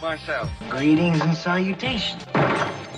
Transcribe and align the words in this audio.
myself. 0.00 0.50
Greetings 0.68 1.20
and 1.20 1.36
salutations. 1.36 2.24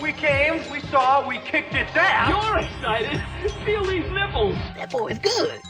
We 0.00 0.12
came, 0.12 0.62
we 0.70 0.80
saw, 0.80 1.26
we 1.26 1.38
kicked 1.38 1.74
its 1.74 1.90
ass. 1.94 2.28
You're 2.28 2.58
excited. 2.58 3.20
Feel 3.64 3.84
these 3.84 4.10
nipples. 4.10 4.56
That 4.76 4.90
boy 4.90 5.08
is 5.08 5.18
good. 5.18 5.60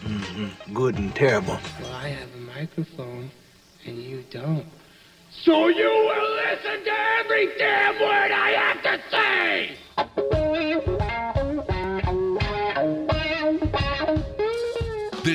Mm-hmm. 0.00 0.74
Good 0.74 0.98
and 0.98 1.14
terrible. 1.14 1.58
Well, 1.80 1.92
I 1.92 2.08
have 2.08 2.34
a 2.34 2.58
microphone, 2.58 3.30
and 3.84 3.98
you 3.98 4.24
don't. 4.30 4.66
So 5.30 5.68
you 5.68 5.88
will 5.88 6.36
listen 6.36 6.84
to 6.84 6.92
every 7.18 7.48
damn 7.58 7.94
word 7.94 8.30
I 8.30 8.50
have 8.50 8.82
to 8.82 9.00
say! 9.10 9.76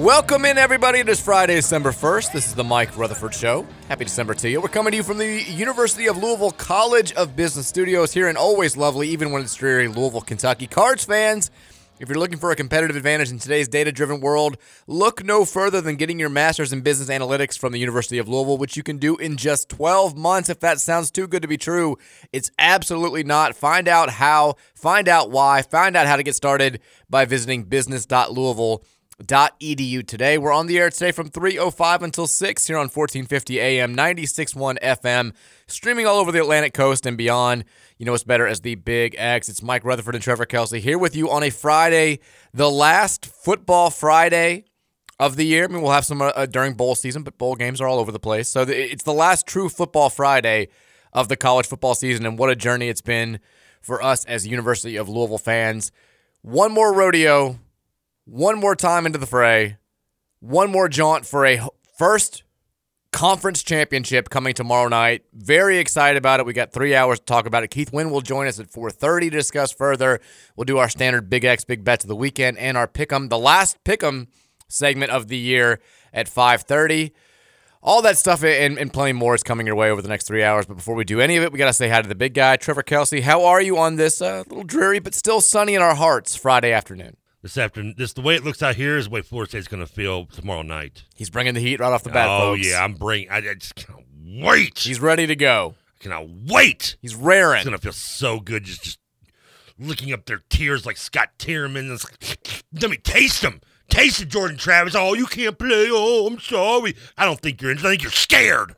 Welcome 0.00 0.46
in, 0.46 0.56
everybody. 0.56 1.00
It 1.00 1.10
is 1.10 1.20
Friday, 1.20 1.56
December 1.56 1.90
1st. 1.90 2.32
This 2.32 2.46
is 2.46 2.54
the 2.54 2.64
Mike 2.64 2.96
Rutherford 2.96 3.34
Show. 3.34 3.66
Happy 3.86 4.04
December 4.06 4.32
to 4.32 4.48
you. 4.48 4.58
We're 4.58 4.68
coming 4.68 4.92
to 4.92 4.96
you 4.96 5.02
from 5.02 5.18
the 5.18 5.42
University 5.42 6.06
of 6.06 6.16
Louisville 6.16 6.52
College 6.52 7.12
of 7.12 7.36
Business 7.36 7.66
Studios 7.66 8.10
here 8.10 8.26
in 8.26 8.38
always 8.38 8.78
lovely, 8.78 9.10
even 9.10 9.30
when 9.30 9.42
it's 9.42 9.54
dreary, 9.54 9.88
Louisville, 9.88 10.22
Kentucky. 10.22 10.66
Cards 10.66 11.04
fans, 11.04 11.50
if 11.98 12.08
you're 12.08 12.16
looking 12.16 12.38
for 12.38 12.50
a 12.50 12.56
competitive 12.56 12.96
advantage 12.96 13.30
in 13.30 13.38
today's 13.38 13.68
data 13.68 13.92
driven 13.92 14.22
world, 14.22 14.56
look 14.86 15.22
no 15.22 15.44
further 15.44 15.82
than 15.82 15.96
getting 15.96 16.18
your 16.18 16.30
master's 16.30 16.72
in 16.72 16.80
business 16.80 17.10
analytics 17.10 17.58
from 17.58 17.72
the 17.72 17.78
University 17.78 18.16
of 18.16 18.26
Louisville, 18.26 18.56
which 18.56 18.78
you 18.78 18.82
can 18.82 18.96
do 18.96 19.18
in 19.18 19.36
just 19.36 19.68
12 19.68 20.16
months. 20.16 20.48
If 20.48 20.60
that 20.60 20.80
sounds 20.80 21.10
too 21.10 21.28
good 21.28 21.42
to 21.42 21.48
be 21.48 21.58
true, 21.58 21.98
it's 22.32 22.50
absolutely 22.58 23.22
not. 23.22 23.54
Find 23.54 23.86
out 23.86 24.08
how, 24.08 24.54
find 24.74 25.10
out 25.10 25.30
why, 25.30 25.60
find 25.60 25.94
out 25.94 26.06
how 26.06 26.16
to 26.16 26.22
get 26.22 26.34
started 26.34 26.80
by 27.10 27.26
visiting 27.26 27.64
business.louisville.edu 27.64 28.82
edu 29.26 30.06
today. 30.06 30.38
We're 30.38 30.52
on 30.52 30.66
the 30.66 30.78
air 30.78 30.90
today 30.90 31.12
from 31.12 31.28
3:05 31.28 32.02
until 32.02 32.26
6 32.26 32.66
here 32.66 32.76
on 32.76 32.88
1450 32.88 33.60
AM 33.60 33.94
961 33.94 34.78
FM, 34.82 35.32
streaming 35.66 36.06
all 36.06 36.18
over 36.18 36.32
the 36.32 36.40
Atlantic 36.40 36.72
coast 36.72 37.06
and 37.06 37.16
beyond. 37.16 37.64
You 37.98 38.06
know 38.06 38.12
what's 38.12 38.24
better 38.24 38.46
as 38.46 38.60
the 38.60 38.76
Big 38.76 39.14
X. 39.18 39.48
It's 39.48 39.62
Mike 39.62 39.84
Rutherford 39.84 40.14
and 40.14 40.24
Trevor 40.24 40.46
Kelsey 40.46 40.80
here 40.80 40.98
with 40.98 41.14
you 41.14 41.30
on 41.30 41.42
a 41.42 41.50
Friday, 41.50 42.20
the 42.54 42.70
last 42.70 43.26
football 43.26 43.90
Friday 43.90 44.64
of 45.18 45.36
the 45.36 45.44
year. 45.44 45.64
I 45.64 45.68
mean, 45.68 45.82
we'll 45.82 45.92
have 45.92 46.06
some 46.06 46.22
uh, 46.22 46.46
during 46.46 46.74
bowl 46.74 46.94
season, 46.94 47.22
but 47.22 47.36
bowl 47.36 47.56
games 47.56 47.80
are 47.80 47.86
all 47.86 47.98
over 47.98 48.10
the 48.10 48.18
place. 48.18 48.48
So 48.48 48.62
it's 48.62 49.04
the 49.04 49.12
last 49.12 49.46
true 49.46 49.68
football 49.68 50.08
Friday 50.08 50.68
of 51.12 51.28
the 51.28 51.36
college 51.36 51.66
football 51.66 51.94
season, 51.94 52.24
and 52.24 52.38
what 52.38 52.50
a 52.50 52.56
journey 52.56 52.88
it's 52.88 53.02
been 53.02 53.40
for 53.82 54.02
us 54.02 54.24
as 54.24 54.46
University 54.46 54.96
of 54.96 55.08
Louisville 55.08 55.38
fans. 55.38 55.92
One 56.42 56.72
more 56.72 56.94
rodeo 56.94 57.58
one 58.24 58.58
more 58.58 58.76
time 58.76 59.06
into 59.06 59.18
the 59.18 59.26
fray, 59.26 59.78
one 60.40 60.70
more 60.70 60.88
jaunt 60.88 61.26
for 61.26 61.46
a 61.46 61.60
first 61.96 62.44
conference 63.12 63.62
championship 63.62 64.30
coming 64.30 64.54
tomorrow 64.54 64.88
night. 64.88 65.24
Very 65.32 65.78
excited 65.78 66.16
about 66.16 66.40
it. 66.40 66.46
We 66.46 66.52
got 66.52 66.72
three 66.72 66.94
hours 66.94 67.18
to 67.18 67.24
talk 67.24 67.46
about 67.46 67.64
it. 67.64 67.68
Keith 67.68 67.92
Wynn 67.92 68.10
will 68.10 68.20
join 68.20 68.46
us 68.46 68.60
at 68.60 68.70
4:30 68.70 69.30
to 69.30 69.36
discuss 69.36 69.72
further. 69.72 70.20
We'll 70.56 70.64
do 70.64 70.78
our 70.78 70.88
standard 70.88 71.28
Big 71.28 71.44
X 71.44 71.64
Big 71.64 71.84
Bets 71.84 72.04
of 72.04 72.08
the 72.08 72.16
weekend 72.16 72.58
and 72.58 72.76
our 72.76 72.86
pick'em, 72.86 73.28
the 73.28 73.38
last 73.38 73.82
pick'em 73.84 74.28
segment 74.68 75.10
of 75.10 75.28
the 75.28 75.36
year 75.36 75.80
at 76.12 76.28
5:30. 76.28 77.12
All 77.82 78.02
that 78.02 78.18
stuff 78.18 78.44
and, 78.44 78.78
and 78.78 78.92
plenty 78.92 79.14
more 79.14 79.34
is 79.34 79.42
coming 79.42 79.66
your 79.66 79.74
way 79.74 79.90
over 79.90 80.02
the 80.02 80.08
next 80.08 80.26
three 80.26 80.44
hours. 80.44 80.66
But 80.66 80.76
before 80.76 80.94
we 80.94 81.04
do 81.04 81.18
any 81.20 81.38
of 81.38 81.42
it, 81.42 81.50
we 81.50 81.58
got 81.58 81.66
to 81.66 81.72
say 81.72 81.88
hi 81.88 82.02
to 82.02 82.08
the 82.08 82.14
big 82.14 82.34
guy, 82.34 82.56
Trevor 82.56 82.82
Kelsey. 82.82 83.22
How 83.22 83.44
are 83.44 83.62
you 83.62 83.78
on 83.78 83.96
this 83.96 84.20
uh, 84.20 84.44
little 84.48 84.64
dreary 84.64 84.98
but 84.98 85.14
still 85.14 85.40
sunny 85.40 85.74
in 85.74 85.80
our 85.80 85.94
hearts 85.94 86.36
Friday 86.36 86.72
afternoon? 86.72 87.16
This 87.42 87.56
afternoon. 87.56 87.94
This 87.96 88.12
the 88.12 88.20
way 88.20 88.34
it 88.34 88.44
looks 88.44 88.62
out 88.62 88.76
here 88.76 88.98
is 88.98 89.06
the 89.06 89.10
way 89.10 89.22
Florida 89.22 89.48
State's 89.50 89.68
going 89.68 89.84
to 89.84 89.90
feel 89.90 90.26
tomorrow 90.26 90.62
night. 90.62 91.04
He's 91.16 91.30
bringing 91.30 91.54
the 91.54 91.60
heat 91.60 91.80
right 91.80 91.92
off 91.92 92.02
the 92.02 92.10
bat. 92.10 92.28
Oh 92.28 92.54
folks. 92.54 92.66
yeah, 92.68 92.84
I'm 92.84 92.94
bringing. 92.94 93.30
I, 93.30 93.38
I 93.38 93.54
just 93.54 93.74
cannot 93.76 94.02
wait. 94.24 94.78
He's 94.78 95.00
ready 95.00 95.26
to 95.26 95.34
go. 95.36 95.74
I 95.98 96.02
cannot 96.02 96.28
wait. 96.28 96.96
He's 97.00 97.14
raring. 97.14 97.60
It's 97.60 97.64
going 97.64 97.76
to 97.78 97.82
feel 97.82 97.92
so 97.92 98.40
good. 98.40 98.64
Just 98.64 98.82
just 98.82 98.98
licking 99.78 100.12
up 100.12 100.26
their 100.26 100.42
tears 100.50 100.84
like 100.84 100.98
Scott 100.98 101.30
Tenorman. 101.38 101.88
Let 102.80 102.90
me 102.90 102.98
taste 102.98 103.40
them. 103.40 103.60
Taste 103.88 104.20
it, 104.20 104.28
Jordan 104.28 104.56
Travis. 104.58 104.94
Oh, 104.94 105.14
you 105.14 105.26
can't 105.26 105.58
play. 105.58 105.88
Oh, 105.90 106.26
I'm 106.26 106.38
sorry. 106.38 106.94
I 107.16 107.24
don't 107.24 107.40
think 107.40 107.60
you're. 107.62 107.70
in- 107.72 107.78
I 107.78 107.82
think 107.82 108.02
you're 108.02 108.12
scared. 108.12 108.76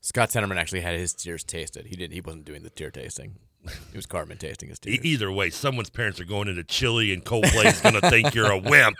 Scott 0.00 0.28
Tenorman 0.28 0.58
actually 0.58 0.80
had 0.82 0.98
his 0.98 1.12
tears 1.14 1.42
tasted. 1.42 1.86
He 1.86 1.96
didn't. 1.96 2.12
He 2.12 2.20
wasn't 2.20 2.44
doing 2.44 2.62
the 2.62 2.70
tear 2.70 2.90
tasting. 2.90 3.36
It 3.92 3.96
was 3.96 4.06
Cartman 4.06 4.38
tasting 4.38 4.68
his 4.68 4.78
tears. 4.78 4.98
either 5.04 5.30
way, 5.32 5.50
someone's 5.50 5.90
parents 5.90 6.20
are 6.20 6.24
going 6.24 6.48
into 6.48 6.64
chili, 6.64 7.12
and 7.12 7.24
Coldplay 7.24 7.66
is 7.66 7.80
going 7.80 8.00
to 8.00 8.10
think 8.10 8.34
you're 8.34 8.50
a 8.50 8.58
wimp. 8.70 8.96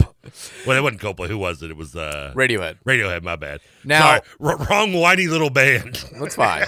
Well, 0.67 0.77
it 0.77 0.81
wasn't 0.83 1.01
Coldplay. 1.01 1.29
Who 1.29 1.39
was 1.39 1.63
it? 1.63 1.71
It 1.71 1.77
was 1.77 1.95
uh, 1.97 2.33
Radiohead. 2.35 2.79
Radiohead. 2.85 3.23
My 3.23 3.37
bad. 3.37 3.61
Now- 3.85 4.01
Sorry, 4.01 4.21
R- 4.41 4.57
wrong 4.71 4.93
whiny 4.95 5.27
little 5.27 5.51
band. 5.51 6.05
That's 6.19 6.35
fine. 6.35 6.65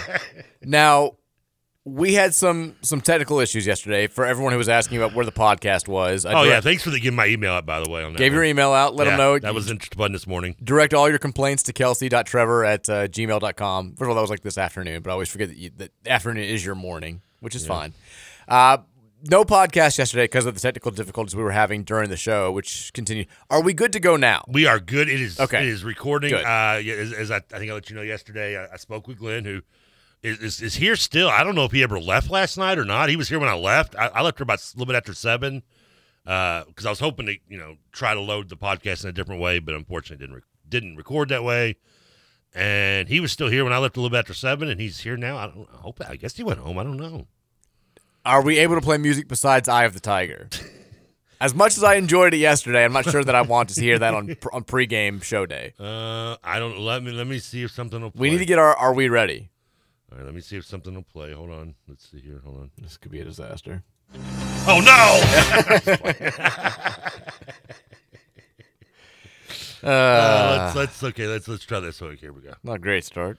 now, 0.62 1.12
we 1.86 2.12
had 2.14 2.34
some 2.34 2.76
some 2.82 3.00
technical 3.00 3.40
issues 3.40 3.66
yesterday. 3.66 4.06
For 4.06 4.26
everyone 4.26 4.52
who 4.52 4.58
was 4.58 4.68
asking 4.68 4.98
about 4.98 5.14
where 5.14 5.24
the 5.24 5.32
podcast 5.32 5.88
was, 5.88 6.26
I 6.26 6.34
Oh 6.34 6.42
yeah, 6.44 6.60
thanks 6.60 6.82
for 6.82 6.90
the, 6.90 7.00
giving 7.00 7.16
my 7.16 7.26
email 7.26 7.52
out 7.54 7.64
by 7.64 7.80
the 7.80 7.88
way 7.90 8.04
on 8.04 8.12
that. 8.12 8.18
gave 8.18 8.34
your 8.34 8.44
email 8.44 8.72
out. 8.72 8.94
Let 8.94 9.06
Yeah, 9.06 9.10
them 9.16 9.18
know. 9.18 9.38
that 9.38 9.54
was 9.54 9.70
interest 9.70 9.96
button 9.96 10.12
this 10.12 10.26
morning. 10.26 10.56
direct 10.62 10.92
all 10.92 11.08
your 11.08 11.18
complaints 11.18 11.62
to 11.64 11.72
kelsey.trevor 11.72 12.64
at 12.66 12.88
uh, 12.88 13.08
gmail.com. 13.08 13.92
First 13.92 14.02
of 14.02 14.08
all, 14.10 14.14
that 14.14 14.20
was 14.20 14.30
like 14.30 14.42
this 14.42 14.58
afternoon, 14.58 15.00
but 15.02 15.10
I 15.10 15.14
always 15.14 15.30
forget 15.30 15.48
that, 15.48 15.56
you, 15.56 15.70
that 15.78 15.90
afternoon 16.06 16.44
is 16.44 16.64
your 16.64 16.74
morning, 16.74 17.22
which 17.40 17.54
is 17.54 17.66
fine. 17.66 17.92
Uh, 18.48 18.78
no 19.28 19.44
podcast 19.44 19.98
yesterday 19.98 20.24
because 20.24 20.46
of 20.46 20.54
the 20.54 20.60
technical 20.60 20.90
difficulties 20.90 21.36
we 21.36 21.42
were 21.42 21.50
having 21.50 21.82
during 21.84 22.08
the 22.08 22.16
show, 22.16 22.50
which 22.50 22.92
continue. 22.92 23.26
Are 23.50 23.62
we 23.62 23.74
good 23.74 23.92
to 23.92 24.00
go 24.00 24.16
now? 24.16 24.44
We 24.48 24.66
are 24.66 24.80
good. 24.80 25.08
It 25.08 25.20
is 25.20 25.38
Okay. 25.38 25.62
It 25.62 25.68
is 25.68 25.84
recording. 25.84 26.30
Good. 26.30 26.44
Uh, 26.44 26.78
yeah, 26.82 26.94
as, 26.94 27.12
as 27.12 27.30
I, 27.30 27.36
I 27.36 27.58
think 27.58 27.70
I 27.70 27.74
let 27.74 27.90
you 27.90 27.96
know 27.96 28.02
yesterday, 28.02 28.56
I, 28.56 28.72
I 28.72 28.76
spoke 28.76 29.06
with 29.08 29.18
Glenn, 29.18 29.44
who 29.44 29.60
is, 30.22 30.38
is 30.38 30.62
is 30.62 30.74
here 30.76 30.96
still. 30.96 31.28
I 31.28 31.44
don't 31.44 31.54
know 31.54 31.64
if 31.64 31.72
he 31.72 31.82
ever 31.82 32.00
left 32.00 32.30
last 32.30 32.56
night 32.56 32.78
or 32.78 32.84
not. 32.84 33.08
He 33.08 33.16
was 33.16 33.28
here 33.28 33.38
when 33.38 33.48
I 33.48 33.54
left. 33.54 33.94
I, 33.96 34.06
I 34.06 34.22
left 34.22 34.38
her 34.38 34.42
about 34.44 34.60
a 34.60 34.76
little 34.76 34.86
bit 34.86 34.96
after 34.96 35.14
seven 35.14 35.62
because 36.24 36.86
I 36.86 36.90
was 36.90 37.00
hoping 37.00 37.26
to 37.26 37.36
you 37.48 37.58
know 37.58 37.76
try 37.92 38.14
to 38.14 38.20
load 38.20 38.48
the 38.48 38.56
podcast 38.56 39.04
in 39.04 39.10
a 39.10 39.12
different 39.12 39.40
way, 39.40 39.58
but 39.58 39.74
unfortunately 39.74 40.24
didn't 40.24 40.36
re- 40.36 40.42
didn't 40.68 40.96
record 40.96 41.28
that 41.30 41.44
way. 41.44 41.76
And 42.54 43.08
he 43.08 43.20
was 43.20 43.30
still 43.30 43.48
here 43.48 43.62
when 43.64 43.72
I 43.72 43.78
left 43.78 43.96
a 43.96 44.00
little 44.00 44.10
bit 44.10 44.18
after 44.18 44.34
seven, 44.34 44.68
and 44.68 44.80
he's 44.80 45.00
here 45.00 45.16
now. 45.16 45.36
I 45.36 45.46
don't 45.46 45.68
I 45.72 45.76
hope. 45.78 46.00
I 46.06 46.16
guess 46.16 46.36
he 46.36 46.42
went 46.42 46.58
home. 46.58 46.78
I 46.78 46.82
don't 46.82 46.96
know. 46.96 47.26
Are 48.24 48.42
we 48.42 48.58
able 48.58 48.74
to 48.74 48.80
play 48.80 48.98
music 48.98 49.28
besides 49.28 49.68
"Eye 49.68 49.84
of 49.84 49.94
the 49.94 50.00
Tiger"? 50.00 50.48
As 51.40 51.54
much 51.54 51.78
as 51.78 51.82
I 51.84 51.94
enjoyed 51.94 52.34
it 52.34 52.36
yesterday, 52.36 52.84
I'm 52.84 52.92
not 52.92 53.06
sure 53.08 53.24
that 53.24 53.34
I 53.34 53.40
want 53.40 53.70
to 53.70 53.80
hear 53.80 53.98
that 53.98 54.12
on 54.12 54.30
on 54.52 54.64
pregame 54.64 55.22
show 55.22 55.46
day. 55.46 55.72
Uh, 55.80 56.36
I 56.44 56.58
don't. 56.58 56.78
Let 56.78 57.02
me 57.02 57.12
let 57.12 57.26
me 57.26 57.38
see 57.38 57.62
if 57.62 57.70
something 57.70 58.02
will. 58.02 58.10
Play. 58.10 58.20
We 58.20 58.30
need 58.30 58.38
to 58.38 58.44
get 58.44 58.58
our 58.58 58.76
"Are 58.76 58.92
we 58.92 59.08
ready?" 59.08 59.50
All 60.12 60.18
right, 60.18 60.24
let 60.24 60.34
me 60.34 60.40
see 60.42 60.56
if 60.56 60.66
something 60.66 60.94
will 60.94 61.02
play. 61.04 61.32
Hold 61.32 61.50
on. 61.50 61.76
Let's 61.88 62.10
see 62.10 62.20
here. 62.20 62.42
Hold 62.44 62.58
on. 62.58 62.70
This 62.76 62.96
could 62.96 63.12
be 63.12 63.20
a 63.20 63.24
disaster. 63.24 63.84
Oh 64.66 64.80
no! 64.84 65.20
Uh, 69.82 69.86
Uh, 69.88 70.62
let's 70.64 70.76
let's 70.76 71.02
okay. 71.04 71.26
Let's 71.26 71.48
let's 71.48 71.64
try 71.64 71.80
this. 71.80 72.00
one. 72.00 72.16
here 72.16 72.32
we 72.32 72.42
go. 72.42 72.54
not 72.62 72.74
a 72.74 72.78
great 72.78 73.04
start. 73.04 73.38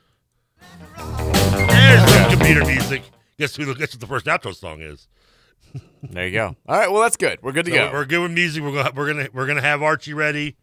There's 0.97 2.11
some 2.11 2.29
computer 2.31 2.65
music. 2.65 3.03
Guess 3.39 3.55
who? 3.55 3.73
Guess 3.75 3.93
what 3.93 3.99
the 3.99 4.07
first 4.07 4.25
outro 4.25 4.55
song 4.55 4.81
is? 4.81 5.07
There 6.03 6.25
you 6.25 6.33
go. 6.33 6.55
All 6.67 6.77
right, 6.77 6.91
well 6.91 7.01
that's 7.01 7.17
good. 7.17 7.39
We're 7.41 7.51
good 7.53 7.65
to 7.65 7.71
So 7.71 7.77
go. 7.77 7.91
We're 7.93 8.05
good 8.05 8.19
with 8.19 8.31
music. 8.31 8.63
We're 8.63 8.71
gonna 8.73 8.91
we're 8.95 9.07
gonna 9.13 9.29
we're 9.33 9.47
gonna 9.47 9.61
have 9.61 9.81
Archie 9.81 10.13
ready. 10.13 10.57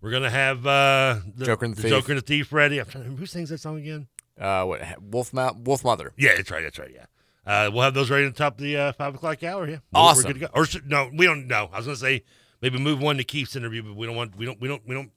We're 0.00 0.10
gonna 0.10 0.30
have 0.30 0.66
uh, 0.66 1.20
the 1.36 1.44
Joker 1.46 1.64
and 1.66 1.76
the 1.76 1.82
Thief. 1.82 1.90
Joker 1.90 2.12
and 2.12 2.18
the 2.20 2.26
Thief 2.26 2.52
ready. 2.52 2.78
I'm 2.78 2.84
trying 2.86 3.04
to 3.04 3.08
remember 3.08 3.20
who 3.20 3.26
sings 3.26 3.50
that 3.50 3.58
song 3.58 3.78
again. 3.78 4.08
Uh, 4.40 4.64
what? 4.64 4.80
Wolf 5.02 5.32
Mouth, 5.32 5.56
Wolf 5.58 5.84
Mother. 5.84 6.12
Yeah, 6.16 6.36
that's 6.36 6.50
right. 6.50 6.62
That's 6.62 6.78
right. 6.78 6.90
Yeah. 6.94 7.04
Uh, 7.46 7.70
we'll 7.72 7.82
have 7.82 7.94
those 7.94 8.10
ready 8.10 8.26
to 8.26 8.32
top 8.32 8.54
of 8.54 8.60
the 8.62 8.76
uh, 8.76 8.92
five 8.92 9.14
o'clock 9.14 9.42
hour. 9.42 9.62
Yeah, 9.64 9.70
We're- 9.70 9.80
Awesome. 9.94 10.24
We're 10.24 10.32
good 10.34 10.40
to 10.40 10.46
go. 10.46 10.52
Or 10.54 10.66
no, 10.86 11.10
we 11.12 11.26
don't 11.26 11.46
know. 11.46 11.70
I 11.72 11.76
was 11.78 11.86
gonna 11.86 11.96
say 11.96 12.24
maybe 12.60 12.78
move 12.78 13.00
one 13.00 13.16
to 13.16 13.24
Keith's 13.24 13.56
interview, 13.56 13.82
but 13.82 13.96
we 13.96 14.06
don't 14.06 14.16
want 14.16 14.36
we 14.36 14.44
don't 14.44 14.60
we 14.60 14.68
don't 14.68 14.82
we 14.86 14.94
don't 14.94 15.10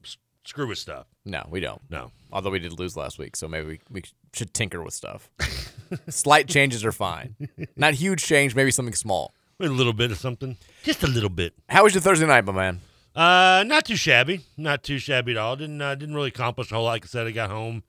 screw 0.46 0.68
with 0.68 0.78
stuff. 0.78 1.08
No, 1.26 1.46
we 1.50 1.60
don't. 1.60 1.82
No. 1.90 2.12
Although 2.32 2.50
we 2.52 2.60
did 2.60 2.78
lose 2.80 2.96
last 2.96 3.20
week, 3.20 3.36
so 3.36 3.48
maybe 3.48 3.68
we, 3.68 3.80
we 3.92 4.04
should 4.34 4.54
tinker 4.54 4.82
with 4.82 4.94
stuff. 4.94 5.30
Slight 6.10 6.48
changes 6.48 6.86
are 6.86 6.92
fine. 6.92 7.36
Not 7.76 7.96
huge 7.96 8.24
change, 8.24 8.56
maybe 8.56 8.72
something 8.72 8.96
small. 8.96 9.34
A 9.60 9.66
little 9.66 9.94
bit 9.94 10.12
of 10.12 10.18
something, 10.18 10.58
just 10.82 11.04
a 11.04 11.08
little 11.08 11.30
bit. 11.30 11.54
How 11.70 11.84
was 11.84 11.94
your 11.94 12.02
Thursday 12.02 12.26
night, 12.26 12.46
my 12.46 12.52
man? 12.52 12.80
Uh, 13.16 13.64
not 13.68 13.86
too 13.86 13.96
shabby, 13.96 14.42
not 14.58 14.82
too 14.84 14.98
shabby 14.98 15.34
at 15.34 15.38
all. 15.38 15.56
Didn't 15.56 15.82
uh, 15.82 15.94
didn't 15.96 16.16
really 16.16 16.30
accomplish 16.30 16.72
a 16.72 16.76
whole 16.76 16.86
lot. 16.86 16.92
Like 16.92 17.06
I 17.06 17.08
said, 17.08 17.28
I 17.28 17.32
got 17.32 17.52
home 17.52 17.84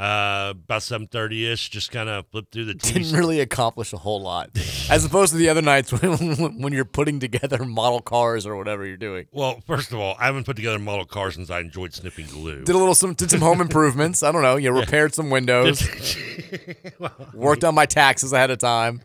uh 0.00 0.54
about 0.54 0.82
seven 0.82 1.06
thirty 1.06 1.46
ish. 1.50 1.68
Just 1.68 1.92
kind 1.92 2.08
of 2.08 2.26
flipped 2.28 2.52
through 2.52 2.64
the 2.64 2.74
TV. 2.74 2.94
Didn't 2.94 3.18
really 3.18 3.40
accomplish 3.40 3.92
a 3.92 3.98
whole 3.98 4.22
lot, 4.22 4.50
as 4.88 5.04
opposed 5.04 5.32
to 5.32 5.38
the 5.38 5.50
other 5.50 5.60
nights 5.60 5.92
when, 6.02 6.58
when 6.60 6.72
you're 6.72 6.84
putting 6.86 7.20
together 7.20 7.64
model 7.64 8.00
cars 8.00 8.46
or 8.46 8.56
whatever 8.56 8.86
you're 8.86 8.96
doing. 8.96 9.26
Well, 9.30 9.60
first 9.66 9.92
of 9.92 9.98
all, 9.98 10.16
I 10.18 10.26
haven't 10.26 10.44
put 10.46 10.56
together 10.56 10.78
model 10.78 11.04
car 11.04 11.30
since 11.30 11.50
I 11.50 11.60
enjoyed 11.60 11.92
snipping 11.92 12.26
glue. 12.26 12.64
Did 12.64 12.74
a 12.74 12.78
little 12.78 12.94
some 12.94 13.12
did 13.14 13.30
some 13.30 13.40
home 13.40 13.60
improvements. 13.60 14.22
I 14.22 14.32
don't 14.32 14.42
know. 14.42 14.56
You 14.56 14.72
know, 14.72 14.80
repaired 14.80 15.14
some 15.14 15.28
windows, 15.28 15.86
worked 17.34 17.64
on 17.64 17.74
my 17.74 17.84
taxes 17.86 18.32
ahead 18.32 18.50
of 18.50 18.58
time. 18.58 19.02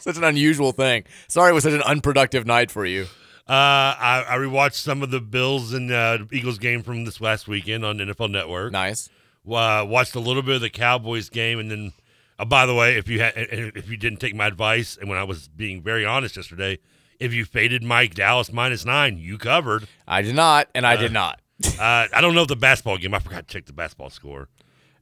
Such 0.00 0.16
an 0.16 0.24
unusual 0.24 0.72
thing. 0.72 1.04
Sorry, 1.28 1.50
it 1.50 1.54
was 1.54 1.64
such 1.64 1.72
an 1.72 1.82
unproductive 1.82 2.46
night 2.46 2.70
for 2.70 2.84
you. 2.84 3.06
Uh, 3.46 3.92
I, 3.98 4.24
I 4.28 4.36
rewatched 4.38 4.74
some 4.74 5.02
of 5.02 5.10
the 5.10 5.20
Bills 5.20 5.74
and 5.74 5.92
uh, 5.92 6.18
Eagles 6.32 6.58
game 6.58 6.82
from 6.82 7.04
this 7.04 7.20
last 7.20 7.46
weekend 7.46 7.84
on 7.84 7.98
NFL 7.98 8.30
Network. 8.30 8.72
Nice. 8.72 9.10
Uh, 9.50 9.84
watched 9.86 10.14
a 10.14 10.20
little 10.20 10.42
bit 10.42 10.54
of 10.56 10.60
the 10.60 10.70
Cowboys 10.70 11.28
game, 11.28 11.58
and 11.58 11.70
then, 11.70 11.92
uh, 12.38 12.44
by 12.44 12.64
the 12.66 12.74
way, 12.74 12.96
if 12.96 13.08
you 13.08 13.20
had 13.20 13.34
if 13.36 13.88
you 13.90 13.96
didn't 13.96 14.18
take 14.20 14.34
my 14.34 14.46
advice, 14.46 14.96
and 14.98 15.08
when 15.08 15.18
I 15.18 15.24
was 15.24 15.48
being 15.48 15.82
very 15.82 16.04
honest 16.06 16.36
yesterday, 16.36 16.78
if 17.20 17.34
you 17.34 17.44
faded 17.44 17.82
Mike 17.82 18.14
Dallas 18.14 18.52
minus 18.52 18.84
nine, 18.84 19.18
you 19.18 19.36
covered. 19.38 19.86
I 20.08 20.22
did 20.22 20.34
not, 20.34 20.68
and 20.74 20.86
I 20.86 20.94
Uh, 20.94 21.00
did 21.00 21.12
not. 21.12 21.40
uh, 21.78 22.06
I 22.12 22.20
don't 22.20 22.34
know 22.34 22.44
the 22.46 22.56
basketball 22.56 22.96
game. 22.98 23.12
I 23.14 23.18
forgot 23.18 23.46
to 23.48 23.52
check 23.52 23.66
the 23.66 23.72
basketball 23.74 24.10
score. 24.10 24.48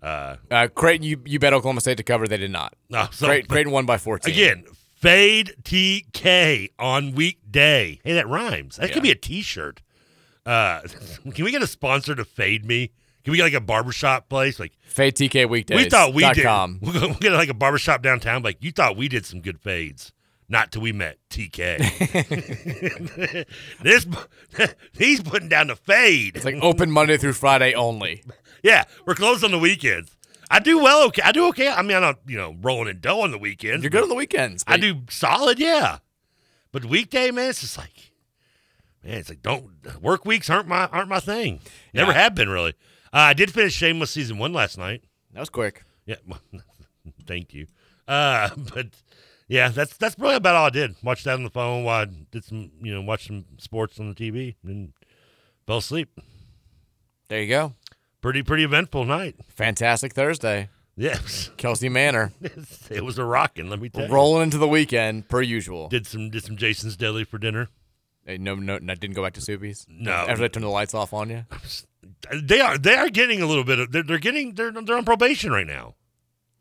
Uh, 0.03 0.37
Uh, 0.51 0.67
Creighton, 0.67 1.07
you, 1.07 1.23
you 1.25 1.39
bet 1.39 1.53
Oklahoma 1.53 1.81
State 1.81 1.97
to 1.99 2.03
cover. 2.03 2.27
They 2.27 2.37
did 2.37 2.51
not. 2.51 2.75
No, 2.91 3.07
so- 3.13 3.27
Creighton, 3.27 3.49
Creighton 3.49 3.73
won 3.73 3.87
by 3.87 3.97
14. 3.99 4.33
Again, 4.35 4.65
fade 4.97 5.55
TK 5.63 6.71
on 6.79 7.13
weekday. 7.13 8.01
Hey, 8.03 8.13
that 8.15 8.27
rhymes. 8.29 8.77
That 8.77 8.89
Yeah. 8.89 8.95
could 8.95 9.03
be 9.05 9.11
a 9.13 9.15
T-shirt. 9.15 9.81
Uh, 10.45 10.81
can 11.35 11.45
we 11.45 11.53
get 11.53 11.63
a 11.63 11.67
sponsor 11.69 12.15
to 12.17 12.25
fade 12.25 12.65
me? 12.65 12.91
Can 13.25 13.31
we 13.33 13.37
get 13.37 13.45
like 13.45 13.53
a 13.55 13.61
barbershop 13.61 14.29
place? 14.29 14.59
Like 14.59 14.73
Fade 14.83 15.15
TK 15.17 15.49
weekdays. 15.49 15.77
we 15.77 15.89
thought 15.89 16.13
we 16.15 16.25
did. 16.33 16.43
com. 16.45 16.79
We'll, 16.83 16.93
go- 16.93 17.07
we'll 17.09 17.15
get 17.19 17.33
like 17.33 17.49
a 17.49 17.55
barbershop 17.55 18.03
downtown. 18.03 18.43
Like 18.43 18.59
you 18.63 18.73
thought 18.73 18.97
we 18.97 19.09
did 19.09 19.25
some 19.27 19.41
good 19.41 19.61
fades. 19.61 20.13
Not 20.49 20.71
till 20.73 20.83
we 20.83 20.93
met 20.93 21.19
TK. 21.31 21.79
this 23.83 24.07
he's 24.99 25.23
putting 25.23 25.49
down 25.49 25.69
the 25.69 25.77
fade. 25.77 26.37
It's 26.37 26.45
like 26.45 26.57
open 26.61 26.91
Monday 26.91 27.17
through 27.17 27.33
Friday 27.35 27.75
only. 27.75 28.23
Yeah, 28.63 28.85
we're 29.07 29.15
closed 29.15 29.45
on 29.45 29.51
the 29.51 29.59
weekends. 29.59 30.17
I 30.51 30.59
do 30.59 30.79
well. 30.83 31.05
Okay, 31.07 31.23
I 31.25 31.33
do 31.33 31.47
okay. 31.49 31.69
I 31.69 31.81
mean, 31.83 31.97
I'm 31.97 32.03
not 32.03 32.19
you 32.27 32.37
know 32.37 32.55
rolling 32.61 32.89
in 32.89 33.01
dough 33.01 33.23
on 33.23 33.31
the 33.31 33.39
weekends. 33.39 33.83
You're 33.83 33.91
good 33.91 34.03
on 34.03 34.09
the 34.09 34.15
weekends. 34.15 34.63
I 34.67 34.77
do 34.77 35.03
solid, 35.09 35.59
yeah. 35.59 35.99
But 36.73 36.85
weekday, 36.85 37.31
man, 37.31 37.51
it's 37.51 37.61
just 37.63 37.79
like, 37.79 38.13
man, 39.03 39.15
it's 39.19 39.29
like 39.31 39.43
don't 39.43 39.71
work 40.03 40.25
weeks 40.27 40.51
aren't 40.51 40.69
my 40.69 40.87
aren't 40.87 41.09
my 41.09 41.21
thing. 41.21 41.61
Never 41.95 42.13
Yeah. 42.13 42.19
have 42.19 42.35
been 42.35 42.51
really. 42.51 42.75
Uh, 43.13 43.19
I 43.19 43.35
did 43.35 43.53
finish 43.53 43.75
Shameless 43.75 44.11
season 44.11 44.39
one 44.39 44.53
last 44.53 44.79
night. 44.79 45.05
That 45.33 45.41
was 45.41 45.51
quick. 45.51 45.85
Yeah, 46.07 46.17
thank 47.27 47.53
you. 47.55 47.67
Uh, 48.09 48.51
but 48.75 48.89
yeah, 49.49 49.69
that's 49.69 49.97
that's 49.97 50.15
probably 50.15 50.37
about 50.37 50.57
all 50.57 50.67
I 50.67 50.71
did. 50.71 50.97
Watched 51.03 51.25
that 51.25 51.35
on 51.35 51.45
the 51.45 51.51
phone 51.51 51.85
while 51.85 52.03
I 52.03 52.05
did 52.31 52.45
some 52.45 52.71
you 52.81 52.95
know 52.95 53.03
watched 53.03 53.27
some 53.27 53.45
sports 53.59 54.01
on 54.01 54.09
the 54.09 54.15
TV 54.15 54.57
and 54.65 54.93
fell 55.67 55.79
asleep. 55.79 56.19
There 57.29 57.41
you 57.41 57.49
go. 57.49 57.75
Pretty 58.21 58.43
pretty 58.43 58.65
eventful 58.65 59.05
night. 59.05 59.37
Fantastic 59.49 60.13
Thursday. 60.15 60.69
Yes, 60.95 61.51
Kelsey 61.57 61.89
Manor. 61.89 62.33
it 62.91 63.03
was 63.03 63.19
a 63.19 63.25
rocking. 63.25 63.71
Let 63.71 63.81
me 63.81 63.89
tell 63.89 64.07
you. 64.07 64.13
Rolling 64.13 64.43
into 64.43 64.59
the 64.59 64.69
weekend, 64.69 65.27
per 65.29 65.41
usual. 65.41 65.89
Did 65.89 66.07
some 66.07 66.31
did 66.31 66.45
some 66.45 66.57
Jason's 66.57 66.97
Deli 66.97 67.25
for 67.25 67.39
dinner. 67.39 67.69
Hey, 68.27 68.39
no, 68.39 68.55
no, 68.55 68.79
no, 68.79 68.95
didn't 68.95 69.17
go 69.17 69.23
back 69.23 69.33
to 69.35 69.41
Soupy's? 69.41 69.87
No. 69.89 70.13
After 70.13 70.37
they 70.37 70.49
turned 70.49 70.65
the 70.65 70.69
lights 70.69 70.95
off 70.95 71.13
on 71.13 71.29
you? 71.31 71.45
They 72.33 72.61
are 72.61 72.79
they 72.79 72.95
are 72.95 73.09
getting 73.11 73.43
a 73.43 73.47
little 73.47 73.65
bit 73.65 73.79
of 73.79 73.93
they're, 73.93 74.03
they're 74.03 74.19
getting 74.19 74.55
they're 74.55 74.71
they're 74.71 74.97
on 74.97 75.05
probation 75.05 75.51
right 75.51 75.67
now. 75.67 75.95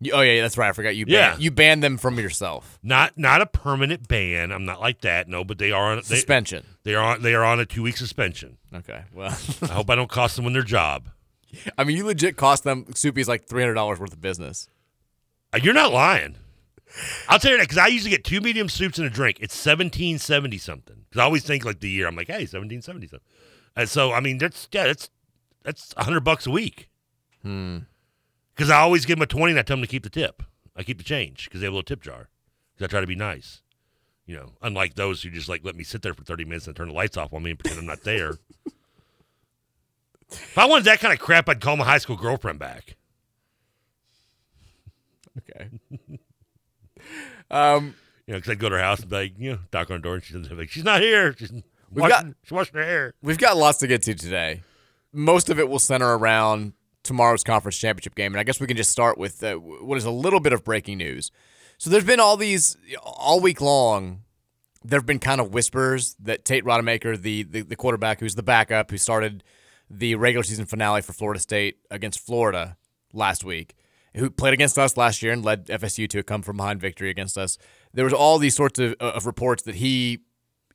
You- 0.03 0.13
oh, 0.13 0.21
yeah, 0.21 0.41
that's 0.41 0.57
right. 0.57 0.69
I 0.69 0.71
forgot 0.71 0.95
you 0.95 1.05
banned, 1.05 1.13
Yeah. 1.13 1.37
you 1.37 1.51
banned 1.51 1.83
them 1.83 1.97
from 1.99 2.17
yourself. 2.17 2.79
Not 2.81 3.17
not 3.17 3.41
a 3.41 3.45
permanent 3.45 4.07
ban. 4.07 4.51
I'm 4.51 4.65
not 4.65 4.81
like 4.81 5.01
that. 5.01 5.27
No, 5.27 5.43
but 5.43 5.59
they 5.59 5.71
are 5.71 5.91
on 5.91 5.97
they, 5.97 6.01
Suspension. 6.03 6.65
They 6.83 6.95
are 6.95 7.03
on 7.03 7.21
they 7.21 7.35
are 7.35 7.43
on 7.43 7.59
a 7.59 7.65
two 7.65 7.83
week 7.83 7.97
suspension. 7.97 8.57
Okay, 8.73 9.03
well. 9.13 9.37
I 9.61 9.67
hope 9.73 9.89
I 9.91 9.95
don't 9.95 10.09
cost 10.09 10.35
someone 10.35 10.53
their 10.53 10.63
job. 10.63 11.09
I 11.77 11.83
mean, 11.83 11.97
you 11.97 12.05
legit 12.05 12.35
cost 12.37 12.63
them 12.63 12.85
Soupy's 12.95 13.27
like 13.27 13.45
$300 13.45 13.99
worth 13.99 14.13
of 14.13 14.21
business. 14.21 14.67
Uh, 15.53 15.59
You're 15.61 15.73
not 15.73 15.91
lying. 15.91 16.37
I'll 17.29 17.39
tell 17.39 17.51
you 17.51 17.57
that 17.57 17.63
because 17.69 17.77
I 17.77 17.87
usually 17.87 18.09
get 18.11 18.23
two 18.23 18.41
medium 18.41 18.69
soups 18.69 18.97
and 18.97 19.05
a 19.05 19.09
drink. 19.09 19.37
It's 19.39 19.55
seventeen 19.55 20.17
seventy 20.17 20.57
something. 20.57 21.05
Because 21.09 21.21
I 21.21 21.23
always 21.25 21.43
think 21.43 21.63
like 21.63 21.79
the 21.79 21.89
year. 21.89 22.07
I'm 22.07 22.15
like, 22.15 22.27
hey, 22.27 22.45
seventeen 22.45 22.81
seventy 22.81 23.07
something. 23.07 23.25
And 23.75 23.87
so 23.87 24.11
I 24.11 24.19
mean, 24.19 24.39
that's 24.39 24.67
yeah, 24.71 24.87
that's 24.87 25.09
that's 25.63 25.93
a 25.97 26.03
hundred 26.03 26.21
bucks 26.21 26.45
a 26.47 26.51
week. 26.51 26.89
Hmm. 27.43 27.79
Because 28.55 28.69
I 28.69 28.79
always 28.79 29.05
give 29.05 29.17
them 29.17 29.23
a 29.23 29.27
twenty 29.27 29.51
and 29.51 29.59
I 29.59 29.63
tell 29.63 29.77
them 29.77 29.81
to 29.83 29.87
keep 29.87 30.03
the 30.03 30.09
tip. 30.09 30.43
I 30.75 30.83
keep 30.83 30.97
the 30.97 31.03
change 31.03 31.45
because 31.45 31.61
they 31.61 31.65
have 31.65 31.73
a 31.73 31.75
little 31.75 31.85
tip 31.85 32.01
jar. 32.01 32.29
Because 32.75 32.85
I 32.85 32.89
try 32.89 33.01
to 33.01 33.07
be 33.07 33.15
nice. 33.15 33.61
You 34.25 34.35
know, 34.37 34.51
unlike 34.61 34.95
those 34.95 35.23
who 35.23 35.29
just 35.29 35.49
like 35.49 35.61
let 35.63 35.75
me 35.75 35.83
sit 35.83 36.01
there 36.03 36.13
for 36.13 36.23
thirty 36.23 36.45
minutes 36.45 36.67
and 36.67 36.75
turn 36.75 36.87
the 36.89 36.93
lights 36.93 37.17
off 37.17 37.33
on 37.33 37.43
me 37.43 37.49
and 37.51 37.59
pretend 37.59 37.79
I'm 37.79 37.85
not 37.87 38.03
there. 38.03 38.35
if 40.31 40.57
I 40.57 40.65
wanted 40.65 40.85
that 40.85 40.99
kind 40.99 41.13
of 41.13 41.19
crap, 41.19 41.49
I'd 41.49 41.59
call 41.61 41.75
my 41.77 41.85
high 41.85 41.97
school 41.97 42.15
girlfriend 42.15 42.59
back. 42.59 42.95
Okay. 45.37 45.69
um, 47.49 47.95
You 48.27 48.33
know, 48.33 48.37
because 48.37 48.51
I'd 48.51 48.59
go 48.59 48.69
to 48.69 48.75
her 48.75 48.81
house 48.81 48.99
and 49.01 49.09
be 49.09 49.15
like, 49.15 49.33
you 49.37 49.51
know, 49.53 49.59
knock 49.73 49.89
on 49.89 49.97
the 49.97 50.01
door 50.03 50.15
and 50.15 50.23
she's 50.23 50.35
like, 50.51 50.69
she's 50.69 50.83
not 50.83 51.01
here. 51.01 51.35
She's 51.37 51.51
We've 51.51 51.63
washing, 52.03 52.09
got- 52.27 52.35
she's 52.43 52.51
washing 52.51 52.75
her 52.75 52.85
hair. 52.85 53.13
We've 53.21 53.37
got 53.37 53.57
lots 53.57 53.79
to 53.79 53.87
get 53.87 54.01
to 54.03 54.13
today. 54.13 54.61
Most 55.13 55.49
of 55.49 55.59
it 55.59 55.69
will 55.69 55.79
center 55.79 56.17
around 56.17 56.73
tomorrow's 57.03 57.43
conference 57.43 57.77
championship 57.77 58.15
game, 58.15 58.33
and 58.33 58.39
I 58.39 58.43
guess 58.43 58.59
we 58.59 58.67
can 58.67 58.77
just 58.77 58.91
start 58.91 59.17
with 59.17 59.43
uh, 59.43 59.55
what 59.55 59.97
is 59.97 60.05
a 60.05 60.11
little 60.11 60.39
bit 60.39 60.53
of 60.53 60.63
breaking 60.63 60.97
news. 60.97 61.31
So 61.77 61.89
there's 61.89 62.05
been 62.05 62.19
all 62.19 62.37
these 62.37 62.77
all 63.01 63.39
week 63.39 63.59
long. 63.59 64.21
There 64.83 64.99
have 64.99 65.05
been 65.05 65.19
kind 65.19 65.41
of 65.41 65.53
whispers 65.53 66.15
that 66.19 66.45
Tate 66.45 66.63
Rodemaker, 66.63 67.19
the, 67.19 67.43
the 67.43 67.61
the 67.61 67.75
quarterback 67.75 68.19
who's 68.19 68.35
the 68.35 68.43
backup, 68.43 68.91
who 68.91 68.97
started 68.97 69.43
the 69.89 70.15
regular 70.15 70.43
season 70.43 70.65
finale 70.65 71.01
for 71.01 71.13
Florida 71.13 71.39
State 71.39 71.77
against 71.89 72.19
Florida 72.19 72.77
last 73.13 73.43
week, 73.43 73.75
who 74.15 74.29
played 74.29 74.53
against 74.53 74.77
us 74.77 74.95
last 74.95 75.21
year 75.21 75.33
and 75.33 75.43
led 75.43 75.67
FSU 75.67 76.07
to 76.09 76.19
a 76.19 76.23
come 76.23 76.41
from 76.41 76.57
behind 76.57 76.79
victory 76.79 77.09
against 77.09 77.37
us. 77.37 77.57
There 77.93 78.05
was 78.05 78.13
all 78.13 78.37
these 78.37 78.55
sorts 78.55 78.79
of, 78.79 78.93
of 78.99 79.25
reports 79.25 79.63
that 79.63 79.75
he 79.75 80.19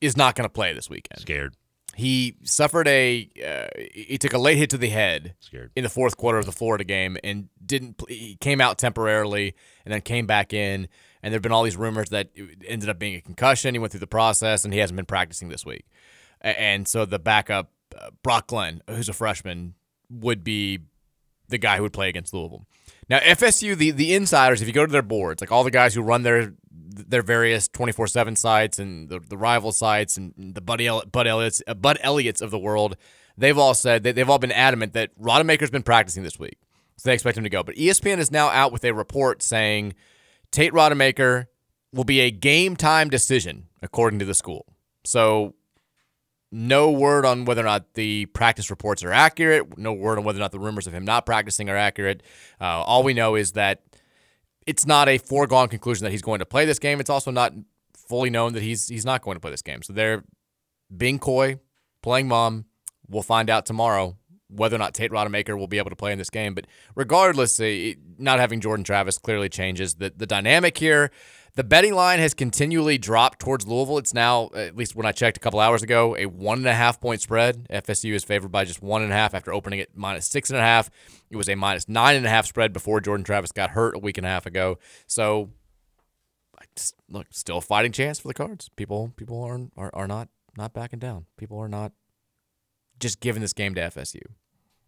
is 0.00 0.16
not 0.16 0.34
going 0.34 0.44
to 0.44 0.52
play 0.52 0.72
this 0.74 0.90
weekend. 0.90 1.20
Scared. 1.20 1.54
He 1.96 2.36
suffered 2.42 2.86
a 2.88 3.26
uh, 3.42 3.68
he 3.94 4.18
took 4.18 4.34
a 4.34 4.38
late 4.38 4.58
hit 4.58 4.68
to 4.70 4.78
the 4.78 4.90
head 4.90 5.34
Scared. 5.40 5.70
in 5.74 5.82
the 5.82 5.88
fourth 5.88 6.18
quarter 6.18 6.36
of 6.36 6.44
the 6.44 6.52
Florida 6.52 6.84
game 6.84 7.16
and 7.24 7.48
didn't 7.64 8.02
he 8.06 8.36
came 8.38 8.60
out 8.60 8.76
temporarily 8.76 9.54
and 9.84 9.94
then 9.94 10.02
came 10.02 10.26
back 10.26 10.52
in 10.52 10.88
and 11.22 11.32
there've 11.32 11.40
been 11.40 11.52
all 11.52 11.62
these 11.62 11.76
rumors 11.76 12.10
that 12.10 12.28
it 12.34 12.58
ended 12.66 12.90
up 12.90 12.98
being 12.98 13.14
a 13.14 13.22
concussion 13.22 13.74
he 13.74 13.78
went 13.78 13.92
through 13.92 14.00
the 14.00 14.06
process 14.06 14.62
and 14.62 14.74
he 14.74 14.78
hasn't 14.80 14.96
been 14.96 15.06
practicing 15.06 15.48
this 15.48 15.64
week 15.64 15.86
and 16.42 16.86
so 16.86 17.06
the 17.06 17.18
backup 17.18 17.70
uh, 17.98 18.10
Brock 18.22 18.48
Glenn 18.48 18.82
who's 18.90 19.08
a 19.08 19.14
freshman 19.14 19.72
would 20.10 20.44
be 20.44 20.80
the 21.48 21.56
guy 21.58 21.78
who 21.78 21.82
would 21.82 21.92
play 21.92 22.08
against 22.08 22.34
Louisville. 22.34 22.66
Now 23.08 23.20
FSU, 23.20 23.76
the 23.76 23.90
the 23.90 24.14
insiders, 24.14 24.60
if 24.60 24.68
you 24.68 24.74
go 24.74 24.84
to 24.84 24.92
their 24.92 25.00
boards, 25.00 25.40
like 25.40 25.52
all 25.52 25.64
the 25.64 25.70
guys 25.70 25.94
who 25.94 26.02
run 26.02 26.24
their 26.24 26.52
their 26.88 27.22
various 27.22 27.68
twenty 27.68 27.92
four 27.92 28.06
seven 28.06 28.36
sites 28.36 28.78
and 28.78 29.08
the, 29.08 29.20
the 29.20 29.36
rival 29.36 29.72
sites 29.72 30.16
and 30.16 30.34
the 30.36 30.60
Buddy 30.60 30.86
El- 30.86 31.04
Bud 31.06 31.26
Elliott's 31.26 31.62
uh, 31.66 31.74
Bud 31.74 31.98
of 32.02 32.50
the 32.50 32.58
world, 32.58 32.96
they've 33.36 33.58
all 33.58 33.74
said 33.74 34.02
that 34.04 34.14
they've 34.14 34.28
all 34.28 34.38
been 34.38 34.52
adamant 34.52 34.92
that 34.94 35.18
Rodemaker's 35.20 35.70
been 35.70 35.82
practicing 35.82 36.22
this 36.22 36.38
week, 36.38 36.58
so 36.96 37.08
they 37.08 37.14
expect 37.14 37.36
him 37.36 37.44
to 37.44 37.50
go. 37.50 37.62
But 37.62 37.76
ESPN 37.76 38.18
is 38.18 38.30
now 38.30 38.48
out 38.48 38.72
with 38.72 38.84
a 38.84 38.92
report 38.92 39.42
saying 39.42 39.94
Tate 40.50 40.72
Rodemaker 40.72 41.46
will 41.92 42.04
be 42.04 42.20
a 42.20 42.30
game 42.30 42.76
time 42.76 43.08
decision 43.10 43.68
according 43.82 44.18
to 44.18 44.24
the 44.24 44.34
school. 44.34 44.66
So 45.04 45.54
no 46.52 46.90
word 46.90 47.24
on 47.24 47.44
whether 47.44 47.60
or 47.60 47.64
not 47.64 47.94
the 47.94 48.26
practice 48.26 48.70
reports 48.70 49.02
are 49.02 49.12
accurate. 49.12 49.76
No 49.76 49.92
word 49.92 50.18
on 50.18 50.24
whether 50.24 50.38
or 50.38 50.40
not 50.40 50.52
the 50.52 50.58
rumors 50.58 50.86
of 50.86 50.94
him 50.94 51.04
not 51.04 51.26
practicing 51.26 51.68
are 51.68 51.76
accurate. 51.76 52.22
Uh, 52.60 52.82
all 52.82 53.02
we 53.02 53.14
know 53.14 53.34
is 53.34 53.52
that 53.52 53.82
it's 54.66 54.86
not 54.86 55.08
a 55.08 55.18
foregone 55.18 55.68
conclusion 55.68 56.04
that 56.04 56.10
he's 56.10 56.22
going 56.22 56.40
to 56.40 56.46
play 56.46 56.64
this 56.64 56.78
game. 56.78 57.00
It's 57.00 57.10
also 57.10 57.30
not 57.30 57.52
fully 58.08 58.30
known 58.30 58.52
that 58.54 58.62
he's 58.62 58.88
he's 58.88 59.04
not 59.04 59.22
going 59.22 59.36
to 59.36 59.40
play 59.40 59.50
this 59.50 59.62
game. 59.62 59.82
So 59.82 59.92
they're 59.92 60.24
being 60.94 61.18
coy, 61.18 61.58
playing 62.02 62.28
mom. 62.28 62.66
We'll 63.08 63.22
find 63.22 63.48
out 63.48 63.66
tomorrow 63.66 64.16
whether 64.48 64.76
or 64.76 64.78
not 64.78 64.94
Tate 64.94 65.10
Rodemaker 65.10 65.58
will 65.58 65.66
be 65.66 65.78
able 65.78 65.90
to 65.90 65.96
play 65.96 66.12
in 66.12 66.18
this 66.18 66.30
game. 66.30 66.54
But 66.54 66.66
regardless, 66.94 67.58
uh, 67.60 67.92
not 68.18 68.38
having 68.38 68.60
Jordan 68.60 68.84
Travis 68.84 69.18
clearly 69.18 69.48
changes 69.48 69.94
the 69.94 70.12
the 70.14 70.26
dynamic 70.26 70.78
here. 70.78 71.10
The 71.56 71.64
betting 71.64 71.94
line 71.94 72.18
has 72.18 72.34
continually 72.34 72.98
dropped 72.98 73.38
towards 73.38 73.66
Louisville. 73.66 73.96
It's 73.96 74.12
now, 74.12 74.50
at 74.54 74.76
least 74.76 74.94
when 74.94 75.06
I 75.06 75.12
checked 75.12 75.38
a 75.38 75.40
couple 75.40 75.58
hours 75.58 75.82
ago, 75.82 76.14
a 76.14 76.26
one 76.26 76.58
and 76.58 76.66
a 76.66 76.74
half 76.74 77.00
point 77.00 77.22
spread. 77.22 77.66
FSU 77.70 78.12
is 78.12 78.24
favored 78.24 78.52
by 78.52 78.66
just 78.66 78.82
one 78.82 79.02
and 79.02 79.10
a 79.10 79.14
half 79.14 79.32
after 79.32 79.54
opening 79.54 79.80
at 79.80 79.96
minus 79.96 80.26
six 80.26 80.50
and 80.50 80.58
a 80.58 80.62
half. 80.62 80.90
It 81.30 81.36
was 81.36 81.48
a 81.48 81.54
minus 81.54 81.88
nine 81.88 82.14
and 82.14 82.26
a 82.26 82.28
half 82.28 82.44
spread 82.44 82.74
before 82.74 83.00
Jordan 83.00 83.24
Travis 83.24 83.52
got 83.52 83.70
hurt 83.70 83.96
a 83.96 83.98
week 83.98 84.18
and 84.18 84.26
a 84.26 84.28
half 84.28 84.44
ago. 84.44 84.78
So, 85.06 85.48
look, 87.08 87.26
still 87.30 87.56
a 87.56 87.62
fighting 87.62 87.92
chance 87.92 88.18
for 88.18 88.28
the 88.28 88.34
Cards. 88.34 88.68
People, 88.76 89.14
people 89.16 89.42
are 89.42 89.58
are, 89.78 89.90
are 89.94 90.06
not 90.06 90.28
not 90.58 90.74
backing 90.74 90.98
down. 90.98 91.24
People 91.38 91.58
are 91.58 91.70
not 91.70 91.92
just 93.00 93.18
giving 93.20 93.40
this 93.40 93.54
game 93.54 93.74
to 93.76 93.80
FSU. 93.80 94.20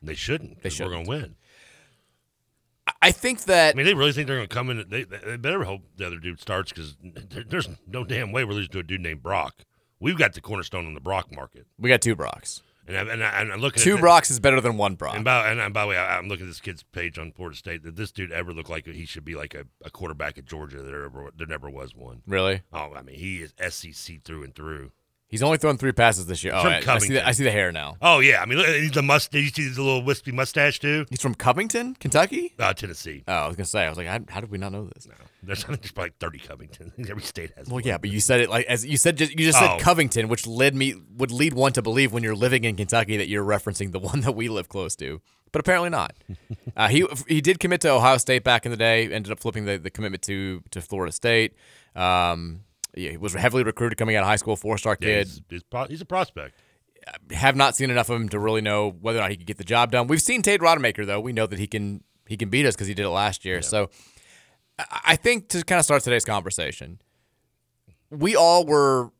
They 0.02 0.14
shouldn't. 0.14 0.62
They 0.62 0.68
should. 0.68 0.86
We're 0.86 0.92
going 0.92 1.04
to 1.04 1.10
win. 1.10 1.36
I 3.02 3.12
think 3.12 3.44
that. 3.44 3.74
I 3.74 3.76
mean, 3.76 3.86
they 3.86 3.94
really 3.94 4.12
think 4.12 4.26
they're 4.26 4.36
going 4.36 4.48
to 4.48 4.54
come 4.54 4.70
in. 4.70 4.84
They, 4.88 5.04
they 5.04 5.36
better 5.36 5.64
hope 5.64 5.82
the 5.96 6.06
other 6.06 6.18
dude 6.18 6.40
starts 6.40 6.72
because 6.72 6.96
there's 7.48 7.68
no 7.86 8.04
damn 8.04 8.32
way 8.32 8.44
we're 8.44 8.52
losing 8.52 8.72
to 8.72 8.78
a 8.80 8.82
dude 8.82 9.00
named 9.00 9.22
Brock. 9.22 9.64
We've 10.00 10.18
got 10.18 10.34
the 10.34 10.40
cornerstone 10.40 10.86
on 10.86 10.94
the 10.94 11.00
Brock 11.00 11.34
market. 11.34 11.66
We 11.78 11.88
got 11.88 12.00
two 12.00 12.14
Brocks. 12.14 12.62
And, 12.86 12.96
I, 12.96 13.12
and, 13.12 13.22
I, 13.22 13.40
and 13.40 13.52
I'm 13.52 13.60
looking 13.60 13.82
two 13.82 13.96
at 13.96 14.00
Brocks 14.00 14.30
is 14.30 14.40
better 14.40 14.62
than 14.62 14.78
one 14.78 14.94
Brock. 14.94 15.14
And 15.14 15.24
by, 15.24 15.50
and, 15.50 15.74
by 15.74 15.82
the 15.82 15.88
way, 15.88 15.98
I, 15.98 16.18
am 16.18 16.28
looking 16.28 16.46
at 16.46 16.48
this 16.48 16.60
kid's 16.60 16.82
page 16.82 17.18
on 17.18 17.32
Florida 17.32 17.56
State. 17.56 17.82
Did 17.82 17.96
this 17.96 18.10
dude 18.10 18.32
ever 18.32 18.54
look 18.54 18.70
like 18.70 18.86
he 18.86 19.04
should 19.04 19.26
be 19.26 19.34
like 19.34 19.54
a, 19.54 19.64
a 19.84 19.90
quarterback 19.90 20.38
at 20.38 20.46
Georgia? 20.46 20.82
There 20.82 21.04
ever 21.04 21.30
there 21.36 21.46
never 21.46 21.68
was 21.68 21.94
one. 21.94 22.22
Really? 22.26 22.62
Oh, 22.72 22.94
I 22.96 23.02
mean, 23.02 23.16
he 23.16 23.42
is 23.42 23.52
SEC 23.68 24.22
through 24.22 24.42
and 24.42 24.54
through. 24.54 24.92
He's 25.28 25.42
only 25.42 25.58
thrown 25.58 25.76
three 25.76 25.92
passes 25.92 26.24
this 26.26 26.42
year. 26.42 26.54
Oh, 26.54 26.60
I, 26.60 26.82
I, 26.86 26.98
see 26.98 27.12
the, 27.12 27.26
I 27.28 27.32
see 27.32 27.44
the 27.44 27.50
hair 27.50 27.70
now. 27.70 27.96
Oh 28.00 28.20
yeah, 28.20 28.40
I 28.40 28.46
mean, 28.46 28.58
he's 28.64 28.92
the 28.92 29.02
must. 29.02 29.30
Did 29.30 29.44
you 29.44 29.50
see 29.50 29.68
the 29.68 29.82
little 29.82 30.02
wispy 30.02 30.32
mustache 30.32 30.80
too? 30.80 31.04
He's 31.10 31.20
from 31.20 31.34
Covington, 31.34 31.94
Kentucky. 31.96 32.54
Uh, 32.58 32.72
Tennessee. 32.72 33.24
Oh, 33.28 33.32
I 33.32 33.46
was 33.46 33.54
gonna 33.56 33.66
say. 33.66 33.84
I 33.84 33.90
was 33.90 33.98
like, 33.98 34.06
how, 34.06 34.20
how 34.30 34.40
did 34.40 34.50
we 34.50 34.56
not 34.56 34.72
know 34.72 34.86
this? 34.94 35.06
No, 35.06 35.12
there's, 35.42 35.64
there's 35.64 35.92
probably 35.92 36.12
thirty 36.18 36.38
Covington. 36.38 36.92
Every 37.10 37.22
state 37.22 37.52
has. 37.58 37.66
Well, 37.66 37.74
one. 37.74 37.84
yeah, 37.84 37.98
but 37.98 38.08
you 38.08 38.20
said 38.20 38.40
it 38.40 38.48
like 38.48 38.64
as 38.66 38.86
you 38.86 38.96
said. 38.96 39.18
Just, 39.18 39.32
you 39.32 39.44
just 39.44 39.58
said 39.58 39.68
Oh. 39.68 39.78
Covington, 39.78 40.28
which 40.28 40.46
led 40.46 40.74
me 40.74 40.94
would 41.16 41.30
lead 41.30 41.52
one 41.52 41.72
to 41.74 41.82
believe 41.82 42.10
when 42.12 42.22
you're 42.22 42.34
living 42.34 42.64
in 42.64 42.76
Kentucky 42.76 43.18
that 43.18 43.28
you're 43.28 43.44
referencing 43.44 43.92
the 43.92 43.98
one 44.10 44.20
that 44.20 44.32
we 44.32 44.48
live 44.48 44.68
close 44.70 44.96
to. 44.96 45.20
But 45.52 45.60
apparently 45.60 45.90
not. 45.90 46.14
uh, 46.76 46.88
he 46.88 47.06
he 47.26 47.42
did 47.42 47.60
commit 47.60 47.82
to 47.82 47.90
Ohio 47.90 48.16
State 48.16 48.44
back 48.44 48.64
in 48.64 48.70
the 48.70 48.76
day. 48.78 49.12
Ended 49.12 49.30
up 49.30 49.40
flipping 49.40 49.66
the, 49.66 49.76
the 49.76 49.90
commitment 49.90 50.22
to 50.22 50.62
to 50.70 50.80
Florida 50.80 51.12
State. 51.12 51.52
Um, 51.94 52.60
he 52.98 53.16
was 53.16 53.34
heavily 53.34 53.62
recruited 53.62 53.96
coming 53.98 54.16
out 54.16 54.22
of 54.22 54.28
high 54.28 54.36
school, 54.36 54.56
four 54.56 54.78
star 54.78 54.96
Yeah, 55.00 55.06
kid. 55.06 55.26
he's, 55.26 55.42
he's, 55.48 55.62
pro- 55.62 55.86
he's 55.86 56.00
a 56.00 56.04
prospect. 56.04 56.54
Uh, 57.06 57.34
have 57.34 57.56
not 57.56 57.76
seen 57.76 57.90
enough 57.90 58.10
of 58.10 58.20
him 58.20 58.28
to 58.30 58.38
really 58.38 58.60
know 58.60 58.90
whether 59.00 59.18
or 59.18 59.22
not 59.22 59.30
he 59.30 59.36
could 59.36 59.46
get 59.46 59.56
the 59.58 59.64
job 59.64 59.92
done. 59.92 60.06
We've 60.08 60.22
seen 60.22 60.42
Tate 60.42 60.60
Rodemaker 60.60 61.06
though. 61.06 61.20
We 61.20 61.32
know 61.32 61.46
that 61.46 61.58
he 61.58 61.66
can 61.66 62.02
he 62.26 62.36
can 62.36 62.48
beat 62.50 62.66
us 62.66 62.74
because 62.74 62.88
he 62.88 62.94
did 62.94 63.04
it 63.04 63.10
last 63.10 63.44
year. 63.44 63.62
So 63.62 63.90
I 65.04 65.16
think 65.16 65.48
to 65.48 65.62
kind 65.64 65.78
of 65.78 65.84
start 65.84 66.02
today's 66.02 66.24
conversation, 66.24 67.00
we 68.10 68.36
all 68.36 68.64
were. 68.64 69.10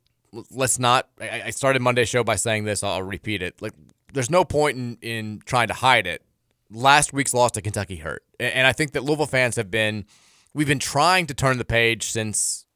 Let's 0.51 0.79
not. 0.79 1.09
I 1.21 1.51
started 1.51 1.81
Monday's 1.81 2.09
show 2.09 2.23
by 2.23 2.37
saying 2.37 2.65
this. 2.65 2.83
I'll 2.83 3.03
repeat 3.03 3.41
it. 3.41 3.61
Like, 3.63 3.73
there's 4.13 4.29
no 4.31 4.45
point 4.45 4.77
in 4.77 4.99
in 5.01 5.41
trying 5.47 5.69
to 5.69 5.75
hide 5.75 6.07
it. 6.07 6.23
Last 6.71 7.15
week's 7.15 7.33
loss 7.33 7.53
to 7.53 7.63
Kentucky 7.63 7.97
hurt, 7.97 8.23
and 8.39 8.67
I 8.67 8.73
think 8.73 8.93
that 8.93 9.03
Louisville 9.05 9.27
fans 9.27 9.57
have 9.57 9.71
been. 9.71 10.05
We've 10.53 10.67
been 10.67 10.79
trying 10.79 11.27
to 11.29 11.35
turn 11.35 11.57
the 11.57 11.65
page 11.65 12.11
since 12.11 12.67
yeah, 12.67 12.68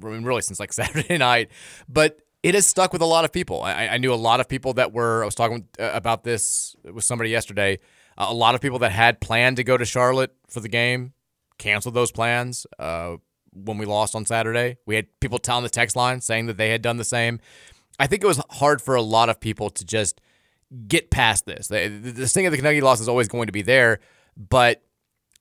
really 0.00 0.42
since 0.42 0.60
like 0.60 0.72
Saturday 0.72 1.18
night, 1.18 1.50
but 1.88 2.20
it 2.42 2.54
has 2.54 2.66
stuck 2.66 2.92
with 2.92 3.02
a 3.02 3.06
lot 3.06 3.24
of 3.24 3.32
people. 3.32 3.62
I, 3.62 3.86
I 3.86 3.98
knew 3.98 4.12
a 4.12 4.16
lot 4.16 4.40
of 4.40 4.48
people 4.48 4.74
that 4.74 4.92
were. 4.92 5.22
I 5.22 5.26
was 5.26 5.34
talking 5.34 5.68
uh, 5.78 5.90
about 5.94 6.24
this 6.24 6.74
with 6.84 7.04
somebody 7.04 7.30
yesterday. 7.30 7.78
Uh, 8.18 8.26
a 8.28 8.34
lot 8.34 8.54
of 8.54 8.60
people 8.60 8.78
that 8.80 8.92
had 8.92 9.20
planned 9.20 9.56
to 9.56 9.64
go 9.64 9.76
to 9.76 9.84
Charlotte 9.84 10.34
for 10.48 10.60
the 10.60 10.68
game 10.68 11.12
canceled 11.58 11.94
those 11.94 12.10
plans 12.10 12.66
uh, 12.78 13.16
when 13.52 13.78
we 13.78 13.86
lost 13.86 14.14
on 14.14 14.26
Saturday. 14.26 14.76
We 14.86 14.96
had 14.96 15.06
people 15.20 15.38
telling 15.38 15.62
the 15.62 15.70
text 15.70 15.96
line 15.96 16.20
saying 16.20 16.46
that 16.46 16.56
they 16.56 16.70
had 16.70 16.82
done 16.82 16.96
the 16.96 17.04
same. 17.04 17.40
I 17.98 18.06
think 18.06 18.24
it 18.24 18.26
was 18.26 18.40
hard 18.50 18.82
for 18.82 18.94
a 18.96 19.02
lot 19.02 19.28
of 19.28 19.40
people 19.40 19.70
to 19.70 19.84
just 19.84 20.20
get 20.88 21.10
past 21.10 21.46
this. 21.46 21.68
The, 21.68 22.26
sting 22.26 22.46
of 22.46 22.50
the 22.50 22.56
Kentucky 22.56 22.80
loss 22.80 23.00
is 23.00 23.08
always 23.08 23.28
going 23.28 23.46
to 23.46 23.52
be 23.52 23.62
there, 23.62 24.00
but 24.36 24.82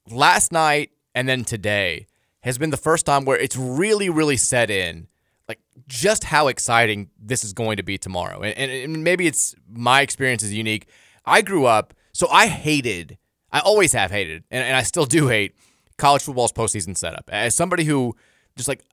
last 0.09 0.51
night 0.51 0.91
and 1.15 1.27
then 1.27 1.43
today 1.45 2.07
has 2.41 2.57
been 2.57 2.69
the 2.69 2.77
first 2.77 3.05
time 3.05 3.25
where 3.25 3.37
it's 3.37 3.55
really, 3.55 4.09
really 4.09 4.37
set 4.37 4.69
in, 4.69 5.07
like 5.47 5.59
just 5.87 6.25
how 6.25 6.47
exciting 6.47 7.09
this 7.19 7.43
is 7.43 7.53
going 7.53 7.77
to 7.77 7.83
be 7.83 7.97
tomorrow. 7.97 8.41
And, 8.41 8.57
and, 8.57 8.71
and 8.71 9.03
maybe 9.03 9.27
it's 9.27 9.55
my 9.69 10.01
experience 10.01 10.43
is 10.43 10.53
unique. 10.53 10.87
I 11.25 11.41
grew 11.41 11.65
up, 11.65 11.93
so 12.13 12.27
I 12.29 12.47
hated, 12.47 13.17
I 13.51 13.59
always 13.59 13.93
have 13.93 14.11
hated, 14.11 14.43
and, 14.49 14.63
and 14.63 14.75
I 14.75 14.83
still 14.83 15.05
do 15.05 15.27
hate 15.27 15.55
college 15.97 16.23
football's 16.23 16.51
postseason 16.51 16.97
setup. 16.97 17.29
As 17.31 17.55
somebody 17.55 17.83
who 17.83 18.15
just 18.55 18.67
like 18.67 18.83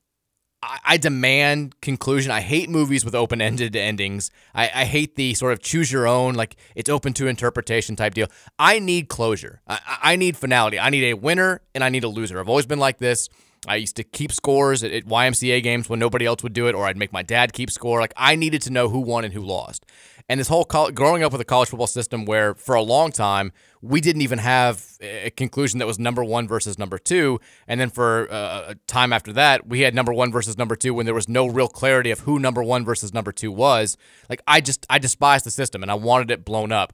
I, 0.62 0.78
I 0.84 0.96
demand 0.96 1.80
conclusion. 1.80 2.30
I 2.30 2.40
hate 2.40 2.68
movies 2.68 3.04
with 3.04 3.14
open 3.14 3.40
ended 3.40 3.76
endings. 3.76 4.30
I, 4.54 4.64
I 4.74 4.84
hate 4.84 5.16
the 5.16 5.34
sort 5.34 5.52
of 5.52 5.60
choose 5.60 5.92
your 5.92 6.06
own, 6.06 6.34
like 6.34 6.56
it's 6.74 6.90
open 6.90 7.12
to 7.14 7.26
interpretation 7.26 7.96
type 7.96 8.14
deal. 8.14 8.28
I 8.58 8.78
need 8.78 9.08
closure. 9.08 9.60
I, 9.66 9.80
I 10.02 10.16
need 10.16 10.36
finality. 10.36 10.78
I 10.78 10.90
need 10.90 11.04
a 11.04 11.14
winner 11.14 11.60
and 11.74 11.84
I 11.84 11.88
need 11.88 12.04
a 12.04 12.08
loser. 12.08 12.40
I've 12.40 12.48
always 12.48 12.66
been 12.66 12.80
like 12.80 12.98
this. 12.98 13.28
I 13.66 13.76
used 13.76 13.96
to 13.96 14.04
keep 14.04 14.32
scores 14.32 14.84
at, 14.84 14.92
at 14.92 15.04
YMCA 15.04 15.62
games 15.62 15.88
when 15.88 15.98
nobody 15.98 16.26
else 16.26 16.42
would 16.42 16.52
do 16.52 16.68
it, 16.68 16.74
or 16.74 16.86
I'd 16.86 16.96
make 16.96 17.12
my 17.12 17.22
dad 17.22 17.52
keep 17.52 17.70
score. 17.70 18.00
Like 18.00 18.12
I 18.16 18.36
needed 18.36 18.62
to 18.62 18.70
know 18.70 18.88
who 18.88 19.00
won 19.00 19.24
and 19.24 19.34
who 19.34 19.40
lost. 19.40 19.84
And 20.28 20.38
this 20.38 20.48
whole 20.48 20.64
col- 20.64 20.90
growing 20.90 21.22
up 21.22 21.32
with 21.32 21.40
a 21.40 21.44
college 21.44 21.70
football 21.70 21.86
system 21.86 22.26
where 22.26 22.54
for 22.54 22.74
a 22.74 22.82
long 22.82 23.12
time 23.12 23.50
we 23.80 24.00
didn't 24.00 24.20
even 24.22 24.38
have 24.38 24.84
a 25.00 25.30
conclusion 25.30 25.78
that 25.78 25.86
was 25.86 25.98
number 25.98 26.22
one 26.22 26.46
versus 26.46 26.78
number 26.78 26.98
two, 26.98 27.40
and 27.66 27.80
then 27.80 27.88
for 27.88 28.30
uh, 28.30 28.64
a 28.68 28.74
time 28.86 29.12
after 29.12 29.32
that 29.32 29.66
we 29.66 29.80
had 29.80 29.94
number 29.94 30.12
one 30.12 30.30
versus 30.30 30.58
number 30.58 30.76
two 30.76 30.92
when 30.92 31.06
there 31.06 31.14
was 31.14 31.28
no 31.28 31.46
real 31.46 31.68
clarity 31.68 32.10
of 32.10 32.20
who 32.20 32.38
number 32.38 32.62
one 32.62 32.84
versus 32.84 33.14
number 33.14 33.32
two 33.32 33.50
was. 33.50 33.96
Like 34.28 34.42
I 34.46 34.60
just 34.60 34.86
I 34.90 34.98
despised 34.98 35.46
the 35.46 35.50
system 35.50 35.82
and 35.82 35.90
I 35.90 35.94
wanted 35.94 36.30
it 36.30 36.44
blown 36.44 36.72
up, 36.72 36.92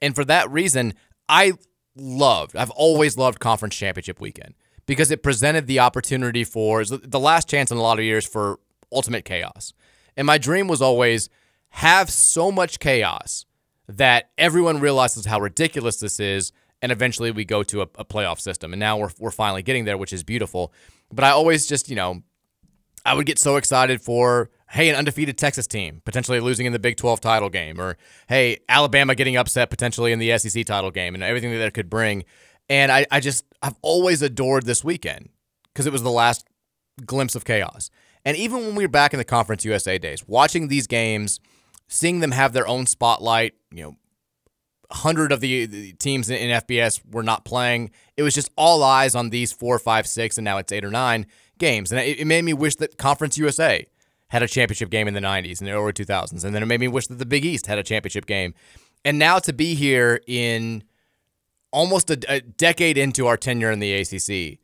and 0.00 0.14
for 0.14 0.24
that 0.24 0.48
reason 0.50 0.94
I 1.28 1.54
loved 1.96 2.54
I've 2.54 2.70
always 2.70 3.16
loved 3.16 3.40
conference 3.40 3.74
championship 3.74 4.20
weekend 4.20 4.54
because 4.86 5.10
it 5.10 5.22
presented 5.22 5.66
the 5.66 5.80
opportunity 5.80 6.44
for 6.44 6.84
the 6.84 7.18
last 7.18 7.48
chance 7.48 7.70
in 7.72 7.78
a 7.78 7.82
lot 7.82 7.98
of 7.98 8.04
years 8.04 8.24
for 8.24 8.60
ultimate 8.92 9.24
chaos. 9.24 9.72
And 10.16 10.26
my 10.26 10.38
dream 10.38 10.68
was 10.68 10.80
always 10.80 11.28
have 11.76 12.08
so 12.08 12.50
much 12.50 12.78
chaos 12.78 13.44
that 13.86 14.30
everyone 14.38 14.80
realizes 14.80 15.26
how 15.26 15.38
ridiculous 15.38 16.00
this 16.00 16.18
is, 16.18 16.50
and 16.80 16.90
eventually 16.90 17.30
we 17.30 17.44
go 17.44 17.62
to 17.62 17.82
a, 17.82 17.88
a, 17.96 18.04
playoff 18.04 18.40
system. 18.40 18.72
And 18.72 18.80
now 18.80 18.96
we're, 18.96 19.10
we're 19.18 19.30
finally 19.30 19.62
getting 19.62 19.84
there, 19.84 19.98
which 19.98 20.14
is 20.14 20.22
beautiful. 20.22 20.72
But 21.12 21.26
I 21.26 21.30
always 21.32 21.66
just, 21.66 21.90
you 21.90 21.94
know, 21.94 22.22
I 23.04 23.12
would 23.12 23.26
get 23.26 23.38
so 23.38 23.56
excited 23.56 24.00
for, 24.00 24.48
hey, 24.70 24.88
an 24.88 24.96
undefeated 24.96 25.36
Texas 25.36 25.66
team 25.66 26.00
potentially 26.06 26.40
losing 26.40 26.64
in 26.64 26.72
the 26.72 26.78
Big 26.78 26.96
12 26.96 27.20
title 27.20 27.50
game, 27.50 27.78
or 27.78 27.98
hey, 28.26 28.56
Alabama 28.70 29.14
getting 29.14 29.36
upset 29.36 29.68
potentially 29.68 30.12
in 30.12 30.18
the 30.18 30.38
SEC 30.38 30.64
title 30.64 30.90
game, 30.90 31.14
and 31.14 31.22
everything 31.22 31.50
that 31.50 31.60
it 31.60 31.74
could 31.74 31.90
bring. 31.90 32.24
And 32.70 32.90
I, 32.90 33.04
I 33.10 33.20
just, 33.20 33.44
I've 33.60 33.76
always 33.82 34.22
adored 34.22 34.64
this 34.64 34.82
weekend 34.82 35.28
because 35.74 35.84
it 35.84 35.92
was 35.92 36.02
the 36.02 36.10
last 36.10 36.46
glimpse 37.04 37.34
of 37.34 37.44
chaos. 37.44 37.90
And 38.24 38.34
even 38.38 38.60
when 38.60 38.74
we 38.76 38.84
were 38.84 38.88
back 38.88 39.12
in 39.12 39.18
the 39.18 39.24
Conference 39.24 39.62
USA 39.66 39.98
days, 39.98 40.26
watching 40.26 40.68
these 40.68 40.86
games, 40.86 41.38
seeing 41.88 42.20
them 42.20 42.32
have 42.32 42.52
their 42.52 42.66
own 42.66 42.86
spotlight, 42.86 43.54
you 43.70 43.82
know, 43.82 43.96
100 44.88 45.32
of 45.32 45.40
the, 45.40 45.92
teams 45.94 46.30
in, 46.30 46.36
in 46.36 46.60
FBS 46.60 47.00
were 47.10 47.22
not 47.22 47.44
playing. 47.44 47.90
It 48.16 48.22
was 48.22 48.34
just 48.34 48.50
all 48.56 48.82
eyes 48.82 49.14
on 49.14 49.30
these 49.30 49.52
four, 49.52 49.78
five, 49.78 50.06
six, 50.06 50.38
and 50.38 50.44
now 50.44 50.58
it's 50.58 50.72
eight 50.72 50.84
or 50.84 50.90
nine 50.90 51.26
games. 51.58 51.90
And 51.90 52.00
it, 52.00 52.20
it 52.20 52.24
made 52.26 52.42
me 52.42 52.52
wish 52.52 52.76
that 52.76 52.96
Conference 52.96 53.36
USA 53.36 53.86
had 54.28 54.42
a 54.42 54.48
championship 54.48 54.90
game 54.90 55.08
in 55.08 55.14
the 55.14 55.20
90s 55.20 55.60
and 55.60 55.68
the 55.68 55.72
early 55.72 55.92
2000s. 55.92 56.44
And 56.44 56.54
then 56.54 56.62
it 56.62 56.66
made 56.66 56.80
me 56.80 56.88
wish 56.88 57.06
that 57.08 57.18
the 57.18 57.26
Big 57.26 57.44
East 57.44 57.66
had 57.66 57.78
a 57.78 57.82
championship 57.82 58.26
game. 58.26 58.54
And 59.04 59.18
now 59.18 59.38
to 59.40 59.52
be 59.52 59.74
here 59.74 60.20
in 60.26 60.82
almost 61.72 62.10
a, 62.10 62.18
a 62.28 62.40
decade 62.40 62.98
into 62.98 63.26
our 63.26 63.36
tenure 63.36 63.70
in 63.70 63.78
the 63.78 63.92
ACC 63.94 64.58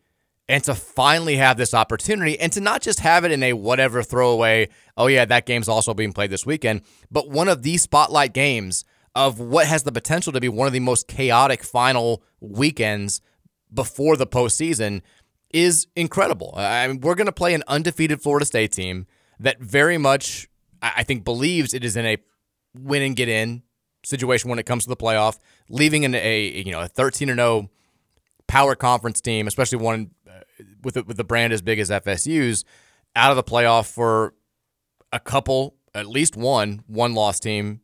and 0.53 0.63
to 0.63 0.75
finally 0.75 1.37
have 1.37 1.57
this 1.57 1.73
opportunity 1.73 2.39
and 2.39 2.53
to 2.53 2.61
not 2.61 2.83
just 2.83 3.01
have 3.01 3.25
it 3.25 3.33
in 3.33 3.43
a 3.43 3.55
whatever 3.55 4.03
throwaway, 4.03 4.69
oh 4.99 5.07
yeah, 5.07 5.25
that 5.25 5.47
game's 5.47 5.67
also 5.67 5.95
being 5.95 6.13
played 6.13 6.29
this 6.29 6.45
weekend, 6.45 6.83
but 7.11 7.31
one 7.31 7.49
of 7.49 7.63
these 7.63 7.81
spotlight 7.81 8.35
games 8.35 8.85
of 9.15 9.41
what 9.41 9.67
has 9.67 9.85
the 9.85 9.91
potential 9.91 10.31
to 10.31 10.41
be 10.41 10.51
one 10.51 10.67
of 10.67 10.75
the 10.75 10.81
most 10.81 11.09
chaotic 11.09 11.65
final 11.65 12.23
weekends 12.39 13.23
before 13.73 14.15
the 14.15 14.27
postseason 14.27 15.01
is 15.55 15.87
incredible. 15.97 16.53
I 16.55 16.87
mean, 16.87 17.01
we're 17.01 17.15
going 17.15 17.25
to 17.25 17.33
play 17.33 17.55
an 17.55 17.65
undefeated 17.67 18.21
Florida 18.21 18.45
State 18.45 18.73
team 18.73 19.07
that 19.41 19.59
very 19.59 19.97
much, 19.97 20.51
I 20.83 21.03
think, 21.03 21.25
believes 21.25 21.73
it 21.73 21.83
is 21.83 21.97
in 21.97 22.05
a 22.05 22.19
win 22.75 23.01
and 23.01 23.17
get 23.17 23.31
in 23.31 23.63
situation 24.05 24.51
when 24.51 24.59
it 24.59 24.67
comes 24.67 24.83
to 24.83 24.91
the 24.91 24.97
playoff, 24.97 25.39
leaving 25.71 26.03
in 26.03 26.15
a 26.15 26.63
you 26.63 26.73
know 26.73 26.83
a 26.83 26.89
13 26.89 27.31
and 27.31 27.39
0 27.39 27.71
power 28.53 28.75
conference 28.75 29.23
team, 29.23 29.47
especially 29.47 29.79
one 29.79 30.11
with 30.83 30.97
a, 30.97 31.03
with 31.05 31.17
the 31.17 31.25
brand 31.25 31.53
as 31.53 31.63
big 31.63 31.79
as 31.79 31.91
FSU's, 31.91 32.65
out 33.15 33.31
of 33.31 33.37
the 33.37 33.43
playoff 33.43 33.93
for 33.93 34.35
a 35.13 35.21
couple, 35.21 35.77
at 35.95 36.07
least 36.07 36.37
one 36.37 36.83
one 36.87 37.15
loss 37.15 37.39
team 37.39 37.81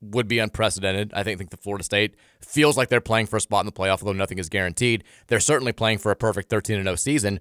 would 0.00 0.28
be 0.28 0.38
unprecedented. 0.38 1.12
I 1.14 1.22
think 1.22 1.38
think 1.38 1.50
the 1.50 1.56
Florida 1.56 1.84
State 1.84 2.14
feels 2.40 2.76
like 2.76 2.88
they're 2.88 3.00
playing 3.00 3.26
for 3.26 3.36
a 3.36 3.40
spot 3.40 3.60
in 3.60 3.66
the 3.66 3.72
playoff, 3.72 4.02
although 4.02 4.12
nothing 4.12 4.38
is 4.38 4.48
guaranteed. 4.48 5.04
They're 5.26 5.40
certainly 5.40 5.72
playing 5.72 5.98
for 5.98 6.12
a 6.12 6.16
perfect 6.16 6.50
13 6.50 6.82
0 6.82 6.96
season. 6.96 7.40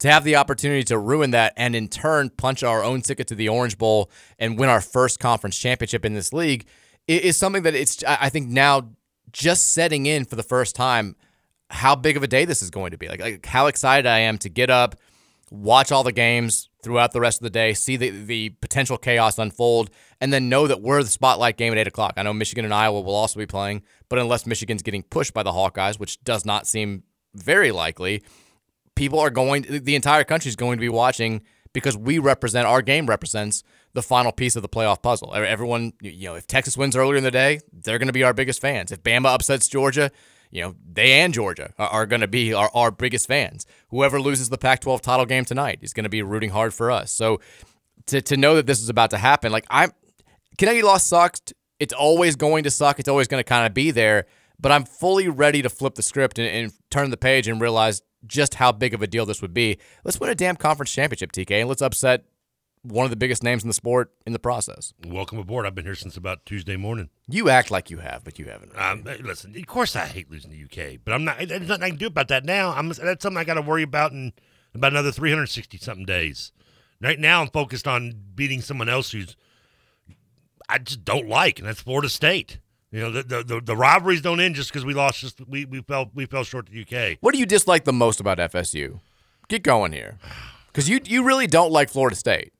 To 0.00 0.08
have 0.08 0.22
the 0.22 0.36
opportunity 0.36 0.84
to 0.84 0.98
ruin 0.98 1.32
that 1.32 1.54
and 1.56 1.74
in 1.74 1.88
turn 1.88 2.30
punch 2.30 2.62
our 2.62 2.84
own 2.84 3.02
ticket 3.02 3.26
to 3.28 3.34
the 3.34 3.48
Orange 3.48 3.76
Bowl 3.76 4.10
and 4.38 4.56
win 4.56 4.68
our 4.68 4.80
first 4.80 5.18
conference 5.18 5.58
championship 5.58 6.04
in 6.04 6.14
this 6.14 6.32
league 6.32 6.66
is 7.08 7.36
something 7.36 7.62
that 7.64 7.74
it's 7.74 8.04
I 8.06 8.28
think 8.28 8.48
now 8.48 8.90
just 9.32 9.72
setting 9.72 10.06
in 10.06 10.24
for 10.24 10.36
the 10.36 10.42
first 10.42 10.76
time 10.76 11.16
how 11.70 11.94
big 11.94 12.16
of 12.16 12.22
a 12.22 12.26
day 12.26 12.44
this 12.44 12.62
is 12.62 12.70
going 12.70 12.92
to 12.92 12.98
be. 12.98 13.08
Like, 13.08 13.20
like 13.20 13.46
how 13.46 13.66
excited 13.66 14.06
I 14.06 14.20
am 14.20 14.38
to 14.38 14.48
get 14.48 14.70
up, 14.70 14.96
watch 15.50 15.92
all 15.92 16.02
the 16.02 16.12
games 16.12 16.68
throughout 16.82 17.12
the 17.12 17.20
rest 17.20 17.40
of 17.40 17.44
the 17.44 17.50
day, 17.50 17.74
see 17.74 17.96
the 17.96 18.10
the 18.10 18.50
potential 18.60 18.96
chaos 18.96 19.38
unfold, 19.38 19.90
and 20.20 20.32
then 20.32 20.48
know 20.48 20.66
that 20.66 20.80
we're 20.80 21.02
the 21.02 21.10
spotlight 21.10 21.56
game 21.56 21.72
at 21.72 21.78
eight 21.78 21.86
o'clock. 21.86 22.14
I 22.16 22.22
know 22.22 22.32
Michigan 22.32 22.64
and 22.64 22.74
Iowa 22.74 23.00
will 23.00 23.14
also 23.14 23.38
be 23.38 23.46
playing, 23.46 23.82
but 24.08 24.18
unless 24.18 24.46
Michigan's 24.46 24.82
getting 24.82 25.02
pushed 25.02 25.34
by 25.34 25.42
the 25.42 25.52
Hawkeyes, 25.52 25.98
which 25.98 26.22
does 26.24 26.44
not 26.44 26.66
seem 26.66 27.02
very 27.34 27.72
likely, 27.72 28.22
people 28.94 29.18
are 29.18 29.30
going. 29.30 29.66
The 29.68 29.94
entire 29.94 30.24
country 30.24 30.48
is 30.48 30.56
going 30.56 30.78
to 30.78 30.80
be 30.80 30.88
watching 30.88 31.42
because 31.72 31.96
we 31.96 32.18
represent 32.18 32.66
our 32.66 32.82
game 32.82 33.06
represents 33.06 33.62
the 33.92 34.02
final 34.02 34.32
piece 34.32 34.56
of 34.56 34.62
the 34.62 34.68
playoff 34.68 35.02
puzzle. 35.02 35.34
Everyone, 35.34 35.92
you 36.00 36.28
know, 36.28 36.34
if 36.34 36.46
Texas 36.46 36.76
wins 36.76 36.96
earlier 36.96 37.16
in 37.16 37.24
the 37.24 37.30
day, 37.30 37.60
they're 37.72 37.98
going 37.98 38.08
to 38.08 38.12
be 38.12 38.24
our 38.24 38.34
biggest 38.34 38.60
fans. 38.60 38.92
If 38.92 39.02
Bama 39.02 39.26
upsets 39.34 39.68
Georgia, 39.68 40.10
you 40.50 40.62
know, 40.62 40.74
they 40.92 41.12
and 41.12 41.34
Georgia 41.34 41.72
are, 41.78 41.88
are 41.88 42.06
going 42.06 42.20
to 42.20 42.28
be 42.28 42.52
our, 42.52 42.70
our 42.74 42.90
biggest 42.90 43.26
fans. 43.26 43.66
Whoever 43.90 44.20
loses 44.20 44.48
the 44.48 44.58
Pac 44.58 44.80
12 44.80 45.02
title 45.02 45.26
game 45.26 45.44
tonight 45.44 45.78
is 45.82 45.92
going 45.92 46.04
to 46.04 46.10
be 46.10 46.22
rooting 46.22 46.50
hard 46.50 46.74
for 46.74 46.90
us. 46.90 47.10
So 47.12 47.40
to, 48.06 48.20
to 48.22 48.36
know 48.36 48.56
that 48.56 48.66
this 48.66 48.80
is 48.80 48.88
about 48.88 49.10
to 49.10 49.18
happen, 49.18 49.52
like 49.52 49.66
I'm, 49.70 49.92
Kentucky 50.56 50.82
loss 50.82 51.06
sucked. 51.06 51.52
It's 51.78 51.94
always 51.94 52.34
going 52.34 52.64
to 52.64 52.70
suck. 52.70 52.98
It's 52.98 53.08
always 53.08 53.28
going 53.28 53.40
to 53.40 53.48
kind 53.48 53.66
of 53.66 53.72
be 53.72 53.90
there. 53.90 54.26
But 54.60 54.72
I'm 54.72 54.84
fully 54.84 55.28
ready 55.28 55.62
to 55.62 55.68
flip 55.68 55.94
the 55.94 56.02
script 56.02 56.38
and, 56.38 56.48
and 56.48 56.72
turn 56.90 57.10
the 57.10 57.16
page 57.16 57.46
and 57.46 57.60
realize 57.60 58.02
just 58.26 58.54
how 58.54 58.72
big 58.72 58.94
of 58.94 59.02
a 59.02 59.06
deal 59.06 59.24
this 59.24 59.40
would 59.40 59.54
be. 59.54 59.78
Let's 60.04 60.18
win 60.18 60.30
a 60.30 60.34
damn 60.34 60.56
conference 60.56 60.92
championship, 60.92 61.30
TK, 61.30 61.60
and 61.60 61.68
let's 61.68 61.82
upset 61.82 62.24
one 62.88 63.04
of 63.04 63.10
the 63.10 63.16
biggest 63.16 63.42
names 63.42 63.62
in 63.62 63.68
the 63.68 63.74
sport 63.74 64.12
in 64.26 64.32
the 64.32 64.38
process. 64.38 64.92
Welcome 65.06 65.38
aboard. 65.38 65.66
I've 65.66 65.74
been 65.74 65.84
here 65.84 65.94
since 65.94 66.16
about 66.16 66.44
Tuesday 66.46 66.76
morning. 66.76 67.10
You 67.28 67.48
act 67.48 67.70
like 67.70 67.90
you 67.90 67.98
have, 67.98 68.24
but 68.24 68.38
you 68.38 68.46
haven't. 68.46 68.72
Um, 68.76 69.04
listen, 69.22 69.54
of 69.56 69.66
course 69.66 69.94
I 69.94 70.06
hate 70.06 70.30
losing 70.30 70.50
the 70.50 70.64
UK, 70.64 70.98
but 71.04 71.12
I'm 71.12 71.24
not. 71.24 71.38
There's 71.46 71.68
nothing 71.68 71.84
I 71.84 71.90
can 71.90 71.98
do 71.98 72.06
about 72.06 72.28
that 72.28 72.44
now. 72.44 72.72
I'm 72.72 72.88
that's 72.88 73.22
something 73.22 73.36
I 73.36 73.44
got 73.44 73.54
to 73.54 73.62
worry 73.62 73.82
about 73.82 74.12
in 74.12 74.32
about 74.74 74.92
another 74.92 75.12
360 75.12 75.78
something 75.78 76.06
days. 76.06 76.52
Right 77.00 77.18
now, 77.18 77.42
I'm 77.42 77.48
focused 77.48 77.86
on 77.86 78.14
beating 78.34 78.60
someone 78.60 78.88
else 78.88 79.12
who's 79.12 79.36
I 80.68 80.78
just 80.78 81.04
don't 81.04 81.28
like, 81.28 81.58
and 81.58 81.68
that's 81.68 81.80
Florida 81.80 82.08
State. 82.08 82.58
You 82.90 83.00
know, 83.00 83.10
the 83.10 83.22
the, 83.22 83.42
the, 83.42 83.60
the 83.60 83.76
rivalries 83.76 84.22
don't 84.22 84.40
end 84.40 84.54
just 84.54 84.70
because 84.70 84.84
we 84.84 84.94
lost. 84.94 85.20
Just 85.20 85.46
we 85.46 85.64
we 85.64 85.82
fell 85.82 86.10
we 86.14 86.26
fell 86.26 86.44
short 86.44 86.66
to 86.66 86.72
the 86.72 86.82
UK. 86.82 87.18
What 87.20 87.32
do 87.32 87.38
you 87.38 87.46
dislike 87.46 87.84
the 87.84 87.92
most 87.92 88.20
about 88.20 88.38
FSU? 88.38 89.00
Get 89.48 89.62
going 89.62 89.92
here, 89.92 90.18
because 90.68 90.88
you 90.88 91.00
you 91.04 91.24
really 91.24 91.46
don't 91.46 91.70
like 91.70 91.90
Florida 91.90 92.16
State. 92.16 92.52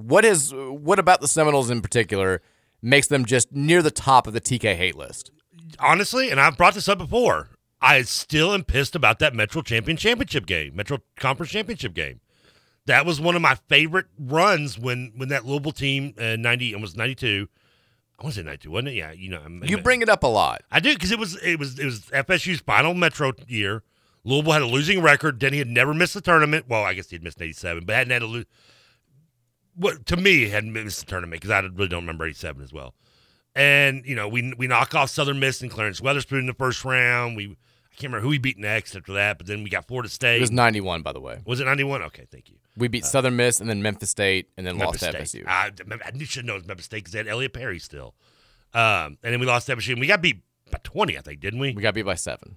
What 0.00 0.24
is 0.24 0.52
what 0.54 0.98
about 0.98 1.20
the 1.20 1.28
Seminoles 1.28 1.70
in 1.70 1.82
particular 1.82 2.42
makes 2.82 3.06
them 3.06 3.24
just 3.24 3.52
near 3.52 3.82
the 3.82 3.90
top 3.90 4.26
of 4.26 4.32
the 4.32 4.40
TK 4.40 4.74
hate 4.76 4.96
list? 4.96 5.30
Honestly, 5.78 6.30
and 6.30 6.40
I've 6.40 6.56
brought 6.56 6.74
this 6.74 6.88
up 6.88 6.98
before, 6.98 7.48
I 7.80 8.02
still 8.02 8.52
am 8.52 8.64
pissed 8.64 8.94
about 8.94 9.18
that 9.20 9.34
Metro 9.34 9.62
Champion 9.62 9.96
Championship 9.96 10.46
game, 10.46 10.74
Metro 10.74 10.98
Conference 11.16 11.52
Championship 11.52 11.94
game. 11.94 12.20
That 12.86 13.06
was 13.06 13.20
one 13.20 13.36
of 13.36 13.42
my 13.42 13.56
favorite 13.68 14.06
runs 14.18 14.78
when 14.78 15.12
when 15.16 15.28
that 15.28 15.46
Louisville 15.46 15.72
team 15.72 16.14
uh, 16.18 16.36
ninety 16.36 16.72
it 16.72 16.80
was 16.80 16.96
ninety 16.96 17.14
two. 17.14 17.48
I 18.18 18.22
want 18.24 18.34
to 18.34 18.40
say 18.40 18.44
ninety 18.44 18.64
two, 18.64 18.70
wasn't 18.70 18.88
it? 18.88 18.94
Yeah, 18.94 19.12
you 19.12 19.30
know. 19.30 19.40
I'm, 19.44 19.62
you 19.64 19.78
bring 19.78 20.02
it 20.02 20.08
up 20.08 20.22
a 20.22 20.26
lot. 20.28 20.62
I 20.70 20.80
do 20.80 20.92
because 20.94 21.12
it 21.12 21.18
was 21.18 21.36
it 21.42 21.58
was 21.58 21.78
it 21.78 21.84
was 21.84 22.00
FSU's 22.06 22.60
final 22.60 22.94
Metro 22.94 23.32
year. 23.46 23.82
Louisville 24.24 24.52
had 24.52 24.62
a 24.62 24.66
losing 24.66 25.00
record. 25.00 25.38
Denny 25.38 25.58
had 25.58 25.68
never 25.68 25.94
missed 25.94 26.14
the 26.14 26.20
tournament. 26.20 26.66
Well, 26.68 26.84
I 26.84 26.94
guess 26.94 27.10
he 27.10 27.16
had 27.16 27.22
missed 27.22 27.40
eighty 27.40 27.52
seven, 27.52 27.84
but 27.84 27.94
hadn't 27.94 28.12
had 28.12 28.22
a 28.22 28.26
lo- 28.26 28.44
what 29.74 30.06
to 30.06 30.16
me 30.16 30.48
hadn't 30.48 30.72
missed 30.72 31.00
the 31.00 31.06
tournament 31.06 31.42
because 31.42 31.50
I 31.50 31.60
really 31.60 31.88
don't 31.88 32.02
remember 32.02 32.26
'87 32.26 32.62
as 32.62 32.72
well. 32.72 32.94
And 33.54 34.04
you 34.04 34.14
know, 34.14 34.28
we 34.28 34.52
we 34.56 34.66
knock 34.66 34.94
off 34.94 35.10
Southern 35.10 35.40
Miss 35.40 35.60
and 35.60 35.70
Clarence 35.70 36.00
Weatherspoon 36.00 36.40
in 36.40 36.46
the 36.46 36.54
first 36.54 36.84
round. 36.84 37.36
We 37.36 37.46
I 37.46 37.94
can't 37.96 38.04
remember 38.12 38.22
who 38.22 38.28
we 38.28 38.38
beat 38.38 38.58
next 38.58 38.94
after 38.94 39.12
that, 39.14 39.38
but 39.38 39.46
then 39.46 39.62
we 39.62 39.70
got 39.70 39.86
Florida 39.86 40.08
State. 40.08 40.36
It 40.36 40.40
was 40.40 40.50
'91, 40.50 41.02
by 41.02 41.12
the 41.12 41.20
way. 41.20 41.40
Was 41.44 41.60
it 41.60 41.64
'91? 41.64 42.02
Okay, 42.02 42.26
thank 42.30 42.48
you. 42.48 42.56
We 42.76 42.88
beat 42.88 43.04
uh, 43.04 43.06
Southern 43.06 43.36
Miss 43.36 43.60
and 43.60 43.68
then 43.68 43.82
Memphis 43.82 44.10
State 44.10 44.48
and 44.56 44.66
then 44.66 44.78
Memphis 44.78 45.02
lost 45.02 45.14
to 45.14 45.26
State. 45.26 45.44
FSU. 45.44 45.48
I, 45.48 45.70
I 46.04 46.24
should 46.24 46.44
know 46.44 46.54
it 46.54 46.58
was 46.58 46.66
Memphis 46.66 46.86
State 46.86 46.98
because 46.98 47.12
they 47.12 47.18
had 47.18 47.28
Elliot 47.28 47.52
Perry 47.52 47.78
still. 47.78 48.14
Um, 48.72 49.18
and 49.22 49.32
then 49.32 49.40
we 49.40 49.46
lost 49.46 49.66
to 49.66 49.76
FSU. 49.76 49.92
And 49.92 50.00
we 50.00 50.06
got 50.06 50.22
beat 50.22 50.42
by 50.70 50.78
20, 50.82 51.18
I 51.18 51.20
think, 51.20 51.40
didn't 51.40 51.58
we? 51.58 51.72
We 51.72 51.82
got 51.82 51.94
beat 51.94 52.02
by 52.02 52.14
seven. 52.14 52.56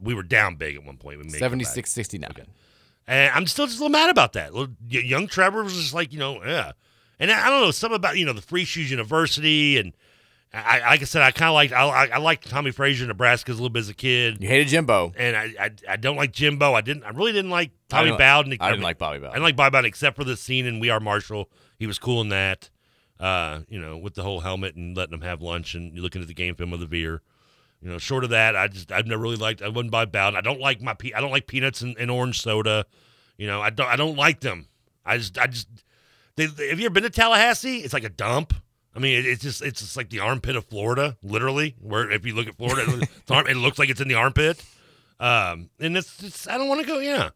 We 0.00 0.14
were 0.14 0.22
down 0.22 0.54
big 0.54 0.76
at 0.76 0.84
one 0.84 0.96
point. 0.96 1.18
We 1.18 1.28
76 1.28 1.90
69. 1.90 2.30
Okay. 2.30 2.44
And 3.08 3.32
I'm 3.34 3.46
still 3.46 3.66
just 3.66 3.78
a 3.78 3.82
little 3.82 3.90
mad 3.90 4.10
about 4.10 4.34
that. 4.34 4.52
Young 4.88 5.26
Trevor 5.26 5.64
was 5.64 5.72
just 5.72 5.94
like, 5.94 6.12
you 6.12 6.18
know, 6.18 6.44
yeah. 6.44 6.72
And 7.18 7.32
I 7.32 7.48
don't 7.48 7.62
know, 7.62 7.70
something 7.70 7.96
about, 7.96 8.18
you 8.18 8.26
know, 8.26 8.34
the 8.34 8.42
Free 8.42 8.64
Shoes 8.64 8.90
University. 8.90 9.78
And 9.78 9.94
I, 10.52 10.80
like 10.80 11.00
I 11.00 11.04
said, 11.04 11.22
I 11.22 11.30
kind 11.30 11.48
of 11.48 11.54
like, 11.54 11.72
I, 11.72 12.10
I 12.14 12.18
liked 12.18 12.48
Tommie 12.48 12.70
Frazier, 12.70 13.06
Nebraska, 13.06 13.50
a 13.50 13.54
little 13.54 13.70
bit 13.70 13.80
as 13.80 13.88
a 13.88 13.94
kid. 13.94 14.42
You 14.42 14.48
hated 14.48 14.68
Jimbo. 14.68 15.14
And 15.16 15.36
I, 15.36 15.54
I, 15.58 15.70
I 15.88 15.96
don't 15.96 16.16
like 16.16 16.32
Jimbo. 16.32 16.74
I 16.74 16.82
didn't, 16.82 17.04
I 17.04 17.10
really 17.10 17.32
didn't 17.32 17.50
like 17.50 17.70
Tommy 17.88 18.10
Bowden. 18.10 18.58
I 18.60 18.70
didn't 18.70 18.82
like 18.82 18.98
Bobby 18.98 19.18
Bowden. 19.18 19.30
I 19.30 19.32
didn't 19.32 19.44
like 19.44 19.56
Bobby 19.56 19.72
Bowden 19.72 19.88
except 19.88 20.14
for 20.14 20.24
the 20.24 20.36
scene 20.36 20.66
in 20.66 20.78
We 20.78 20.90
Are 20.90 21.00
Marshall. 21.00 21.50
He 21.78 21.86
was 21.86 21.98
cool 21.98 22.20
in 22.20 22.28
that. 22.28 22.68
Uh, 23.18 23.60
you 23.68 23.80
know, 23.80 23.96
with 23.96 24.14
the 24.14 24.22
whole 24.22 24.40
helmet 24.40 24.76
and 24.76 24.96
letting 24.96 25.10
them 25.10 25.22
have 25.22 25.42
lunch 25.42 25.74
and 25.74 25.98
looking 25.98 26.22
at 26.22 26.28
the 26.28 26.34
game 26.34 26.54
film 26.54 26.72
of 26.72 26.78
the 26.78 26.86
Veer. 26.86 27.20
You 27.80 27.90
know, 27.90 27.98
short 27.98 28.24
of 28.24 28.30
that, 28.30 28.56
I 28.56 28.68
just 28.68 28.90
I've 28.90 29.06
never 29.06 29.22
really 29.22 29.36
liked. 29.36 29.62
I 29.62 29.68
wouldn't 29.68 29.92
buy 29.92 30.04
Bowden. 30.04 30.36
I 30.36 30.40
don't 30.40 30.60
like 30.60 30.82
my 30.82 30.94
pe- 30.94 31.12
I 31.12 31.20
don't 31.20 31.30
like 31.30 31.46
peanuts 31.46 31.80
and, 31.80 31.96
and, 31.98 32.10
orange 32.10 32.40
soda. 32.40 32.86
You 33.36 33.46
know, 33.46 33.60
I 33.60 33.70
don't 33.70 33.86
I 33.86 33.96
don't 33.96 34.16
like 34.16 34.40
them. 34.40 34.66
I 35.06 35.18
just 35.18 35.38
I 35.38 35.46
just. 35.46 35.68
They, 36.36 36.44
have 36.68 36.78
you 36.78 36.86
ever 36.86 36.90
been 36.90 37.02
to 37.04 37.10
Tallahassee? 37.10 37.78
It's 37.78 37.92
like 37.92 38.04
a 38.04 38.08
dump. 38.08 38.54
I 38.94 38.98
mean, 38.98 39.18
it, 39.18 39.26
it's 39.26 39.42
just 39.42 39.62
it's 39.62 39.80
just 39.80 39.96
like 39.96 40.10
the 40.10 40.20
armpit 40.20 40.56
of 40.56 40.64
Florida, 40.64 41.16
literally. 41.22 41.76
Where 41.80 42.10
if 42.10 42.26
you 42.26 42.34
look 42.34 42.48
at 42.48 42.56
Florida, 42.56 43.06
it 43.28 43.56
looks 43.56 43.78
like 43.78 43.90
it's 43.90 44.00
in 44.00 44.08
the 44.08 44.14
armpit. 44.14 44.62
Um, 45.20 45.70
and 45.78 45.96
it's, 45.96 46.22
it's 46.22 46.48
I 46.48 46.58
don't 46.58 46.68
want 46.68 46.80
to 46.80 46.86
go. 46.86 46.98
Yeah, 46.98 47.30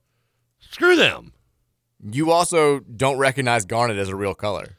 screw 0.59 0.97
them. 0.97 1.33
You 2.03 2.33
also 2.33 2.81
don't 2.81 3.19
recognize 3.19 3.65
garnet 3.65 3.97
as 3.97 4.09
a 4.09 4.17
real 4.17 4.35
color. 4.35 4.77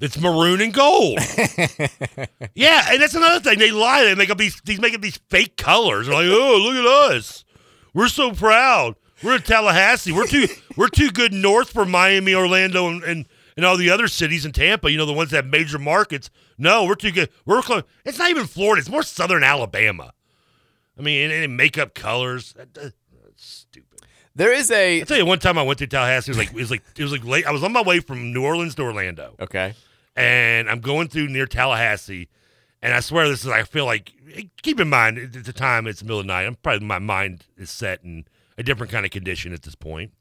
It's 0.00 0.18
maroon 0.18 0.60
and 0.60 0.74
gold. 0.74 1.18
yeah, 2.54 2.86
and 2.90 3.00
that's 3.00 3.14
another 3.14 3.40
thing. 3.40 3.58
They 3.58 3.70
lie. 3.70 4.04
They 4.04 4.14
make 4.14 4.30
up 4.30 4.38
these. 4.38 4.60
These 4.64 4.80
make 4.80 4.94
up 4.94 5.00
these 5.00 5.18
fake 5.30 5.56
colors. 5.56 6.06
They're 6.06 6.16
like, 6.16 6.26
oh, 6.26 6.58
look 6.62 6.74
at 6.74 7.14
us. 7.14 7.44
We're 7.94 8.08
so 8.08 8.32
proud. 8.32 8.96
We're 9.22 9.36
in 9.36 9.42
Tallahassee. 9.42 10.12
We're 10.12 10.26
too. 10.26 10.48
we're 10.76 10.88
too 10.88 11.10
good 11.10 11.32
north 11.32 11.70
for 11.70 11.86
Miami, 11.86 12.34
Orlando, 12.34 12.88
and, 12.88 13.02
and 13.04 13.26
and 13.56 13.64
all 13.64 13.76
the 13.76 13.90
other 13.90 14.08
cities 14.08 14.44
in 14.44 14.52
Tampa. 14.52 14.90
You 14.90 14.98
know, 14.98 15.06
the 15.06 15.12
ones 15.12 15.30
that 15.30 15.44
have 15.44 15.46
major 15.46 15.78
markets. 15.78 16.28
No, 16.58 16.84
we're 16.84 16.96
too 16.96 17.12
good. 17.12 17.30
We're 17.46 17.62
close. 17.62 17.84
It's 18.04 18.18
not 18.18 18.30
even 18.30 18.46
Florida. 18.46 18.80
It's 18.80 18.90
more 18.90 19.02
southern 19.02 19.44
Alabama. 19.44 20.12
I 20.98 21.02
mean, 21.02 21.30
and, 21.30 21.44
and 21.44 21.56
make 21.56 21.78
up 21.78 21.94
colors. 21.94 22.54
There 24.36 24.52
is 24.52 24.70
a. 24.70 25.00
I 25.00 25.04
tell 25.04 25.16
you, 25.16 25.26
one 25.26 25.38
time 25.38 25.58
I 25.58 25.62
went 25.62 25.78
to 25.78 25.86
Tallahassee. 25.86 26.32
It 26.32 26.36
was 26.36 26.38
like 26.38 26.50
it 26.50 26.60
was 26.60 26.70
like 26.70 26.82
it 26.96 27.02
was 27.02 27.12
like 27.12 27.24
late. 27.24 27.46
I 27.46 27.52
was 27.52 27.62
on 27.62 27.72
my 27.72 27.82
way 27.82 28.00
from 28.00 28.32
New 28.32 28.44
Orleans 28.44 28.74
to 28.76 28.82
Orlando. 28.82 29.34
Okay. 29.38 29.74
And 30.16 30.68
I'm 30.68 30.80
going 30.80 31.08
through 31.08 31.28
near 31.28 31.46
Tallahassee, 31.46 32.28
and 32.82 32.94
I 32.94 33.00
swear 33.00 33.28
this 33.28 33.44
is. 33.44 33.50
I 33.50 33.62
feel 33.62 33.84
like. 33.84 34.12
Keep 34.62 34.80
in 34.80 34.88
mind 34.88 35.18
at 35.18 35.44
the 35.44 35.52
time 35.52 35.86
it's 35.86 36.00
the 36.00 36.06
middle 36.06 36.18
of 36.18 36.26
the 36.26 36.32
night. 36.32 36.46
I'm 36.46 36.56
probably 36.56 36.84
my 36.84 36.98
mind 36.98 37.44
is 37.56 37.70
set 37.70 38.02
in 38.02 38.24
a 38.58 38.62
different 38.62 38.90
kind 38.90 39.04
of 39.04 39.12
condition 39.12 39.52
at 39.52 39.62
this 39.62 39.76
point. 39.76 40.12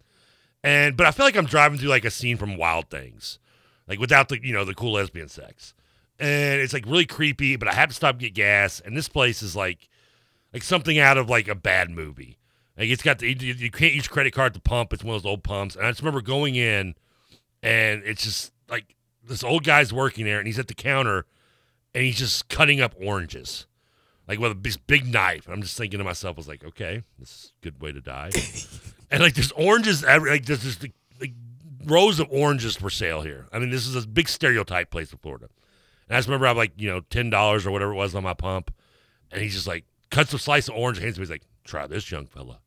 And 0.64 0.96
but 0.96 1.08
I 1.08 1.12
feel 1.12 1.26
like 1.26 1.36
I'm 1.36 1.46
driving 1.46 1.80
through 1.80 1.90
like 1.90 2.06
a 2.06 2.12
scene 2.12 2.38
from 2.38 2.56
Wild 2.56 2.90
Things, 2.90 3.40
like 3.88 4.00
without 4.00 4.30
the 4.30 4.44
you 4.44 4.54
know 4.54 4.66
the 4.66 4.76
cool 4.76 4.94
lesbian 4.94 5.30
sex, 5.30 5.74
and 6.20 6.62
it's 6.62 6.74
like 6.74 6.86
really 6.86 7.06
creepy. 7.06 7.56
But 7.56 7.68
I 7.68 7.74
have 7.74 7.90
to 7.90 7.96
stop 7.96 8.12
and 8.12 8.22
get 8.22 8.34
gas, 8.34 8.80
and 8.80 8.96
this 8.96 9.10
place 9.10 9.42
is 9.42 9.56
like 9.56 9.90
like 10.54 10.64
something 10.64 11.00
out 11.00 11.18
of 11.18 11.30
like 11.30 11.48
a 11.48 11.56
bad 11.56 11.90
movie. 11.90 12.38
Like 12.78 12.90
it's 12.90 13.04
got 13.04 13.20
the 13.20 13.28
you, 13.28 13.54
you 13.54 13.72
can't 13.72 13.94
use 13.94 14.08
credit 14.08 14.34
card 14.34 14.54
to 14.56 14.60
pump. 14.60 14.94
It's 14.94 15.04
one 15.04 15.16
of 15.16 15.24
those 15.24 15.30
old 15.30 15.44
pumps, 15.44 15.76
and 15.76 15.86
I 15.86 15.92
just 15.92 16.02
remember 16.02 16.22
going 16.22 16.56
in, 16.56 16.96
and 17.62 18.04
it's 18.04 18.24
just 18.24 18.52
like 18.70 18.96
this 19.24 19.44
old 19.44 19.64
guy's 19.64 19.94
working 19.94 20.26
there, 20.26 20.40
and 20.40 20.48
he's 20.48 20.60
at 20.60 20.68
the 20.68 20.74
counter, 20.74 21.26
and 21.94 22.04
he's 22.04 22.18
just 22.18 22.50
cutting 22.50 22.82
up 22.82 22.96
oranges, 23.00 23.68
like 24.28 24.40
with 24.40 24.64
this 24.64 24.78
big 24.78 25.12
knife. 25.12 25.46
And 25.46 25.54
I'm 25.54 25.62
just 25.62 25.78
thinking 25.78 26.00
to 26.00 26.04
myself, 26.04 26.38
I 26.38 26.40
was 26.40 26.48
like, 26.48 26.64
okay, 26.64 27.04
this 27.20 27.30
is 27.30 27.54
a 27.62 27.64
good 27.64 27.82
way 27.82 27.92
to 27.92 28.02
die. 28.02 28.32
and 29.12 29.22
like 29.22 29.36
there's 29.36 29.52
oranges, 29.52 30.04
every, 30.04 30.32
like 30.32 30.46
there's 30.46 30.64
just 30.64 30.82
like, 30.82 30.94
like 31.22 31.34
rows 31.86 32.20
of 32.20 32.28
oranges 32.32 32.76
for 32.76 32.90
sale 32.90 33.22
here. 33.22 33.48
I 33.54 33.60
mean, 33.60 33.70
this 33.70 33.86
is 33.86 33.96
a 33.96 34.08
big 34.08 34.28
stereotype 34.28 34.90
place 34.90 35.12
in 35.12 35.20
Florida. 35.20 35.48
And 36.08 36.16
I 36.16 36.20
just 36.20 36.28
remember 36.28 36.48
I 36.48 36.50
have 36.50 36.58
like 36.58 36.74
you 36.78 36.90
know 36.90 37.02
ten 37.02 37.30
dollars 37.30 37.68
or 37.68 37.72
whatever 37.72 37.92
it 37.92 37.98
was 37.98 38.16
on 38.16 38.24
my 38.24 38.34
pump, 38.34 38.74
and 39.32 39.42
he's 39.42 39.54
just 39.54 39.68
like 39.68 39.86
cuts 40.10 40.34
a 40.34 40.40
slice 40.40 40.68
of 40.68 40.76
orange, 40.76 41.00
hands 41.00 41.18
me. 41.18 41.22
He's 41.22 41.30
like, 41.30 41.44
"Try 41.64 41.88
this, 41.88 42.12
young 42.12 42.28
fella." 42.28 42.60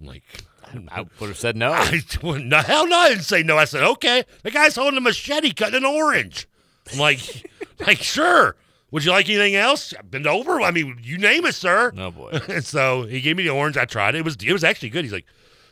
I'm 0.00 0.06
like, 0.06 0.22
I 0.88 1.00
would 1.20 1.28
have 1.28 1.38
said 1.38 1.56
no. 1.56 1.72
I, 1.72 2.00
no. 2.22 2.58
Hell 2.58 2.86
no, 2.86 2.96
I 2.96 3.10
didn't 3.10 3.24
say 3.24 3.42
no. 3.42 3.56
I 3.56 3.64
said, 3.64 3.82
okay. 3.82 4.24
The 4.42 4.50
guy's 4.50 4.76
holding 4.76 4.98
a 4.98 5.00
machete 5.00 5.52
cutting 5.52 5.76
an 5.76 5.84
orange. 5.84 6.48
I'm 6.92 6.98
like, 6.98 7.50
like, 7.86 7.98
sure. 7.98 8.56
Would 8.90 9.04
you 9.04 9.10
like 9.10 9.28
anything 9.28 9.56
else? 9.56 9.92
Bend 10.04 10.26
over. 10.26 10.60
I 10.60 10.70
mean, 10.70 10.98
you 11.02 11.18
name 11.18 11.46
it, 11.46 11.54
sir. 11.54 11.92
Oh 11.96 12.10
boy. 12.12 12.38
and 12.48 12.64
so 12.64 13.02
he 13.04 13.20
gave 13.20 13.36
me 13.36 13.42
the 13.42 13.50
orange. 13.50 13.76
I 13.76 13.86
tried 13.86 14.14
it. 14.14 14.18
It 14.18 14.24
was 14.24 14.36
it 14.36 14.52
was 14.52 14.62
actually 14.62 14.90
good. 14.90 15.04
He's 15.04 15.12
like, 15.12 15.26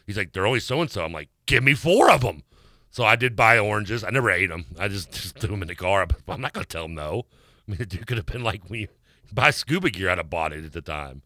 he's 0.07 0.17
like, 0.17 0.33
they're 0.33 0.47
only 0.47 0.59
so 0.59 0.81
and 0.81 0.91
so. 0.91 1.05
I'm 1.05 1.13
like, 1.13 1.29
give 1.47 1.63
me 1.63 1.75
four 1.75 2.11
of 2.11 2.23
them. 2.23 2.43
So 2.91 3.05
I 3.05 3.15
did 3.15 3.37
buy 3.37 3.59
oranges. 3.59 4.03
I 4.03 4.11
never 4.11 4.31
ate 4.31 4.49
them. 4.49 4.67
I 4.77 4.89
just, 4.89 5.13
just 5.13 5.39
threw 5.39 5.51
them 5.51 5.63
in 5.63 5.69
the 5.69 5.77
car. 5.77 6.05
But 6.07 6.33
I'm 6.33 6.41
not 6.41 6.53
gonna 6.53 6.67
tell 6.67 6.87
him 6.87 6.95
no. 6.95 7.27
I 7.69 7.71
mean, 7.71 7.79
the 7.79 7.87
dude 7.87 8.09
could 8.09 8.17
have 8.17 8.27
been 8.27 8.43
like, 8.43 8.63
you 8.69 8.89
buy 9.33 9.51
scuba 9.51 9.91
gear, 9.91 10.11
I'd 10.11 10.19
have 10.19 10.29
bought 10.29 10.53
it 10.53 10.65
at 10.65 10.73
the 10.73 10.83
time. 10.83 11.23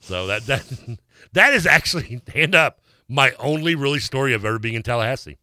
So 0.00 0.26
that 0.26 0.46
that 0.46 0.98
that 1.32 1.52
is 1.54 1.66
actually 1.66 2.20
hand 2.34 2.54
up 2.54 2.80
my 3.08 3.32
only 3.38 3.74
really 3.74 4.00
story 4.00 4.34
of 4.34 4.44
ever 4.44 4.58
being 4.58 4.74
in 4.74 4.82
Tallahassee. 4.82 5.38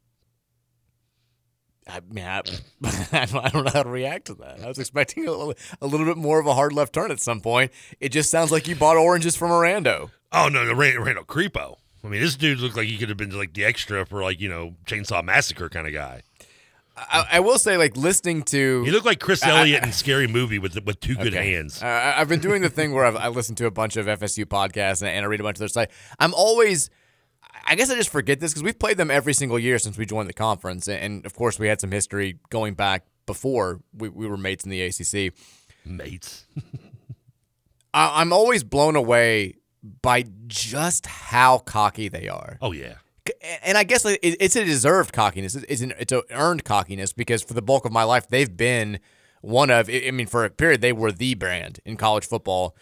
I 1.89 2.02
mean, 2.02 2.26
I, 2.26 2.41
I 3.13 3.26
don't 3.26 3.63
know 3.63 3.72
how 3.74 3.84
to 3.84 3.89
react 3.89 4.28
to 4.28 4.34
that. 4.36 4.62
I 4.62 4.67
was 4.67 4.78
expecting 4.78 5.26
a 5.26 5.32
little, 5.32 5.54
a 5.82 5.88
little 5.88 6.06
bit 6.06 6.17
more 6.17 6.38
of 6.38 6.46
a 6.46 6.54
hard 6.54 6.74
left 6.74 6.91
turn 6.91 7.12
at 7.12 7.22
some 7.22 7.39
point. 7.39 7.72
It 8.02 8.10
just 8.10 8.30
sounds 8.30 8.52
like 8.52 8.67
you 8.67 8.76
bought 8.76 8.98
oranges 8.98 9.38
from 9.38 9.52
Orlando. 9.52 10.12
Oh 10.34 10.50
no, 10.50 10.65
no, 10.65 10.74
Randall, 10.74 11.06
Randall 11.06 11.24
Creepo. 11.24 11.78
I 12.04 12.10
mean, 12.10 12.22
this 12.22 12.36
dude 12.36 12.60
looked 12.60 12.76
like 12.76 12.88
he 12.88 12.98
could 12.98 13.10
have 13.10 13.17
been 13.17 13.38
like 13.38 13.54
the 13.54 13.63
extra 13.63 14.06
for 14.06 14.22
like 14.22 14.41
you 14.41 14.50
know 14.50 14.76
Chainsaw 14.86 15.24
Massacre 15.24 15.70
kind 15.70 15.88
of 15.88 15.93
guy. 15.93 16.24
I, 16.98 17.28
I 17.34 17.40
will 17.42 17.60
say, 17.60 17.78
like 17.78 17.96
listening 17.96 18.42
to 18.44 18.58
you 18.86 18.92
look 18.92 19.06
like 19.06 19.20
Chris 19.20 19.44
Elliott 19.46 19.84
in 19.84 19.92
Scary 19.92 20.28
Movie 20.28 20.58
with 20.60 20.84
with 20.84 21.00
two 21.00 21.16
good 21.16 21.28
Okay. 21.36 21.52
hands. 21.54 21.82
Uh, 21.84 22.14
I've 22.18 22.28
been 22.28 22.40
doing 22.40 22.62
the 22.64 22.70
thing 22.70 22.92
where 22.94 23.06
I've, 23.06 23.16
I 23.16 23.28
listen 23.28 23.56
to 23.56 23.66
a 23.68 23.72
bunch 23.72 23.98
of 23.98 24.08
FSU 24.08 24.46
podcasts 24.46 25.02
and, 25.02 25.10
and 25.10 25.24
I 25.24 25.28
read 25.28 25.40
a 25.40 25.44
bunch 25.44 25.56
of 25.58 25.60
their 25.60 25.68
site. 25.68 25.92
I'm 26.20 26.34
always, 26.34 26.90
I 27.66 27.76
guess 27.76 27.92
I 27.92 27.96
just 27.96 28.10
forget 28.10 28.40
this 28.40 28.52
because 28.52 28.64
we've 28.64 28.80
played 28.80 28.98
them 28.98 29.12
every 29.12 29.34
single 29.34 29.60
year 29.60 29.78
since 29.78 29.98
we 29.98 30.06
joined 30.08 30.28
the 30.28 30.34
conference, 30.34 30.88
and, 30.88 31.00
and 31.00 31.26
of 31.26 31.36
course 31.36 31.60
we 31.60 31.68
had 31.68 31.80
some 31.80 31.92
history 31.92 32.40
going 32.50 32.74
back 32.74 33.06
before 33.28 33.80
we, 33.94 34.10
we 34.10 34.26
were 34.28 34.38
mates 34.38 34.64
in 34.66 34.72
the 34.72 34.82
ACC. 34.82 35.34
Mates. 35.86 36.46
I, 37.94 38.22
I'm 38.22 38.34
always 38.34 38.64
blown 38.64 38.96
away 38.96 39.56
by 40.02 40.26
just 40.48 41.06
how 41.06 41.60
cocky 41.60 42.10
they 42.10 42.28
are. 42.28 42.58
Oh 42.62 42.72
yeah. 42.72 42.96
And 43.63 43.78
I 43.78 43.84
guess 43.84 44.04
it's 44.06 44.56
a 44.56 44.63
deserved 44.66 45.13
cockiness. 45.13 45.56
It's 45.56 45.82
an 45.82 45.94
it's 46.00 46.12
an 46.12 46.22
earned 46.32 46.63
cockiness 46.63 47.13
because 47.13 47.44
for 47.44 47.54
the 47.54 47.62
bulk 47.62 47.86
of 47.86 47.92
my 47.92 48.04
life 48.04 48.28
they've 48.28 48.56
been 48.56 49.00
one 49.42 49.70
of. 49.70 49.90
I 49.90 50.12
mean, 50.12 50.28
for 50.28 50.46
a 50.46 50.50
period 50.50 50.82
they 50.82 50.94
were 50.94 51.12
the 51.12 51.36
brand 51.36 51.80
in 51.86 51.98
college 51.98 52.26
football. 52.26 52.76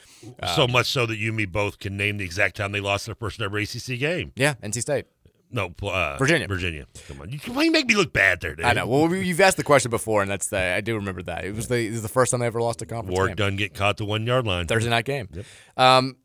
So 0.56 0.68
much 0.68 0.88
so 0.88 1.06
that 1.06 1.18
you 1.18 1.30
and 1.30 1.38
me 1.38 1.46
both 1.46 1.80
can 1.80 1.98
name 1.98 2.18
the 2.18 2.26
exact 2.26 2.58
time 2.58 2.72
they 2.72 2.80
lost 2.82 3.06
their 3.06 3.16
first 3.16 3.42
ever 3.42 3.58
ACC 3.58 4.00
game. 4.00 4.32
yeah, 4.36 4.56
NC 4.64 4.82
State. 4.82 5.06
No, 5.52 5.74
uh, 5.84 6.18
Virginia. 6.18 6.48
Virginia. 6.48 6.86
Come 7.08 7.22
on, 7.22 7.30
you, 7.30 7.40
why 7.54 7.64
you 7.64 7.72
make 7.72 7.86
me 7.88 7.96
look 7.96 8.12
bad 8.12 8.42
there, 8.42 8.56
dude? 8.56 8.66
I 8.66 8.74
know. 8.74 8.88
Well, 8.88 9.14
you've 9.16 9.40
asked 9.40 9.58
the 9.58 9.64
question 9.64 9.90
before, 9.90 10.22
and 10.22 10.30
that's 10.30 10.48
the, 10.48 10.60
I 10.60 10.82
do 10.82 10.96
remember 10.96 11.22
that. 11.24 11.46
It 11.46 11.56
was 11.56 11.68
the 11.68 11.78
it 11.78 11.92
was 11.92 12.02
the 12.02 12.10
first 12.10 12.32
time 12.32 12.42
I 12.42 12.48
ever 12.48 12.62
lost 12.62 12.82
a 12.82 12.86
conference 12.86 13.16
Warwick 13.16 13.38
game. 13.38 13.48
done 13.48 13.56
get 13.56 13.74
caught 13.74 13.98
the 13.98 14.06
one 14.06 14.26
yard 14.26 14.46
line. 14.46 14.68
Thursday 14.68 14.90
night 14.90 15.06
game. 15.06 15.30
Um, 15.78 16.18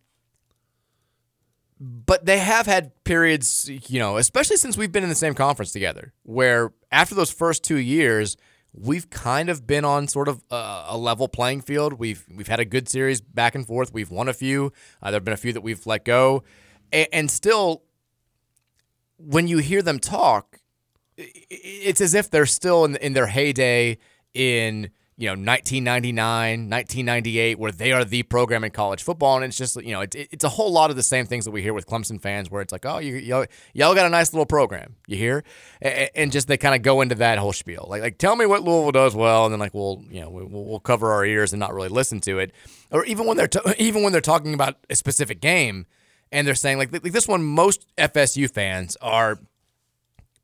but 1.80 2.26
they 2.26 2.38
have 2.38 2.66
had 2.66 2.92
periods, 3.04 3.70
you 3.88 3.98
know, 3.98 4.18
especially 4.18 4.56
since 4.56 4.76
we've 4.76 4.92
been 4.92 5.02
in 5.02 5.08
the 5.08 5.14
same 5.14 5.32
conference 5.32 5.72
together, 5.72 6.12
where 6.24 6.72
after 6.92 7.14
those 7.14 7.30
first 7.30 7.64
two 7.64 7.78
years, 7.78 8.36
we've 8.74 9.08
kind 9.08 9.48
of 9.48 9.66
been 9.66 9.84
on 9.84 10.06
sort 10.06 10.28
of 10.28 10.44
a, 10.50 10.84
a 10.88 10.98
level 10.98 11.26
playing 11.26 11.62
field. 11.62 11.94
We've 11.94 12.24
we've 12.34 12.48
had 12.48 12.60
a 12.60 12.66
good 12.66 12.88
series 12.88 13.22
back 13.22 13.54
and 13.54 13.66
forth. 13.66 13.94
We've 13.94 14.10
won 14.10 14.28
a 14.28 14.34
few. 14.34 14.72
Uh, 15.02 15.10
there've 15.10 15.24
been 15.24 15.32
a 15.32 15.38
few 15.38 15.54
that 15.54 15.62
we've 15.62 15.86
let 15.86 16.04
go, 16.04 16.44
and, 16.92 17.08
and 17.12 17.30
still, 17.30 17.82
when 19.16 19.48
you 19.48 19.58
hear 19.58 19.80
them 19.80 19.98
talk, 19.98 20.58
it's 21.16 22.02
as 22.02 22.12
if 22.12 22.28
they're 22.30 22.44
still 22.44 22.84
in, 22.84 22.96
in 22.96 23.14
their 23.14 23.28
heyday 23.28 23.96
in 24.34 24.90
you 25.20 25.26
know 25.26 25.32
1999 25.32 26.70
1998 26.70 27.58
where 27.58 27.70
they 27.70 27.92
are 27.92 28.06
the 28.06 28.22
program 28.22 28.64
in 28.64 28.70
college 28.70 29.02
football. 29.02 29.36
And 29.36 29.44
it's 29.44 29.58
just 29.58 29.76
you 29.82 29.92
know 29.92 30.00
it, 30.00 30.14
it's 30.14 30.44
a 30.44 30.48
whole 30.48 30.72
lot 30.72 30.88
of 30.88 30.96
the 30.96 31.02
same 31.02 31.26
things 31.26 31.44
that 31.44 31.50
we 31.50 31.60
hear 31.60 31.74
with 31.74 31.86
clemson 31.86 32.20
fans 32.20 32.50
where 32.50 32.62
it's 32.62 32.72
like 32.72 32.86
oh 32.86 32.98
you, 32.98 33.16
y'all, 33.16 33.44
y'all 33.74 33.94
got 33.94 34.06
a 34.06 34.08
nice 34.08 34.32
little 34.32 34.46
program 34.46 34.96
you 35.06 35.18
hear? 35.18 35.44
And, 35.82 36.10
and 36.14 36.32
just 36.32 36.48
they 36.48 36.56
kind 36.56 36.74
of 36.74 36.80
go 36.80 37.02
into 37.02 37.16
that 37.16 37.36
whole 37.36 37.52
spiel. 37.52 37.86
Like 37.86 38.00
like 38.00 38.16
tell 38.16 38.34
me 38.34 38.46
what 38.46 38.62
louisville 38.62 38.92
does 38.92 39.14
well 39.14 39.44
and 39.44 39.52
then 39.52 39.60
like 39.60 39.74
we'll 39.74 40.02
you 40.10 40.22
know 40.22 40.30
we'll, 40.30 40.48
we'll 40.48 40.80
cover 40.80 41.12
our 41.12 41.24
ears 41.24 41.52
and 41.52 41.60
not 41.60 41.74
really 41.74 41.90
listen 41.90 42.20
to 42.22 42.38
it. 42.38 42.52
Or 42.90 43.04
even 43.04 43.26
when 43.26 43.36
they're 43.36 43.46
t- 43.46 43.60
even 43.78 44.02
when 44.02 44.12
they're 44.12 44.22
talking 44.22 44.54
about 44.54 44.78
a 44.88 44.96
specific 44.96 45.42
game 45.42 45.84
and 46.32 46.46
they're 46.46 46.54
saying 46.54 46.78
like, 46.78 46.92
like 46.92 47.12
this 47.12 47.28
one 47.28 47.44
most 47.44 47.86
fsu 47.98 48.50
fans 48.50 48.96
are 49.02 49.38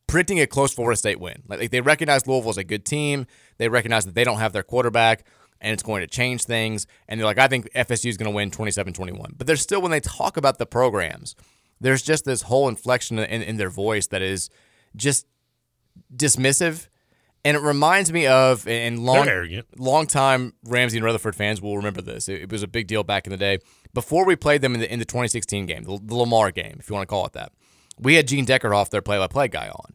predicting 0.07 0.41
a 0.41 0.47
close 0.47 0.73
Florida 0.73 0.97
State 0.97 1.21
win. 1.21 1.43
Like, 1.49 1.61
like, 1.61 1.71
they 1.71 1.81
recognize 1.81 2.27
Louisville 2.27 2.51
is 2.51 2.57
a 2.57 2.65
good 2.65 2.85
team. 2.85 3.27
They 3.59 3.69
recognize 3.69 4.05
that 4.07 4.15
they 4.15 4.25
don't 4.25 4.39
have 4.39 4.53
their 4.53 4.63
quarterback 4.63 5.25
and 5.61 5.73
it's 5.73 5.83
going 5.83 6.03
to 6.03 6.07
change 6.07 6.45
things. 6.45 6.87
And 7.09 7.19
they're 7.19 7.27
like, 7.27 7.39
I 7.39 7.49
think 7.49 7.71
FSU 7.73 8.09
is 8.09 8.17
going 8.17 8.31
to 8.31 8.35
win 8.35 8.51
27 8.51 8.93
21. 8.93 9.35
But 9.37 9.47
there's 9.47 9.63
still, 9.63 9.81
when 9.81 9.91
they 9.91 10.01
talk 10.01 10.37
about 10.37 10.59
the 10.59 10.67
programs, 10.67 11.35
there's 11.81 12.03
just 12.03 12.25
this 12.25 12.43
whole 12.43 12.69
inflection 12.69 13.19
in, 13.19 13.43
in 13.43 13.57
their 13.57 13.71
voice 13.71 14.07
that 14.09 14.23
is 14.23 14.51
just 14.95 15.27
dismissive. 16.15 16.89
And 17.45 17.57
it 17.57 17.61
reminds 17.61 18.13
me 18.13 18.27
of, 18.27 18.67
and 18.67 18.99
long, 18.99 19.27
long 19.79 20.07
time 20.07 20.55
Ramsey 20.65 20.99
and 20.99 21.05
Rutherford 21.05 21.37
fans 21.37 21.63
will 21.63 21.77
remember 21.77 22.03
this. 22.03 22.29
It, 22.29 22.43
it 22.43 22.53
was 22.53 22.63
a 22.63 22.69
big 22.69 22.89
deal 22.89 23.05
back 23.05 23.27
in 23.27 23.31
the 23.31 23.37
day. 23.37 23.59
Before 23.95 24.27
we 24.27 24.35
played 24.37 24.63
them 24.63 24.75
in 24.75 24.81
the, 24.81 24.93
in 24.93 24.99
the 24.99 25.05
2016 25.05 25.67
game, 25.67 25.85
the, 25.85 25.99
the 26.03 26.15
Lamar 26.15 26.51
game, 26.51 26.77
if 26.81 26.89
you 26.89 26.95
want 26.95 27.09
to 27.09 27.11
call 27.11 27.25
it 27.25 27.35
that, 27.35 27.53
we 27.99 28.15
had 28.15 28.27
Gene 28.27 28.45
Deckerhoff, 28.45 28.91
their 28.91 29.01
play 29.01 29.17
by 29.17 29.27
play 29.27 29.49
guy, 29.49 29.69
on 29.69 29.95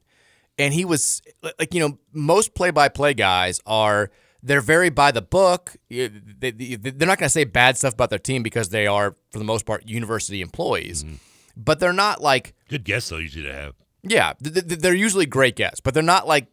and 0.57 0.73
he 0.73 0.85
was 0.85 1.21
like 1.59 1.73
you 1.73 1.79
know 1.79 1.97
most 2.13 2.53
play-by-play 2.55 3.13
guys 3.13 3.59
are 3.65 4.11
they're 4.43 4.61
very 4.61 4.89
by 4.89 5.11
the 5.11 5.21
book 5.21 5.75
they, 5.89 6.07
they- 6.39 6.75
they're 6.75 7.07
not 7.07 7.17
going 7.19 7.27
to 7.27 7.29
say 7.29 7.43
bad 7.43 7.77
stuff 7.77 7.93
about 7.93 8.09
their 8.09 8.19
team 8.19 8.43
because 8.43 8.69
they 8.69 8.87
are 8.87 9.15
for 9.31 9.37
the 9.39 9.45
most 9.45 9.65
part 9.65 9.87
university 9.87 10.41
employees 10.41 11.03
mm-hmm. 11.03 11.15
but 11.55 11.79
they're 11.79 11.93
not 11.93 12.21
like 12.21 12.53
Good 12.69 12.83
guess 12.83 13.09
though. 13.09 13.17
Usually 13.17 13.45
to 13.45 13.53
have. 13.53 13.73
yeah 14.03 14.33
th- 14.43 14.53
th- 14.67 14.79
they're 14.79 14.93
usually 14.93 15.25
great 15.25 15.55
guests 15.55 15.79
but 15.79 15.93
they're 15.93 16.03
not 16.03 16.27
like 16.27 16.47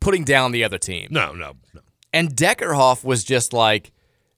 putting 0.00 0.24
down 0.24 0.52
the 0.52 0.64
other 0.64 0.78
team 0.78 1.08
No, 1.10 1.32
no, 1.32 1.54
no. 1.72 1.80
and 2.12 2.34
Deckerhoff 2.34 3.04
was 3.04 3.24
just 3.24 3.52
like 3.52 3.90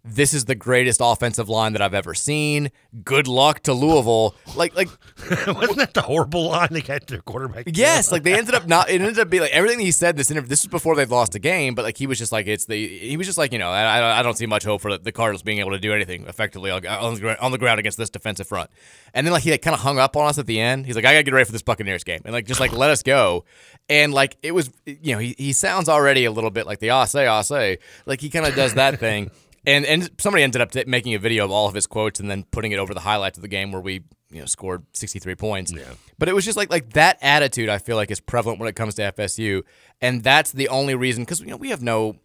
this 0.07 0.33
is 0.33 0.45
the 0.45 0.55
greatest 0.55 1.01
offensive 1.03 1.49
line 1.49 1.73
that 1.73 1.83
I've 1.83 1.95
ever 1.95 2.15
seen. 2.15 2.71
Good 3.05 3.27
luck 3.27 3.61
to 3.65 3.73
Louisville. 3.73 4.35
Like 4.55 4.77
like 4.77 4.89
Wasn't 5.47 5.79
that 5.79 5.95
the 5.95 6.03
horrible 6.03 6.49
line 6.49 6.69
they 6.71 6.81
got 6.81 7.07
their 7.09 7.21
quarterback? 7.21 7.65
Yes, 7.67 8.13
like 8.13 8.23
they 8.23 8.35
ended 8.35 8.55
up 8.55 8.67
not. 8.67 8.89
It 8.89 9.01
ended 9.01 9.19
up 9.19 9.29
being 9.29 9.43
like 9.43 9.51
everything 9.53 9.81
he 9.81 9.91
said. 9.91 10.17
This 10.17 10.31
interview. 10.31 10.49
This 10.49 10.63
was 10.63 10.71
before 10.71 10.95
they'd 10.95 11.11
lost 11.11 11.35
a 11.35 11.39
game, 11.41 11.75
but 11.75 11.85
like 11.85 11.97
he 11.97 12.07
was 12.07 12.19
just 12.19 12.31
like 12.31 12.47
it's 12.47 12.67
the. 12.67 12.87
He 12.87 13.17
was 13.17 13.27
just 13.27 13.37
like 13.39 13.53
you 13.53 13.59
know 13.59 13.71
I, 13.71 14.21
I- 14.21 14.23
don't 14.23 14.37
see 14.37 14.47
much 14.47 14.65
hope 14.65 14.81
for 14.81 14.97
the 14.97 15.13
Cardinals 15.13 15.43
being 15.43 15.59
able 15.59 15.71
to 15.73 15.79
do 15.79 15.93
anything 15.93 16.27
effectively 16.27 16.71
on 16.71 16.87
on 16.87 17.15
the, 17.15 17.41
on 17.41 17.53
the 17.53 17.59
ground 17.59 17.81
against 17.81 17.99
this 17.99 18.11
defensive 18.11 18.47
front. 18.47 18.71
And 19.15 19.27
then 19.27 19.33
like 19.33 19.43
he 19.43 19.51
like, 19.51 19.63
kind 19.63 19.75
of 19.75 19.81
hung 19.81 19.99
up 19.99 20.17
on 20.17 20.29
us 20.29 20.39
at 20.39 20.47
the 20.47 20.61
end. 20.61 20.87
He's 20.87 20.95
like 20.97 21.05
I 21.05 21.13
gotta 21.13 21.23
get 21.25 21.35
ready 21.35 21.45
for 21.47 21.53
this 21.53 21.63
Buccaneers 21.63 22.05
game 22.05 22.21
and 22.25 22.33
like 22.33 22.47
just 22.47 22.61
like 22.61 22.73
let 22.73 22.91
us 22.91 23.03
go. 23.03 23.45
And 23.89 24.13
like 24.15 24.37
it 24.43 24.53
was 24.53 24.71
you 24.85 25.15
know 25.15 25.19
he 25.19 25.35
he 25.39 25.53
sounds 25.53 25.89
already 25.89 26.25
a 26.25 26.31
little 26.31 26.51
bit 26.51 26.67
like 26.67 26.79
the 26.81 26.91
ah 26.91 27.05
say 27.05 27.27
ah 27.27 27.43
say 27.43 27.79
like 28.05 28.21
he 28.21 28.31
kind 28.31 28.47
of 28.47 28.55
does 28.55 28.75
that 28.75 28.99
thing. 29.01 29.31
And 29.67 29.85
and 29.85 30.09
somebody 30.19 30.45
ended 30.45 30.61
up 30.63 30.71
t- 30.71 30.85
making 30.87 31.15
a 31.15 31.19
video 31.19 31.45
of 31.45 31.51
all 31.51 31.67
of 31.69 31.75
his 31.75 31.87
quotes 31.87 32.21
and 32.21 32.31
then 32.31 32.45
putting 32.45 32.71
it 32.73 32.79
over 32.79 32.95
the 32.95 33.01
highlights 33.01 33.37
of 33.37 33.43
the 33.43 33.49
game 33.49 33.73
where 33.73 33.81
we 33.83 34.05
you 34.31 34.41
know 34.41 34.47
scored 34.47 34.85
63 34.93 35.35
points. 35.35 35.73
Yeah. 35.73 35.83
But 36.19 36.29
it 36.29 36.35
was 36.35 36.45
just 36.45 36.57
like 36.57 36.71
like 36.71 36.93
that 36.93 37.19
attitude 37.21 37.69
I 37.69 37.79
feel 37.79 37.97
like 37.97 38.11
is 38.11 38.21
prevalent 38.21 38.61
when 38.61 38.69
it 38.69 38.77
comes 38.77 38.95
to 38.95 39.03
FSU 39.13 39.63
and 40.01 40.23
that's 40.23 40.53
the 40.53 40.69
only 40.69 40.95
reason 40.95 41.27
cuz 41.27 41.41
you 41.41 41.47
know 41.49 41.57
we 41.57 41.71
have 41.71 41.83
no 41.83 42.17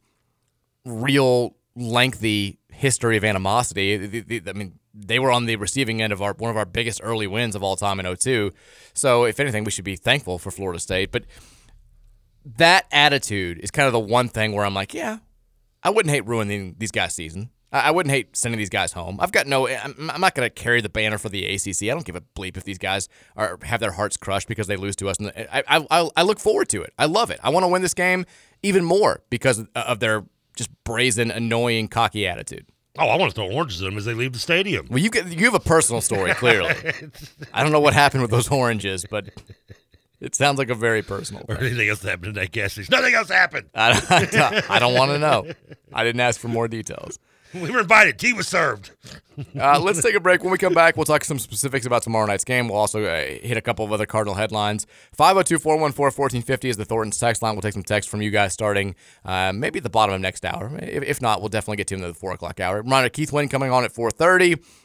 real 0.86 1.56
lengthy 1.75 2.60
history 2.71 3.17
of 3.17 3.23
animosity. 3.23 3.97
The- 3.97 4.19
the- 4.21 4.39
the- 4.39 4.49
I 4.49 4.54
mean, 4.54 4.80
they 4.93 5.19
were 5.19 5.32
on 5.32 5.45
the 5.45 5.56
receiving 5.56 6.01
end 6.01 6.12
of 6.13 6.21
our 6.21 6.34
one 6.34 6.51
of 6.51 6.58
our 6.58 6.65
biggest 6.65 6.99
early 7.04 7.27
wins 7.27 7.56
of 7.56 7.63
all 7.63 7.75
time 7.75 7.99
in 7.99 8.06
02. 8.06 8.51
So, 8.93 9.23
if 9.25 9.39
anything, 9.39 9.63
we 9.63 9.71
should 9.71 9.86
be 9.86 9.95
thankful 9.95 10.38
for 10.38 10.51
Florida 10.51 10.80
State, 10.80 11.12
but 11.12 11.23
that 12.58 12.86
attitude 12.91 13.60
is 13.60 13.71
kind 13.71 13.88
of 13.88 13.93
the 13.93 13.99
one 13.99 14.27
thing 14.27 14.54
where 14.54 14.65
I'm 14.65 14.73
like, 14.73 14.93
yeah, 14.93 15.19
I 15.84 15.89
wouldn't 15.89 16.13
hate 16.13 16.26
ruining 16.26 16.76
these 16.78 16.91
guys' 16.91 17.15
season. 17.15 17.50
I 17.72 17.80
I 17.80 17.91
wouldn't 17.91 18.13
hate 18.13 18.36
sending 18.36 18.58
these 18.58 18.70
guys 18.70 18.94
home. 18.94 19.17
I've 19.20 19.32
got 19.32 19.48
no. 19.48 19.67
I'm 19.67 20.10
I'm 20.10 20.22
not 20.22 20.36
going 20.36 20.46
to 20.46 20.50
carry 20.50 20.82
the 20.82 20.89
banner 20.89 21.17
for 21.17 21.30
the 21.30 21.46
ACC. 21.46 21.84
I 21.84 21.88
don't 21.88 22.06
give 22.06 22.15
a 22.15 22.22
bleep 22.22 22.58
if 22.58 22.63
these 22.63 22.78
guys 22.78 23.08
are 23.36 23.58
have 23.63 23.80
their 23.80 23.91
hearts 23.91 24.17
crushed 24.17 24.48
because 24.48 24.67
they 24.67 24.76
lose 24.76 24.96
to 24.98 25.10
us. 25.10 25.17
And 25.17 25.32
I 25.36 25.63
I 25.67 25.86
I, 25.89 26.10
I 26.17 26.22
look 26.24 26.39
forward 26.39 26.70
to 26.70 26.82
it. 26.82 26.94
I 26.98 27.06
love 27.06 27.32
it. 27.32 27.39
I 27.44 27.50
want 27.50 27.63
to 27.63 27.67
win 27.67 27.82
this 27.82 27.94
game 27.94 28.26
even 28.63 28.84
more 28.84 29.22
because 29.30 29.63
of 29.76 30.00
their 30.00 30.24
just 30.56 30.70
brazen, 30.84 31.32
annoying, 31.32 31.88
cocky 31.88 32.28
attitude. 32.28 32.65
Oh, 33.00 33.08
I 33.08 33.15
want 33.15 33.32
to 33.32 33.36
throw 33.36 33.50
oranges 33.50 33.82
at 33.82 33.86
them 33.86 33.98
as 33.98 34.04
they 34.04 34.13
leave 34.13 34.34
the 34.34 34.39
stadium. 34.39 34.88
Well, 34.89 35.00
you 35.00 35.10
get, 35.10 35.26
you 35.28 35.46
have 35.46 35.54
a 35.54 35.62
personal 35.62 36.02
story 36.02 36.34
clearly. 36.34 36.76
I 37.54 37.63
don't 37.63 37.72
know 37.72 37.80
what 37.80 37.94
happened 37.94 38.22
with 38.22 38.32
those 38.32 38.50
oranges, 38.50 39.06
but 39.10 39.30
it 40.21 40.36
sounds 40.36 40.60
like 40.60 40.69
a 40.69 40.75
very 40.75 41.01
personal. 41.01 41.43
Or 41.49 41.57
anything 41.57 41.89
else 41.89 42.03
happened 42.03 42.27
in 42.27 42.34
that 42.36 42.51
gas 42.51 42.73
station. 42.73 42.91
Nothing 42.91 43.15
else 43.15 43.29
happened. 43.29 43.69
I, 43.73 43.99
don't, 44.31 44.69
I 44.69 44.79
don't 44.79 44.93
want 44.93 45.12
to 45.12 45.19
know. 45.19 45.51
I 45.93 46.03
didn't 46.03 46.21
ask 46.21 46.39
for 46.39 46.47
more 46.47 46.67
details. 46.67 47.19
We 47.53 47.69
were 47.69 47.81
invited. 47.81 48.17
Tea 48.17 48.31
was 48.31 48.47
served. 48.47 48.91
Uh, 49.60 49.79
let's 49.79 50.01
take 50.01 50.15
a 50.15 50.19
break. 50.19 50.43
When 50.43 50.51
we 50.51 50.57
come 50.57 50.73
back, 50.73 50.95
we'll 50.95 51.05
talk 51.05 51.23
some 51.23 51.39
specifics 51.39 51.86
about 51.86 52.03
tomorrow 52.03 52.25
night's 52.25 52.45
game. 52.45 52.67
We'll 52.67 52.77
also 52.77 53.03
uh, 53.03 53.21
hit 53.25 53.57
a 53.57 53.62
couple 53.62 53.84
of 53.84 53.91
other 53.91 54.05
Cardinal 54.05 54.36
headlines. 54.36 54.86
502 55.13 55.57
414 55.60 56.05
1450 56.05 56.69
is 56.69 56.77
the 56.77 56.86
Thornton's 56.86 57.19
text 57.19 57.41
line. 57.41 57.55
We'll 57.55 57.62
take 57.62 57.73
some 57.73 57.84
text 57.84 58.07
from 58.10 58.21
you 58.21 58.29
guys 58.29 58.53
starting 58.53 58.95
uh, 59.25 59.51
maybe 59.53 59.77
at 59.79 59.84
the 59.84 59.89
bottom 59.89 60.15
of 60.15 60.21
next 60.21 60.45
hour. 60.45 60.71
If, 60.81 61.03
if 61.03 61.21
not, 61.21 61.41
we'll 61.41 61.49
definitely 61.49 61.77
get 61.77 61.88
to 61.88 61.95
him 61.95 62.03
at 62.03 62.07
the 62.07 62.13
4 62.13 62.34
o'clock 62.34 62.60
hour. 62.60 62.77
Reminder 62.77 63.10
Keith 63.10 63.34
Wynn 63.34 63.49
coming 63.49 63.71
on 63.71 63.84
at 63.84 63.91
430. 63.91 64.62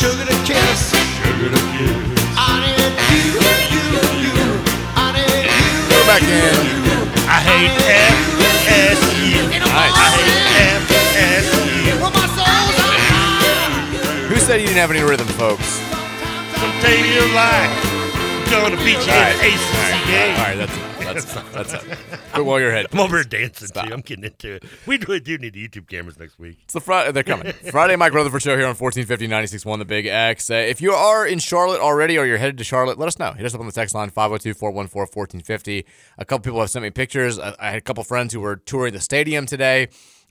Sugar 0.00 0.24
to 0.24 0.36
kiss. 0.48 0.96
Sugar 0.96 1.50
to 1.52 1.60
kiss. 1.76 2.24
I 2.32 2.64
need 2.64 2.96
you, 3.12 3.36
you, 3.68 3.84
you. 4.24 4.48
I 4.96 5.12
need 5.12 5.44
you. 5.44 5.92
Go 5.92 6.00
back 6.08 6.24
in. 6.24 6.56
I 7.28 7.36
hate 7.44 7.76
FSU. 7.76 9.44
Nice. 9.60 9.92
I 9.92 10.08
hate 10.16 10.88
FSU. 10.88 12.00
Well, 12.00 12.10
my 12.16 12.24
soul's 12.32 12.80
on 12.80 12.96
fire. 13.12 14.28
Who 14.32 14.36
said 14.40 14.60
you 14.62 14.68
didn't 14.68 14.80
have 14.80 14.90
any 14.90 15.02
rhythm, 15.02 15.28
folks? 15.36 15.78
Gonna 16.56 16.80
take 16.80 17.04
your 17.14 17.28
life. 17.36 17.68
Gonna 18.50 18.76
beat 18.82 19.04
you 19.04 19.12
All 19.12 19.20
in 19.20 19.36
right. 19.36 19.52
ACC 19.52 19.76
All 19.84 20.06
game. 20.08 20.36
right, 20.40 20.56
that's 20.56 20.74
enough. 20.76 20.89
That's. 21.14 21.34
That's 21.52 21.72
it. 21.74 21.98
Quit 22.32 22.44
while 22.44 22.60
you're 22.60 22.70
ahead. 22.70 22.86
I'm 22.92 23.00
over 23.00 23.16
here 23.16 23.24
dancing 23.24 23.68
Stop. 23.68 23.86
too. 23.86 23.92
I'm 23.92 24.00
getting 24.00 24.24
into 24.24 24.54
it. 24.54 24.64
We 24.86 24.98
really 24.98 25.20
do 25.20 25.38
need 25.38 25.54
the 25.54 25.66
YouTube 25.68 25.88
cameras 25.88 26.18
next 26.18 26.38
week. 26.38 26.58
It's 26.64 26.74
the 26.74 26.80
Friday. 26.80 27.12
They're 27.12 27.22
coming. 27.22 27.52
Friday 27.70 27.96
Mike 27.96 28.12
Rutherford 28.12 28.42
show 28.42 28.56
here 28.56 28.66
on 28.66 28.74
1450 28.74 29.28
96.1 29.28 29.78
The 29.78 29.84
Big 29.84 30.06
X. 30.06 30.50
Uh, 30.50 30.54
if 30.54 30.80
you 30.80 30.92
are 30.92 31.26
in 31.26 31.38
Charlotte 31.38 31.80
already 31.80 32.18
or 32.18 32.26
you're 32.26 32.38
headed 32.38 32.58
to 32.58 32.64
Charlotte, 32.64 32.98
let 32.98 33.08
us 33.08 33.18
know. 33.18 33.32
Hit 33.32 33.46
us 33.46 33.54
up 33.54 33.60
on 33.60 33.66
the 33.66 33.72
text 33.72 33.94
line 33.94 34.10
502 34.10 34.54
414 34.54 35.00
1450. 35.14 35.86
A 36.18 36.24
couple 36.24 36.44
people 36.44 36.60
have 36.60 36.70
sent 36.70 36.82
me 36.82 36.90
pictures. 36.90 37.38
I, 37.38 37.54
I 37.58 37.68
had 37.70 37.78
a 37.78 37.80
couple 37.82 38.04
friends 38.04 38.32
who 38.32 38.40
were 38.40 38.56
touring 38.56 38.92
the 38.92 39.00
stadium 39.00 39.46
today. 39.46 39.88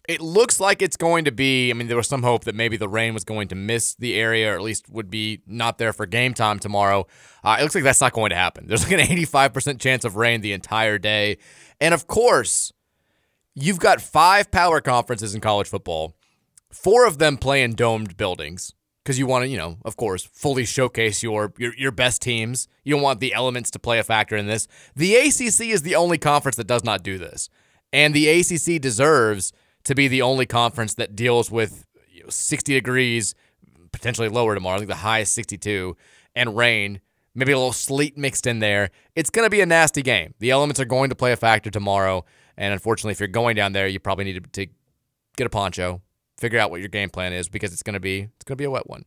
It 0.10 0.22
looks 0.22 0.60
like 0.60 0.82
it's 0.82 0.98
going 0.98 1.26
to 1.26 1.32
be. 1.32 1.70
I 1.70 1.74
mean, 1.76 1.86
there 1.86 1.96
was 1.96 2.08
some 2.08 2.24
hope 2.24 2.46
that 2.46 2.56
maybe 2.56 2.78
the 2.78 2.90
rain 2.90 3.14
was 3.14 3.24
going 3.24 3.48
to 3.50 3.56
miss 3.56 3.94
the 3.94 4.16
area, 4.16 4.52
or 4.52 4.56
at 4.56 4.64
least 4.64 4.90
would 4.90 5.12
be 5.12 5.44
not 5.46 5.78
there 5.78 5.94
for 5.94 6.08
game 6.08 6.34
time 6.34 6.58
tomorrow. 6.58 7.06
Uh, 7.44 7.58
it 7.60 7.62
looks 7.62 7.76
like 7.76 7.84
that's 7.84 8.02
not 8.02 8.14
going 8.14 8.32
to 8.32 8.36
happen. 8.36 8.66
There's 8.68 8.82
like 8.82 9.00
an 9.00 9.02
85% 9.02 9.80
chance 9.80 10.04
of 10.06 10.16
rain 10.16 10.42
the 10.42 10.52
entire 10.52 10.98
day. 10.98 11.38
And 11.80 11.94
of 11.94 12.08
course, 12.08 12.74
you've 13.54 13.78
got 13.78 14.02
five 14.02 14.50
power 14.50 14.82
conferences 14.82 15.36
in 15.36 15.42
college 15.42 15.68
football. 15.68 16.16
Four 16.72 17.06
of 17.06 17.20
them 17.20 17.38
play 17.38 17.62
in 17.62 17.76
domed 17.76 18.18
buildings 18.18 18.74
because 19.04 19.20
you 19.20 19.28
want 19.28 19.44
to, 19.44 19.48
you 19.48 19.58
know, 19.58 19.78
of 19.86 19.96
course, 19.96 20.24
fully 20.24 20.66
showcase 20.66 21.22
your, 21.22 21.54
your 21.60 21.76
your 21.76 21.92
best 21.92 22.24
teams. 22.24 22.68
You 22.84 22.96
don't 22.96 23.04
want 23.04 23.20
the 23.20 23.36
elements 23.36 23.70
to 23.72 23.80
play 23.80 24.00
a 24.00 24.04
factor 24.04 24.36
in 24.36 24.48
this. 24.48 24.68
The 24.96 25.16
ACC 25.18 25.68
is 25.70 25.84
the 25.84 25.96
only 25.96 26.18
conference 26.18 26.56
that 26.56 26.66
does 26.66 26.84
not 26.84 27.04
do 27.04 27.20
this, 27.20 27.48
and 27.94 28.16
the 28.16 28.28
ACC 28.28 28.82
deserves 28.82 29.54
to 29.86 29.96
be 29.96 30.08
the 30.08 30.22
only 30.22 30.46
conference 30.46 30.94
that 30.96 31.16
deals 31.16 31.50
with 31.50 31.86
you 32.12 32.24
know, 32.24 32.30
60 32.30 32.74
degrees, 32.74 33.36
potentially 33.92 34.30
lower 34.30 34.56
tomorrow. 34.56 34.76
I 34.76 34.80
think 34.80 34.90
the 34.90 34.96
high 34.98 35.20
is 35.20 35.30
62, 35.30 35.96
and 36.36 36.56
rain. 36.56 37.02
Maybe 37.36 37.52
a 37.52 37.58
little 37.58 37.74
sleet 37.74 38.18
mixed 38.18 38.48
in 38.48 38.60
there. 38.60 38.90
It's 39.16 39.30
going 39.30 39.46
to 39.46 39.50
be 39.50 39.62
a 39.62 39.66
nasty 39.66 40.02
game. 40.02 40.34
The 40.40 40.52
elements 40.52 40.80
are 40.80 40.86
going 40.86 41.10
to 41.10 41.16
play 41.16 41.32
a 41.32 41.38
factor 41.38 41.70
tomorrow, 41.70 42.26
and 42.58 42.74
unfortunately, 42.74 43.12
if 43.12 43.20
you're 43.20 43.28
going 43.28 43.56
down 43.56 43.72
there, 43.74 43.88
you 43.88 44.00
probably 44.00 44.26
need 44.26 44.44
to, 44.44 44.66
to 44.66 44.72
get 45.38 45.48
a 45.48 45.50
poncho, 45.50 46.02
figure 46.38 46.60
out 46.60 46.72
what 46.72 46.80
your 46.80 46.90
game 46.90 47.10
plan 47.10 47.34
is 47.34 47.48
because 47.48 47.72
it's 47.72 47.84
going 47.84 47.94
to 47.94 48.00
be 48.00 48.22
it's 48.22 48.44
going 48.46 48.56
to 48.56 48.62
be 48.62 48.66
a 48.66 48.72
wet 48.72 48.90
one. 48.90 49.06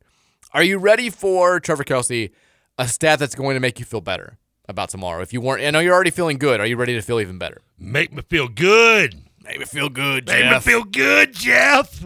Are 0.52 0.62
you 0.62 0.78
ready 0.78 1.10
for 1.10 1.60
Trevor 1.60 1.84
Kelsey? 1.84 2.32
A 2.78 2.88
stat 2.88 3.18
that's 3.18 3.34
going 3.34 3.54
to 3.54 3.60
make 3.60 3.78
you 3.78 3.84
feel 3.84 4.00
better 4.00 4.38
about 4.68 4.88
tomorrow. 4.88 5.20
If 5.22 5.32
you 5.32 5.40
weren't, 5.40 5.62
I 5.62 5.70
know 5.70 5.80
you're 5.80 5.94
already 5.94 6.10
feeling 6.10 6.38
good. 6.38 6.60
Are 6.60 6.66
you 6.66 6.76
ready 6.76 6.94
to 6.94 7.02
feel 7.02 7.20
even 7.20 7.38
better? 7.38 7.60
Make 7.78 8.12
me 8.12 8.22
feel 8.22 8.48
good. 8.48 9.22
Make 9.44 9.58
me 9.58 9.64
feel 9.64 9.88
good, 9.88 10.26
Make 10.28 10.50
me 10.50 10.58
feel 10.60 10.84
good, 10.84 11.34
Jeff. 11.34 12.04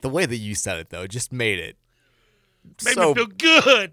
the 0.00 0.08
way 0.08 0.24
that 0.26 0.36
you 0.36 0.54
said 0.54 0.78
it 0.78 0.90
though 0.90 1.06
just 1.06 1.32
made 1.32 1.58
it 1.58 1.76
Made 2.84 2.94
so. 2.94 3.08
me 3.08 3.14
feel 3.14 3.26
good. 3.26 3.92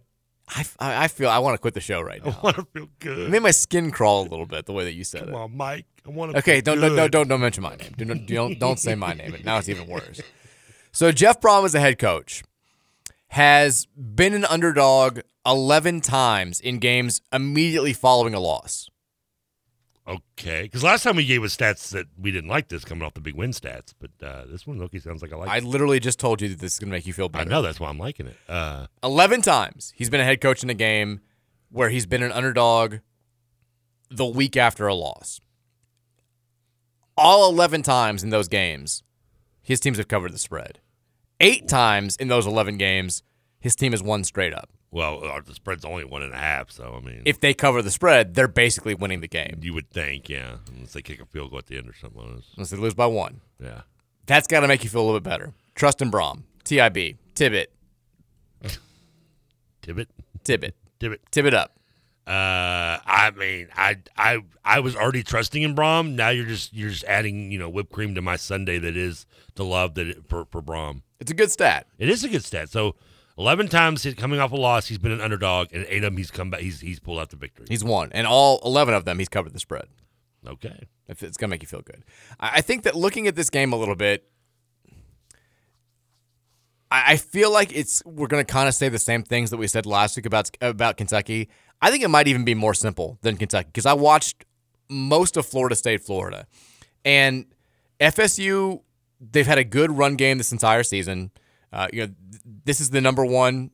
I, 0.50 0.66
I 0.80 1.04
I 1.04 1.08
feel 1.10 1.30
I 1.30 1.40
want 1.40 1.56
to 1.56 1.58
quit 1.58 1.74
the 1.74 1.82
show 1.82 2.00
right 2.02 2.24
now. 2.24 2.32
I 2.32 2.40
want 2.42 2.56
to 2.58 2.66
feel 2.74 2.84
It 2.84 3.00
good. 3.00 3.30
made 3.32 3.42
my 3.42 3.52
skin 3.52 3.92
crawl 3.92 4.22
a 4.22 4.30
little 4.30 4.46
bit 4.46 4.66
the 4.66 4.74
way 4.74 4.84
that 4.86 4.94
you 4.94 5.04
said 5.04 5.26
Come 5.26 5.34
it. 5.34 5.36
on, 5.36 5.58
Mike. 5.58 5.86
I 6.06 6.10
want 6.10 6.32
to. 6.32 6.38
Okay, 6.40 6.56
feel 6.62 6.76
don't, 6.76 6.80
don't 6.82 6.90
good. 6.92 6.96
don't 6.98 7.12
don't 7.12 7.28
don't 7.28 7.42
mention 7.42 7.64
my 7.64 7.76
name. 7.76 7.94
Do 7.98 8.06
not, 8.06 8.26
don't 8.28 8.58
don't 8.60 8.80
say 8.80 8.96
my 8.96 9.14
name. 9.14 9.36
Now 9.44 9.58
it's 9.58 9.68
even 9.70 9.88
worse. 9.88 10.22
So 10.94 11.12
Jeff 11.12 11.42
Brohm 11.42 11.66
is 11.66 11.76
a 11.76 11.80
head 11.80 12.00
coach. 12.00 12.44
Has 13.30 13.88
been 13.98 14.34
an 14.34 14.46
underdog 14.46 15.20
eleven 15.46 16.00
times 16.00 16.62
in 16.62 16.80
games 16.80 17.22
immediately 17.34 17.92
following 17.92 18.34
a 18.34 18.40
loss. 18.40 18.90
Okay, 20.08 20.64
because 20.64 20.84
last 20.84 21.04
time 21.04 21.18
we 21.18 21.26
gave 21.26 21.44
us 21.44 21.56
stats 21.56 21.90
that 21.90 22.06
we 22.18 22.32
didn't 22.32 22.50
like 22.50 22.70
this 22.70 22.86
coming 22.86 23.04
off 23.04 23.14
the 23.14 23.20
big 23.20 23.36
win 23.36 23.52
stats, 23.52 23.94
but 24.00 24.12
uh, 24.26 24.46
this 24.46 24.66
one, 24.66 24.78
Loki, 24.80 25.00
sounds 25.00 25.22
like 25.22 25.34
I 25.34 25.36
like. 25.36 25.50
I 25.50 25.58
it. 25.58 25.66
literally 25.66 26.00
just 26.00 26.18
told 26.18 26.42
you 26.42 26.48
that 26.50 26.60
this 26.60 26.74
is 26.74 26.80
going 26.80 26.90
to 26.90 26.96
make 26.96 27.06
you 27.06 27.12
feel 27.12 27.28
better. 27.28 27.50
I 27.50 27.52
know 27.52 27.62
that's 27.62 27.80
why 27.80 27.90
I'm 27.90 27.98
liking 27.98 28.28
it. 28.28 28.38
Uh, 28.48 28.88
11 29.04 29.42
times 29.42 29.92
he's 29.98 30.10
been 30.10 30.22
a 30.22 30.24
head 30.24 30.40
coach 30.40 30.64
in 30.64 30.70
a 30.70 30.74
game 30.74 31.20
where 31.70 31.90
he's 31.90 32.06
been 32.06 32.24
an 32.24 32.32
underdog 32.32 33.00
the 34.10 34.26
week 34.26 34.56
after 34.56 34.88
a 34.88 34.96
loss. 34.96 35.42
All 37.18 37.50
11 37.52 37.82
times 37.82 38.24
in 38.24 38.30
those 38.30 38.48
games, 38.48 39.04
his 39.62 39.82
teams 39.82 39.98
have 39.98 40.08
covered 40.08 40.32
the 40.34 40.38
spread. 40.38 40.80
Eight 41.42 41.68
times 41.68 42.16
in 42.16 42.30
those 42.30 42.48
11 42.48 42.78
games, 42.78 43.24
his 43.60 43.76
team 43.76 43.92
has 43.92 44.02
won 44.02 44.24
straight 44.24 44.54
up. 44.54 44.70
Well, 44.92 45.24
uh, 45.24 45.42
the 45.46 45.54
spread's 45.54 45.84
only 45.84 46.06
one 46.06 46.24
and 46.24 46.34
a 46.34 46.38
half, 46.38 46.72
so 46.72 46.98
I 47.02 47.06
mean, 47.06 47.24
If 47.26 47.40
they 47.42 47.54
cover 47.54 47.82
the 47.82 47.92
spread, 47.92 48.36
they're 48.36 48.48
basically 48.48 48.96
winning 48.96 49.20
the 49.22 49.28
game. 49.28 49.60
you 49.62 49.74
would 49.74 49.90
think, 49.90 50.30
yeah, 50.30 50.58
unless 50.74 50.94
they 50.94 51.02
kick 51.02 51.22
a 51.22 51.26
field 51.26 51.50
goal 51.50 51.60
at 51.60 51.68
the 51.68 51.78
end 51.78 51.90
or 51.90 51.94
something. 51.94 52.22
Like 52.22 52.38
this. 52.38 52.46
Unless 52.56 52.70
they 52.70 52.78
lose 52.78 52.94
by 52.94 53.06
one. 53.06 53.42
Yeah, 53.62 53.82
That's 54.28 54.48
got 54.48 54.62
to 54.62 54.68
make 54.68 54.84
you 54.84 54.90
feel 54.90 55.02
a 55.02 55.04
little 55.06 55.20
bit 55.20 55.30
better. 55.30 55.54
Trust 55.76 56.02
in 56.02 56.10
Brohm. 56.10 56.44
TIB. 56.64 57.18
Tibbet. 57.36 57.72
Tibbet, 59.82 60.10
Tibbet. 60.44 60.76
Tibbet. 61.00 61.22
Tibbet 61.32 61.54
up. 61.54 61.74
Uh, 62.26 63.00
I 63.06 63.32
mean, 63.38 63.70
I, 63.76 63.98
I, 64.18 64.40
I 64.66 64.80
was 64.82 64.96
already 64.98 65.24
trusting 65.24 65.62
in 65.64 65.76
Brohm. 65.76 66.16
Now 66.16 66.30
you're 66.30 66.46
just, 66.46 66.74
you're 66.74 66.90
just 66.90 67.06
adding, 67.06 67.52
you 67.52 67.60
know, 67.60 67.70
whipped 67.70 67.92
cream 67.94 68.16
to 68.16 68.22
my 68.22 68.36
Sunday. 68.36 68.80
That 68.80 68.98
is 68.98 69.26
the 69.56 69.64
love 69.64 69.94
that 69.96 70.08
it, 70.08 70.28
for 70.28 70.46
for 70.52 70.62
Brohm. 70.62 71.04
It's 71.22 71.32
a 71.32 71.34
good 71.34 71.52
stat. 71.52 71.88
It 72.00 72.10
is 72.10 72.24
a 72.26 72.30
good 72.30 72.44
stat. 72.44 72.70
So, 72.70 72.96
eleven 73.38 73.68
times 73.68 74.04
he's 74.04 74.14
coming 74.14 74.40
off 74.40 74.52
a 74.52 74.56
loss, 74.56 74.88
he's 74.88 74.98
been 74.98 75.12
an 75.12 75.22
underdog, 75.22 75.70
and 75.72 75.86
eight 75.90 75.98
of 75.98 76.12
them 76.12 76.18
he's 76.18 76.32
come 76.32 76.50
back. 76.50 76.62
He's 76.62 76.82
he's 76.82 77.00
pulled 77.00 77.20
out 77.20 77.30
the 77.30 77.36
victory. 77.36 77.68
He's 77.70 77.84
won. 77.84 78.10
And 78.12 78.26
all 78.28 78.60
11 78.64 78.94
of 78.94 79.06
them, 79.06 79.20
he's 79.20 79.30
covered 79.30 79.54
the 79.54 79.60
spread. 79.60 79.88
Okay. 80.46 80.88
If 81.08 81.24
it's 81.24 81.38
gonna 81.38 81.52
make 81.52 81.62
you 81.62 81.68
feel 81.68 81.82
good. 81.82 82.04
I 82.40 82.58
I 82.58 82.62
think 82.62 82.84
that 82.84 82.96
looking 82.96 83.28
at 83.28 83.36
this 83.36 83.50
game 83.50 83.74
a 83.74 83.76
little 83.76 83.96
bit, 83.96 84.30
I 86.92 87.14
I 87.14 87.18
feel 87.18 87.52
like 87.52 87.76
it's 87.76 88.04
we're 88.06 88.28
gonna 88.28 88.44
kind 88.44 88.68
of 88.68 88.74
say 88.74 88.90
the 88.90 89.00
same 89.00 89.24
things 89.24 89.50
that 89.52 89.58
we 89.58 89.68
said 89.68 89.86
last 89.86 90.16
week 90.16 90.26
about 90.26 90.50
about 90.62 90.98
Kentucky. 90.98 91.50
I 91.82 91.92
think 91.92 92.04
it 92.04 92.10
might 92.10 92.28
even 92.28 92.44
be 92.44 92.56
more 92.56 92.74
simple 92.74 93.20
than 93.22 93.38
Kentucky 93.38 93.68
because 93.72 93.86
I 93.86 93.94
watched 93.94 94.46
most 94.90 95.38
of 95.38 95.46
Florida 95.46 95.76
State, 95.76 96.02
Florida, 96.02 96.48
and 97.06 97.46
FSU. 98.00 98.82
They've 99.20 99.48
had 99.48 99.58
a 99.58 99.64
good 99.64 99.92
run 99.92 100.16
game 100.16 100.38
this 100.38 100.52
entire 100.52 100.84
season. 100.84 101.32
Uh, 101.74 101.88
you 101.92 102.08
know, 102.08 102.14
this 102.66 102.80
is 102.80 102.90
the 102.92 103.02
number 103.02 103.26
one 103.26 103.72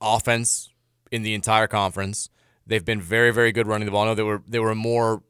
offense 0.00 0.70
in 1.10 1.22
the 1.22 1.34
entire 1.34 1.66
conference. 1.66 2.28
They've 2.66 2.84
been 2.84 3.00
very, 3.00 3.32
very 3.32 3.52
good 3.52 3.66
running 3.66 3.86
the 3.86 3.92
ball. 3.92 4.04
I 4.04 4.06
know 4.06 4.14
they 4.14 4.22
were 4.22 4.42
they 4.46 4.58
were 4.58 4.70
a 4.70 4.76
more 4.76 5.22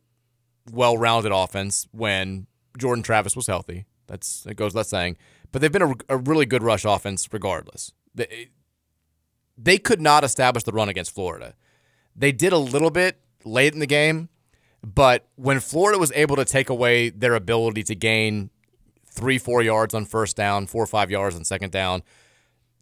well-rounded 0.71 1.33
offense 1.33 1.89
when 1.93 2.47
Jordan 2.79 3.03
Travis 3.03 3.35
was 3.35 3.47
healthy. 3.47 3.87
That's 4.07 4.47
it 4.47 4.57
goes 4.57 4.75
without 4.75 4.87
saying. 4.87 5.17
But 5.51 5.61
they've 5.61 5.73
been 5.73 5.83
a, 5.83 5.95
a 6.09 6.17
really 6.17 6.47
good 6.47 6.63
rush 6.63 6.85
offense 6.85 7.29
regardless. 7.33 7.93
They, 8.15 8.51
they 9.57 9.79
could 9.79 10.01
not 10.01 10.25
establish 10.25 10.65
the 10.65 10.73
run 10.73 10.89
against 10.89 11.15
Florida. 11.15 11.55
They 12.15 12.33
did 12.33 12.53
a 12.53 12.59
little 12.59 12.91
bit 12.91 13.21
late 13.45 13.73
in 13.73 13.81
the 13.81 13.87
game, 13.87 14.29
but 14.83 15.27
when 15.37 15.61
Florida 15.61 15.99
was 15.99 16.13
able 16.13 16.37
to 16.37 16.45
take 16.45 16.69
away 16.69 17.11
their 17.11 17.35
ability 17.35 17.83
to 17.85 17.95
gain 17.95 18.51
three, 19.13 19.39
four 19.39 19.63
yards 19.63 19.95
on 19.95 20.05
first 20.05 20.37
down, 20.37 20.67
four 20.67 20.83
or 20.83 20.87
five 20.87 21.11
yards 21.11 21.37
on 21.37 21.45
second 21.45 21.71
down. 21.71 22.03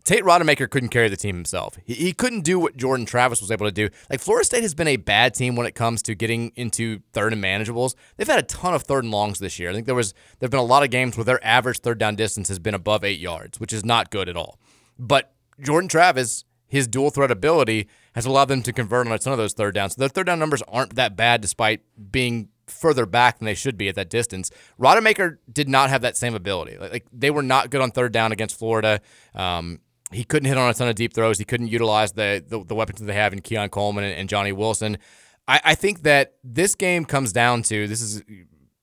Tate 0.05 0.25
Rodemaker 0.25 0.69
couldn't 0.69 0.89
carry 0.89 1.09
the 1.09 1.17
team 1.17 1.37
himself. 1.37 1.77
He, 1.85 1.95
he 1.95 2.13
couldn't 2.13 2.41
do 2.41 2.59
what 2.59 2.77
Jordan 2.77 3.07
Travis 3.07 3.41
was 3.41 3.51
able 3.51 3.67
to 3.67 3.73
do. 3.73 3.89
Like 4.09 4.21
Florida 4.21 4.45
State 4.45 4.63
has 4.63 4.75
been 4.75 4.89
a 4.89 4.97
bad 4.97 5.35
team 5.35 5.57
when 5.57 5.67
it 5.67 5.75
comes 5.75 6.03
to 6.03 6.15
getting 6.15 6.53
into 6.57 7.01
third 7.13 7.33
and 7.33 7.43
manageables. 7.43 7.95
They've 8.17 8.27
had 8.27 8.39
a 8.39 8.45
ton 8.45 8.75
of 8.75 8.83
third 8.83 9.05
and 9.05 9.13
longs 9.13 9.39
this 9.39 9.59
year. 9.59 9.71
I 9.71 9.75
think 9.75 9.87
there 9.87 9.95
was 9.95 10.15
there've 10.39 10.51
been 10.51 10.61
a 10.61 10.65
lot 10.65 10.83
of 10.83 10.91
games 10.91 11.17
where 11.17 11.25
their 11.25 11.45
average 11.45 11.81
third 11.81 11.99
down 11.99 12.17
distance 12.17 12.49
has 12.49 12.59
been 12.59 12.75
above 12.75 13.05
eight 13.05 13.21
yards, 13.21 13.61
which 13.61 13.73
is 13.73 13.85
not 13.85 14.11
good 14.11 14.29
at 14.29 14.37
all. 14.37 14.59
But 14.99 15.35
Jordan 15.61 15.89
Travis, 15.89 16.45
his 16.67 16.89
dual 16.89 17.11
threat 17.11 17.31
ability 17.31 17.89
has 18.15 18.27
allowed 18.27 18.47
them 18.47 18.63
to 18.63 18.73
convert 18.73 19.07
on 19.07 19.13
a 19.13 19.19
ton 19.19 19.33
of 19.33 19.39
those 19.39 19.53
third 19.53 19.75
downs. 19.75 19.95
So 19.95 20.01
their 20.01 20.09
third 20.09 20.27
down 20.27 20.39
numbers 20.39 20.63
aren't 20.69 20.97
that 20.97 21.17
bad 21.17 21.41
despite 21.41 21.83
being 22.11 22.49
further 22.67 23.05
back 23.07 23.39
than 23.39 23.47
they 23.47 23.55
should 23.55 23.77
be 23.77 23.89
at 23.89 23.97
that 23.97 24.09
distance. 24.09 24.51
Rodemaker 24.79 25.39
did 25.53 25.69
not 25.69 25.91
have 25.91 26.03
that 26.03 26.17
same 26.17 26.35
ability. 26.35 26.79
Like 26.79 27.07
they 27.13 27.31
were 27.31 27.43
not 27.43 27.71
good 27.71 27.81
on 27.81 27.91
third 27.91 28.13
down 28.13 28.33
against 28.33 28.59
Florida. 28.59 29.01
Um, 29.35 29.81
he 30.13 30.25
couldn't 30.25 30.49
hit 30.49 30.59
on 30.59 30.69
a 30.69 30.75
ton 30.75 30.89
of 30.89 30.95
deep 30.95 31.15
throws. 31.15 31.39
He 31.39 31.45
couldn't 31.45 31.69
utilize 31.69 32.13
the 32.13 32.45
the, 32.47 32.65
the 32.65 32.75
weapons 32.75 33.01
that 33.01 33.07
they 33.07 33.15
have 33.15 33.33
in 33.33 33.41
Keon 33.41 33.69
Coleman 33.69 34.05
and, 34.05 34.15
and 34.15 34.29
Johnny 34.29 34.53
Wilson. 34.53 34.99
I, 35.47 35.61
I 35.65 35.75
think 35.75 36.03
that 36.03 36.35
this 36.45 36.75
game 36.75 37.05
comes 37.05 37.33
down 37.33 37.63
to 37.65 37.87
this 37.87 38.01
is 38.01 38.23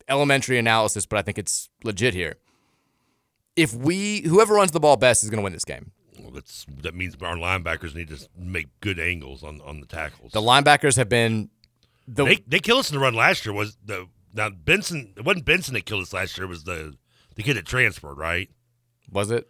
elementary 0.07 0.57
analysis, 0.57 1.05
but 1.05 1.17
I 1.17 1.21
think 1.21 1.37
it's 1.37 1.69
legit 1.83 2.13
here. 2.13 2.35
If 3.55 3.73
we 3.73 4.21
whoever 4.21 4.55
runs 4.55 4.71
the 4.71 4.79
ball 4.79 4.97
best 4.97 5.23
is 5.23 5.29
going 5.29 5.39
to 5.39 5.43
win 5.43 5.53
this 5.53 5.65
game. 5.65 5.91
Well, 6.19 6.31
that's 6.31 6.65
that 6.81 6.95
means 6.95 7.15
our 7.21 7.35
linebackers 7.35 7.95
need 7.95 8.09
to 8.09 8.27
make 8.37 8.67
good 8.81 8.99
angles 8.99 9.43
on, 9.43 9.61
on 9.61 9.79
the 9.79 9.85
tackles. 9.85 10.31
The 10.31 10.41
linebackers 10.41 10.97
have 10.97 11.09
been 11.09 11.49
the 12.07 12.25
they 12.25 12.35
they 12.47 12.59
killed 12.59 12.79
us 12.79 12.89
in 12.89 12.95
the 12.95 13.01
run 13.01 13.13
last 13.13 13.45
year. 13.45 13.53
Was 13.53 13.77
the 13.83 14.07
now 14.33 14.49
Benson? 14.49 15.13
It 15.17 15.25
wasn't 15.25 15.45
Benson 15.45 15.73
that 15.73 15.85
killed 15.85 16.01
us 16.03 16.13
last 16.13 16.37
year. 16.37 16.45
It 16.45 16.49
was 16.49 16.63
the 16.63 16.95
the 17.35 17.43
kid 17.43 17.55
that 17.57 17.65
transferred, 17.65 18.17
right? 18.17 18.49
Was 19.11 19.31
it? 19.31 19.47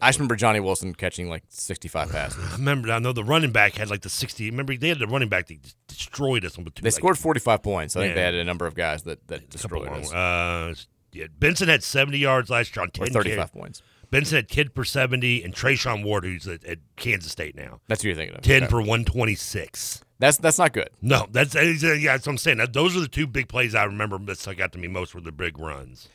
I 0.00 0.08
just 0.08 0.18
remember 0.18 0.36
Johnny 0.36 0.60
Wilson 0.60 0.94
catching 0.94 1.28
like 1.28 1.44
65 1.48 2.10
passes. 2.10 2.44
I 2.52 2.56
remember. 2.56 2.90
I 2.92 2.98
know 2.98 3.12
the 3.12 3.24
running 3.24 3.52
back 3.52 3.74
had 3.74 3.90
like 3.90 4.02
the 4.02 4.08
60. 4.08 4.50
Remember 4.50 4.76
they 4.76 4.88
had 4.88 4.98
the 4.98 5.06
running 5.06 5.28
back 5.28 5.46
that 5.48 5.58
destroyed 5.88 6.44
us 6.44 6.58
on 6.58 6.64
the 6.64 6.70
two. 6.70 6.82
They 6.82 6.88
like, 6.88 6.94
scored 6.94 7.18
45 7.18 7.62
points. 7.62 7.96
I 7.96 8.00
think 8.02 8.14
they 8.14 8.22
had 8.22 8.34
a 8.34 8.44
number 8.44 8.66
of 8.66 8.74
guys 8.74 9.02
that 9.04 9.26
that 9.28 9.50
destroyed 9.50 9.88
us. 9.88 10.12
Uh, 10.12 10.74
yeah, 11.12 11.26
Benson 11.38 11.68
had 11.68 11.82
70 11.82 12.18
yards 12.18 12.50
last 12.50 12.74
year 12.74 12.82
on 12.82 12.90
10 12.90 13.04
Or 13.04 13.10
35 13.10 13.36
carries. 13.36 13.50
points. 13.50 13.82
Benson 14.10 14.36
had 14.36 14.48
kid 14.48 14.74
per 14.74 14.84
70, 14.84 15.42
and 15.42 15.54
Treshaun 15.54 16.04
Ward, 16.04 16.24
who's 16.24 16.46
at, 16.46 16.64
at 16.64 16.78
Kansas 16.96 17.32
State 17.32 17.56
now, 17.56 17.80
That's 17.88 18.02
who 18.02 18.08
you're 18.08 18.16
thinking 18.16 18.36
of. 18.36 18.42
10 18.42 18.64
Okay. 18.64 18.70
for 18.70 18.80
126. 18.80 20.02
That's 20.20 20.36
that's 20.38 20.58
not 20.58 20.72
good. 20.72 20.90
No, 21.02 21.26
that's 21.30 21.54
that's- 21.54 21.82
yeah. 21.82 22.12
That's 22.12 22.26
what 22.26 22.32
I'm 22.34 22.38
saying. 22.38 22.58
That, 22.58 22.72
those 22.72 22.96
are 22.96 23.00
the 23.00 23.08
two 23.08 23.26
big 23.26 23.48
plays 23.48 23.74
I 23.74 23.84
remember 23.84 24.16
that 24.18 24.38
stuck 24.38 24.60
out 24.60 24.72
to 24.72 24.78
me 24.78 24.86
most 24.88 25.14
were 25.14 25.20
the 25.20 25.32
big 25.32 25.58
runs. 25.58 26.08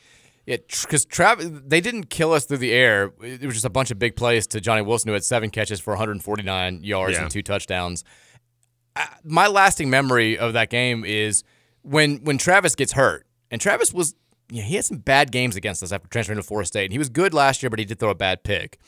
Yeah, 0.50 0.56
because 0.82 1.04
Travis, 1.04 1.48
they 1.64 1.80
didn't 1.80 2.10
kill 2.10 2.32
us 2.32 2.44
through 2.44 2.58
the 2.58 2.72
air. 2.72 3.12
It 3.22 3.42
was 3.44 3.54
just 3.54 3.64
a 3.64 3.70
bunch 3.70 3.92
of 3.92 4.00
big 4.00 4.16
plays 4.16 4.48
to 4.48 4.60
Johnny 4.60 4.82
Wilson, 4.82 5.06
who 5.08 5.12
had 5.14 5.22
seven 5.24 5.48
catches 5.48 5.78
for 5.78 5.92
149 5.92 6.82
yards 6.82 7.14
Yeah. 7.16 7.22
and 7.22 7.30
two 7.30 7.42
touchdowns. 7.42 8.02
I, 8.96 9.06
my 9.22 9.46
lasting 9.46 9.90
memory 9.90 10.36
of 10.36 10.52
that 10.54 10.68
game 10.68 11.04
is 11.04 11.44
when 11.82 12.16
when 12.24 12.36
Travis 12.36 12.74
gets 12.74 12.92
hurt, 12.92 13.26
and 13.52 13.60
Travis 13.60 13.92
was, 13.94 14.16
you 14.50 14.60
know, 14.60 14.66
he 14.66 14.74
had 14.74 14.84
some 14.84 14.98
bad 14.98 15.30
games 15.30 15.54
against 15.54 15.84
us 15.84 15.92
after 15.92 16.08
transferring 16.08 16.38
to 16.38 16.42
Florida 16.42 16.66
State. 16.66 16.84
And 16.86 16.92
he 16.92 16.98
was 16.98 17.08
good 17.08 17.32
last 17.32 17.62
year, 17.62 17.70
but 17.70 17.78
he 17.78 17.84
did 17.84 18.00
throw 18.00 18.10
a 18.10 18.14
bad 18.16 18.42
pick. 18.42 18.78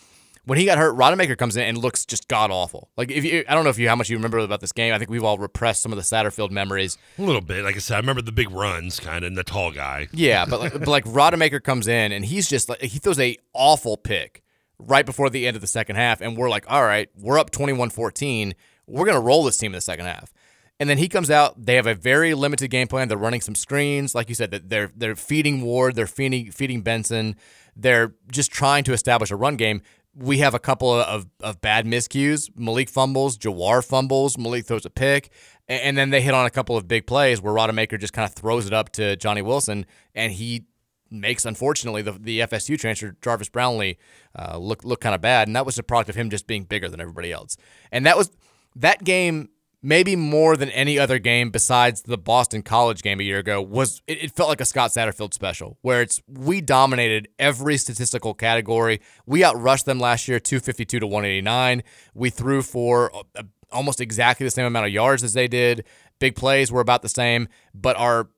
When 0.45 0.59
he 0.59 0.65
got 0.65 0.77
hurt, 0.77 0.97
Rodemaker 0.97 1.39
comes 1.39 1.57
in 1.57 1.63
and 1.63 1.79
looks 1.79 2.05
just 2.05 2.27
god 2.27 2.51
awful. 2.51 2.91
Like 2.97 3.13
if 3.13 3.25
you, 3.25 3.45
I 3.49 3.55
don't 3.55 3.63
know 3.63 3.71
if 3.71 3.79
you 3.79 3.89
how 3.89 3.95
much 3.95 4.11
you 4.11 4.17
remember 4.17 4.39
about 4.39 4.61
this 4.61 4.73
game. 4.73 4.93
I 4.93 4.99
think 4.99 5.09
we've 5.09 5.23
all 5.23 5.39
repressed 5.39 5.83
some 5.83 5.93
of 5.93 5.97
the 5.97 6.03
Satterfield 6.03 6.51
memories. 6.51 6.99
A 7.19 7.23
little 7.23 7.41
bit, 7.41 7.63
like 7.63 7.77
I 7.77 7.79
said, 7.79 7.95
I 7.95 7.99
remember 8.01 8.23
the 8.23 8.33
big 8.33 8.51
runs, 8.51 8.99
kind 8.99 9.25
of, 9.25 9.29
and 9.29 9.37
the 9.37 9.45
tall 9.45 9.71
guy. 9.71 10.09
Yeah, 10.13 10.45
but 10.45 10.59
like, 10.59 10.73
but 10.73 10.89
like 10.89 11.05
Rodemaker 11.05 11.63
comes 11.63 11.87
in 11.87 12.11
and 12.11 12.25
he's 12.25 12.49
just 12.49 12.69
like 12.69 12.83
he 12.83 12.99
throws 12.99 13.21
a 13.21 13.37
awful 13.55 13.97
pick 13.97 14.43
right 14.79 15.07
before 15.07 15.31
the 15.31 15.47
end 15.47 15.55
of 15.55 15.61
the 15.61 15.69
second 15.69 15.95
half, 15.95 16.21
and 16.21 16.37
we're 16.37 16.51
like, 16.51 16.65
all 16.69 16.83
right, 16.83 17.09
we're 17.17 17.39
up 17.39 17.53
21-14. 17.53 18.55
We're 18.89 19.07
gonna 19.07 19.21
roll 19.21 19.45
this 19.45 19.57
team 19.57 19.73
in 19.73 19.77
the 19.77 19.81
second 19.81 20.07
half. 20.07 20.33
And 20.81 20.91
then 20.91 20.99
he 20.99 21.09
comes 21.09 21.31
out. 21.31 21.65
They 21.65 21.77
have 21.77 21.87
a 21.87 21.95
very 21.95 22.35
limited 22.35 22.69
game 22.69 22.89
plan. 22.89 23.07
They're 23.07 23.17
running 23.17 23.41
some 23.41 23.55
screens, 23.55 24.17
like 24.17 24.29
you 24.29 24.35
said. 24.35 24.51
That 24.51 24.69
they're 24.69 24.91
they're 24.97 25.15
feeding 25.15 25.63
Ward. 25.63 25.95
They're 25.95 26.09
feeding 26.09 26.51
feeding 26.51 26.81
Benson. 26.81 27.37
They're 27.77 28.15
just 28.33 28.51
trying 28.51 28.83
to 28.85 28.93
establish 28.93 29.31
a 29.31 29.37
run 29.37 29.55
game. 29.55 29.83
We 30.15 30.39
have 30.39 30.55
a 30.55 30.59
couple 30.59 30.93
of, 30.93 31.27
of 31.41 31.61
bad 31.61 31.87
miscues. 31.87 32.51
Malik 32.55 32.91
fumbles. 32.91 33.39
Jawhar 33.39 33.85
fumbles. 33.85 34.37
Malik 34.37 34.67
throws 34.67 34.85
a 34.85 34.91
pick. 34.91 35.31
And 35.69 35.97
then 35.97 36.11
they 36.11 36.21
hit 36.21 36.35
on 36.35 36.45
a 36.45 36.51
couple 36.51 36.77
of 36.77 36.87
big 36.87 37.07
plays 37.07 37.41
where 37.41 37.53
Rodemaker 37.53 37.99
just 37.99 38.13
kind 38.13 38.29
of 38.29 38.35
throws 38.35 38.67
it 38.67 38.73
up 38.73 38.91
to 38.93 39.17
Johnny 39.17 39.43
Wilson, 39.43 39.87
and 40.15 40.33
he 40.33 40.67
makes 41.11 41.45
unfortunately 41.45 42.03
the 42.03 42.13
the 42.13 42.41
FSU 42.41 42.79
transfer 42.79 43.15
Jarvis 43.23 43.49
Brownlee 43.49 43.99
uh, 44.37 44.57
look 44.59 44.85
look 44.85 45.01
kind 45.01 45.15
of 45.15 45.21
bad, 45.21 45.47
and 45.47 45.55
that 45.55 45.65
was 45.65 45.77
the 45.77 45.83
product 45.83 46.11
of 46.11 46.17
him 46.17 46.31
just 46.31 46.47
being 46.47 46.65
bigger 46.65 46.89
than 46.89 47.01
everybody 47.01 47.31
else. 47.33 47.57
And 47.93 48.05
that 48.07 48.17
was 48.17 48.31
that 48.77 49.05
game, 49.05 49.51
maybe 49.83 50.15
more 50.15 50.57
than 50.57 50.71
any 50.71 50.99
other 50.99 51.19
game 51.19 51.51
besides 51.51 52.03
the 52.03 52.17
Boston 52.17 52.63
College 52.63 53.03
game 53.03 53.21
a 53.21 53.25
year 53.25 53.39
ago, 53.39 53.61
was 53.61 54.01
it, 54.07 54.25
it 54.25 54.33
felt 54.33 54.49
like 54.49 54.61
a 54.61 54.65
Scott 54.65 54.91
Satterfield 54.91 55.35
special 55.35 55.77
where 55.83 56.03
it's 56.03 56.23
we 56.29 56.61
dominated 56.61 57.29
every 57.39 57.77
statistical 57.77 58.35
category. 58.35 59.01
We 59.27 59.41
outrushed 59.41 59.85
them 59.85 59.99
last 59.99 60.29
year, 60.29 60.39
two 60.39 60.61
fifty 60.61 60.85
two 60.85 61.01
to 61.01 61.07
one 61.07 61.25
eighty 61.25 61.43
nine. 61.43 61.83
We 62.15 62.31
threw 62.31 62.63
for 62.63 63.13
uh, 63.15 63.43
almost 63.71 64.01
exactly 64.01 64.45
the 64.45 64.51
same 64.51 64.67
amount 64.67 64.87
of 64.87 64.93
yards 64.93 65.25
as 65.25 65.33
they 65.33 65.49
did. 65.49 65.85
Big 66.19 66.37
plays 66.37 66.71
were 66.71 66.81
about 66.81 67.03
the 67.03 67.09
same, 67.09 67.49
but 67.75 67.97
our 67.97 68.29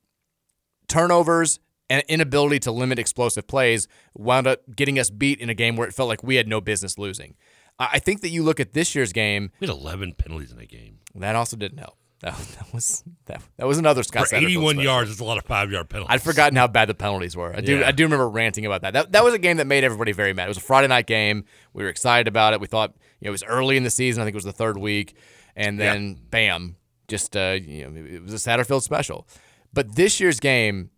turnovers 0.89 1.61
and 1.91 2.03
inability 2.09 2.59
to 2.61 2.73
limit 2.73 2.99
explosive 2.99 3.47
plays 3.47 3.87
wound 4.15 4.47
up 4.47 4.61
getting 4.75 4.99
us 4.99 5.11
beat 5.11 5.39
in 5.39 5.51
a 5.51 5.55
game 5.55 5.77
where 5.77 5.87
it 5.87 5.93
felt 5.93 6.09
like 6.09 6.23
we 6.23 6.37
had 6.37 6.49
no 6.49 6.61
business 6.61 6.97
losing. 6.97 7.35
I 7.79 7.99
think 7.99 8.21
that 8.21 8.29
you 8.29 8.43
look 8.45 8.61
at 8.61 8.73
this 8.73 8.95
year's 8.95 9.13
game. 9.13 9.51
We 9.61 9.67
had 9.67 9.77
11 9.77 10.15
penalties 10.15 10.53
in 10.53 10.59
that 10.59 10.69
game. 10.69 10.99
That 11.17 11.35
also 11.35 11.57
didn't 11.57 11.79
help. 11.79 11.97
That, 12.21 12.37
that 12.59 12.73
was 12.73 13.03
that, 13.27 13.43
that 13.59 13.67
was 13.67 13.77
another 13.79 14.03
Scott 14.03 14.29
For 14.29 14.37
81 14.37 14.75
special. 14.77 14.83
yards, 14.85 15.11
it's 15.11 15.21
a 15.21 15.25
lot 15.25 15.37
of 15.37 15.45
five 15.45 15.71
yard 15.71 15.91
penalties. 15.91 16.15
I'd 16.15 16.23
forgotten 16.23 16.57
how 16.57 16.67
bad 16.69 16.89
the 16.89 16.95
penalties 16.95 17.37
were. 17.37 17.55
I 17.55 17.61
do 17.61 17.81
Yeah. 17.81 17.89
I 17.89 17.93
do 17.93 18.05
remember 18.05 18.29
ranting 18.29 18.65
about 18.65 18.81
that. 18.83 18.93
That 18.95 19.13
that 19.13 19.25
was 19.25 19.35
a 19.35 19.39
game 19.39 19.59
that 19.59 19.67
made 19.67 19.85
everybody 19.85 20.13
very 20.13 20.33
mad. 20.33 20.45
It 20.47 20.49
was 20.49 20.57
a 20.57 20.61
Friday 20.63 20.89
night 20.89 21.07
game. 21.07 21.45
We 21.75 21.83
were 21.83 21.91
excited 21.91 22.27
about 22.29 22.55
it. 22.55 22.61
We 22.61 22.67
thought 22.67 22.95
you 23.21 23.27
know, 23.27 23.29
it 23.29 23.33
was 23.33 23.43
early 23.43 23.77
in 23.77 23.83
the 23.83 23.91
season. 23.91 24.23
I 24.23 24.25
think 24.25 24.35
it 24.35 24.39
was 24.39 24.45
the 24.45 24.53
third 24.53 24.79
week, 24.79 25.17
and 25.57 25.79
then 25.79 26.19
bam, 26.31 26.77
just 27.09 27.37
uh, 27.37 27.59
you 27.61 27.91
know, 27.91 28.01
it 28.05 28.23
was 28.23 28.33
a 28.33 28.37
Satterfield 28.49 28.83
special. 28.83 29.29
But 29.73 29.97
this 29.97 30.19
year's 30.21 30.41
game, 30.41 30.91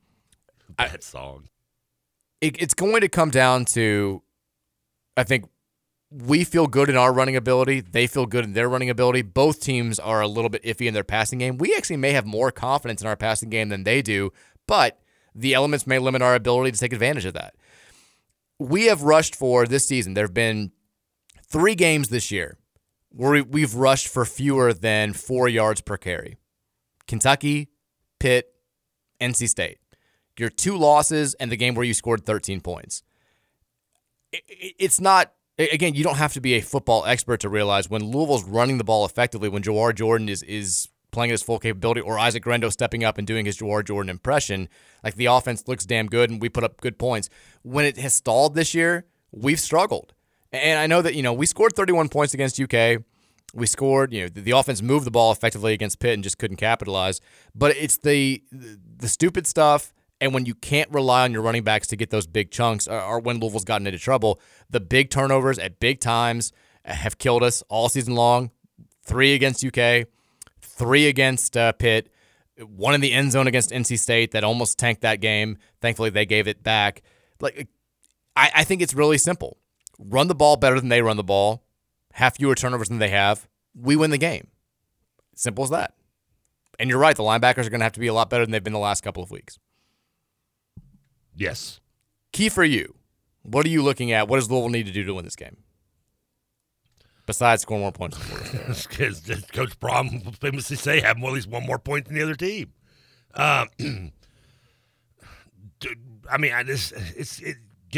Bad 0.76 1.02
song. 1.02 1.48
it, 2.40 2.60
it's 2.62 2.74
going 2.74 3.00
to 3.00 3.08
come 3.08 3.30
down 3.30 3.64
to, 3.66 4.22
I 5.16 5.24
think, 5.24 5.46
we 6.10 6.44
feel 6.44 6.66
good 6.66 6.88
in 6.88 6.96
our 6.96 7.12
running 7.12 7.36
ability. 7.36 7.80
They 7.80 8.06
feel 8.06 8.26
good 8.26 8.44
in 8.44 8.52
their 8.52 8.68
running 8.68 8.90
ability. 8.90 9.22
Both 9.22 9.60
teams 9.60 9.98
are 9.98 10.20
a 10.20 10.28
little 10.28 10.50
bit 10.50 10.62
iffy 10.62 10.86
in 10.86 10.94
their 10.94 11.04
passing 11.04 11.38
game. 11.38 11.58
We 11.58 11.74
actually 11.74 11.96
may 11.96 12.12
have 12.12 12.26
more 12.26 12.52
confidence 12.52 13.00
in 13.02 13.08
our 13.08 13.16
passing 13.16 13.50
game 13.50 13.68
than 13.68 13.84
they 13.84 14.02
do, 14.02 14.32
but 14.66 15.00
the 15.34 15.54
elements 15.54 15.86
may 15.86 15.98
limit 15.98 16.22
our 16.22 16.34
ability 16.34 16.72
to 16.72 16.78
take 16.78 16.92
advantage 16.92 17.24
of 17.24 17.34
that. 17.34 17.54
We 18.58 18.86
have 18.86 19.02
rushed 19.02 19.34
for 19.34 19.66
this 19.66 19.86
season. 19.86 20.14
There 20.14 20.24
have 20.24 20.32
been 20.32 20.72
three 21.44 21.74
games 21.74 22.08
this 22.08 22.30
year 22.30 22.56
where 23.10 23.32
we- 23.32 23.42
we've 23.42 23.74
rushed 23.74 24.08
for 24.08 24.24
fewer 24.24 24.72
than 24.72 25.12
four 25.12 25.48
yards 25.48 25.80
per 25.80 25.96
carry. 25.96 26.36
Kentucky, 27.06 27.68
Pitt, 28.18 28.54
NC 29.20 29.46
State. 29.46 29.78
Your 30.38 30.50
two 30.50 30.76
losses 30.76 31.34
and 31.34 31.50
the 31.50 31.56
game 31.56 31.74
where 31.74 31.84
you 31.84 31.94
scored 31.94 32.24
13 32.24 32.60
points. 32.60 33.02
It's 34.32 35.00
not, 35.00 35.32
again, 35.58 35.94
you 35.94 36.04
don't 36.04 36.16
have 36.16 36.32
to 36.34 36.40
be 36.40 36.54
a 36.54 36.60
football 36.60 37.04
expert 37.06 37.40
to 37.40 37.48
realize 37.48 37.88
when 37.88 38.02
Louisville's 38.04 38.44
running 38.44 38.78
the 38.78 38.84
ball 38.84 39.04
effectively, 39.04 39.48
when 39.48 39.62
Jawhar 39.62 39.94
Jordan 39.94 40.28
is, 40.28 40.42
is 40.42 40.88
playing 41.10 41.30
his 41.30 41.42
full 41.42 41.58
capability, 41.58 42.00
or 42.00 42.18
Isaac 42.18 42.42
Guerendo 42.42 42.68
stepping 42.68 43.04
up 43.04 43.18
and 43.18 43.26
doing 43.26 43.46
his 43.46 43.58
Jawhar 43.58 43.84
Jordan 43.84 44.10
impression, 44.10 44.68
like 45.02 45.14
the 45.14 45.26
offense 45.26 45.66
looks 45.66 45.86
damn 45.86 46.06
good 46.06 46.30
and 46.30 46.40
we 46.42 46.48
put 46.48 46.64
up 46.64 46.80
good 46.80 46.98
points. 46.98 47.30
When 47.62 47.84
it 47.84 47.96
has 47.96 48.14
stalled 48.14 48.54
this 48.54 48.74
year, 48.74 49.06
we've 49.32 49.60
struggled. 49.60 50.12
And 50.52 50.78
I 50.78 50.86
know 50.86 51.02
that, 51.02 51.14
you 51.14 51.22
know, 51.22 51.32
we 51.32 51.46
scored 51.46 51.74
31 51.74 52.08
points 52.08 52.34
against 52.34 52.60
UK. 52.60 53.02
We 53.54 53.66
scored, 53.66 54.12
you 54.12 54.22
know, 54.22 54.28
the, 54.28 54.42
the 54.42 54.50
offense 54.52 54.82
moved 54.82 55.06
the 55.06 55.10
ball 55.10 55.32
effectively 55.32 55.72
against 55.72 55.98
Pitt 55.98 56.14
and 56.14 56.22
just 56.22 56.38
couldn't 56.38 56.58
capitalize. 56.58 57.20
But 57.54 57.76
it's 57.76 57.96
the 57.96 58.42
the 58.52 59.08
stupid 59.08 59.46
stuff 59.46 59.94
and 60.20 60.32
when 60.32 60.46
you 60.46 60.54
can't 60.54 60.90
rely 60.90 61.24
on 61.24 61.32
your 61.32 61.42
running 61.42 61.62
backs 61.62 61.86
to 61.88 61.96
get 61.96 62.10
those 62.10 62.26
big 62.26 62.50
chunks 62.50 62.88
or, 62.88 63.20
when 63.20 63.38
Louisville's 63.38 63.64
gotten 63.64 63.86
into 63.86 63.98
trouble, 63.98 64.40
the 64.70 64.80
big 64.80 65.10
turnovers 65.10 65.58
at 65.58 65.78
big 65.78 66.00
times 66.00 66.52
have 66.84 67.18
killed 67.18 67.42
us 67.42 67.62
all 67.68 67.88
season 67.88 68.14
long. 68.14 68.50
3 69.04 69.34
against 69.34 69.64
UK, 69.64 70.06
3 70.60 71.06
against 71.06 71.56
uh, 71.56 71.72
Pitt, 71.72 72.10
one 72.58 72.94
in 72.94 73.00
the 73.00 73.12
end 73.12 73.32
zone 73.32 73.46
against 73.46 73.70
NC 73.70 73.98
State 73.98 74.32
that 74.32 74.42
almost 74.42 74.78
tanked 74.78 75.02
that 75.02 75.20
game. 75.20 75.58
Thankfully 75.80 76.10
they 76.10 76.26
gave 76.26 76.48
it 76.48 76.62
back. 76.62 77.02
Like 77.40 77.68
I, 78.34 78.50
I 78.56 78.64
think 78.64 78.82
it's 78.82 78.94
really 78.94 79.18
simple. 79.18 79.58
Run 79.98 80.28
the 80.28 80.34
ball 80.34 80.56
better 80.56 80.80
than 80.80 80.88
they 80.88 81.02
run 81.02 81.16
the 81.16 81.24
ball, 81.24 81.64
have 82.14 82.36
fewer 82.36 82.54
turnovers 82.54 82.88
than 82.88 82.98
they 82.98 83.10
have. 83.10 83.46
We 83.74 83.96
win 83.96 84.10
the 84.10 84.18
game. 84.18 84.48
Simple 85.34 85.64
as 85.64 85.70
that. 85.70 85.94
And 86.78 86.90
you're 86.90 86.98
right, 86.98 87.16
the 87.16 87.22
linebackers 87.22 87.66
are 87.66 87.70
going 87.70 87.80
to 87.80 87.84
have 87.84 87.92
to 87.92 88.00
be 88.00 88.06
a 88.06 88.14
lot 88.14 88.28
better 88.28 88.44
than 88.44 88.52
they've 88.52 88.64
been 88.64 88.72
the 88.72 88.78
last 88.78 89.02
couple 89.02 89.22
of 89.22 89.30
weeks. 89.30 89.58
Yes. 91.36 91.80
Key 92.32 92.48
for 92.48 92.64
you. 92.64 92.94
What 93.42 93.64
are 93.66 93.68
you 93.68 93.82
looking 93.82 94.12
at? 94.12 94.28
What 94.28 94.36
does 94.36 94.50
Louisville 94.50 94.70
need 94.70 94.86
to 94.86 94.92
do 94.92 95.04
to 95.04 95.14
win 95.14 95.24
this 95.24 95.36
game? 95.36 95.58
Besides 97.26 97.62
scoring 97.62 97.82
more 97.82 97.92
points. 97.92 98.18
Because 98.88 99.20
Coach 99.52 99.78
Brohm 99.78 100.36
famously 100.38 100.76
say 100.76 101.00
have 101.00 101.18
at 101.22 101.32
least 101.32 101.48
one 101.48 101.66
more 101.66 101.78
point 101.78 102.06
than 102.06 102.14
the 102.14 102.22
other 102.22 102.34
team. 102.34 102.72
Um, 103.34 103.68
I 106.30 106.38
mean, 106.38 106.52
I 106.52 106.62
just 106.62 106.92
it's 107.16 107.40
it, 107.40 107.56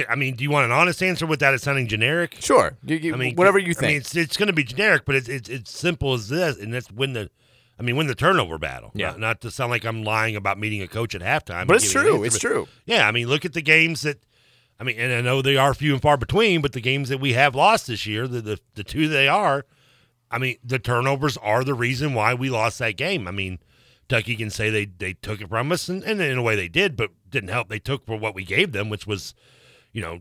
I 0.08 0.14
mean, 0.14 0.34
do 0.36 0.44
you 0.44 0.50
want 0.50 0.66
an 0.66 0.72
honest 0.72 1.02
answer 1.02 1.26
without 1.26 1.54
it 1.54 1.60
sounding 1.60 1.86
generic? 1.86 2.36
Sure. 2.40 2.76
You, 2.84 2.96
you, 2.96 3.14
I 3.14 3.16
mean, 3.16 3.34
whatever 3.36 3.58
you 3.58 3.74
think. 3.74 3.84
I 3.84 3.88
mean, 3.88 3.96
it's, 3.98 4.14
it's 4.16 4.36
going 4.36 4.48
to 4.48 4.52
be 4.52 4.64
generic, 4.64 5.04
but 5.04 5.14
it's, 5.14 5.28
it's 5.28 5.48
it's 5.48 5.76
simple 5.76 6.14
as 6.14 6.28
this, 6.28 6.58
and 6.58 6.72
that's 6.72 6.90
win 6.90 7.14
the. 7.14 7.30
I 7.78 7.82
mean, 7.82 7.96
win 7.96 8.06
the 8.08 8.14
turnover 8.14 8.58
battle. 8.58 8.90
Yeah. 8.94 9.10
Not, 9.10 9.20
not 9.20 9.40
to 9.42 9.50
sound 9.50 9.70
like 9.70 9.84
I'm 9.84 10.02
lying 10.02 10.34
about 10.36 10.58
meeting 10.58 10.82
a 10.82 10.88
coach 10.88 11.14
at 11.14 11.20
halftime. 11.22 11.66
But 11.66 11.76
it's 11.76 11.90
true. 11.92 12.14
answer, 12.14 12.26
It's 12.26 12.34
but- 12.36 12.40
true. 12.40 12.68
Yeah. 12.86 13.06
I 13.06 13.12
mean, 13.12 13.28
look 13.28 13.44
at 13.44 13.52
the 13.52 13.62
games 13.62 14.02
that. 14.02 14.18
I 14.80 14.84
mean, 14.84 14.96
and 14.98 15.12
I 15.12 15.20
know 15.22 15.42
they 15.42 15.56
are 15.56 15.74
few 15.74 15.92
and 15.92 16.00
far 16.00 16.16
between, 16.16 16.60
but 16.62 16.72
the 16.72 16.80
games 16.80 17.08
that 17.08 17.18
we 17.18 17.32
have 17.32 17.54
lost 17.56 17.88
this 17.88 18.06
year, 18.06 18.28
the 18.28 18.40
the, 18.40 18.60
the 18.74 18.84
two 18.84 19.08
they 19.08 19.26
are, 19.26 19.66
I 20.30 20.38
mean, 20.38 20.56
the 20.62 20.78
turnovers 20.78 21.36
are 21.38 21.64
the 21.64 21.74
reason 21.74 22.14
why 22.14 22.32
we 22.34 22.48
lost 22.48 22.78
that 22.78 22.96
game. 22.96 23.26
I 23.26 23.32
mean, 23.32 23.58
Tucky 24.08 24.36
can 24.36 24.50
say 24.50 24.70
they 24.70 24.84
they 24.84 25.14
took 25.14 25.40
it 25.40 25.48
from 25.48 25.72
us, 25.72 25.88
and, 25.88 26.04
and 26.04 26.20
in 26.20 26.38
a 26.38 26.42
way 26.42 26.54
they 26.54 26.68
did, 26.68 26.96
but 26.96 27.10
didn't 27.28 27.48
help. 27.50 27.68
They 27.68 27.80
took 27.80 28.06
for 28.06 28.16
what 28.16 28.36
we 28.36 28.44
gave 28.44 28.70
them, 28.70 28.88
which 28.88 29.04
was, 29.04 29.34
you 29.92 30.00
know, 30.00 30.20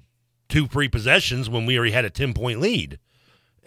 two 0.49 0.65
free 0.67 0.89
possessions 0.89 1.51
when 1.51 1.67
we 1.67 1.77
already 1.77 1.91
had 1.93 2.05
a 2.05 2.09
ten 2.09 2.33
point 2.33 2.59
lead. 2.59 2.97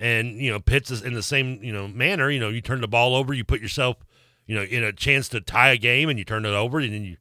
And 0.01 0.41
you 0.41 0.51
know, 0.51 0.59
Pitts 0.59 0.91
is 0.91 1.03
in 1.03 1.15
the 1.15 1.23
same 1.23 1.63
you 1.63 1.73
know 1.73 1.87
manner. 1.87 2.31
You 2.31 2.41
know, 2.41 2.49
you 2.49 2.61
turn 2.61 2.81
the 2.81 2.89
ball 2.89 3.15
over, 3.15 3.33
you 3.33 3.45
put 3.45 3.61
yourself, 3.61 3.99
you 4.47 4.55
know, 4.57 4.63
in 4.63 4.83
a 4.83 4.93
chance 4.93 5.29
to 5.29 5.41
tie 5.41 5.71
a 5.71 5.77
game, 5.77 6.09
and 6.09 6.19
you 6.19 6.25
turn 6.25 6.45
it 6.45 6.55
over, 6.55 6.81
and 6.81 6.93
then 6.93 7.05
you 7.05 7.17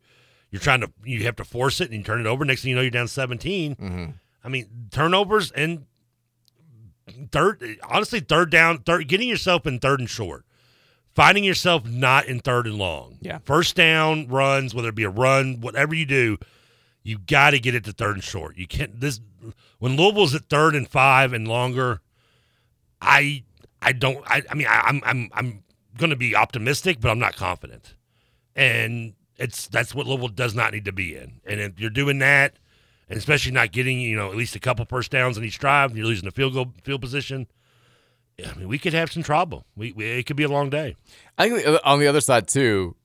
you're 0.50 0.62
trying 0.62 0.82
to 0.82 0.92
you 1.04 1.24
have 1.26 1.36
to 1.36 1.46
force 1.46 1.82
it, 1.82 1.92
and 1.92 1.94
you 1.98 2.04
turn 2.04 2.22
it 2.22 2.26
over. 2.26 2.46
Next 2.46 2.64
thing 2.64 2.70
you 2.70 2.76
know, 2.76 2.82
you're 2.82 2.90
down 2.90 3.08
17. 3.08 3.76
Mm-hmm. 3.76 4.06
I 4.44 4.50
mean, 4.50 4.88
turnovers 4.92 5.52
and 5.52 5.86
third, 7.32 7.78
honestly, 7.88 8.20
third 8.20 8.50
down, 8.50 8.80
third, 8.80 9.08
getting 9.08 9.28
yourself 9.28 9.68
in 9.68 9.80
third 9.80 10.00
and 10.00 10.10
short, 10.10 10.46
finding 11.14 11.44
yourself 11.44 11.86
not 11.86 12.26
in 12.26 12.40
third 12.40 12.68
and 12.68 12.78
long. 12.78 13.18
Yeah. 13.22 13.40
First 13.44 13.76
down 13.76 14.28
runs, 14.28 14.74
whether 14.74 14.90
it 14.90 14.96
be 14.96 15.04
a 15.04 15.10
run, 15.10 15.62
whatever 15.62 15.94
you 15.94 16.06
do, 16.06 16.38
you 17.04 17.18
got 17.18 17.52
to 17.52 17.60
get 17.60 17.76
it 17.76 17.84
to 17.86 17.92
third 17.92 18.16
and 18.16 18.24
short. 18.24 18.58
You 18.58 18.68
can't 18.68 19.00
this 19.00 19.20
when 19.80 19.96
Louisville's 19.96 20.36
at 20.36 20.44
third 20.50 20.76
and 20.76 20.88
five 20.88 21.34
and 21.34 21.48
longer. 21.48 22.02
I 23.02 23.43
I 23.82 23.91
don't 23.93 24.24
I, 24.26 24.41
I 24.50 24.56
mean 24.56 24.68
I, 24.68 24.82
I'm 24.86 25.02
I'm 25.06 25.30
I'm 25.34 25.64
to 26.10 26.16
be 26.16 26.36
optimistic, 26.36 27.00
but 27.02 27.10
I'm 27.10 27.20
not 27.20 27.36
confident, 27.36 27.95
and 28.56 29.14
it's 29.38 29.68
that's 29.68 29.93
what 29.93 30.08
Louisville 30.08 30.30
does 30.30 30.56
not 30.56 30.74
need 30.74 30.86
to 30.86 30.91
be 30.93 31.16
in. 31.16 31.41
And 31.45 31.60
if 31.60 31.80
you're 31.80 31.89
doing 31.89 32.20
that, 32.20 32.58
and 33.10 33.18
especially 33.18 33.52
not 33.52 33.72
getting 33.72 34.00
you 34.00 34.16
know 34.16 34.30
at 34.32 34.38
least 34.38 34.56
a 34.56 34.60
couple 34.60 34.86
first 34.86 35.12
downs 35.12 35.38
in 35.38 35.43
each 35.43 35.60
drive, 35.60 35.91
and 35.91 35.97
you're 35.97 36.08
losing 36.08 36.26
the 36.26 36.32
field 36.32 36.54
goal 36.54 36.74
field 36.84 37.02
position. 37.02 37.47
I 38.45 38.54
mean, 38.58 38.70
we 38.70 38.80
could 38.80 38.93
have 38.93 39.12
some 39.12 39.24
trouble. 39.24 39.66
We, 39.76 39.91
we 39.91 40.06
it 40.06 40.26
could 40.26 40.38
be 40.38 40.43
a 40.43 40.50
long 40.50 40.70
day. 40.70 40.95
I 41.38 41.50
think 41.50 41.68
uh, 41.68 41.80
on 41.84 42.00
the 42.00 42.08
other 42.08 42.22
side 42.22 42.47
too, 42.47 42.95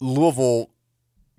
Louisville 0.00 0.68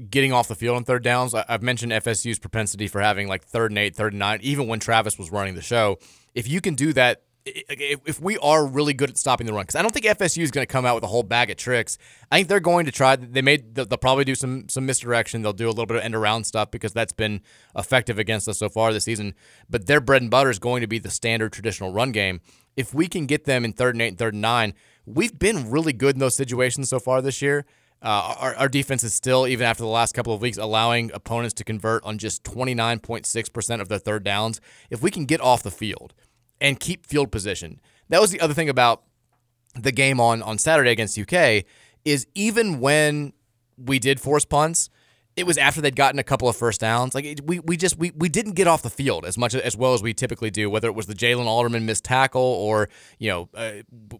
getting 0.10 0.34
off 0.34 0.48
the 0.48 0.56
field 0.56 0.76
on 0.76 0.84
third 0.84 1.04
downs. 1.04 1.36
I- 1.36 1.46
I've 1.48 1.62
mentioned 1.62 1.92
FSU's 1.92 2.40
propensity 2.40 2.88
for 2.88 3.00
having 3.02 3.28
like 3.28 3.44
third 3.44 3.70
and 3.70 3.78
eight, 3.78 3.96
third 3.96 4.14
and 4.14 4.20
nine, 4.20 4.40
even 4.42 4.68
when 4.68 4.80
Travis 4.80 5.20
was 5.20 5.32
running 5.32 5.54
the 5.54 5.62
show. 5.62 6.00
If 6.34 6.48
you 6.48 6.62
can 6.62 6.74
do 6.74 6.94
that, 6.94 7.22
if, 7.46 8.22
we 8.22 8.38
are 8.38 8.66
really 8.66 8.94
good 8.94 9.10
at 9.10 9.18
stopping 9.18 9.46
the 9.46 9.54
run, 9.54 9.64
because 9.64 9.76
I 9.76 9.82
don't 9.82 9.94
think 9.94 10.06
FSU 10.06 10.42
is 10.42 10.52
going 10.52 10.66
to 10.66 10.72
come 10.72 10.86
out 10.86 10.96
with 10.96 11.04
a 11.04 11.08
whole 11.08 11.24
bag 11.24 11.50
of 11.50 11.58
tricks. 11.58 11.98
I 12.32 12.38
think 12.38 12.48
they're 12.48 12.60
going 12.60 12.86
to 12.86 12.92
try. 12.92 13.16
They 13.16 13.42
made. 13.42 13.76
They'll, 13.76 13.86
they'll 13.86 13.98
probably 13.98 14.24
do 14.24 14.36
some 14.36 14.70
some 14.70 14.86
misdirection. 14.86 15.42
They'll 15.42 15.54
do 15.54 15.68
a 15.68 15.70
little 15.70 15.86
bit 15.86 15.98
of 15.98 16.04
end 16.04 16.16
around 16.16 16.46
stuff 16.46 16.72
because 16.72 16.94
that's 16.94 17.12
been 17.12 17.42
effective 17.76 18.18
against 18.18 18.48
us 18.48 18.60
so 18.60 18.70
far 18.70 18.94
this 18.94 19.04
season. 19.04 19.36
But 19.70 19.88
their 19.88 20.00
bread 20.00 20.22
and 20.22 20.32
butter 20.32 20.50
is 20.50 20.60
going 20.60 20.82
to 20.82 20.88
be 20.88 21.00
the 21.00 21.12
standard 21.12 21.52
traditional 21.52 21.92
run 21.92 22.12
game. 22.12 22.40
If 22.78 22.94
we 22.94 23.08
can 23.08 23.26
get 23.26 23.46
them 23.46 23.66
in 23.66 23.74
third 23.74 23.96
and 23.96 24.02
eight 24.02 24.10
and 24.10 24.18
third 24.18 24.34
and 24.34 24.42
nine, 24.42 24.74
we've 25.06 25.38
been 25.38 25.70
really 25.70 25.94
good 25.94 26.16
in 26.16 26.20
those 26.20 26.36
situations 26.36 26.90
so 26.90 27.00
far 27.00 27.22
this 27.22 27.42
year. 27.42 27.66
Uh, 28.02 28.36
our, 28.38 28.56
our 28.56 28.68
defense 28.68 29.02
is 29.04 29.14
still, 29.14 29.48
even 29.48 29.66
after 29.66 29.82
the 29.82 29.90
last 29.90 30.14
couple 30.14 30.34
of 30.34 30.42
weeks, 30.42 30.58
allowing 30.58 31.10
opponents 31.14 31.54
to 31.54 31.64
convert 31.64 32.04
on 32.04 32.18
just 32.18 32.44
29.6% 32.44 33.80
of 33.80 33.88
their 33.88 33.98
third 33.98 34.26
downs. 34.26 34.60
If 34.90 35.02
we 35.02 35.10
can 35.10 35.26
get 35.26 35.40
off 35.40 35.64
the 35.64 35.72
field 35.72 36.14
and 36.64 36.80
keep 36.80 37.06
field 37.06 37.32
position, 37.32 37.80
that 38.10 38.20
was 38.20 38.32
the 38.32 38.40
other 38.40 38.56
thing 38.56 38.70
about 38.70 39.04
the 39.76 39.92
game 39.92 40.20
on, 40.20 40.42
on 40.42 40.58
Saturday 40.58 40.92
against 40.92 41.20
UK 41.20 41.66
is 42.06 42.26
even 42.34 42.80
when 42.80 43.34
we 43.78 44.00
did 44.00 44.20
force 44.20 44.46
punts, 44.46 44.90
it 45.36 45.48
was 45.48 45.58
after 45.58 45.82
they'd 45.82 45.96
gotten 45.96 46.20
a 46.20 46.24
couple 46.24 46.48
of 46.48 46.56
first 46.56 46.82
downs. 46.82 47.16
Like 47.16 47.40
we, 47.44 47.60
we 47.60 47.76
just 47.76 47.98
we, 47.98 48.12
we 48.12 48.30
didn't 48.30 48.54
get 48.54 48.68
off 48.68 48.84
the 48.84 48.90
field 48.90 49.26
as 49.26 49.38
much 49.38 49.56
as 49.56 49.76
well 49.76 49.94
as 49.94 50.04
we 50.04 50.14
typically 50.14 50.52
do. 50.52 50.70
Whether 50.70 50.88
it 50.88 50.96
was 50.96 51.08
the 51.08 51.16
Jaylin 51.16 51.46
Alderman 51.46 51.86
missed 51.86 52.04
tackle 52.04 52.42
or 52.42 52.90
you 53.18 53.30
know 53.30 53.50
uh, 53.56 53.72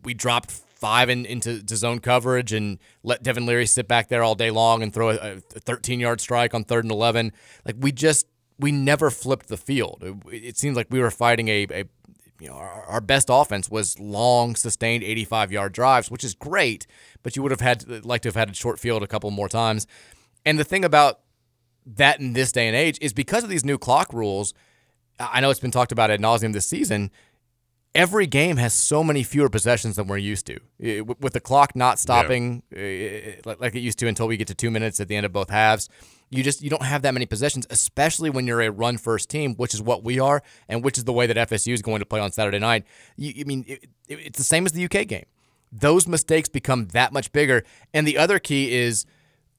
we 0.04 0.14
dropped 0.14 0.50
five 0.52 1.10
in, 1.10 1.26
into 1.26 1.62
to 1.64 1.76
zone 1.76 2.00
coverage 2.00 2.52
and 2.52 2.80
let 3.04 3.22
Devin 3.22 3.46
Leary 3.46 3.68
sit 3.68 3.88
back 3.88 4.10
there 4.10 4.24
all 4.24 4.34
day 4.34 4.50
long 4.50 4.82
and 4.82 4.92
throw 4.92 5.12
a, 5.12 5.36
a 5.36 5.60
13 5.60 6.00
yard 6.00 6.20
strike 6.20 6.56
on 6.56 6.64
third 6.64 6.84
and 6.84 6.92
11. 6.92 7.32
Like 7.64 7.76
we 7.80 7.92
just 7.92 8.26
we 8.60 8.72
never 8.72 9.12
flipped 9.12 9.50
the 9.50 9.58
field. 9.58 10.04
It, 10.04 10.46
it 10.46 10.58
seems 10.58 10.76
like 10.76 10.88
we 10.90 11.00
were 11.00 11.12
fighting 11.12 11.48
a, 11.48 11.68
a 11.72 11.84
you 12.44 12.50
know, 12.50 12.56
our, 12.56 12.84
our 12.88 13.02
best 13.02 13.30
offense 13.32 13.72
was 13.72 13.98
long, 14.00 14.58
sustained 14.58 15.02
85 15.02 15.54
yard 15.54 15.72
drives, 15.72 16.12
which 16.12 16.26
is 16.26 16.36
great, 16.36 16.86
but 17.24 17.38
you 17.38 17.42
would 17.42 17.52
have 17.52 17.62
had 17.62 18.04
like 18.04 18.22
to 18.24 18.28
have 18.28 18.36
had 18.36 18.50
a 18.50 18.54
short 18.54 18.80
field 18.80 19.02
a 19.02 19.08
couple 19.08 19.32
more 19.32 19.48
times. 19.48 19.88
And 20.46 20.60
the 20.60 20.66
thing 20.66 20.84
about 20.84 21.22
that 21.86 22.20
in 22.20 22.34
this 22.34 22.52
day 22.52 22.68
and 22.68 22.76
age 22.76 22.98
is 23.00 23.14
because 23.14 23.46
of 23.46 23.50
these 23.50 23.64
new 23.64 23.78
clock 23.78 24.12
rules. 24.12 24.54
I 25.18 25.40
know 25.40 25.52
it's 25.52 25.62
been 25.62 25.72
talked 25.72 25.94
about 25.94 26.12
ad 26.12 26.20
nauseum 26.20 26.52
this 26.52 26.68
season. 26.68 27.12
Every 27.96 28.28
game 28.28 28.58
has 28.58 28.74
so 28.74 29.06
many 29.06 29.24
fewer 29.24 29.48
possessions 29.48 29.96
than 29.96 30.08
we're 30.08 30.18
used 30.18 30.46
to. 30.48 30.60
With 31.06 31.32
the 31.32 31.40
clock 31.40 31.78
not 31.78 31.98
stopping 31.98 32.64
like 33.46 33.62
like 33.62 33.74
it 33.74 33.80
used 33.80 34.00
to 34.00 34.08
until 34.08 34.28
we 34.28 34.36
get 34.36 34.48
to 34.48 34.56
two 34.56 34.72
minutes 34.72 35.00
at 35.00 35.08
the 35.08 35.16
end 35.16 35.26
of 35.26 35.32
both 35.32 35.50
halves, 35.50 35.88
you 36.34 36.44
just 36.44 36.62
you 36.62 36.70
don't 36.70 36.84
have 36.84 37.02
that 37.04 37.14
many 37.14 37.26
possessions, 37.26 37.66
especially 37.70 38.30
when 38.30 38.48
you're 38.48 38.62
a 38.62 38.72
run 38.72 38.98
first 38.98 39.30
team, 39.30 39.56
which 39.56 39.74
is 39.74 39.82
what 39.82 40.04
we 40.04 40.20
are, 40.20 40.42
and 40.68 40.84
which 40.84 40.98
is 40.98 41.04
the 41.04 41.14
way 41.14 41.28
that 41.28 41.38
FSU 41.50 41.74
is 41.74 41.82
going 41.82 42.00
to 42.00 42.06
play 42.06 42.20
on 42.20 42.32
Saturday 42.32 42.60
night. 42.60 42.86
You, 43.16 43.34
I 43.40 43.44
mean, 43.46 43.66
it, 43.68 43.84
it- 44.08 44.20
it's 44.20 44.38
the 44.38 44.44
same 44.44 44.66
as 44.66 44.72
the 44.74 44.84
UK 44.86 45.08
game. 45.08 45.26
Those 45.72 46.08
mistakes 46.08 46.50
become 46.50 46.88
that 46.90 47.12
much 47.14 47.32
bigger, 47.32 47.64
and 47.94 48.08
the 48.08 48.18
other 48.18 48.38
key 48.40 48.74
is 48.74 49.06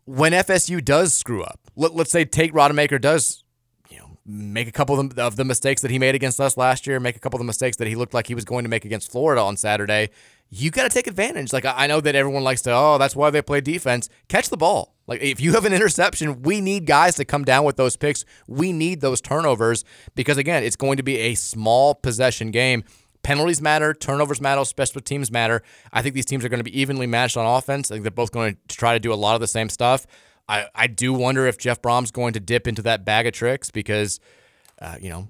when 0.04 0.32
FSU 0.32 0.84
does 0.84 1.14
screw 1.14 1.42
up, 1.42 1.58
let, 1.76 1.94
let's 1.94 2.10
say 2.12 2.24
Tate 2.24 2.52
Rodemaker 2.52 3.00
does, 3.00 3.42
you 3.90 3.98
know, 3.98 4.18
make 4.26 4.68
a 4.68 4.72
couple 4.72 5.00
of 5.00 5.14
the, 5.14 5.22
of 5.24 5.36
the 5.36 5.44
mistakes 5.44 5.82
that 5.82 5.90
he 5.90 5.98
made 5.98 6.14
against 6.14 6.40
us 6.40 6.56
last 6.56 6.86
year, 6.86 7.00
make 7.00 7.16
a 7.16 7.18
couple 7.18 7.38
of 7.38 7.40
the 7.40 7.46
mistakes 7.46 7.78
that 7.78 7.88
he 7.88 7.96
looked 7.96 8.14
like 8.14 8.26
he 8.28 8.34
was 8.34 8.44
going 8.44 8.64
to 8.64 8.68
make 8.68 8.84
against 8.84 9.10
Florida 9.10 9.40
on 9.40 9.56
Saturday. 9.56 10.10
You 10.50 10.70
got 10.70 10.84
to 10.84 10.88
take 10.88 11.06
advantage. 11.06 11.52
Like 11.52 11.64
I 11.64 11.86
know 11.88 12.00
that 12.00 12.14
everyone 12.14 12.44
likes 12.44 12.62
to, 12.62 12.72
oh, 12.72 12.96
that's 12.98 13.16
why 13.16 13.30
they 13.30 13.42
play 13.42 13.60
defense. 13.60 14.08
Catch 14.28 14.50
the 14.50 14.56
ball. 14.56 14.93
Like 15.06 15.22
if 15.22 15.40
you 15.40 15.52
have 15.52 15.64
an 15.64 15.72
interception, 15.72 16.42
we 16.42 16.60
need 16.60 16.86
guys 16.86 17.16
to 17.16 17.24
come 17.24 17.44
down 17.44 17.64
with 17.64 17.76
those 17.76 17.96
picks. 17.96 18.24
We 18.46 18.72
need 18.72 19.00
those 19.00 19.20
turnovers 19.20 19.84
because 20.14 20.38
again, 20.38 20.62
it's 20.64 20.76
going 20.76 20.96
to 20.96 21.02
be 21.02 21.18
a 21.18 21.34
small 21.34 21.94
possession 21.94 22.50
game. 22.50 22.84
Penalties 23.22 23.62
matter, 23.62 23.94
turnovers 23.94 24.40
matter, 24.40 24.64
special 24.64 25.00
teams 25.00 25.30
matter. 25.30 25.62
I 25.92 26.02
think 26.02 26.14
these 26.14 26.26
teams 26.26 26.44
are 26.44 26.50
going 26.50 26.60
to 26.60 26.64
be 26.64 26.78
evenly 26.78 27.06
matched 27.06 27.36
on 27.36 27.46
offense. 27.46 27.90
I 27.90 27.94
think 27.94 28.04
they're 28.04 28.10
both 28.10 28.32
going 28.32 28.56
to 28.68 28.76
try 28.76 28.92
to 28.92 29.00
do 29.00 29.12
a 29.12 29.16
lot 29.16 29.34
of 29.34 29.40
the 29.40 29.46
same 29.46 29.70
stuff. 29.70 30.06
I, 30.46 30.66
I 30.74 30.86
do 30.88 31.14
wonder 31.14 31.46
if 31.46 31.56
Jeff 31.56 31.80
Brohm's 31.80 32.10
going 32.10 32.34
to 32.34 32.40
dip 32.40 32.66
into 32.66 32.82
that 32.82 33.04
bag 33.06 33.26
of 33.26 33.32
tricks 33.32 33.70
because, 33.70 34.20
uh, 34.80 34.96
you 35.00 35.08
know, 35.08 35.28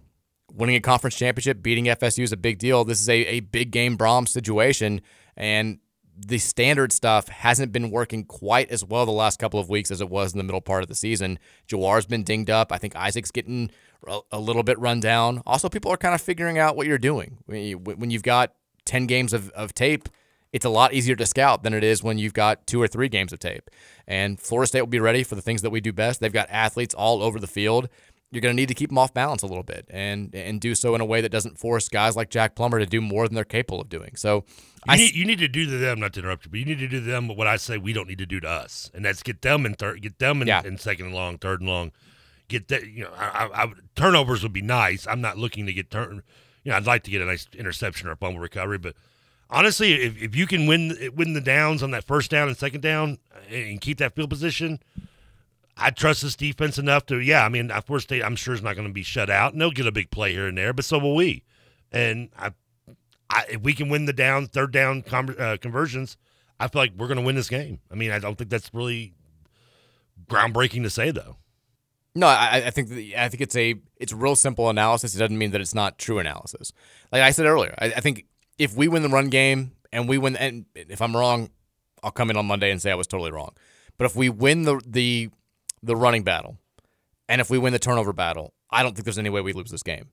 winning 0.52 0.74
a 0.74 0.80
conference 0.80 1.14
championship, 1.16 1.62
beating 1.62 1.84
FSU 1.84 2.24
is 2.24 2.32
a 2.32 2.36
big 2.36 2.58
deal. 2.58 2.84
This 2.84 3.00
is 3.00 3.08
a, 3.08 3.24
a 3.26 3.40
big 3.40 3.70
game 3.70 3.96
Brom 3.96 4.26
situation. 4.26 5.00
And 5.36 5.78
the 6.16 6.38
standard 6.38 6.92
stuff 6.92 7.28
hasn't 7.28 7.72
been 7.72 7.90
working 7.90 8.24
quite 8.24 8.70
as 8.70 8.84
well 8.84 9.04
the 9.04 9.12
last 9.12 9.38
couple 9.38 9.58
of 9.58 9.68
weeks 9.68 9.90
as 9.90 10.00
it 10.00 10.08
was 10.08 10.32
in 10.32 10.38
the 10.38 10.44
middle 10.44 10.60
part 10.60 10.82
of 10.82 10.88
the 10.88 10.94
season. 10.94 11.38
Jawhar's 11.68 12.06
been 12.06 12.22
dinged 12.22 12.50
up. 12.50 12.70
I 12.72 12.78
think 12.78 12.94
Isaac's 12.94 13.30
getting 13.30 13.70
a- 14.30 14.38
little 14.38 14.62
bit 14.62 14.78
run 14.78 15.00
down. 15.00 15.42
Also, 15.46 15.68
people 15.68 15.92
are 15.92 15.96
kind 15.96 16.14
of 16.14 16.20
figuring 16.20 16.58
out 16.58 16.76
what 16.76 16.86
you're 16.86 16.98
doing. 16.98 17.38
When 17.46 18.10
you've 18.10 18.22
got 18.22 18.54
10 18.84 19.06
games 19.06 19.32
of, 19.32 19.50
of 19.50 19.74
tape, 19.74 20.08
it's 20.52 20.64
a 20.64 20.70
lot 20.70 20.94
easier 20.94 21.16
to 21.16 21.26
scout 21.26 21.64
than 21.64 21.74
it 21.74 21.82
is 21.82 22.02
when 22.02 22.16
you've 22.16 22.34
got 22.34 22.66
two 22.66 22.80
or 22.80 22.86
three 22.86 23.08
games 23.08 23.32
of 23.32 23.40
tape. 23.40 23.70
And 24.06 24.38
Florida 24.38 24.68
State 24.68 24.82
will 24.82 24.86
be 24.86 25.00
ready 25.00 25.24
for 25.24 25.34
the 25.34 25.42
things 25.42 25.62
that 25.62 25.70
we 25.70 25.80
do 25.80 25.92
best. 25.92 26.20
They've 26.20 26.32
got 26.32 26.48
athletes 26.48 26.94
all 26.94 27.22
over 27.22 27.40
the 27.40 27.48
field. 27.48 27.88
You're 28.34 28.40
going 28.40 28.54
to 28.54 28.60
need 28.60 28.68
to 28.68 28.74
keep 28.74 28.90
them 28.90 28.98
off 28.98 29.14
balance 29.14 29.42
a 29.42 29.46
little 29.46 29.62
bit 29.62 29.86
and 29.88 30.34
and 30.34 30.60
do 30.60 30.74
so 30.74 30.94
in 30.94 31.00
a 31.00 31.04
way 31.04 31.20
that 31.20 31.30
doesn't 31.30 31.58
force 31.58 31.88
guys 31.88 32.16
like 32.16 32.30
Jack 32.30 32.56
Plummer 32.56 32.80
to 32.80 32.86
do 32.86 33.00
more 33.00 33.28
than 33.28 33.34
they're 33.34 33.44
capable 33.44 33.80
of 33.80 33.88
doing. 33.88 34.16
So 34.16 34.44
You 34.86 34.92
I 34.92 34.96
need, 34.96 35.14
you 35.14 35.24
need 35.24 35.38
to 35.38 35.48
do 35.48 35.64
to 35.66 35.78
them, 35.78 36.00
not 36.00 36.12
to 36.14 36.20
interrupt 36.20 36.44
you, 36.44 36.50
but 36.50 36.58
you 36.58 36.66
need 36.66 36.80
to 36.80 36.88
do 36.88 37.00
to 37.00 37.06
them 37.06 37.28
what 37.28 37.46
I 37.46 37.56
say 37.56 37.78
we 37.78 37.92
don't 37.92 38.08
need 38.08 38.18
to 38.18 38.26
do 38.26 38.40
to 38.40 38.48
us, 38.48 38.90
and 38.92 39.04
that's 39.04 39.22
get 39.22 39.42
them 39.42 39.64
in 39.64 39.74
third, 39.74 40.02
get 40.02 40.18
them 40.18 40.42
in, 40.42 40.48
in 40.66 40.78
second 40.78 41.06
and 41.06 41.14
long, 41.14 41.38
third 41.38 41.60
and 41.60 41.68
long, 41.70 41.92
get 42.48 42.68
that. 42.68 42.86
You 42.86 43.04
know, 43.04 43.10
I, 43.16 43.46
I, 43.46 43.62
I, 43.64 43.72
turnovers 43.94 44.42
would 44.42 44.52
be 44.52 44.62
nice. 44.62 45.06
I'm 45.06 45.20
not 45.20 45.38
looking 45.38 45.64
to 45.66 45.72
get 45.72 45.90
turn. 45.90 46.22
You 46.64 46.72
know, 46.72 46.76
I'd 46.76 46.86
like 46.86 47.04
to 47.04 47.10
get 47.10 47.22
a 47.22 47.26
nice 47.26 47.46
interception 47.56 48.08
or 48.08 48.12
a 48.12 48.16
fumble 48.16 48.40
recovery, 48.40 48.78
but 48.78 48.94
honestly, 49.50 49.92
if, 49.92 50.20
if 50.20 50.36
you 50.36 50.46
can 50.46 50.66
win 50.66 50.96
win 51.14 51.34
the 51.34 51.40
downs 51.40 51.82
on 51.82 51.92
that 51.92 52.04
first 52.04 52.30
down 52.30 52.48
and 52.48 52.56
second 52.56 52.80
down 52.80 53.18
eh, 53.48 53.70
and 53.70 53.80
keep 53.80 53.98
that 53.98 54.14
field 54.14 54.30
position, 54.30 54.80
I 55.76 55.90
trust 55.90 56.22
this 56.22 56.36
defense 56.36 56.78
enough 56.78 57.06
to, 57.06 57.18
yeah. 57.18 57.44
I 57.44 57.48
mean, 57.48 57.68
Florida 57.84 58.02
State, 58.02 58.22
I'm 58.22 58.36
sure 58.36 58.54
is 58.54 58.62
not 58.62 58.76
going 58.76 58.86
to 58.86 58.94
be 58.94 59.02
shut 59.02 59.28
out, 59.28 59.52
and 59.52 59.60
they'll 59.60 59.70
get 59.70 59.86
a 59.86 59.92
big 59.92 60.10
play 60.10 60.32
here 60.32 60.46
and 60.46 60.56
there, 60.56 60.72
but 60.72 60.84
so 60.84 60.98
will 60.98 61.14
we. 61.14 61.42
And 61.90 62.30
I, 62.38 62.52
I 63.28 63.44
if 63.50 63.60
we 63.62 63.72
can 63.72 63.88
win 63.88 64.06
the 64.06 64.12
down, 64.12 64.46
third 64.46 64.72
down 64.72 65.04
uh, 65.10 65.56
conversions, 65.60 66.16
I 66.60 66.68
feel 66.68 66.82
like 66.82 66.92
we're 66.96 67.08
going 67.08 67.18
to 67.18 67.24
win 67.24 67.34
this 67.36 67.48
game. 67.48 67.80
I 67.90 67.94
mean, 67.94 68.10
I 68.10 68.18
don't 68.18 68.38
think 68.38 68.50
that's 68.50 68.72
really 68.72 69.14
groundbreaking 70.28 70.82
to 70.84 70.90
say, 70.90 71.10
though. 71.10 71.36
No, 72.14 72.28
I, 72.28 72.62
I 72.66 72.70
think 72.70 72.88
the, 72.88 73.16
I 73.16 73.28
think 73.28 73.40
it's 73.40 73.56
a 73.56 73.74
it's 73.96 74.12
real 74.12 74.36
simple 74.36 74.70
analysis. 74.70 75.16
It 75.16 75.18
doesn't 75.18 75.36
mean 75.36 75.50
that 75.50 75.60
it's 75.60 75.74
not 75.74 75.98
true 75.98 76.20
analysis. 76.20 76.72
Like 77.10 77.22
I 77.22 77.30
said 77.30 77.46
earlier, 77.46 77.74
I, 77.78 77.86
I 77.86 78.00
think 78.00 78.26
if 78.56 78.76
we 78.76 78.86
win 78.86 79.02
the 79.02 79.08
run 79.08 79.30
game 79.30 79.72
and 79.92 80.08
we 80.08 80.18
win, 80.18 80.36
and 80.36 80.66
if 80.76 81.02
I'm 81.02 81.16
wrong, 81.16 81.50
I'll 82.04 82.12
come 82.12 82.30
in 82.30 82.36
on 82.36 82.46
Monday 82.46 82.70
and 82.70 82.80
say 82.80 82.92
I 82.92 82.94
was 82.94 83.08
totally 83.08 83.32
wrong. 83.32 83.52
But 83.98 84.04
if 84.04 84.14
we 84.14 84.28
win 84.28 84.62
the 84.62 84.80
the 84.86 85.30
the 85.84 85.96
running 85.96 86.22
battle, 86.22 86.58
and 87.28 87.40
if 87.40 87.50
we 87.50 87.58
win 87.58 87.72
the 87.72 87.78
turnover 87.78 88.12
battle, 88.12 88.54
I 88.70 88.82
don't 88.82 88.94
think 88.94 89.04
there's 89.04 89.18
any 89.18 89.30
way 89.30 89.40
we 89.40 89.52
lose 89.52 89.70
this 89.70 89.82
game. 89.82 90.08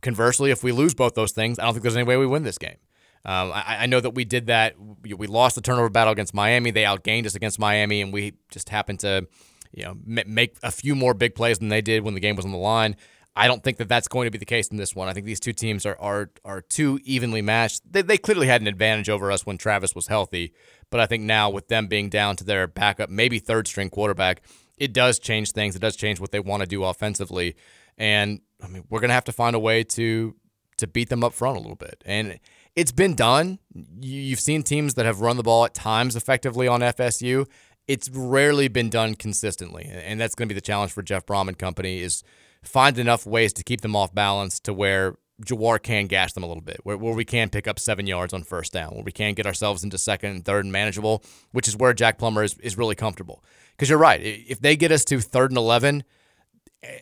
Conversely, 0.00 0.50
if 0.50 0.62
we 0.62 0.72
lose 0.72 0.94
both 0.94 1.14
those 1.14 1.32
things, 1.32 1.58
I 1.58 1.64
don't 1.64 1.74
think 1.74 1.82
there's 1.82 1.96
any 1.96 2.06
way 2.06 2.16
we 2.16 2.26
win 2.26 2.44
this 2.44 2.58
game. 2.58 2.76
Um, 3.24 3.50
I, 3.52 3.78
I, 3.80 3.86
know 3.86 4.00
that 4.00 4.10
we 4.10 4.24
did 4.24 4.46
that. 4.46 4.76
We, 5.02 5.26
lost 5.26 5.56
the 5.56 5.60
turnover 5.60 5.90
battle 5.90 6.12
against 6.12 6.32
Miami. 6.32 6.70
They 6.70 6.84
outgained 6.84 7.26
us 7.26 7.34
against 7.34 7.58
Miami, 7.58 8.00
and 8.00 8.12
we 8.12 8.34
just 8.48 8.68
happened 8.68 9.00
to 9.00 9.26
you 9.72 9.84
know, 9.84 9.96
make 10.04 10.56
a 10.62 10.70
few 10.70 10.94
more 10.94 11.14
big 11.14 11.34
plays 11.34 11.58
than 11.58 11.68
they 11.68 11.80
did 11.80 12.04
when 12.04 12.14
the 12.14 12.20
game 12.20 12.36
was 12.36 12.44
on 12.44 12.52
the 12.52 12.58
line. 12.58 12.96
I 13.36 13.46
don't 13.46 13.62
think 13.62 13.76
that 13.78 13.88
that's 13.88 14.08
going 14.08 14.26
to 14.26 14.30
be 14.30 14.38
the 14.38 14.44
case 14.44 14.68
in 14.68 14.78
this 14.78 14.96
one. 14.96 15.08
I 15.08 15.12
think 15.12 15.24
these 15.24 15.38
two 15.38 15.52
teams 15.52 15.86
are 15.86 15.96
are 16.00 16.30
are 16.44 16.60
too 16.60 16.98
evenly 17.04 17.40
matched. 17.42 17.82
They, 17.90 18.02
they 18.02 18.18
clearly 18.18 18.48
had 18.48 18.60
an 18.60 18.66
advantage 18.66 19.08
over 19.08 19.30
us 19.30 19.46
when 19.46 19.58
Travis 19.58 19.94
was 19.94 20.08
healthy, 20.08 20.52
but 20.90 20.98
I 20.98 21.06
think 21.06 21.22
now 21.22 21.48
with 21.48 21.68
them 21.68 21.86
being 21.86 22.08
down 22.08 22.34
to 22.36 22.44
their 22.44 22.66
backup, 22.66 23.10
maybe 23.10 23.38
third 23.38 23.68
string 23.68 23.90
quarterback, 23.90 24.42
it 24.78 24.92
does 24.92 25.18
change 25.18 25.52
things. 25.52 25.76
It 25.76 25.80
does 25.80 25.96
change 25.96 26.20
what 26.20 26.32
they 26.32 26.40
want 26.40 26.62
to 26.62 26.66
do 26.66 26.84
offensively, 26.84 27.56
and 27.96 28.40
I 28.62 28.68
mean 28.68 28.84
we're 28.88 29.00
gonna 29.00 29.12
have 29.12 29.24
to 29.24 29.32
find 29.32 29.54
a 29.54 29.60
way 29.60 29.84
to 29.84 30.34
to 30.78 30.86
beat 30.86 31.08
them 31.08 31.24
up 31.24 31.32
front 31.32 31.56
a 31.56 31.60
little 31.60 31.76
bit. 31.76 32.02
And 32.06 32.38
it's 32.76 32.92
been 32.92 33.14
done. 33.14 33.58
You've 34.00 34.38
seen 34.38 34.62
teams 34.62 34.94
that 34.94 35.06
have 35.06 35.20
run 35.20 35.36
the 35.36 35.42
ball 35.42 35.64
at 35.64 35.74
times 35.74 36.14
effectively 36.14 36.68
on 36.68 36.80
FSU 36.80 37.46
it's 37.88 38.10
rarely 38.10 38.68
been 38.68 38.90
done 38.90 39.14
consistently, 39.14 39.90
and 39.90 40.20
that's 40.20 40.34
going 40.34 40.46
to 40.46 40.54
be 40.54 40.58
the 40.58 40.64
challenge 40.64 40.92
for 40.92 41.02
Jeff 41.02 41.24
Brohm 41.24 41.48
and 41.48 41.58
company 41.58 42.00
is 42.00 42.22
find 42.62 42.98
enough 42.98 43.26
ways 43.26 43.52
to 43.54 43.64
keep 43.64 43.80
them 43.80 43.96
off 43.96 44.14
balance 44.14 44.60
to 44.60 44.74
where 44.74 45.16
Jawhar 45.44 45.82
can 45.82 46.06
gash 46.06 46.32
them 46.32 46.42
a 46.42 46.46
little 46.46 46.62
bit, 46.62 46.80
where, 46.82 46.96
where 46.96 47.14
we 47.14 47.24
can 47.24 47.48
pick 47.48 47.68
up 47.68 47.78
seven 47.78 48.06
yards 48.06 48.32
on 48.32 48.42
first 48.42 48.72
down, 48.72 48.94
where 48.94 49.04
we 49.04 49.12
can 49.12 49.34
get 49.34 49.46
ourselves 49.46 49.84
into 49.84 49.98
second 49.98 50.30
and 50.30 50.44
third 50.44 50.64
and 50.64 50.72
manageable, 50.72 51.22
which 51.52 51.68
is 51.68 51.76
where 51.76 51.92
Jack 51.92 52.18
Plummer 52.18 52.42
is, 52.42 52.58
is 52.58 52.76
really 52.76 52.94
comfortable. 52.94 53.44
Because 53.72 53.88
you're 53.88 53.98
right, 53.98 54.20
if 54.20 54.60
they 54.60 54.76
get 54.76 54.90
us 54.90 55.04
to 55.06 55.20
third 55.20 55.50
and 55.50 55.58
11 55.58 56.02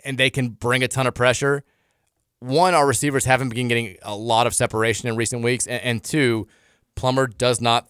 and 0.05 0.19
they 0.19 0.31
can 0.31 0.51
bring 0.51 0.83
a 0.83 0.89
ton 0.89 1.07
of 1.07 1.15
pressure, 1.15 1.65
one, 2.41 2.75
our 2.75 2.87
receivers 2.87 3.25
haven't 3.25 3.49
been 3.49 3.69
getting 3.69 3.97
a 4.03 4.15
lot 4.15 4.47
of 4.47 4.55
separation 4.55 5.09
in 5.09 5.17
recent 5.17 5.43
weeks, 5.43 5.67
and, 5.67 5.83
and 5.83 6.05
two, 6.05 6.47
Plummer 6.95 7.27
does 7.27 7.61
not 7.61 7.89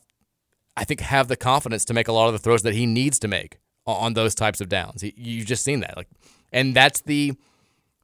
I 0.77 0.85
think, 0.85 1.01
have 1.01 1.29
the 1.29 1.37
confidence 1.37 1.85
to 1.87 1.95
make 1.95 2.07
a 2.07 2.13
lot 2.13 2.27
of 2.27 2.35
the 2.35 2.39
throws 2.39 2.63
that 2.63 2.75
he 2.75 2.87
needs 2.87 3.19
to 3.21 3.29
make 3.29 3.59
on 3.87 4.15
those 4.15 4.35
types 4.35 4.61
of 4.61 4.69
downs. 4.69 5.03
You've 5.03 5.47
just 5.47 5.65
seen 5.65 5.81
that, 5.81 5.97
like, 5.97 6.09
and 6.53 6.75
that's 6.75 7.01
the 7.01 7.35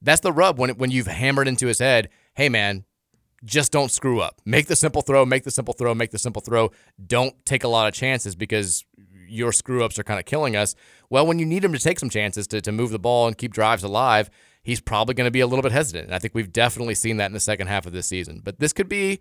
that's 0.00 0.20
the 0.20 0.32
rub 0.32 0.58
when 0.58 0.70
when 0.70 0.90
you've 0.90 1.06
hammered 1.06 1.48
into 1.48 1.66
his 1.66 1.80
head, 1.80 2.08
hey 2.34 2.48
man, 2.48 2.84
just 3.44 3.72
don't 3.72 3.90
screw 3.90 4.20
up. 4.20 4.40
Make 4.44 4.66
the 4.66 4.76
simple 4.76 5.02
throw, 5.02 5.26
make 5.26 5.44
the 5.44 5.50
simple 5.50 5.74
throw, 5.74 5.94
make 5.94 6.10
the 6.10 6.18
simple 6.18 6.42
throw. 6.42 6.70
Don't 7.04 7.44
take 7.44 7.64
a 7.64 7.68
lot 7.68 7.88
of 7.88 7.94
chances 7.94 8.34
because 8.36 8.84
your 9.26 9.52
screw 9.52 9.84
ups 9.84 9.98
are 9.98 10.04
kind 10.04 10.20
of 10.20 10.26
killing 10.26 10.54
us. 10.54 10.74
Well, 11.10 11.26
when 11.26 11.38
you 11.38 11.46
need 11.46 11.64
him 11.64 11.72
to 11.72 11.78
take 11.78 11.98
some 11.98 12.10
chances 12.10 12.46
to, 12.48 12.60
to 12.60 12.70
move 12.70 12.90
the 12.90 12.98
ball 12.98 13.26
and 13.26 13.36
keep 13.36 13.52
drives 13.52 13.82
alive, 13.82 14.30
he's 14.62 14.80
probably 14.80 15.14
going 15.14 15.26
to 15.26 15.32
be 15.32 15.40
a 15.40 15.46
little 15.46 15.62
bit 15.62 15.72
hesitant. 15.72 16.06
And 16.06 16.14
I 16.14 16.18
think 16.18 16.34
we've 16.34 16.52
definitely 16.52 16.94
seen 16.94 17.16
that 17.16 17.26
in 17.26 17.32
the 17.32 17.40
second 17.40 17.66
half 17.66 17.86
of 17.86 17.92
this 17.92 18.06
season. 18.06 18.42
But 18.44 18.60
this 18.60 18.72
could 18.72 18.88
be, 18.88 19.20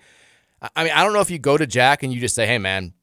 I 0.75 0.83
mean, 0.83 0.93
I 0.93 1.03
don't 1.03 1.13
know 1.13 1.21
if 1.21 1.31
you 1.31 1.39
go 1.39 1.57
to 1.57 1.65
Jack 1.65 2.03
and 2.03 2.13
you 2.13 2.19
just 2.19 2.35
say, 2.35 2.45
hey, 2.45 2.57
man, 2.57 2.93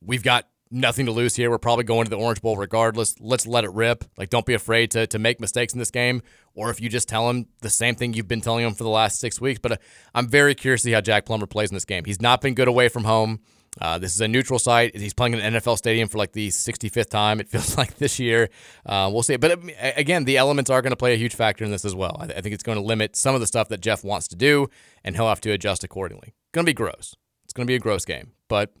we've 0.00 0.22
got 0.22 0.48
nothing 0.70 1.06
to 1.06 1.12
lose 1.12 1.34
here. 1.34 1.50
We're 1.50 1.58
probably 1.58 1.84
going 1.84 2.04
to 2.04 2.10
the 2.10 2.16
Orange 2.16 2.40
Bowl 2.40 2.56
regardless. 2.56 3.14
Let's 3.20 3.46
let 3.46 3.64
it 3.64 3.72
rip. 3.72 4.04
Like, 4.16 4.30
don't 4.30 4.46
be 4.46 4.54
afraid 4.54 4.90
to, 4.92 5.06
to 5.08 5.18
make 5.18 5.40
mistakes 5.40 5.72
in 5.72 5.78
this 5.78 5.90
game. 5.90 6.22
Or 6.54 6.70
if 6.70 6.80
you 6.80 6.88
just 6.88 7.08
tell 7.08 7.30
him 7.30 7.46
the 7.60 7.70
same 7.70 7.94
thing 7.94 8.12
you've 8.12 8.28
been 8.28 8.40
telling 8.40 8.66
him 8.66 8.74
for 8.74 8.84
the 8.84 8.90
last 8.90 9.18
six 9.20 9.40
weeks. 9.40 9.58
But 9.58 9.72
uh, 9.72 9.76
I'm 10.14 10.28
very 10.28 10.54
curious 10.54 10.82
to 10.82 10.86
see 10.86 10.92
how 10.92 11.00
Jack 11.00 11.24
Plummer 11.24 11.46
plays 11.46 11.70
in 11.70 11.74
this 11.74 11.84
game. 11.84 12.04
He's 12.04 12.20
not 12.20 12.40
been 12.40 12.54
good 12.54 12.68
away 12.68 12.88
from 12.88 13.04
home. 13.04 13.40
Uh, 13.80 13.98
this 13.98 14.14
is 14.14 14.20
a 14.20 14.28
neutral 14.28 14.58
site. 14.58 14.94
He's 14.94 15.14
playing 15.14 15.32
in 15.32 15.40
an 15.40 15.54
NFL 15.54 15.78
stadium 15.78 16.08
for 16.08 16.18
like 16.18 16.32
the 16.32 16.48
65th 16.48 17.08
time, 17.08 17.40
it 17.40 17.48
feels 17.50 17.78
like 17.78 17.96
this 17.96 18.18
year. 18.18 18.50
Uh, 18.84 19.08
we'll 19.12 19.22
see. 19.22 19.36
But 19.36 19.60
again, 19.80 20.24
the 20.24 20.36
elements 20.36 20.70
are 20.70 20.82
going 20.82 20.90
to 20.90 20.96
play 20.96 21.14
a 21.14 21.16
huge 21.16 21.34
factor 21.34 21.64
in 21.64 21.70
this 21.70 21.84
as 21.84 21.94
well. 21.94 22.16
I 22.20 22.40
think 22.40 22.54
it's 22.54 22.62
going 22.62 22.76
to 22.76 22.84
limit 22.84 23.16
some 23.16 23.34
of 23.34 23.40
the 23.40 23.46
stuff 23.46 23.68
that 23.68 23.80
Jeff 23.80 24.04
wants 24.04 24.28
to 24.28 24.36
do, 24.36 24.68
and 25.02 25.16
he'll 25.16 25.28
have 25.28 25.40
to 25.42 25.52
adjust 25.52 25.84
accordingly. 25.84 26.34
Going 26.52 26.66
to 26.66 26.68
be 26.70 26.74
gross. 26.74 27.16
It's 27.44 27.54
going 27.54 27.66
to 27.66 27.70
be 27.70 27.74
a 27.76 27.80
gross 27.80 28.04
game, 28.04 28.32
but 28.48 28.74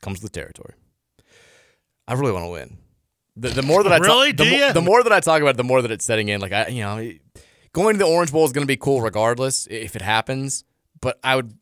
comes 0.00 0.22
with 0.22 0.32
the 0.32 0.40
territory. 0.40 0.74
I 2.08 2.14
really 2.14 2.32
want 2.32 2.46
to 2.46 2.50
win. 2.50 2.78
The, 3.36 3.48
the 3.48 3.62
more 3.62 3.82
that 3.82 3.92
I 3.92 3.98
really 3.98 4.32
talk, 4.32 4.46
the, 4.46 4.72
the, 4.74 4.82
more 4.82 5.02
that 5.02 5.12
I 5.12 5.20
talk 5.20 5.40
about 5.40 5.50
it, 5.50 5.56
the 5.56 5.64
more 5.64 5.82
that 5.82 5.90
it's 5.90 6.04
setting 6.04 6.28
in. 6.28 6.40
Like 6.40 6.52
I, 6.52 6.66
you 6.68 6.82
know, 6.82 7.12
going 7.72 7.94
to 7.94 7.98
the 7.98 8.10
Orange 8.10 8.32
Bowl 8.32 8.44
is 8.44 8.52
going 8.52 8.62
to 8.62 8.70
be 8.70 8.76
cool 8.76 9.00
regardless 9.00 9.66
if 9.70 9.96
it 9.96 10.02
happens. 10.02 10.64
But 11.00 11.18
I 11.24 11.36
would 11.36 11.56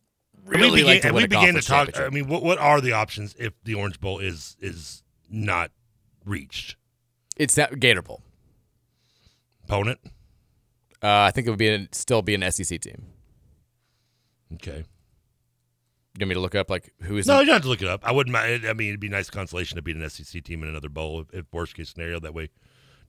really 0.45 0.71
we 0.71 0.77
began, 0.77 0.87
like 0.87 1.03
to 1.03 1.13
win 1.13 1.23
we 1.23 1.27
began 1.29 1.55
to 1.55 1.63
talk. 1.63 1.99
I 1.99 2.09
mean, 2.09 2.27
what 2.29 2.43
what 2.43 2.59
are 2.59 2.81
the 2.81 2.93
options 2.93 3.35
if 3.39 3.53
the 3.65 3.75
Orange 3.75 4.01
Bowl 4.01 4.19
is 4.19 4.57
is 4.61 5.03
not 5.31 5.71
reached? 6.25 6.77
It's 7.37 7.55
that 7.55 7.79
Gator 7.79 8.03
Bowl. 8.03 8.23
Opponent? 9.65 10.01
Uh, 11.03 11.29
I 11.29 11.31
think 11.31 11.47
it 11.47 11.51
would 11.51 11.59
be 11.59 11.69
a, 11.69 11.89
still 11.93 12.23
be 12.23 12.35
an 12.35 12.51
SEC 12.51 12.81
team. 12.81 13.07
Okay. 14.55 14.85
You 16.19 16.25
want 16.25 16.29
me 16.31 16.35
to 16.35 16.41
look 16.41 16.55
up 16.55 16.69
like 16.71 16.93
who 17.03 17.17
is? 17.17 17.27
No, 17.27 17.41
you 17.41 17.47
don't 17.47 17.55
have 17.55 17.63
to 17.63 17.69
look 17.69 17.83
it 17.83 17.89
up. 17.89 18.01
I 18.05 18.13
wouldn't 18.13 18.33
mind. 18.33 18.67
I 18.67 18.73
mean, 18.73 18.89
it'd 18.89 19.01
be 19.01 19.07
a 19.07 19.11
nice 19.11 19.31
consolation 19.31 19.77
to 19.77 19.83
beat 19.83 19.97
an 19.97 20.09
SEC 20.11 20.43
team 20.43 20.63
in 20.63 20.69
another 20.69 20.89
bowl 20.89 21.21
if, 21.21 21.33
if 21.33 21.47
worst 21.53 21.75
case 21.77 21.91
scenario. 21.91 22.19
That 22.19 22.35
way, 22.35 22.49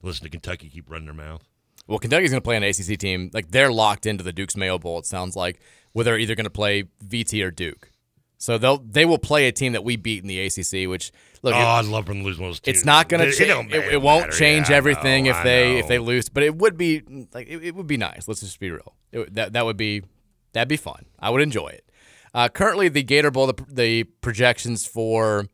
listen 0.02 0.24
to 0.24 0.30
Kentucky 0.30 0.68
keep 0.68 0.88
running 0.90 1.06
their 1.06 1.14
mouth. 1.14 1.42
Well, 1.88 1.98
Kentucky's 1.98 2.30
going 2.30 2.40
to 2.40 2.44
play 2.44 2.56
an 2.56 2.62
ACC 2.62 2.98
team. 2.98 3.30
Like 3.32 3.50
they're 3.50 3.72
locked 3.72 4.06
into 4.06 4.22
the 4.22 4.32
Duke's 4.32 4.56
Mayo 4.56 4.78
Bowl. 4.78 4.98
It 5.00 5.06
sounds 5.06 5.34
like 5.34 5.60
where 5.92 6.04
they're 6.04 6.18
either 6.18 6.36
going 6.36 6.44
to 6.44 6.50
play 6.50 6.84
VT 7.04 7.44
or 7.44 7.50
Duke. 7.50 7.90
So 8.38 8.56
they'll 8.56 8.78
they 8.78 9.04
will 9.04 9.18
play 9.18 9.48
a 9.48 9.52
team 9.52 9.72
that 9.72 9.84
we 9.84 9.96
beat 9.96 10.22
in 10.22 10.28
the 10.28 10.40
ACC. 10.40 10.88
Which 10.88 11.10
look, 11.42 11.54
oh, 11.54 11.58
it- 11.58 11.62
I'd 11.62 11.84
love 11.86 12.06
for 12.06 12.12
them 12.14 12.22
to 12.22 12.26
lose 12.26 12.38
one 12.38 12.48
of 12.48 12.52
those 12.54 12.60
teams. 12.60 12.78
it's 12.78 12.86
not 12.86 13.08
going 13.08 13.22
to 13.22 13.32
change. 13.32 13.72
It, 13.72 13.92
it 13.94 14.00
won't 14.00 14.26
matter. 14.28 14.38
change 14.38 14.70
Yeah, 14.70 14.76
everything 14.76 15.24
know, 15.24 15.30
if 15.32 15.42
they 15.42 15.78
if 15.78 15.88
they 15.88 15.98
lose. 15.98 16.28
But 16.28 16.44
it 16.44 16.54
would 16.56 16.76
be 16.78 17.02
like 17.34 17.48
it, 17.48 17.64
it 17.64 17.74
would 17.74 17.86
be 17.86 17.96
nice. 17.96 18.28
Let's 18.28 18.40
just 18.40 18.60
be 18.60 18.70
real. 18.70 18.94
It, 19.12 19.34
that 19.34 19.52
that 19.54 19.66
would 19.66 19.76
be 19.76 20.04
that'd 20.52 20.68
be 20.68 20.76
fun. 20.78 21.06
I 21.18 21.28
would 21.30 21.42
enjoy 21.42 21.68
it. 21.68 21.84
Uh, 22.32 22.48
currently, 22.48 22.88
the 22.88 23.02
Gator 23.02 23.30
Bowl, 23.30 23.46
the, 23.46 23.64
the 23.68 24.04
projections 24.04 24.86
for 24.86 25.46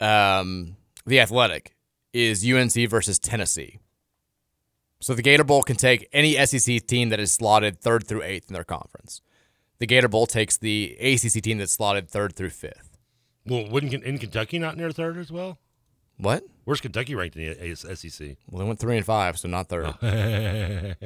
um, 0.00 0.76
the 1.06 1.20
Athletic 1.20 1.74
is 2.12 2.44
UNC 2.48 2.88
versus 2.88 3.18
Tennessee. 3.18 3.78
So 5.00 5.14
the 5.14 5.22
Gator 5.22 5.44
Bowl 5.44 5.62
can 5.62 5.76
take 5.76 6.08
any 6.12 6.34
SEC 6.46 6.86
team 6.86 7.10
that 7.10 7.20
is 7.20 7.32
slotted 7.32 7.80
third 7.80 8.06
through 8.06 8.22
eighth 8.22 8.48
in 8.48 8.54
their 8.54 8.64
conference. 8.64 9.20
The 9.78 9.86
Gator 9.86 10.08
Bowl 10.08 10.26
takes 10.26 10.56
the 10.56 10.96
ACC 11.00 11.42
team 11.42 11.58
that's 11.58 11.72
slotted 11.72 12.08
third 12.08 12.36
through 12.36 12.50
fifth. 12.50 12.96
Well, 13.46 13.68
wouldn't 13.68 13.92
in 13.92 14.18
Kentucky 14.18 14.58
not 14.58 14.76
near 14.76 14.92
third 14.92 15.18
as 15.18 15.30
well? 15.30 15.58
What? 16.16 16.44
Where's 16.64 16.80
Kentucky 16.80 17.14
ranked 17.14 17.36
in 17.36 17.58
the 17.58 17.76
SEC? 17.76 18.36
Well, 18.48 18.60
they 18.60 18.66
went 18.66 18.78
three 18.78 18.96
and 18.96 19.04
five, 19.04 19.38
so 19.38 19.48
not 19.48 19.68
third. 19.68 19.94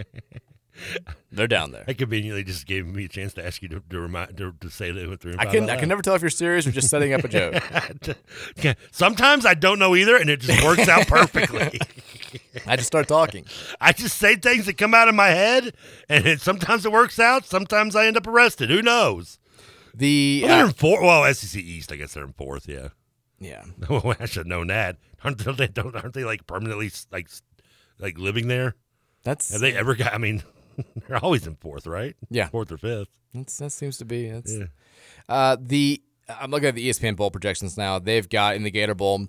They're 1.31 1.47
down 1.47 1.73
there. 1.73 1.85
I 1.87 1.93
conveniently 1.93 2.45
just 2.45 2.67
gave 2.67 2.87
me 2.87 3.05
a 3.05 3.09
chance 3.09 3.35
to 3.35 3.45
ask 3.45 3.63
you 3.63 3.69
to 3.69 3.83
to, 3.91 4.01
remind, 4.01 4.37
to, 4.39 4.55
to 4.61 4.71
say 4.71 4.91
they 4.91 5.07
with 5.07 5.21
three 5.21 5.37
I 5.39 5.47
can 5.47 5.69
I 5.69 5.77
can 5.77 5.89
never 5.89 6.03
tell 6.03 6.15
if 6.15 6.23
you're 6.23 6.31
serious 6.31 6.67
or 6.67 6.71
just 6.71 6.89
setting 6.89 7.13
up 7.13 7.25
a 7.25 7.29
joke. 7.29 7.63
Sometimes 8.93 9.45
I 9.45 9.55
don't 9.55 9.79
know 9.79 9.95
either, 9.95 10.17
and 10.17 10.31
it 10.31 10.41
just 10.41 10.65
works 10.65 10.89
out 10.89 11.07
perfectly. 11.09 11.79
I 12.67 12.77
just 12.77 12.87
start 12.87 13.09
talking. 13.09 13.45
I 13.81 13.93
just 13.93 14.19
say 14.19 14.37
things 14.37 14.67
that 14.67 14.79
come 14.79 14.95
out 14.95 15.09
of 15.09 15.15
my 15.15 15.29
head, 15.29 15.75
and 16.09 16.27
it, 16.27 16.41
sometimes 16.41 16.85
it 16.85 16.93
works 16.93 17.19
out. 17.19 17.45
Sometimes 17.45 17.95
I 17.95 18.07
end 18.07 18.17
up 18.17 18.27
arrested. 18.27 18.71
Who 18.71 18.83
knows? 18.83 19.39
The 19.95 20.43
Well, 20.45 20.57
they're 20.57 20.65
uh, 20.65 20.69
in 20.69 20.75
fourth. 20.75 21.03
Well, 21.03 21.35
SEC 21.35 21.61
East, 21.61 21.93
I 21.93 21.97
guess 21.97 22.15
they're 22.15 22.25
in 22.25 22.33
fourth. 22.33 22.69
Yeah. 22.69 22.89
yeah. 23.39 23.65
Well, 23.91 24.15
I 24.19 24.27
should 24.27 24.41
have 24.41 24.47
known 24.47 24.69
that. 24.69 24.97
Aren't 25.25 25.39
they? 25.39 25.67
Don't, 25.67 25.95
aren't 25.97 26.15
they 26.15 26.25
like 26.25 26.47
permanently 26.47 26.91
like 27.11 27.29
like 27.99 28.19
living 28.19 28.49
there? 28.49 28.77
That's 29.25 29.51
Have 29.53 29.61
they 29.61 29.75
ever 29.75 29.95
got? 29.95 30.15
I 30.15 30.19
mean, 30.19 30.43
they're 31.09 31.23
always 31.25 31.47
in 31.47 31.57
fourth, 31.57 31.87
right? 31.87 32.15
Yeah. 32.31 32.49
fourth 32.49 32.71
or 32.73 32.79
fifth. 32.79 33.09
That's, 33.35 33.57
that 33.59 33.71
seems 33.71 33.99
to 33.99 34.05
be. 34.05 34.31
That's, 34.31 34.53
Yeah. 34.57 34.65
uh, 35.29 35.57
the 35.61 36.03
I'm 36.41 36.51
looking 36.51 36.69
at 36.69 36.75
the 36.75 36.89
ESPN 36.89 37.17
bowl 37.17 37.31
projections 37.31 37.77
now. 37.79 37.99
They've 37.99 38.29
got 38.29 38.55
in 38.57 38.63
the 38.63 38.71
Gator 38.71 38.95
Bowl. 38.95 39.29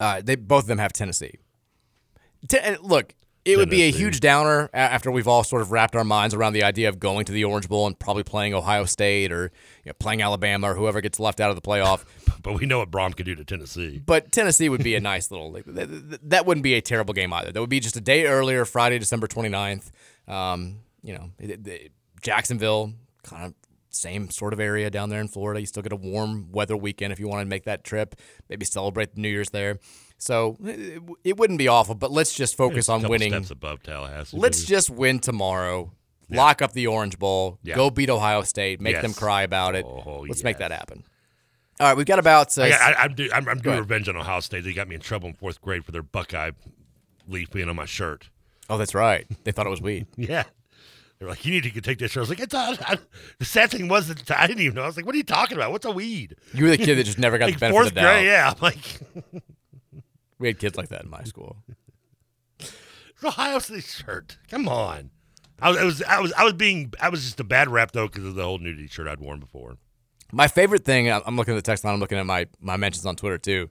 Uh, 0.00 0.22
they 0.24 0.36
both 0.36 0.62
of 0.64 0.68
them 0.68 0.78
have 0.78 0.92
Tennessee. 0.92 1.34
Te- 2.48 2.58
and 2.58 2.78
look, 2.82 3.14
It 3.44 3.56
would 3.56 3.68
be 3.70 3.82
a 3.82 3.90
huge 3.90 4.20
downer 4.20 4.70
after 4.72 5.10
we've 5.10 5.26
all 5.28 5.42
sort 5.44 5.60
of 5.62 5.72
wrapped 5.72 5.96
our 5.96 6.04
minds 6.04 6.34
around 6.34 6.52
the 6.52 6.62
idea 6.62 6.88
of 6.88 6.98
going 7.00 7.24
to 7.26 7.32
the 7.32 7.44
Orange 7.44 7.68
Bowl 7.68 7.86
and 7.86 7.98
probably 7.98 8.22
playing 8.22 8.54
Ohio 8.54 8.84
State 8.84 9.32
or 9.32 9.44
you 9.84 9.88
know, 9.90 9.92
playing 9.98 10.22
Alabama 10.22 10.70
or 10.70 10.74
whoever 10.76 11.00
gets 11.00 11.18
left 11.18 11.40
out 11.40 11.50
of 11.50 11.56
the 11.56 11.62
playoff. 11.62 12.04
But 12.40 12.54
we 12.60 12.66
know 12.66 12.78
what 12.78 12.90
Brohm 12.90 13.16
could 13.16 13.26
do 13.26 13.34
to 13.34 13.44
Tennessee. 13.44 14.00
But 14.04 14.30
Tennessee 14.30 14.68
would 14.68 14.84
be 14.84 14.94
a 14.94 15.00
nice 15.12 15.30
little. 15.32 15.50
Like, 15.50 15.64
th- 15.64 15.88
th- 15.88 16.20
that 16.22 16.46
wouldn't 16.46 16.62
be 16.62 16.74
a 16.74 16.80
terrible 16.80 17.12
game 17.12 17.32
either. 17.32 17.50
That 17.50 17.60
would 17.60 17.68
be 17.68 17.80
just 17.80 17.96
a 17.96 18.00
day 18.00 18.26
earlier, 18.26 18.64
Friday, 18.64 18.98
December 19.00 19.26
29th. 19.26 19.90
Um, 20.28 20.80
you 21.02 21.14
know, 21.14 21.30
it- 21.38 21.66
it- 21.66 21.92
Jacksonville, 22.22 22.94
kind 23.22 23.46
of 23.46 23.54
same 23.90 24.30
sort 24.30 24.52
of 24.52 24.60
area 24.60 24.90
down 24.90 25.08
there 25.08 25.20
in 25.20 25.28
Florida. 25.28 25.60
You 25.60 25.66
still 25.66 25.82
get 25.82 25.92
a 25.92 25.96
warm 25.96 26.50
weather 26.52 26.76
weekend 26.76 27.12
if 27.12 27.18
you 27.18 27.28
want 27.28 27.40
to 27.40 27.46
make 27.46 27.64
that 27.64 27.84
trip. 27.84 28.14
Maybe 28.48 28.64
celebrate 28.64 29.14
the 29.14 29.20
New 29.20 29.28
Year's 29.28 29.50
there. 29.50 29.78
So 30.18 30.56
it, 30.64 31.02
it 31.24 31.36
wouldn't 31.36 31.58
be 31.58 31.68
awful. 31.68 31.94
But 31.94 32.10
let's 32.10 32.34
just 32.34 32.56
focus 32.56 32.88
on 32.88 33.02
winning. 33.08 33.30
steps 33.32 33.50
above 33.50 33.82
Tallahassee. 33.82 34.36
Let's 34.36 34.60
maybe. 34.60 34.68
just 34.68 34.90
win 34.90 35.20
tomorrow. 35.20 35.92
Lock 36.30 36.60
up 36.60 36.72
the 36.72 36.86
Orange 36.86 37.18
Bowl. 37.18 37.58
Yeah. 37.62 37.76
Go 37.76 37.88
beat 37.88 38.10
Ohio 38.10 38.42
State. 38.42 38.80
Make 38.80 39.00
them 39.00 39.14
cry 39.14 39.42
about 39.42 39.74
it. 39.74 39.86
Oh, 39.86 40.26
Let's 40.28 40.44
make 40.44 40.58
that 40.58 40.72
happen. 40.72 41.04
All 41.80 41.86
right, 41.86 41.96
we've 41.96 42.06
got 42.06 42.18
about. 42.18 42.56
Uh, 42.58 42.62
I, 42.62 42.68
I, 42.68 43.04
I'm, 43.04 43.14
I'm, 43.32 43.48
I'm 43.48 43.58
doing 43.60 43.78
revenge 43.78 44.08
on 44.08 44.16
Ohio 44.16 44.40
State. 44.40 44.64
They 44.64 44.72
got 44.72 44.88
me 44.88 44.96
in 44.96 45.00
trouble 45.00 45.28
in 45.28 45.34
fourth 45.34 45.60
grade 45.60 45.84
for 45.84 45.92
their 45.92 46.02
Buckeye 46.02 46.50
leaf 47.28 47.50
being 47.52 47.68
on 47.68 47.76
my 47.76 47.84
shirt. 47.84 48.30
Oh, 48.68 48.78
that's 48.78 48.94
right. 48.94 49.26
They 49.44 49.52
thought 49.52 49.66
it 49.66 49.70
was 49.70 49.82
weed. 49.82 50.06
Yeah. 50.16 50.44
They're 51.18 51.28
like, 51.28 51.44
you 51.44 51.50
need 51.50 51.64
to 51.64 51.80
take 51.80 51.98
this 51.98 52.12
shirt. 52.12 52.20
I 52.20 52.20
was 52.20 52.28
like, 52.28 52.38
it's 52.38 52.52
not. 52.52 52.80
I, 52.88 52.96
the 53.40 53.44
sad 53.44 53.72
thing 53.72 53.88
was 53.88 54.06
that 54.06 54.30
I 54.30 54.46
didn't 54.46 54.62
even 54.62 54.76
know. 54.76 54.84
I 54.84 54.86
was 54.86 54.96
like, 54.96 55.04
what 55.04 55.16
are 55.16 55.18
you 55.18 55.24
talking 55.24 55.56
about? 55.56 55.72
What's 55.72 55.84
a 55.84 55.90
weed? 55.90 56.36
You 56.54 56.62
were 56.62 56.70
the 56.70 56.78
kid 56.78 56.94
that 56.94 57.02
just 57.06 57.18
never 57.18 57.38
got 57.38 57.46
like 57.46 57.54
the 57.54 57.58
benefit 57.58 57.74
fourth 57.74 57.88
of 57.88 57.94
the 57.94 58.00
doubt. 58.02 58.12
grade, 58.14 58.26
yeah. 58.26 58.52
I'm 58.54 58.60
like, 58.60 59.00
We 60.38 60.46
had 60.46 60.58
kids 60.58 60.76
like 60.76 60.88
that 60.90 61.02
in 61.02 61.10
my 61.10 61.24
school. 61.24 61.56
Ohio 63.24 63.58
State 63.58 63.84
shirt. 63.84 64.38
Come 64.48 64.68
on. 64.68 65.10
I 65.60 65.70
was, 65.70 65.78
I 65.78 65.84
was, 65.84 66.02
I 66.02 66.20
was, 66.20 66.32
I 66.34 66.44
was 66.44 66.52
being, 66.52 66.92
I 67.00 67.08
was 67.08 67.24
just 67.24 67.40
a 67.40 67.44
bad 67.44 67.68
rap 67.68 67.90
though 67.90 68.06
because 68.06 68.24
of 68.24 68.36
the 68.36 68.44
whole 68.44 68.58
nudity 68.58 68.86
shirt 68.86 69.08
I'd 69.08 69.18
worn 69.18 69.40
before. 69.40 69.76
My 70.30 70.46
favorite 70.46 70.84
thing, 70.84 71.10
I'm 71.10 71.36
looking 71.36 71.54
at 71.54 71.56
the 71.56 71.62
text 71.62 71.82
line, 71.84 71.94
I'm 71.94 72.00
looking 72.00 72.18
at 72.18 72.26
my, 72.26 72.46
my 72.60 72.76
mentions 72.76 73.06
on 73.06 73.16
Twitter 73.16 73.38
too, 73.38 73.70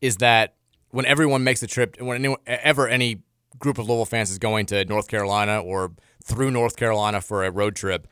is 0.00 0.16
that 0.16 0.54
when 0.90 1.06
everyone 1.06 1.44
makes 1.44 1.62
a 1.62 1.66
trip, 1.68 2.00
when 2.00 2.16
anyone, 2.16 2.40
ever 2.46 2.88
any 2.88 3.22
group 3.58 3.78
of 3.78 3.86
Louisville 3.88 4.04
fans 4.04 4.30
is 4.30 4.38
going 4.38 4.66
to 4.66 4.84
North 4.84 5.08
Carolina 5.08 5.60
or 5.62 5.92
through 6.24 6.50
North 6.50 6.76
Carolina 6.76 7.20
for 7.20 7.44
a 7.44 7.50
road 7.50 7.74
trip, 7.76 8.06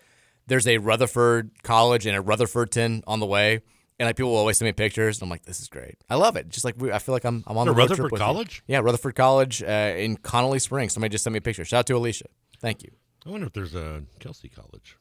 there's 0.47 0.66
a 0.66 0.78
Rutherford 0.78 1.51
College 1.62 2.07
and 2.07 2.16
a 2.16 2.22
Rutherfordton 2.22 3.03
on 3.07 3.20
the 3.20 3.26
way. 3.26 3.61
And 3.99 4.07
like 4.07 4.16
people 4.16 4.32
will 4.32 4.39
always 4.39 4.59
send 4.59 4.66
me 4.66 4.72
pictures, 4.72 5.16
and 5.18 5.22
I'm 5.26 5.30
like, 5.30 5.45
"This 5.47 5.59
is 5.59 5.68
great. 5.68 5.97
I 6.11 6.16
love 6.16 6.37
it. 6.37 6.51
Just 6.51 6.66
like 6.66 6.74
we, 6.76 6.93
I 6.93 6.99
feel 6.99 7.14
like 7.14 7.24
I'm, 7.24 7.43
I'm 7.47 7.57
on 7.57 7.66
The 7.66 7.72
the 7.72 7.76
road 7.78 7.82
Rutherford 7.84 7.97
trip 7.97 8.12
with 8.12 8.20
you. 8.20 8.26
College? 8.26 8.62
Yeah, 8.66 8.80
Rutherford 8.80 9.14
College 9.14 9.62
uh, 9.62 9.95
in 9.97 10.18
Connelly 10.18 10.59
Springs. 10.59 10.93
Somebody 10.93 11.12
just 11.12 11.24
sent 11.24 11.32
me 11.32 11.39
a 11.39 11.41
picture. 11.41 11.64
Shout 11.64 11.78
out 11.78 11.87
to 11.87 11.97
Alicia. 11.97 12.26
Thank 12.61 12.82
you. 12.82 12.91
I 13.24 13.30
wonder 13.30 13.47
if 13.47 13.55
there's 13.55 13.74
a 13.74 14.03
Kelsey 14.20 14.51
College. 14.51 14.99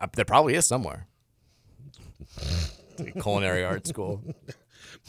Uh, 0.00 0.08
There 0.12 0.24
probably 0.24 0.54
is 0.56 0.66
somewhere. 0.66 1.06
Culinary 3.22 3.64
art 3.64 3.86
school. 3.86 4.22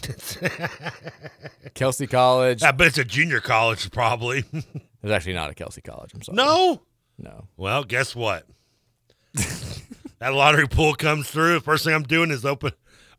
Kelsey 1.74 2.08
College. 2.08 2.64
I 2.64 2.72
bet 2.72 2.88
it's 2.88 2.98
a 2.98 3.06
junior 3.06 3.40
college, 3.40 3.90
probably. 3.92 4.44
It's 5.04 5.12
actually 5.14 5.34
not 5.34 5.52
a 5.52 5.54
Kelsey 5.54 5.80
College. 5.82 6.12
I'm 6.16 6.24
sorry. 6.24 6.36
no. 6.36 6.82
No. 7.20 7.48
Well, 7.56 7.84
guess 7.84 8.16
what? 8.16 8.46
that 9.34 10.34
lottery 10.34 10.68
pool 10.68 10.96
comes 10.96 11.30
through. 11.30 11.60
First 11.62 11.86
thing 11.86 11.94
I'm 11.94 12.04
doing 12.04 12.32
is 12.32 12.44
open. 12.44 12.72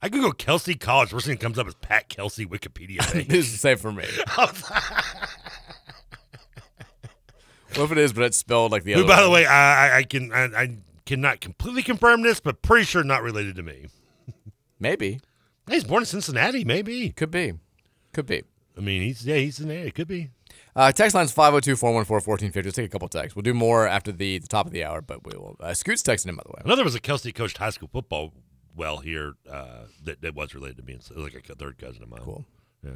I 0.03 0.09
Google 0.09 0.33
Kelsey 0.33 0.75
College. 0.75 1.11
First 1.11 1.27
thing 1.27 1.37
that 1.37 1.41
comes 1.41 1.59
up 1.59 1.69
is 1.69 1.75
Pat 1.77 2.09
Kelsey 2.09 2.45
Wikipedia 2.45 2.99
page. 3.13 3.29
this 3.29 3.47
is 3.47 3.53
the 3.53 3.59
same 3.59 3.79
for 3.79 3.93
me. 3.93 4.05
what 4.35 4.51
if 7.85 7.93
it 7.93 7.99
is, 7.99 8.13
but 8.13 8.25
it's 8.25 8.37
spelled 8.37 8.73
like 8.73 8.83
the 8.83 8.95
Who, 8.95 9.05
other 9.05 9.09
by 9.09 9.23
the 9.23 9.31
way? 9.31 9.47
I- 9.47 9.99
I 9.99 10.03
can 10.03 10.33
I, 10.33 10.45
I 10.45 10.77
cannot 11.07 11.41
completely 11.41 11.85
confirm 11.85 12.23
this, 12.23 12.41
but 12.41 12.61
pretty 12.61 12.85
sure 12.85 13.05
not 13.05 13.23
related 13.23 13.55
to 13.57 13.63
me. 13.63 13.87
Maybe. 14.81 15.21
He's 15.69 15.85
born 15.85 16.03
in 16.03 16.07
Cincinnati. 16.07 16.65
Maybe. 16.65 17.11
Could 17.11 17.31
be. 17.31 17.55
Could 18.13 18.27
be. 18.27 18.43
I 18.77 18.81
mean, 18.81 19.03
he's 19.03 19.27
yeah, 19.27 19.37
he's 19.37 19.61
in 19.61 19.69
there. 19.69 19.85
It 19.85 19.95
could 19.95 20.09
be. 20.09 20.31
Uh, 20.77 20.93
text 20.93 21.15
line's 21.15 21.33
502 21.33 21.77
414 21.77 22.29
1450. 22.29 22.69
Let's 22.69 22.77
take 22.77 22.87
a 22.87 22.89
couple 22.89 23.09
texts. 23.09 23.35
We'll 23.35 23.43
do 23.43 23.55
more 23.55 23.87
after 23.87 24.13
the, 24.13 24.39
the 24.39 24.47
top 24.47 24.67
of 24.67 24.73
the 24.73 24.85
hour, 24.85 25.01
but 25.03 25.27
we 25.27 25.37
will. 25.37 25.57
Uh, 25.59 25.75
Scoot's 25.75 26.03
texting 26.03 26.29
him, 26.29 26.37
by 26.37 26.45
the 26.47 26.51
way. 26.51 26.63
Another 26.65 26.85
was 26.85 26.95
a 26.95 27.01
Kelsey 27.01 27.33
coached 27.33 27.59
high 27.59 27.71
school 27.71 27.89
football 27.93 28.33
well 28.77 28.99
here 28.99 29.35
uh, 29.51 29.87
that, 30.05 30.23
that 30.23 30.35
was 30.35 30.55
related 30.55 30.77
to 30.77 30.83
me. 30.85 30.95
It's 30.95 31.11
like 31.11 31.35
a 31.51 31.55
third 31.55 31.79
cousin 31.79 32.03
of 32.03 32.09
mine. 32.09 32.21
Cool. 32.23 32.45
Yeah. 32.85 32.93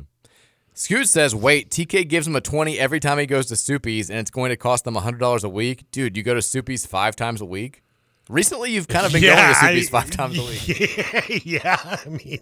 Scoot 0.75 1.09
says, 1.09 1.35
wait, 1.35 1.71
TK 1.71 2.09
gives 2.09 2.27
him 2.27 2.37
a 2.37 2.41
20 2.41 2.79
every 2.79 3.01
time 3.01 3.19
he 3.19 3.27
goes 3.27 3.47
to 3.47 3.57
Soupy's, 3.57 4.09
and 4.09 4.19
it's 4.19 4.31
going 4.31 4.49
to 4.51 4.57
cost 4.57 4.85
them 4.85 4.95
$100 4.95 5.45
a 5.45 5.49
week? 5.49 5.85
Dude, 5.91 6.17
you 6.17 6.23
go 6.23 6.33
to 6.33 6.41
Soupy's 6.41 6.87
five 6.87 7.15
times 7.15 7.43
a 7.43 7.45
week? 7.45 7.83
Recently, 8.29 8.71
you've 8.73 8.89
kind 8.89 9.05
of 9.07 9.13
been 9.13 9.23
going 9.23 9.37
to 9.37 9.55
Soupy's 9.55 9.89
five 9.91 10.11
times 10.11 10.39
a 10.39 10.43
week. 10.43 10.69
Yeah, 10.69 11.39
yeah. 11.45 12.01
I 12.07 12.09
mean, 12.09 12.41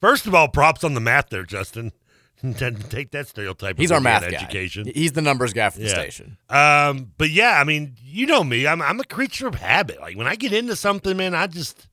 first 0.00 0.26
of 0.26 0.34
all, 0.34 0.48
props 0.48 0.84
on 0.84 0.94
the 0.94 1.00
math 1.00 1.28
there, 1.28 1.42
Justin. 1.44 1.92
Take 2.54 3.10
that 3.12 3.26
stereotype. 3.28 3.78
He's 3.78 3.90
our 3.90 4.00
math 4.00 4.22
guy. 4.22 4.28
education. 4.28 4.86
He's 4.94 5.12
the 5.12 5.22
numbers 5.22 5.52
guy 5.54 5.70
for 5.70 5.78
the 5.80 5.86
Yeah. 5.86 5.94
station. 5.94 6.36
Um, 6.50 7.12
but 7.16 7.30
yeah, 7.30 7.58
I 7.60 7.64
mean, 7.64 7.96
you 8.04 8.26
know 8.26 8.44
me. 8.44 8.66
I'm 8.66 8.82
I'm 8.82 9.00
a 9.00 9.04
creature 9.04 9.46
of 9.48 9.54
habit. 9.56 10.00
Like 10.00 10.16
when 10.18 10.26
I 10.26 10.36
get 10.36 10.52
into 10.52 10.76
something, 10.76 11.16
man, 11.16 11.34
I 11.34 11.46
just 11.46 11.88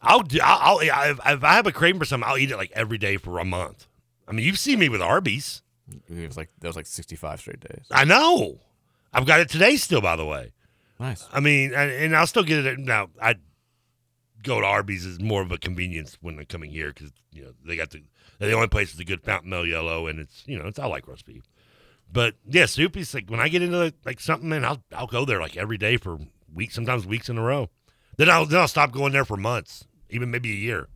I'll 0.00 0.22
do. 0.22 0.38
I'll, 0.42 0.78
I'll 0.78 1.10
if, 1.10 1.18
if 1.26 1.44
I 1.44 1.54
have 1.54 1.66
a 1.66 1.72
craving 1.72 1.98
for 1.98 2.04
something, 2.04 2.28
I'll 2.28 2.38
eat 2.38 2.52
it 2.52 2.56
like 2.56 2.70
every 2.74 2.96
day 2.96 3.16
for 3.16 3.38
a 3.40 3.44
month. 3.44 3.88
I 4.28 4.32
mean, 4.32 4.46
you've 4.46 4.58
seen 4.58 4.78
me 4.78 4.88
with 4.88 5.02
Arby's. 5.02 5.62
It 6.08 6.26
was 6.28 6.36
like 6.36 6.50
that 6.60 6.68
was 6.68 6.76
like 6.76 6.86
65 6.86 7.40
straight 7.40 7.60
days. 7.60 7.86
I 7.90 8.04
know. 8.04 8.60
I've 9.12 9.26
got 9.26 9.40
it 9.40 9.48
today 9.48 9.76
still, 9.76 10.00
by 10.00 10.14
the 10.16 10.24
way. 10.24 10.52
Nice. 10.98 11.26
I 11.32 11.40
mean, 11.40 11.74
and, 11.74 11.90
and 11.90 12.16
I'll 12.16 12.26
still 12.26 12.42
get 12.42 12.64
it. 12.64 12.78
Now, 12.78 13.10
I 13.20 13.36
go 14.42 14.60
to 14.60 14.66
Arby's 14.66 15.04
is 15.04 15.20
more 15.20 15.42
of 15.42 15.50
a 15.50 15.58
convenience 15.58 16.16
when 16.20 16.38
I'm 16.38 16.46
coming 16.46 16.70
here 16.70 16.92
because 16.92 17.12
you 17.32 17.44
know 17.44 17.52
they 17.64 17.76
got 17.76 17.90
the 17.90 18.02
the 18.38 18.52
only 18.52 18.68
place 18.68 18.92
with 18.92 19.00
a 19.00 19.04
good 19.04 19.22
fountain 19.22 19.50
mill 19.50 19.66
yellow, 19.66 20.06
and 20.06 20.20
it's 20.20 20.44
you 20.46 20.58
know 20.58 20.66
it's 20.66 20.78
I 20.78 20.86
like 20.86 21.06
roast 21.06 21.26
beef. 21.26 21.44
But 22.10 22.34
yeah, 22.46 22.64
Soupy's 22.64 23.12
like 23.12 23.28
when 23.28 23.40
I 23.40 23.48
get 23.48 23.62
into 23.62 23.92
like 24.04 24.20
something, 24.20 24.48
man, 24.48 24.64
I'll 24.64 24.82
I'll 24.94 25.06
go 25.06 25.24
there 25.24 25.40
like 25.40 25.56
every 25.56 25.78
day 25.78 25.96
for 25.96 26.18
weeks, 26.52 26.74
sometimes 26.74 27.06
weeks 27.06 27.28
in 27.28 27.38
a 27.38 27.42
row. 27.42 27.68
Then 28.16 28.30
I'll 28.30 28.46
then 28.46 28.60
I'll 28.60 28.68
stop 28.68 28.92
going 28.92 29.12
there 29.12 29.24
for 29.24 29.36
months, 29.36 29.86
even 30.08 30.30
maybe 30.30 30.50
a 30.50 30.56
year, 30.56 30.88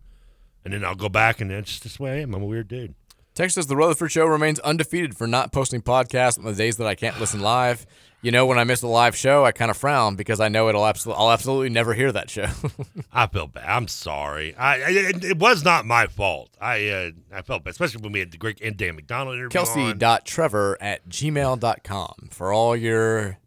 and 0.64 0.72
then 0.72 0.84
I'll 0.84 0.94
go 0.94 1.08
back, 1.08 1.40
and 1.40 1.50
it's 1.50 1.70
just 1.70 1.82
this 1.82 2.00
way 2.00 2.12
I 2.12 2.20
am. 2.20 2.34
I'm 2.34 2.42
a 2.42 2.46
weird 2.46 2.68
dude. 2.68 2.94
Text 3.34 3.54
says 3.54 3.66
the 3.66 3.76
Rutherford 3.76 4.10
Show 4.10 4.26
remains 4.26 4.58
undefeated 4.60 5.16
for 5.16 5.26
not 5.26 5.52
posting 5.52 5.82
podcasts 5.82 6.38
on 6.38 6.44
the 6.44 6.52
days 6.52 6.76
that 6.78 6.86
I 6.86 6.94
can't 6.94 7.18
listen 7.20 7.40
live. 7.40 7.86
You 8.22 8.32
know, 8.32 8.44
when 8.44 8.58
I 8.58 8.64
miss 8.64 8.82
a 8.82 8.86
live 8.86 9.16
show, 9.16 9.46
I 9.46 9.52
kind 9.52 9.70
of 9.70 9.78
frown 9.78 10.14
because 10.14 10.40
I 10.40 10.48
know 10.48 10.68
it'll 10.68 10.86
absolutely, 10.86 11.22
I'll 11.22 11.30
absolutely 11.30 11.70
never 11.70 11.94
hear 11.94 12.12
that 12.12 12.28
show. 12.28 12.48
I 13.12 13.26
feel 13.28 13.46
bad. 13.46 13.64
I'm 13.66 13.88
sorry. 13.88 14.54
I, 14.56 14.74
I 14.74 14.88
it, 14.90 15.24
it 15.24 15.38
was 15.38 15.64
not 15.64 15.86
my 15.86 16.06
fault. 16.06 16.50
I 16.60 16.88
uh, 16.88 17.10
I 17.32 17.40
felt 17.40 17.64
bad, 17.64 17.70
especially 17.70 18.02
when 18.02 18.12
we 18.12 18.18
had 18.18 18.30
the 18.30 18.36
great 18.36 18.60
and 18.60 18.76
Dan 18.76 18.96
McDonald 18.96 19.36
interview. 19.36 19.48
Kelsey.trevor 19.50 20.76
at 20.82 21.08
gmail.com 21.08 22.28
for 22.30 22.52
all 22.52 22.76
your 22.76 23.38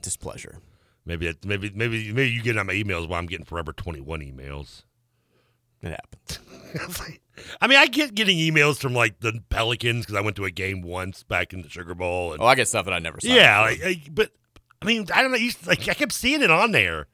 displeasure. 0.00 0.58
Maybe 1.04 1.28
it, 1.28 1.44
maybe 1.44 1.70
maybe 1.72 2.12
maybe 2.12 2.30
you 2.30 2.42
get 2.42 2.58
on 2.58 2.66
my 2.66 2.74
emails 2.74 3.08
while 3.08 3.20
I'm 3.20 3.26
getting 3.26 3.46
Forever 3.46 3.72
21 3.72 4.20
emails. 4.20 4.82
It 5.80 5.90
happens. 5.90 7.18
I 7.60 7.66
mean, 7.66 7.78
I 7.78 7.86
get 7.86 8.14
getting 8.14 8.36
emails 8.38 8.78
from 8.78 8.94
like 8.94 9.20
the 9.20 9.40
Pelicans 9.48 10.04
because 10.04 10.16
I 10.18 10.20
went 10.20 10.36
to 10.36 10.44
a 10.44 10.50
game 10.50 10.82
once 10.82 11.22
back 11.22 11.52
in 11.52 11.62
the 11.62 11.68
Sugar 11.70 11.94
Bowl. 11.94 12.32
And, 12.32 12.42
Oh, 12.42 12.46
I 12.46 12.54
get 12.54 12.68
stuff 12.68 12.84
that 12.84 12.94
I 12.94 12.98
never 12.98 13.20
saw. 13.20 13.28
yeah, 13.32 13.60
like, 13.60 13.80
I- 13.84 14.02
but 14.10 14.30
I 14.80 14.84
mean, 14.84 15.06
I 15.14 15.22
don't 15.22 15.30
know. 15.30 15.38
you- 15.38 15.52
Like 15.66 15.88
I 15.88 15.94
kept 15.94 16.12
seeing 16.12 16.42
it 16.42 16.50
on 16.50 16.72
there, 16.72 17.06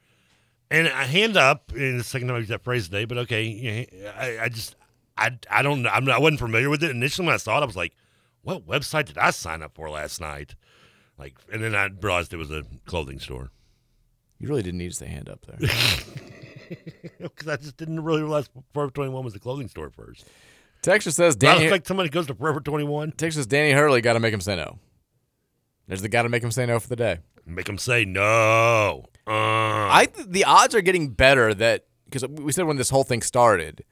and 0.69 0.87
I 0.87 1.05
hand 1.05 1.37
up. 1.37 1.71
And 1.73 1.99
the 1.99 2.03
second 2.03 2.27
time 2.27 2.35
I 2.35 2.39
used 2.39 2.51
that 2.51 2.63
phrase 2.63 2.85
today, 2.85 3.05
but 3.05 3.17
okay, 3.19 3.87
I, 4.17 4.45
I 4.45 4.49
just 4.49 4.75
I 5.17 5.37
I 5.49 5.61
don't 5.61 5.83
know. 5.83 5.89
I'm 5.89 6.03
not, 6.05 6.15
I 6.15 6.19
wasn't 6.19 6.39
familiar 6.39 6.69
with 6.69 6.83
it 6.83 6.91
initially 6.91 7.25
when 7.25 7.33
I 7.35 7.37
saw 7.37 7.57
it. 7.57 7.61
I 7.61 7.65
was 7.65 7.75
like, 7.77 7.93
what 8.41 8.65
website 8.67 9.05
did 9.05 9.17
I 9.17 9.31
sign 9.31 9.61
up 9.61 9.75
for 9.75 9.89
last 9.89 10.19
night? 10.19 10.55
Like, 11.17 11.35
and 11.51 11.63
then 11.63 11.75
I 11.75 11.85
realized 12.01 12.33
it 12.33 12.37
was 12.37 12.51
a 12.51 12.63
clothing 12.85 13.19
store. 13.19 13.51
You 14.39 14.47
really 14.47 14.63
didn't 14.63 14.77
need 14.79 14.89
to 14.91 14.95
say 14.95 15.07
hand 15.07 15.27
up 15.29 15.45
there. 15.45 15.69
because 17.19 17.47
I 17.47 17.57
just 17.57 17.77
didn't 17.77 18.03
really 18.03 18.21
realize 18.21 18.49
Forever 18.73 18.91
21 18.91 19.23
was 19.23 19.35
a 19.35 19.39
clothing 19.39 19.67
store 19.67 19.89
first. 19.89 20.25
Texas 20.81 21.15
says 21.15 21.35
Danny. 21.35 21.63
look 21.63 21.71
like 21.71 21.85
somebody 21.85 22.09
goes 22.09 22.27
to 22.27 22.33
Forever 22.33 22.61
21? 22.61 23.11
Texas 23.13 23.45
Danny 23.45 23.71
Hurley 23.71 24.01
got 24.01 24.13
to 24.13 24.19
make 24.19 24.33
him 24.33 24.41
say 24.41 24.55
no. 24.55 24.79
There's 25.87 26.01
the 26.01 26.09
got 26.09 26.23
to 26.23 26.29
make 26.29 26.43
him 26.43 26.51
say 26.51 26.65
no 26.65 26.79
for 26.79 26.87
the 26.87 26.95
day. 26.95 27.19
Make 27.45 27.67
him 27.67 27.77
say 27.77 28.05
no. 28.05 29.05
Uh, 29.27 29.31
I 29.31 30.07
the 30.25 30.43
odds 30.43 30.75
are 30.75 30.81
getting 30.81 31.09
better 31.09 31.53
that 31.53 31.85
because 32.05 32.25
we 32.27 32.51
said 32.51 32.65
when 32.65 32.77
this 32.77 32.91
whole 32.91 33.03
thing 33.03 33.21
started, 33.21 33.83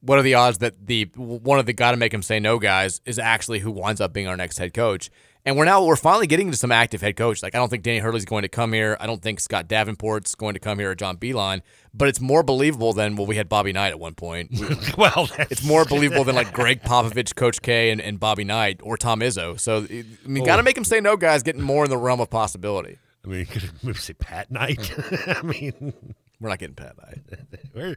what 0.00 0.18
are 0.18 0.22
the 0.22 0.34
odds 0.34 0.58
that 0.58 0.86
the 0.86 1.10
one 1.16 1.58
of 1.58 1.66
the 1.66 1.72
got 1.72 1.90
to 1.92 1.96
make 1.96 2.12
him 2.12 2.22
say 2.22 2.40
no 2.40 2.58
guys 2.58 3.00
is 3.04 3.18
actually 3.18 3.60
who 3.60 3.70
winds 3.70 4.00
up 4.00 4.12
being 4.12 4.26
our 4.26 4.36
next 4.36 4.58
head 4.58 4.72
coach? 4.72 5.10
And 5.46 5.58
we're 5.58 5.66
now 5.66 5.84
we're 5.84 5.96
finally 5.96 6.26
getting 6.26 6.50
to 6.50 6.56
some 6.56 6.72
active 6.72 7.02
head 7.02 7.16
coach. 7.16 7.42
Like 7.42 7.54
I 7.54 7.58
don't 7.58 7.68
think 7.68 7.82
Danny 7.82 7.98
Hurley's 7.98 8.24
going 8.24 8.42
to 8.42 8.48
come 8.48 8.72
here. 8.72 8.96
I 8.98 9.06
don't 9.06 9.20
think 9.20 9.40
Scott 9.40 9.68
Davenport's 9.68 10.34
going 10.34 10.54
to 10.54 10.60
come 10.60 10.78
here 10.78 10.92
or 10.92 10.94
John 10.94 11.18
Beilein. 11.18 11.60
But 11.92 12.08
it's 12.08 12.20
more 12.20 12.42
believable 12.42 12.94
than 12.94 13.14
well 13.14 13.26
we 13.26 13.36
had 13.36 13.48
Bobby 13.48 13.72
Knight 13.72 13.88
at 13.88 14.00
one 14.00 14.14
point. 14.14 14.50
well, 14.98 15.28
it's 15.50 15.62
more 15.62 15.84
believable 15.84 16.24
than 16.24 16.34
like 16.34 16.52
Gregg 16.54 16.82
Popovich, 16.82 17.34
Coach 17.34 17.60
K, 17.60 17.90
and, 17.90 18.00
and 18.00 18.18
Bobby 18.18 18.44
Knight 18.44 18.80
or 18.82 18.96
Tom 18.96 19.20
Izzo. 19.20 19.60
So 19.60 19.86
I 19.90 20.04
mean, 20.26 20.42
Oh. 20.42 20.46
got 20.46 20.56
to 20.56 20.62
make 20.62 20.78
him 20.78 20.84
say 20.84 21.00
no, 21.00 21.16
guys. 21.16 21.42
Getting 21.42 21.62
more 21.62 21.84
in 21.84 21.90
the 21.90 21.98
realm 21.98 22.20
of 22.20 22.30
possibility. 22.30 22.98
I 23.22 23.28
mean, 23.28 23.44
could 23.46 23.70
maybe 23.82 23.98
say 23.98 24.14
Pat 24.14 24.50
Knight. 24.50 24.92
I 25.28 25.42
mean, 25.42 25.92
we're 26.40 26.48
not 26.48 26.58
getting 26.58 26.74
Pat 26.76 26.94
Knight. 26.98 27.96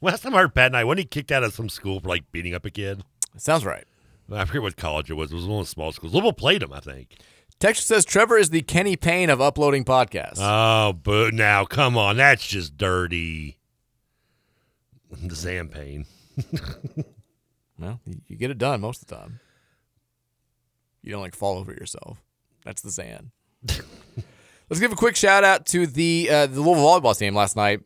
Last 0.00 0.22
time 0.22 0.34
I 0.34 0.38
heard 0.40 0.54
Pat 0.54 0.72
Knight, 0.72 0.84
when 0.84 0.98
he 0.98 1.04
kicked 1.04 1.32
out 1.32 1.42
of 1.42 1.54
some 1.54 1.68
school 1.68 2.00
for 2.00 2.08
like 2.08 2.30
beating 2.32 2.54
up 2.54 2.64
a 2.64 2.70
kid. 2.70 3.02
Sounds 3.36 3.64
right. 3.64 3.84
I 4.32 4.44
forget 4.44 4.62
what 4.62 4.76
college 4.76 5.10
it 5.10 5.14
was. 5.14 5.30
It 5.30 5.34
was 5.36 5.46
one 5.46 5.60
of 5.60 5.66
the 5.66 5.70
small 5.70 5.92
schools. 5.92 6.12
Louisville 6.12 6.32
played 6.32 6.62
him, 6.62 6.72
I 6.72 6.80
think. 6.80 7.16
Texas 7.58 7.86
says 7.86 8.04
Trevor 8.04 8.36
is 8.36 8.50
the 8.50 8.62
Kenny 8.62 8.96
Payne 8.96 9.30
of 9.30 9.40
uploading 9.40 9.84
podcasts. 9.84 10.38
Oh, 10.38 10.92
but 10.92 11.32
now 11.32 11.64
come 11.64 11.96
on, 11.96 12.16
that's 12.18 12.46
just 12.46 12.76
dirty. 12.76 13.58
The 15.10 15.34
Zam 15.34 15.68
Payne. 15.68 16.04
well, 17.78 18.00
you- 18.26 18.36
get 18.36 18.50
it 18.50 18.58
done 18.58 18.80
most 18.80 19.02
of 19.02 19.08
the 19.08 19.14
time. 19.16 19.40
You 21.02 21.12
don't 21.12 21.22
like 21.22 21.34
fall 21.36 21.56
over 21.58 21.72
yourself. 21.72 22.22
That's 22.64 22.82
the 22.82 22.90
Zan. 22.90 23.30
Let's 24.68 24.80
give 24.80 24.90
a 24.92 24.96
quick 24.96 25.14
shout 25.14 25.44
out 25.44 25.64
to 25.66 25.86
the 25.86 26.28
uh, 26.30 26.46
the 26.46 26.60
Louisville 26.60 26.84
volleyball 26.84 27.16
team 27.16 27.34
last 27.34 27.54
night. 27.56 27.80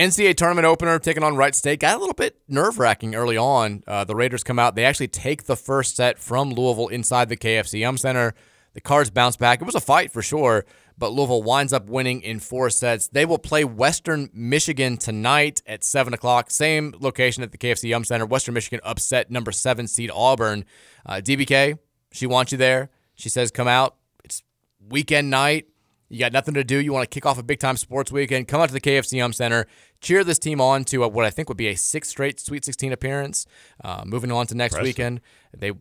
NCAA 0.00 0.34
tournament 0.34 0.64
opener 0.64 0.98
taking 0.98 1.22
on 1.22 1.36
Wright 1.36 1.54
State 1.54 1.80
got 1.80 1.94
a 1.94 1.98
little 1.98 2.14
bit 2.14 2.40
nerve 2.48 2.78
wracking 2.78 3.14
early 3.14 3.36
on. 3.36 3.84
Uh, 3.86 4.02
the 4.02 4.14
Raiders 4.16 4.42
come 4.42 4.58
out. 4.58 4.74
They 4.74 4.86
actually 4.86 5.08
take 5.08 5.44
the 5.44 5.56
first 5.56 5.94
set 5.94 6.18
from 6.18 6.50
Louisville 6.54 6.88
inside 6.88 7.28
the 7.28 7.36
KFC 7.36 7.80
Yum 7.80 7.98
Center. 7.98 8.32
The 8.72 8.80
Cards 8.80 9.10
bounce 9.10 9.36
back. 9.36 9.60
It 9.60 9.66
was 9.66 9.74
a 9.74 9.80
fight 9.80 10.10
for 10.10 10.22
sure, 10.22 10.64
but 10.96 11.12
Louisville 11.12 11.42
winds 11.42 11.74
up 11.74 11.90
winning 11.90 12.22
in 12.22 12.40
four 12.40 12.70
sets. 12.70 13.08
They 13.08 13.26
will 13.26 13.38
play 13.38 13.62
Western 13.62 14.30
Michigan 14.32 14.96
tonight 14.96 15.60
at 15.66 15.84
7 15.84 16.14
o'clock. 16.14 16.50
Same 16.50 16.94
location 16.98 17.42
at 17.42 17.52
the 17.52 17.58
KFC 17.58 17.90
Yum 17.90 18.04
Center. 18.04 18.24
Western 18.24 18.54
Michigan 18.54 18.80
upset 18.82 19.30
number 19.30 19.52
seven 19.52 19.86
seed 19.86 20.10
Auburn. 20.14 20.64
Uh, 21.04 21.16
DBK, 21.16 21.78
she 22.10 22.26
wants 22.26 22.52
you 22.52 22.58
there. 22.58 22.88
She 23.16 23.28
says, 23.28 23.50
come 23.50 23.68
out. 23.68 23.96
It's 24.24 24.42
weekend 24.88 25.28
night. 25.28 25.66
You 26.10 26.18
got 26.18 26.32
nothing 26.32 26.54
to 26.54 26.64
do. 26.64 26.76
You 26.76 26.92
want 26.92 27.08
to 27.08 27.14
kick 27.14 27.24
off 27.24 27.38
a 27.38 27.42
big 27.42 27.60
time 27.60 27.76
sports 27.76 28.10
weekend. 28.10 28.48
Come 28.48 28.60
out 28.60 28.66
to 28.66 28.72
the 28.72 28.80
KFC 28.80 29.14
Yum 29.14 29.32
Center. 29.32 29.66
Cheer 30.00 30.24
this 30.24 30.38
team 30.38 30.60
on 30.60 30.84
to 30.84 31.04
a, 31.04 31.08
what 31.08 31.24
I 31.26 31.30
think 31.30 31.48
would 31.48 31.58
be 31.58 31.68
a 31.68 31.76
sixth 31.76 32.10
straight 32.10 32.40
Sweet 32.40 32.64
16 32.64 32.92
appearance. 32.92 33.46
Uh, 33.84 34.02
moving 34.06 34.32
on 34.32 34.46
to 34.46 34.54
next 34.54 34.74
Impressive. 34.74 34.88
weekend. 34.88 35.20
They 35.56 35.72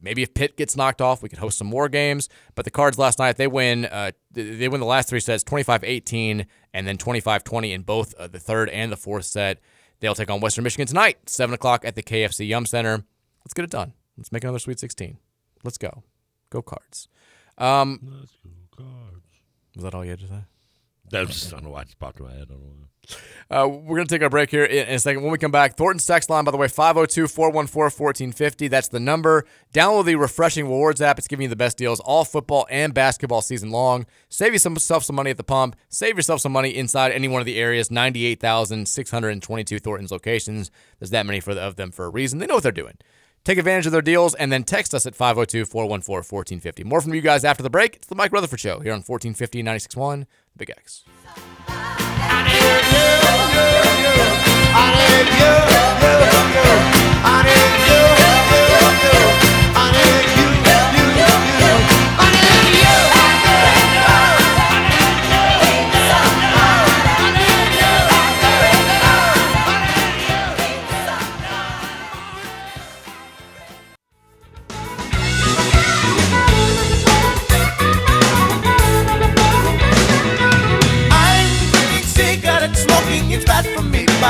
maybe 0.00 0.22
if 0.22 0.34
Pitt 0.34 0.56
gets 0.56 0.76
knocked 0.76 1.00
off, 1.00 1.22
we 1.22 1.28
could 1.28 1.38
host 1.38 1.58
some 1.58 1.66
more 1.66 1.88
games. 1.88 2.28
But 2.54 2.64
the 2.64 2.70
Cards 2.70 2.98
last 2.98 3.18
night 3.18 3.36
they 3.36 3.46
win. 3.46 3.86
Uh, 3.86 4.12
they 4.32 4.68
win 4.68 4.80
the 4.80 4.86
last 4.86 5.08
three 5.08 5.20
sets, 5.20 5.42
25-18, 5.44 6.44
and 6.74 6.86
then 6.86 6.98
25-20 6.98 7.72
in 7.72 7.82
both 7.82 8.14
uh, 8.14 8.26
the 8.26 8.38
third 8.38 8.68
and 8.68 8.92
the 8.92 8.96
fourth 8.96 9.24
set. 9.24 9.58
They'll 10.00 10.14
take 10.14 10.30
on 10.30 10.40
Western 10.40 10.64
Michigan 10.64 10.86
tonight, 10.86 11.16
seven 11.30 11.54
o'clock 11.54 11.84
at 11.86 11.94
the 11.94 12.02
KFC 12.02 12.46
Yum 12.46 12.66
Center. 12.66 13.04
Let's 13.44 13.54
get 13.54 13.64
it 13.64 13.70
done. 13.70 13.94
Let's 14.18 14.30
make 14.32 14.44
another 14.44 14.58
Sweet 14.58 14.78
16. 14.78 15.16
Let's 15.64 15.78
go. 15.78 16.02
Go 16.50 16.60
Cards. 16.60 17.08
Um, 17.56 18.00
Let's 18.02 18.32
go 18.76 18.84
Cards. 18.84 19.24
Was 19.74 19.84
that 19.84 19.94
all 19.94 20.04
you 20.04 20.10
had 20.10 20.20
to 20.20 20.26
say? 20.28 20.44
That 21.10 21.26
was 21.26 21.30
just, 21.30 21.46
I 21.52 21.56
don't 21.56 21.64
know 21.64 21.70
why 21.70 21.82
it 21.82 21.86
just 21.86 21.98
popped 21.98 22.18
in 22.18 22.26
my 22.26 22.32
head. 22.32 22.42
I 22.50 22.52
don't 22.52 22.60
know. 22.62 22.88
Uh, 23.50 23.68
we're 23.68 23.96
going 23.96 24.06
to 24.06 24.14
take 24.14 24.22
our 24.22 24.30
break 24.30 24.50
here 24.50 24.64
in, 24.64 24.88
in 24.88 24.94
a 24.94 24.98
second. 24.98 25.22
When 25.22 25.32
we 25.32 25.38
come 25.38 25.50
back, 25.50 25.76
Thornton's 25.76 26.06
text 26.06 26.30
line, 26.30 26.44
by 26.44 26.50
the 26.50 26.56
way, 26.56 26.68
502 26.68 27.28
414 27.28 27.82
1450. 27.84 28.68
That's 28.68 28.88
the 28.88 29.00
number. 29.00 29.46
Download 29.72 30.04
the 30.04 30.16
Refreshing 30.16 30.64
Rewards 30.64 31.00
app. 31.00 31.18
It's 31.18 31.28
giving 31.28 31.44
you 31.44 31.48
the 31.48 31.56
best 31.56 31.76
deals 31.78 32.00
all 32.00 32.24
football 32.24 32.66
and 32.70 32.92
basketball 32.92 33.42
season 33.42 33.70
long. 33.70 34.06
Save 34.28 34.52
yourself 34.52 35.04
some 35.04 35.16
money 35.16 35.30
at 35.30 35.36
the 35.36 35.44
pump. 35.44 35.76
Save 35.88 36.16
yourself 36.16 36.40
some 36.40 36.52
money 36.52 36.74
inside 36.74 37.12
any 37.12 37.28
one 37.28 37.40
of 37.40 37.46
the 37.46 37.58
areas 37.58 37.90
98,622 37.90 39.78
Thornton's 39.78 40.10
locations. 40.12 40.70
There's 40.98 41.10
that 41.10 41.26
many 41.26 41.40
for 41.40 41.54
the, 41.54 41.60
of 41.60 41.76
them 41.76 41.90
for 41.90 42.06
a 42.06 42.10
reason. 42.10 42.38
They 42.38 42.46
know 42.46 42.54
what 42.54 42.62
they're 42.62 42.72
doing. 42.72 42.98
Take 43.46 43.58
advantage 43.58 43.86
of 43.86 43.92
their 43.92 44.02
deals 44.02 44.34
and 44.34 44.50
then 44.50 44.64
text 44.64 44.92
us 44.92 45.06
at 45.06 45.14
502 45.14 45.66
414 45.66 46.16
1450. 46.16 46.82
More 46.82 47.00
from 47.00 47.14
you 47.14 47.20
guys 47.20 47.44
after 47.44 47.62
the 47.62 47.70
break. 47.70 47.94
It's 47.94 48.08
the 48.08 48.16
Mike 48.16 48.32
Rutherford 48.32 48.58
Show 48.58 48.80
here 48.80 48.92
on 48.92 49.04
1450 49.06 49.62
961 49.62 50.26
Big 50.56 50.70
X. 50.70 51.04
I'm 51.68 52.46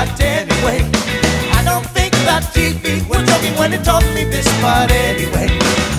for 0.06 0.22
anyway. 0.22 0.82
I 1.56 1.62
don't 1.64 1.86
think 1.90 2.14
that 2.28 2.46
TV 2.54 3.02
was 3.08 3.22
joking 3.26 3.54
when 3.58 3.70
they 3.70 3.82
told 3.82 4.04
me 4.14 4.24
this, 4.24 4.46
but 4.62 4.90
anyway. 4.90 5.50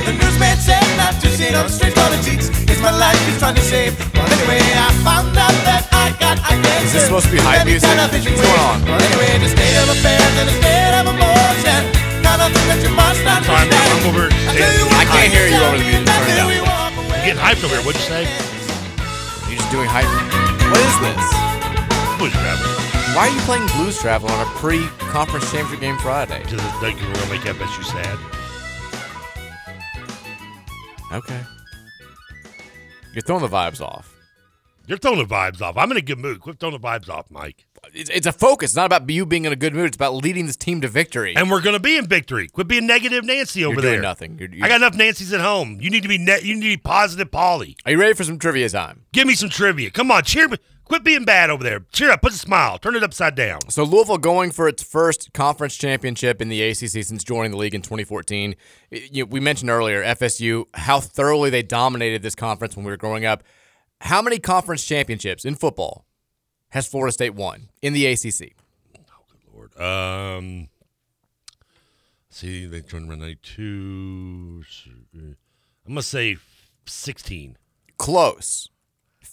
The 0.08 0.14
newsman 0.16 0.55
said 0.58 0.86
not 0.95 1.20
to 1.20 1.28
sit 1.28 1.55
on 1.55 1.68
street 1.68 1.95
politics. 1.95 2.47
It's 2.70 2.82
my 2.82 2.95
life 2.95 3.20
he's 3.28 3.39
trying 3.39 3.55
to 3.55 3.66
save. 3.66 3.97
Well, 4.16 4.28
anyway, 4.28 4.64
I 4.64 4.91
found 5.03 5.36
out 5.36 5.55
that 5.68 5.84
I 5.91 6.16
got 6.22 6.39
I 6.45 6.55
can't 6.55 6.86
Is 6.86 6.93
this 6.93 7.12
supposed 7.12 7.28
to 7.28 7.34
be 7.36 7.41
hype 7.41 7.68
music? 7.68 7.89
What's 7.89 8.24
going 8.24 8.64
on? 8.64 8.80
Well, 8.88 9.01
anyway, 9.01 9.36
the 9.43 9.51
state 9.51 9.76
of 9.82 9.88
affairs 9.91 10.34
and 10.39 10.47
the 10.47 10.55
state 10.62 10.93
of 10.95 11.05
emotion. 11.12 11.82
Kind 12.24 12.39
of 12.43 12.49
thing 12.55 12.68
that 12.72 12.80
you 12.84 12.91
must 12.95 13.24
I'm, 13.28 13.43
understand. 13.43 13.76
I'm 13.76 14.08
over. 14.08 14.28
I 14.32 15.03
can't 15.03 15.32
hear 15.32 15.47
you 15.51 15.60
over 15.60 15.80
the 15.80 15.88
music. 15.88 16.08
Turn 16.08 16.32
it 16.32 16.38
down. 16.39 16.51
I'm 16.64 17.24
getting 17.28 17.41
hyped 17.41 17.64
over 17.64 17.76
here. 17.76 17.84
What'd 17.84 17.99
you 17.99 18.08
say? 18.08 18.24
You're 19.51 19.60
just 19.60 19.72
doing 19.72 19.88
hype. 19.88 20.08
What 20.72 20.80
is 20.80 20.95
this? 21.03 21.47
Blues 22.18 22.32
Traveler. 22.32 22.86
Why 23.18 23.30
are 23.30 23.34
you 23.34 23.41
playing 23.41 23.65
Blues 23.70 23.97
Travel 23.99 24.30
on 24.30 24.45
a 24.45 24.49
pre-conference 24.51 25.51
championship 25.51 25.80
game 25.80 25.97
Friday? 25.97 26.38
Because 26.43 26.63
it's 26.63 26.82
like 26.84 26.95
we're 26.97 27.13
gonna 27.15 27.32
make 27.32 27.41
FSU 27.41 27.84
sad. 27.84 28.15
Okay. 31.11 31.41
You're 33.15 33.24
throwing 33.24 33.41
the 33.41 33.47
vibes 33.47 33.82
off. 33.82 34.15
You're 34.86 34.99
throwing 34.99 35.18
the 35.18 35.26
vibes 35.26 35.63
off. 35.63 35.78
I'm 35.78 35.89
in 35.89 35.97
a 35.97 36.01
good 36.01 36.20
mood. 36.20 36.41
Quit 36.41 36.59
throwing 36.59 36.80
the 36.80 36.80
vibes 36.80 37.09
off, 37.09 37.32
Mike. 37.32 37.65
It's, 37.91 38.11
it's 38.11 38.28
a 38.28 38.32
focus. 38.32 38.70
It's 38.70 38.76
not 38.76 38.86
about 38.86 39.09
you 39.09 39.26
being 39.26 39.45
in 39.45 39.51
a 39.51 39.55
good 39.55 39.74
mood. 39.74 39.88
It's 39.88 39.95
about 39.95 40.13
leading 40.13 40.45
this 40.45 40.55
team 40.55 40.82
to 40.82 40.88
victory. 40.88 41.36
And 41.36 41.49
we're 41.49 41.61
gonna 41.61 41.80
be 41.80 41.97
in 41.97 42.05
victory. 42.05 42.47
Quit 42.49 42.68
being 42.68 42.86
negative, 42.86 43.26
Nancy 43.26 43.65
over 43.65 43.82
You're 43.82 43.93
there. 43.93 43.99
nothing. 44.03 44.38
You're- 44.38 44.55
you're- 44.55 44.63
I 44.63 44.68
got 44.68 44.76
enough 44.76 44.93
Nancy's 44.93 45.34
at 45.34 45.41
home. 45.41 45.80
You 45.82 45.89
need 45.89 46.03
to 46.03 46.07
be 46.07 46.20
net. 46.20 46.45
You 46.45 46.53
need 46.53 46.61
to 46.61 46.68
be 46.68 46.78
positive, 46.78 47.32
Polly. 47.32 47.78
Are 47.84 47.91
you 47.91 47.99
ready 47.99 48.13
for 48.13 48.26
some 48.26 48.38
trivia 48.38 48.70
time? 48.70 49.05
Give 49.11 49.26
me 49.26 49.34
some 49.34 49.49
trivia. 49.49 49.89
Come 49.89 50.11
on, 50.11 50.22
cheer 50.22 50.47
me. 50.47 50.57
Quit 50.88 51.03
being 51.03 51.25
bad 51.25 51.49
over 51.49 51.63
there. 51.63 51.81
Cheer 51.91 52.11
up. 52.11 52.21
Put 52.21 52.31
a 52.31 52.38
smile. 52.38 52.77
Turn 52.77 52.95
it 52.95 53.03
upside 53.03 53.35
down. 53.35 53.59
So 53.69 53.83
Louisville 53.83 54.17
going 54.17 54.51
for 54.51 54.69
its 54.69 54.81
first 54.81 55.33
conference 55.33 55.75
championship 55.75 56.41
in 56.41 56.47
the 56.47 56.61
ACC 56.63 57.03
since 57.03 57.25
joining 57.25 57.51
the 57.51 57.57
league 57.57 57.75
in 57.75 57.81
2014. 57.81 58.55
You 58.89 59.25
we 59.25 59.41
mentioned 59.41 59.69
earlier 59.69 60.01
FSU 60.01 60.65
how 60.75 61.01
thoroughly 61.01 61.49
they 61.49 61.61
dominated 61.61 62.21
this 62.21 62.35
conference 62.35 62.77
when 62.77 62.85
we 62.85 62.91
were 62.91 62.97
growing 62.97 63.25
up. 63.25 63.43
How 64.01 64.21
many 64.21 64.39
conference 64.39 64.85
championships 64.85 65.43
in 65.43 65.55
football 65.55 66.05
has 66.69 66.88
Florida 66.88 67.11
State 67.11 67.35
won 67.35 67.69
in 67.81 67.91
the 67.91 68.05
ACC? 68.05 68.53
Oh, 68.97 69.25
good 69.29 69.53
lord. 69.53 69.81
Um. 69.81 70.69
See, 72.29 72.65
they 72.65 72.81
joined 72.81 73.09
around 73.09 73.19
92. 73.19 74.63
I'm 75.15 75.35
gonna 75.88 76.01
say 76.01 76.38
16. 76.85 77.57
Close. 77.97 78.69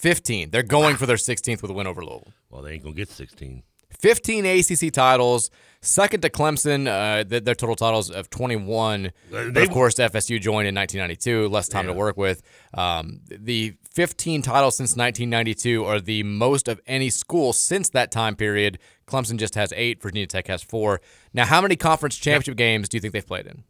15. 0.04 0.50
They're 0.50 0.62
going 0.62 0.96
for 0.96 1.06
their 1.06 1.16
16th 1.16 1.62
with 1.62 1.70
a 1.70 1.74
win 1.74 1.86
over 1.86 2.04
Louisville. 2.04 2.30
Well, 2.50 2.60
they 2.60 2.72
ain't 2.74 2.82
gonna 2.82 2.94
get 2.94 3.08
16. 3.08 3.62
15 3.98 4.44
ACC 4.44 4.92
titles, 4.92 5.50
second 5.80 6.20
to 6.20 6.28
Clemson, 6.28 6.86
uh, 6.86 7.24
th- 7.24 7.44
their 7.44 7.54
total 7.54 7.74
titles 7.74 8.10
of 8.10 8.28
21. 8.28 9.12
But 9.30 9.54
they- 9.54 9.62
of 9.62 9.70
course, 9.70 9.94
FSU 9.98 10.38
joined 10.38 10.68
in 10.68 10.74
1992, 10.74 11.48
less 11.48 11.68
time 11.70 11.86
to 11.86 11.94
work 11.94 12.18
with. 12.18 12.42
Um, 12.74 13.20
the 13.30 13.76
15 13.94 14.42
titles 14.42 14.76
since 14.76 14.94
1992 14.94 15.86
are 15.86 16.00
the 16.02 16.22
most 16.22 16.68
of 16.68 16.82
any 16.86 17.08
school 17.08 17.54
since 17.54 17.88
that 17.90 18.10
time 18.12 18.36
period. 18.36 18.78
Clemson 19.06 19.38
just 19.38 19.54
has 19.54 19.72
eight, 19.74 20.02
Virginia 20.02 20.26
Tech 20.26 20.48
has 20.48 20.62
four. 20.62 21.00
Now, 21.32 21.46
how 21.46 21.62
many 21.62 21.76
conference 21.76 22.18
championship 22.18 22.56
games 22.58 22.90
do 22.90 22.98
you 22.98 23.00
think 23.00 23.14
they've 23.14 23.26
played 23.26 23.46
in? 23.46 23.64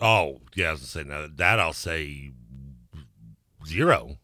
Oh, 0.00 0.40
yeah, 0.56 0.70
I 0.70 0.72
was 0.72 0.80
gonna 0.80 0.88
say 0.88 1.08
now 1.08 1.28
that 1.36 1.60
I'll 1.60 1.72
say 1.72 2.32
zero. 3.64 4.18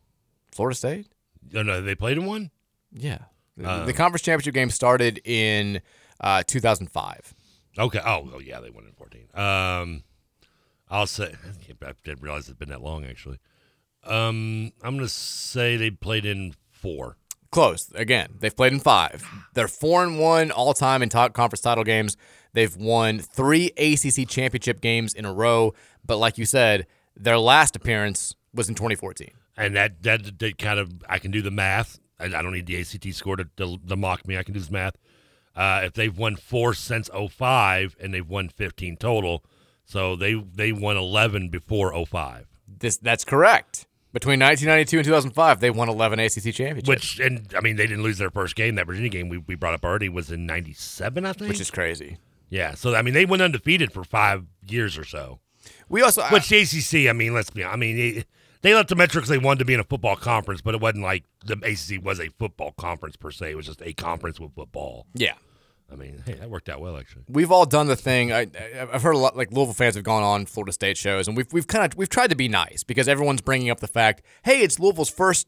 Florida 0.52 0.74
State? 0.76 1.06
No, 1.52 1.62
no, 1.62 1.80
they 1.80 1.94
played 1.94 2.18
in 2.18 2.26
one. 2.26 2.50
Yeah. 2.92 3.18
The- 3.56 3.68
Uh, 3.68 3.84
the 3.86 3.92
conference 3.92 4.22
championship 4.22 4.54
game 4.54 4.70
started 4.70 5.20
in 5.24 5.80
uh, 6.20 6.42
2005. 6.46 7.34
Okay. 7.78 8.00
Oh, 8.04 8.30
oh, 8.34 8.38
yeah, 8.40 8.60
they 8.60 8.70
won 8.70 8.84
in 8.86 8.92
14. 8.92 9.28
Um, 9.34 10.04
I'll 10.90 11.06
say 11.06 11.34
I 11.84 11.92
didn't 12.04 12.22
realize 12.22 12.48
it's 12.48 12.58
been 12.58 12.70
that 12.70 12.80
long 12.82 13.04
actually. 13.04 13.38
Um, 14.04 14.72
I'm 14.82 14.96
gonna 14.96 15.08
say 15.08 15.76
they 15.76 15.90
played 15.90 16.24
in 16.24 16.54
four. 16.70 17.16
Close. 17.50 17.90
Again, 17.94 18.28
they've 18.38 18.54
played 18.56 18.72
in 18.72 18.80
five. 18.80 19.24
They're 19.54 19.68
four 19.68 20.02
and 20.04 20.18
one 20.18 20.50
all 20.50 20.72
time 20.74 21.02
in 21.02 21.08
top 21.08 21.32
conference 21.34 21.60
title 21.62 21.84
games. 21.84 22.16
They've 22.52 22.74
won 22.76 23.18
three 23.18 23.66
ACC 23.76 24.26
championship 24.28 24.80
games 24.80 25.14
in 25.14 25.24
a 25.24 25.32
row. 25.32 25.74
But 26.06 26.16
like 26.18 26.38
you 26.38 26.44
said, 26.46 26.86
their 27.16 27.38
last 27.38 27.74
appearance 27.76 28.34
was 28.54 28.68
in 28.68 28.74
2014. 28.74 29.30
And 29.58 29.76
that 29.76 30.02
that, 30.02 30.38
that 30.38 30.58
kind 30.58 30.78
of 30.78 30.90
I 31.08 31.18
can 31.18 31.30
do 31.30 31.42
the 31.42 31.50
math. 31.50 31.98
I, 32.18 32.26
I 32.26 32.42
don't 32.42 32.52
need 32.52 32.66
the 32.66 32.80
ACT 32.80 33.12
score 33.14 33.36
to, 33.36 33.44
to, 33.56 33.78
to 33.88 33.96
mock 33.96 34.26
me. 34.26 34.36
I 34.38 34.42
can 34.42 34.54
do 34.54 34.60
this 34.60 34.70
math. 34.70 34.96
Uh, 35.54 35.82
if 35.84 35.92
they've 35.94 36.16
won 36.16 36.36
four 36.36 36.72
since 36.72 37.10
05 37.12 37.96
and 38.00 38.14
they've 38.14 38.28
won 38.28 38.48
15 38.48 38.96
total, 38.96 39.44
so 39.84 40.14
they 40.14 40.34
they 40.34 40.72
won 40.72 40.96
11 40.96 41.48
before 41.48 41.92
05. 42.06 42.46
This 42.66 42.96
that's 42.96 43.24
correct. 43.24 43.86
Between 44.12 44.40
1992 44.40 44.98
and 44.98 45.04
2005, 45.04 45.60
they 45.60 45.70
won 45.70 45.88
11 45.88 46.18
ACC 46.18 46.54
championships. 46.54 46.88
Which 46.88 47.20
and 47.20 47.52
I 47.56 47.60
mean 47.60 47.76
they 47.76 47.86
didn't 47.86 48.04
lose 48.04 48.18
their 48.18 48.30
first 48.30 48.54
game. 48.54 48.76
That 48.76 48.86
Virginia 48.86 49.10
game 49.10 49.28
we, 49.28 49.38
we 49.38 49.54
brought 49.56 49.74
up 49.74 49.84
already 49.84 50.08
was 50.08 50.30
in 50.30 50.46
97, 50.46 51.26
I 51.26 51.32
think. 51.32 51.50
which 51.50 51.60
is 51.60 51.70
crazy. 51.70 52.18
Yeah, 52.48 52.74
so 52.74 52.94
I 52.94 53.02
mean 53.02 53.14
they 53.14 53.26
went 53.26 53.42
undefeated 53.42 53.92
for 53.92 54.04
five 54.04 54.44
years 54.66 54.96
or 54.96 55.04
so. 55.04 55.40
We 55.88 56.02
also 56.02 56.22
Which 56.28 56.48
the 56.48 56.60
ACC, 56.60 57.08
I 57.08 57.12
mean, 57.12 57.34
let's 57.34 57.50
be, 57.50 57.64
I 57.64 57.76
mean, 57.76 57.96
they, 57.96 58.24
they 58.62 58.74
left 58.74 58.88
the 58.88 58.96
metrics 58.96 59.28
they 59.28 59.38
wanted 59.38 59.60
to 59.60 59.64
be 59.64 59.74
in 59.74 59.80
a 59.80 59.84
football 59.84 60.16
conference, 60.16 60.60
but 60.60 60.74
it 60.74 60.80
wasn't 60.80 61.02
like 61.04 61.24
the 61.44 61.54
ACC 61.54 62.04
was 62.04 62.20
a 62.20 62.28
football 62.38 62.72
conference 62.72 63.16
per 63.16 63.30
se. 63.30 63.52
It 63.52 63.56
was 63.56 63.66
just 63.66 63.82
a 63.82 63.92
conference 63.92 64.38
with 64.40 64.54
football. 64.54 65.06
Yeah. 65.14 65.34
I 65.90 65.96
mean, 65.96 66.22
hey, 66.26 66.34
that 66.34 66.50
worked 66.50 66.68
out 66.68 66.80
well 66.82 66.98
actually. 66.98 67.22
We've 67.28 67.50
all 67.50 67.64
done 67.64 67.86
the 67.86 67.96
thing. 67.96 68.30
I, 68.32 68.40
I- 68.42 68.88
I've 68.92 69.02
heard 69.02 69.14
a 69.14 69.18
lot, 69.18 69.36
like 69.36 69.50
Louisville 69.52 69.72
fans 69.74 69.94
have 69.94 70.04
gone 70.04 70.22
on 70.22 70.44
Florida 70.44 70.72
State 70.72 70.98
shows, 70.98 71.26
and 71.28 71.36
we've 71.36 71.50
we've 71.52 71.66
kind 71.66 71.84
of 71.90 71.96
we've 71.96 72.10
tried 72.10 72.28
to 72.28 72.36
be 72.36 72.46
nice 72.48 72.84
because 72.84 73.08
everyone's 73.08 73.40
bringing 73.40 73.70
up 73.70 73.80
the 73.80 73.88
fact, 73.88 74.22
hey, 74.44 74.60
it's 74.60 74.78
Louisville's 74.78 75.08
first 75.08 75.46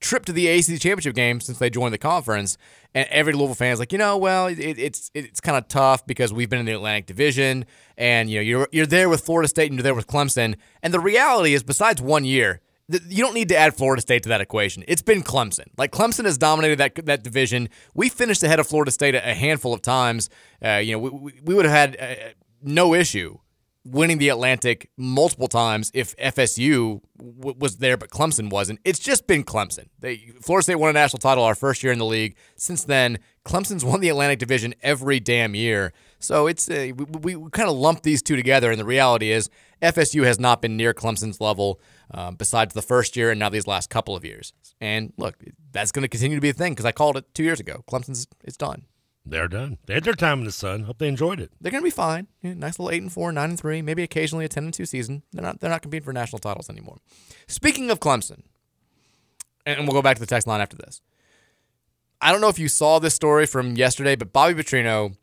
trip 0.00 0.24
to 0.24 0.32
the 0.32 0.48
ACC 0.48 0.80
championship 0.80 1.14
game 1.14 1.40
since 1.40 1.58
they 1.58 1.70
joined 1.70 1.94
the 1.94 1.98
conference, 1.98 2.56
and 2.94 3.06
every 3.10 3.32
Louisville 3.32 3.54
fan 3.54 3.72
is 3.72 3.78
like, 3.78 3.92
you 3.92 3.98
know, 3.98 4.16
well, 4.16 4.46
it, 4.46 4.58
it's 4.58 5.10
it's 5.14 5.40
kind 5.40 5.56
of 5.56 5.68
tough 5.68 6.06
because 6.06 6.32
we've 6.32 6.48
been 6.48 6.58
in 6.58 6.66
the 6.66 6.72
Atlantic 6.72 7.06
Division, 7.06 7.64
and 7.96 8.30
you 8.30 8.38
know, 8.38 8.42
you're 8.42 8.68
you're 8.72 8.86
there 8.86 9.08
with 9.08 9.20
Florida 9.22 9.48
State 9.48 9.70
and 9.70 9.78
you're 9.78 9.84
there 9.84 9.94
with 9.94 10.06
Clemson, 10.06 10.56
and 10.82 10.92
the 10.92 11.00
reality 11.00 11.54
is, 11.54 11.62
besides 11.62 12.00
one 12.00 12.24
year. 12.24 12.60
You 13.08 13.22
don't 13.22 13.34
need 13.34 13.50
to 13.50 13.56
add 13.56 13.76
Florida 13.76 14.02
State 14.02 14.24
to 14.24 14.30
that 14.30 14.40
equation. 14.40 14.82
It's 14.88 15.00
been 15.00 15.22
Clemson. 15.22 15.68
Like 15.78 15.92
Clemson 15.92 16.24
has 16.24 16.36
dominated 16.36 16.78
that 16.78 17.06
that 17.06 17.22
division. 17.22 17.68
We 17.94 18.08
finished 18.08 18.42
ahead 18.42 18.58
of 18.58 18.66
Florida 18.66 18.90
State 18.90 19.14
a, 19.14 19.20
handful 19.20 19.72
of 19.72 19.80
times. 19.80 20.28
Uh, 20.60 20.78
you 20.78 20.94
know, 20.94 20.98
we, 20.98 21.10
we, 21.10 21.32
we 21.44 21.54
would 21.54 21.66
have 21.66 21.94
had 21.94 22.00
uh, 22.00 22.30
no 22.60 22.92
issue 22.92 23.38
winning 23.84 24.18
the 24.18 24.28
Atlantic 24.28 24.90
multiple 24.96 25.48
times 25.48 25.90
if 25.94 26.16
FSU 26.16 27.00
w- 27.16 27.56
was 27.58 27.78
there, 27.78 27.96
but 27.96 28.10
Clemson 28.10 28.50
wasn't. 28.50 28.78
It's 28.84 28.98
just 28.98 29.26
been 29.26 29.42
Clemson. 29.42 29.88
They, 29.98 30.32
Florida 30.42 30.64
State 30.64 30.74
won 30.76 30.90
a 30.90 30.92
national 30.92 31.18
title 31.18 31.44
our 31.44 31.54
first 31.54 31.82
year 31.82 31.92
in 31.92 31.98
the 31.98 32.04
league. 32.04 32.36
Since 32.56 32.84
then, 32.84 33.18
Clemson's 33.44 33.84
won 33.86 34.00
the 34.00 34.08
Atlantic 34.08 34.38
Division 34.38 34.74
every 34.82 35.18
damn 35.20 35.54
year. 35.54 35.92
So 36.18 36.46
it's 36.46 36.70
uh, 36.70 36.90
we, 36.94 37.36
we 37.36 37.50
kind 37.50 37.68
of 37.68 37.76
lump 37.76 38.02
these 38.02 38.22
two 38.22 38.36
together, 38.36 38.70
and 38.70 38.78
the 38.78 38.84
reality 38.84 39.30
is 39.30 39.48
FSU 39.80 40.24
has 40.24 40.38
not 40.38 40.60
been 40.60 40.76
near 40.76 40.92
Clemson's 40.92 41.40
level 41.40 41.80
um, 42.12 42.34
besides 42.34 42.74
the 42.74 42.82
first 42.82 43.16
year 43.16 43.30
and 43.30 43.40
now 43.40 43.48
these 43.48 43.66
last 43.66 43.88
couple 43.88 44.14
of 44.14 44.24
years. 44.24 44.52
And 44.80 45.12
look, 45.16 45.36
that's 45.72 45.92
going 45.92 46.02
to 46.02 46.08
continue 46.08 46.36
to 46.36 46.42
be 46.42 46.50
a 46.50 46.54
thing 46.54 46.72
because 46.72 46.84
I 46.84 46.92
called 46.92 47.16
it 47.16 47.32
two 47.34 47.44
years 47.44 47.60
ago. 47.60 47.82
Clemson's 47.90 48.26
it's 48.44 48.56
done. 48.56 48.84
They're 49.30 49.46
done. 49.46 49.78
They 49.86 49.94
had 49.94 50.02
their 50.02 50.14
time 50.14 50.40
in 50.40 50.44
the 50.44 50.50
sun. 50.50 50.82
Hope 50.82 50.98
they 50.98 51.06
enjoyed 51.06 51.38
it. 51.38 51.52
They're 51.60 51.70
going 51.70 51.82
to 51.82 51.86
be 51.86 51.90
fine. 51.90 52.26
Yeah, 52.42 52.54
nice 52.54 52.80
little 52.80 52.90
eight 52.90 53.00
and 53.00 53.12
four, 53.12 53.30
nine 53.30 53.50
and 53.50 53.58
three, 53.58 53.80
maybe 53.80 54.02
occasionally 54.02 54.44
a 54.44 54.48
ten 54.48 54.64
and 54.64 54.74
two 54.74 54.84
season. 54.84 55.22
They're 55.32 55.42
not. 55.42 55.60
They're 55.60 55.70
not 55.70 55.82
competing 55.82 56.04
for 56.04 56.12
national 56.12 56.40
titles 56.40 56.68
anymore. 56.68 56.98
Speaking 57.46 57.90
of 57.90 58.00
Clemson, 58.00 58.42
and 59.64 59.86
we'll 59.86 59.94
go 59.94 60.02
back 60.02 60.16
to 60.16 60.20
the 60.20 60.26
text 60.26 60.48
line 60.48 60.60
after 60.60 60.76
this. 60.76 61.00
I 62.20 62.32
don't 62.32 62.40
know 62.40 62.48
if 62.48 62.58
you 62.58 62.66
saw 62.66 62.98
this 62.98 63.14
story 63.14 63.46
from 63.46 63.76
yesterday, 63.76 64.16
but 64.16 64.32
Bobby 64.32 64.60
Petrino, 64.60 65.16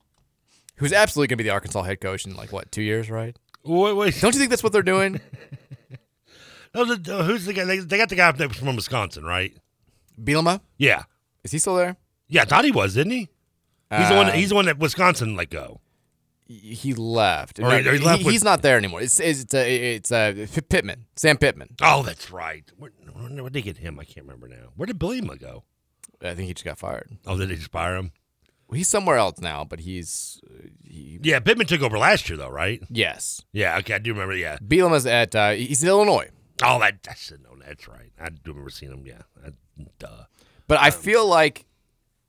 who's 0.78 0.94
absolutely 0.94 1.28
going 1.28 1.38
to 1.38 1.44
be 1.44 1.50
the 1.50 1.54
Arkansas 1.54 1.84
head 1.84 2.00
coach 2.00 2.26
in 2.26 2.34
like 2.36 2.54
what 2.54 2.72
two 2.72 2.82
years, 2.82 3.10
right? 3.10 3.36
Wait, 3.66 3.94
wait. 3.94 4.22
Don't 4.22 4.34
you 4.34 4.40
think 4.40 4.50
that's 4.50 4.64
what 4.64 4.72
they're 4.74 4.82
doing? 4.82 5.20
Uh, 6.76 6.86
who's 7.24 7.46
the 7.46 7.54
guy? 7.54 7.64
They, 7.64 7.80
they 7.80 7.98
got 7.98 8.10
the 8.10 8.16
guy 8.16 8.32
from 8.32 8.76
Wisconsin, 8.76 9.24
right? 9.26 9.52
Bielema? 10.22 10.62
Yeah. 10.78 11.04
Is 11.44 11.52
he 11.52 11.58
still 11.58 11.76
there? 11.76 11.96
Yeah, 12.28 12.44
I 12.44 12.46
thought 12.46 12.66
he 12.66 12.72
was, 12.72 12.94
didn't 12.94 13.14
he? 13.14 13.30
He's 13.96 14.10
the 14.10 14.16
one. 14.16 14.28
Uh, 14.28 14.32
He's 14.34 14.50
the 14.50 14.56
one 14.56 14.66
that 14.66 14.80
Wisconsin 14.80 15.36
let 15.36 15.50
go. 15.50 15.82
He 16.50 16.94
left. 16.94 17.60
Or 17.60 17.64
No, 17.64 17.78
he- 17.78 17.84
he 17.84 17.98
left 18.06 18.24
with- 18.24 18.32
he's 18.32 18.44
not 18.44 18.62
there 18.62 18.78
anymore. 18.78 19.02
It's 19.02 19.20
it's 19.20 19.54
uh, 19.54 19.58
it's 19.66 20.12
uh, 20.12 20.48
Pittman, 20.70 21.06
Sam 21.16 21.38
Pittman. 21.38 21.76
Oh, 21.82 22.04
that's 22.04 22.32
right. 22.32 22.64
Where, 22.78 22.92
where 23.14 23.30
did 23.50 23.54
they 23.54 23.62
get 23.62 23.78
him? 23.78 24.00
I 24.00 24.06
can't 24.06 24.26
remember 24.26 24.48
now. 24.48 24.70
Where 24.76 24.86
did 24.86 24.98
Bielema 25.00 25.40
go? 25.40 25.64
I 26.22 26.34
think 26.36 26.48
he 26.48 26.54
just 26.54 26.64
got 26.66 26.78
fired. 26.80 27.18
Oh, 27.26 27.38
did 27.38 27.50
they 27.50 27.56
just 27.56 27.72
fire 27.72 27.96
him? 27.98 28.12
He's 28.74 28.88
somewhere 28.90 29.18
else 29.18 29.40
now, 29.40 29.64
but 29.66 29.80
he's 29.82 30.42
uh, 30.50 30.68
he, 30.84 31.20
Yeah, 31.22 31.40
Pittman 31.40 31.68
took 31.68 31.82
over 31.82 31.98
last 31.98 32.30
year, 32.30 32.38
though, 32.38 32.50
right? 32.50 32.82
yes. 32.90 33.42
Yeah, 33.54 33.78
okay, 33.80 33.94
I 33.96 33.98
do 34.00 34.12
remember. 34.14 34.36
Yeah. 34.36 34.58
Bielema's 34.66 35.06
at 35.06 35.36
uh, 35.36 35.52
he's 35.52 35.84
in 35.84 35.90
Illinois, 35.90 36.30
Oh, 36.64 36.80
that 36.80 36.96
I 37.10 37.14
should 37.14 37.44
know. 37.44 37.56
That's 37.66 37.88
right. 37.88 38.12
I 38.20 38.30
do 38.30 38.52
remember 38.52 38.70
seeing 38.70 38.92
him. 38.94 39.06
Yeah. 39.06 39.22
I, 39.46 39.50
duh. 40.00 40.24
but 40.68 40.80
I 40.80 40.92
feel 40.92 41.28
like 41.28 41.66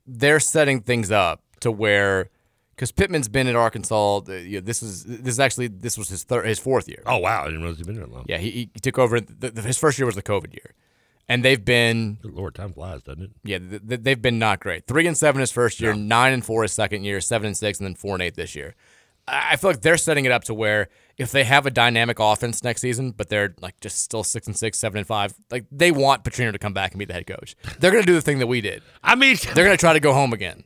they're 0.05 0.39
setting 0.41 0.81
things 0.81 1.09
up 1.11 1.41
to 1.61 1.71
where 1.71 2.29
because 2.75 2.91
Pittman's 2.91 3.27
been 3.27 3.47
at 3.47 3.55
Arkansas. 3.55 4.21
The, 4.21 4.41
you 4.41 4.59
know, 4.59 4.65
this 4.65 4.81
is 4.81 5.03
this 5.03 5.27
is 5.33 5.39
actually 5.39 5.67
this 5.67 5.97
was 5.97 6.09
his 6.09 6.23
third 6.23 6.45
his 6.45 6.59
fourth 6.59 6.87
year. 6.87 7.03
Oh 7.05 7.17
wow, 7.17 7.41
I 7.41 7.45
didn't 7.45 7.61
realize 7.61 7.77
he'd 7.77 7.87
been 7.87 7.95
there 7.97 8.07
long. 8.07 8.25
Yeah, 8.27 8.37
he, 8.37 8.69
he 8.73 8.79
took 8.79 8.97
over. 8.97 9.19
The, 9.19 9.51
the, 9.51 9.61
his 9.61 9.77
first 9.77 9.99
year 9.99 10.05
was 10.05 10.15
the 10.15 10.23
COVID 10.23 10.53
year, 10.53 10.73
and 11.27 11.43
they've 11.43 11.63
been 11.63 12.19
Good 12.21 12.33
Lord, 12.33 12.55
time 12.55 12.71
flies, 12.73 13.01
doesn't 13.03 13.23
it? 13.23 13.31
yeah 13.43 13.57
th- 13.59 13.81
th- 13.87 14.01
they've 14.01 14.21
been 14.21 14.39
not 14.39 14.59
great. 14.61 14.87
Three 14.87 15.07
and 15.07 15.17
seven 15.17 15.41
his 15.41 15.51
first 15.51 15.79
year, 15.81 15.93
nine 15.93 16.31
and 16.33 16.45
four 16.45 16.61
his 16.63 16.71
second 16.73 17.03
year, 17.03 17.19
seven 17.21 17.47
and 17.47 17.57
six, 17.57 17.79
and 17.79 17.85
then 17.87 17.95
four 17.95 18.15
and 18.15 18.21
eight 18.23 18.35
this 18.35 18.55
year. 18.55 18.75
I 19.27 19.49
I 19.51 19.55
feel 19.57 19.69
like 19.71 19.81
they're 19.81 19.97
setting 19.97 20.23
it 20.25 20.31
up 20.31 20.45
to 20.45 20.53
where 20.53 20.87
if 21.17 21.31
they 21.33 21.43
have 21.43 21.65
a 21.65 21.71
dynamic 21.71 22.17
offense 22.19 22.63
next 22.63 22.79
season, 22.79 23.11
but 23.11 23.27
they're 23.27 23.53
like 23.61 23.77
just 23.81 24.01
still 24.01 24.23
six 24.23 24.47
and 24.47 24.57
six, 24.57 24.79
seven 24.79 24.99
and 24.99 25.05
five, 25.07 25.33
like 25.51 25.65
they 25.69 25.91
want 25.91 26.23
Petrino 26.23 26.53
to 26.53 26.57
come 26.57 26.73
back 26.73 26.91
and 26.93 26.99
be 26.99 27.03
the 27.03 27.13
head 27.13 27.27
coach. 27.27 27.57
They're 27.79 27.91
gonna 27.91 28.05
do 28.05 28.13
the 28.15 28.21
thing 28.21 28.39
that 28.39 28.47
we 28.47 28.61
did. 28.61 28.81
I 29.03 29.15
mean, 29.15 29.35
They're 29.53 29.65
gonna 29.65 29.75
try 29.75 29.91
to 29.91 29.99
go 29.99 30.13
home 30.13 30.31
again. 30.31 30.63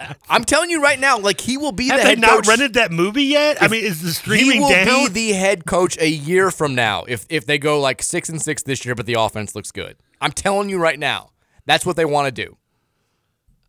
I'm 0.28 0.44
telling 0.44 0.70
you 0.70 0.82
right 0.82 0.98
now, 0.98 1.18
like 1.18 1.40
he 1.40 1.56
will 1.56 1.72
be 1.72 1.88
have 1.88 1.98
the 1.98 2.02
they 2.04 2.08
head 2.10 2.18
not 2.20 2.30
coach. 2.30 2.48
rented 2.48 2.74
that 2.74 2.90
movie 2.92 3.24
yet? 3.24 3.58
I 3.62 3.68
mean, 3.68 3.84
is 3.84 4.02
the 4.02 4.12
streaming 4.12 4.52
he 4.52 4.60
will 4.60 4.68
down? 4.70 4.86
be 4.86 5.08
the 5.08 5.32
head 5.32 5.64
coach 5.66 5.98
a 5.98 6.08
year 6.08 6.50
from 6.50 6.74
now 6.74 7.04
if 7.08 7.26
if 7.28 7.46
they 7.46 7.58
go 7.58 7.80
like 7.80 8.02
six 8.02 8.28
and 8.28 8.40
six 8.40 8.62
this 8.62 8.84
year, 8.84 8.94
but 8.94 9.06
the 9.06 9.14
offense 9.14 9.54
looks 9.54 9.70
good. 9.70 9.96
I'm 10.20 10.32
telling 10.32 10.68
you 10.68 10.78
right 10.78 10.98
now, 10.98 11.30
that's 11.66 11.84
what 11.86 11.96
they 11.96 12.04
want 12.04 12.26
to 12.34 12.44
do. 12.44 12.56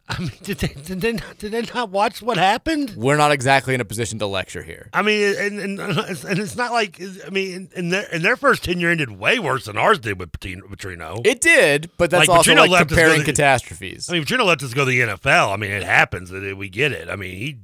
I 0.09 0.19
mean, 0.19 0.31
did 0.43 0.59
they, 0.59 0.67
did 0.67 1.01
they 1.01 1.13
not, 1.13 1.37
did 1.39 1.51
they 1.51 1.63
not 1.73 1.89
watch 1.89 2.21
what 2.21 2.37
happened? 2.37 2.93
We're 2.95 3.17
not 3.17 3.31
exactly 3.31 3.73
in 3.73 3.81
a 3.81 3.85
position 3.85 4.19
to 4.19 4.27
lecture 4.27 4.61
here. 4.61 4.89
I 4.93 5.01
mean, 5.01 5.35
and 5.37 5.59
and, 5.59 5.79
and 5.79 6.39
it's 6.39 6.55
not 6.55 6.71
like 6.71 7.01
I 7.25 7.29
mean, 7.31 7.69
and 7.75 7.91
their 7.91 8.07
and 8.11 8.23
their 8.23 8.35
first 8.35 8.63
tenure 8.63 8.89
ended 8.91 9.09
way 9.11 9.39
worse 9.39 9.65
than 9.65 9.77
ours 9.77 9.97
did 9.97 10.19
with 10.19 10.31
Petrino. 10.31 11.25
It 11.25 11.41
did, 11.41 11.89
but 11.97 12.11
that's 12.11 12.27
Like, 12.27 12.37
also 12.37 12.51
Petrino 12.53 12.67
like 12.69 12.87
comparing 12.87 13.17
with- 13.17 13.25
catastrophes. 13.25 14.07
I 14.09 14.13
mean, 14.13 14.23
Petrino 14.25 14.45
left 14.45 14.61
us 14.61 14.73
go 14.75 14.85
to 14.85 14.91
the 14.91 14.99
NFL. 15.01 15.51
I 15.51 15.57
mean, 15.57 15.71
it 15.71 15.83
happens. 15.83 16.29
that 16.29 16.55
We 16.55 16.69
get 16.69 16.91
it. 16.91 17.09
I 17.09 17.15
mean, 17.15 17.35
he 17.35 17.57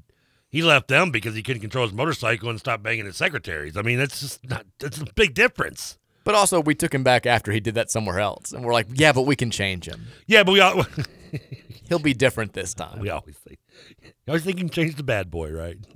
he 0.49 0.63
left 0.63 0.87
them 0.87 1.11
because 1.11 1.35
he 1.35 1.43
couldn't 1.43 1.61
control 1.61 1.85
his 1.85 1.93
motorcycle 1.93 2.49
and 2.49 2.59
stopped 2.59 2.81
banging 2.81 3.05
his 3.05 3.17
secretaries. 3.17 3.77
I 3.77 3.83
mean, 3.83 3.99
that's 3.99 4.19
just 4.19 4.49
not. 4.49 4.65
That's 4.79 4.97
a 4.99 5.05
big 5.15 5.35
difference. 5.35 5.99
But 6.23 6.33
also, 6.35 6.59
we 6.61 6.73
took 6.75 6.93
him 6.93 7.03
back 7.03 7.25
after 7.25 7.51
he 7.51 7.59
did 7.59 7.75
that 7.75 7.89
somewhere 7.91 8.19
else, 8.19 8.51
and 8.51 8.63
we're 8.65 8.73
like, 8.73 8.87
yeah, 8.93 9.11
but 9.11 9.23
we 9.23 9.35
can 9.35 9.49
change 9.49 9.87
him. 9.87 10.07
Yeah, 10.27 10.43
but 10.43 10.51
we 10.53 10.59
all 10.59 10.85
He'll 11.89 11.99
be 11.99 12.13
different 12.13 12.53
this 12.53 12.73
time. 12.73 12.99
we 12.99 13.09
always 13.09 13.37
think. 13.37 13.59
You 14.01 14.11
always 14.29 14.43
think 14.43 14.57
you 14.57 14.65
can 14.65 14.69
change 14.69 14.95
the 14.95 15.03
bad 15.03 15.29
boy, 15.29 15.51
right? 15.51 15.77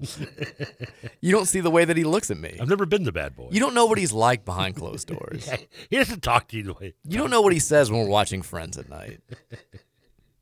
You 1.22 1.32
don't 1.32 1.48
see 1.48 1.60
the 1.60 1.72
way 1.72 1.86
that 1.86 1.98
he 1.98 2.04
looks 2.04 2.30
at 2.30 2.38
me. 2.38 2.56
I've 2.62 2.70
never 2.70 2.86
been 2.86 3.04
the 3.04 3.12
bad 3.12 3.36
boy. 3.36 3.48
You 3.52 3.60
don't 3.60 3.74
know 3.74 3.88
what 3.88 3.98
he's 3.98 4.14
like 4.14 4.46
behind 4.46 4.76
closed 4.76 5.08
doors. 5.08 5.50
he 5.90 5.98
doesn't 5.98 6.22
talk 6.22 6.48
to 6.50 6.58
you 6.58 6.64
the 6.64 6.74
way. 6.74 6.94
You 7.04 7.18
don't 7.18 7.32
know 7.32 7.42
what 7.42 7.52
he 7.52 7.58
says 7.58 7.90
when 7.90 8.00
we're 8.00 8.10
watching 8.10 8.44
Friends 8.44 8.78
at 8.78 8.90
night. 8.90 9.22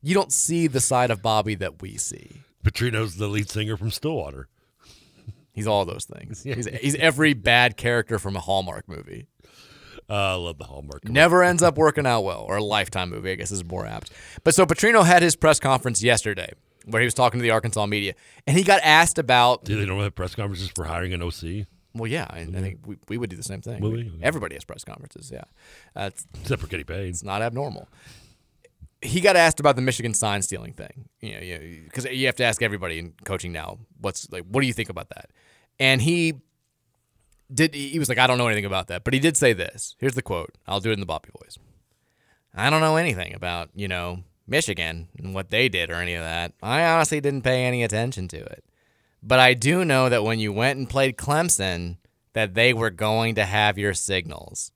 You 0.02 0.12
don't 0.12 0.30
see 0.30 0.66
the 0.66 0.80
side 0.80 1.10
of 1.10 1.22
Bobby 1.22 1.54
that 1.54 1.80
we 1.80 1.96
see. 1.96 2.32
Petrino's 2.62 3.16
the 3.16 3.28
lead 3.28 3.48
singer 3.48 3.78
from 3.78 3.90
Stillwater. 3.90 4.48
He's 5.52 5.66
all 5.66 5.86
those 5.86 6.04
things. 6.04 6.42
He's, 6.42 6.66
he's 6.66 6.96
every 6.96 7.32
bad 7.32 7.78
character 7.78 8.18
from 8.18 8.36
a 8.36 8.40
Hallmark 8.40 8.86
movie. 8.88 9.26
Uh, 10.08 10.12
I 10.14 10.34
love 10.34 10.58
the 10.58 10.64
Hallmark. 10.64 11.02
commercial. 11.02 11.14
Never 11.14 11.42
ends 11.42 11.62
up 11.62 11.76
working 11.78 12.06
out 12.06 12.22
well, 12.22 12.40
or 12.40 12.56
a 12.56 12.62
Lifetime 12.64 13.10
movie, 13.10 13.32
I 13.32 13.34
guess 13.36 13.50
is 13.50 13.64
more 13.64 13.86
apt. 13.86 14.10
But 14.42 14.54
so 14.54 14.66
Petrino 14.66 15.04
had 15.04 15.22
his 15.22 15.34
press 15.36 15.58
conference 15.58 16.02
yesterday 16.02 16.52
where 16.86 17.00
he 17.00 17.06
was 17.06 17.14
talking 17.14 17.38
to 17.38 17.42
the 17.42 17.50
Arkansas 17.50 17.86
media, 17.86 18.14
and 18.46 18.56
he 18.56 18.62
got 18.62 18.80
asked 18.82 19.18
about. 19.18 19.64
Do 19.64 19.78
they 19.78 19.86
don't 19.86 20.00
have 20.00 20.14
press 20.14 20.34
conferences 20.34 20.70
for 20.74 20.84
hiring 20.84 21.12
an 21.14 21.22
OC? 21.22 21.66
Well, 21.94 22.10
yeah, 22.10 22.26
I, 22.28 22.40
I 22.40 22.44
think 22.46 22.80
we, 22.84 22.96
we 23.08 23.18
would 23.18 23.30
do 23.30 23.36
the 23.36 23.42
same 23.42 23.62
thing. 23.62 23.80
We? 23.80 24.12
Everybody 24.20 24.56
has 24.56 24.64
press 24.64 24.84
conferences, 24.84 25.30
yeah. 25.32 25.44
Uh, 25.94 26.10
Except 26.40 26.60
for 26.60 26.66
Kenny 26.68 26.84
Payne. 26.84 27.06
it's 27.06 27.22
not 27.22 27.40
abnormal. 27.40 27.88
He 29.00 29.20
got 29.20 29.36
asked 29.36 29.60
about 29.60 29.76
the 29.76 29.82
Michigan 29.82 30.12
sign 30.14 30.42
stealing 30.42 30.72
thing, 30.72 31.08
you 31.20 31.32
know, 31.34 31.60
because 31.84 32.06
you 32.06 32.26
have 32.26 32.36
to 32.36 32.44
ask 32.44 32.62
everybody 32.62 32.98
in 32.98 33.12
coaching 33.24 33.52
now, 33.52 33.78
what's 34.00 34.30
like, 34.32 34.44
what 34.48 34.62
do 34.62 34.66
you 34.66 34.72
think 34.72 34.88
about 34.88 35.10
that? 35.10 35.30
And 35.78 36.00
he 36.00 36.34
did 37.52 37.74
he 37.74 37.98
was 37.98 38.08
like, 38.08 38.18
I 38.18 38.26
don't 38.26 38.38
know 38.38 38.46
anything 38.46 38.64
about 38.64 38.88
that, 38.88 39.04
but 39.04 39.14
he 39.14 39.20
did 39.20 39.36
say 39.36 39.52
this. 39.52 39.96
Here's 39.98 40.14
the 40.14 40.22
quote. 40.22 40.54
I'll 40.66 40.80
do 40.80 40.90
it 40.90 40.94
in 40.94 41.00
the 41.00 41.06
Bobby 41.06 41.30
voice. 41.42 41.58
I 42.54 42.70
don't 42.70 42.80
know 42.80 42.96
anything 42.96 43.34
about 43.34 43.70
you 43.74 43.88
know 43.88 44.22
Michigan 44.46 45.08
and 45.18 45.34
what 45.34 45.50
they 45.50 45.68
did 45.68 45.90
or 45.90 45.94
any 45.94 46.14
of 46.14 46.22
that. 46.22 46.52
I 46.62 46.84
honestly 46.84 47.20
didn't 47.20 47.42
pay 47.42 47.64
any 47.64 47.82
attention 47.82 48.28
to 48.28 48.38
it, 48.38 48.64
but 49.22 49.40
I 49.40 49.54
do 49.54 49.84
know 49.84 50.08
that 50.08 50.24
when 50.24 50.38
you 50.38 50.52
went 50.52 50.78
and 50.78 50.88
played 50.88 51.16
Clemson, 51.16 51.96
that 52.32 52.54
they 52.54 52.72
were 52.72 52.90
going 52.90 53.34
to 53.36 53.44
have 53.44 53.78
your 53.78 53.94
signals. 53.94 54.70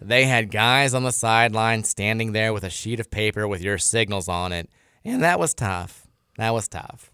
they 0.00 0.24
had 0.24 0.50
guys 0.50 0.94
on 0.94 1.02
the 1.02 1.10
sideline 1.12 1.84
standing 1.84 2.32
there 2.32 2.52
with 2.52 2.64
a 2.64 2.70
sheet 2.70 3.00
of 3.00 3.10
paper 3.10 3.48
with 3.48 3.60
your 3.62 3.78
signals 3.78 4.28
on 4.28 4.52
it, 4.52 4.70
and 5.04 5.22
that 5.22 5.38
was 5.38 5.54
tough. 5.54 6.06
That 6.36 6.54
was 6.54 6.68
tough. 6.68 7.10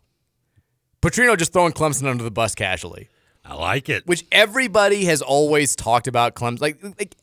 Petrino 1.00 1.36
just 1.36 1.52
throwing 1.52 1.72
Clemson 1.72 2.07
under 2.09 2.24
the 2.24 2.30
bus 2.30 2.55
casually. 2.55 3.09
I 3.45 3.55
like 3.55 3.88
it. 3.88 4.07
Which 4.07 4.24
everybody 4.32 5.05
has 5.05 5.20
always 5.20 5.76
talked 5.76 6.07
about 6.07 6.34
Clemson. 6.34 6.61
Like, 6.61 6.82
like 6.82 7.14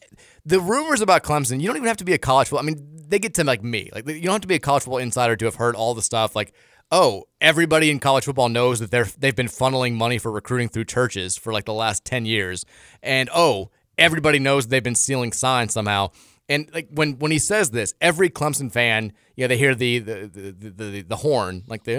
the 0.45 0.59
rumors 0.59 1.01
about 1.01 1.23
Clemson, 1.23 1.59
you 1.59 1.67
don't 1.67 1.77
even 1.77 1.87
have 1.87 1.97
to 1.97 2.05
be 2.05 2.13
a 2.13 2.17
college 2.17 2.49
football. 2.49 2.63
I 2.63 2.71
mean, 2.71 3.05
they 3.07 3.19
get 3.19 3.33
to 3.35 3.43
like 3.43 3.63
me. 3.63 3.89
Like, 3.93 4.07
you 4.07 4.21
don't 4.21 4.33
have 4.33 4.41
to 4.41 4.47
be 4.47 4.55
a 4.55 4.59
college 4.59 4.83
football 4.83 4.99
insider 4.99 5.35
to 5.35 5.45
have 5.45 5.55
heard 5.55 5.75
all 5.75 5.93
the 5.93 6.01
stuff. 6.01 6.35
Like, 6.35 6.53
oh, 6.91 7.23
everybody 7.39 7.89
in 7.89 7.99
college 7.99 8.25
football 8.25 8.49
knows 8.49 8.79
that 8.79 8.91
they're 8.91 9.07
they've 9.17 9.35
been 9.35 9.47
funneling 9.47 9.93
money 9.93 10.17
for 10.17 10.31
recruiting 10.31 10.69
through 10.69 10.85
churches 10.85 11.37
for 11.37 11.53
like 11.53 11.65
the 11.65 11.73
last 11.73 12.05
ten 12.05 12.25
years, 12.25 12.65
and 13.01 13.29
oh, 13.33 13.71
everybody 13.97 14.39
knows 14.39 14.67
they've 14.67 14.83
been 14.83 14.95
stealing 14.95 15.31
signs 15.31 15.73
somehow. 15.73 16.09
And 16.49 16.69
like 16.73 16.89
when 16.91 17.17
when 17.19 17.31
he 17.31 17.39
says 17.39 17.71
this, 17.71 17.93
every 18.01 18.29
Clemson 18.29 18.71
fan, 18.71 19.13
yeah, 19.35 19.47
they 19.47 19.57
hear 19.57 19.73
the 19.73 19.99
the 19.99 20.29
the 20.31 20.51
the, 20.51 20.69
the, 20.69 21.01
the 21.01 21.15
horn, 21.17 21.63
like 21.67 21.83
the 21.83 21.95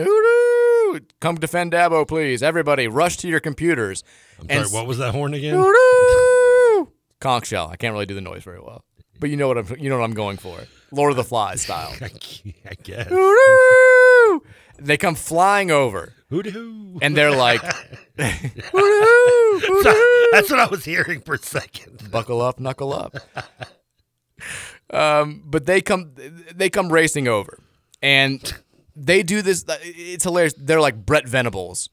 "Hoo-doo! 0.92 1.06
come 1.20 1.36
defend 1.36 1.72
Dabo, 1.72 2.06
please. 2.06 2.42
Everybody, 2.42 2.88
rush 2.88 3.16
to 3.18 3.28
your 3.28 3.40
computers. 3.40 4.02
I'm 4.40 4.48
sorry, 4.48 4.68
what 4.80 4.86
was 4.86 4.98
that 4.98 5.14
horn 5.14 5.34
again? 5.34 5.54
Conch 7.20 7.46
shell. 7.46 7.68
I 7.68 7.76
can't 7.76 7.92
really 7.92 8.06
do 8.06 8.14
the 8.14 8.20
noise 8.20 8.42
very 8.42 8.60
well, 8.60 8.84
but 9.20 9.30
you 9.30 9.36
know 9.36 9.48
what 9.48 9.58
I'm 9.58 9.76
you 9.78 9.88
know 9.88 9.98
what 9.98 10.04
I'm 10.04 10.14
going 10.14 10.36
for. 10.36 10.58
Lord 10.90 11.10
of 11.12 11.16
the 11.16 11.24
Flies 11.24 11.62
style. 11.66 11.94
I 12.00 12.74
guess. 12.82 13.08
They 14.78 14.96
come 14.96 15.14
flying 15.14 15.70
over. 15.70 16.14
Hoo-doo. 16.30 16.98
And 17.02 17.16
they're 17.16 17.30
like, 17.30 17.60
That's 18.16 18.42
what 20.50 20.58
I 20.58 20.66
was 20.70 20.84
hearing 20.84 21.20
for 21.20 21.34
a 21.34 21.38
second. 21.38 22.10
buckle 22.10 22.40
up, 22.40 22.58
knuckle 22.58 22.92
up. 22.92 23.14
Um, 24.90 25.42
but 25.46 25.66
they 25.66 25.80
come, 25.80 26.12
they 26.54 26.68
come 26.68 26.92
racing 26.92 27.28
over, 27.28 27.58
and 28.02 28.52
they 28.94 29.22
do 29.22 29.42
this. 29.42 29.64
Uh, 29.68 29.76
it's 29.82 30.24
hilarious. 30.24 30.54
They're 30.56 30.80
like 30.80 31.04
Brent 31.04 31.28
Venables 31.28 31.90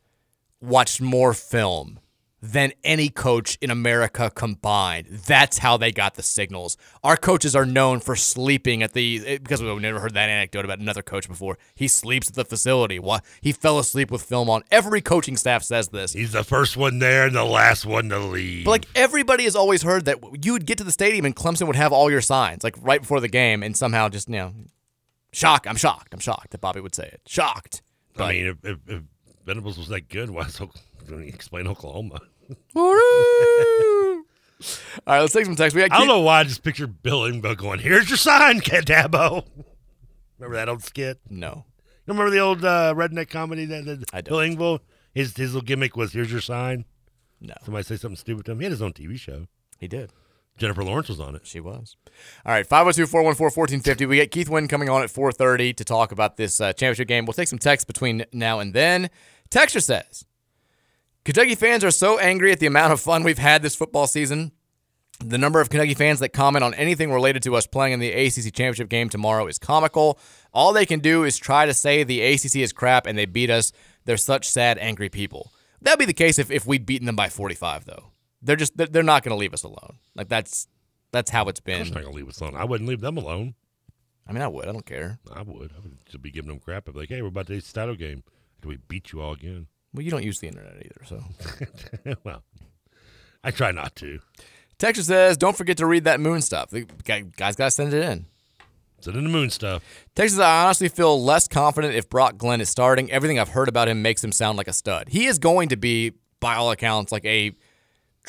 watched 0.62 1.02
more 1.02 1.34
film 1.34 2.00
than 2.42 2.72
any 2.84 3.10
coach 3.10 3.58
in 3.62 3.70
America 3.70 4.32
combined. 4.34 5.08
That's 5.08 5.58
how 5.58 5.78
they 5.78 5.92
got 5.92 6.16
the 6.16 6.24
signals. 6.24 6.78
Our 7.04 7.18
coaches 7.18 7.56
are 7.56 7.66
known 7.66 8.00
for 8.00 8.16
sleeping 8.16 8.82
at 8.82 8.94
the 8.94 9.22
eh, 9.26 9.38
because 9.40 9.62
we've 9.62 9.82
never 9.82 10.00
heard 10.00 10.14
that 10.14 10.30
anecdote 10.30 10.66
about 10.66 10.80
another 10.80 11.02
coach 11.02 11.28
before. 11.28 11.58
He 11.76 11.88
sleeps 11.88 12.30
at 12.30 12.36
the 12.36 12.46
facility. 12.46 13.00
Why 13.00 13.20
he 13.42 13.52
fell 13.52 13.80
asleep 13.80 14.12
with 14.12 14.22
film 14.22 14.50
on. 14.50 14.64
Every 14.72 15.02
coaching 15.02 15.38
staff 15.38 15.64
says 15.64 15.90
this. 15.90 16.14
He's 16.14 16.32
the 16.32 16.44
first 16.44 16.78
one 16.78 17.00
there 17.00 17.28
and 17.28 17.36
the 17.36 17.44
last 17.44 17.86
one 17.86 18.10
to 18.10 18.20
leave. 18.20 18.66
But 18.66 18.72
like 18.72 18.86
everybody 18.96 19.44
has 19.44 19.56
always 19.56 19.84
heard 19.84 20.06
that 20.06 20.20
you 20.44 20.54
would 20.54 20.66
get 20.66 20.78
to 20.78 20.84
the 20.84 20.92
stadium 20.92 21.26
and 21.26 21.36
Clemson 21.36 21.68
would 21.68 21.76
have 21.76 21.92
all 21.92 22.10
your 22.10 22.22
signs 22.22 22.64
like 22.64 22.76
right 22.82 23.02
before 23.02 23.20
the 23.20 23.28
game, 23.28 23.64
and 23.64 23.76
somehow 23.76 24.08
just 24.10 24.30
you 24.30 24.36
know, 24.36 24.54
shock. 25.32 25.66
I'm 25.68 25.76
shocked. 25.76 26.14
I'm 26.14 26.20
shocked 26.20 26.52
that 26.52 26.62
Bobby 26.62 26.82
would 26.82 26.96
say 26.96 27.08
it. 27.08 27.22
Shocked. 27.28 27.82
I 28.18 28.32
mean, 28.32 28.46
if, 28.48 28.58
if, 28.66 28.78
if 28.88 29.02
Venables 29.46 29.78
was 29.78 29.88
that 29.90 30.10
good, 30.10 30.30
why 30.30 30.48
so 30.48 30.70
don't 31.08 31.22
you 31.24 31.28
explain 31.28 31.68
Oklahoma? 31.68 32.20
All 32.76 34.24
right, 35.08 35.22
let's 35.22 35.34
take 35.34 35.46
some 35.46 35.56
text. 35.56 35.76
We 35.76 35.82
got 35.82 35.92
I 35.92 36.00
don't 36.00 36.08
know 36.08 36.20
why 36.20 36.42
I 36.42 36.44
just 36.44 36.64
picture 36.64 36.88
Bill 36.88 37.22
Engvall 37.22 37.56
going, 37.56 37.80
"Here's 37.80 38.10
your 38.10 38.18
sign, 38.18 38.60
Cat 38.60 38.86
Dabo." 38.86 39.46
Remember 40.38 40.56
that 40.56 40.70
old 40.70 40.84
skit? 40.84 41.20
No. 41.30 41.66
You 42.06 42.14
remember 42.14 42.32
the 42.32 42.40
old 42.40 42.66
uh, 42.66 42.94
redneck 42.96 43.30
comedy 43.30 43.66
that, 43.66 43.86
that 43.86 44.04
I 44.14 44.22
Bill 44.22 44.40
don't. 44.40 44.58
Engvall? 44.58 44.80
His 45.14 45.36
his 45.36 45.54
little 45.54 45.66
gimmick 45.66 45.96
was, 45.96 46.12
"Here's 46.14 46.32
your 46.32 46.42
sign." 46.42 46.86
No. 47.40 47.54
Somebody 47.64 47.84
say 47.84 47.96
something 47.96 48.18
stupid 48.18 48.46
to 48.46 48.52
him. 48.52 48.60
He 48.60 48.66
had 48.66 48.72
his 48.72 48.82
own 48.82 48.94
TV 48.94 49.18
show. 49.18 49.48
He 49.80 49.88
did. 49.88 50.12
Jennifer 50.60 50.84
Lawrence 50.84 51.10
was 51.10 51.20
on 51.20 51.36
it. 51.36 51.46
She 51.46 51.60
was. 51.60 51.96
All 52.46 52.52
right, 52.52 52.68
502-414-1450. 52.68 54.08
We 54.08 54.18
get 54.18 54.32
Keith 54.32 54.50
Wynn 54.50 54.68
coming 54.68 54.90
on 54.90 55.02
at 55.02 55.10
4.30 55.10 55.76
to 55.78 55.86
talk 55.86 56.12
about 56.12 56.38
this 56.38 56.60
uh, 56.60 56.74
championship 56.74 57.08
game. 57.08 57.26
We'll 57.26 57.34
take 57.34 57.48
some 57.48 57.60
text 57.60 57.88
between 57.88 58.26
now 58.34 58.60
and 58.60 58.74
then. 58.74 59.10
Texture 59.50 59.80
says, 59.80 60.26
Kentucky 61.24 61.56
fans 61.56 61.84
are 61.84 61.92
so 61.92 62.20
angry 62.20 62.52
at 62.52 62.60
the 62.60 62.66
amount 62.68 62.92
of 62.94 63.00
fun 63.00 63.24
we've 63.24 63.38
had 63.38 63.62
this 63.62 63.76
football 63.76 64.06
season. 64.06 64.52
The 65.22 65.38
number 65.38 65.60
of 65.60 65.70
Kentucky 65.70 65.94
fans 65.94 66.20
that 66.20 66.30
comment 66.30 66.64
on 66.64 66.74
anything 66.74 67.12
related 67.12 67.44
to 67.44 67.56
us 67.56 67.68
playing 67.68 67.94
in 67.94 68.00
the 68.00 68.12
ACC 68.12 68.54
championship 68.54 68.90
game 68.90 69.10
tomorrow 69.10 69.48
is 69.48 69.58
comical. 69.58 70.20
All 70.54 70.72
they 70.72 70.86
can 70.86 71.00
do 71.00 71.24
is 71.24 71.38
try 71.38 71.66
to 71.66 71.74
say 71.74 72.04
the 72.04 72.22
ACC 72.22 72.58
is 72.58 72.74
crap 72.74 73.06
and 73.06 73.18
they 73.18 73.26
beat 73.26 73.50
us. 73.50 73.72
They're 74.06 74.18
such 74.18 74.48
sad, 74.48 74.78
angry 74.78 75.10
people. 75.10 75.52
That'd 75.82 76.00
be 76.00 76.06
the 76.06 76.14
case 76.14 76.40
if, 76.40 76.52
if 76.52 76.66
we'd 76.66 76.86
beaten 76.86 77.06
them 77.06 77.16
by 77.16 77.30
45, 77.30 77.86
though. 77.86 78.12
They're 78.42 78.56
just 78.56 78.76
they're, 78.78 78.88
they're 78.88 79.04
not 79.04 79.24
going 79.24 79.36
to 79.36 79.40
leave 79.40 79.54
us 79.54 79.64
alone. 79.64 79.98
Like 80.16 80.30
that's 80.30 80.68
that's 81.12 81.32
how 81.32 81.46
it's 81.46 81.60
been. 81.60 81.88
not 81.90 82.04
gonna 82.04 82.12
leave 82.12 82.30
us 82.30 82.40
alone. 82.40 82.56
I 82.56 82.66
wouldn't 82.66 82.88
leave 82.88 83.02
them 83.02 83.18
alone. 83.18 83.56
I 84.28 84.32
mean, 84.32 84.44
I 84.44 84.48
would. 84.48 84.68
I 84.68 84.72
don't 84.72 84.86
care. 84.86 85.20
I 85.34 85.42
would. 85.42 85.72
I 85.76 85.80
would 85.82 85.98
just 86.06 86.22
be 86.22 86.30
giving 86.30 86.50
them 86.50 86.60
crap. 86.60 86.88
I'd 86.88 86.94
be 86.94 87.00
like, 87.00 87.10
"Hey, 87.10 87.22
we're 87.22 87.30
about 87.30 87.48
to 87.48 87.60
Stato 87.62 87.96
game. 87.96 88.24
Do 88.62 88.70
we 88.70 88.78
beat 88.88 89.12
you 89.12 89.22
all 89.22 89.34
again?" 89.34 89.68
Well, 89.94 90.04
you 90.04 90.12
don't 90.12 90.24
use 90.24 90.40
the 90.40 90.48
internet 90.48 90.76
either, 90.76 91.02
so. 91.06 92.16
well, 92.24 92.44
I 93.44 93.52
try 93.52 93.72
not 93.72 93.96
to. 93.98 94.20
Texas 94.78 95.08
says, 95.08 95.38
don't 95.38 95.58
forget 95.58 95.78
to 95.78 95.86
read 95.86 96.04
that 96.04 96.20
moon 96.20 96.42
stuff. 96.42 96.70
The 96.70 96.86
guy, 97.04 97.22
guy's 97.22 97.56
got 97.56 97.66
to 97.66 97.72
send 97.72 97.94
it 97.94 98.04
in. 98.04 98.28
Send 99.02 99.18
in 99.18 99.24
the 99.24 99.30
moon 99.30 99.50
stuff. 99.50 99.84
Texas, 100.16 100.40
I 100.40 100.66
honestly 100.66 100.90
feel 100.90 101.22
less 101.22 101.48
confident 101.48 101.96
if 101.96 102.10
Brock 102.10 102.38
Glenn 102.38 102.62
is 102.62 102.70
starting. 102.70 103.12
Everything 103.12 103.40
I've 103.40 103.50
heard 103.50 103.68
about 103.68 103.88
him 103.88 104.02
makes 104.02 104.24
him 104.24 104.32
sound 104.32 104.58
like 104.58 104.68
a 104.68 104.74
stud. 104.74 105.10
He 105.10 105.26
is 105.26 105.40
going 105.40 105.70
to 105.70 105.78
be, 105.78 106.14
by 106.40 106.56
all 106.56 106.72
accounts, 106.72 107.12
like 107.12 107.26
a 107.26 107.54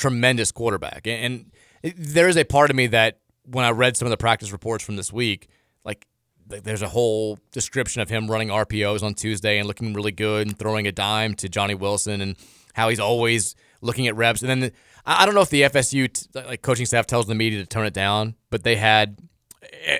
tremendous 0.01 0.51
quarterback. 0.51 1.07
And, 1.07 1.53
and 1.83 1.95
there 1.97 2.29
is 2.29 2.37
a 2.37 2.45
part 2.45 2.71
of 2.71 2.77
me 2.77 2.87
that 2.89 3.19
when 3.45 3.65
I 3.65 3.71
read 3.71 3.97
some 3.97 4.07
of 4.07 4.11
the 4.11 4.17
practice 4.17 4.51
reports 4.51 4.83
from 4.83 4.97
this 4.97 5.13
week, 5.13 5.49
like 5.85 6.07
there's 6.47 6.83
a 6.83 6.89
whole 6.89 7.39
description 7.53 8.01
of 8.01 8.09
him 8.09 8.31
running 8.31 8.49
RPOs 8.49 9.03
on 9.03 9.15
Tuesday 9.15 9.59
and 9.59 9.69
looking 9.69 9.93
really 9.93 10.13
good 10.13 10.47
and 10.47 10.59
throwing 10.59 10.87
a 10.87 10.93
dime 10.93 11.35
to 11.35 11.49
Johnny 11.49 11.75
Wilson 11.75 12.21
and 12.23 12.37
how 12.73 12.89
he's 12.89 13.01
always 13.01 13.55
looking 13.83 14.07
at 14.07 14.17
reps. 14.17 14.41
And 14.41 14.51
then 14.51 14.61
the, 14.61 14.73
I 15.05 15.27
don't 15.27 15.35
know 15.35 15.43
if 15.43 15.51
the 15.51 15.63
FSU 15.63 16.11
t- 16.13 16.27
like 16.35 16.63
coaching 16.63 16.87
staff 16.87 17.07
tells 17.07 17.27
the 17.27 17.35
media 17.35 17.61
to 17.61 17.67
tone 17.67 17.87
it 17.87 17.95
down, 17.95 18.37
but 18.49 18.65
they 18.65 18.77
had 18.77 19.19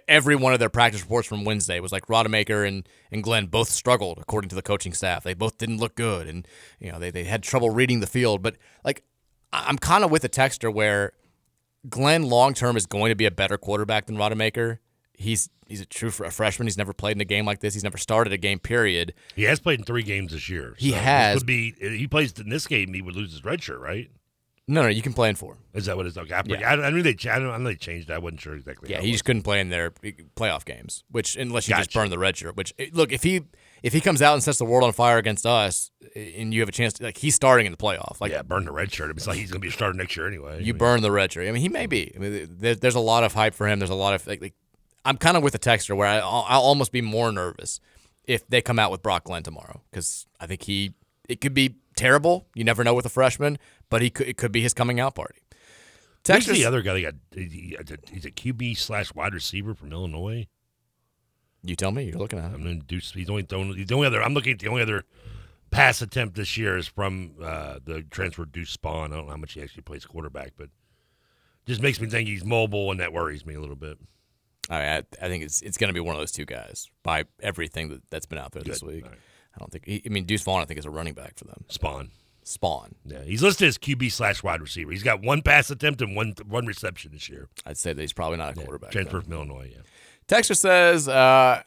every 0.09 0.37
one 0.37 0.53
of 0.53 0.59
their 0.59 0.71
practice 0.71 1.03
reports 1.03 1.29
from 1.29 1.45
Wednesday 1.45 1.81
was 1.81 1.93
like 1.93 2.07
Rodemaker 2.07 2.67
and, 2.67 2.89
and 3.13 3.23
Glenn 3.23 3.47
both 3.47 3.69
struggled 3.69 4.19
according 4.19 4.49
to 4.49 4.57
the 4.57 4.63
coaching 4.63 4.95
staff. 4.95 5.25
They 5.25 5.35
both 5.35 5.59
didn't 5.59 5.79
look 5.79 5.95
good 5.95 6.27
and 6.27 6.47
you 6.79 6.91
know 6.91 6.99
they, 6.99 7.11
they 7.11 7.25
had 7.25 7.43
trouble 7.43 7.71
reading 7.71 8.01
the 8.01 8.07
field. 8.07 8.43
But 8.43 8.57
like 8.85 9.03
I'm 9.53 9.79
kind 9.79 10.05
of 10.05 10.11
with 10.11 10.23
the 10.23 10.29
texter 10.29 10.73
where 10.73 11.13
Glenn 11.89 12.25
long 12.25 12.55
term 12.55 12.77
is 12.77 12.87
going 12.87 13.11
to 13.11 13.15
be 13.15 13.27
a 13.27 13.31
better 13.31 13.59
quarterback 13.59 14.07
than 14.07 14.17
Rodemaker. 14.17 14.79
He's 15.15 15.51
he's 15.67 15.81
a 15.81 15.87
true 15.87 16.09
a 16.25 16.31
freshman. 16.31 16.67
He's 16.67 16.79
never 16.79 16.93
played 16.93 17.17
in 17.17 17.21
a 17.21 17.27
game 17.27 17.45
like 17.45 17.61
this. 17.61 17.75
He's 17.75 17.85
never 17.85 17.99
started 17.99 18.33
a 18.33 18.39
game. 18.39 18.59
Period. 18.59 19.15
He 19.35 19.45
has 19.45 19.61
played 19.61 19.81
in 19.81 19.85
three 19.85 20.03
games 20.03 20.33
this 20.33 20.49
year. 20.49 20.75
He 20.79 20.91
so 20.91 20.97
has. 20.97 21.37
Would 21.37 21.47
be 21.47 21.75
he 21.79 22.07
plays 22.07 22.33
in 22.39 22.49
this 22.49 22.67
game. 22.67 22.95
He 22.95 23.03
would 23.03 23.17
lose 23.17 23.33
his 23.33 23.45
red 23.45 23.63
shirt, 23.63 23.81
right? 23.81 24.11
No, 24.71 24.83
no, 24.83 24.89
you 24.89 25.03
can 25.03 25.13
play 25.13 25.29
in 25.29 25.35
four. 25.35 25.57
Is 25.75 25.87
that 25.87 25.97
what 25.97 26.07
it's 26.07 26.17
okay? 26.17 26.33
I, 26.33 26.43
Yeah. 26.47 26.71
I, 26.71 26.87
I 26.87 26.91
knew 26.91 27.03
they. 27.03 27.17
I, 27.29 27.41
know 27.41 27.59
they 27.65 27.75
changed. 27.75 28.09
I 28.09 28.19
wasn't 28.19 28.41
sure 28.41 28.55
exactly. 28.55 28.91
Yeah, 28.91 29.01
he 29.01 29.11
just 29.11 29.25
couldn't 29.25 29.43
play 29.43 29.61
in 29.61 29.69
their 29.69 29.91
playoff 29.91 30.65
games. 30.65 31.03
Which 31.11 31.35
unless 31.35 31.69
you 31.69 31.75
just 31.75 31.93
burn 31.93 32.09
the 32.09 32.19
red 32.19 32.37
shirt. 32.37 32.57
Which 32.57 32.73
eh, 32.79 32.87
look, 32.93 33.11
if 33.11 33.25
he 33.25 33.43
if 33.83 33.93
he 33.93 34.01
comes 34.01 34.23
out 34.23 34.35
and 34.35 34.43
sets 34.43 34.59
the 34.59 34.65
world 34.65 34.85
on 34.85 34.93
fire 34.93 35.19
against 35.19 35.47
us, 35.47 35.91
and 36.15 36.53
you 36.53 36.61
have 36.61 36.69
a 36.69 36.73
chance, 36.73 36.95
to, 36.95 37.05
like 37.05 37.19
he's 37.19 37.35
starting 37.35 37.67
in 37.67 37.73
the 37.73 37.79
playoff. 37.79 38.21
Like 38.21 38.33
yeah, 38.33 38.43
burn 38.43 38.65
the 38.65 38.73
red 38.73 38.93
shirt. 38.93 39.11
It's 39.11 39.27
like 39.27 39.39
he's 39.39 39.51
going 39.51 39.61
to 39.61 39.65
be 39.65 39.69
a 39.69 39.73
starter 39.73 39.97
next 39.97 40.17
year 40.17 40.27
anyway. 40.27 40.63
you 40.63 40.75
burn 40.75 41.03
the 41.03 41.11
red 41.13 41.33
shirt. 41.33 41.49
I 41.49 41.53
mean, 41.53 41.63
he 41.63 41.69
may 41.69 41.87
be. 41.87 42.13
I 42.15 42.19
mean, 42.19 42.57
there, 42.59 42.75
there's 42.75 42.95
a 42.95 43.01
lot 43.01 43.25
of 43.25 43.35
hype 43.35 43.55
for 43.55 43.69
him. 43.69 43.79
There's 43.79 43.91
a 43.91 43.95
lot 43.95 44.15
of 44.15 44.27
like. 44.27 44.41
like 44.41 44.55
I'm 45.05 45.17
kind 45.17 45.37
of 45.37 45.43
with 45.43 45.53
the 45.55 45.59
texture 45.59 45.95
where 45.95 46.07
I, 46.07 46.19
I'll, 46.19 46.61
almost 46.61 46.93
be 46.93 47.01
more 47.01 47.33
nervous 47.33 47.81
if 48.25 48.47
they 48.49 48.61
come 48.61 48.79
out 48.79 48.91
with 48.91 49.03
Brock 49.03 49.25
Glenn 49.25 49.43
tomorrow 49.43 49.81
because 49.91 50.27
I 50.39 50.47
think 50.47 50.63
he 50.65 50.93
it 51.27 51.41
could 51.41 51.55
be 51.55 51.77
terrible. 51.97 52.47
You 52.55 52.65
never 52.65 52.85
know 52.85 52.93
with 52.93 53.07
a 53.07 53.11
freshman, 53.11 53.59
but 53.89 54.03
he 54.03 54.11
could 54.11 54.29
it 54.29 54.37
could 54.37 54.53
be 54.53 54.61
his 54.61 54.75
coming 54.75 55.01
out 55.01 55.15
party. 55.15 55.41
Who's 56.27 56.45
the 56.47 56.67
other 56.67 56.83
guy? 56.83 57.01
Got 57.01 57.15
he- 57.35 57.77
he's 58.13 58.27
a 58.27 58.31
QB 58.31 58.77
slash 58.77 59.15
wide 59.15 59.33
receiver 59.33 59.75
from 59.75 59.91
Illinois. 59.91 60.49
You 61.63 61.77
tell 61.77 61.93
me. 61.93 62.05
You're 62.05 62.19
looking 62.19 62.39
at 62.39 62.53
him. 62.53 62.55
I 62.55 62.65
mean, 62.65 62.85
Deuce, 62.87 63.13
he's 63.13 63.29
only 63.29 63.43
thrown. 63.43 63.77
He's 63.77 63.87
the 63.87 63.95
only 63.95 64.07
other. 64.07 64.23
I'm 64.23 64.35
looking 64.35 64.53
at 64.53 64.59
the 64.59 64.69
only 64.69 64.83
other 64.83 65.05
pass 65.71 66.03
attempt 66.03 66.35
this 66.35 66.57
year 66.57 66.77
is 66.77 66.87
from 66.87 67.33
uh, 67.43 67.79
the 67.85 68.03
transfer 68.03 68.45
Deuce 68.45 68.77
Spann. 68.77 69.13
I 69.13 69.17
don't 69.17 69.27
know 69.27 69.33
how 69.33 69.37
much 69.37 69.53
he 69.53 69.63
actually 69.63 69.83
plays 69.83 70.05
quarterback, 70.05 70.53
but 70.57 70.71
just 71.67 71.83
makes 71.83 72.01
me 72.01 72.09
think 72.09 72.29
he's 72.29 72.45
mobile, 72.45 72.91
and 72.91 73.01
that 73.01 73.13
worries 73.13 73.45
me 73.45 73.55
a 73.55 73.61
little 73.61 73.77
bit. 73.77 73.99
I, 74.69 74.83
I, 74.83 75.03
I 75.23 75.29
think 75.29 75.45
it's 75.45 75.63
it's 75.63 75.77
going 75.77 75.89
to 75.89 75.95
be 75.95 76.01
one 76.01 76.15
of 76.15 76.21
those 76.21 76.33
two 76.33 76.45
guys 76.45 76.89
by 77.03 77.25
everything 77.41 77.89
that, 77.91 78.03
that's 78.11 78.27
been 78.27 78.39
out 78.39 78.53
there 78.53 78.63
this 78.63 78.83
week. 78.83 79.05
Right. 79.05 79.15
I 79.55 79.59
don't 79.59 79.71
think. 79.71 80.05
I 80.07 80.09
mean, 80.09 80.25
Deuce 80.25 80.43
Vaughn, 80.43 80.63
I 80.63 80.65
think 80.65 80.79
is 80.79 80.87
a 80.87 80.91
running 80.91 81.15
back 81.15 81.37
for 81.37 81.45
them. 81.45 81.65
Spann. 81.69 82.11
Spann. 82.45 82.93
Yeah, 83.05 83.23
he's 83.25 83.43
listed 83.43 83.69
as 83.69 83.79
QB 83.79 84.11
slash 84.13 84.43
wide 84.43 84.61
receiver. 84.61 84.93
He's 84.93 85.03
got 85.03 85.23
one 85.23 85.43
pass 85.43 85.71
attempt 85.71 86.01
and 86.01 86.17
one 86.17 86.35
one 86.47 86.67
reception 86.67 87.13
this 87.13 87.29
year. 87.29 87.49
I'd 87.67 87.77
say 87.77 87.93
that 87.93 88.01
he's 88.01 88.13
probably 88.13 88.39
not 88.39 88.57
a 88.57 88.61
quarterback. 88.61 88.93
Transfer 88.93 89.21
from 89.21 89.33
Illinois. 89.33 89.71
Yeah. 89.73 89.83
Texter 90.31 90.57
says, 90.57 91.09
uh, 91.09 91.61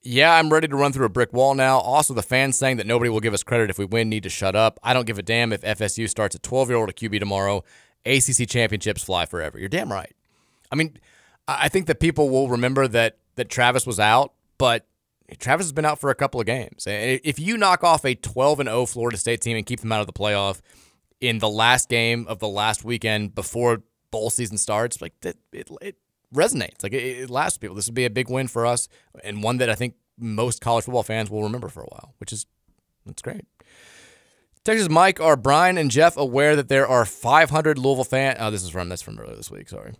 "Yeah, 0.00 0.34
I'm 0.34 0.50
ready 0.50 0.66
to 0.66 0.76
run 0.76 0.92
through 0.92 1.04
a 1.04 1.10
brick 1.10 1.34
wall 1.34 1.54
now." 1.54 1.78
Also, 1.78 2.14
the 2.14 2.22
fans 2.22 2.56
saying 2.56 2.78
that 2.78 2.86
nobody 2.86 3.10
will 3.10 3.20
give 3.20 3.34
us 3.34 3.42
credit 3.42 3.68
if 3.68 3.78
we 3.78 3.84
win 3.84 4.08
need 4.08 4.22
to 4.22 4.30
shut 4.30 4.56
up. 4.56 4.80
I 4.82 4.94
don't 4.94 5.06
give 5.06 5.18
a 5.18 5.22
damn 5.22 5.52
if 5.52 5.60
FSU 5.60 6.08
starts 6.08 6.34
a 6.34 6.38
12 6.38 6.70
year 6.70 6.78
old 6.78 6.88
at 6.88 6.96
QB 6.96 7.18
tomorrow. 7.20 7.64
ACC 8.06 8.48
championships 8.48 9.04
fly 9.04 9.26
forever. 9.26 9.58
You're 9.58 9.68
damn 9.68 9.92
right. 9.92 10.12
I 10.72 10.74
mean, 10.74 10.98
I 11.46 11.68
think 11.68 11.86
that 11.86 12.00
people 12.00 12.30
will 12.30 12.48
remember 12.48 12.88
that 12.88 13.18
that 13.34 13.50
Travis 13.50 13.86
was 13.86 14.00
out, 14.00 14.32
but 14.56 14.86
Travis 15.38 15.66
has 15.66 15.72
been 15.72 15.84
out 15.84 15.98
for 15.98 16.08
a 16.08 16.14
couple 16.14 16.40
of 16.40 16.46
games. 16.46 16.84
If 16.86 17.38
you 17.38 17.58
knock 17.58 17.84
off 17.84 18.06
a 18.06 18.14
12 18.14 18.60
and 18.60 18.68
0 18.70 18.86
Florida 18.86 19.18
State 19.18 19.42
team 19.42 19.58
and 19.58 19.66
keep 19.66 19.80
them 19.80 19.92
out 19.92 20.00
of 20.00 20.06
the 20.06 20.14
playoff 20.14 20.62
in 21.20 21.40
the 21.40 21.48
last 21.48 21.90
game 21.90 22.26
of 22.26 22.38
the 22.38 22.48
last 22.48 22.84
weekend 22.84 23.34
before 23.34 23.82
bowl 24.10 24.30
season 24.30 24.56
starts, 24.56 25.02
like 25.02 25.12
it, 25.22 25.36
it 25.52 25.96
resonates. 26.32 26.82
Like 26.82 26.92
it, 26.92 27.02
it 27.02 27.30
lasts 27.30 27.58
people. 27.58 27.76
This 27.76 27.86
would 27.86 27.94
be 27.94 28.04
a 28.04 28.10
big 28.10 28.28
win 28.28 28.48
for 28.48 28.66
us 28.66 28.88
and 29.24 29.42
one 29.42 29.58
that 29.58 29.70
I 29.70 29.74
think 29.74 29.94
most 30.18 30.60
college 30.60 30.84
football 30.84 31.02
fans 31.02 31.30
will 31.30 31.42
remember 31.42 31.68
for 31.68 31.82
a 31.82 31.86
while, 31.86 32.14
which 32.18 32.32
is 32.32 32.46
that's 33.06 33.22
great. 33.22 33.44
Texas 34.64 34.88
Mike, 34.88 35.20
are 35.20 35.36
Brian 35.36 35.76
and 35.76 35.90
Jeff 35.90 36.16
aware 36.16 36.54
that 36.54 36.68
there 36.68 36.86
are 36.86 37.04
500 37.04 37.78
Louisville 37.78 38.04
fans? 38.04 38.36
Oh, 38.40 38.50
this 38.50 38.62
is 38.62 38.70
from 38.70 38.88
that's 38.88 39.02
from 39.02 39.18
earlier 39.18 39.34
this 39.34 39.50
week. 39.50 39.68
Sorry. 39.68 39.94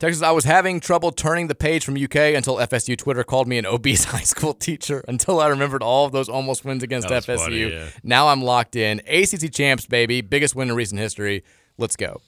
Texas, 0.00 0.22
I 0.22 0.30
was 0.30 0.44
having 0.44 0.78
trouble 0.78 1.10
turning 1.10 1.48
the 1.48 1.56
page 1.56 1.84
from 1.84 1.96
UK 1.96 2.34
until 2.36 2.56
FSU 2.56 2.96
Twitter 2.96 3.24
called 3.24 3.48
me 3.48 3.58
an 3.58 3.66
obese 3.66 4.04
high 4.04 4.20
school 4.22 4.54
teacher 4.54 5.04
until 5.08 5.40
I 5.40 5.48
remembered 5.48 5.82
all 5.82 6.06
of 6.06 6.12
those 6.12 6.28
almost 6.28 6.64
wins 6.64 6.82
against 6.82 7.08
FSU. 7.08 7.36
funny, 7.36 7.70
yeah. 7.70 7.88
Now 8.04 8.28
I'm 8.28 8.42
locked 8.42 8.76
in. 8.76 9.00
ACC 9.08 9.52
champs, 9.52 9.86
baby. 9.86 10.20
Biggest 10.20 10.54
win 10.54 10.68
in 10.68 10.76
recent 10.76 11.00
history. 11.00 11.42
Let's 11.78 11.96
go. 11.96 12.20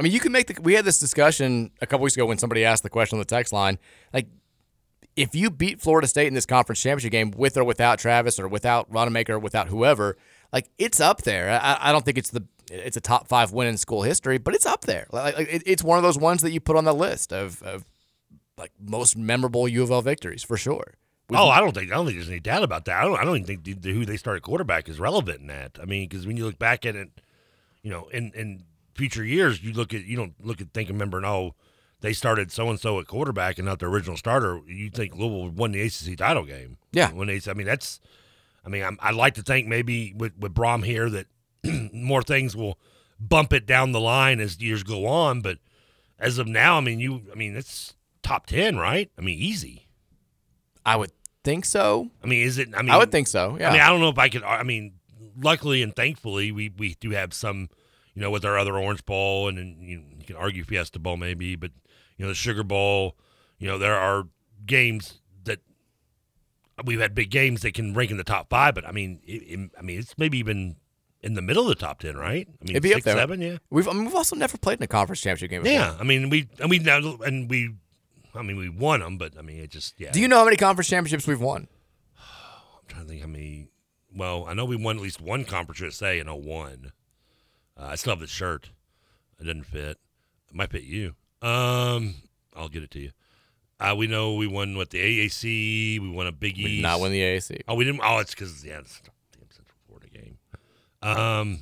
I 0.00 0.02
mean, 0.02 0.12
you 0.12 0.20
can 0.20 0.32
make 0.32 0.46
the. 0.46 0.58
We 0.62 0.72
had 0.72 0.86
this 0.86 0.98
discussion 0.98 1.72
a 1.82 1.86
couple 1.86 2.04
weeks 2.04 2.16
ago 2.16 2.24
when 2.24 2.38
somebody 2.38 2.64
asked 2.64 2.82
the 2.82 2.88
question 2.88 3.16
on 3.16 3.20
the 3.20 3.26
text 3.26 3.52
line. 3.52 3.78
Like, 4.14 4.28
if 5.14 5.34
you 5.34 5.50
beat 5.50 5.78
Florida 5.78 6.08
State 6.08 6.26
in 6.26 6.32
this 6.32 6.46
conference 6.46 6.80
championship 6.80 7.12
game 7.12 7.32
with 7.36 7.58
or 7.58 7.64
without 7.64 7.98
Travis 7.98 8.40
or 8.40 8.48
without 8.48 8.90
Rodemaker 8.90 9.30
or 9.30 9.38
without 9.38 9.68
whoever, 9.68 10.16
like 10.54 10.70
it's 10.78 11.00
up 11.00 11.20
there. 11.22 11.50
I, 11.50 11.76
I 11.80 11.92
don't 11.92 12.02
think 12.02 12.16
it's 12.16 12.30
the 12.30 12.46
it's 12.70 12.96
a 12.96 13.00
top 13.02 13.28
five 13.28 13.52
win 13.52 13.68
in 13.68 13.76
school 13.76 14.00
history, 14.00 14.38
but 14.38 14.54
it's 14.54 14.64
up 14.64 14.86
there. 14.86 15.06
Like, 15.12 15.38
it, 15.38 15.62
it's 15.66 15.84
one 15.84 15.98
of 15.98 16.02
those 16.02 16.16
ones 16.16 16.40
that 16.40 16.52
you 16.52 16.60
put 16.60 16.76
on 16.76 16.84
the 16.84 16.94
list 16.94 17.30
of, 17.30 17.62
of 17.62 17.84
like 18.56 18.72
most 18.80 19.18
memorable 19.18 19.68
U 19.68 19.82
of 19.82 19.90
L 19.90 20.00
victories 20.00 20.42
for 20.42 20.56
sure. 20.56 20.94
Oh, 21.30 21.50
I 21.50 21.60
don't 21.60 21.74
think 21.74 21.92
I 21.92 21.96
don't 21.96 22.06
think 22.06 22.16
there's 22.16 22.30
any 22.30 22.40
doubt 22.40 22.62
about 22.62 22.86
that. 22.86 22.96
I 22.96 23.04
don't. 23.04 23.18
I 23.18 23.24
don't 23.24 23.36
even 23.36 23.46
think 23.46 23.64
the, 23.64 23.74
the, 23.74 23.92
who 23.92 24.06
they 24.06 24.16
started 24.16 24.42
quarterback 24.42 24.88
is 24.88 24.98
relevant 24.98 25.40
in 25.40 25.46
that. 25.48 25.78
I 25.80 25.84
mean, 25.84 26.08
because 26.08 26.26
when 26.26 26.38
you 26.38 26.46
look 26.46 26.58
back 26.58 26.86
at 26.86 26.96
it, 26.96 27.20
you 27.82 27.90
know, 27.90 28.08
and 28.12 28.34
in 28.34 28.64
future 29.00 29.24
years, 29.24 29.62
you 29.62 29.72
look 29.72 29.94
at 29.94 30.04
you 30.04 30.16
don't 30.16 30.34
look 30.44 30.60
at 30.60 30.72
think 30.72 30.88
remembering 30.88 31.24
oh 31.24 31.54
they 32.00 32.12
started 32.12 32.50
so 32.50 32.68
and 32.68 32.80
so 32.80 32.98
at 32.98 33.06
quarterback 33.06 33.58
and 33.58 33.66
not 33.66 33.78
the 33.78 33.86
original 33.86 34.16
starter. 34.16 34.60
You 34.66 34.90
think 34.90 35.14
Louisville 35.14 35.50
won 35.50 35.72
the 35.72 35.82
ACC 35.82 36.16
title 36.16 36.44
game? 36.44 36.78
Yeah. 36.92 37.12
When 37.12 37.28
they, 37.28 37.40
I 37.46 37.54
mean, 37.54 37.66
that's. 37.66 38.00
I 38.64 38.68
mean, 38.68 38.82
I'm, 38.82 38.98
I'd 39.00 39.14
like 39.14 39.34
to 39.34 39.42
think 39.42 39.66
maybe 39.66 40.12
with 40.14 40.36
with 40.38 40.54
Brohm 40.54 40.84
here 40.84 41.08
that 41.10 41.26
more 41.92 42.22
things 42.22 42.54
will 42.54 42.78
bump 43.18 43.52
it 43.52 43.66
down 43.66 43.92
the 43.92 44.00
line 44.00 44.40
as 44.40 44.60
years 44.60 44.82
go 44.82 45.06
on. 45.06 45.40
But 45.40 45.58
as 46.18 46.38
of 46.38 46.46
now, 46.46 46.76
I 46.76 46.80
mean, 46.80 47.00
you, 47.00 47.22
I 47.32 47.36
mean, 47.36 47.56
it's 47.56 47.94
top 48.22 48.46
ten, 48.46 48.76
right? 48.76 49.10
I 49.18 49.22
mean, 49.22 49.38
easy. 49.38 49.88
I 50.84 50.96
would 50.96 51.12
think 51.42 51.64
so. 51.64 52.10
I 52.22 52.26
mean, 52.26 52.46
is 52.46 52.58
it? 52.58 52.68
I 52.74 52.82
mean, 52.82 52.90
I 52.90 52.98
would 52.98 53.10
think 53.10 53.28
so. 53.28 53.56
Yeah. 53.58 53.70
I 53.70 53.72
mean, 53.72 53.80
I 53.80 53.88
don't 53.88 54.00
know 54.00 54.10
if 54.10 54.18
I 54.18 54.28
could. 54.28 54.42
I 54.42 54.62
mean, 54.62 54.92
luckily 55.38 55.82
and 55.82 55.94
thankfully, 55.94 56.52
we 56.52 56.70
we 56.76 56.96
do 57.00 57.10
have 57.10 57.32
some, 57.32 57.70
you 58.14 58.22
know, 58.22 58.30
with 58.30 58.44
our 58.44 58.58
other 58.58 58.76
Orange 58.76 59.04
Bowl, 59.04 59.48
and 59.48 59.58
then 59.58 59.76
you, 59.80 60.02
you 60.18 60.24
can 60.24 60.36
argue 60.36 60.64
Fiesta 60.64 60.98
Bowl 60.98 61.16
maybe, 61.16 61.56
but 61.56 61.70
you 62.16 62.24
know, 62.24 62.28
the 62.30 62.34
Sugar 62.34 62.62
Bowl. 62.64 63.16
You 63.58 63.68
know, 63.68 63.78
there 63.78 63.94
are 63.96 64.26
games 64.66 65.20
that 65.44 65.60
we've 66.84 67.00
had 67.00 67.14
big 67.14 67.30
games 67.30 67.62
that 67.62 67.74
can 67.74 67.94
rank 67.94 68.10
in 68.10 68.16
the 68.16 68.24
top 68.24 68.48
five, 68.48 68.74
but 68.74 68.86
I 68.86 68.92
mean, 68.92 69.20
it, 69.24 69.42
it- 69.42 69.70
I 69.78 69.82
mean, 69.82 69.98
it's 69.98 70.16
maybe 70.16 70.38
even 70.38 70.76
in 71.22 71.34
the 71.34 71.42
middle 71.42 71.64
of 71.64 71.68
the 71.68 71.74
top 71.74 72.00
ten, 72.00 72.16
right? 72.16 72.48
I 72.48 72.64
mean, 72.64 72.70
It'd 72.70 72.82
be 72.82 72.88
six, 72.90 73.00
up 73.00 73.04
there. 73.04 73.16
seven, 73.16 73.40
yeah. 73.42 73.58
We've 73.68 73.86
I 73.86 73.92
mean, 73.92 74.06
we've 74.06 74.14
also 74.14 74.34
never 74.36 74.56
played 74.56 74.78
in 74.78 74.82
a 74.84 74.86
conference 74.86 75.20
championship 75.20 75.50
game. 75.50 75.62
Before. 75.62 75.74
Yeah, 75.78 75.96
I 76.00 76.04
mean, 76.04 76.30
we 76.30 76.48
and 76.58 76.70
we 76.70 76.78
now 76.78 76.98
and 77.24 77.50
we, 77.50 77.74
I 78.34 78.42
mean, 78.42 78.56
we 78.56 78.68
won 78.70 79.00
them, 79.00 79.18
but 79.18 79.36
I 79.38 79.42
mean, 79.42 79.58
it 79.58 79.70
just 79.70 80.00
yeah. 80.00 80.10
Do 80.10 80.20
you 80.20 80.28
know 80.28 80.38
how 80.38 80.44
many 80.44 80.56
conference 80.56 80.88
championships 80.88 81.26
we've 81.26 81.40
won? 81.40 81.68
I'm 82.18 82.86
trying 82.88 83.02
to 83.04 83.08
think 83.10 83.20
how 83.20 83.26
many. 83.28 83.68
Well, 84.16 84.46
I 84.48 84.54
know 84.54 84.64
we 84.64 84.76
won 84.76 84.96
at 84.96 85.02
least 85.02 85.20
one 85.20 85.44
conference 85.44 85.80
USA 85.80 86.18
in 86.18 86.26
01. 86.26 86.92
Uh, 87.80 87.86
I 87.86 87.94
still 87.94 88.12
have 88.12 88.20
the 88.20 88.26
shirt. 88.26 88.70
It 89.40 89.44
doesn't 89.44 89.64
fit. 89.64 89.96
It 90.48 90.54
might 90.54 90.70
fit 90.70 90.82
you. 90.82 91.14
Um, 91.42 92.14
I'll 92.54 92.68
get 92.68 92.82
it 92.82 92.90
to 92.92 92.98
you. 93.00 93.10
Uh, 93.78 93.94
we 93.96 94.06
know 94.06 94.34
we 94.34 94.46
won 94.46 94.76
what 94.76 94.90
the 94.90 94.98
AAC. 94.98 95.98
We 96.00 96.10
won 96.10 96.26
a 96.26 96.32
Big 96.32 96.56
We 96.58 96.64
East. 96.64 96.70
did 96.76 96.82
not 96.82 97.00
win 97.00 97.12
the 97.12 97.20
AAC. 97.22 97.62
Oh, 97.66 97.74
we 97.74 97.84
didn't. 97.84 98.02
Oh, 98.04 98.18
it's 98.18 98.34
because 98.34 98.62
yeah, 98.64 98.80
it's 98.80 98.98
a 98.98 99.38
damn 99.38 99.48
Central 99.50 99.78
Florida 99.86 100.08
game. 100.12 100.36
Um, 101.02 101.58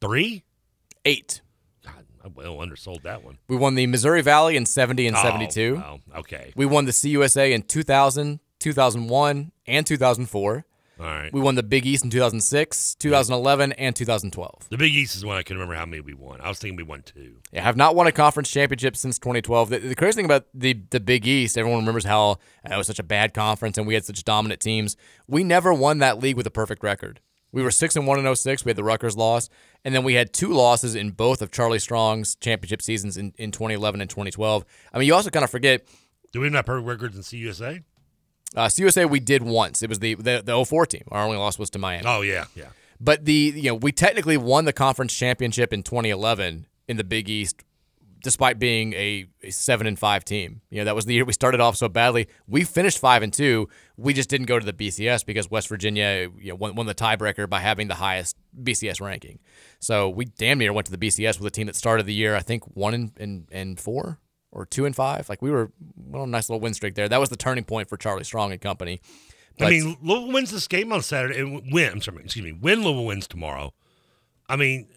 three, 0.00 0.44
eight. 1.04 1.42
God, 1.84 2.06
I 2.24 2.28
well 2.28 2.62
undersold 2.62 3.02
that 3.02 3.22
one. 3.22 3.36
We 3.48 3.56
won 3.56 3.74
the 3.74 3.86
Missouri 3.86 4.22
Valley 4.22 4.56
in 4.56 4.64
70 4.64 5.06
and 5.06 5.16
Oh, 5.16 5.22
72. 5.22 5.82
oh, 5.84 6.00
okay. 6.20 6.52
We 6.56 6.64
won 6.64 6.86
the 6.86 6.92
CUSA 6.92 7.50
in 7.52 7.60
2000, 7.62 8.40
2001, 8.58 9.52
and 9.66 9.86
2004. 9.86 10.64
All 11.00 11.06
right. 11.06 11.32
We 11.32 11.40
won 11.40 11.54
the 11.54 11.62
Big 11.62 11.86
East 11.86 12.02
in 12.02 12.10
2006, 12.10 12.96
2011, 12.96 13.72
and 13.72 13.94
2012. 13.94 14.66
The 14.68 14.76
Big 14.76 14.94
East 14.94 15.14
is 15.14 15.24
one 15.24 15.36
I 15.36 15.42
can 15.42 15.56
remember 15.56 15.74
how 15.74 15.86
many 15.86 16.00
we 16.00 16.14
won. 16.14 16.40
I 16.40 16.48
was 16.48 16.58
thinking 16.58 16.76
we 16.76 16.82
won 16.82 17.02
two. 17.02 17.36
Yeah, 17.52 17.62
have 17.62 17.76
not 17.76 17.94
won 17.94 18.06
a 18.06 18.12
conference 18.12 18.50
championship 18.50 18.96
since 18.96 19.18
2012. 19.18 19.70
The, 19.70 19.78
the 19.78 19.94
crazy 19.94 20.16
thing 20.16 20.24
about 20.24 20.46
the 20.52 20.80
the 20.90 21.00
Big 21.00 21.26
East, 21.26 21.56
everyone 21.56 21.80
remembers 21.80 22.04
how 22.04 22.32
uh, 22.32 22.74
it 22.74 22.76
was 22.76 22.86
such 22.86 22.98
a 22.98 23.04
bad 23.04 23.32
conference 23.32 23.78
and 23.78 23.86
we 23.86 23.94
had 23.94 24.04
such 24.04 24.24
dominant 24.24 24.60
teams. 24.60 24.96
We 25.28 25.44
never 25.44 25.72
won 25.72 25.98
that 25.98 26.18
league 26.18 26.36
with 26.36 26.46
a 26.46 26.50
perfect 26.50 26.82
record. 26.82 27.20
We 27.52 27.62
were 27.62 27.70
six 27.70 27.96
and 27.96 28.06
one 28.06 28.24
in 28.24 28.36
06. 28.36 28.64
We 28.64 28.70
had 28.70 28.76
the 28.76 28.84
Rutgers 28.84 29.16
loss, 29.16 29.48
and 29.84 29.94
then 29.94 30.04
we 30.04 30.14
had 30.14 30.32
two 30.32 30.52
losses 30.52 30.94
in 30.94 31.12
both 31.12 31.40
of 31.40 31.50
Charlie 31.50 31.78
Strong's 31.78 32.34
championship 32.34 32.82
seasons 32.82 33.16
in, 33.16 33.32
in 33.38 33.52
2011 33.52 34.00
and 34.02 34.10
2012. 34.10 34.64
I 34.92 34.98
mean, 34.98 35.06
you 35.06 35.14
also 35.14 35.30
kind 35.30 35.44
of 35.44 35.50
forget 35.50 35.86
Do 36.32 36.40
we 36.40 36.46
have 36.46 36.52
not 36.52 36.66
perfect 36.66 36.86
records 36.86 37.16
in 37.16 37.22
CUSA? 37.22 37.84
Uh, 38.56 38.66
CUSA 38.66 39.08
we 39.08 39.20
did 39.20 39.42
once. 39.42 39.82
It 39.82 39.88
was 39.88 39.98
the, 39.98 40.14
the 40.14 40.42
the 40.44 40.64
04 40.64 40.86
team. 40.86 41.04
Our 41.10 41.24
only 41.24 41.36
loss 41.36 41.58
was 41.58 41.70
to 41.70 41.78
Miami. 41.78 42.04
Oh 42.06 42.22
yeah, 42.22 42.46
yeah. 42.54 42.68
But 43.00 43.24
the 43.24 43.52
you 43.54 43.70
know 43.70 43.74
we 43.74 43.92
technically 43.92 44.36
won 44.36 44.64
the 44.64 44.72
conference 44.72 45.14
championship 45.14 45.72
in 45.72 45.82
2011 45.82 46.66
in 46.88 46.96
the 46.96 47.04
Big 47.04 47.28
East, 47.28 47.62
despite 48.22 48.58
being 48.58 48.92
a, 48.94 49.26
a 49.42 49.50
seven 49.50 49.86
and 49.86 49.98
five 49.98 50.24
team. 50.24 50.62
You 50.70 50.78
know 50.78 50.84
that 50.86 50.94
was 50.94 51.04
the 51.04 51.14
year 51.14 51.24
we 51.24 51.32
started 51.32 51.60
off 51.60 51.76
so 51.76 51.88
badly. 51.88 52.26
We 52.46 52.64
finished 52.64 52.98
five 52.98 53.22
and 53.22 53.32
two. 53.32 53.68
We 53.96 54.14
just 54.14 54.30
didn't 54.30 54.46
go 54.46 54.58
to 54.58 54.66
the 54.66 54.72
BCS 54.72 55.24
because 55.26 55.50
West 55.50 55.68
Virginia 55.68 56.28
you 56.38 56.50
know, 56.50 56.54
won, 56.56 56.74
won 56.74 56.86
the 56.86 56.94
tiebreaker 56.94 57.48
by 57.48 57.60
having 57.60 57.88
the 57.88 57.96
highest 57.96 58.36
BCS 58.60 59.00
ranking. 59.00 59.38
So 59.78 60.08
we 60.08 60.24
damn 60.24 60.58
near 60.58 60.72
went 60.72 60.86
to 60.86 60.96
the 60.96 60.98
BCS 60.98 61.38
with 61.38 61.46
a 61.46 61.50
team 61.50 61.66
that 61.66 61.76
started 61.76 62.06
the 62.06 62.14
year 62.14 62.34
I 62.34 62.40
think 62.40 62.64
one 62.64 62.94
and 62.94 63.12
and, 63.18 63.48
and 63.52 63.78
four 63.78 64.18
or 64.50 64.66
two 64.66 64.84
and 64.84 64.94
five. 64.94 65.28
Like 65.28 65.42
we 65.42 65.50
were 65.50 65.72
well, 65.96 66.24
a 66.24 66.26
nice 66.26 66.48
little 66.48 66.60
win 66.60 66.74
streak 66.74 66.94
there. 66.94 67.08
That 67.08 67.20
was 67.20 67.28
the 67.28 67.36
turning 67.36 67.64
point 67.64 67.88
for 67.88 67.96
Charlie 67.96 68.24
Strong 68.24 68.52
and 68.52 68.60
company. 68.60 69.00
I 69.60 69.70
mean, 69.70 69.96
Louisville 70.02 70.32
wins 70.32 70.52
this 70.52 70.68
game 70.68 70.92
on 70.92 71.02
Saturday 71.02 71.40
and 71.40 71.72
win. 71.72 71.92
I'm 71.92 72.00
sorry, 72.00 72.22
excuse 72.22 72.44
me. 72.44 72.52
Win 72.52 72.84
Louisville 72.84 73.06
wins 73.06 73.26
tomorrow. 73.26 73.72
I 74.48 74.54
mean, 74.56 74.88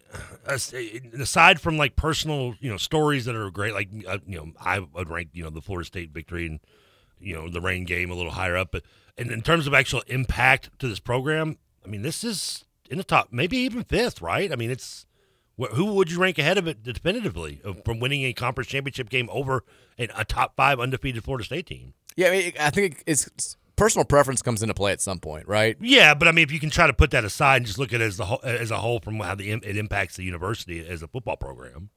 aside 1.18 1.60
from 1.60 1.78
like 1.78 1.96
personal, 1.96 2.56
you 2.60 2.70
know, 2.70 2.78
stories 2.78 3.26
that 3.26 3.36
are 3.36 3.50
great, 3.50 3.74
like 3.74 3.90
uh, 4.08 4.20
you 4.26 4.38
know, 4.38 4.52
I 4.60 4.80
would 4.80 5.10
rank 5.10 5.30
you 5.34 5.44
know 5.44 5.50
the 5.50 5.62
Florida 5.62 5.86
State 5.86 6.12
victory 6.12 6.46
and 6.46 6.60
you 7.20 7.36
know 7.36 7.50
the 7.50 7.62
rain 7.62 7.86
game 7.86 8.12
a 8.12 8.16
little 8.16 8.32
higher 8.32 8.56
up, 8.56 8.72
but 8.72 8.84
and 9.18 9.32
in 9.32 9.42
terms 9.42 9.68
of 9.68 9.74
actual 9.74 10.04
impact 10.08 10.70
to 10.80 10.88
this 10.88 11.00
program, 11.00 11.58
I 11.86 11.90
mean, 11.90 12.02
this 12.02 12.24
is 12.24 12.66
in 12.90 12.98
the 12.98 13.04
top, 13.04 13.30
maybe 13.32 13.58
even 13.58 13.84
fifth, 13.84 14.22
right? 14.22 14.52
I 14.52 14.56
mean, 14.56 14.72
it's 14.72 15.06
who 15.70 15.94
would 15.96 16.12
you 16.12 16.20
rank 16.20 16.38
ahead 16.38 16.58
of 16.58 16.68
it 16.68 16.84
definitively 16.84 17.62
uh, 17.66 17.74
from 17.86 18.00
winning 18.00 18.24
a 18.24 18.34
conference 18.34 18.70
championship 18.70 19.10
game 19.10 19.30
over 19.32 19.64
an, 19.98 20.10
a 20.16 20.26
top 20.26 20.56
five 20.56 20.80
undefeated 20.80 21.24
Florida 21.24 21.44
State 21.46 21.68
team? 21.68 21.94
Yeah, 22.16 22.28
I, 22.28 22.32
mean, 22.32 22.54
I 22.60 22.70
think 22.70 23.04
it's, 23.06 23.58
personal 23.76 24.06
preference 24.06 24.42
comes 24.42 24.62
into 24.62 24.74
play 24.74 24.92
at 24.92 25.02
some 25.02 25.20
point, 25.20 25.48
right? 25.48 25.78
Yeah, 25.80 26.14
but 26.14 26.28
I 26.28 26.32
mean, 26.32 26.44
if 26.44 26.52
you 26.52 26.60
can 26.60 26.70
try 26.70 26.88
to 26.88 26.94
put 26.94 27.12
that 27.12 27.24
aside 27.24 27.58
and 27.58 27.66
just 27.66 27.80
look 27.80 27.94
at 27.94 28.02
it 28.02 28.06
as 28.06 28.18
the 28.18 28.26
whole, 28.26 28.40
as 28.44 28.70
a 28.72 28.78
whole 28.78 29.00
from 29.00 29.20
how 29.20 29.36
the 29.36 29.50
it 29.52 29.78
impacts 29.78 30.16
the 30.18 30.24
university 30.24 30.86
as 30.86 31.02
a 31.02 31.08
football 31.08 31.38
program. 31.38 31.90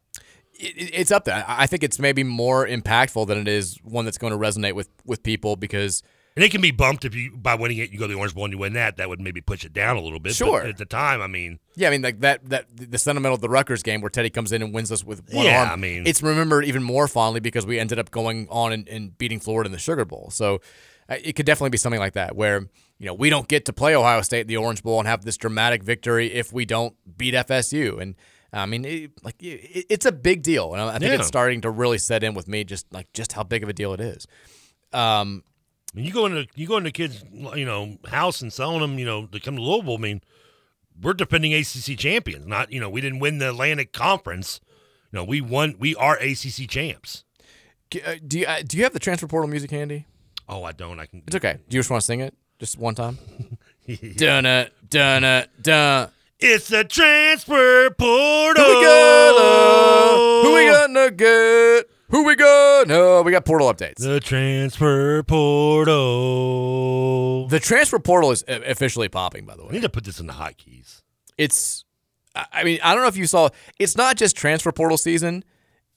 It, 0.55 0.77
it- 0.77 0.91
it's 0.95 1.11
up 1.11 1.25
there. 1.25 1.45
I 1.47 1.65
I 1.65 1.67
think 1.67 1.83
it's 1.83 1.99
maybe 1.99 2.23
more 2.25 2.67
impactful 2.67 3.27
than 3.27 3.39
it 3.39 3.49
is 3.49 3.79
one 3.83 4.05
that's 4.05 4.19
going 4.19 4.33
to 4.33 4.39
resonate 4.39 4.75
with 4.75 4.89
with 5.05 5.23
people 5.23 5.57
because 5.57 6.03
And 6.37 6.43
it 6.45 6.51
can 6.51 6.61
be 6.61 6.73
bumped 6.73 7.05
if 7.05 7.15
you 7.15 7.31
by 7.37 7.55
winning 7.55 7.79
it, 7.79 7.91
you 7.93 7.99
go 7.99 8.09
to 8.09 8.13
the 8.13 8.19
Orange 8.19 8.35
Bowl 8.35 8.45
and 8.45 8.53
you 8.53 8.59
win 8.59 8.73
that. 8.73 8.97
That 8.97 9.09
would 9.09 9.21
maybe 9.21 9.41
push 9.41 9.65
it 9.65 9.73
down 9.73 9.97
a 9.97 10.01
little 10.01 10.19
bit. 10.19 10.31
but 10.31 10.35
Sure. 10.37 10.63
at 10.63 10.79
the 10.79 10.85
time, 10.85 11.21
I 11.23 11.29
mean, 11.29 11.61
yeah, 11.77 11.87
I 11.87 11.91
mean 11.93 12.03
like 12.03 12.21
that 12.21 12.49
that 12.51 12.67
the 12.77 12.99
sentimental 12.99 13.37
of 13.37 13.41
the 13.41 13.49
Rutgers 13.49 13.85
game 13.85 14.01
where 14.01 14.11
Teddy 14.11 14.31
comes 14.31 14.51
in 14.51 14.61
and 14.61 14.75
wins 14.75 14.91
us 14.91 15.05
with 15.05 15.23
one 15.33 15.47
Yeah, 15.47 15.61
arm. 15.61 15.71
I 15.71 15.77
mean- 15.77 16.07
it's 16.07 16.23
remembered 16.23 16.65
even 16.65 16.83
more 16.83 17.07
fondly 17.07 17.39
because 17.41 17.67
we 17.67 17.79
ended 17.79 18.01
up 18.01 18.11
going 18.11 18.49
on 18.51 18.73
and, 18.73 18.89
and 18.89 19.17
beating 19.17 19.39
Florida 19.39 19.69
in 19.69 19.73
the 19.73 19.79
Sugar 19.79 20.05
Bowl. 20.05 20.29
So 20.33 20.61
uh, 21.09 21.17
it 21.23 21.35
could 21.37 21.47
definitely 21.47 21.71
be 21.71 21.79
something 21.79 22.01
like 22.01 22.15
that 22.15 22.35
where 22.35 22.67
you 22.99 23.07
know, 23.07 23.15
we 23.15 23.29
don't 23.31 23.47
get 23.49 23.65
to 23.67 23.73
play 23.73 23.95
Ohio 23.95 24.23
State 24.23 24.43
in 24.43 24.47
the 24.47 24.57
Orange 24.57 24.83
Bowl 24.83 24.99
and 24.99 25.07
have 25.09 25.25
this 25.25 25.37
dramatic 25.37 25.83
victory 25.85 26.33
if 26.33 26.53
we 26.53 26.65
don't 26.65 26.95
beat 27.17 27.35
FSU. 27.35 28.01
And 28.01 28.15
I 28.53 28.67
mean, 28.67 28.85
it, 28.85 29.11
like 29.25 29.41
it, 29.43 29.87
it's 29.91 30.07
a 30.07 30.13
big 30.13 30.43
deal, 30.43 30.73
and 30.75 30.81
I 30.83 30.93
think 30.99 31.11
Yeah. 31.13 31.19
it's 31.19 31.27
starting 31.29 31.61
to 31.63 31.71
really 31.71 31.99
set 31.99 32.23
in 32.25 32.35
with 32.35 32.47
me, 32.49 32.63
just 32.65 32.93
like 32.93 33.13
just 33.13 33.33
how 33.35 33.43
big 33.43 33.63
of 33.65 33.69
a 33.69 33.73
deal 33.73 33.93
it 33.95 34.01
is. 34.01 34.27
Um, 34.93 35.43
I 35.95 35.97
mean, 35.97 36.07
you 36.07 36.13
go 36.13 36.27
into 36.27 36.47
you 36.57 36.67
go 36.67 36.77
into 36.77 36.91
kids, 36.91 37.25
you 37.33 37.65
know, 37.65 37.99
house 38.07 38.43
and 38.43 38.53
selling 38.53 38.81
them, 38.81 38.99
you 38.99 39.07
know, 39.07 39.27
to 39.27 39.39
come 39.39 39.55
to 39.57 39.63
Louisville. 39.63 39.95
I 39.95 39.99
mean, 39.99 40.23
we're 41.01 41.15
defending 41.15 41.55
ACC 41.55 41.97
champions. 41.97 42.47
Not, 42.47 42.73
you 42.73 42.81
know, 42.81 42.91
we 42.91 43.01
didn't 43.01 43.21
win 43.21 43.39
the 43.39 43.51
Atlantic 43.51 43.93
Conference. 43.93 44.61
You 45.13 45.19
know, 45.21 45.25
we 45.25 45.41
won. 45.41 45.77
We 45.79 45.95
are 45.95 46.17
ACC 46.17 46.69
champs. 46.69 47.25
uh, 47.95 48.15
do 48.27 48.41
you 48.41 48.47
uh, 48.47 48.63
do 48.67 48.77
you 48.77 48.83
have 48.83 48.93
the 48.93 48.99
transfer 48.99 49.29
portal 49.29 49.49
music 49.49 49.71
handy? 49.71 50.07
Oh, 50.49 50.65
I 50.65 50.73
don't. 50.73 50.99
I 50.99 51.07
can. 51.07 51.23
It's 51.27 51.37
okay. 51.37 51.59
Do 51.69 51.77
you 51.77 51.79
just 51.79 51.91
want 51.91 52.01
to 52.01 52.07
sing 52.07 52.21
it 52.21 52.35
just 52.59 52.77
one 52.77 52.97
time? 52.97 53.19
dun 54.17 54.47
it, 54.47 54.73
dun 54.91 55.23
it, 55.23 55.51
dun. 55.63 56.11
It's 56.41 56.73
a 56.73 56.83
transfer 56.83 57.91
portal. 57.91 58.65
Who 58.65 58.79
we 58.79 58.85
gonna? 58.85 60.43
Who 60.43 60.55
we 60.55 60.67
gonna 60.67 61.11
get? 61.13 61.94
Who 62.11 62.25
we 62.25 62.37
gonna? 62.37 63.23
We 63.23 63.33
got 63.33 63.45
portal 63.45 63.73
updates. 63.73 63.97
The 63.97 64.21
transfer 64.21 65.23
portal. 65.25 67.49
The 67.49 67.59
transfer 67.61 67.99
portal 67.99 68.31
is 68.31 68.45
officially 68.49 69.09
popping, 69.09 69.47
by 69.47 69.57
the 69.57 69.63
way, 69.63 69.71
I 69.71 69.73
need 69.73 69.83
to 69.83 69.89
put 69.89 70.05
this 70.05 70.21
in 70.21 70.27
the 70.27 70.35
hotkeys. 70.35 71.03
It's, 71.39 71.85
I 72.35 72.63
mean, 72.65 72.79
I 72.83 72.93
don't 72.95 73.03
know 73.03 73.09
if 73.09 73.17
you 73.17 73.27
saw. 73.27 73.49
It's 73.79 73.97
not 73.97 74.17
just 74.17 74.37
transfer 74.37 74.71
portal 74.71 74.99
season. 74.99 75.45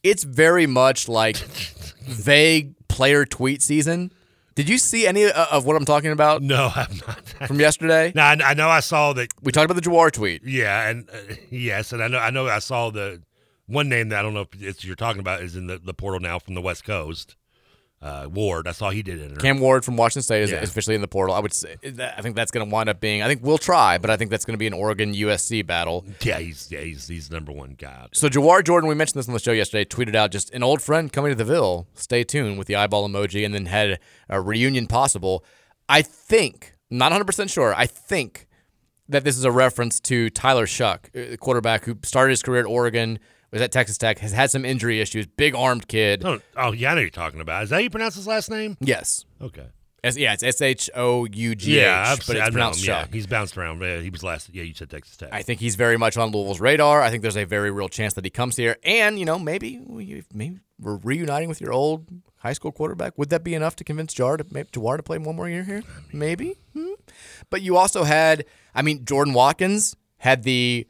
It's 0.01 0.23
very 0.23 0.65
much 0.65 1.09
like 1.09 1.35
vague 2.05 2.73
player 2.88 3.25
tweet 3.25 3.61
season. 3.61 4.13
Did 4.55 4.69
you 4.69 4.77
see 4.79 5.05
any 5.05 5.25
uh, 5.25 5.45
of 5.51 5.65
what 5.65 5.75
I'm 5.75 5.85
talking 5.85 6.11
about? 6.11 6.41
No, 6.41 6.71
I'm 6.75 6.99
not. 7.05 7.27
From 7.47 7.59
yesterday? 7.59 8.11
No, 8.15 8.23
I, 8.23 8.38
I 8.43 8.53
know 8.55 8.69
I 8.69 8.79
saw 8.79 9.13
that. 9.13 9.27
We 9.43 9.51
talked 9.51 9.69
about 9.69 9.81
the 9.81 9.88
Jawhar 9.88 10.11
tweet. 10.11 10.43
Yeah, 10.43 10.89
and 10.89 11.07
uh, 11.09 11.35
yes, 11.51 11.93
and 11.93 12.01
I 12.01 12.07
know 12.07 12.17
I 12.17 12.31
know 12.31 12.47
I 12.47 12.57
saw 12.59 12.89
the 12.89 13.21
one 13.68 13.88
name 13.89 14.10
that 14.10 14.19
I 14.19 14.22
don't 14.23 14.34
know 14.34 14.41
if 14.52 14.61
it's 14.61 14.84
you're 14.84 14.95
talking 14.95 15.19
about 15.19 15.41
is 15.41 15.56
in 15.56 15.68
the, 15.68 15.77
the 15.77 15.94
portal 15.94 16.19
now 16.19 16.39
from 16.39 16.56
the 16.56 16.61
West 16.61 16.84
Coast. 16.84 17.35
Uh, 17.99 18.27
Ward, 18.31 18.68
I 18.68 18.73
saw 18.73 18.91
he 18.91 19.02
did 19.02 19.19
it. 19.19 19.39
Cam 19.39 19.57
Ward 19.60 19.84
from 19.84 19.98
Washington 19.98 20.22
State 20.22 20.44
is, 20.44 20.52
Yeah. 20.52 20.61
is 20.61 20.69
officially 20.69 20.94
in 20.94 21.02
the 21.02 21.07
portal. 21.07 21.34
I 21.34 21.39
would 21.39 21.52
say 21.52 21.77
that, 21.81 22.14
I 22.15 22.22
think 22.22 22.35
that's 22.35 22.52
going 22.52 22.64
to 22.64 22.72
wind 22.72 22.89
up 22.89 22.99
being. 22.99 23.23
I 23.23 23.27
think 23.27 23.41
we'll 23.44 23.57
try, 23.57 23.98
but 23.98 24.11
I 24.11 24.18
think 24.18 24.30
that's 24.30 24.45
going 24.45 24.53
to 24.53 24.60
be 24.60 24.68
an 24.68 24.73
Oregon 24.73 25.15
USC 25.15 25.65
battle. 25.65 26.06
Yeah, 26.22 26.38
he's 26.38 26.72
yeah 26.72 26.81
he's 26.81 27.07
he's 27.07 27.31
number 27.31 27.52
one 27.52 27.72
guy. 27.76 28.06
So 28.14 28.30
Jawhar 28.30 28.64
Jordan, 28.64 28.88
we 28.88 28.94
mentioned 28.94 29.18
this 29.19 29.27
on 29.27 29.34
the 29.34 29.39
show 29.39 29.52
yesterday, 29.52 29.84
tweeted 29.84 30.14
out 30.14 30.31
just 30.31 30.52
an 30.53 30.61
old 30.61 30.80
friend 30.84 31.11
coming 31.11 31.31
to 31.31 31.35
the 31.35 31.44
Ville. 31.44 31.88
Stay 31.95 32.23
tuned 32.23 32.60
with 32.60 32.68
the 32.68 32.76
eyeball 32.76 33.10
emoji, 33.10 33.44
and 33.44 33.52
then 33.52 33.65
had 33.65 33.99
a 34.30 34.39
reunion 34.39 34.85
possible. 34.85 35.44
I 35.89 36.03
think, 36.03 36.76
not 36.91 37.06
100 37.07 37.26
percent 37.26 37.49
sure. 37.49 37.73
I 37.73 37.88
think 37.88 38.45
that 39.10 39.23
this 39.23 39.39
is 39.39 39.44
a 39.44 39.52
reference 39.52 39.99
to 40.02 40.30
Tyler 40.30 40.68
Shough, 40.68 40.98
uh, 41.15 41.31
the 41.31 41.38
quarterback 41.38 41.85
who 41.85 41.98
started 42.03 42.30
his 42.30 42.44
career 42.44 42.60
at 42.60 42.68
Oregon, 42.68 43.18
was 43.52 43.61
at 43.61 43.72
Texas 43.72 43.98
Tech, 43.98 44.19
has 44.19 44.32
had 44.32 44.52
some 44.52 44.65
injury 44.65 44.99
issues, 45.02 45.26
big 45.26 45.56
armed 45.56 45.88
kid. 45.88 46.24
Oh, 46.26 46.40
oh 46.56 46.72
yeah, 46.74 46.91
I 46.91 46.95
know 46.95 47.02
you're 47.02 47.10
talking 47.10 47.40
about. 47.41 47.64
Is 47.64 47.69
that 47.69 47.78
how 47.78 47.82
you 47.82 47.90
pronounce 47.90 48.15
his 48.15 48.28
last 48.28 48.49
name? 48.49 48.78
Yes. 48.80 49.26
Okay. 49.41 49.68
S- 50.03 50.18
yeah, 50.18 50.34
it's 50.34 50.44
S 50.44 50.61
H 50.61 50.90
O 50.95 51.26
U 51.26 51.56
G 51.56 51.78
H, 51.78 51.82
Yeah, 51.84 52.03
I've 52.07 52.26
but 52.28 52.36
it's 52.36 52.49
pronounced 52.49 52.82
him, 52.86 52.94
yeah. 52.94 53.07
He's 53.11 53.26
bounced 53.26 53.57
around. 53.57 53.82
Yeah, 53.82 53.99
he 53.99 54.10
was 54.10 54.24
last. 54.24 54.49
Yeah, 54.53 54.64
you 54.64 54.74
said 54.74 54.90
Texas 54.90 55.18
Tech. 55.18 55.30
I 55.32 55.41
think 55.41 55.60
he's 55.60 55.76
very 55.76 55.98
much 55.98 56.18
on 56.18 56.32
Louisville's 56.32 56.60
radar. 56.60 57.02
I 57.02 57.10
think 57.10 57.24
there's 57.24 57.36
a 57.38 57.45
very 57.45 57.72
real 57.72 57.90
chance 57.90 58.14
that 58.14 58.24
he 58.24 58.30
comes 58.30 58.56
here, 58.56 58.78
and 58.84 59.18
you 59.18 59.26
know 59.26 59.40
maybe 59.40 59.82
we, 59.86 60.24
maybe 60.34 60.60
we're 60.80 60.98
reuniting 60.98 61.49
with 61.49 61.60
your 61.60 61.74
old 61.74 62.07
high 62.38 62.53
school 62.53 62.72
quarterback. 62.72 63.18
Would 63.18 63.30
that 63.32 63.44
be 63.44 63.56
enough 63.56 63.76
to 63.78 63.84
convince 63.84 64.14
Jar 64.14 64.38
to 64.38 64.45
maybe 64.52 64.69
Jawhar 64.72 64.98
to 64.98 65.03
play 65.03 65.18
one 65.18 65.36
more 65.36 65.49
year 65.49 65.64
here? 65.64 65.84
Maybe. 66.14 66.56
Hmm. 66.74 66.94
But 67.49 67.64
you 67.64 67.76
also 67.76 68.03
had, 68.03 68.45
I 68.76 68.84
mean, 68.84 69.03
Jordan 69.03 69.34
Watkins 69.34 69.95
had 70.18 70.44
the 70.44 70.88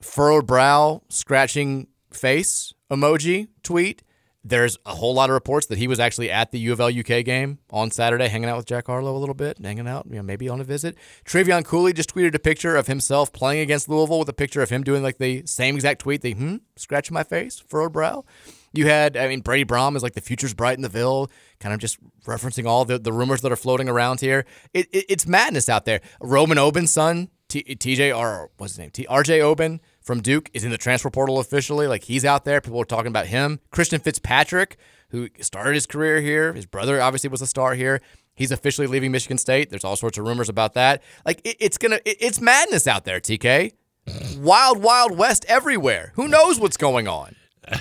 furrowed 0.00 0.46
brow, 0.46 1.02
scratching 1.10 1.88
face 2.16 2.72
emoji 2.90 3.48
tweet. 3.62 4.02
There's 4.48 4.78
a 4.86 4.94
whole 4.94 5.12
lot 5.12 5.28
of 5.28 5.34
reports 5.34 5.66
that 5.66 5.78
he 5.78 5.88
was 5.88 5.98
actually 5.98 6.30
at 6.30 6.52
the 6.52 6.60
U 6.60 6.72
of 6.72 6.80
L 6.80 6.86
UK 6.86 7.24
game 7.24 7.58
on 7.70 7.90
Saturday, 7.90 8.28
hanging 8.28 8.48
out 8.48 8.56
with 8.56 8.66
Jack 8.66 8.86
Harlow 8.86 9.16
a 9.16 9.18
little 9.18 9.34
bit, 9.34 9.58
hanging 9.58 9.88
out, 9.88 10.06
you 10.08 10.16
know, 10.16 10.22
maybe 10.22 10.48
on 10.48 10.60
a 10.60 10.64
visit. 10.64 10.96
Travion 11.24 11.64
Cooley 11.64 11.92
just 11.92 12.14
tweeted 12.14 12.32
a 12.32 12.38
picture 12.38 12.76
of 12.76 12.86
himself 12.86 13.32
playing 13.32 13.60
against 13.60 13.88
Louisville 13.88 14.20
with 14.20 14.28
a 14.28 14.32
picture 14.32 14.62
of 14.62 14.70
him 14.70 14.84
doing 14.84 15.02
like 15.02 15.18
the 15.18 15.44
same 15.46 15.74
exact 15.74 16.02
tweet, 16.02 16.22
the 16.22 16.32
hmm, 16.32 16.56
scratching 16.76 17.12
my 17.12 17.24
face, 17.24 17.58
furrowed 17.58 17.92
brow. 17.92 18.24
You 18.72 18.86
had, 18.86 19.16
I 19.16 19.26
mean, 19.26 19.40
Brady 19.40 19.64
Brohm 19.64 19.96
is 19.96 20.04
like 20.04 20.14
the 20.14 20.20
future's 20.20 20.54
bright 20.54 20.76
in 20.76 20.82
the 20.82 20.88
Ville, 20.88 21.28
kind 21.58 21.74
of 21.74 21.80
just 21.80 21.98
referencing 22.24 22.66
all 22.66 22.84
the, 22.84 23.00
the 23.00 23.12
rumors 23.12 23.40
that 23.40 23.50
are 23.50 23.56
floating 23.56 23.88
around 23.88 24.20
here. 24.20 24.44
It, 24.72 24.86
it, 24.92 25.06
it's 25.08 25.26
madness 25.26 25.68
out 25.68 25.86
there. 25.86 26.00
Roman 26.20 26.58
Oben's 26.58 26.92
son, 26.92 27.30
TJ, 27.48 28.16
or 28.16 28.50
what's 28.58 28.74
his 28.74 28.78
name? 28.78 28.90
T, 28.90 29.06
RJ 29.08 29.40
Oben 29.40 29.80
from 30.06 30.22
Duke 30.22 30.48
is 30.54 30.62
in 30.64 30.70
the 30.70 30.78
transfer 30.78 31.10
portal 31.10 31.40
officially. 31.40 31.88
Like 31.88 32.04
he's 32.04 32.24
out 32.24 32.44
there. 32.44 32.60
People 32.60 32.80
are 32.80 32.84
talking 32.84 33.08
about 33.08 33.26
him. 33.26 33.58
Christian 33.70 34.00
Fitzpatrick, 34.00 34.76
who 35.08 35.28
started 35.40 35.74
his 35.74 35.84
career 35.86 36.20
here, 36.20 36.52
his 36.52 36.64
brother 36.64 37.02
obviously 37.02 37.28
was 37.28 37.42
a 37.42 37.46
star 37.46 37.74
here. 37.74 38.00
He's 38.34 38.52
officially 38.52 38.86
leaving 38.86 39.10
Michigan 39.10 39.36
State. 39.36 39.70
There's 39.70 39.84
all 39.84 39.96
sorts 39.96 40.16
of 40.16 40.24
rumors 40.26 40.48
about 40.48 40.74
that. 40.74 41.02
Like 41.24 41.40
it, 41.44 41.56
it's 41.58 41.76
gonna, 41.76 41.98
it, 42.04 42.18
it's 42.20 42.40
madness 42.40 42.86
out 42.86 43.04
there. 43.04 43.18
TK, 43.18 43.72
wild, 44.38 44.80
wild 44.80 45.18
west 45.18 45.44
everywhere. 45.48 46.12
Who 46.14 46.28
knows 46.28 46.60
what's 46.60 46.76
going 46.76 47.08
on? 47.08 47.34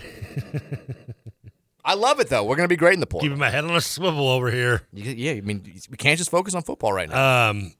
I 1.86 1.94
love 1.94 2.20
it 2.20 2.30
though. 2.30 2.44
We're 2.44 2.56
gonna 2.56 2.68
be 2.68 2.76
great 2.76 2.96
in 2.96 3.02
the 3.02 3.06
portal. 3.06 3.28
Keeping 3.28 3.38
my 3.40 3.52
head 3.52 3.66
on 3.66 3.76
a 3.76 3.82
swivel 3.82 4.28
over 4.28 4.50
here. 4.50 4.82
Yeah, 4.92 5.34
I 5.34 5.42
mean, 5.42 5.62
we 5.92 5.98
can't 5.98 6.18
just 6.18 6.32
focus 6.32 6.56
on 6.56 6.64
football 6.64 6.92
right 6.92 7.08
now. 7.08 7.50
Um, 7.52 7.74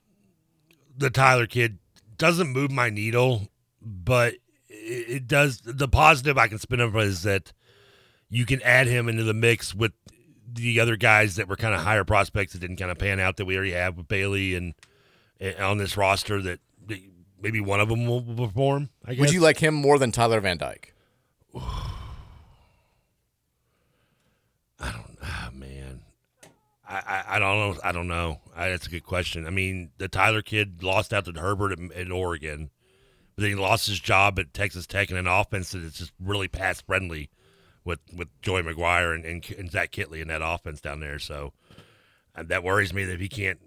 the 0.96 1.10
Tyler 1.10 1.46
kid 1.46 1.78
doesn't 2.16 2.48
move 2.48 2.70
my 2.70 2.90
needle, 2.90 3.48
but 3.86 4.34
it, 4.68 5.26
does. 5.26 5.60
The 5.64 5.88
positive 5.88 6.36
I 6.36 6.48
can 6.48 6.58
spin 6.58 6.80
up 6.80 6.94
is 6.96 7.22
that 7.22 7.52
you 8.28 8.44
can 8.44 8.60
add 8.62 8.88
him 8.88 9.08
into 9.08 9.22
the 9.22 9.34
mix 9.34 9.74
with 9.74 9.92
the 10.52 10.80
other 10.80 10.96
guys 10.96 11.36
that 11.36 11.48
were 11.48 11.56
kind 11.56 11.74
of 11.74 11.80
higher 11.80 12.04
prospects 12.04 12.52
that 12.52 12.60
didn't 12.60 12.76
kind 12.76 12.90
of 12.90 12.98
pan 12.98 13.20
out 13.20 13.36
that 13.36 13.44
we 13.44 13.56
already 13.56 13.72
have 13.72 13.96
with 13.96 14.08
Bailey 14.08 14.54
and, 14.54 14.74
and 15.40 15.56
on 15.58 15.78
this 15.78 15.96
roster 15.96 16.42
that 16.42 16.60
maybe 17.40 17.60
one 17.60 17.80
of 17.80 17.88
them 17.88 18.06
will, 18.06 18.22
perform. 18.22 18.90
I 19.04 19.14
guess. 19.14 19.20
Would 19.20 19.32
you 19.32 19.40
like 19.40 19.58
him 19.58 19.74
more 19.74 19.98
than 19.98 20.12
Tyler 20.12 20.40
Van 20.40 20.58
Dyke? 20.58 20.94
Ah, 25.28 25.50
man. 25.52 26.02
I, 26.88 26.94
I, 26.94 27.24
I 27.36 27.38
don't 27.40 27.58
know. 27.58 27.80
I 27.82 27.90
don't 27.90 28.06
know. 28.06 28.40
I, 28.54 28.68
that's 28.68 28.86
a 28.86 28.90
good 28.90 29.04
question. 29.04 29.44
I 29.44 29.50
mean, 29.50 29.90
the 29.98 30.06
Tyler 30.06 30.40
kid 30.40 30.84
lost 30.84 31.12
out 31.12 31.24
to 31.24 31.32
Herbert 31.32 31.72
in, 31.72 31.90
in 31.92 32.12
Oregon, 32.12 32.70
then 33.36 33.50
he 33.50 33.54
lost 33.54 33.86
his 33.86 34.00
job 34.00 34.38
at 34.38 34.54
Texas 34.54 34.86
Tech 34.86 35.10
in 35.10 35.16
an 35.16 35.26
offense 35.26 35.72
that 35.72 35.82
is 35.82 35.94
just 35.94 36.12
really 36.20 36.48
pass 36.48 36.80
friendly 36.80 37.30
with 37.84 38.00
with 38.14 38.28
Joey 38.42 38.62
McGuire 38.62 39.14
and, 39.14 39.24
and, 39.24 39.44
and 39.58 39.70
Zach 39.70 39.92
Kittley 39.92 40.20
in 40.20 40.28
that 40.28 40.42
offense 40.42 40.80
down 40.80 41.00
there. 41.00 41.18
So 41.18 41.52
and 42.34 42.48
that 42.48 42.62
worries 42.62 42.92
me 42.92 43.04
that 43.04 43.20
he 43.20 43.28
can't 43.28 43.60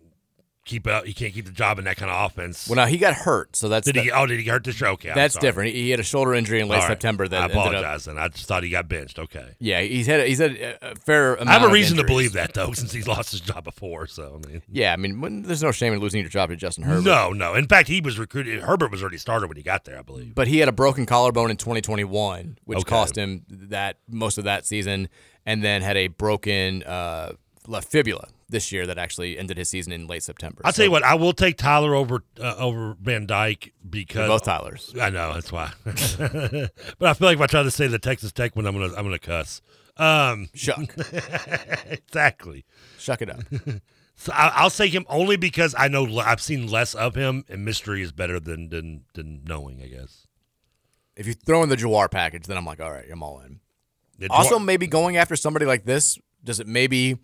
keep 0.70 0.88
it 0.88 0.94
up. 0.94 1.06
He 1.06 1.14
can't 1.14 1.34
keep 1.34 1.46
the 1.46 1.52
job 1.52 1.80
in 1.80 1.86
that 1.86 1.98
kind 1.98 2.12
of 2.12 2.26
offense. 2.32 2.68
Well, 2.70 2.76
now 2.76 2.86
he 2.86 2.98
got 2.98 3.14
hurt, 3.14 3.56
so 3.56 3.68
that's 3.68 3.86
did 3.86 3.96
he? 3.96 4.12
Oh, 4.12 4.26
did 4.26 4.40
he 4.40 4.46
hurt 4.48 4.64
the 4.64 4.72
show? 4.72 4.92
Okay, 4.92 5.12
that's 5.14 5.36
different. 5.38 5.74
He 5.74 5.84
he 5.84 5.90
had 5.90 6.00
a 6.00 6.04
shoulder 6.04 6.34
injury 6.36 6.60
in 6.62 6.68
late 6.68 6.78
right. 6.80 6.88
September. 6.88 7.28
That 7.28 7.42
I 7.42 7.46
up- 7.46 7.52
apologize. 7.52 8.06
Then 8.06 8.18
I 8.18 8.28
just 8.30 8.46
thought 8.46 8.64
he 8.64 8.70
got 8.70 8.88
benched. 8.88 9.18
Okay. 9.20 9.56
yeah, 9.60 9.82
he's 9.82 10.08
had 10.08 10.26
he's 10.28 10.40
had 10.40 10.52
a 10.82 10.96
fair. 10.96 11.34
Amount 11.36 11.50
I 11.50 11.54
have 11.54 11.64
a 11.64 11.66
of 11.66 11.72
reason 11.72 11.98
to 11.98 12.04
believe 12.04 12.34
that 12.34 12.54
though, 12.54 12.72
since 12.74 12.92
he's 12.92 13.08
lost 13.08 13.32
his 13.32 13.42
job 13.42 13.64
before. 13.64 14.06
So 14.08 14.40
I 14.44 14.48
mean, 14.48 14.62
Yeah, 14.72 14.94
I 14.94 14.98
mean, 14.98 15.20
when, 15.20 15.42
there's 15.42 15.64
no 15.64 15.72
shame 15.72 15.94
in 15.94 16.00
losing 16.00 16.22
your 16.22 16.30
job 16.30 16.50
to 16.50 16.56
Justin 16.56 16.84
Herbert. 16.84 17.04
No, 17.06 17.32
no. 17.32 17.56
In 17.56 17.68
fact, 17.68 17.88
he 17.88 18.00
was 18.02 18.20
recruited. 18.20 18.62
Herbert 18.62 18.92
was 18.92 19.02
already 19.02 19.18
started 19.18 19.48
when 19.48 19.58
he 19.58 19.64
got 19.64 19.86
there, 19.86 19.98
I 19.98 20.04
believe. 20.04 20.36
But 20.36 20.48
he 20.48 20.60
had 20.60 20.70
a 20.70 20.74
broken 20.74 21.06
collarbone 21.06 21.50
in 21.50 21.58
2021, 21.58 22.60
which 22.66 22.80
Okay. 22.80 22.90
cost 22.90 23.18
him 23.18 23.44
that 23.50 23.98
most 24.08 24.38
of 24.38 24.44
that 24.44 24.66
season, 24.66 25.10
and 25.46 25.64
then 25.64 25.82
had 25.82 25.98
a 25.98 26.08
broken 26.08 26.84
uh, 26.84 27.34
left 27.68 27.90
fibula 27.90 28.28
this 28.50 28.72
year 28.72 28.88
that 28.88 28.98
actually 28.98 29.38
ended 29.38 29.58
his 29.58 29.70
season 29.70 29.94
in 29.94 30.08
late 30.08 30.24
September. 30.24 30.62
I'll 30.66 30.72
So- 30.74 30.78
tell 30.78 30.86
you 30.86 30.92
what. 30.92 31.04
I 31.04 31.14
will 31.16 31.34
take 31.34 31.58
Tyler 31.58 31.94
over 31.96 32.24
uh, 32.42 32.56
over 32.58 32.96
Van 33.02 33.26
Dyke 33.26 33.74
because 33.90 34.28
both 34.28 34.44
Tylers. 34.44 34.94
I 35.00 35.10
know 35.10 35.34
that's 35.34 35.52
why. 35.52 35.72
but 35.86 36.72
I 37.10 37.14
feel 37.14 37.28
like 37.28 37.36
if 37.38 37.42
I 37.42 37.48
try 37.48 37.64
to 37.64 37.72
say 37.72 37.88
the 37.88 38.00
Texas 38.00 38.32
Tech 38.32 38.56
one, 38.56 38.66
I'm 38.66 38.74
gonna 38.74 38.94
I'm 38.96 39.04
gonna 39.06 39.20
cuss. 39.20 39.62
Um, 39.98 40.48
Shough. 40.56 40.88
exactly. 41.92 42.66
Shuck 42.98 43.22
it 43.22 43.30
up. 43.30 43.42
So 44.22 44.34
I, 44.34 44.52
I'll 44.56 44.70
take 44.70 44.92
him 44.94 45.06
only 45.08 45.38
because 45.38 45.74
I 45.78 45.88
know 45.88 46.20
I've 46.20 46.42
seen 46.42 46.68
less 46.68 46.94
of 46.94 47.16
him, 47.16 47.46
and 47.48 47.64
mystery 47.64 48.02
is 48.02 48.12
better 48.12 48.38
than 48.38 48.68
than 48.68 49.06
than 49.14 49.46
knowing. 49.46 49.82
I 49.82 49.88
guess. 49.88 50.28
If 51.16 51.26
you 51.26 51.34
throw 51.34 51.64
in 51.64 51.70
the 51.70 51.78
Jawhar 51.78 52.12
package, 52.12 52.46
then 52.46 52.58
I'm 52.58 52.66
like, 52.66 52.82
all 52.82 52.92
right, 52.92 53.06
I'm 53.10 53.24
all 53.24 53.40
in. 53.40 53.62
The 54.18 54.28
also, 54.30 54.60
Jawhar- 54.60 54.66
maybe 54.66 54.88
going 54.88 55.16
after 55.16 55.38
somebody 55.38 55.66
like 55.66 55.86
this, 55.86 56.20
does 56.44 56.60
it 56.60 56.68
maybe 56.68 57.18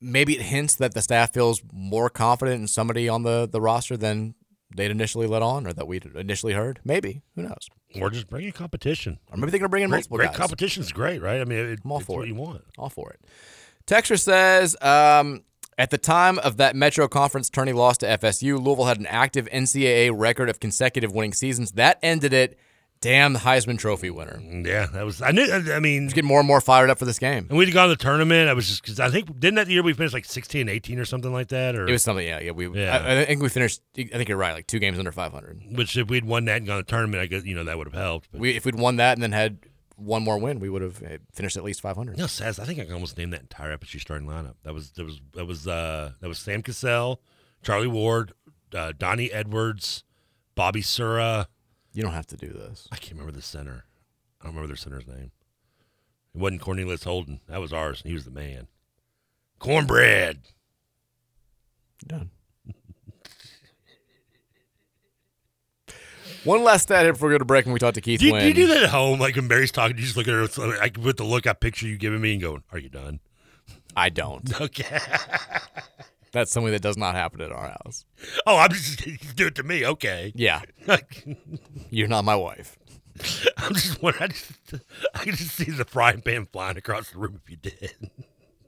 maybe 0.00 0.34
it 0.36 0.42
hints 0.42 0.74
that 0.76 0.94
the 0.94 1.02
staff 1.02 1.32
feels 1.32 1.62
more 1.72 2.08
confident 2.10 2.60
in 2.60 2.68
somebody 2.68 3.08
on 3.08 3.22
the, 3.22 3.48
the 3.50 3.60
roster 3.60 3.96
than 3.96 4.34
they'd 4.74 4.90
initially 4.90 5.26
let 5.26 5.42
on 5.42 5.66
or 5.66 5.72
that 5.72 5.86
we'd 5.86 6.06
initially 6.14 6.52
heard? 6.54 6.80
Maybe. 6.84 7.22
Who 7.36 7.42
knows? 7.42 7.68
Or 8.00 8.08
just 8.10 8.28
bring 8.28 8.46
in 8.46 8.52
competition. 8.52 9.18
Or 9.30 9.36
maybe 9.36 9.50
they're 9.50 9.58
going 9.58 9.66
to 9.66 9.68
bring 9.68 9.82
in 9.82 9.90
Great, 9.90 9.96
multiple 9.98 10.16
great 10.18 10.28
guys. 10.28 10.36
competition's 10.36 10.92
great, 10.92 11.20
right? 11.20 11.40
I 11.40 11.44
mean, 11.44 11.58
it, 11.58 11.80
I'm 11.84 11.90
all 11.92 11.98
it's 11.98 12.06
for 12.06 12.18
what 12.18 12.24
it. 12.26 12.28
you 12.28 12.34
want. 12.36 12.62
All 12.78 12.88
for 12.88 13.10
it. 13.10 13.20
Texture 13.86 14.16
says, 14.16 14.76
um, 14.80 15.42
At 15.76 15.90
the 15.90 15.98
time 15.98 16.38
of 16.38 16.56
that 16.58 16.76
Metro 16.76 17.08
Conference 17.08 17.50
tourney 17.50 17.72
loss 17.72 17.98
to 17.98 18.06
FSU, 18.06 18.62
Louisville 18.62 18.84
had 18.84 18.98
an 19.00 19.06
active 19.06 19.48
NCAA 19.52 20.12
record 20.14 20.48
of 20.48 20.60
consecutive 20.60 21.12
winning 21.12 21.32
seasons. 21.32 21.72
That 21.72 21.98
ended 22.02 22.32
it. 22.32 22.58
Damn, 23.00 23.32
the 23.32 23.38
Heisman 23.38 23.78
Trophy 23.78 24.10
winner. 24.10 24.38
Yeah, 24.44 24.84
that 24.92 25.06
was. 25.06 25.22
I 25.22 25.30
knew. 25.30 25.50
I 25.50 25.80
mean, 25.80 26.04
Just 26.04 26.14
getting 26.14 26.28
more 26.28 26.40
and 26.40 26.46
more 26.46 26.60
fired 26.60 26.90
up 26.90 26.98
for 26.98 27.06
this 27.06 27.18
game. 27.18 27.46
and 27.48 27.56
we'd 27.56 27.72
gone 27.72 27.88
to 27.88 27.94
the 27.96 28.02
tournament. 28.02 28.50
I 28.50 28.52
was 28.52 28.68
just 28.68 28.82
because 28.82 29.00
I 29.00 29.08
think 29.08 29.40
didn't 29.40 29.54
that 29.54 29.68
year 29.68 29.82
we 29.82 29.94
finished 29.94 30.12
like 30.12 30.26
16, 30.26 30.68
18 30.68 30.98
or 30.98 31.06
something 31.06 31.32
like 31.32 31.48
that, 31.48 31.74
or 31.76 31.88
It 31.88 31.92
was 31.92 32.02
something, 32.02 32.26
yeah, 32.26 32.40
yeah. 32.40 32.50
We, 32.50 32.68
Yeah. 32.68 32.98
I, 33.02 33.20
I 33.22 33.24
think 33.24 33.40
we 33.42 33.48
finished. 33.48 33.80
I 33.96 34.04
think 34.04 34.28
you're 34.28 34.36
right, 34.36 34.52
like 34.52 34.66
two 34.66 34.78
games 34.78 34.98
under 34.98 35.12
500. 35.12 35.62
which 35.72 35.96
if 35.96 36.10
we'd 36.10 36.26
won 36.26 36.44
that 36.44 36.58
and 36.58 36.66
gone 36.66 36.76
to 36.76 36.82
the 36.84 36.90
tournament, 36.90 37.22
I 37.22 37.26
guess 37.26 37.44
you 37.44 37.54
know 37.54 37.64
that 37.64 37.78
would 37.78 37.86
have 37.86 37.94
helped. 37.98 38.28
But 38.32 38.40
We, 38.42 38.50
if 38.56 38.66
we'd 38.66 38.74
won 38.78 38.96
that 38.96 39.14
and 39.14 39.22
then 39.22 39.32
had 39.32 39.60
one 39.96 40.22
more 40.22 40.36
win, 40.38 40.60
we 40.60 40.68
would 40.68 40.82
have 40.82 41.02
uh, 41.02 41.16
finished 41.32 41.56
at 41.56 41.64
least 41.64 41.80
500. 41.80 42.18
No, 42.18 42.24
Saz, 42.24 42.58
I 42.60 42.64
think 42.66 42.80
I 42.80 42.84
can 42.84 42.92
almost 42.92 43.16
name 43.16 43.30
that 43.30 43.40
entire 43.40 43.74
FSU 43.78 43.98
starting 44.00 44.28
lineup. 44.28 44.56
That 44.64 44.74
was 44.74 44.90
that 44.92 45.04
was 45.06 45.22
that 45.34 45.46
was 45.46 45.66
uh 45.66 46.12
that 46.20 46.28
was 46.28 46.38
Sam 46.38 46.60
Cassell, 46.62 47.22
Charlie 47.62 47.86
Ward, 47.86 48.32
uh, 48.74 48.92
Donnie 48.98 49.32
Edwards, 49.32 50.04
Bobby 50.54 50.82
Sura. 50.82 51.48
You 51.92 52.02
don't 52.02 52.12
have 52.12 52.26
to 52.28 52.36
do 52.36 52.48
this. 52.48 52.86
I 52.92 52.96
can't 52.96 53.12
remember 53.12 53.32
the 53.32 53.42
center. 53.42 53.84
I 54.40 54.44
don't 54.44 54.54
remember 54.54 54.68
their 54.68 54.76
center's 54.76 55.06
name. 55.06 55.32
It 56.34 56.38
wasn't 56.38 56.60
Cornelius 56.62 57.04
Holden. 57.04 57.40
That 57.48 57.60
was 57.60 57.72
ours, 57.72 58.00
and 58.02 58.08
he 58.08 58.14
was 58.14 58.24
the 58.24 58.30
man. 58.30 58.68
Cornbread. 59.58 60.38
Done. 62.06 62.30
One 66.44 66.64
last 66.64 66.84
stat 66.84 67.02
here 67.04 67.12
before 67.12 67.28
we 67.28 67.34
go 67.34 67.38
to 67.38 67.44
break 67.44 67.66
and 67.66 67.74
we 67.74 67.78
talk 67.80 67.92
to 67.94 68.00
Keith 68.00 68.20
Do 68.20 68.26
you, 68.26 68.32
Wynn. 68.32 68.42
do 68.42 68.48
you 68.48 68.54
do 68.54 68.66
that 68.68 68.84
at 68.84 68.88
home? 68.90 69.20
Like 69.20 69.36
when 69.36 69.48
Barry's 69.48 69.72
talking, 69.72 69.98
you 69.98 70.04
just 70.04 70.16
look 70.16 70.26
at 70.26 70.32
her 70.32 70.46
so, 70.46 70.68
like, 70.68 70.96
with 70.96 71.18
the 71.18 71.24
look 71.24 71.46
I 71.46 71.52
picture 71.52 71.86
you 71.86 71.98
giving 71.98 72.20
me 72.22 72.32
and 72.32 72.40
going, 72.40 72.62
"Are 72.72 72.78
you 72.78 72.88
done?" 72.88 73.20
I 73.94 74.08
don't. 74.08 74.50
Okay. 74.60 74.98
That's 76.32 76.52
something 76.52 76.72
that 76.72 76.82
does 76.82 76.96
not 76.96 77.14
happen 77.14 77.40
at 77.40 77.50
our 77.52 77.68
house. 77.84 78.04
oh, 78.46 78.56
I'm 78.58 78.70
just 78.72 79.04
do 79.36 79.46
it 79.48 79.54
to 79.56 79.62
me. 79.62 79.84
Okay. 79.84 80.32
Yeah. 80.34 80.62
You're 81.90 82.08
not 82.08 82.24
my 82.24 82.36
wife. 82.36 82.78
I'm 83.58 83.74
just 83.74 84.00
wondering. 84.02 84.24
I, 84.24 84.26
just, 84.28 84.52
I 85.14 85.18
can 85.24 85.34
just 85.36 85.54
see 85.56 85.70
the 85.70 85.84
frying 85.84 86.20
pan 86.22 86.46
flying 86.46 86.76
across 86.76 87.10
the 87.10 87.18
room 87.18 87.40
if 87.44 87.50
you 87.50 87.56
did. 87.56 88.10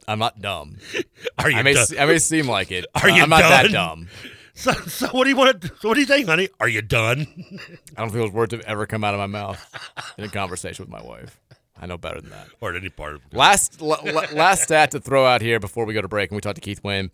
I'm 0.09 0.19
not 0.19 0.41
dumb. 0.41 0.79
Are 1.39 1.49
you 1.51 1.57
I 1.59 1.63
may, 1.63 1.75
se- 1.75 1.99
I 1.99 2.07
may 2.07 2.19
seem 2.19 2.49
like 2.49 2.73
it. 2.73 2.85
Are 2.95 3.09
you 3.09 3.23
I'm 3.23 3.31
not 3.31 3.41
that 3.43 3.71
dumb. 3.71 4.09
So, 4.55 4.73
so 4.73 5.07
what 5.09 5.25
do 5.25 5.31
you 5.31 5.37
want? 5.37 5.63
To, 5.63 5.69
so 5.81 5.89
what 5.89 5.95
do 5.95 6.01
you 6.01 6.07
think, 6.07 6.27
honey? 6.29 6.49
Are 6.61 6.69
you 6.69 6.83
done? 6.83 7.27
I 7.97 8.01
don't 8.03 8.11
think 8.11 8.25
those 8.25 8.33
words 8.33 8.53
have 8.53 8.63
ever 8.63 8.85
come 8.85 9.05
out 9.05 9.15
of 9.15 9.21
my 9.21 9.27
mouth 9.27 9.65
in 10.19 10.25
a 10.25 10.29
conversation 10.29 10.83
with 10.85 10.91
my 10.91 11.03
wife. 11.03 11.41
I 11.81 11.87
know 11.87 11.97
better 11.97 12.21
than 12.21 12.31
that. 12.31 12.49
or 12.61 12.71
at 12.71 12.77
any 12.77 12.91
part 12.91 13.15
of 13.15 13.23
Last 13.33 13.81
la- 13.81 14.01
la- 14.05 14.27
last 14.35 14.65
stat 14.65 14.91
to 14.91 15.01
throw 15.01 15.25
out 15.25 15.41
here 15.41 15.59
before 15.59 15.85
we 15.87 15.95
go 15.95 16.03
to 16.03 16.09
break 16.09 16.31
and 16.31 16.37
we 16.37 16.41
talk 16.41 16.57
to 16.57 16.61
Keith 16.61 16.83
Wynn. 16.85 17.11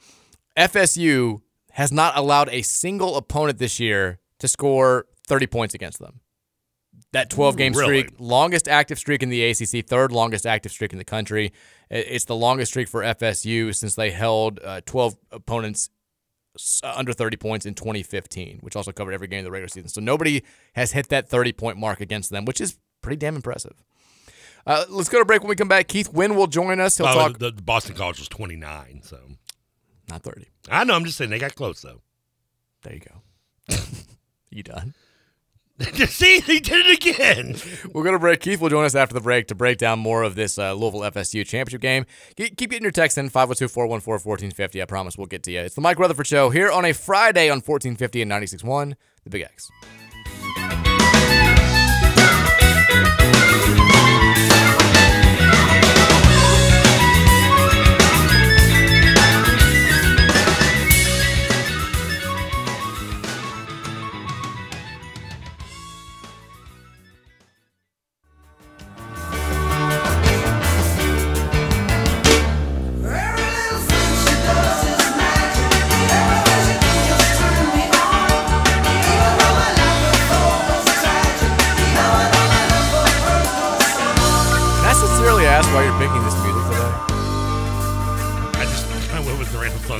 FSU 0.59 1.41
has 1.73 1.93
not 1.93 2.17
allowed 2.17 2.49
a 2.51 2.63
single 2.63 3.17
opponent 3.17 3.59
this 3.59 3.79
year 3.79 4.19
to 4.41 4.49
score 4.49 5.07
30 5.27 5.47
points 5.47 5.75
against 5.75 5.99
them. 6.01 6.21
That 7.13 7.31
12 7.31 7.57
game 7.57 7.73
Really? 7.73 8.01
streak, 8.03 8.17
longest 8.19 8.69
active 8.69 8.99
streak 8.99 9.23
in 9.23 9.29
the 9.31 9.43
ACC, 9.45 9.87
third 9.87 10.13
longest 10.13 10.45
active 10.47 10.73
streak 10.73 10.93
in 10.93 10.99
the 10.99 11.05
country. 11.05 11.53
It's 11.89 12.25
the 12.27 12.35
longest 12.37 12.73
streak 12.73 12.89
for 12.89 13.03
FSU 13.03 13.75
since 13.75 13.95
they 13.95 14.11
held 14.11 14.61
uh, 14.63 14.83
12 14.85 15.17
opponents 15.31 15.89
uh, 16.83 16.93
under 16.97 17.13
30 17.15 17.37
points 17.39 17.65
in 17.65 17.73
2015, 17.75 18.59
which 18.61 18.77
also 18.77 18.93
covered 18.93 19.13
every 19.15 19.29
game 19.29 19.39
of 19.39 19.45
the 19.45 19.51
regular 19.51 19.69
season. 19.69 19.89
So 19.89 20.01
nobody 20.01 20.43
has 20.75 20.93
hit 20.93 21.09
that 21.09 21.29
30 21.31 21.53
point 21.53 21.79
mark 21.79 22.01
against 22.01 22.31
them, 22.31 22.45
which 22.45 22.61
is 22.61 22.79
pretty 23.01 23.17
damn 23.17 23.37
impressive. 23.37 23.83
Uh, 24.67 24.85
let's 24.91 25.09
go 25.09 25.19
to 25.19 25.25
break. 25.25 25.41
When 25.41 25.49
we 25.49 25.57
come 25.57 25.69
back, 25.69 25.89
Keith 25.89 26.13
Wynn 26.13 26.35
will 26.35 26.47
join 26.49 26.79
us. 26.79 26.99
He'll 26.99 27.07
Oh, 27.07 27.15
talk. 27.15 27.39
the, 27.39 27.53
the 27.53 27.63
Boston 27.63 27.95
College 27.95 28.19
was 28.19 28.29
29, 28.29 29.01
so 29.03 29.19
Not 30.09 30.23
30. 30.23 30.47
I 30.71 30.85
know. 30.85 30.95
I'm 30.95 31.05
just 31.05 31.19
saying 31.19 31.31
they 31.31 31.39
got 31.39 31.55
close 31.55 31.81
though. 31.83 32.01
There 32.83 32.95
you 32.95 33.01
go. 33.01 33.77
you 34.51 34.63
done? 34.63 34.95
See, 36.09 36.41
they 36.41 36.59
did 36.59 36.87
it 36.87 37.07
again. 37.07 37.55
We're 37.95 38.03
going 38.03 38.15
to 38.15 38.19
break. 38.19 38.41
Keith 38.41 38.61
will 38.61 38.69
join 38.69 38.85
us 38.85 38.97
after 38.97 39.15
the 39.15 39.21
break 39.21 39.47
to 39.47 39.55
break 39.55 39.79
down 39.79 40.01
more 40.01 40.25
of 40.25 40.35
this 40.35 40.59
uh, 40.59 40.73
Louisville 40.73 41.03
FSU 41.03 41.47
championship 41.47 41.81
game. 41.81 42.05
Ke- 42.33 42.57
Keep 42.57 42.71
getting 42.71 42.83
your 42.83 42.91
text 42.91 43.17
in 43.17 43.29
502 43.29 43.69
414 43.69 44.25
1450. 44.29 44.83
I 44.83 44.85
promise 44.87 45.17
we'll 45.17 45.29
get 45.29 45.45
to 45.45 45.53
you. 45.53 45.61
It's 45.61 45.77
the 45.77 45.81
Mike 45.81 46.01
Rutherford 46.01 46.27
Show 46.27 46.51
here 46.51 46.69
on 46.71 46.85
a 46.85 46.93
Friday 46.93 47.49
on 47.49 47.59
1450 47.61 48.23
and 48.23 48.31
96.1, 48.31 48.95
the 49.23 49.31
Big 49.31 49.43
X. 49.43 49.71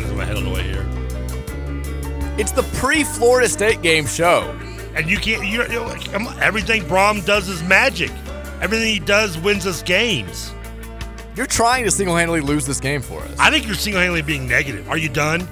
went 0.03 0.09
with 0.09 0.11
the 0.11 0.11
random 0.11 0.11
songs 0.11 0.11
in 0.11 0.17
my 0.17 0.25
head 0.25 0.37
on 0.37 0.45
the 0.45 0.51
way 0.51 0.63
here. 0.63 2.37
It's 2.39 2.53
the 2.53 2.63
pre 2.79 3.05
Florida 3.05 3.49
State 3.49 3.83
game 3.83 4.07
show. 4.07 4.57
And 4.95 5.09
you 5.09 5.17
can't. 5.19 5.47
You 5.47 5.67
know, 5.69 5.85
like, 5.85 6.11
come 6.11 6.27
on, 6.27 6.39
everything 6.41 6.83
Brohm 6.83 7.25
does 7.25 7.49
is 7.49 7.63
magic. 7.63 8.11
Everything 8.61 8.89
he 8.93 8.99
does 8.99 9.39
wins 9.39 9.67
us 9.67 9.83
games. 9.83 10.53
You're 11.37 11.47
trying 11.47 11.85
to 11.85 11.91
single 11.93 12.17
handedly 12.17 12.41
lose 12.41 12.67
this 12.67 12.81
game 12.81 13.01
for 13.01 13.21
us. 13.23 13.39
I 13.39 13.51
think 13.51 13.65
you're 13.65 13.77
single-handedly 13.77 14.23
being 14.23 14.49
negative. 14.49 14.89
Are 14.91 14.99
you 14.99 15.09
done? 15.09 15.47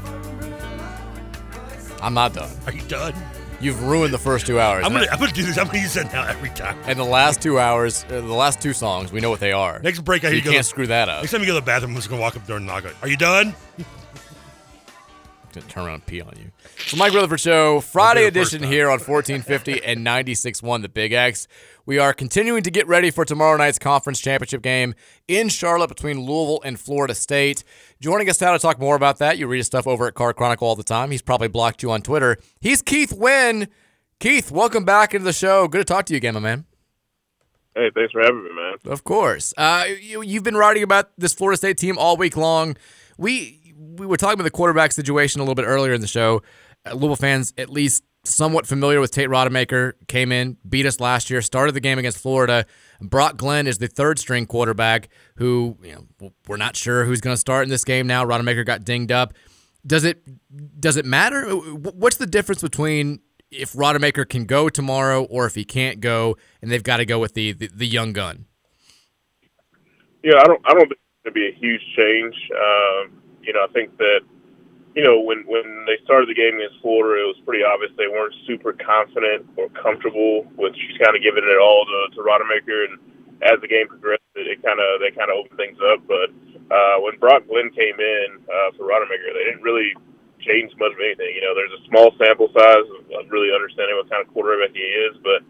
I'm 2.02 2.12
not 2.14 2.34
done. 2.34 2.50
Are 2.66 2.72
you 2.72 2.82
done? 2.88 3.14
You've 3.60 3.80
ruined 3.84 4.12
the 4.12 4.18
first 4.18 4.46
two 4.46 4.58
hours. 4.60 4.84
I'm 4.84 4.92
gonna, 4.92 5.06
I'm 5.12 5.18
gonna 5.20 5.30
do 5.32 5.44
this. 5.44 5.56
I'm 5.56 5.66
gonna 5.66 5.78
use 5.78 5.94
that 5.94 6.12
now 6.12 6.26
every 6.26 6.50
time. 6.50 6.76
And 6.86 6.98
the 6.98 7.04
last 7.04 7.40
two 7.40 7.58
hours, 7.60 8.04
uh, 8.08 8.20
the 8.20 8.22
last 8.22 8.60
two 8.60 8.72
songs, 8.72 9.12
we 9.12 9.20
know 9.20 9.30
what 9.30 9.38
they 9.40 9.52
are. 9.52 9.78
Next 9.78 10.00
break, 10.00 10.24
I 10.24 10.26
So 10.26 10.30
hear 10.30 10.38
you 10.38 10.42
go 10.44 10.50
can't 10.50 10.64
to- 10.64 10.68
screw 10.68 10.86
that 10.88 11.08
up. 11.08 11.22
Next 11.22 11.30
time 11.32 11.40
you 11.40 11.46
go 11.46 11.54
to 11.54 11.60
the 11.60 11.64
bathroom, 11.66 11.92
I'm 11.92 11.96
just 11.96 12.08
gonna 12.10 12.20
walk 12.20 12.36
up 12.36 12.44
there 12.46 12.56
and 12.56 12.66
knock 12.66 12.84
on. 12.84 12.90
it. 12.90 12.96
Are 13.02 13.08
you 13.08 13.16
done? 13.16 13.54
Gonna 15.56 15.68
turn 15.68 15.86
around 15.86 15.94
and 15.94 16.06
pee 16.06 16.20
on 16.20 16.34
you. 16.36 16.50
So 16.86 16.98
Mike 16.98 17.14
Rutherford 17.14 17.40
Show, 17.40 17.80
Friday 17.80 18.26
I'll 18.26 18.26
be 18.26 18.34
the 18.34 18.40
first 18.40 18.52
edition 18.52 18.70
here 18.70 18.88
on 18.88 18.98
1450 18.98 19.82
and 19.82 20.06
96.1 20.06 20.82
The 20.82 20.90
Big 20.90 21.14
X. 21.14 21.48
We 21.86 21.98
are 21.98 22.12
continuing 22.12 22.62
to 22.62 22.70
get 22.70 22.86
ready 22.86 23.10
for 23.10 23.24
tomorrow 23.24 23.56
night's 23.56 23.78
conference 23.78 24.20
championship 24.20 24.60
game 24.60 24.94
in 25.26 25.48
Charlotte 25.48 25.88
between 25.88 26.20
Louisville 26.20 26.60
and 26.62 26.78
Florida 26.78 27.14
State. 27.14 27.64
Joining 28.00 28.28
us 28.28 28.38
now 28.38 28.52
to 28.52 28.58
talk 28.58 28.78
more 28.78 28.96
about 28.96 29.16
that, 29.16 29.38
you 29.38 29.46
read 29.46 29.56
his 29.56 29.66
stuff 29.66 29.86
over 29.86 30.06
at 30.06 30.12
Card 30.12 30.36
Chronicle 30.36 30.68
all 30.68 30.76
the 30.76 30.82
time. 30.82 31.10
He's 31.10 31.22
probably 31.22 31.48
blocked 31.48 31.82
you 31.82 31.90
on 31.90 32.02
Twitter. 32.02 32.36
He's 32.60 32.82
Keith 32.82 33.14
Wynn. 33.14 33.68
Keith, 34.20 34.50
welcome 34.50 34.84
back 34.84 35.14
into 35.14 35.24
the 35.24 35.32
show. 35.32 35.68
Good 35.68 35.78
to 35.78 35.84
talk 35.84 36.04
to 36.04 36.12
you 36.12 36.18
again, 36.18 36.34
my 36.34 36.40
man. 36.40 36.66
Hey, 37.74 37.90
thanks 37.94 38.12
for 38.12 38.20
having 38.20 38.44
me, 38.44 38.50
man. 38.54 38.74
Of 38.84 39.04
course. 39.04 39.54
Uh, 39.56 39.86
you, 40.02 40.20
you've 40.20 40.44
been 40.44 40.56
writing 40.56 40.82
about 40.82 41.12
this 41.16 41.32
Florida 41.32 41.56
State 41.56 41.78
team 41.78 41.96
all 41.96 42.18
week 42.18 42.36
long. 42.36 42.76
We 43.16 43.65
we 43.76 44.06
were 44.06 44.16
talking 44.16 44.34
about 44.34 44.44
the 44.44 44.50
quarterback 44.50 44.92
situation 44.92 45.40
a 45.40 45.44
little 45.44 45.54
bit 45.54 45.66
earlier 45.66 45.92
in 45.92 46.00
the 46.00 46.06
show. 46.06 46.42
Uh, 46.84 46.94
Louisville 46.94 47.16
fans, 47.16 47.52
at 47.58 47.70
least 47.70 48.04
somewhat 48.24 48.66
familiar 48.66 49.00
with 49.00 49.10
Tate 49.12 49.28
Rodemaker, 49.28 49.92
came 50.08 50.32
in, 50.32 50.56
beat 50.68 50.86
us 50.86 51.00
last 51.00 51.30
year, 51.30 51.42
started 51.42 51.72
the 51.72 51.80
game 51.80 51.98
against 51.98 52.18
Florida. 52.18 52.66
Brock 53.00 53.36
Glenn 53.36 53.66
is 53.66 53.78
the 53.78 53.88
third 53.88 54.18
string 54.18 54.46
quarterback 54.46 55.08
who, 55.36 55.76
you 55.82 55.92
know, 56.20 56.32
we're 56.48 56.56
not 56.56 56.76
sure 56.76 57.04
who's 57.04 57.20
going 57.20 57.34
to 57.34 57.40
start 57.40 57.64
in 57.64 57.70
this 57.70 57.84
game 57.84 58.06
now. 58.06 58.24
Rodemaker 58.24 58.64
got 58.64 58.84
dinged 58.84 59.12
up. 59.12 59.34
Does 59.86 60.04
it 60.04 60.22
does 60.80 60.96
it 60.96 61.04
matter? 61.04 61.48
What's 61.52 62.16
the 62.16 62.26
difference 62.26 62.60
between 62.60 63.20
if 63.52 63.72
Rodemaker 63.72 64.28
can 64.28 64.44
go 64.44 64.68
tomorrow 64.68 65.22
or 65.24 65.46
if 65.46 65.54
he 65.54 65.64
can't 65.64 66.00
go 66.00 66.36
and 66.60 66.70
they've 66.70 66.82
got 66.82 66.96
to 66.96 67.06
go 67.06 67.20
with 67.20 67.34
the, 67.34 67.52
the, 67.52 67.68
the 67.72 67.86
young 67.86 68.12
gun? 68.12 68.46
Yeah, 70.24 70.38
I 70.38 70.44
don't. 70.48 70.60
I 70.66 70.72
don't 70.72 70.88
think 70.88 70.98
it's 70.98 71.22
going 71.22 71.30
to 71.30 71.32
be 71.32 71.46
a 71.46 71.54
huge 71.56 71.82
change. 71.96 72.34
Um, 72.50 73.22
you 73.46 73.54
know, 73.54 73.64
I 73.64 73.70
think 73.72 73.96
that 73.98 74.20
you 74.94 75.04
know 75.04 75.20
when 75.20 75.46
when 75.46 75.86
they 75.86 76.02
started 76.04 76.28
the 76.28 76.34
game 76.34 76.58
against 76.58 76.82
Florida, 76.82 77.22
it 77.22 77.30
was 77.30 77.40
pretty 77.46 77.62
obvious 77.62 77.94
they 77.96 78.10
weren't 78.10 78.34
super 78.46 78.74
confident 78.74 79.46
or 79.56 79.70
comfortable 79.70 80.44
with 80.58 80.74
just 80.74 80.98
kind 80.98 81.14
of 81.14 81.22
giving 81.22 81.46
it 81.46 81.60
all 81.62 81.86
to, 81.86 82.16
to 82.16 82.20
Rodemaker. 82.20 82.90
And 82.90 82.98
as 83.46 83.60
the 83.62 83.70
game 83.70 83.86
progressed, 83.86 84.26
it, 84.34 84.50
it 84.50 84.58
kind 84.60 84.82
of 84.82 85.00
they 85.00 85.14
kind 85.14 85.30
of 85.30 85.38
opened 85.38 85.56
things 85.56 85.78
up. 85.80 86.02
But 86.04 86.34
uh, 86.68 86.98
when 87.00 87.16
Brock 87.22 87.46
Glenn 87.46 87.70
came 87.70 87.96
in 87.96 88.28
uh, 88.50 88.74
for 88.74 88.90
Rodemaker, 88.90 89.30
they 89.30 89.46
didn't 89.46 89.62
really 89.62 89.94
change 90.42 90.72
much 90.78 90.92
of 90.92 91.00
anything. 91.00 91.32
You 91.34 91.42
know, 91.46 91.54
there's 91.54 91.74
a 91.74 91.82
small 91.88 92.10
sample 92.18 92.50
size 92.52 92.86
of, 92.98 93.00
of 93.14 93.30
really 93.30 93.54
understanding 93.54 93.96
what 93.96 94.10
kind 94.10 94.20
of 94.20 94.32
quarterback 94.32 94.74
he 94.74 94.82
is, 94.82 95.16
but 95.22 95.40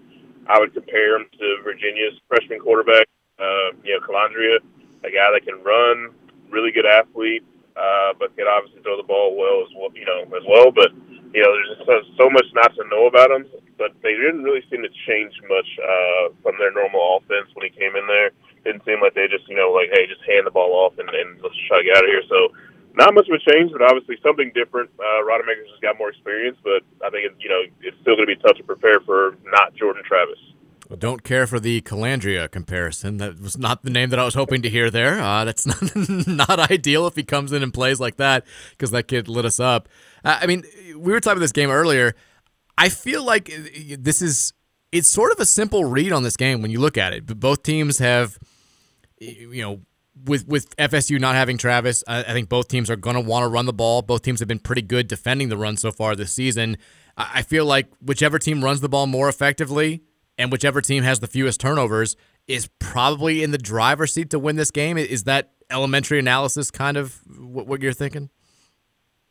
I 0.46 0.58
would 0.58 0.72
compare 0.74 1.16
him 1.16 1.26
to 1.38 1.46
Virginia's 1.64 2.14
freshman 2.28 2.60
quarterback, 2.60 3.06
uh, 3.38 3.74
you 3.82 3.94
know, 3.94 4.00
Colandrea, 4.06 4.62
a 5.02 5.10
guy 5.10 5.28
that 5.34 5.42
can 5.44 5.62
run, 5.62 6.14
really 6.50 6.70
good 6.70 6.86
athlete, 6.86 7.44
uh, 7.76 8.16
but 8.18 8.34
could 8.34 8.48
obviously 8.48 8.80
throw 8.82 8.96
the 8.96 9.06
ball 9.06 9.36
well 9.36 9.60
as 9.60 9.70
well, 9.76 9.92
you 9.92 10.08
know, 10.08 10.24
as 10.32 10.44
well. 10.48 10.72
But 10.72 10.96
you 11.36 11.44
know, 11.44 11.52
there's 11.52 11.76
just 11.76 12.16
so, 12.16 12.32
much 12.32 12.48
not 12.56 12.72
to 12.80 12.88
know 12.88 13.06
about 13.06 13.30
him. 13.30 13.44
But 13.76 13.92
they 14.00 14.16
didn't 14.16 14.40
really 14.40 14.64
seem 14.72 14.80
to 14.80 14.92
change 15.04 15.36
much 15.52 15.68
uh, 15.76 16.32
from 16.40 16.56
their 16.56 16.72
normal 16.72 17.20
offense 17.20 17.52
when 17.52 17.68
he 17.68 17.72
came 17.76 17.92
in 17.92 18.08
there. 18.08 18.32
Didn't 18.64 18.88
seem 18.88 19.04
like 19.04 19.12
they 19.12 19.28
just, 19.28 19.44
you 19.52 19.54
know, 19.54 19.68
like, 19.68 19.92
hey, 19.92 20.08
just 20.08 20.24
hand 20.24 20.48
the 20.48 20.50
ball 20.50 20.72
off 20.72 20.96
and, 20.96 21.04
and 21.12 21.36
let's 21.44 21.54
try 21.68 21.78
to 21.78 21.84
get 21.84 22.00
out 22.00 22.08
of 22.08 22.10
here. 22.10 22.24
So 22.24 22.56
not 22.96 23.12
much 23.12 23.28
of 23.28 23.36
a 23.36 23.42
change, 23.52 23.70
but 23.70 23.84
obviously 23.84 24.16
something 24.24 24.48
different. 24.56 24.88
Uh, 24.96 25.20
Rodemaker's 25.28 25.68
just 25.68 25.84
got 25.84 26.00
more 26.00 26.08
experience, 26.08 26.56
but 26.64 26.80
I 27.04 27.12
think 27.12 27.28
it, 27.28 27.36
you 27.36 27.52
know 27.52 27.68
it's 27.84 27.96
still 28.00 28.16
going 28.16 28.26
to 28.26 28.32
be 28.32 28.40
tough 28.40 28.56
to 28.56 28.64
prepare 28.64 29.04
for 29.04 29.36
not 29.44 29.76
Jordan 29.76 30.02
Travis. 30.08 30.40
Well, 30.88 30.96
don't 30.96 31.24
care 31.24 31.48
for 31.48 31.58
the 31.58 31.80
Colandrea 31.80 32.48
comparison. 32.48 33.16
That 33.16 33.40
was 33.40 33.58
not 33.58 33.82
the 33.82 33.90
name 33.90 34.10
that 34.10 34.20
I 34.20 34.24
was 34.24 34.34
hoping 34.34 34.62
to 34.62 34.70
hear 34.70 34.88
there. 34.88 35.20
Uh, 35.20 35.44
that's 35.44 35.66
not 36.26 36.28
not 36.28 36.70
ideal 36.70 37.06
if 37.06 37.16
he 37.16 37.24
comes 37.24 37.52
in 37.52 37.62
and 37.62 37.74
plays 37.74 37.98
like 37.98 38.16
that 38.16 38.44
because 38.70 38.92
that 38.92 39.08
kid 39.08 39.26
lit 39.28 39.44
us 39.44 39.58
up. 39.58 39.88
Uh, 40.24 40.38
I 40.40 40.46
mean, 40.46 40.62
we 40.96 41.12
were 41.12 41.18
talking 41.18 41.38
about 41.38 41.40
this 41.44 41.52
game 41.52 41.70
earlier. 41.70 42.14
I 42.78 42.88
feel 42.88 43.24
like 43.24 43.50
this 43.98 44.22
is 44.22 44.52
it's 44.92 45.08
sort 45.08 45.32
of 45.32 45.40
a 45.40 45.46
simple 45.46 45.84
read 45.84 46.12
on 46.12 46.22
this 46.22 46.36
game 46.36 46.62
when 46.62 46.70
you 46.70 46.78
look 46.78 46.96
at 46.96 47.12
it. 47.12 47.26
But 47.26 47.40
both 47.40 47.64
teams 47.64 47.98
have, 47.98 48.38
you 49.18 49.62
know, 49.62 49.80
with 50.24 50.46
with 50.46 50.74
FSU 50.76 51.18
not 51.18 51.34
having 51.34 51.58
Travis, 51.58 52.04
I, 52.06 52.20
I 52.20 52.32
think 52.32 52.48
both 52.48 52.68
teams 52.68 52.90
are 52.90 52.96
going 52.96 53.14
to 53.14 53.20
want 53.20 53.42
to 53.42 53.48
run 53.48 53.66
the 53.66 53.72
ball. 53.72 54.02
Both 54.02 54.22
teams 54.22 54.38
have 54.38 54.48
been 54.48 54.60
pretty 54.60 54.82
good 54.82 55.08
defending 55.08 55.48
the 55.48 55.56
run 55.56 55.76
so 55.76 55.90
far 55.90 56.14
this 56.14 56.32
season. 56.32 56.76
I, 57.16 57.30
I 57.34 57.42
feel 57.42 57.64
like 57.64 57.88
whichever 58.00 58.38
team 58.38 58.62
runs 58.62 58.82
the 58.82 58.88
ball 58.88 59.08
more 59.08 59.28
effectively 59.28 60.02
and 60.38 60.52
whichever 60.52 60.80
team 60.80 61.02
has 61.02 61.20
the 61.20 61.26
fewest 61.26 61.60
turnovers 61.60 62.16
is 62.46 62.68
probably 62.78 63.42
in 63.42 63.50
the 63.50 63.58
driver's 63.58 64.12
seat 64.12 64.30
to 64.30 64.38
win 64.38 64.56
this 64.56 64.70
game. 64.70 64.98
Is 64.98 65.24
that 65.24 65.52
elementary 65.70 66.18
analysis 66.18 66.70
kind 66.70 66.96
of 66.96 67.20
what, 67.38 67.82
you're 67.82 67.92
thinking? 67.92 68.30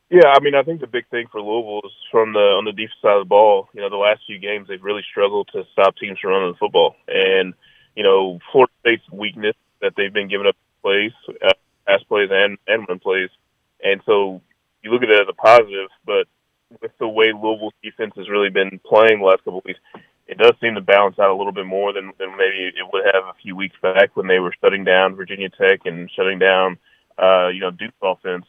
Yeah, 0.10 0.28
I 0.28 0.40
mean, 0.40 0.54
I 0.54 0.64
think 0.64 0.82
the 0.82 0.88
big 0.88 1.08
thing 1.10 1.26
for 1.32 1.42
Louisville 1.42 1.82
is 1.86 1.92
from 2.12 2.34
the 2.34 2.40
on 2.40 2.66
the 2.66 2.72
defense 2.72 2.94
side 3.02 3.18
of 3.18 3.22
the 3.22 3.30
ball. 3.30 3.70
You 3.74 3.82
know, 3.82 3.90
the 3.90 3.98
last 3.98 4.22
few 4.28 4.38
games 4.38 4.68
they've 4.68 4.84
really 4.84 5.02
struggled 5.10 5.50
to 5.54 5.64
stop 5.74 5.96
teams 5.98 6.20
from 6.20 6.32
running 6.32 6.52
the 6.52 6.58
football, 6.58 6.96
and 7.08 7.54
you 7.96 8.04
know, 8.04 8.40
Florida 8.52 8.72
State's 8.82 9.10
weakness 9.12 9.56
that 9.82 9.94
they've 9.98 10.14
been 10.14 10.28
giving 10.28 10.46
up 10.46 10.56
plays, 10.84 11.12
uh, 11.44 11.54
pass 11.88 12.04
plays, 12.04 12.30
and 12.32 12.58
and 12.68 12.88
run 12.88 13.00
plays, 13.00 13.30
and 13.84 14.00
so 14.06 14.42
you 14.84 14.92
look 14.92 15.02
at 15.02 15.10
it 15.10 15.22
as 15.22 15.28
a 15.28 15.34
positive. 15.34 15.90
But 16.06 16.28
with 16.82 16.92
the 17.00 17.08
way 17.08 17.34
Louisville's 17.34 17.74
defense 17.82 18.14
has 18.16 18.30
really 18.30 18.50
been 18.50 18.80
playing 18.86 19.20
the 19.20 19.26
last 19.26 19.44
couple 19.44 19.60
of 19.60 19.66
weeks, 19.66 19.80
it 20.28 20.38
does 20.38 20.54
seem 20.60 20.76
to 20.76 20.82
balance 20.82 21.20
out 21.20 21.30
a 21.30 21.36
little 21.36 21.52
bit 21.52 21.66
more 21.66 21.94
than, 21.94 22.12
than 22.18 22.32
maybe 22.32 22.72
it 22.76 22.88
would 22.92 23.06
have 23.06 23.26
a 23.26 23.38
few 23.42 23.56
weeks 23.56 23.76
back 23.82 24.16
when 24.16 24.28
they 24.28 24.40
were 24.40 24.54
shutting 24.62 24.84
down 24.84 25.16
Virginia 25.16 25.50
Tech 25.50 25.82
and 25.86 26.10
shutting 26.16 26.40
down, 26.40 26.78
uh, 27.22 27.50
you 27.50 27.60
know, 27.60 27.72
Duke's 27.72 27.94
offense. 28.02 28.46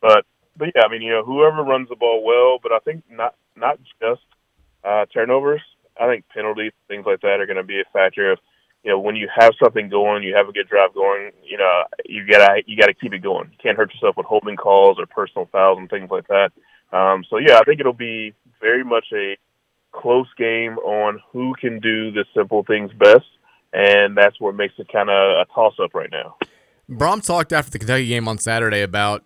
But 0.00 0.24
but 0.56 0.70
yeah, 0.74 0.82
I 0.84 0.90
mean, 0.90 1.02
you 1.02 1.12
know, 1.12 1.24
whoever 1.24 1.62
runs 1.62 1.88
the 1.88 1.96
ball 1.96 2.24
well, 2.24 2.58
but 2.62 2.72
I 2.72 2.78
think 2.80 3.04
not 3.10 3.34
not 3.56 3.78
just 4.00 4.22
uh, 4.84 5.06
turnovers. 5.12 5.62
I 5.98 6.06
think 6.08 6.24
penalties, 6.34 6.72
things 6.88 7.04
like 7.06 7.20
that, 7.20 7.40
are 7.40 7.46
going 7.46 7.56
to 7.56 7.62
be 7.62 7.80
a 7.80 7.84
factor 7.92 8.32
of, 8.32 8.38
you 8.82 8.90
know, 8.90 8.98
when 8.98 9.16
you 9.16 9.28
have 9.34 9.52
something 9.62 9.90
going, 9.90 10.22
you 10.22 10.34
have 10.34 10.48
a 10.48 10.52
good 10.52 10.68
drive 10.68 10.94
going. 10.94 11.32
You 11.44 11.58
know, 11.58 11.82
you 12.06 12.26
gotta 12.26 12.62
you 12.66 12.76
gotta 12.76 12.94
keep 12.94 13.12
it 13.12 13.22
going. 13.22 13.50
You 13.52 13.58
can't 13.62 13.76
hurt 13.76 13.92
yourself 13.94 14.16
with 14.16 14.26
holding 14.26 14.56
calls 14.56 14.98
or 14.98 15.06
personal 15.06 15.48
fouls 15.52 15.78
and 15.78 15.88
things 15.88 16.10
like 16.10 16.26
that. 16.28 16.50
Um, 16.92 17.24
so 17.28 17.36
yeah, 17.36 17.58
I 17.58 17.64
think 17.64 17.78
it'll 17.78 17.92
be 17.92 18.34
very 18.60 18.82
much 18.82 19.06
a 19.12 19.36
close 19.92 20.28
game 20.36 20.78
on 20.78 21.20
who 21.32 21.54
can 21.60 21.80
do 21.80 22.10
the 22.10 22.24
simple 22.36 22.64
things 22.64 22.90
best, 22.98 23.26
and 23.72 24.16
that's 24.16 24.40
what 24.40 24.54
makes 24.54 24.74
it 24.78 24.88
kind 24.92 25.10
of 25.10 25.14
a 25.14 25.46
toss 25.54 25.74
up 25.82 25.94
right 25.94 26.10
now. 26.10 26.36
Brohm 26.90 27.24
talked 27.24 27.52
after 27.52 27.70
the 27.70 27.78
Kentucky 27.78 28.08
game 28.08 28.26
on 28.26 28.38
Saturday 28.38 28.82
about 28.82 29.24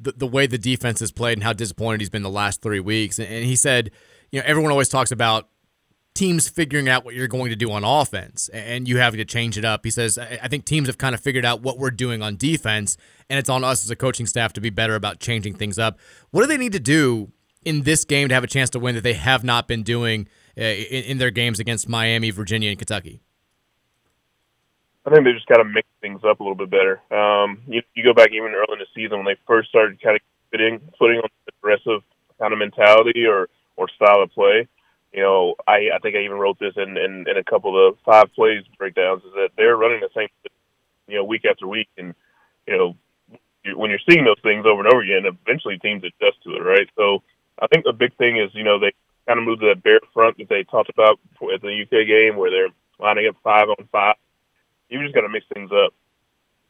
the, 0.00 0.12
the 0.12 0.26
way 0.26 0.46
the 0.46 0.56
defense 0.56 1.00
has 1.00 1.12
played 1.12 1.34
and 1.36 1.44
how 1.44 1.52
disappointed 1.52 2.00
he's 2.00 2.08
been 2.08 2.22
the 2.22 2.30
last 2.30 2.62
three 2.62 2.80
weeks. 2.80 3.18
And 3.18 3.44
he 3.44 3.54
said, 3.54 3.90
you 4.30 4.40
know, 4.40 4.46
everyone 4.46 4.70
always 4.70 4.88
talks 4.88 5.10
about 5.12 5.50
teams 6.14 6.48
figuring 6.48 6.88
out 6.88 7.04
what 7.04 7.14
you're 7.14 7.28
going 7.28 7.50
to 7.50 7.56
do 7.56 7.70
on 7.70 7.84
offense 7.84 8.48
and 8.52 8.88
you 8.88 8.98
having 8.98 9.18
to 9.18 9.24
change 9.26 9.58
it 9.58 9.64
up. 9.64 9.84
He 9.84 9.90
says, 9.90 10.18
I 10.18 10.48
think 10.48 10.64
teams 10.64 10.86
have 10.86 10.96
kind 10.96 11.14
of 11.14 11.20
figured 11.20 11.44
out 11.44 11.60
what 11.60 11.78
we're 11.78 11.90
doing 11.90 12.22
on 12.22 12.36
defense, 12.36 12.96
and 13.28 13.38
it's 13.38 13.50
on 13.50 13.62
us 13.62 13.84
as 13.84 13.90
a 13.90 13.96
coaching 13.96 14.26
staff 14.26 14.54
to 14.54 14.60
be 14.60 14.70
better 14.70 14.94
about 14.94 15.20
changing 15.20 15.54
things 15.54 15.78
up. 15.78 15.98
What 16.30 16.42
do 16.42 16.46
they 16.46 16.58
need 16.58 16.72
to 16.72 16.80
do 16.80 17.32
in 17.64 17.82
this 17.82 18.04
game 18.04 18.28
to 18.28 18.34
have 18.34 18.44
a 18.44 18.48
chance 18.48 18.70
to 18.70 18.78
win 18.78 18.94
that 18.94 19.04
they 19.04 19.14
have 19.14 19.44
not 19.44 19.68
been 19.68 19.82
doing 19.82 20.28
uh, 20.56 20.62
in, 20.62 21.04
in 21.04 21.18
their 21.18 21.30
games 21.30 21.60
against 21.60 21.88
Miami, 21.88 22.30
Virginia, 22.30 22.70
and 22.70 22.78
Kentucky? 22.78 23.20
I 25.04 25.10
think 25.10 25.24
they 25.24 25.32
just 25.32 25.46
got 25.46 25.56
to 25.56 25.64
mix 25.64 25.88
things 26.00 26.20
up 26.24 26.40
a 26.40 26.42
little 26.42 26.56
bit 26.56 26.70
better. 26.70 27.00
Um, 27.10 27.62
you, 27.66 27.82
you 27.94 28.04
go 28.04 28.14
back 28.14 28.30
even 28.32 28.52
early 28.52 28.74
in 28.74 28.78
the 28.78 28.86
season 28.94 29.18
when 29.18 29.26
they 29.26 29.36
first 29.46 29.68
started 29.68 30.00
kind 30.00 30.16
of 30.16 30.22
fitting, 30.50 30.80
putting 30.98 31.18
on 31.18 31.28
aggressive 31.48 32.02
kind 32.38 32.52
of 32.52 32.58
mentality 32.58 33.24
or 33.26 33.48
or 33.76 33.88
style 33.88 34.22
of 34.22 34.30
play. 34.30 34.68
You 35.12 35.22
know, 35.22 35.54
I 35.66 35.90
I 35.94 35.98
think 36.02 36.14
I 36.14 36.20
even 36.20 36.38
wrote 36.38 36.58
this 36.60 36.74
in 36.76 36.96
in, 36.96 37.26
in 37.28 37.36
a 37.36 37.44
couple 37.44 37.74
of 37.74 37.98
five 38.04 38.32
plays 38.34 38.62
breakdowns 38.78 39.24
is 39.24 39.32
that 39.34 39.50
they're 39.56 39.76
running 39.76 40.00
the 40.00 40.08
same, 40.14 40.28
you 41.08 41.16
know, 41.16 41.24
week 41.24 41.44
after 41.50 41.66
week, 41.66 41.88
and 41.98 42.14
you 42.66 42.76
know, 42.76 42.96
when 43.74 43.90
you're 43.90 44.06
seeing 44.08 44.24
those 44.24 44.40
things 44.42 44.66
over 44.66 44.84
and 44.84 44.92
over 44.92 45.02
again, 45.02 45.26
eventually 45.26 45.78
teams 45.78 46.04
adjust 46.04 46.42
to 46.44 46.54
it, 46.54 46.60
right? 46.60 46.88
So 46.96 47.22
I 47.60 47.66
think 47.66 47.84
the 47.84 47.92
big 47.92 48.16
thing 48.16 48.38
is 48.38 48.50
you 48.54 48.64
know 48.64 48.78
they 48.78 48.92
kind 49.26 49.38
of 49.38 49.44
moved 49.44 49.60
to 49.62 49.68
that 49.68 49.82
bear 49.82 50.00
front 50.12 50.38
that 50.38 50.48
they 50.48 50.64
talked 50.64 50.90
about 50.90 51.18
at 51.54 51.62
the 51.62 51.82
UK 51.82 52.06
game 52.06 52.36
where 52.36 52.50
they're 52.50 52.68
lining 52.98 53.28
up 53.28 53.36
five 53.42 53.68
on 53.68 53.88
five 53.92 54.16
you 54.92 55.02
just 55.02 55.14
got 55.14 55.22
to 55.22 55.28
mix 55.28 55.46
things 55.52 55.70
up. 55.72 55.94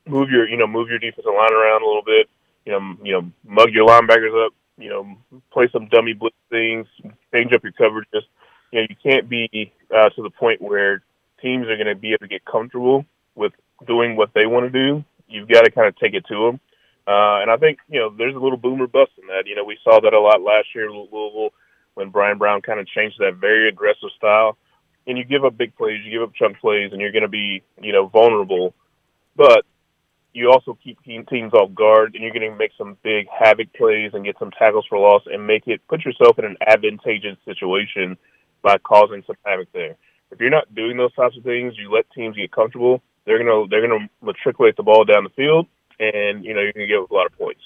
Move 0.06 0.30
your, 0.30 0.48
you 0.48 0.56
know, 0.56 0.66
move 0.66 0.88
your 0.88 0.98
defensive 0.98 1.32
line 1.36 1.52
around 1.52 1.82
a 1.82 1.86
little 1.86 2.04
bit. 2.04 2.28
You 2.64 2.72
know, 2.72 2.96
you 3.02 3.12
know, 3.12 3.30
mug 3.44 3.70
your 3.72 3.88
linebackers 3.88 4.46
up. 4.46 4.52
You 4.78 4.88
know, 4.88 5.40
play 5.52 5.68
some 5.72 5.88
dummy 5.88 6.12
blitz 6.12 6.36
things. 6.48 6.86
Change 7.34 7.52
up 7.52 7.62
your 7.64 7.72
coverages. 7.72 8.22
You 8.70 8.80
know, 8.80 8.86
you 8.88 8.96
can't 9.02 9.28
be 9.28 9.72
uh, 9.94 10.08
to 10.10 10.22
the 10.22 10.30
point 10.30 10.62
where 10.62 11.02
teams 11.40 11.66
are 11.66 11.76
going 11.76 11.88
to 11.88 11.94
be 11.96 12.10
able 12.10 12.20
to 12.20 12.28
get 12.28 12.44
comfortable 12.44 13.04
with 13.34 13.52
doing 13.86 14.16
what 14.16 14.30
they 14.34 14.46
want 14.46 14.64
to 14.64 14.70
do. 14.70 15.04
You've 15.28 15.48
got 15.48 15.62
to 15.62 15.70
kind 15.70 15.88
of 15.88 15.96
take 15.96 16.14
it 16.14 16.24
to 16.26 16.46
them. 16.46 16.60
Uh, 17.06 17.42
and 17.42 17.50
I 17.50 17.56
think 17.56 17.78
you 17.88 17.98
know 17.98 18.14
there's 18.16 18.34
a 18.36 18.38
little 18.38 18.58
boomer 18.58 18.86
bust 18.86 19.12
in 19.20 19.26
that. 19.28 19.44
You 19.46 19.56
know, 19.56 19.64
we 19.64 19.78
saw 19.82 20.00
that 20.00 20.12
a 20.12 20.20
lot 20.20 20.40
last 20.40 20.68
year 20.74 20.86
in 20.86 20.92
Louisville 20.92 21.50
when 21.94 22.10
Bryan 22.10 22.38
Brown 22.38 22.62
kind 22.62 22.80
of 22.80 22.86
changed 22.86 23.18
that 23.18 23.36
very 23.40 23.68
aggressive 23.68 24.10
style 24.16 24.56
and 25.06 25.18
you 25.18 25.24
give 25.24 25.44
up 25.44 25.56
big 25.56 25.76
plays, 25.76 26.00
you 26.04 26.10
give 26.10 26.22
up 26.22 26.34
chunk 26.34 26.58
plays, 26.60 26.92
and 26.92 27.00
you're 27.00 27.12
going 27.12 27.22
to 27.22 27.28
be, 27.28 27.62
you 27.80 27.92
know, 27.92 28.06
vulnerable. 28.06 28.74
But 29.36 29.64
you 30.32 30.50
also 30.50 30.78
keep 30.82 30.98
teams 31.04 31.52
off 31.52 31.74
guard, 31.74 32.14
and 32.14 32.22
you're 32.22 32.32
going 32.32 32.50
to 32.50 32.56
make 32.56 32.72
some 32.78 32.96
big 33.02 33.26
havoc 33.28 33.72
plays 33.74 34.12
and 34.14 34.24
get 34.24 34.38
some 34.38 34.50
tackles 34.52 34.86
for 34.88 34.98
loss, 34.98 35.22
and 35.26 35.46
make 35.46 35.66
it 35.66 35.80
put 35.88 36.04
yourself 36.04 36.38
in 36.38 36.44
an 36.44 36.56
advantageous 36.66 37.36
situation 37.44 38.16
by 38.62 38.78
causing 38.78 39.22
some 39.26 39.36
havoc 39.44 39.68
there. 39.72 39.96
If 40.30 40.40
you're 40.40 40.50
not 40.50 40.74
doing 40.74 40.96
those 40.96 41.14
types 41.14 41.36
of 41.36 41.42
things, 41.42 41.74
you 41.76 41.92
let 41.92 42.10
teams 42.12 42.36
get 42.36 42.52
comfortable. 42.52 43.02
They're 43.26 43.38
gonna 43.38 43.68
they're 43.68 43.86
gonna 43.86 44.08
matriculate 44.22 44.76
the 44.76 44.82
ball 44.82 45.04
down 45.04 45.24
the 45.24 45.30
field, 45.30 45.66
and 46.02 46.44
you 46.44 46.54
know 46.54 46.60
you're 46.60 46.72
gonna 46.72 46.86
get 46.86 46.98
a 46.98 47.14
lot 47.14 47.26
of 47.26 47.36
points. 47.38 47.60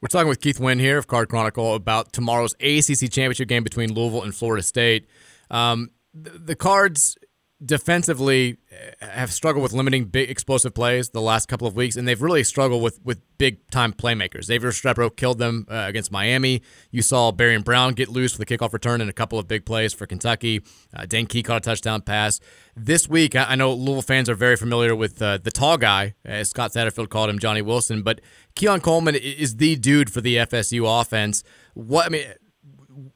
We're 0.00 0.08
talking 0.08 0.28
with 0.28 0.40
Keith 0.40 0.60
Wynn 0.60 0.78
here 0.78 0.98
of 0.98 1.08
Card 1.08 1.28
Chronicle 1.28 1.74
about 1.74 2.12
tomorrow's 2.12 2.54
ACC 2.60 3.10
championship 3.10 3.48
game 3.48 3.64
between 3.64 3.92
Louisville 3.92 4.22
and 4.22 4.34
Florida 4.34 4.62
State. 4.62 5.08
Um, 5.50 5.90
the 6.14 6.54
Cards 6.54 7.16
defensively 7.64 8.58
uh, 8.70 9.06
have 9.06 9.32
struggled 9.32 9.62
with 9.62 9.72
limiting 9.72 10.04
big 10.04 10.30
explosive 10.30 10.74
plays 10.74 11.10
the 11.10 11.20
last 11.20 11.48
couple 11.48 11.66
of 11.66 11.74
weeks, 11.74 11.96
and 11.96 12.06
they've 12.06 12.22
really 12.22 12.44
struggled 12.44 12.82
with 12.82 13.00
with 13.04 13.20
big 13.38 13.68
time 13.70 13.92
playmakers. 13.92 14.44
Xavier 14.44 14.70
Restrepo 14.70 15.14
killed 15.14 15.38
them 15.38 15.66
uh, 15.68 15.84
against 15.88 16.12
Miami. 16.12 16.62
You 16.90 17.02
saw 17.02 17.32
Barion 17.32 17.64
Brown 17.64 17.94
get 17.94 18.08
loose 18.08 18.32
for 18.32 18.38
the 18.38 18.46
kickoff 18.46 18.72
return 18.72 19.00
and 19.00 19.10
a 19.10 19.12
couple 19.12 19.38
of 19.38 19.48
big 19.48 19.64
plays 19.64 19.92
for 19.92 20.06
Kentucky. 20.06 20.62
Uh, 20.94 21.06
Dane 21.06 21.26
Key 21.26 21.42
caught 21.42 21.58
a 21.58 21.60
touchdown 21.60 22.02
pass. 22.02 22.40
This 22.76 23.08
week, 23.08 23.34
I, 23.34 23.44
I 23.44 23.54
know 23.56 23.72
Louisville 23.72 24.02
fans 24.02 24.28
are 24.28 24.36
very 24.36 24.56
familiar 24.56 24.94
with 24.94 25.20
uh, 25.20 25.38
the 25.38 25.50
tall 25.50 25.78
guy, 25.78 26.14
as 26.24 26.50
Scott 26.50 26.72
Satterfield 26.72 27.08
called 27.08 27.28
him, 27.28 27.38
Johnny 27.38 27.62
Wilson, 27.62 28.02
but 28.02 28.20
Keon 28.54 28.80
Coleman 28.80 29.16
is 29.16 29.56
the 29.56 29.74
dude 29.76 30.12
for 30.12 30.20
the 30.20 30.36
FSU 30.36 31.00
offense. 31.00 31.42
What 31.74 32.06
I 32.06 32.08
mean, 32.08 32.26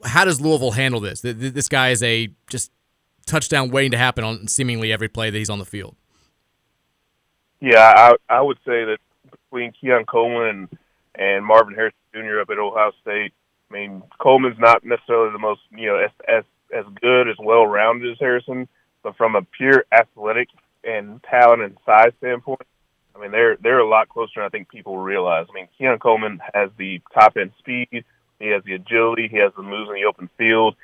how 0.05 0.24
does 0.24 0.40
Louisville 0.40 0.73
handle 0.73 1.01
this? 1.01 1.20
This 1.20 1.69
guy 1.69 1.90
is 1.90 2.02
a 2.02 2.28
just 2.48 2.73
touchdown 3.27 3.70
waiting 3.70 3.93
to 3.93 3.99
happen 3.99 4.24
on 4.24 4.49
seemingly 4.49 4.93
every 4.93 5.09
play 5.09 5.31
that 5.31 5.39
he's 5.39 5.51
on 5.51 5.59
the 5.59 5.65
field. 5.65 5.97
Yeah, 7.61 7.93
I 7.97 8.15
I 8.28 8.40
would 8.40 8.59
say 8.66 8.85
that 8.85 8.99
between 9.31 9.73
Keon 9.73 10.05
Coleman 10.05 10.49
and, 10.49 10.78
and 11.15 11.47
Marvin 11.47 11.74
Harrison 11.74 11.99
Jr. 12.12 12.40
up 12.40 12.51
at 12.51 12.59
Ohio 12.59 12.90
State, 13.01 13.32
I 13.70 13.73
mean 13.73 14.03
Coleman's 14.19 14.59
not 14.59 14.85
necessarily 14.85 15.31
the 15.32 15.39
most 15.39 15.61
you 15.70 15.86
know 15.86 15.97
as 15.97 16.11
as 16.28 16.44
as 16.77 16.85
good 17.01 17.28
as 17.28 17.36
well 17.39 17.66
rounded 17.66 18.11
as 18.11 18.19
Harrison, 18.19 18.66
but 19.03 19.16
from 19.16 19.36
a 19.36 19.43
pure 19.43 19.85
athletic 19.93 20.49
and 20.82 21.23
talent 21.23 21.62
and 21.62 21.77
size 21.86 22.12
standpoint, 22.19 22.66
I 23.15 23.20
mean 23.20 23.31
they're 23.31 23.57
they're 23.62 23.78
a 23.78 23.89
lot 23.89 24.09
closer 24.09 24.32
than 24.36 24.44
I 24.44 24.49
think 24.49 24.69
people 24.69 24.99
realize. 24.99 25.47
I 25.49 25.55
mean 25.55 25.69
Keon 25.78 26.01
Coleman 26.01 26.40
has 26.55 26.70
the 26.77 27.01
top 27.15 27.36
end 27.36 27.53
speed, 27.61 28.05
he 28.40 28.49
has 28.49 28.65
the 28.65 28.74
agility, 28.74 29.28
he 29.28 29.36
has 29.36 29.53
the 29.57 29.62
moves 29.62 29.89
in 29.89 29.94
the 29.94 30.07
open 30.07 30.28
field. 30.36 30.74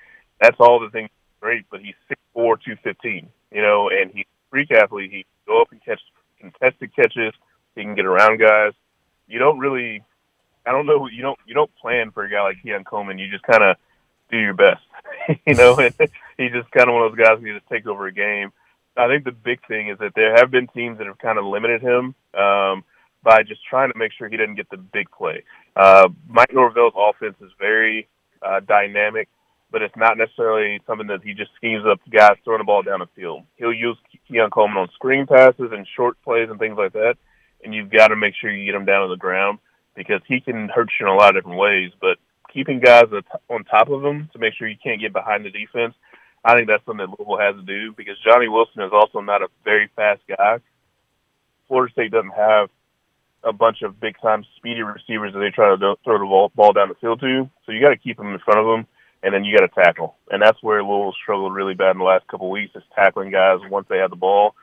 That's 0.40 0.56
all 0.60 0.78
the 0.78 0.90
things 0.90 1.10
great, 1.40 1.65
but 1.70 1.81
he's 1.81 1.97
six 2.06 2.20
four, 2.39 2.56
two 2.56 2.77
fifteen. 2.85 3.28
You 3.51 3.62
know, 3.62 3.90
and 3.90 4.12
he's 4.12 4.24
a 4.24 4.51
freak 4.51 4.70
athlete. 4.70 5.10
He 5.10 5.23
can 5.24 5.24
go 5.48 5.60
up 5.62 5.73
and 5.73 5.85
catch 5.85 6.01
contested 6.39 6.94
catches. 6.94 7.35
He 7.74 7.82
can 7.82 7.97
get 7.97 8.06
around 8.06 8.39
guys. 8.39 8.74
You 9.27 9.40
don't 9.40 9.59
really 9.59 10.02
I 10.65 10.70
don't 10.70 10.86
know. 10.86 11.09
You 11.09 11.23
don't 11.23 11.39
you 11.47 11.55
don't 11.55 11.74
plan 11.77 12.12
for 12.12 12.24
a 12.24 12.31
guy 12.31 12.43
like 12.43 12.62
Keon 12.62 12.85
Coleman. 12.85 13.19
You 13.19 13.31
just 13.31 13.44
kind 13.44 13.65
of 13.65 13.77
do 14.31 14.39
your 14.39 14.55
best. 14.55 14.82
you 15.47 15.55
know, 15.55 15.77
and 15.77 15.94
he's 16.36 16.52
just 16.52 16.70
kind 16.70 16.89
of 16.89 16.94
one 16.94 17.05
of 17.05 17.16
those 17.16 17.24
guys 17.24 17.39
who 17.40 17.55
just 17.55 17.69
take 17.69 17.86
over 17.86 18.06
a 18.06 18.12
game. 18.12 18.52
I 18.97 19.09
think 19.09 19.24
the 19.24 19.32
big 19.32 19.66
thing 19.66 19.89
is 19.89 19.98
that 19.98 20.12
there 20.15 20.35
have 20.36 20.51
been 20.51 20.66
teams 20.69 20.98
that 20.98 21.06
have 21.06 21.19
kind 21.19 21.39
of 21.39 21.44
limited 21.44 21.81
him 21.81 22.15
um, 22.35 22.85
by 23.23 23.43
just 23.44 23.65
trying 23.65 23.93
to 23.93 23.98
make 23.98 24.12
sure 24.12 24.28
he 24.28 24.36
doesn't 24.36 24.56
get 24.56 24.69
the 24.70 24.77
big 24.77 25.10
play. 25.10 25.44
Uh, 25.77 26.09
Mike 26.28 26.52
Norvell's 26.52 26.94
offense 26.97 27.36
is 27.40 27.51
very 27.59 28.09
uh, 28.43 28.60
dynamic, 28.60 29.28
but 29.70 29.82
it's 29.82 29.96
not 29.96 30.16
necessarily 30.16 30.80
something 30.86 31.08
that 31.08 31.22
he 31.22 31.34
just 31.34 31.50
schemes 31.56 31.84
up 31.86 32.00
guys 32.10 32.36
throwing 32.44 32.60
the 32.60 32.64
ball 32.64 32.82
down 32.82 33.00
the 33.00 33.08
field. 33.14 33.42
He'll 33.56 33.72
use 33.72 33.96
Keon 34.26 34.50
Coleman 34.50 34.78
on 34.78 34.88
screen 34.94 35.26
passes 35.26 35.70
and 35.72 35.86
short 35.96 36.20
plays 36.22 36.48
and 36.50 36.58
things 36.58 36.76
like 36.78 36.92
that, 36.94 37.16
and 37.62 37.74
you've 37.74 37.90
got 37.90 38.08
to 38.08 38.16
make 38.16 38.34
sure 38.34 38.50
you 38.50 38.66
get 38.66 38.74
him 38.74 38.86
down 38.86 39.02
to 39.02 39.08
the 39.08 39.18
ground 39.18 39.58
because 39.94 40.20
he 40.26 40.40
can 40.40 40.68
hurt 40.68 40.88
you 40.98 41.06
in 41.06 41.12
a 41.12 41.16
lot 41.16 41.30
of 41.30 41.42
different 41.42 41.58
ways. 41.58 41.90
But 42.00 42.18
keeping 42.52 42.80
guys 42.80 43.04
on 43.50 43.64
top 43.64 43.88
of 43.88 44.04
him 44.04 44.30
to 44.32 44.38
make 44.38 44.54
sure 44.54 44.68
you 44.68 44.76
can't 44.82 45.00
get 45.00 45.12
behind 45.12 45.44
the 45.44 45.50
defense, 45.50 45.94
I 46.44 46.54
think 46.54 46.68
that's 46.68 46.84
something 46.86 47.06
that 47.06 47.18
Louisville 47.18 47.38
has 47.38 47.56
to 47.56 47.62
do 47.62 47.92
because 47.92 48.16
Johnny 48.24 48.48
Wilson 48.48 48.82
is 48.82 48.92
also 48.92 49.20
not 49.20 49.42
a 49.42 49.48
very 49.64 49.90
fast 49.96 50.22
guy. 50.28 50.60
Florida 51.66 51.92
State 51.92 52.12
doesn't 52.12 52.30
have 52.30 52.70
a 53.44 53.52
bunch 53.52 53.82
of 53.82 54.00
big 54.00 54.16
time 54.20 54.44
speedy 54.56 54.82
receivers 54.82 55.32
that 55.32 55.40
they 55.40 55.50
try 55.50 55.68
to 55.68 55.96
throw 56.04 56.18
the 56.18 56.24
ball, 56.24 56.50
ball 56.54 56.72
down 56.72 56.88
the 56.88 56.94
field 56.94 57.20
to. 57.20 57.48
So 57.64 57.72
you 57.72 57.80
got 57.80 57.90
to 57.90 57.98
keep 57.98 58.16
them 58.16 58.32
in 58.32 58.38
front 58.40 58.60
of 58.60 58.66
them, 58.66 58.86
and 59.22 59.34
then 59.34 59.44
you 59.44 59.56
got 59.56 59.66
to 59.66 59.82
tackle. 59.82 60.16
And 60.30 60.40
that's 60.40 60.62
where 60.62 60.82
Louisville 60.82 61.14
struggled 61.20 61.54
really 61.54 61.74
bad 61.74 61.92
in 61.92 61.98
the 61.98 62.04
last 62.04 62.26
couple 62.28 62.46
of 62.46 62.52
weeks 62.52 62.74
is 62.76 62.82
tackling 62.94 63.30
guys 63.30 63.58
once 63.70 63.86
they 63.88 63.98
have 63.98 64.10
the 64.10 64.16
ball. 64.16 64.54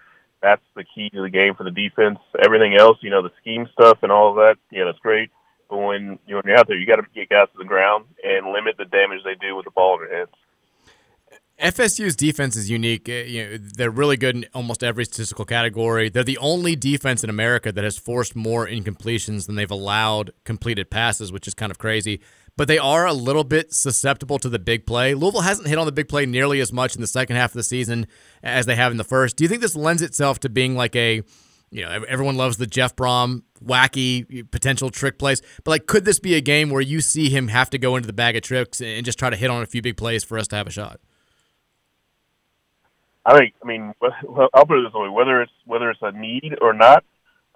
That's 0.42 0.62
the 0.76 0.84
key 0.84 1.10
to 1.10 1.22
the 1.22 1.30
game 1.30 1.56
for 1.56 1.64
the 1.64 1.72
defense. 1.72 2.20
Everything 2.44 2.76
else, 2.76 2.98
you 3.02 3.10
know, 3.10 3.22
the 3.22 3.32
scheme 3.42 3.68
stuff 3.74 4.00
and 4.02 4.12
all 4.12 4.30
of 4.30 4.36
that, 4.36 4.56
yeah, 4.72 4.86
that's 4.86 5.00
great. 5.00 5.32
But 5.70 5.78
when 5.78 6.20
you're, 6.28 6.44
out 6.56 6.68
there, 6.68 6.78
you 6.78 6.86
got 6.86 6.98
to 6.98 7.06
get 7.16 7.30
guys 7.30 7.48
to 7.54 7.58
the 7.58 7.66
ground 7.66 8.06
and 8.24 8.52
limit 8.54 8.76
the 8.78 8.86
damage 8.86 9.22
they 9.24 9.36
do 9.36 9.56
with 9.56 9.66
the 9.66 9.72
ball 9.72 10.00
in 10.00 10.08
their 10.08 10.18
hands. 10.20 10.30
FSU's 11.60 12.18
defense 12.18 12.58
is 12.58 12.70
unique. 12.70 13.08
Uh, 13.08 13.14
you 13.14 13.44
know, 13.44 13.58
they're 13.58 13.90
really 13.90 14.18
good 14.18 14.36
in 14.36 14.46
almost 14.54 14.84
every 14.84 15.06
statistical 15.06 15.46
category. 15.46 16.10
They're 16.10 16.24
the 16.24 16.38
only 16.40 16.76
defense 16.76 17.24
in 17.24 17.30
America 17.30 17.72
that 17.72 17.84
has 17.84 17.98
forced 17.98 18.36
more 18.36 18.68
incompletions 18.68 19.48
than 19.48 19.56
they've 19.56 19.72
allowed 19.72 20.32
completed 20.44 20.90
passes, 20.90 21.32
which 21.32 21.48
is 21.48 21.54
kind 21.54 21.72
of 21.72 21.78
crazy. 21.78 22.20
But 22.58 22.68
they 22.70 22.78
are 22.78 23.06
a 23.06 23.14
little 23.14 23.44
bit 23.44 23.74
susceptible 23.74 24.40
to 24.40 24.48
the 24.48 24.60
big 24.60 24.86
play. 24.86 25.14
Louisville 25.14 25.42
hasn't 25.42 25.68
hit 25.68 25.78
on 25.78 25.86
the 25.86 25.92
big 25.92 26.08
play 26.08 26.26
nearly 26.26 26.62
as 26.62 26.72
much 26.72 26.96
in 26.96 27.02
the 27.02 27.08
second 27.08 27.36
half 27.36 27.52
of 27.52 27.56
the 27.56 27.64
season 27.64 28.08
as 28.42 28.66
they 28.66 28.76
have 28.76 28.92
in 28.92 28.98
the 28.98 29.04
first. 29.04 29.36
Do 29.36 29.44
you 29.44 29.50
think 29.50 29.62
this 29.62 29.76
lends 29.76 30.02
itself 30.02 30.40
to 30.40 30.50
being 30.50 30.76
like 30.76 30.96
a, 30.96 31.22
you 31.70 31.82
know, 31.84 32.04
everyone 32.08 32.38
loves 32.38 32.56
the 32.56 32.66
Jeff 32.66 32.96
Brohm 32.96 33.44
wacky 33.62 34.50
potential 34.52 34.90
trick 34.90 35.20
plays, 35.20 35.42
but 35.66 35.72
like, 35.72 35.86
could 35.86 36.06
this 36.06 36.20
be 36.20 36.36
a 36.36 36.42
game 36.42 36.70
where 36.70 36.82
you 36.82 37.02
see 37.02 37.30
him 37.30 37.50
have 37.50 37.70
to 37.72 37.78
go 37.78 37.98
into 37.98 38.08
the 38.08 38.14
bag 38.14 38.38
of 38.38 38.44
tricks 38.44 38.80
and 38.80 39.04
just 39.06 39.20
try 39.20 39.30
to 39.30 39.36
hit 39.36 39.50
on 39.50 39.62
a 39.62 39.66
few 39.66 39.82
big 39.82 39.98
plays 39.98 40.24
for 40.24 40.38
us 40.38 40.48
to 40.48 40.56
have 40.56 40.68
a 40.68 40.72
shot? 40.72 41.02
I 43.26 43.38
think. 43.38 43.56
I 43.62 43.68
mean, 43.68 43.94
I'll 44.54 44.66
put 44.66 44.80
it 44.80 44.84
this 44.84 44.94
way: 44.94 45.10
whether 45.10 45.42
it's 45.42 45.52
whether 45.66 45.90
it's 45.90 46.02
a 46.04 46.12
need 46.12 46.58
or 46.62 46.74
not, 46.74 47.04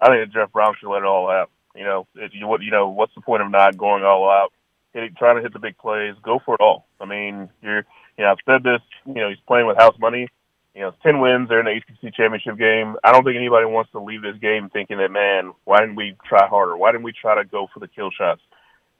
I 0.01 0.07
think 0.07 0.33
Jeff 0.33 0.51
Brohm 0.51 0.75
should 0.75 0.89
let 0.89 1.03
it 1.03 1.05
all 1.05 1.29
out. 1.29 1.51
You 1.75 1.83
know, 1.83 2.07
if 2.15 2.33
you 2.33 2.57
you 2.59 2.71
know, 2.71 2.89
what's 2.89 3.13
the 3.13 3.21
point 3.21 3.43
of 3.43 3.51
not 3.51 3.77
going 3.77 4.03
all 4.03 4.29
out, 4.29 4.51
hitting, 4.93 5.15
trying 5.17 5.37
to 5.37 5.41
hit 5.41 5.53
the 5.53 5.59
big 5.59 5.77
plays? 5.77 6.15
Go 6.23 6.39
for 6.43 6.55
it 6.55 6.61
all. 6.61 6.87
I 6.99 7.05
mean, 7.05 7.49
you're. 7.61 7.85
You 8.17 8.25
know, 8.25 8.31
I've 8.31 8.37
said 8.45 8.63
this. 8.63 8.81
You 9.05 9.13
know, 9.13 9.29
he's 9.29 9.39
playing 9.47 9.67
with 9.67 9.77
house 9.77 9.95
money. 9.99 10.27
You 10.75 10.81
know, 10.81 10.87
it's 10.89 10.97
ten 11.03 11.19
wins. 11.19 11.49
They're 11.49 11.59
in 11.59 11.65
the 11.65 11.77
ACC 11.77 12.13
championship 12.13 12.57
game. 12.57 12.95
I 13.03 13.11
don't 13.11 13.23
think 13.23 13.37
anybody 13.37 13.65
wants 13.65 13.91
to 13.91 13.99
leave 13.99 14.21
this 14.21 14.37
game 14.41 14.69
thinking 14.69 14.97
that, 14.97 15.09
man, 15.09 15.53
why 15.63 15.79
didn't 15.79 15.95
we 15.95 16.15
try 16.27 16.47
harder? 16.47 16.77
Why 16.77 16.91
didn't 16.91 17.03
we 17.03 17.13
try 17.13 17.35
to 17.35 17.47
go 17.47 17.67
for 17.73 17.79
the 17.79 17.87
kill 17.87 18.11
shots? 18.11 18.41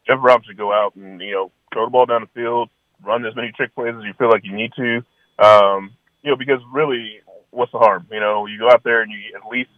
Jeff 0.08 0.20
Brohm 0.20 0.44
should 0.46 0.58
go 0.58 0.74
out 0.74 0.96
and 0.96 1.22
you 1.22 1.32
know 1.32 1.52
throw 1.74 1.86
the 1.86 1.92
ball 1.92 2.06
down 2.06 2.22
the 2.22 2.40
field, 2.40 2.70
run 3.04 3.26
as 3.26 3.36
many 3.36 3.52
trick 3.52 3.76
plays 3.76 3.94
as 3.98 4.04
you 4.04 4.14
feel 4.18 4.30
like 4.30 4.44
you 4.44 4.56
need 4.56 4.72
to. 4.76 5.04
Um, 5.38 5.96
you 6.22 6.32
know, 6.32 6.38
because 6.38 6.60
really, 6.72 7.20
what's 7.52 7.72
the 7.72 7.78
harm? 7.78 8.08
You 8.12 8.20
know, 8.20 8.46
you 8.46 8.60
go 8.60 8.70
out 8.70 8.84
there 8.84 9.02
and 9.02 9.12
you 9.12 9.20
at 9.36 9.50
least 9.50 9.70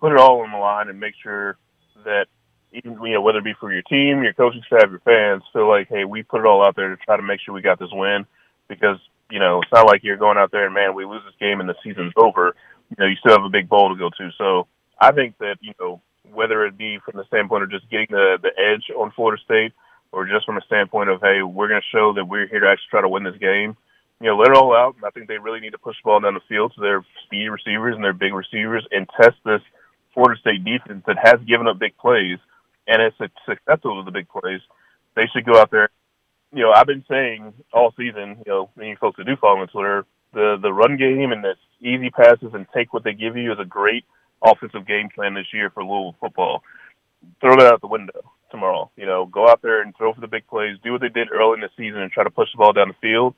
put 0.00 0.12
it 0.12 0.18
all 0.18 0.40
on 0.40 0.50
the 0.50 0.58
line 0.58 0.88
and 0.88 1.00
make 1.00 1.14
sure 1.22 1.56
that 2.04 2.26
even 2.76 3.00
you 3.02 3.14
know 3.14 3.20
whether 3.20 3.38
it 3.38 3.44
be 3.44 3.54
for 3.58 3.72
your 3.72 3.82
team, 3.82 4.22
your 4.22 4.32
coaching 4.34 4.62
staff, 4.66 4.90
your 4.90 5.00
fans, 5.00 5.42
feel 5.52 5.68
like, 5.68 5.88
hey, 5.88 6.04
we 6.04 6.22
put 6.22 6.40
it 6.40 6.46
all 6.46 6.64
out 6.64 6.76
there 6.76 6.88
to 6.88 6.96
try 6.96 7.16
to 7.16 7.22
make 7.22 7.40
sure 7.40 7.54
we 7.54 7.62
got 7.62 7.78
this 7.78 7.92
win. 7.92 8.26
Because 8.68 8.98
you 9.30 9.38
know, 9.38 9.60
it's 9.62 9.72
not 9.72 9.86
like 9.86 10.04
you're 10.04 10.16
going 10.16 10.38
out 10.38 10.50
there 10.52 10.66
and 10.66 10.74
man, 10.74 10.94
we 10.94 11.04
lose 11.04 11.22
this 11.24 11.34
game 11.40 11.60
and 11.60 11.68
the 11.68 11.74
season's 11.82 12.12
over. 12.16 12.54
You 12.90 12.96
know, 12.98 13.06
you 13.06 13.16
still 13.16 13.36
have 13.36 13.44
a 13.44 13.50
big 13.50 13.68
bowl 13.68 13.88
to 13.88 13.98
go 13.98 14.10
to. 14.10 14.30
So 14.38 14.66
I 15.00 15.12
think 15.12 15.38
that 15.38 15.56
you 15.60 15.72
know 15.80 16.00
whether 16.32 16.64
it 16.66 16.76
be 16.76 16.98
from 17.04 17.16
the 17.16 17.24
standpoint 17.26 17.64
of 17.64 17.70
just 17.70 17.90
getting 17.90 18.08
the 18.10 18.38
the 18.42 18.50
edge 18.58 18.90
on 18.96 19.12
Florida 19.12 19.42
State, 19.44 19.72
or 20.12 20.26
just 20.26 20.46
from 20.46 20.58
a 20.58 20.62
standpoint 20.66 21.10
of 21.10 21.20
hey, 21.20 21.42
we're 21.42 21.68
going 21.68 21.80
to 21.80 21.96
show 21.96 22.12
that 22.14 22.24
we're 22.24 22.46
here 22.46 22.60
to 22.60 22.68
actually 22.68 22.90
try 22.90 23.00
to 23.00 23.08
win 23.08 23.24
this 23.24 23.38
game 23.38 23.76
you 24.20 24.28
know, 24.28 24.36
let 24.36 24.50
it 24.50 24.56
all 24.56 24.74
out. 24.74 24.96
I 25.04 25.10
think 25.10 25.28
they 25.28 25.38
really 25.38 25.60
need 25.60 25.72
to 25.72 25.78
push 25.78 25.96
the 26.02 26.06
ball 26.06 26.20
down 26.20 26.34
the 26.34 26.40
field 26.48 26.72
to 26.74 26.80
their 26.80 27.04
speedy 27.24 27.48
receivers 27.48 27.94
and 27.94 28.04
their 28.04 28.14
big 28.14 28.32
receivers 28.32 28.86
and 28.90 29.06
test 29.20 29.36
this 29.44 29.60
Florida 30.14 30.40
State 30.40 30.64
defense 30.64 31.04
that 31.06 31.18
has 31.22 31.38
given 31.46 31.68
up 31.68 31.78
big 31.78 31.96
plays 31.98 32.38
and 32.86 33.02
it's 33.02 33.16
successful 33.46 33.96
with 33.96 34.06
the 34.06 34.12
big 34.12 34.28
plays. 34.28 34.60
They 35.14 35.26
should 35.32 35.44
go 35.44 35.58
out 35.58 35.70
there. 35.70 35.90
You 36.52 36.64
know, 36.64 36.72
I've 36.72 36.86
been 36.86 37.04
saying 37.08 37.52
all 37.72 37.92
season, 37.96 38.42
you 38.46 38.52
know, 38.52 38.70
many 38.76 38.96
folks 38.96 39.16
that 39.18 39.26
do 39.26 39.36
follow 39.36 39.60
on 39.60 39.68
Twitter, 39.68 40.06
the 40.32 40.56
the 40.60 40.72
run 40.72 40.96
game 40.96 41.32
and 41.32 41.42
the 41.42 41.54
easy 41.80 42.10
passes 42.10 42.54
and 42.54 42.66
take 42.74 42.92
what 42.92 43.04
they 43.04 43.12
give 43.12 43.36
you 43.36 43.52
is 43.52 43.58
a 43.60 43.64
great 43.64 44.04
offensive 44.44 44.86
game 44.86 45.08
plan 45.14 45.34
this 45.34 45.52
year 45.52 45.70
for 45.70 45.82
Louisville 45.82 46.16
football. 46.20 46.62
Throw 47.40 47.56
that 47.56 47.72
out 47.72 47.80
the 47.80 47.88
window 47.88 48.32
tomorrow. 48.50 48.90
You 48.96 49.06
know, 49.06 49.26
go 49.26 49.48
out 49.48 49.62
there 49.62 49.82
and 49.82 49.96
throw 49.96 50.12
for 50.14 50.20
the 50.20 50.28
big 50.28 50.46
plays. 50.46 50.76
Do 50.84 50.92
what 50.92 51.00
they 51.00 51.08
did 51.08 51.32
early 51.32 51.54
in 51.54 51.60
the 51.60 51.70
season 51.76 52.00
and 52.00 52.12
try 52.12 52.24
to 52.24 52.30
push 52.30 52.48
the 52.52 52.58
ball 52.58 52.72
down 52.72 52.88
the 52.88 52.94
field 53.00 53.34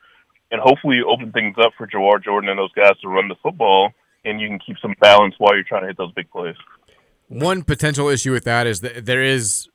and 0.51 0.61
hopefully 0.61 1.01
open 1.07 1.33
things 1.33 1.57
up 1.61 1.73
for 1.77 1.87
Jawhar 1.87 2.23
Jordan 2.23 2.51
and 2.51 2.59
those 2.59 2.73
guys 2.73 2.99
to 3.03 3.09
run 3.09 3.29
the 3.29 3.35
football, 3.43 3.93
and 4.25 4.41
you 4.41 4.49
can 4.49 4.59
keep 4.59 4.77
some 4.81 4.95
balance 5.01 5.35
while 5.39 5.55
you're 5.55 5.65
trying 5.65 5.83
to 5.83 5.89
hit 5.89 5.99
those 5.99 6.13
big 6.13 6.31
plays. 6.31 6.57
One 7.29 7.63
potential 7.63 8.09
issue 8.09 8.33
with 8.33 8.45
that 8.45 8.67
is 8.67 8.81
that 8.81 9.07
there 9.07 9.23
is 9.23 9.69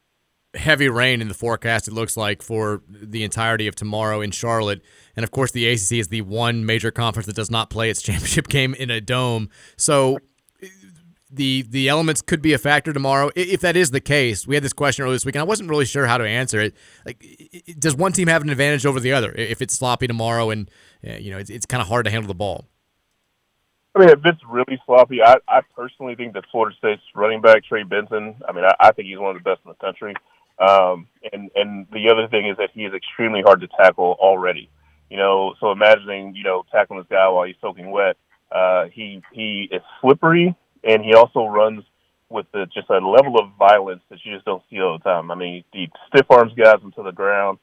heavy 0.56 0.90
rain 0.90 1.22
in 1.22 1.28
the 1.28 1.34
forecast. 1.34 1.88
It 1.88 1.94
looks 1.94 2.18
like 2.18 2.42
for 2.42 2.82
the 2.88 3.24
entirety 3.24 3.68
of 3.68 3.76
tomorrow 3.76 4.22
in 4.22 4.32
Charlotte, 4.32 4.82
and 5.16 5.24
of 5.24 5.32
course 5.32 5.52
the 5.52 5.68
ACC 5.68 5.94
is 5.94 6.08
the 6.10 6.22
one 6.22 6.66
major 6.66 6.92
conference 6.92 7.28
that 7.28 7.36
does 7.36 7.52
not 7.52 7.70
play 7.70 7.90
its 7.90 8.02
championship 8.04 8.48
game 8.48 8.74
in 8.74 8.90
a 8.90 9.02
dome. 9.02 9.50
So 9.78 10.20
the 11.34 11.64
the 11.64 11.90
elements 11.90 12.22
could 12.22 12.42
be 12.42 12.54
a 12.54 12.58
factor 12.58 12.94
tomorrow. 12.94 13.32
If 13.36 13.62
that 13.62 13.76
is 13.76 13.92
the 13.92 14.02
case, 14.02 14.46
we 14.48 14.56
had 14.56 14.64
this 14.64 14.74
question 14.74 15.04
earlier 15.04 15.16
this 15.16 15.26
week, 15.26 15.36
and 15.36 15.42
I 15.42 15.46
wasn't 15.46 15.70
really 15.70 15.86
sure 15.86 16.06
how 16.06 16.18
to 16.18 16.28
answer 16.28 16.60
it. 16.60 16.76
Like, 17.06 17.26
does 17.80 17.96
one 17.96 18.12
team 18.14 18.28
have 18.28 18.44
an 18.44 18.50
advantage 18.50 18.86
over 18.86 19.00
the 19.00 19.14
other 19.14 19.32
if 19.34 19.62
it's 19.62 19.74
sloppy 19.74 20.08
tomorrow, 20.08 20.52
and 20.52 20.70
uh, 21.08 21.14
you 21.14 21.32
know 21.32 21.40
it's, 21.40 21.50
it's 21.50 21.66
kind 21.66 21.82
of 21.82 21.88
hard 21.88 22.06
to 22.06 22.12
handle 22.12 22.28
the 22.28 22.36
ball? 22.36 22.68
I 23.96 24.00
mean, 24.00 24.10
if 24.10 24.20
it's 24.26 24.42
really 24.50 24.82
sloppy, 24.86 25.22
I, 25.22 25.36
I 25.48 25.62
personally 25.76 26.16
think 26.16 26.34
that 26.34 26.46
Florida 26.52 26.76
State's 26.78 27.02
running 27.16 27.42
back 27.42 27.64
Trey 27.64 27.84
Benson. 27.84 28.36
I 28.48 28.52
mean, 28.52 28.66
I, 28.66 28.74
I 28.80 28.92
think 28.92 29.08
he's 29.08 29.20
one 29.20 29.36
of 29.36 29.44
the 29.44 29.48
best 29.48 29.62
in 29.66 29.70
the 29.70 29.76
country. 29.76 30.16
Um, 30.60 31.08
and 31.32 31.50
and 31.56 31.88
the 31.92 32.10
other 32.10 32.28
thing 32.28 32.48
is 32.48 32.58
that 32.58 32.70
he 32.74 32.86
is 32.86 32.94
extremely 32.94 33.42
hard 33.42 33.62
to 33.62 33.68
tackle 33.68 34.18
already. 34.20 34.70
You 35.10 35.18
know, 35.18 35.54
so 35.60 35.72
imagining 35.72 36.36
you 36.36 36.44
know 36.44 36.64
tackling 36.72 37.00
this 37.00 37.08
guy 37.10 37.28
while 37.28 37.46
he's 37.46 37.56
soaking 37.62 37.92
wet. 37.92 38.18
Uh, 38.52 38.86
he 38.92 39.22
he 39.32 39.68
is 39.72 39.82
slippery 40.02 40.56
and 40.84 41.04
he 41.04 41.14
also 41.14 41.46
runs 41.46 41.84
with 42.30 42.46
the, 42.52 42.66
just 42.74 42.90
a 42.90 43.00
level 43.00 43.40
of 43.40 43.52
violence 43.58 44.02
that 44.10 44.20
you 44.24 44.34
just 44.34 44.46
don't 44.46 44.64
see 44.70 44.80
all 44.80 44.98
the 44.98 45.04
time. 45.04 45.32
I 45.32 45.36
mean, 45.36 45.64
he 45.72 45.90
stiff 46.08 46.26
arms 46.30 46.54
guys 46.56 46.80
into 46.84 47.04
the 47.04 47.12
ground. 47.12 47.60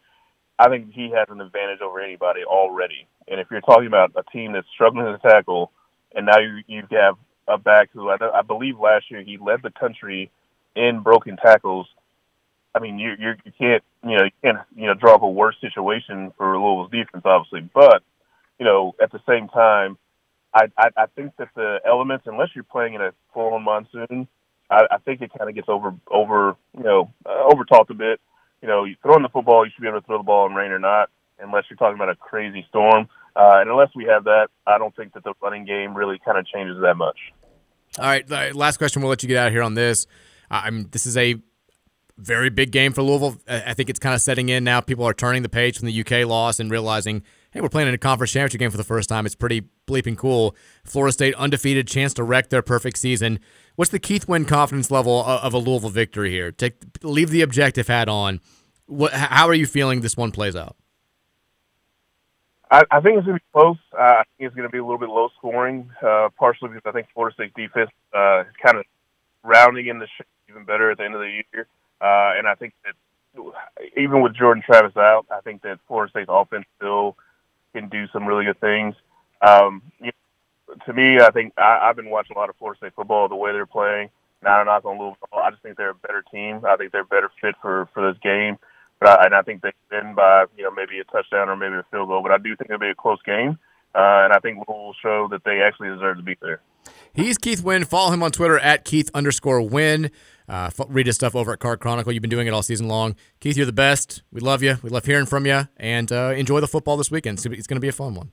I 0.59 0.69
think 0.69 0.93
he 0.93 1.11
has 1.11 1.27
an 1.28 1.40
advantage 1.40 1.81
over 1.81 2.01
anybody 2.01 2.44
already. 2.44 3.07
And 3.28 3.40
if 3.40 3.48
you're 3.51 3.61
talking 3.62 3.86
about 3.86 4.12
a 4.16 4.23
team 4.31 4.52
that's 4.52 4.66
struggling 4.74 5.07
to 5.07 5.19
tackle, 5.19 5.73
and 6.15 6.27
now 6.27 6.39
you 6.39 6.62
you 6.66 6.82
have 6.91 7.16
a 7.49 7.59
back 7.59 7.91
who 7.93 8.11
I, 8.11 8.16
I 8.35 8.43
believe 8.43 8.78
last 8.78 9.11
year 9.11 9.23
he 9.23 9.39
led 9.39 9.62
the 9.62 9.70
country 9.70 10.31
in 10.77 11.01
broken 11.03 11.37
tackles. 11.37 11.87
I 12.74 12.78
mean, 12.78 12.99
you 12.99 13.15
you 13.19 13.32
you 13.45 13.53
can't 13.59 13.82
you 14.05 14.16
know 14.16 14.24
you 14.24 14.31
can't 14.43 14.59
you 14.77 14.87
know 14.87 14.95
draw 14.95 15.15
up 15.15 15.23
a 15.23 15.31
worse 15.31 15.57
situation 15.61 16.32
for 16.37 16.59
Louisville's 16.59 16.91
defense, 16.91 17.23
obviously, 17.24 17.69
but 17.74 18.03
you 18.59 18.65
know 18.65 18.95
at 19.03 19.12
the 19.12 19.20
same 19.28 19.49
time 19.49 19.99
I, 20.55 20.66
I, 20.77 20.89
I 20.97 21.07
think 21.15 21.37
that 21.39 21.49
the 21.55 21.78
elements, 21.87 22.27
unless 22.27 22.49
you're 22.55 22.65
playing 22.65 22.95
in 22.95 23.01
a 23.01 23.12
full-on 23.32 23.62
monsoon, 23.62 24.27
I, 24.69 24.82
I 24.91 24.99
think 24.99 25.20
it 25.20 25.31
kind 25.37 25.49
of 25.49 25.55
gets 25.55 25.69
over 25.69 25.95
over 26.11 26.57
you 26.77 26.85
know 26.85 27.12
uh, 27.27 27.45
over 27.53 27.65
talked 27.65 27.91
a 27.91 27.95
bit. 27.95 28.20
You 28.62 28.69
know, 28.69 28.85
you 28.85 28.97
throw 29.03 29.16
in 29.16 29.23
the 29.23 29.28
football, 29.28 29.65
you 29.65 29.70
should 29.74 29.82
be 29.82 29.89
able 29.89 30.01
to 30.01 30.07
throw 30.07 30.19
the 30.19 30.24
ball 30.24 30.47
in 30.47 30.55
rain 30.55 30.70
or 30.70 30.78
not, 30.78 31.09
unless 31.39 31.65
you're 31.70 31.77
talking 31.77 31.95
about 31.95 32.11
a 32.11 32.16
crazy 32.16 32.66
storm. 32.69 33.09
Uh, 33.36 33.61
and 33.61 33.70
unless 33.70 33.90
we 33.94 34.05
have 34.05 34.24
that, 34.24 34.48
I 34.66 34.78
don't 34.78 34.94
think 34.94 35.15
that 35.15 35.24
the 35.24 35.35
running 35.43 35.65
game 35.65 35.94
really 35.94 36.20
kind 36.24 36.39
of 36.39 36.47
changes 36.47 36.78
that 36.82 36.97
much. 36.97 37.19
All 37.98 38.07
right, 38.07 38.55
last 38.55 38.78
question. 38.78 39.02
We'll 39.02 39.11
let 39.11 39.23
you 39.23 39.28
get 39.28 39.36
out 39.36 39.48
of 39.48 39.52
here 39.52 39.62
on 39.62 39.74
this. 39.74 40.07
I'm. 40.51 40.89
This 40.90 41.07
is 41.07 41.16
a 41.16 41.36
very 42.16 42.51
big 42.51 42.70
game 42.70 42.93
for 42.93 43.02
Louisville. 43.02 43.36
I 43.48 43.74
think 43.74 43.89
it's 43.89 43.98
kind 43.98 44.15
of 44.15 44.20
setting 44.20 44.48
in 44.48 44.62
now. 44.62 44.81
People 44.81 45.07
are 45.07 45.15
turning 45.15 45.43
the 45.43 45.48
page 45.48 45.78
from 45.78 45.86
the 45.86 46.01
UK 46.01 46.28
loss 46.28 46.61
and 46.61 46.70
realizing 46.70 47.23
hey, 47.52 47.61
we're 47.61 47.69
playing 47.69 47.89
in 47.89 47.94
a 47.94 47.98
conference 47.98 48.32
championship 48.32 48.61
game 48.61 48.70
for 48.70 48.77
the 48.77 48.85
first 48.85 49.09
time. 49.09 49.27
It's 49.27 49.35
pretty 49.35 49.62
bleeping 49.86 50.16
cool. 50.16 50.55
Florida 50.85 51.12
State 51.12 51.35
undefeated, 51.35 51.89
chance 51.89 52.15
to 52.15 52.23
wreck 52.23 52.51
their 52.51 52.62
perfect 52.62 52.97
season. 52.98 53.40
What's 53.77 53.90
the 53.90 53.98
Keith 53.98 54.28
Wynn 54.28 54.44
confidence 54.44 54.90
level 54.90 55.24
of, 55.24 55.55
a 55.55 55.59
Louisville 55.59 55.90
victory 55.90 56.31
here? 56.31 56.52
Take 56.52 56.74
leave 57.02 57.31
the 57.31 57.43
objective 57.43 57.89
hat 57.89 58.09
on. 58.09 58.40
What, 58.86 59.12
how 59.12 59.47
are 59.47 59.55
you 59.55 59.66
feeling 59.66 60.01
this 60.01 60.16
one 60.16 60.32
plays 60.32 60.57
out? 60.57 60.77
I, 62.71 62.85
I 62.91 63.01
think 63.01 63.19
it's 63.19 63.27
going 63.27 63.39
to 63.39 63.45
be 63.45 63.53
close. 63.53 63.79
Uh, 63.93 64.03
I 64.03 64.23
think 64.37 64.47
it's 64.47 64.55
going 64.55 64.69
to 64.69 64.73
be 64.73 64.79
a 64.79 64.85
little 64.85 64.99
bit 64.99 65.09
low 65.09 65.29
scoring, 65.39 65.91
uh, 66.03 66.29
partially 66.39 66.69
because 66.69 66.83
I 66.87 66.93
think 66.93 67.09
Florida 67.13 67.35
State 67.35 67.55
defense 67.55 67.91
uh, 68.15 68.43
is 68.43 68.55
kind 68.65 68.79
of 68.79 68.85
rounding 69.43 69.89
in 69.89 69.99
the 69.99 70.07
shape 70.17 70.27
even 70.49 70.65
better 70.65 70.91
at 70.91 70.99
the 70.99 71.05
end 71.05 71.15
of 71.15 71.21
the 71.21 71.43
year. 71.53 71.67
Uh, 72.01 72.39
and 72.39 72.47
I 72.47 72.55
think 72.55 72.75
that 72.85 72.95
even 73.97 74.23
with 74.23 74.35
Jordan 74.37 74.63
Travis 74.65 74.97
out, 74.97 75.27
I 75.31 75.41
think 75.41 75.63
that 75.63 75.79
Florida 75.87 76.11
State's 76.11 76.31
offense 76.31 76.65
still 76.77 77.17
can 77.75 77.89
do 77.89 78.07
some 78.13 78.27
really 78.27 78.45
good 78.45 78.61
things. 78.61 78.95
Um, 79.47 79.83
you 80.01 80.11
know, 80.69 80.75
to 80.87 80.93
me, 80.93 81.19
I 81.21 81.31
think 81.31 81.53
I, 81.57 81.81
I've 81.83 81.97
been 81.97 82.11
watching 82.11 82.37
a 82.37 82.39
lot 82.39 82.51
of 82.51 82.57
Florida 82.57 82.79
State 82.79 82.95
football. 82.95 83.29
The 83.29 83.37
way 83.37 83.53
they're 83.53 83.67
playing, 83.67 84.11
not 84.43 84.63
a 84.63 84.65
knock 84.65 84.85
on 84.85 84.99
Louisville. 84.99 85.17
I 85.33 85.51
just 85.51 85.63
think 85.63 85.77
they're 85.77 85.91
a 85.91 85.95
better 85.95 86.25
team. 86.33 86.65
I 86.65 86.77
think 86.77 86.93
they're 86.93 87.05
better 87.05 87.31
fit 87.41 87.55
for 87.61 87.89
for 87.95 88.13
this 88.13 88.21
game. 88.23 88.59
But 89.01 89.09
I, 89.09 89.24
and 89.27 89.35
I 89.35 89.43
think 89.43 89.62
they 89.62 89.72
win 89.90 90.14
by 90.14 90.44
you 90.56 90.64
know 90.64 90.70
maybe 90.70 90.98
a 91.01 91.05
touchdown 91.05 91.48
or 91.48 91.56
maybe 91.56 91.74
a 91.74 91.85
field 91.90 92.09
goal. 92.09 92.22
But 92.22 92.32
I 92.32 92.39
do 92.39 92.55
think 92.56 92.70
it'll 92.70 92.78
be 92.78 92.90
a 92.90 92.94
close 92.94 93.20
game, 93.24 93.59
uh, 93.94 94.24
and 94.24 94.32
I 94.32 94.39
think 94.40 94.59
Louisville 94.59 94.86
will 94.86 94.94
show 95.02 95.28
that 95.31 95.43
they 95.44 95.60
actually 95.62 95.89
deserve 95.89 96.18
to 96.18 96.22
be 96.22 96.36
there. 96.40 96.60
He's 97.12 97.39
Keith 97.39 97.62
Wynn. 97.62 97.85
Follow 97.85 98.12
him 98.12 98.22
on 98.22 98.31
Twitter 98.31 98.59
at 98.59 98.85
Keith 98.85 99.10
underscore 99.14 99.62
Wynn. 99.62 100.10
Uh, 100.48 100.70
read 100.89 101.06
his 101.06 101.16
stuff 101.16 101.36
over 101.36 101.52
at 101.52 101.60
Card 101.60 101.81
Chronicle. 101.81 102.12
You've 102.12 102.22
been 102.22 102.31
doing 102.31 102.47
it 102.47 102.52
all 102.52 102.62
season 102.62 102.89
long. 102.89 103.14
Keith, 103.40 103.56
you're 103.56 103.66
the 103.66 103.72
best. 103.72 104.22
We 104.32 104.40
love 104.40 104.62
you. 104.62 104.78
We 104.82 104.90
love 104.90 105.05
hearing 105.05 105.27
from 105.27 105.47
you. 105.47 105.68
And 105.77 106.10
uh, 106.10 106.35
enjoy 106.36 106.60
the 106.60 106.66
football 106.66 106.97
this 106.97 107.10
weekend. 107.10 107.39
It's 107.39 107.66
going 107.66 107.77
to 107.77 107.81
be 107.81 107.89
a 107.89 107.93
fun 107.93 108.14
one. 108.14 108.31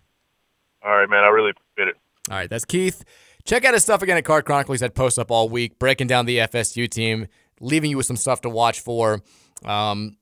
All 0.83 0.95
right, 0.95 1.09
man. 1.09 1.23
I 1.23 1.27
really 1.27 1.51
appreciate 1.51 1.89
it. 1.89 1.95
All 2.31 2.37
right, 2.37 2.49
that's 2.49 2.65
Keith. 2.65 3.03
Check 3.45 3.65
out 3.65 3.73
his 3.73 3.83
stuff 3.83 4.01
again 4.01 4.17
at 4.17 4.25
Card 4.25 4.45
Chronicle. 4.45 4.73
He's 4.73 4.81
had 4.81 4.95
posts 4.95 5.17
up 5.17 5.31
all 5.31 5.47
week, 5.47 5.79
breaking 5.79 6.07
down 6.07 6.25
the 6.25 6.39
FSU 6.39 6.89
team, 6.89 7.27
leaving 7.59 7.91
you 7.91 7.97
with 7.97 8.05
some 8.05 8.17
stuff 8.17 8.41
to 8.41 8.49
watch 8.49 8.79
for. 8.79 9.21
Um, 9.63 10.17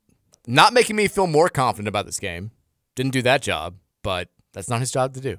not 0.48 0.74
making 0.74 0.96
me 0.96 1.08
feel 1.08 1.28
more 1.28 1.50
confident 1.50 1.88
about 1.88 2.06
this 2.06 2.20
game. 2.20 2.52
Didn't 2.96 3.14
do 3.14 3.22
that 3.24 3.42
job, 3.42 3.76
but 4.04 4.30
that's 4.54 4.70
not 4.70 4.80
his 4.80 4.92
job 4.92 5.14
to 5.14 5.22
do. 5.22 5.38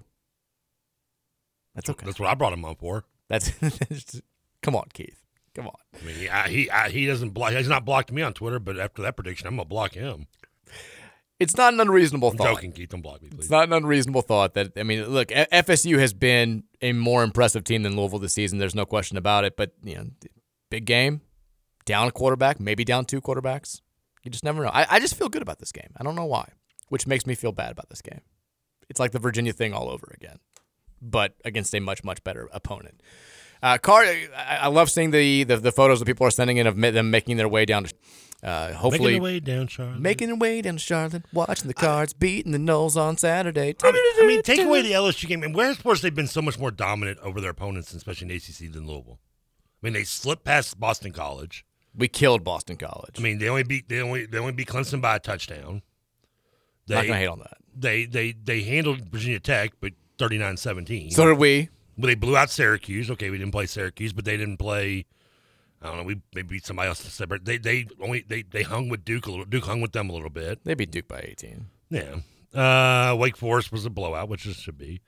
That's 1.75 1.91
okay. 1.91 2.07
That's 2.07 2.19
what 2.19 2.29
I 2.29 2.35
brought 2.35 2.53
him 2.53 2.65
on 2.65 2.77
for. 2.77 3.05
That's 3.29 3.51
come 4.63 4.77
on, 4.77 4.85
Keith. 4.95 5.21
Come 5.55 5.67
on. 5.67 5.75
I 6.01 6.05
mean, 6.05 6.15
he 6.15 6.29
I, 6.29 6.49
he 6.49 6.71
I, 6.71 6.89
he 6.91 7.07
doesn't 7.07 7.31
block. 7.31 7.53
He's 7.53 7.69
not 7.69 7.85
blocked 7.85 8.13
me 8.13 8.23
on 8.23 8.33
Twitter, 8.35 8.61
but 8.61 8.79
after 8.79 9.03
that 9.03 9.17
prediction, 9.17 9.49
I'm 9.49 9.57
gonna 9.57 9.65
block 9.65 9.95
him. 9.95 10.27
It's 11.39 11.57
not 11.57 11.75
an 11.75 11.81
unreasonable 11.81 12.31
I'm 12.31 12.37
thought. 12.37 12.55
joking, 12.55 12.73
Keith. 12.73 12.91
Don't 12.91 13.03
block 13.03 13.21
me, 13.21 13.29
please. 13.29 13.41
It's 13.41 13.51
not 13.51 13.65
an 13.65 13.73
unreasonable 13.73 14.23
thought 14.23 14.55
that 14.55 14.73
I 14.77 14.85
mean, 14.85 15.07
look, 15.07 15.29
FSU 15.29 15.99
has 15.99 16.15
been 16.15 16.65
a 16.81 16.93
more 16.93 17.23
impressive 17.25 17.65
team 17.65 17.83
than 17.83 17.97
Louisville 17.97 18.21
this 18.21 18.33
season. 18.33 18.59
There's 18.59 18.75
no 18.75 18.87
question 18.87 19.17
about 19.17 19.45
it. 19.45 19.57
But 19.57 19.73
you 19.83 19.97
know, 19.97 20.07
big 20.71 20.85
game, 20.85 21.21
down 21.85 22.09
a 22.09 22.13
quarterback, 22.13 22.61
maybe 22.61 22.85
down 22.85 23.05
two 23.07 23.21
quarterbacks. 23.21 23.81
You 24.27 24.31
just 24.33 24.43
never 24.43 24.65
know. 24.65 24.71
I, 24.73 24.87
I 24.91 24.99
just 24.99 25.15
feel 25.15 25.29
good 25.29 25.41
about 25.43 25.61
this 25.61 25.71
game. 25.71 25.91
I 25.97 26.03
don't 26.03 26.17
know 26.17 26.25
why, 26.25 26.49
which 26.89 27.07
makes 27.07 27.27
me 27.27 27.37
feel 27.37 27.53
bad 27.53 27.71
about 27.71 27.89
this 27.91 28.03
game. 28.03 28.23
It's 28.91 28.99
like 28.99 29.13
the 29.13 29.21
Virginia 29.21 29.53
thing 29.53 29.73
all 29.73 29.89
over 29.89 30.13
again, 30.15 30.39
but 31.01 31.35
against 31.45 31.73
a 31.77 31.81
much 31.81 32.03
much 32.03 32.25
better 32.25 32.49
opponent. 32.53 33.01
Uh, 33.63 33.79
Car, 33.79 34.03
I, 34.03 34.29
I 34.63 34.67
love 34.67 34.91
seeing 34.91 35.13
the, 35.13 35.45
the 35.45 35.59
the 35.59 35.71
photos 35.71 36.01
that 36.01 36.07
people 36.07 36.27
are 36.27 36.31
sending 36.33 36.57
in 36.57 36.67
of 36.67 36.77
them 36.77 37.11
making 37.13 37.37
their 37.37 37.49
way 37.49 37.65
down 37.67 37.85
to. 37.85 37.95
Uh, 38.43 38.73
hopefully, 38.75 39.13
Making 39.13 39.23
their 39.23 39.23
way 39.23 39.41
down, 39.41 39.67
Charlotte. 39.69 40.01
making 40.01 40.27
their 40.27 40.37
way 40.37 40.61
down 40.61 40.75
to 40.75 40.79
Charlotte, 40.83 41.25
watching 41.33 41.69
the 41.69 41.75
Cards 41.75 42.13
beating 42.13 42.51
the 42.51 42.59
Noles 42.59 42.97
on 42.97 43.17
Saturday. 43.17 43.77
I 43.83 43.93
mean, 43.93 44.03
I 44.23 44.27
mean, 44.27 44.43
take 44.43 44.61
away 44.61 44.83
the 44.83 44.91
LSU 44.93 45.29
game, 45.29 45.45
and 45.45 45.55
where 45.55 45.73
sports 45.75 46.01
they've 46.01 46.13
been 46.15 46.27
so 46.27 46.43
much 46.43 46.59
more 46.59 46.73
dominant 46.73 47.21
over 47.21 47.41
their 47.41 47.51
opponents, 47.53 47.95
especially 47.95 48.29
in 48.29 48.37
ACC, 48.37 48.73
than 48.73 48.89
Louisville? 48.89 49.21
I 49.83 49.87
mean, 49.87 49.93
they 49.95 50.03
slipped 50.05 50.45
past 50.45 50.79
Boston 50.81 51.13
College. 51.13 51.65
We 51.97 52.09
killed 52.09 52.45
Boston 52.45 52.77
College. 52.77 53.15
I 53.19 53.23
mean, 53.23 53.39
they 53.39 53.49
only 53.49 53.63
beat 53.63 53.89
they 53.89 54.01
only 54.01 54.27
they 54.27 54.39
only 54.39 54.53
beat 54.53 54.69
Clemson 54.69 55.01
by 55.01 55.17
a 55.17 55.19
touchdown. 55.19 55.83
They, 56.87 56.95
Not 56.95 57.07
gonna 57.07 57.19
hate 57.19 57.27
on 57.27 57.39
that. 57.41 57.57
They 57.75 58.05
they 58.05 58.33
they 58.33 58.63
handled 58.63 59.09
Virginia 59.11 59.41
Tech, 59.41 59.73
but 59.81 59.93
39-17. 60.19 61.13
So 61.13 61.27
did 61.27 61.39
we. 61.39 61.69
Well, 61.99 62.07
they 62.07 62.15
blew 62.15 62.37
out 62.37 62.51
Syracuse. 62.51 63.11
Okay, 63.11 63.31
we 63.31 63.39
didn't 63.39 63.53
play 63.53 63.67
Syracuse, 63.67 64.13
but 64.13 64.25
they 64.25 64.37
didn't 64.37 64.59
play. 64.59 65.07
I 65.81 65.89
don't 65.89 65.99
know. 65.99 66.03
We 66.05 66.21
maybe 66.35 66.49
beat 66.57 66.67
somebody 66.67 66.89
else 66.89 67.01
separate. 67.01 67.45
They 67.45 67.59
they 67.59 67.87
only 68.01 68.25
they 68.27 68.43
they 68.43 68.63
hung 68.63 68.89
with 68.89 69.05
Duke 69.05 69.27
a 69.27 69.31
little. 69.31 69.45
Duke 69.45 69.65
hung 69.65 69.81
with 69.81 69.93
them 69.93 70.11
a 70.11 70.13
little 70.13 70.31
bit. 70.31 70.61
They 70.65 70.75
beat 70.75 70.91
Duke 70.91 71.09
by 71.09 71.21
18. 71.21 71.67
Yeah. 71.91 72.17
Uh, 72.55 73.15
Wake 73.17 73.37
Forest 73.37 73.73
was 73.73 73.85
a 73.85 73.91
blowout, 73.91 74.29
which 74.29 74.47
it 74.47 74.57
should 74.57 74.79
be. 74.79 75.01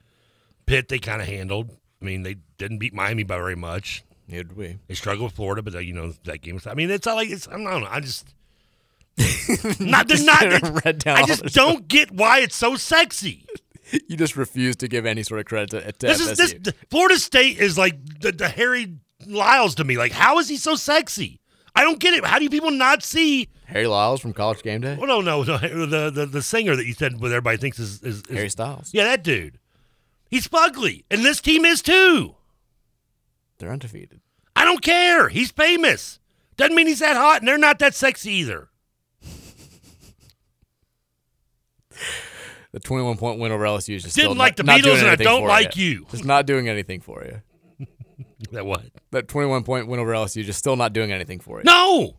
Pitt 0.67 0.89
they 0.89 0.99
kind 0.99 1.23
of 1.23 1.29
handled. 1.29 1.71
I 2.01 2.05
mean, 2.05 2.23
they 2.23 2.37
didn't 2.59 2.79
beat 2.79 2.95
Miami 2.95 3.23
by 3.23 3.37
very 3.37 3.57
much. 3.57 4.05
Neither 4.29 4.45
did 4.45 4.57
we. 4.57 4.79
They 4.87 4.95
struggled 4.95 5.31
with 5.31 5.37
Florida, 5.37 5.63
but 5.63 5.75
uh, 5.75 5.79
you 5.79 5.95
know 5.95 6.13
that 6.25 6.43
game 6.43 6.55
was. 6.55 6.67
I 6.67 6.75
mean, 6.75 6.91
it's 6.91 7.07
not 7.07 7.17
like 7.17 7.31
it's. 7.31 7.49
I 7.49 7.53
don't 7.53 7.65
know. 7.65 7.87
I 7.89 8.01
just. 8.01 8.35
not 9.81 10.07
they're 10.07 10.25
not. 10.25 10.99
down 10.99 11.17
I 11.17 11.25
just 11.25 11.43
don't 11.47 11.89
get 11.89 12.13
why 12.13 12.41
it's 12.41 12.55
so 12.55 12.77
sexy. 12.77 13.47
You 14.07 14.17
just 14.17 14.37
refuse 14.37 14.77
to 14.77 14.89
give 14.89 15.07
any 15.07 15.23
sort 15.23 15.41
of 15.41 15.47
credit 15.47 15.71
to, 15.71 15.93
to 15.93 16.07
This 16.07 16.21
FSU. 16.21 16.31
is 16.31 16.37
this 16.37 16.75
Florida 16.91 17.19
State 17.19 17.59
is 17.59 17.79
like 17.79 18.21
the, 18.21 18.33
the 18.33 18.49
Harry 18.49 18.95
Lyles 19.27 19.75
to 19.77 19.85
me. 19.85 19.97
Like, 19.97 20.13
how 20.13 20.39
is 20.39 20.49
he 20.49 20.57
so 20.59 20.77
sexy? 20.77 21.41
I 21.75 21.85
don't 21.85 21.99
get 21.99 22.13
it. 22.13 22.25
How 22.25 22.39
do 22.39 22.45
you 22.45 22.51
people 22.51 22.71
not 22.71 23.03
see? 23.03 23.49
Harry 23.65 23.87
Lyles 23.87 24.21
from 24.21 24.35
College 24.35 24.63
Game 24.63 24.83
Day. 24.83 24.99
Oh 25.01 25.07
no, 25.07 25.21
no, 25.21 25.43
no 25.43 25.59
the, 25.59 26.11
the 26.11 26.27
the 26.27 26.43
singer 26.43 26.77
that 26.77 26.87
you 26.87 26.93
said 26.93 27.21
what 27.21 27.31
everybody 27.31 27.57
thinks 27.57 27.79
is, 27.79 28.03
is, 28.03 28.23
is 28.29 28.37
Harry 28.37 28.51
Styles. 28.51 28.91
Yeah, 28.93 29.05
that 29.05 29.25
dude. 29.25 29.59
He's 30.29 30.47
fugly, 30.47 31.05
and 31.11 31.25
this 31.25 31.41
team 31.41 31.65
is 31.65 31.81
too. 31.81 32.35
They're 33.59 33.73
undefeated. 33.73 34.21
I 34.57 34.65
don't 34.65 34.83
care. 34.83 35.29
He's 35.29 35.51
famous. 35.51 36.19
Doesn't 36.57 36.75
mean 36.75 36.87
he's 36.87 36.99
that 36.99 37.17
hot, 37.17 37.41
and 37.41 37.49
they're 37.49 37.59
not 37.59 37.79
that 37.79 37.95
sexy 37.95 38.33
either. 38.33 38.69
The 42.73 42.81
21 42.81 43.17
point 43.17 43.41
win 43.41 43.51
over 43.51 43.65
LSU 43.65 43.97
is 43.97 44.03
just 44.03 44.15
Didn't 44.15 44.37
like 44.37 44.57
the 44.57 44.63
not, 44.63 44.81
not 44.81 44.91
Beatles 44.91 44.99
and 44.99 45.09
I 45.09 45.17
don't 45.17 45.47
like 45.47 45.77
you. 45.77 46.07
Just 46.11 46.25
not 46.25 46.47
doing 46.47 46.69
anything 46.69 47.01
for 47.01 47.25
you. 47.25 47.87
That 48.53 48.65
what? 48.65 48.85
That 49.11 49.27
21 49.27 49.65
point 49.65 49.89
win 49.89 49.99
over 49.99 50.13
LSU 50.13 50.45
just 50.45 50.61
still 50.61 50.77
not 50.77 50.93
doing 50.93 51.11
anything 51.11 51.41
for 51.41 51.59
you. 51.59 51.65
No, 51.65 52.15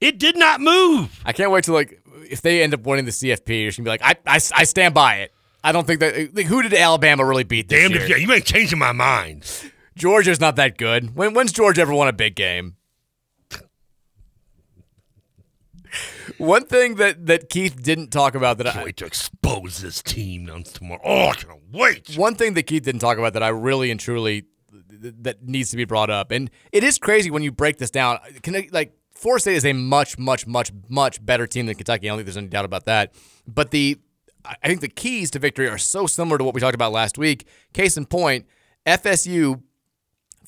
it 0.00 0.18
did 0.18 0.34
not 0.34 0.62
move. 0.62 1.20
I 1.26 1.34
can't 1.34 1.50
wait 1.50 1.64
to 1.64 1.74
like 1.74 2.00
if 2.30 2.40
they 2.40 2.62
end 2.62 2.72
up 2.72 2.86
winning 2.86 3.04
the 3.04 3.10
CFP, 3.10 3.60
you're 3.60 3.68
just 3.68 3.76
gonna 3.78 3.84
be 3.84 3.90
like, 3.90 4.02
I, 4.02 4.16
I, 4.26 4.36
I 4.36 4.64
stand 4.64 4.94
by 4.94 5.16
it. 5.16 5.34
I 5.62 5.72
don't 5.72 5.86
think 5.86 6.00
that. 6.00 6.34
Like, 6.34 6.46
who 6.46 6.62
did 6.62 6.72
Alabama 6.72 7.24
really 7.26 7.44
beat 7.44 7.68
this 7.68 7.80
Damned 7.82 8.08
year? 8.08 8.16
you, 8.16 8.26
you 8.28 8.32
ain't 8.32 8.46
changing 8.46 8.78
my 8.78 8.92
mind. 8.92 9.44
Georgia's 10.00 10.40
not 10.40 10.56
that 10.56 10.78
good. 10.78 11.14
When, 11.14 11.34
when's 11.34 11.52
Georgia 11.52 11.82
ever 11.82 11.92
won 11.92 12.08
a 12.08 12.12
big 12.14 12.34
game? 12.34 12.76
One 16.38 16.64
thing 16.64 16.94
that, 16.94 17.26
that 17.26 17.50
Keith 17.50 17.82
didn't 17.82 18.08
talk 18.08 18.34
about 18.34 18.56
that 18.58 18.64
Can't 18.64 18.78
I 18.78 18.84
wait 18.84 18.96
to 18.96 19.04
expose 19.04 19.82
this 19.82 20.02
team 20.02 20.48
on 20.48 20.62
tomorrow. 20.62 21.02
Oh, 21.04 21.28
I 21.28 21.34
can't 21.34 21.60
wait. 21.70 22.16
one 22.16 22.34
thing 22.34 22.54
that 22.54 22.62
Keith 22.62 22.82
didn't 22.82 23.02
talk 23.02 23.18
about 23.18 23.34
that 23.34 23.42
I 23.42 23.48
really 23.48 23.90
and 23.90 24.00
truly 24.00 24.46
th- 25.02 25.14
that 25.20 25.42
needs 25.46 25.70
to 25.72 25.76
be 25.76 25.84
brought 25.84 26.08
up, 26.08 26.30
and 26.30 26.50
it 26.72 26.82
is 26.82 26.98
crazy 26.98 27.30
when 27.30 27.42
you 27.42 27.52
break 27.52 27.76
this 27.76 27.90
down. 27.90 28.20
Can 28.42 28.68
like 28.72 28.94
Florida 29.14 29.42
State 29.42 29.56
is 29.56 29.66
a 29.66 29.74
much, 29.74 30.16
much, 30.16 30.46
much, 30.46 30.72
much 30.88 31.22
better 31.24 31.46
team 31.46 31.66
than 31.66 31.74
Kentucky. 31.74 32.08
I 32.08 32.10
don't 32.10 32.18
think 32.18 32.26
there's 32.26 32.38
any 32.38 32.46
doubt 32.46 32.64
about 32.64 32.86
that. 32.86 33.12
But 33.46 33.70
the 33.70 33.98
I 34.62 34.66
think 34.66 34.80
the 34.80 34.88
keys 34.88 35.30
to 35.32 35.38
victory 35.38 35.68
are 35.68 35.76
so 35.76 36.06
similar 36.06 36.38
to 36.38 36.44
what 36.44 36.54
we 36.54 36.60
talked 36.62 36.74
about 36.74 36.92
last 36.92 37.18
week. 37.18 37.46
Case 37.74 37.98
in 37.98 38.06
point, 38.06 38.46
FSU 38.86 39.60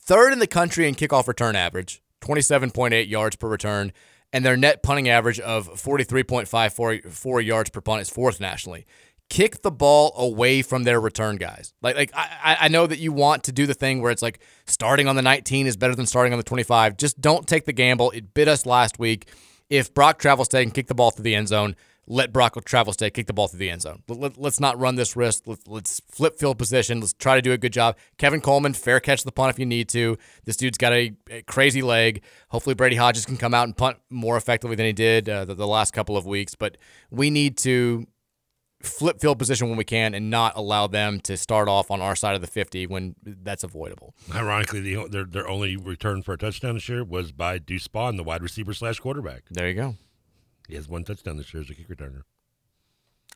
third 0.04 0.32
in 0.32 0.38
the 0.38 0.46
country 0.46 0.88
in 0.88 0.94
kickoff 0.94 1.26
return 1.26 1.56
average, 1.56 2.02
27.8 2.20 3.08
yards 3.08 3.36
per 3.36 3.48
return, 3.48 3.92
and 4.32 4.44
their 4.44 4.56
net 4.56 4.82
punting 4.82 5.08
average 5.08 5.40
of 5.40 5.68
43.54 5.68 7.44
yards 7.44 7.70
per 7.70 7.80
punt 7.80 8.02
is 8.02 8.10
fourth 8.10 8.40
nationally. 8.40 8.86
Kick 9.28 9.62
the 9.62 9.70
ball 9.70 10.12
away 10.16 10.60
from 10.62 10.84
their 10.84 11.00
return 11.00 11.36
guys. 11.36 11.72
Like, 11.80 11.96
like 11.96 12.10
I, 12.14 12.58
I 12.62 12.68
know 12.68 12.86
that 12.86 12.98
you 12.98 13.12
want 13.12 13.44
to 13.44 13.52
do 13.52 13.66
the 13.66 13.74
thing 13.74 14.02
where 14.02 14.10
it's 14.10 14.22
like 14.22 14.40
starting 14.66 15.08
on 15.08 15.16
the 15.16 15.22
19 15.22 15.66
is 15.66 15.76
better 15.76 15.94
than 15.94 16.06
starting 16.06 16.32
on 16.32 16.38
the 16.38 16.42
25. 16.42 16.96
Just 16.96 17.20
don't 17.20 17.46
take 17.46 17.64
the 17.64 17.72
gamble. 17.72 18.10
It 18.10 18.34
bit 18.34 18.48
us 18.48 18.66
last 18.66 18.98
week. 18.98 19.28
If 19.70 19.94
Brock 19.94 20.20
Travelstead 20.20 20.62
can 20.62 20.70
kick 20.70 20.86
the 20.88 20.94
ball 20.94 21.12
through 21.12 21.22
the 21.22 21.34
end 21.34 21.48
zone, 21.48 21.76
let 22.06 22.32
Brock 22.32 22.54
Travelstead 22.54 23.14
kick 23.14 23.26
the 23.26 23.32
ball 23.32 23.48
through 23.48 23.60
the 23.60 23.70
end 23.70 23.82
zone. 23.82 24.02
Let, 24.08 24.38
us 24.38 24.58
not 24.58 24.78
run 24.78 24.96
this 24.96 25.14
risk. 25.16 25.46
Let, 25.46 25.66
let's 25.68 26.00
flip 26.00 26.38
field 26.38 26.58
position. 26.58 27.00
Let's 27.00 27.12
try 27.12 27.36
to 27.36 27.42
do 27.42 27.52
a 27.52 27.58
good 27.58 27.72
job. 27.72 27.96
Kevin 28.18 28.40
Coleman, 28.40 28.74
fair 28.74 29.00
catch 29.00 29.22
the 29.22 29.32
punt 29.32 29.50
if 29.50 29.58
you 29.58 29.66
need 29.66 29.88
to. 29.90 30.18
This 30.44 30.56
dude's 30.56 30.78
got 30.78 30.92
a, 30.92 31.12
a 31.30 31.42
crazy 31.42 31.82
leg. 31.82 32.22
Hopefully, 32.48 32.74
Brady 32.74 32.96
Hodges 32.96 33.24
can 33.24 33.36
come 33.36 33.54
out 33.54 33.64
and 33.64 33.76
punt 33.76 33.98
more 34.10 34.36
effectively 34.36 34.76
than 34.76 34.86
he 34.86 34.92
did 34.92 35.28
uh, 35.28 35.44
the, 35.44 35.54
the 35.54 35.66
last 35.66 35.92
couple 35.92 36.16
of 36.16 36.26
weeks. 36.26 36.54
But 36.54 36.76
we 37.10 37.30
need 37.30 37.56
to 37.58 38.06
flip 38.82 39.20
field 39.20 39.38
position 39.38 39.68
when 39.68 39.78
we 39.78 39.84
can 39.84 40.12
and 40.12 40.28
not 40.28 40.56
allow 40.56 40.88
them 40.88 41.20
to 41.20 41.36
start 41.36 41.68
off 41.68 41.90
on 41.90 42.00
our 42.00 42.16
side 42.16 42.34
of 42.34 42.40
the 42.40 42.48
50 42.48 42.88
when 42.88 43.14
that's 43.24 43.62
avoidable. 43.62 44.14
Ironically, 44.34 44.80
the, 44.80 45.08
their 45.08 45.24
their 45.24 45.48
only 45.48 45.76
return 45.76 46.22
for 46.22 46.32
a 46.32 46.38
touchdown 46.38 46.74
this 46.74 46.88
year 46.88 47.04
was 47.04 47.32
by 47.32 47.58
Deuce 47.58 47.86
Spann, 47.86 48.16
the 48.16 48.24
wide 48.24 48.42
receiver 48.42 48.74
slash 48.74 48.98
quarterback. 48.98 49.44
There 49.50 49.68
you 49.68 49.74
go. 49.74 49.94
He 50.68 50.74
has 50.74 50.88
one 50.88 51.04
touchdown 51.04 51.36
this 51.36 51.52
year 51.52 51.62
as 51.62 51.70
a 51.70 51.74
kick 51.74 51.88
returner. 51.88 52.22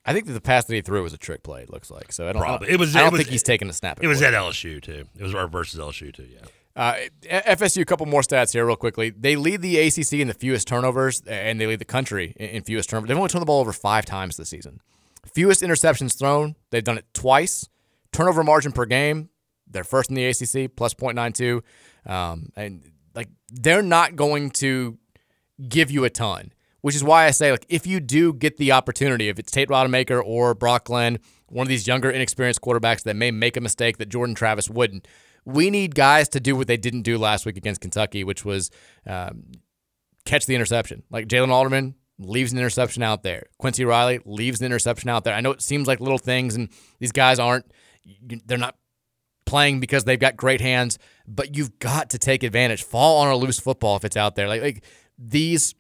I 0.04 0.12
think 0.12 0.26
that 0.26 0.32
the 0.32 0.40
pass 0.40 0.64
that 0.66 0.74
he 0.74 0.80
threw 0.80 1.02
was 1.02 1.12
a 1.12 1.18
trick 1.18 1.42
play. 1.42 1.62
It 1.62 1.70
looks 1.70 1.90
like 1.90 2.12
so. 2.12 2.28
I 2.28 2.32
don't. 2.32 2.42
Probably. 2.42 2.70
It 2.70 2.78
was. 2.78 2.94
I 2.94 3.00
don't 3.00 3.08
it 3.08 3.12
was, 3.12 3.20
think 3.22 3.30
he's 3.30 3.42
taking 3.42 3.68
a 3.68 3.72
snap. 3.72 3.98
It 4.02 4.06
was 4.06 4.22
at 4.22 4.34
LSU 4.34 4.80
too. 4.80 5.06
It 5.18 5.22
was 5.22 5.34
our 5.34 5.48
versus 5.48 5.80
LSU 5.80 6.14
too. 6.14 6.28
Yeah. 6.32 6.46
Uh, 6.76 6.94
FSU, 7.22 7.80
a 7.80 7.84
couple 7.86 8.04
more 8.04 8.20
stats 8.20 8.52
here, 8.52 8.66
real 8.66 8.76
quickly. 8.76 9.08
They 9.08 9.34
lead 9.34 9.62
the 9.62 9.78
ACC 9.78 10.14
in 10.14 10.28
the 10.28 10.34
fewest 10.34 10.68
turnovers, 10.68 11.22
and 11.26 11.58
they 11.58 11.66
lead 11.66 11.78
the 11.78 11.86
country 11.86 12.34
in, 12.36 12.50
in 12.50 12.62
fewest 12.62 12.90
turnovers. 12.90 13.08
They've 13.08 13.16
only 13.16 13.30
turned 13.30 13.40
the 13.40 13.46
ball 13.46 13.60
over 13.60 13.72
five 13.72 14.04
times 14.04 14.36
this 14.36 14.50
season. 14.50 14.80
Fewest 15.24 15.62
interceptions 15.62 16.18
thrown, 16.18 16.54
they've 16.70 16.84
done 16.84 16.98
it 16.98 17.06
twice. 17.14 17.66
Turnover 18.12 18.44
margin 18.44 18.72
per 18.72 18.84
game, 18.84 19.30
they're 19.66 19.84
first 19.84 20.10
in 20.10 20.16
the 20.16 20.26
ACC, 20.26 20.74
plus 20.76 20.94
0.92. 20.94 21.62
Um, 22.10 22.50
and 22.56 22.82
like 23.14 23.28
they're 23.50 23.82
not 23.82 24.14
going 24.14 24.50
to 24.50 24.98
give 25.68 25.90
you 25.90 26.04
a 26.04 26.10
ton, 26.10 26.52
which 26.80 26.94
is 26.94 27.04
why 27.04 27.26
I 27.26 27.30
say 27.30 27.50
like 27.50 27.66
if 27.68 27.86
you 27.86 28.00
do 28.00 28.32
get 28.32 28.56
the 28.56 28.72
opportunity, 28.72 29.28
if 29.28 29.38
it's 29.38 29.50
Tate 29.50 29.68
Rodemaker 29.68 30.22
or 30.24 30.54
Brock 30.54 30.84
Glenn, 30.84 31.18
one 31.48 31.64
of 31.64 31.68
these 31.68 31.86
younger, 31.86 32.10
inexperienced 32.10 32.60
quarterbacks 32.60 33.02
that 33.04 33.16
may 33.16 33.30
make 33.30 33.56
a 33.56 33.60
mistake 33.60 33.98
that 33.98 34.08
Jordan 34.08 34.34
Travis 34.34 34.68
wouldn't, 34.68 35.06
we 35.44 35.70
need 35.70 35.94
guys 35.94 36.28
to 36.30 36.40
do 36.40 36.56
what 36.56 36.66
they 36.66 36.76
didn't 36.76 37.02
do 37.02 37.18
last 37.18 37.46
week 37.46 37.56
against 37.56 37.80
Kentucky, 37.80 38.24
which 38.24 38.44
was 38.44 38.70
um, 39.06 39.44
catch 40.24 40.46
the 40.46 40.54
interception. 40.54 41.04
Like 41.10 41.28
Jaylin 41.28 41.50
Alderman 41.50 41.94
leaves 42.18 42.52
an 42.52 42.58
interception 42.58 43.02
out 43.02 43.22
there. 43.22 43.44
Quincy 43.58 43.84
Riley 43.84 44.20
leaves 44.24 44.60
an 44.60 44.66
interception 44.66 45.08
out 45.08 45.24
there. 45.24 45.34
I 45.34 45.40
know 45.40 45.52
it 45.52 45.62
seems 45.62 45.86
like 45.86 46.00
little 46.00 46.18
things, 46.18 46.56
and 46.56 46.68
these 46.98 47.12
guys 47.12 47.38
aren't, 47.38 47.66
they're 48.22 48.58
not 48.58 48.76
playing 49.44 49.80
because 49.80 50.04
they've 50.04 50.18
got 50.18 50.36
great 50.36 50.60
hands, 50.60 50.98
but 51.26 51.56
you've 51.56 51.78
got 51.78 52.10
to 52.10 52.18
take 52.18 52.42
advantage. 52.42 52.82
Fall 52.82 53.18
on 53.18 53.28
a 53.28 53.36
loose 53.36 53.60
football 53.60 53.96
if 53.96 54.04
it's 54.04 54.16
out 54.16 54.34
there. 54.34 54.48
Like, 54.48 54.62
like 54.62 54.84
these 55.18 55.74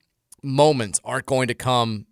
moments 0.46 1.00
aren't 1.04 1.26
going 1.26 1.48
to 1.48 1.54
come 1.54 2.06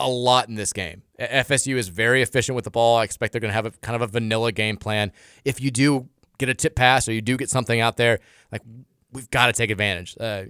a 0.00 0.08
lot 0.08 0.48
in 0.48 0.56
this 0.56 0.72
game. 0.72 1.02
FSU 1.20 1.76
is 1.76 1.88
very 1.88 2.22
efficient 2.22 2.56
with 2.56 2.64
the 2.64 2.70
ball. 2.70 2.96
I 2.96 3.04
expect 3.04 3.32
they're 3.32 3.40
going 3.40 3.50
to 3.50 3.54
have 3.54 3.66
a 3.66 3.70
kind 3.70 3.94
of 3.94 4.02
a 4.02 4.06
vanilla 4.06 4.50
game 4.50 4.76
plan. 4.76 5.12
If 5.44 5.60
you 5.60 5.70
do 5.70 6.08
get 6.38 6.48
a 6.48 6.54
tip 6.54 6.74
pass 6.74 7.08
or 7.08 7.12
you 7.12 7.20
do 7.20 7.36
get 7.36 7.50
something 7.50 7.78
out 7.78 7.96
there, 7.96 8.18
like 8.50 8.62
we've 9.12 9.30
got 9.30 9.46
to 9.46 9.52
take 9.52 9.70
advantage. 9.70 10.16
Uh, 10.18 10.44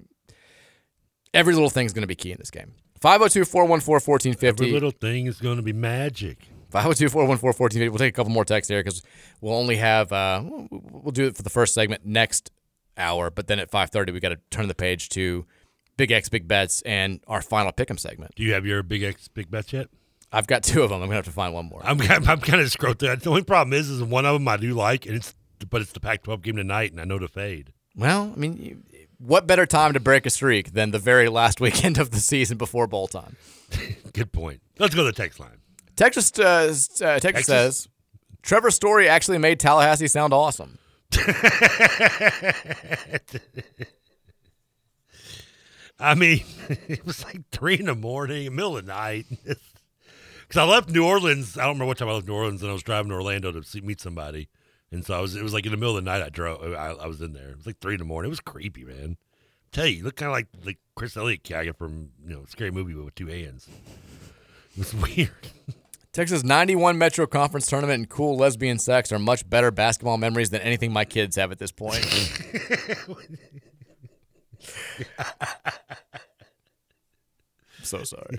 every 1.34 1.52
little 1.52 1.68
thing 1.68 1.84
is 1.84 1.92
going 1.92 2.02
to 2.02 2.08
be 2.08 2.14
key 2.14 2.30
in 2.30 2.38
this 2.38 2.50
game. 2.50 2.72
502 3.00 3.44
414 3.44 3.92
1450. 3.92 4.46
Every 4.46 4.72
little 4.72 4.92
thing 4.92 5.26
is 5.26 5.38
going 5.40 5.56
to 5.56 5.62
be 5.62 5.72
magic. 5.72 6.46
502 6.70 7.10
414 7.10 7.46
1450. 7.46 7.88
We'll 7.88 7.98
take 7.98 8.14
a 8.14 8.16
couple 8.16 8.32
more 8.32 8.44
texts 8.44 8.70
here 8.70 8.82
because 8.82 9.02
we'll 9.40 9.54
only 9.54 9.76
have, 9.76 10.12
uh, 10.12 10.42
we'll 10.70 11.10
do 11.10 11.26
it 11.26 11.36
for 11.36 11.42
the 11.42 11.50
first 11.50 11.74
segment 11.74 12.06
next 12.06 12.52
hour, 12.96 13.30
but 13.30 13.48
then 13.48 13.58
at 13.58 13.70
5.30, 13.70 14.12
we 14.12 14.20
got 14.20 14.30
to 14.30 14.38
turn 14.50 14.68
the 14.68 14.74
page 14.74 15.08
to 15.10 15.44
Big 15.96 16.10
X 16.10 16.28
Big 16.28 16.48
Bets 16.48 16.82
and 16.82 17.20
our 17.26 17.42
final 17.42 17.72
pick'em 17.72 17.98
segment. 17.98 18.34
Do 18.34 18.42
you 18.42 18.52
have 18.54 18.66
your 18.66 18.82
Big 18.82 19.02
X 19.02 19.28
Big 19.28 19.50
Bets 19.50 19.72
yet? 19.72 19.88
I've 20.32 20.46
got 20.46 20.62
two 20.62 20.82
of 20.82 20.90
them. 20.90 21.02
I'm 21.02 21.08
gonna 21.08 21.16
have 21.16 21.26
to 21.26 21.30
find 21.30 21.52
one 21.52 21.66
more. 21.66 21.80
I'm 21.84 22.00
I'm 22.00 22.40
kind 22.40 22.60
of 22.60 22.70
screwed 22.70 22.98
through. 22.98 23.16
The 23.16 23.28
only 23.30 23.42
problem 23.42 23.72
is, 23.74 23.90
is 23.90 24.02
one 24.02 24.24
of 24.24 24.34
them 24.34 24.48
I 24.48 24.56
do 24.56 24.72
like, 24.72 25.06
and 25.06 25.16
it's 25.16 25.34
but 25.70 25.80
it's 25.82 25.92
the 25.92 26.00
Pac-12 26.00 26.42
game 26.42 26.56
tonight, 26.56 26.90
and 26.90 27.00
I 27.00 27.04
know 27.04 27.18
to 27.18 27.28
fade. 27.28 27.72
Well, 27.94 28.32
I 28.34 28.38
mean, 28.38 28.84
what 29.18 29.46
better 29.46 29.66
time 29.66 29.92
to 29.92 30.00
break 30.00 30.26
a 30.26 30.30
streak 30.30 30.72
than 30.72 30.90
the 30.90 30.98
very 30.98 31.28
last 31.28 31.60
weekend 31.66 31.98
of 31.98 32.10
the 32.10 32.18
season 32.18 32.58
before 32.58 32.86
bowl 32.86 33.06
time? 33.06 33.36
Good 34.12 34.32
point. 34.32 34.60
Let's 34.78 34.94
go 34.94 35.02
to 35.02 35.06
the 35.06 35.12
text 35.12 35.38
line. 35.38 35.58
Texas, 35.94 36.32
uh, 36.38 36.42
uh, 36.42 36.66
Texas, 36.68 37.20
Texas? 37.22 37.46
says 37.46 37.88
Trevor 38.42 38.70
Story 38.70 39.08
actually 39.08 39.38
made 39.38 39.60
Tallahassee 39.60 40.08
sound 40.08 40.32
awesome. 40.32 40.78
I 46.02 46.14
mean, 46.14 46.42
it 46.88 47.06
was 47.06 47.24
like 47.24 47.48
three 47.50 47.78
in 47.78 47.86
the 47.86 47.94
morning, 47.94 48.54
middle 48.54 48.76
of 48.76 48.86
the 48.86 48.92
night. 48.92 49.26
Because 50.48 50.68
I 50.68 50.70
left 50.70 50.90
New 50.90 51.06
Orleans. 51.06 51.56
I 51.56 51.62
don't 51.62 51.76
remember 51.76 51.86
what 51.86 51.96
time 51.96 52.10
I 52.10 52.12
left 52.12 52.26
New 52.26 52.34
Orleans, 52.34 52.60
and 52.60 52.68
I 52.68 52.74
was 52.74 52.82
driving 52.82 53.08
to 53.08 53.14
Orlando 53.14 53.52
to 53.52 53.62
see, 53.64 53.80
meet 53.80 54.02
somebody. 54.02 54.50
And 54.90 55.02
so 55.02 55.14
I 55.14 55.20
was. 55.22 55.34
It 55.34 55.42
was 55.42 55.54
like 55.54 55.64
in 55.64 55.70
the 55.70 55.78
middle 55.78 55.96
of 55.96 56.04
the 56.04 56.10
night. 56.10 56.20
I 56.20 56.28
drove. 56.28 56.62
I, 56.74 56.88
I 56.88 57.06
was 57.06 57.22
in 57.22 57.32
there. 57.32 57.48
It 57.48 57.56
was 57.56 57.64
like 57.64 57.78
three 57.78 57.94
in 57.94 58.00
the 58.00 58.04
morning. 58.04 58.28
It 58.28 58.30
was 58.30 58.40
creepy, 58.40 58.84
man. 58.84 59.16
tell 59.72 59.86
you, 59.86 59.98
you 59.98 60.04
look 60.04 60.16
kind 60.16 60.28
of 60.28 60.34
like 60.34 60.48
like 60.62 60.78
Chris 60.94 61.16
Elliott 61.16 61.42
character 61.42 61.72
from 61.72 62.10
you 62.26 62.34
know 62.34 62.44
Scary 62.48 62.70
Movie 62.70 62.92
but 62.92 63.06
with 63.06 63.14
two 63.14 63.28
hands. 63.28 63.66
It 64.72 64.78
was 64.78 64.94
weird. 65.16 65.30
Texas 66.12 66.44
91 66.44 66.98
Metro 66.98 67.26
Conference 67.26 67.64
tournament 67.64 68.00
and 68.00 68.08
cool 68.10 68.36
lesbian 68.36 68.78
sex 68.78 69.10
are 69.10 69.18
much 69.18 69.48
better 69.48 69.70
basketball 69.70 70.18
memories 70.18 70.50
than 70.50 70.60
anything 70.60 70.92
my 70.92 71.06
kids 71.06 71.36
have 71.36 71.50
at 71.50 71.58
this 71.58 71.72
point. 71.72 72.04
I'm 75.08 75.44
so 77.82 78.04
sorry. 78.04 78.38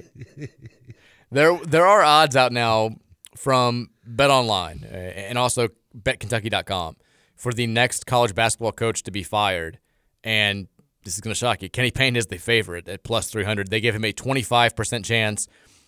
There, 1.31 1.57
there 1.65 1.85
are 1.85 2.03
odds 2.03 2.35
out 2.35 2.51
now 2.51 2.95
from 3.35 3.89
Bet 4.05 4.29
Online 4.29 4.83
uh, 4.83 4.95
and 4.95 5.37
also 5.37 5.69
BetKentucky.com 5.97 6.97
for 7.35 7.53
the 7.53 7.67
next 7.67 8.05
college 8.05 8.35
basketball 8.35 8.71
coach 8.71 9.03
to 9.03 9.11
be 9.11 9.23
fired. 9.23 9.79
And 10.23 10.67
this 11.03 11.15
is 11.15 11.21
going 11.21 11.33
to 11.33 11.37
shock 11.37 11.61
you. 11.61 11.69
Kenny 11.69 11.91
Payne 11.91 12.15
is 12.15 12.27
the 12.27 12.37
favorite 12.37 12.87
at 12.87 13.03
plus 13.03 13.29
300. 13.29 13.69
They 13.69 13.81
give 13.81 13.95
him 13.95 14.05
a 14.05 14.13
25% 14.13 15.03
chance 15.03 15.47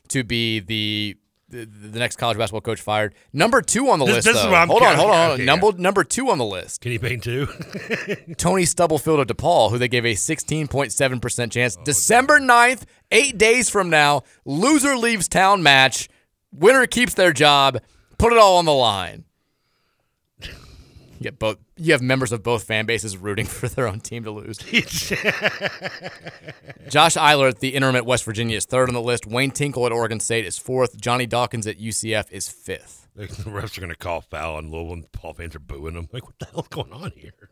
to 0.09 0.23
be 0.23 0.59
the 0.59 1.17
the, 1.65 1.89
the 1.89 1.99
next 1.99 2.17
college 2.17 2.37
basketball 2.37 2.61
coach 2.61 2.81
fired. 2.81 3.15
Number 3.33 3.61
two 3.61 3.89
on 3.89 3.99
the 3.99 4.05
This- 4.05 4.15
list. 4.15 4.25
this 4.27 4.37
is 4.37 4.43
though. 4.43 4.65
hold 4.65 4.83
on, 4.83 4.95
hold 4.95 5.11
on. 5.11 5.31
Okay, 5.31 5.45
number 5.45 5.71
number 5.73 6.03
two 6.03 6.29
on 6.29 6.37
the 6.37 6.45
list. 6.45 6.81
Kenny 6.81 6.97
Payne 6.97 7.19
too. 7.19 7.47
Tony 8.37 8.65
Stubblefield 8.65 9.19
of 9.19 9.27
DePaul, 9.27 9.69
who 9.71 9.77
they 9.77 9.87
gave 9.87 10.05
a 10.05 10.13
16.7% 10.13 11.51
chance. 11.51 11.77
Oh, 11.79 11.83
December 11.83 12.39
9th, 12.39 12.83
eight 13.11 13.37
days 13.37 13.69
from 13.69 13.89
now, 13.89 14.23
loser 14.45 14.95
leaves 14.97 15.27
town 15.27 15.61
match. 15.63 16.07
Winner 16.53 16.87
keeps 16.87 17.13
their 17.15 17.33
job. 17.33 17.79
Put 18.17 18.31
it 18.31 18.39
all 18.39 18.57
on 18.57 18.65
the 18.65 18.73
line. 18.73 19.24
You 21.19 21.31
both. 21.31 21.57
You 21.77 21.93
have 21.93 22.01
members 22.01 22.31
of 22.31 22.43
both 22.43 22.63
fan 22.63 22.85
bases 22.85 23.17
rooting 23.17 23.45
for 23.45 23.67
their 23.67 23.87
own 23.87 23.99
team 23.99 24.23
to 24.25 24.31
lose. 24.31 24.57
Josh 26.89 27.17
Eilert 27.17 27.49
at 27.49 27.59
the 27.59 27.69
interim 27.69 27.95
at 27.95 28.05
West 28.05 28.25
Virginia 28.25 28.57
is 28.57 28.65
third 28.65 28.89
on 28.89 28.93
the 28.93 29.01
list. 29.01 29.25
Wayne 29.25 29.51
Tinkle 29.51 29.85
at 29.85 29.91
Oregon 29.91 30.19
State 30.19 30.45
is 30.45 30.57
fourth. 30.57 30.99
Johnny 30.99 31.25
Dawkins 31.25 31.67
at 31.67 31.79
UCF 31.79 32.31
is 32.31 32.49
fifth. 32.49 33.07
the 33.15 33.27
refs 33.27 33.77
are 33.77 33.81
going 33.81 33.89
to 33.89 33.95
call 33.95 34.21
foul 34.21 34.55
on 34.55 34.69
Louisville, 34.69 34.93
and 34.93 35.11
Paul 35.13 35.33
fans 35.33 35.55
are 35.55 35.59
booing 35.59 35.93
them. 35.93 36.09
Like, 36.11 36.25
what 36.25 36.37
the 36.39 36.47
hell's 36.47 36.67
going 36.67 36.91
on 36.91 37.11
here? 37.15 37.49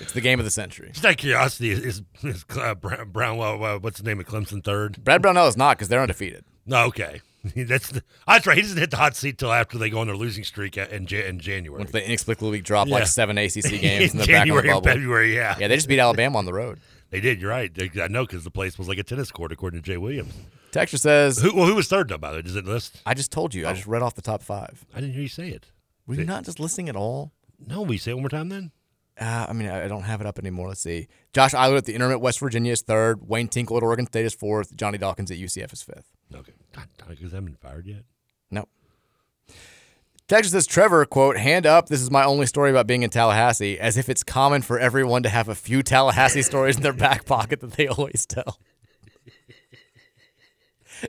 It's 0.00 0.12
the 0.12 0.20
game 0.20 0.38
of 0.38 0.44
the 0.44 0.50
century. 0.50 0.90
Just 0.92 1.04
out 1.04 1.12
of 1.12 1.16
curiosity, 1.18 1.70
is, 1.70 1.80
is, 1.80 2.02
is 2.22 2.44
uh, 2.56 2.74
Brown, 2.74 3.10
Brownwell, 3.10 3.76
uh, 3.76 3.78
what's 3.78 3.98
the 3.98 4.04
name 4.04 4.20
of 4.20 4.26
Clemson 4.26 4.62
third? 4.62 5.02
Brad 5.02 5.22
Brownell 5.22 5.48
is 5.48 5.56
not 5.56 5.76
because 5.76 5.88
they're 5.88 6.02
undefeated. 6.02 6.44
No, 6.66 6.84
okay. 6.86 7.20
That's 7.54 7.90
the, 7.90 8.02
that's 8.26 8.46
right. 8.46 8.56
He 8.56 8.62
doesn't 8.62 8.78
hit 8.78 8.90
the 8.90 8.96
hot 8.96 9.16
seat 9.16 9.36
till 9.36 9.52
after 9.52 9.76
they 9.76 9.90
go 9.90 9.98
on 9.98 10.06
their 10.06 10.16
losing 10.16 10.44
streak 10.44 10.78
in, 10.78 11.06
in 11.12 11.38
January. 11.38 11.78
Once 11.78 11.90
they 11.90 12.02
inexplicably 12.02 12.62
drop 12.62 12.88
Yeah. 12.88 12.94
like 12.94 13.06
seven 13.06 13.36
ACC 13.36 13.62
games 13.80 14.12
in 14.12 14.18
the 14.18 14.24
January 14.24 14.68
back 14.68 14.76
of 14.76 14.82
the 14.82 14.88
bubble. 14.88 15.00
February, 15.00 15.34
yeah. 15.34 15.56
Yeah, 15.58 15.68
they 15.68 15.76
just 15.76 15.88
beat 15.88 15.98
Alabama 15.98 16.38
on 16.38 16.44
the 16.46 16.54
road. 16.54 16.80
They 17.10 17.20
did. 17.20 17.40
You're 17.40 17.50
right. 17.50 17.72
They, 17.72 17.90
I 18.02 18.08
know 18.08 18.26
because 18.26 18.42
the 18.42 18.50
place 18.50 18.76
was 18.76 18.88
like 18.88 18.98
a 18.98 19.04
tennis 19.04 19.30
court, 19.30 19.52
according 19.52 19.80
to 19.80 19.86
Jay 19.86 19.96
Williams. 19.96 20.34
Texture 20.72 20.98
says, 20.98 21.38
Who, 21.40 21.54
well, 21.54 21.66
who 21.66 21.76
was 21.76 21.86
third, 21.86 22.08
though, 22.08 22.18
by 22.18 22.30
the 22.30 22.38
way? 22.38 22.42
Does 22.42 22.56
it 22.56 22.64
list? 22.64 23.00
I 23.06 23.14
just 23.14 23.30
told 23.30 23.54
you. 23.54 23.66
I 23.66 23.70
oh. 23.70 23.74
just 23.74 23.86
read 23.86 24.02
off 24.02 24.16
the 24.16 24.22
top 24.22 24.42
five. 24.42 24.84
I 24.92 24.98
didn't 24.98 25.12
hear 25.12 25.22
you 25.22 25.28
say 25.28 25.50
it. 25.50 25.66
Were 26.08 26.14
you 26.14 26.24
not 26.24 26.44
just 26.44 26.58
listening 26.58 26.88
at 26.88 26.96
all? 26.96 27.30
No, 27.64 27.82
we 27.82 27.98
say 27.98 28.10
it 28.10 28.14
one 28.14 28.24
more 28.24 28.30
time 28.30 28.48
then? 28.48 28.72
Uh, 29.20 29.46
I 29.48 29.52
mean, 29.52 29.68
I 29.68 29.86
don't 29.86 30.02
have 30.02 30.20
it 30.20 30.26
up 30.26 30.38
anymore. 30.40 30.68
Let's 30.68 30.80
see. 30.80 31.06
Josh 31.32 31.54
Eilert 31.54 31.76
at 31.76 31.84
the 31.84 31.94
interim 31.94 32.20
West 32.20 32.40
Virginia 32.40 32.72
is 32.72 32.82
third. 32.82 33.28
Wayne 33.28 33.46
Tinkle 33.48 33.76
at 33.76 33.82
Oregon 33.84 34.06
State 34.06 34.24
is 34.26 34.34
fourth. 34.34 34.74
Johnny 34.76 34.98
Dawkins 34.98 35.30
at 35.30 35.38
UCF 35.38 35.72
is 35.72 35.82
fifth. 35.82 36.10
Okay. 36.34 36.52
God, 36.74 36.88
Donaghy's 36.98 37.30
haven't 37.30 37.44
been 37.44 37.54
fired 37.56 37.86
yet. 37.86 38.02
No. 38.50 38.66
Texas 40.26 40.52
says 40.52 40.66
Trevor, 40.66 41.04
quote, 41.04 41.36
hand 41.36 41.66
up, 41.66 41.88
this 41.88 42.00
is 42.00 42.10
my 42.10 42.24
only 42.24 42.46
story 42.46 42.70
about 42.70 42.86
being 42.86 43.02
in 43.02 43.10
Tallahassee, 43.10 43.78
as 43.78 43.98
if 43.98 44.08
it's 44.08 44.24
common 44.24 44.62
for 44.62 44.78
everyone 44.78 45.22
to 45.22 45.28
have 45.28 45.48
a 45.48 45.54
few 45.54 45.82
Tallahassee 45.82 46.42
stories 46.42 46.76
in 46.76 46.82
their 46.82 46.94
back 46.94 47.26
pocket 47.26 47.60
that 47.60 47.72
they 47.72 47.86
always 47.86 48.26
tell. 48.26 48.58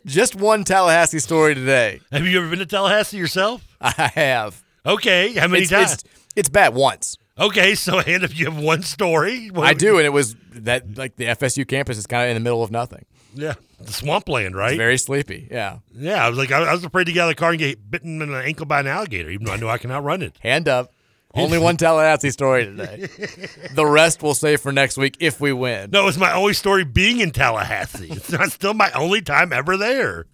Just 0.06 0.36
one 0.36 0.64
Tallahassee 0.64 1.19
story 1.19 1.56
today. 1.56 2.02
Have 2.11 2.27
you 2.27 2.38
ever 2.40 2.49
been 2.49 2.60
to 2.60 2.65
Tallahassee 2.65 3.18
yourself? 3.18 3.65
I 3.80 4.11
have. 4.14 4.61
Okay. 4.86 5.34
How 5.34 5.48
many 5.48 5.64
It's, 5.64 5.72
times? 5.72 5.94
it's, 5.94 6.03
it's 6.36 6.49
bad 6.49 6.73
once. 6.76 7.18
Okay, 7.40 7.76
so 7.76 7.99
and 8.07 8.24
if 8.24 8.38
you 8.38 8.45
have 8.45 8.57
one 8.57 8.84
story, 8.84 9.52
I 9.56 9.74
do, 9.74 9.98
and 9.98 10.06
it 10.06 10.14
was 10.14 10.36
that 10.52 10.98
like 10.98 11.16
the 11.16 11.26
FSU 11.26 11.68
campus 11.68 11.98
is 11.98 12.07
kind 12.07 12.24
of 12.24 12.30
in 12.30 12.36
the 12.36 12.44
middle 12.48 12.64
of 12.64 12.72
nothing. 12.72 13.06
Yeah, 13.34 13.53
the 13.80 13.91
swampland, 13.91 14.56
right? 14.56 14.72
It's 14.72 14.78
very 14.78 14.98
sleepy. 14.98 15.48
Yeah. 15.52 15.80
yeah, 15.94 16.26
I 16.26 16.30
was 16.30 16.38
like, 16.38 16.52
I, 16.52 16.64
I 16.64 16.74
was 16.74 16.86
afraid 16.86 17.06
to 17.06 17.12
get 17.12 17.22
out 17.22 17.30
of 17.30 17.36
the 17.36 17.40
car 17.40 17.49
and 17.52 17.60
get 17.60 17.90
bitten 17.91 18.22
in 18.22 18.32
the 18.32 18.38
ankle 18.38 18.66
by 18.66 18.80
an 18.80 18.88
alligator, 18.88 19.30
even 19.30 19.45
though 19.45 19.53
I 19.53 19.57
know 19.57 19.70
I 19.70 19.78
can 19.78 19.91
outrun 19.91 20.22
it. 20.22 20.38
Hand 20.40 20.68
up. 20.70 20.91
Only 21.36 21.57
one 21.57 21.76
Tallahassee 21.76 22.32
story 22.32 22.64
today. 22.64 23.10
the 23.74 23.86
rest 23.86 24.24
we'll 24.24 24.34
save 24.34 24.62
for 24.62 24.72
next 24.72 24.98
week 24.98 25.18
if 25.20 25.41
we 25.41 25.52
win. 25.52 25.90
No, 25.91 26.07
it's 26.07 26.18
my 26.18 26.32
only 26.32 26.53
story 26.53 26.86
being 26.86 27.20
in 27.20 27.32
Tallahassee. 27.32 28.07
It's 28.10 28.32
not 28.32 28.53
still 28.53 28.74
my 28.74 28.90
only 28.94 29.22
time 29.22 29.52
ever 29.52 29.76
there. 29.76 30.28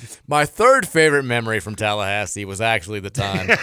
My 0.26 0.44
third 0.44 0.86
favorite 0.86 1.22
memory 1.24 1.60
from 1.60 1.76
Tallahassee 1.76 2.44
was 2.44 2.60
actually 2.60 3.00
the 3.00 3.10
time. 3.10 3.48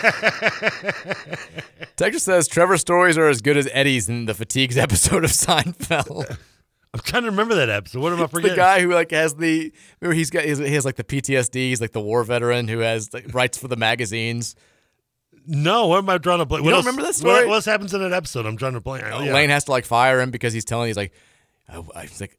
Texas 1.96 2.24
says 2.24 2.48
Trevor's 2.48 2.82
stories 2.82 3.18
are 3.18 3.28
as 3.28 3.42
good 3.42 3.58
as 3.58 3.68
Eddie's 3.72 4.10
in 4.10 4.26
the 4.26 4.34
Fatigues 4.34 4.78
episode 4.78 5.24
of 5.24 5.32
Seinfeld. 5.32 6.38
I'm 6.94 7.00
trying 7.00 7.24
to 7.24 7.32
remember 7.32 7.56
that 7.56 7.70
episode. 7.70 8.02
What 8.02 8.14
am 8.14 8.20
I 8.20 8.24
It's 8.26 8.34
the 8.42 8.56
guy 8.56 8.82
who 8.82 8.94
like 8.94 9.12
has 9.12 9.36
the 9.36 9.72
remember 10.00 10.16
he's 10.16 10.30
got 10.30 10.44
he 10.44 10.50
has, 10.50 10.60
he 10.60 10.74
has 10.74 10.86
like 10.86 10.96
the 10.96 11.04
PTSD. 11.04 11.56
He's 11.56 11.82
like 11.82 11.92
the 11.92 12.02
war 12.02 12.24
veteran 12.24 12.68
who 12.68 12.80
has 12.80 13.14
like, 13.14 13.34
writes 13.34 13.58
for 13.58 13.68
the 13.68 13.76
magazines. 13.76 14.56
No, 15.46 15.88
what 15.88 15.98
am 15.98 16.10
I 16.10 16.20
trying 16.20 16.40
to 16.40 16.46
play? 16.46 16.60
You 16.60 16.64
what 16.66 16.70
don't 16.70 16.78
else- 16.78 16.86
remember 16.86 17.02
that 17.02 17.08
What, 17.10 17.16
story? 17.16 17.48
what 17.48 17.56
else 17.56 17.66
happens 17.66 17.94
in 17.94 18.02
that 18.02 18.14
episode? 18.14 18.46
I'm 18.46 18.58
trying 18.58 18.74
to 18.74 18.82
play. 18.82 19.02
Oh, 19.04 19.24
yeah. 19.24 19.34
Lane 19.34 19.50
has 19.50 19.66
to 19.66 19.72
like 19.72 19.86
fire 19.86 20.22
him 20.22 20.32
because 20.32 20.54
he's 20.54 20.66
telling 20.66 20.88
he's 20.88 20.98
like, 20.98 21.14
I, 21.68 21.84
I, 21.96 22.02
he's 22.04 22.22
like, 22.22 22.38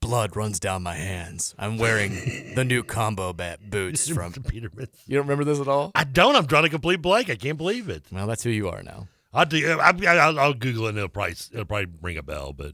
blood 0.00 0.36
runs 0.36 0.58
down 0.60 0.82
my 0.82 0.94
hands. 0.94 1.54
I'm 1.58 1.78
wearing 1.78 2.54
the 2.54 2.64
new 2.64 2.82
combo 2.82 3.32
bat 3.32 3.70
boots 3.70 4.08
from 4.14 4.32
Peterman. 4.32 4.88
You 5.06 5.16
don't 5.16 5.26
remember 5.26 5.44
this 5.44 5.60
at 5.60 5.68
all? 5.68 5.90
I 5.94 6.04
don't. 6.04 6.36
I'm 6.36 6.46
drawing 6.46 6.66
a 6.66 6.70
complete 6.70 7.02
blank. 7.02 7.30
I 7.30 7.36
can't 7.36 7.58
believe 7.58 7.88
it. 7.88 8.04
Well, 8.10 8.26
that's 8.26 8.42
who 8.42 8.50
you 8.50 8.68
are 8.68 8.82
now. 8.82 9.08
I'll 9.32 9.44
do. 9.46 9.78
I, 9.78 9.90
I, 9.90 10.16
I'll, 10.16 10.38
I'll 10.38 10.54
Google 10.54 10.86
it. 10.86 10.90
and 10.90 10.98
It'll 10.98 11.08
probably 11.08 11.34
it'll 11.52 11.64
probably 11.64 11.88
ring 12.00 12.16
a 12.16 12.22
bell. 12.22 12.52
But 12.52 12.72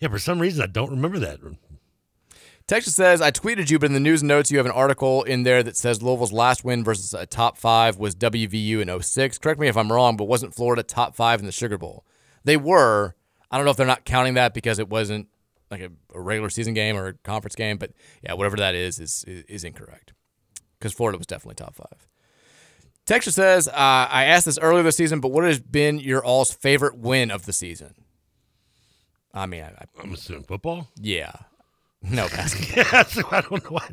yeah, 0.00 0.08
for 0.08 0.18
some 0.18 0.40
reason 0.40 0.62
I 0.62 0.66
don't 0.66 0.90
remember 0.90 1.18
that. 1.20 1.40
Texas 2.66 2.94
says, 2.94 3.20
I 3.20 3.30
tweeted 3.30 3.70
you, 3.70 3.78
but 3.78 3.86
in 3.86 3.92
the 3.92 4.00
news 4.00 4.22
notes, 4.22 4.50
you 4.50 4.56
have 4.56 4.64
an 4.64 4.72
article 4.72 5.22
in 5.22 5.42
there 5.42 5.62
that 5.62 5.76
says 5.76 6.02
Louisville's 6.02 6.32
last 6.32 6.64
win 6.64 6.82
versus 6.82 7.12
a 7.12 7.26
top 7.26 7.58
five 7.58 7.98
was 7.98 8.14
WVU 8.14 8.80
in 8.80 9.02
06. 9.02 9.36
Correct 9.36 9.60
me 9.60 9.68
if 9.68 9.76
I'm 9.76 9.92
wrong, 9.92 10.16
but 10.16 10.24
wasn't 10.24 10.54
Florida 10.54 10.82
top 10.82 11.14
five 11.14 11.40
in 11.40 11.46
the 11.46 11.52
Sugar 11.52 11.76
Bowl? 11.76 12.06
They 12.44 12.56
were. 12.56 13.14
I 13.50 13.56
don't 13.58 13.66
know 13.66 13.70
if 13.70 13.76
they're 13.76 13.86
not 13.86 14.06
counting 14.06 14.34
that 14.34 14.54
because 14.54 14.78
it 14.78 14.88
wasn't 14.88 15.28
like 15.70 15.80
a, 15.80 15.90
a 16.14 16.20
regular 16.20 16.50
season 16.50 16.74
game 16.74 16.96
or 16.96 17.08
a 17.08 17.14
conference 17.14 17.54
game, 17.54 17.76
but 17.76 17.92
yeah, 18.22 18.34
whatever 18.34 18.56
that 18.56 18.74
is, 18.74 18.98
is, 18.98 19.24
is, 19.26 19.44
is 19.44 19.64
incorrect 19.64 20.12
because 20.78 20.92
Florida 20.92 21.18
was 21.18 21.26
definitely 21.26 21.56
top 21.56 21.74
five. 21.74 22.06
Texas 23.06 23.34
says, 23.34 23.68
uh, 23.68 23.72
I 23.74 24.24
asked 24.24 24.46
this 24.46 24.58
earlier 24.58 24.82
this 24.82 24.96
season, 24.96 25.20
but 25.20 25.28
what 25.30 25.44
has 25.44 25.60
been 25.60 25.98
your 25.98 26.24
all's 26.24 26.52
favorite 26.52 26.96
win 26.96 27.30
of 27.30 27.44
the 27.44 27.52
season? 27.52 27.94
I 29.32 29.46
mean, 29.46 29.62
I, 29.62 29.84
I'm 30.02 30.14
assuming 30.14 30.44
football. 30.44 30.88
Yeah. 30.98 31.32
No 32.02 32.28
basketball. 32.28 32.84
yeah, 32.92 33.02
so 33.04 33.22
I 33.30 33.40
don't 33.42 33.64
know 33.64 33.70
what. 33.70 33.90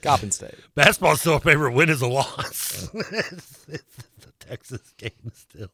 Coppin 0.00 0.30
State. 0.30 0.54
Basketball's 0.74 1.20
still 1.20 1.36
a 1.36 1.40
favorite 1.40 1.72
win 1.72 1.88
is 1.88 2.02
a 2.02 2.06
loss. 2.06 2.88
it's, 2.94 3.66
it's 3.68 3.98
a 4.26 4.44
Texas 4.44 4.92
game 4.98 5.10
still. 5.32 5.68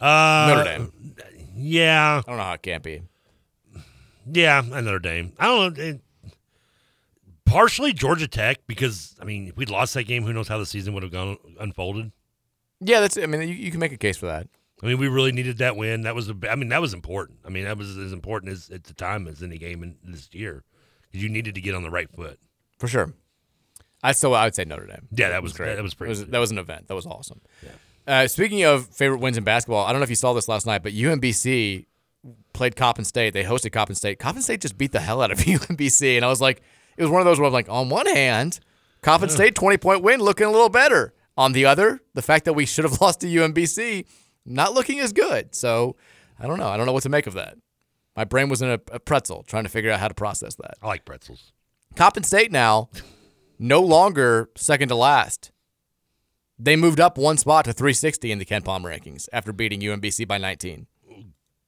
Uh, 0.00 0.54
Notre 0.54 0.64
Dame. 0.64 1.14
Yeah. 1.54 2.22
I 2.24 2.30
don't 2.30 2.38
know 2.38 2.44
how 2.44 2.52
it 2.54 2.62
can't 2.62 2.82
be. 2.82 3.02
Yeah, 4.32 4.60
and 4.60 4.86
Notre 4.86 4.98
Dame. 4.98 5.32
I 5.38 5.46
don't 5.46 5.76
know. 5.76 5.84
It, 5.84 6.00
partially 7.50 7.92
Georgia 7.92 8.28
Tech 8.28 8.58
because 8.66 9.16
I 9.20 9.24
mean, 9.24 9.48
if 9.48 9.56
we'd 9.56 9.70
lost 9.70 9.94
that 9.94 10.04
game, 10.04 10.22
who 10.22 10.32
knows 10.32 10.48
how 10.48 10.58
the 10.58 10.66
season 10.66 10.94
would 10.94 11.02
have 11.02 11.12
gone 11.12 11.36
unfolded. 11.58 12.12
Yeah, 12.80 13.00
that's. 13.00 13.18
I 13.18 13.26
mean, 13.26 13.42
you, 13.42 13.54
you 13.54 13.70
can 13.70 13.80
make 13.80 13.92
a 13.92 13.98
case 13.98 14.16
for 14.16 14.26
that. 14.26 14.46
I 14.82 14.86
mean, 14.86 14.98
we 14.98 15.08
really 15.08 15.32
needed 15.32 15.58
that 15.58 15.76
win. 15.76 16.02
That 16.02 16.14
was 16.14 16.30
a. 16.30 16.36
I 16.48 16.54
mean, 16.54 16.68
that 16.70 16.80
was 16.80 16.94
important. 16.94 17.40
I 17.44 17.50
mean, 17.50 17.64
that 17.64 17.76
was 17.76 17.96
as 17.98 18.12
important 18.12 18.52
as 18.52 18.70
at 18.70 18.84
the 18.84 18.94
time 18.94 19.26
as 19.26 19.42
any 19.42 19.58
game 19.58 19.82
in 19.82 19.96
this 20.04 20.28
year 20.32 20.64
because 21.02 21.22
you 21.22 21.28
needed 21.28 21.54
to 21.56 21.60
get 21.60 21.74
on 21.74 21.82
the 21.82 21.90
right 21.90 22.10
foot. 22.10 22.38
For 22.78 22.88
sure. 22.88 23.12
I 24.02 24.12
still 24.12 24.34
I 24.34 24.44
would 24.44 24.54
say 24.54 24.64
Notre 24.64 24.86
Dame. 24.86 25.08
Yeah, 25.10 25.30
that 25.30 25.42
was 25.42 25.52
great. 25.52 25.74
That 25.74 25.82
was 25.82 25.92
pretty. 25.92 26.10
was, 26.10 26.26
that 26.26 26.38
was 26.38 26.50
an 26.50 26.58
event. 26.58 26.88
That 26.88 26.94
was 26.94 27.04
awesome. 27.04 27.40
Uh, 28.10 28.26
speaking 28.26 28.64
of 28.64 28.88
favorite 28.88 29.18
wins 29.20 29.36
in 29.38 29.44
basketball, 29.44 29.86
I 29.86 29.92
don't 29.92 30.00
know 30.00 30.04
if 30.04 30.10
you 30.10 30.16
saw 30.16 30.32
this 30.32 30.48
last 30.48 30.66
night, 30.66 30.82
but 30.82 30.92
UMBC 30.92 31.86
played 32.52 32.74
Coppin 32.74 33.04
State. 33.04 33.34
They 33.34 33.44
hosted 33.44 33.70
Coppin 33.70 33.94
State. 33.94 34.18
Coppin 34.18 34.42
State 34.42 34.60
just 34.60 34.76
beat 34.76 34.90
the 34.90 34.98
hell 34.98 35.22
out 35.22 35.30
of 35.30 35.38
UMBC, 35.38 36.16
and 36.16 36.24
I 36.24 36.28
was 36.28 36.40
like, 36.40 36.60
it 36.96 37.02
was 37.02 37.10
one 37.10 37.20
of 37.20 37.24
those 37.24 37.38
where 37.38 37.46
I'm 37.46 37.52
like, 37.52 37.68
on 37.68 37.88
one 37.88 38.06
hand, 38.06 38.58
Coppin 39.00 39.28
Yeah. 39.28 39.34
State 39.36 39.54
20 39.54 39.76
point 39.78 40.02
win, 40.02 40.18
looking 40.20 40.46
a 40.46 40.50
little 40.50 40.68
better. 40.68 41.14
On 41.36 41.52
the 41.52 41.64
other, 41.66 42.00
the 42.14 42.20
fact 42.20 42.46
that 42.46 42.54
we 42.54 42.66
should 42.66 42.84
have 42.84 43.00
lost 43.00 43.20
to 43.20 43.28
UMBC, 43.28 44.06
not 44.44 44.74
looking 44.74 44.98
as 44.98 45.12
good. 45.12 45.54
So 45.54 45.94
I 46.38 46.48
don't 46.48 46.58
know. 46.58 46.66
I 46.68 46.76
don't 46.76 46.86
know 46.86 46.92
what 46.92 47.04
to 47.04 47.08
make 47.08 47.28
of 47.28 47.34
that. 47.34 47.56
My 48.16 48.24
brain 48.24 48.48
was 48.48 48.60
in 48.60 48.70
a, 48.70 48.80
a 48.90 48.98
pretzel 48.98 49.44
trying 49.44 49.62
to 49.62 49.70
figure 49.70 49.92
out 49.92 50.00
how 50.00 50.08
to 50.08 50.14
process 50.14 50.56
that. 50.56 50.74
I 50.82 50.88
like 50.88 51.04
pretzels. 51.04 51.52
Coppin 51.94 52.24
State 52.24 52.50
now, 52.50 52.90
no 53.58 53.80
longer 53.80 54.50
second 54.56 54.88
to 54.88 54.96
last. 54.96 55.52
They 56.62 56.76
moved 56.76 57.00
up 57.00 57.16
one 57.16 57.38
spot 57.38 57.64
to 57.64 57.72
360 57.72 58.30
in 58.30 58.38
the 58.38 58.44
KenPom 58.44 58.82
rankings 58.82 59.28
after 59.32 59.50
beating 59.50 59.80
UMBC 59.80 60.28
by 60.28 60.36
19. 60.36 60.86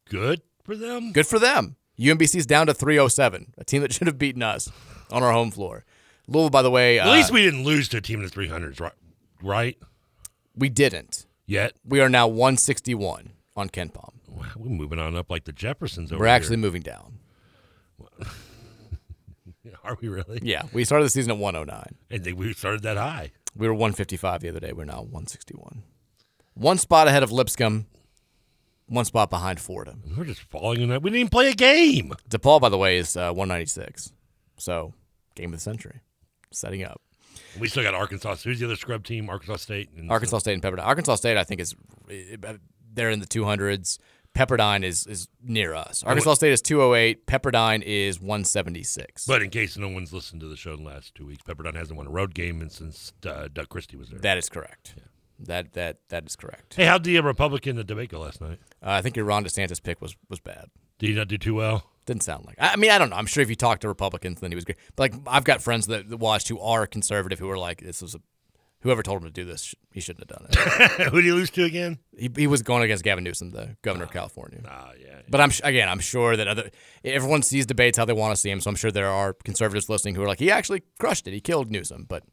Good 0.08 0.42
for 0.62 0.76
them. 0.76 1.12
Good 1.12 1.26
for 1.26 1.38
them. 1.38 1.76
UMBC's 1.98 2.44
down 2.44 2.66
to 2.66 2.74
307, 2.74 3.54
a 3.56 3.64
team 3.64 3.80
that 3.80 3.92
should 3.94 4.06
have 4.06 4.18
beaten 4.18 4.42
us 4.42 4.70
on 5.10 5.22
our 5.22 5.32
home 5.32 5.50
floor. 5.50 5.86
Louisville, 6.26 6.50
by 6.50 6.60
the 6.60 6.70
way, 6.70 6.98
At 6.98 7.08
uh, 7.08 7.12
least 7.12 7.32
we 7.32 7.42
didn't 7.42 7.64
lose 7.64 7.88
to 7.88 7.96
a 7.98 8.00
team 8.02 8.20
in 8.20 8.26
the 8.26 8.30
300s, 8.30 8.80
right? 8.80 8.92
Right? 9.42 9.78
we 10.54 10.68
didn't. 10.68 11.26
Yet 11.46 11.72
We 11.84 12.00
are 12.00 12.10
now 12.10 12.28
161 12.28 13.30
on 13.56 13.68
Ken 13.70 13.88
Palm. 13.88 14.20
we're 14.56 14.68
moving 14.68 14.98
on 14.98 15.16
up 15.16 15.30
like 15.30 15.44
the 15.44 15.52
Jeffersons 15.52 16.12
over 16.12 16.16
here. 16.16 16.20
We're 16.20 16.34
actually 16.36 16.56
here. 16.56 16.62
moving 16.62 16.82
down. 16.82 17.18
Are 19.84 19.96
we 20.00 20.08
really? 20.08 20.40
Yeah, 20.42 20.62
we 20.72 20.84
started 20.84 21.06
the 21.06 21.10
season 21.10 21.32
at 21.32 21.38
109. 21.38 21.96
And 22.10 22.24
they, 22.24 22.32
we 22.32 22.52
started 22.52 22.82
that 22.82 22.96
high. 22.96 23.32
We 23.54 23.66
were 23.66 23.74
155 23.74 24.40
the 24.40 24.48
other 24.48 24.60
day. 24.60 24.72
We're 24.72 24.84
now 24.84 25.02
161. 25.02 25.82
One 26.54 26.78
spot 26.78 27.08
ahead 27.08 27.22
of 27.22 27.32
Lipscomb, 27.32 27.86
one 28.86 29.04
spot 29.04 29.30
behind 29.30 29.60
Fordham. 29.60 30.02
We're 30.16 30.24
just 30.24 30.42
falling 30.42 30.82
in 30.82 30.88
that. 30.90 31.02
We 31.02 31.10
didn't 31.10 31.20
even 31.20 31.30
play 31.30 31.50
a 31.50 31.54
game. 31.54 32.12
DePaul, 32.28 32.60
by 32.60 32.68
the 32.68 32.78
way, 32.78 32.98
is 32.98 33.16
uh, 33.16 33.32
196. 33.32 34.12
So, 34.58 34.94
game 35.34 35.52
of 35.52 35.58
the 35.58 35.62
century, 35.62 36.00
setting 36.50 36.84
up. 36.84 37.00
We 37.58 37.68
still 37.68 37.82
got 37.82 37.94
Arkansas. 37.94 38.36
Who's 38.36 38.60
the 38.60 38.66
other 38.66 38.76
scrub 38.76 39.04
team? 39.04 39.28
Arkansas 39.28 39.56
State. 39.56 39.90
And 39.96 40.10
Arkansas 40.10 40.38
State 40.38 40.54
and 40.54 40.62
Pepperdine. 40.62 40.84
Arkansas 40.86 41.16
State, 41.16 41.36
I 41.36 41.44
think, 41.44 41.60
is 41.60 41.74
they're 42.94 43.10
in 43.10 43.20
the 43.20 43.26
200s. 43.26 43.98
Pepperdine 44.34 44.82
is 44.82 45.06
is 45.06 45.28
near 45.42 45.74
us. 45.74 46.02
Arkansas 46.04 46.34
State 46.34 46.52
is 46.52 46.62
208. 46.62 47.26
Pepperdine 47.26 47.82
is 47.82 48.18
176. 48.20 49.26
But 49.26 49.42
in 49.42 49.50
case 49.50 49.76
no 49.76 49.88
one's 49.88 50.12
listened 50.12 50.40
to 50.40 50.48
the 50.48 50.56
show 50.56 50.72
in 50.72 50.84
the 50.84 50.90
last 50.90 51.14
two 51.14 51.26
weeks, 51.26 51.42
Pepperdine 51.42 51.74
hasn't 51.76 51.96
won 51.96 52.06
a 52.06 52.10
road 52.10 52.34
game 52.34 52.66
since 52.70 53.12
uh, 53.26 53.48
Doug 53.52 53.68
Christie 53.68 53.96
was 53.96 54.08
there. 54.08 54.20
that 54.20 54.38
is 54.38 54.48
correct. 54.48 54.94
That 55.38 55.72
that 55.74 55.98
that 56.08 56.24
is 56.26 56.36
correct. 56.36 56.74
Hey, 56.74 56.84
how'd 56.86 57.04
the 57.04 57.18
uh, 57.18 57.22
Republican 57.22 57.76
debate 57.84 58.10
go 58.10 58.20
last 58.20 58.40
night? 58.40 58.58
Uh, 58.82 58.90
I 58.90 59.02
think 59.02 59.16
your 59.16 59.24
Ron 59.24 59.44
DeSantis 59.44 59.82
pick 59.82 60.00
was 60.00 60.16
was 60.28 60.40
bad. 60.40 60.66
Did 60.98 61.08
he 61.10 61.14
not 61.14 61.28
do 61.28 61.36
too 61.36 61.54
well? 61.54 61.90
Didn't 62.06 62.22
sound 62.22 62.46
like. 62.46 62.56
I 62.60 62.72
I 62.72 62.76
mean, 62.76 62.90
I 62.90 62.98
don't 62.98 63.10
know. 63.10 63.16
I'm 63.16 63.26
sure 63.26 63.42
if 63.42 63.50
you 63.50 63.56
talk 63.56 63.80
to 63.80 63.88
Republicans, 63.88 64.40
then 64.40 64.50
he 64.50 64.54
was 64.54 64.64
great. 64.64 64.78
But 64.96 65.12
like, 65.12 65.20
I've 65.26 65.44
got 65.44 65.60
friends 65.62 65.86
that, 65.88 66.08
that 66.10 66.16
watched 66.18 66.48
who 66.48 66.58
are 66.60 66.86
conservative 66.86 67.38
who 67.38 67.50
are 67.50 67.58
like, 67.58 67.80
this 67.80 68.00
was 68.02 68.14
a. 68.14 68.20
Whoever 68.82 69.02
told 69.02 69.22
him 69.22 69.28
to 69.28 69.32
do 69.32 69.44
this, 69.44 69.74
he 69.92 70.00
shouldn't 70.00 70.28
have 70.28 70.38
done 70.38 70.48
it. 70.50 71.02
Who 71.10 71.16
did 71.20 71.24
he 71.26 71.32
lose 71.32 71.50
to 71.50 71.64
again? 71.64 71.98
He, 72.18 72.28
he 72.36 72.46
was 72.48 72.62
going 72.62 72.82
against 72.82 73.04
Gavin 73.04 73.22
Newsom, 73.22 73.50
the 73.50 73.76
governor 73.82 74.04
of 74.04 74.10
California. 74.10 74.60
Ah, 74.68 74.90
yeah. 75.00 75.20
But 75.28 75.40
I'm 75.40 75.50
again, 75.62 75.88
I'm 75.88 76.00
sure 76.00 76.36
that 76.36 76.48
other 76.48 76.70
everyone 77.04 77.42
sees 77.42 77.64
debates 77.64 77.96
how 77.96 78.04
they 78.04 78.12
want 78.12 78.34
to 78.34 78.40
see 78.40 78.50
him. 78.50 78.60
So 78.60 78.70
I'm 78.70 78.76
sure 78.76 78.90
there 78.90 79.08
are 79.08 79.34
conservatives 79.34 79.88
listening 79.88 80.16
who 80.16 80.22
are 80.22 80.26
like, 80.26 80.40
he 80.40 80.50
actually 80.50 80.82
crushed 80.98 81.28
it. 81.28 81.32
He 81.32 81.40
killed 81.40 81.70
Newsom. 81.70 82.06
But 82.08 82.24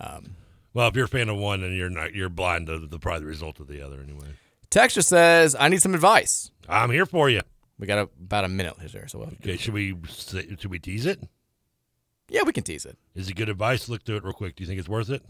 um, 0.00 0.34
Well, 0.72 0.88
if 0.88 0.96
you're 0.96 1.04
a 1.04 1.08
fan 1.08 1.28
of 1.28 1.36
one, 1.36 1.60
then 1.60 1.72
you're 1.74 1.90
not. 1.90 2.12
You're 2.14 2.28
blind 2.28 2.66
to 2.66 2.80
the 2.80 2.98
probably 2.98 3.20
the 3.20 3.26
result 3.26 3.60
of 3.60 3.68
the 3.68 3.80
other 3.80 4.00
anyway. 4.02 4.26
Texture 4.70 5.02
says, 5.02 5.54
I 5.58 5.68
need 5.68 5.80
some 5.80 5.94
advice. 5.94 6.50
I'm 6.68 6.90
here 6.90 7.06
for 7.06 7.30
you. 7.30 7.42
We 7.78 7.86
got 7.86 7.98
a, 7.98 8.02
about 8.20 8.44
a 8.44 8.48
minute 8.48 8.74
here, 8.90 9.06
so 9.06 9.20
we'll 9.20 9.28
Okay, 9.28 9.56
should 9.56 9.74
we 9.74 9.94
should 10.08 10.66
we 10.66 10.80
tease 10.80 11.06
it? 11.06 11.20
yeah, 12.28 12.42
we 12.44 12.52
can 12.52 12.64
tease 12.64 12.84
it. 12.86 12.96
Is 13.14 13.28
it 13.28 13.34
good 13.36 13.48
advice? 13.48 13.88
Look 13.88 14.02
through 14.04 14.16
it 14.16 14.24
real 14.24 14.32
quick. 14.32 14.56
Do 14.56 14.64
you 14.64 14.66
think 14.68 14.80
it's 14.80 14.88
worth 14.88 15.10
it? 15.10 15.22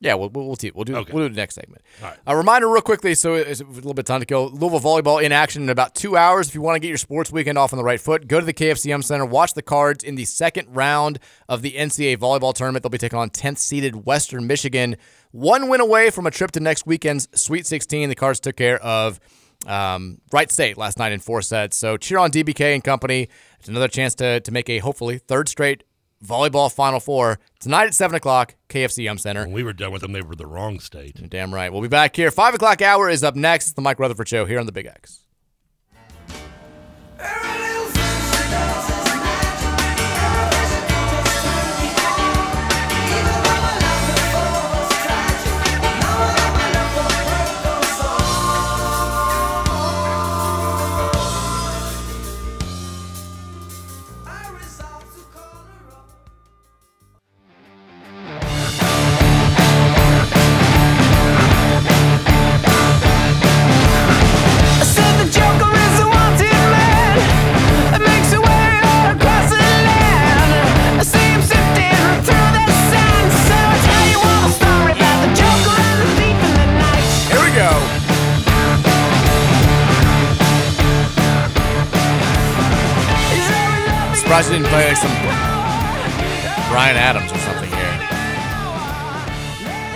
Yeah, 0.00 0.14
we'll 0.14 0.28
we'll, 0.28 0.46
we'll, 0.46 0.56
te- 0.56 0.72
we'll 0.74 0.84
do 0.84 0.96
Okay. 0.96 1.12
we'll 1.12 1.28
do 1.28 1.34
the 1.34 1.40
next 1.40 1.54
segment. 1.54 1.80
All 2.02 2.08
right. 2.10 2.18
A 2.26 2.36
reminder, 2.36 2.68
real 2.68 2.82
quickly, 2.82 3.14
so 3.14 3.34
it's 3.34 3.60
a 3.60 3.64
little 3.64 3.94
bit 3.94 4.00
of 4.02 4.06
time 4.06 4.20
to 4.20 4.26
go. 4.26 4.46
Louisville 4.48 4.80
volleyball 4.80 5.22
in 5.22 5.32
action 5.32 5.62
in 5.62 5.70
about 5.70 5.94
two 5.94 6.14
hours. 6.16 6.48
If 6.48 6.54
you 6.54 6.60
want 6.60 6.76
to 6.76 6.80
get 6.80 6.88
your 6.88 6.98
sports 6.98 7.32
weekend 7.32 7.56
off 7.56 7.72
on 7.72 7.78
the 7.78 7.84
right 7.84 8.00
foot, 8.00 8.26
go 8.28 8.38
to 8.38 8.44
the 8.44 8.52
KFC 8.52 8.86
Yum 8.86 9.00
Center. 9.02 9.24
Watch 9.24 9.54
the 9.54 9.62
cards 9.62 10.04
in 10.04 10.16
the 10.16 10.24
second 10.26 10.68
round 10.74 11.20
of 11.48 11.62
the 11.62 11.72
NCAA 11.72 12.18
volleyball 12.18 12.52
tournament. 12.52 12.82
They'll 12.82 12.90
be 12.90 12.98
taking 12.98 13.18
on 13.18 13.30
10th 13.30 13.58
seeded 13.58 14.04
Western 14.04 14.46
Michigan. 14.46 14.96
One 15.30 15.68
win 15.68 15.80
away 15.80 16.10
from 16.10 16.26
a 16.26 16.30
trip 16.30 16.50
to 16.52 16.60
next 16.60 16.86
weekend's 16.86 17.26
Sweet 17.34 17.64
16. 17.66 18.08
The 18.10 18.14
cards 18.14 18.40
took 18.40 18.56
care 18.56 18.78
of 18.82 19.18
um, 19.66 20.18
Wright 20.32 20.50
State 20.50 20.76
last 20.76 20.98
night 20.98 21.12
in 21.12 21.20
four 21.20 21.40
sets. 21.40 21.76
So 21.78 21.96
cheer 21.96 22.18
on 22.18 22.30
DBK 22.30 22.74
and 22.74 22.84
company. 22.84 23.28
It's 23.58 23.68
another 23.68 23.88
chance 23.88 24.14
to 24.16 24.40
to 24.40 24.52
make 24.52 24.68
a 24.68 24.78
hopefully 24.80 25.16
third 25.18 25.48
straight 25.48 25.84
volleyball 26.24 26.72
Final 26.72 27.00
Four 27.00 27.38
tonight 27.60 27.86
at 27.86 27.94
seven 27.94 28.16
o'clock. 28.16 28.54
KFC 28.68 29.04
Yum 29.04 29.18
Center. 29.18 29.42
When 29.42 29.52
we 29.52 29.62
were 29.62 29.72
done 29.72 29.92
with 29.92 30.02
them, 30.02 30.12
they 30.12 30.22
were 30.22 30.34
the 30.34 30.46
wrong 30.46 30.80
state. 30.80 31.18
You're 31.18 31.28
damn 31.28 31.54
right. 31.54 31.72
We'll 31.72 31.82
be 31.82 31.88
back 31.88 32.14
here. 32.16 32.30
Five 32.30 32.54
o'clock 32.54 32.82
hour 32.82 33.08
is 33.08 33.24
up 33.24 33.36
next. 33.36 33.66
It's 33.66 33.74
the 33.74 33.82
Mike 33.82 33.98
Rutherford 33.98 34.28
Show 34.28 34.44
here 34.44 34.60
on 34.60 34.66
the 34.66 34.72
Big 34.72 34.86
X. 34.86 35.23
surprised 84.34 84.50
you 84.50 84.58
didn't 84.58 84.70
play 84.72 84.88
like 84.88 84.96
some 84.96 85.12
Bryan 86.72 86.96
Adams 86.96 87.30
or 87.30 87.38
something 87.38 87.70
here. 87.70 87.78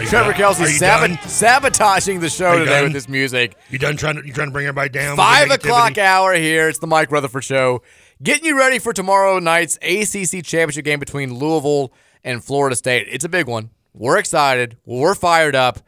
You 0.00 0.08
Trevor 0.08 0.30
done? 0.30 0.38
Kelsey 0.38 0.78
sabot- 0.78 1.28
sabotaging 1.28 2.20
the 2.20 2.28
show 2.28 2.56
today 2.56 2.70
done? 2.70 2.84
with 2.84 2.92
this 2.92 3.08
music. 3.08 3.56
You 3.68 3.78
done 3.78 3.96
trying 3.96 4.14
to 4.14 4.24
you 4.24 4.32
trying 4.32 4.48
to 4.48 4.52
bring 4.52 4.66
everybody 4.66 4.90
down? 4.90 5.16
Five 5.16 5.50
o'clock 5.50 5.98
hour 5.98 6.34
here. 6.34 6.68
It's 6.68 6.78
the 6.78 6.86
Mike 6.86 7.10
Rutherford 7.10 7.42
Show. 7.42 7.82
Getting 8.22 8.44
you 8.44 8.56
ready 8.56 8.78
for 8.78 8.92
tomorrow 8.92 9.40
night's 9.40 9.76
ACC 9.82 10.44
championship 10.44 10.84
game 10.84 11.00
between 11.00 11.34
Louisville 11.34 11.92
and 12.22 12.44
Florida 12.44 12.76
State. 12.76 13.08
It's 13.10 13.24
a 13.24 13.28
big 13.28 13.48
one. 13.48 13.70
We're 13.92 14.18
excited. 14.18 14.76
We're 14.86 15.16
fired 15.16 15.56
up. 15.56 15.80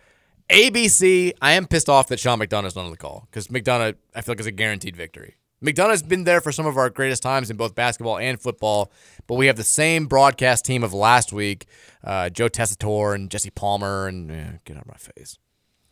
ABC, 0.48 1.35
I 1.40 1.52
am 1.52 1.68
pissed 1.68 1.89
off 1.89 2.09
that 2.09 2.18
Sean 2.18 2.40
McDonough's 2.40 2.74
not 2.74 2.85
on 2.85 2.90
the 2.90 2.97
call 2.97 3.28
because 3.31 3.47
McDonough, 3.47 3.94
I 4.12 4.22
feel 4.22 4.32
like, 4.32 4.40
is 4.40 4.47
a 4.47 4.51
guaranteed 4.51 4.97
victory. 4.97 5.36
McDonough's 5.62 6.02
been 6.02 6.24
there 6.24 6.40
for 6.40 6.52
some 6.52 6.66
of 6.66 6.76
our 6.78 6.88
greatest 6.88 7.22
times 7.22 7.50
in 7.50 7.56
both 7.56 7.74
basketball 7.74 8.18
and 8.18 8.40
football, 8.40 8.90
but 9.26 9.34
we 9.34 9.46
have 9.46 9.56
the 9.56 9.64
same 9.64 10.06
broadcast 10.06 10.64
team 10.64 10.82
of 10.82 10.94
last 10.94 11.32
week 11.32 11.66
uh, 12.02 12.30
Joe 12.30 12.48
Tessitore 12.48 13.14
and 13.14 13.30
Jesse 13.30 13.50
Palmer, 13.50 14.06
and 14.06 14.30
eh, 14.30 14.50
get 14.64 14.76
out 14.76 14.82
of 14.84 14.88
my 14.88 14.96
face. 14.96 15.38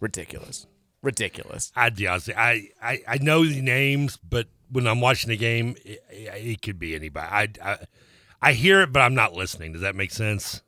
Ridiculous. 0.00 0.66
Ridiculous. 1.02 1.70
I'd 1.76 1.96
be 1.96 2.06
honest. 2.06 2.30
I, 2.36 2.68
I 2.82 2.98
I 3.06 3.18
know 3.18 3.44
the 3.44 3.60
names, 3.60 4.16
but 4.16 4.48
when 4.70 4.86
I'm 4.86 5.00
watching 5.00 5.28
the 5.28 5.36
game, 5.36 5.76
it, 5.84 6.00
it 6.10 6.62
could 6.62 6.78
be 6.78 6.94
anybody. 6.94 7.26
I, 7.30 7.70
I 7.72 7.78
I 8.40 8.52
hear 8.54 8.80
it, 8.82 8.92
but 8.92 9.00
I'm 9.00 9.14
not 9.14 9.34
listening. 9.34 9.72
Does 9.72 9.82
that 9.82 9.94
make 9.94 10.10
sense? 10.12 10.62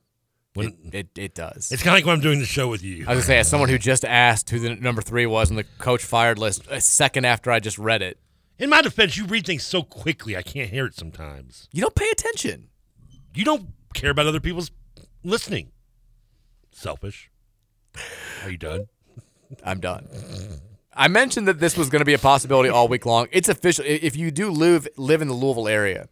When 0.55 0.77
It, 0.93 0.95
it, 0.95 1.09
it 1.19 1.35
does. 1.35 1.71
it's 1.73 1.83
kind 1.83 1.95
of 1.95 1.99
like 1.99 2.07
when 2.07 2.17
I'm 2.17 2.21
doing 2.21 2.41
the 2.41 2.45
show 2.45 2.69
with 2.69 2.83
you. 2.83 3.05
I 3.07 3.15
was 3.15 3.19
gonna 3.19 3.23
say, 3.23 3.39
as 3.39 3.49
someone 3.49 3.69
who 3.71 3.79
just 3.79 4.05
asked 4.05 4.51
who 4.51 4.59
the 4.59 4.75
number 4.75 5.01
three 5.01 5.25
was 5.27 5.51
on 5.51 5.57
the 5.57 5.65
coach 5.79 6.05
fired 6.05 6.39
list, 6.39 6.67
a 6.69 6.81
second 6.81 7.25
after 7.25 7.51
I 7.53 7.61
just 7.61 7.79
read 7.79 8.03
it, 8.03 8.19
In 8.61 8.69
my 8.71 8.83
defense, 8.83 9.17
you 9.17 9.25
read 9.25 9.47
things 9.47 9.65
so 9.65 9.83
quickly, 9.83 10.37
I 10.37 10.43
can't 10.43 10.71
hear 10.71 10.85
it 10.87 10.95
sometimes. 10.95 11.69
you 11.73 11.81
don't 11.81 11.95
pay 11.95 12.09
attention. 12.11 12.69
You 13.35 13.45
don't 13.45 13.71
care 13.95 14.11
about 14.11 14.27
other 14.27 14.41
people's 14.41 14.71
listening. 15.25 15.73
Selfish. 16.73 17.31
Are 18.45 18.51
you 18.51 18.59
done? 18.59 18.87
I'm 19.65 19.81
done. 19.81 20.07
I 20.95 21.09
mentioned 21.09 21.49
that 21.49 21.59
this 21.59 21.77
was 21.77 21.89
going 21.89 22.01
to 22.01 22.05
be 22.05 22.15
a 22.15 22.19
possibility 22.19 22.69
all 22.69 22.87
week 22.89 23.07
long. 23.07 23.27
It's 23.33 23.49
official. 23.49 23.85
If 23.87 24.17
you 24.17 24.31
do 24.31 24.51
live 24.51 24.87
live 24.97 25.23
in 25.23 25.29
the 25.29 25.35
Louisville 25.35 25.69
area, 25.69 26.09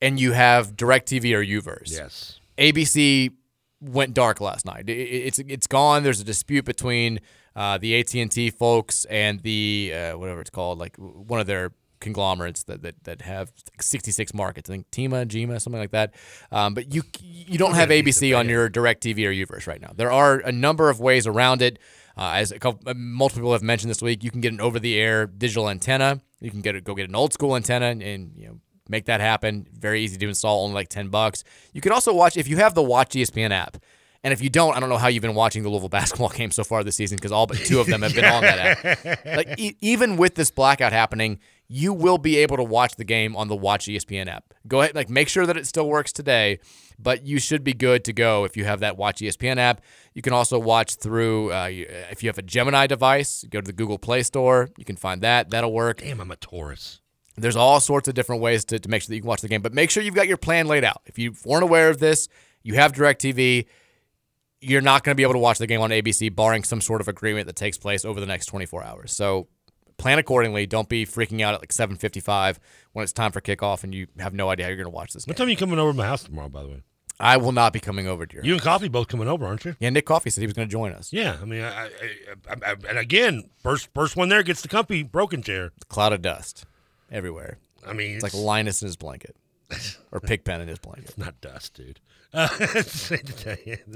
and 0.00 0.20
you 0.20 0.32
have 0.32 0.76
DirecTV 0.76 1.34
or 1.34 1.44
UVerse, 1.44 1.90
Yes. 1.90 2.38
ABC 2.56 3.32
went 3.80 4.14
dark 4.14 4.40
last 4.40 4.64
night. 4.64 4.88
It- 4.88 4.92
it- 4.98 5.26
it's 5.26 5.38
it's 5.40 5.66
gone. 5.66 6.02
There's 6.04 6.20
a 6.20 6.24
dispute 6.24 6.64
between 6.64 7.20
uh, 7.56 7.78
the 7.78 7.98
AT 7.98 8.14
and 8.20 8.30
T 8.30 8.50
folks 8.50 9.04
and 9.06 9.40
the 9.40 9.92
uh, 9.94 10.18
whatever 10.18 10.40
it's 10.40 10.50
called, 10.50 10.78
like 10.78 10.96
one 10.96 11.40
of 11.40 11.46
their 11.46 11.72
conglomerates 12.00 12.62
that 12.64 12.82
that, 12.82 13.04
that 13.04 13.22
have 13.22 13.52
66 13.80 14.34
markets. 14.34 14.68
I 14.70 14.74
think 14.74 14.90
Tima, 14.90 15.26
Gima, 15.26 15.60
something 15.60 15.80
like 15.80 15.90
that. 15.92 16.14
Um, 16.50 16.74
but 16.74 16.94
you 16.94 17.02
you 17.22 17.58
don't 17.58 17.74
have 17.74 17.88
ABC 17.90 18.36
on 18.36 18.48
your 18.48 18.68
Direct 18.68 19.02
TV 19.02 19.24
or 19.26 19.46
UVerse 19.46 19.66
right 19.66 19.80
now. 19.80 19.92
There 19.94 20.12
are 20.12 20.38
a 20.38 20.52
number 20.52 20.90
of 20.90 21.00
ways 21.00 21.26
around 21.26 21.62
it. 21.62 21.78
Uh, 22.16 22.32
as 22.34 22.50
a 22.50 22.58
couple, 22.58 22.80
uh, 22.88 22.94
multiple 22.94 23.42
people 23.42 23.52
have 23.52 23.62
mentioned 23.62 23.90
this 23.90 24.02
week, 24.02 24.24
you 24.24 24.30
can 24.32 24.40
get 24.40 24.52
an 24.52 24.60
over-the-air 24.60 25.28
digital 25.28 25.70
antenna. 25.70 26.20
You 26.40 26.50
can 26.50 26.62
get 26.62 26.74
a, 26.74 26.80
go 26.80 26.96
get 26.96 27.08
an 27.08 27.14
old 27.14 27.32
school 27.32 27.54
antenna 27.54 27.86
and, 27.86 28.02
and 28.02 28.32
you 28.36 28.48
know 28.48 28.58
make 28.88 29.04
that 29.04 29.20
happen. 29.20 29.66
Very 29.72 30.02
easy 30.02 30.16
to 30.18 30.28
install, 30.28 30.64
only 30.64 30.74
like 30.74 30.88
10 30.88 31.08
bucks. 31.08 31.44
You 31.72 31.80
can 31.80 31.92
also 31.92 32.12
watch 32.12 32.36
if 32.36 32.48
you 32.48 32.56
have 32.56 32.74
the 32.74 32.82
Watch 32.82 33.10
ESPN 33.10 33.50
app. 33.50 33.76
And 34.24 34.32
if 34.32 34.42
you 34.42 34.50
don't, 34.50 34.76
I 34.76 34.80
don't 34.80 34.88
know 34.88 34.98
how 34.98 35.06
you've 35.06 35.22
been 35.22 35.34
watching 35.36 35.62
the 35.62 35.68
Louisville 35.68 35.88
basketball 36.00 36.30
game 36.30 36.50
so 36.50 36.64
far 36.64 36.82
this 36.82 36.96
season 36.96 37.16
because 37.16 37.30
all 37.32 37.46
but 37.46 37.58
two 37.58 37.78
of 37.80 37.86
them 37.86 38.02
have 38.02 38.14
been 38.14 38.24
on 38.24 38.42
that 38.42 38.84
app. 38.84 39.24
Like 39.36 39.58
e- 39.58 39.76
even 39.80 40.16
with 40.16 40.34
this 40.34 40.50
blackout 40.50 40.92
happening, 40.92 41.38
you 41.68 41.92
will 41.92 42.16
be 42.16 42.38
able 42.38 42.56
to 42.56 42.64
watch 42.64 42.96
the 42.96 43.04
game 43.04 43.36
on 43.36 43.48
the 43.48 43.56
Watch 43.56 43.86
ESPN 43.86 44.26
app. 44.26 44.54
Go 44.66 44.80
ahead, 44.80 44.94
like 44.94 45.10
make 45.10 45.28
sure 45.28 45.44
that 45.44 45.56
it 45.56 45.66
still 45.66 45.86
works 45.86 46.12
today, 46.12 46.60
but 46.98 47.26
you 47.26 47.38
should 47.38 47.62
be 47.62 47.74
good 47.74 48.04
to 48.04 48.12
go 48.14 48.44
if 48.44 48.56
you 48.56 48.64
have 48.64 48.80
that 48.80 48.96
Watch 48.96 49.20
ESPN 49.20 49.58
app. 49.58 49.82
You 50.14 50.22
can 50.22 50.32
also 50.32 50.58
watch 50.58 50.96
through 50.96 51.52
uh, 51.52 51.68
if 51.70 52.22
you 52.22 52.30
have 52.30 52.38
a 52.38 52.42
Gemini 52.42 52.86
device, 52.86 53.44
go 53.50 53.60
to 53.60 53.66
the 53.66 53.74
Google 53.74 53.98
Play 53.98 54.22
Store. 54.22 54.70
You 54.78 54.84
can 54.84 54.96
find 54.96 55.20
that. 55.22 55.50
That'll 55.50 55.72
work. 55.72 55.98
Damn, 55.98 56.20
I'm 56.20 56.30
a 56.30 56.36
Taurus. 56.36 57.00
There's 57.36 57.56
all 57.56 57.80
sorts 57.80 58.08
of 58.08 58.14
different 58.14 58.42
ways 58.42 58.64
to, 58.66 58.78
to 58.78 58.88
make 58.88 59.02
sure 59.02 59.08
that 59.08 59.14
you 59.14 59.20
can 59.20 59.28
watch 59.28 59.42
the 59.42 59.48
game, 59.48 59.62
but 59.62 59.74
make 59.74 59.90
sure 59.90 60.02
you've 60.02 60.14
got 60.14 60.26
your 60.26 60.38
plan 60.38 60.66
laid 60.66 60.84
out. 60.84 61.02
If 61.06 61.18
you 61.18 61.34
weren't 61.44 61.62
aware 61.62 61.90
of 61.90 61.98
this, 61.98 62.28
you 62.62 62.74
have 62.74 62.92
DirecTV. 62.92 63.66
You're 64.60 64.80
not 64.80 65.04
going 65.04 65.12
to 65.12 65.16
be 65.16 65.22
able 65.22 65.34
to 65.34 65.38
watch 65.38 65.58
the 65.58 65.66
game 65.68 65.80
on 65.80 65.90
ABC, 65.90 66.34
barring 66.34 66.64
some 66.64 66.80
sort 66.80 67.00
of 67.00 67.06
agreement 67.06 67.46
that 67.46 67.54
takes 67.54 67.78
place 67.78 68.04
over 68.04 68.18
the 68.18 68.26
next 68.26 68.46
24 68.46 68.82
hours. 68.82 69.12
So 69.12 69.46
plan 69.98 70.18
accordingly. 70.18 70.66
Don't 70.66 70.88
be 70.88 71.04
freaking 71.04 71.42
out 71.42 71.54
at 71.54 71.60
like 71.60 71.72
7:55 71.72 72.58
when 72.92 73.02
it's 73.02 73.12
time 73.12 73.32
for 73.32 73.40
kickoff 73.40 73.84
and 73.84 73.94
you 73.94 74.06
have 74.18 74.32
no 74.32 74.48
idea 74.48 74.64
how 74.64 74.68
you're 74.70 74.76
going 74.76 74.86
to 74.86 74.90
watch 74.90 75.12
this 75.12 75.24
game. 75.24 75.32
What 75.32 75.36
time 75.36 75.48
are 75.48 75.50
you 75.50 75.56
coming 75.56 75.78
over 75.78 75.92
to 75.92 75.96
my 75.96 76.06
house 76.06 76.24
tomorrow, 76.24 76.48
by 76.48 76.62
the 76.62 76.68
way? 76.68 76.82
I 77.20 77.36
will 77.36 77.52
not 77.52 77.72
be 77.72 77.80
coming 77.80 78.06
over 78.06 78.26
to 78.26 78.34
your. 78.36 78.44
You 78.44 78.52
and 78.52 78.62
Coffee 78.62 78.88
both 78.88 79.08
coming 79.08 79.26
over, 79.26 79.44
aren't 79.44 79.64
you? 79.64 79.74
Yeah, 79.80 79.90
Nick 79.90 80.06
Coffee 80.06 80.30
said 80.30 80.40
he 80.40 80.46
was 80.46 80.54
going 80.54 80.68
to 80.68 80.72
join 80.72 80.92
us. 80.92 81.12
Yeah, 81.12 81.36
I 81.42 81.44
mean, 81.44 81.62
I, 81.62 81.86
I, 81.86 81.88
I, 82.48 82.54
I, 82.64 82.74
and 82.88 82.96
again, 82.98 83.50
first 83.60 83.88
first 83.92 84.16
one 84.16 84.28
there 84.28 84.44
gets 84.44 84.62
the 84.62 84.68
comfy 84.68 85.02
broken 85.02 85.42
chair. 85.42 85.72
Cloud 85.88 86.12
of 86.12 86.22
dust 86.22 86.64
everywhere. 87.10 87.58
I 87.86 87.92
mean, 87.92 88.14
It's 88.14 88.22
like 88.22 88.34
Linus 88.34 88.82
in 88.82 88.86
his 88.86 88.96
blanket, 88.96 89.34
or 90.12 90.20
Pigpen 90.20 90.60
in 90.60 90.68
his 90.68 90.78
blanket. 90.78 91.06
It's 91.08 91.18
not 91.18 91.40
dust, 91.40 91.74
dude. 91.74 91.98
Uh, 92.34 92.48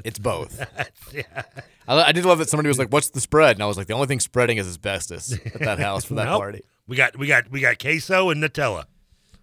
It's 0.04 0.18
both. 0.18 0.64
yeah. 1.12 1.22
I, 1.88 2.02
I 2.02 2.12
did 2.12 2.24
love 2.24 2.38
that 2.38 2.48
somebody 2.48 2.68
was 2.68 2.78
like, 2.78 2.88
"What's 2.92 3.10
the 3.10 3.20
spread?" 3.20 3.56
And 3.56 3.62
I 3.62 3.66
was 3.66 3.76
like, 3.76 3.86
"The 3.88 3.94
only 3.94 4.06
thing 4.06 4.20
spreading 4.20 4.56
is 4.58 4.66
asbestos 4.66 5.32
at 5.32 5.60
that 5.60 5.78
house 5.78 6.04
for 6.04 6.14
that 6.14 6.24
Nope. 6.26 6.40
party." 6.40 6.62
We 6.86 6.96
got 6.96 7.16
we 7.18 7.26
got 7.26 7.50
we 7.50 7.60
got 7.60 7.78
queso 7.78 8.30
and 8.30 8.42
Nutella, 8.42 8.84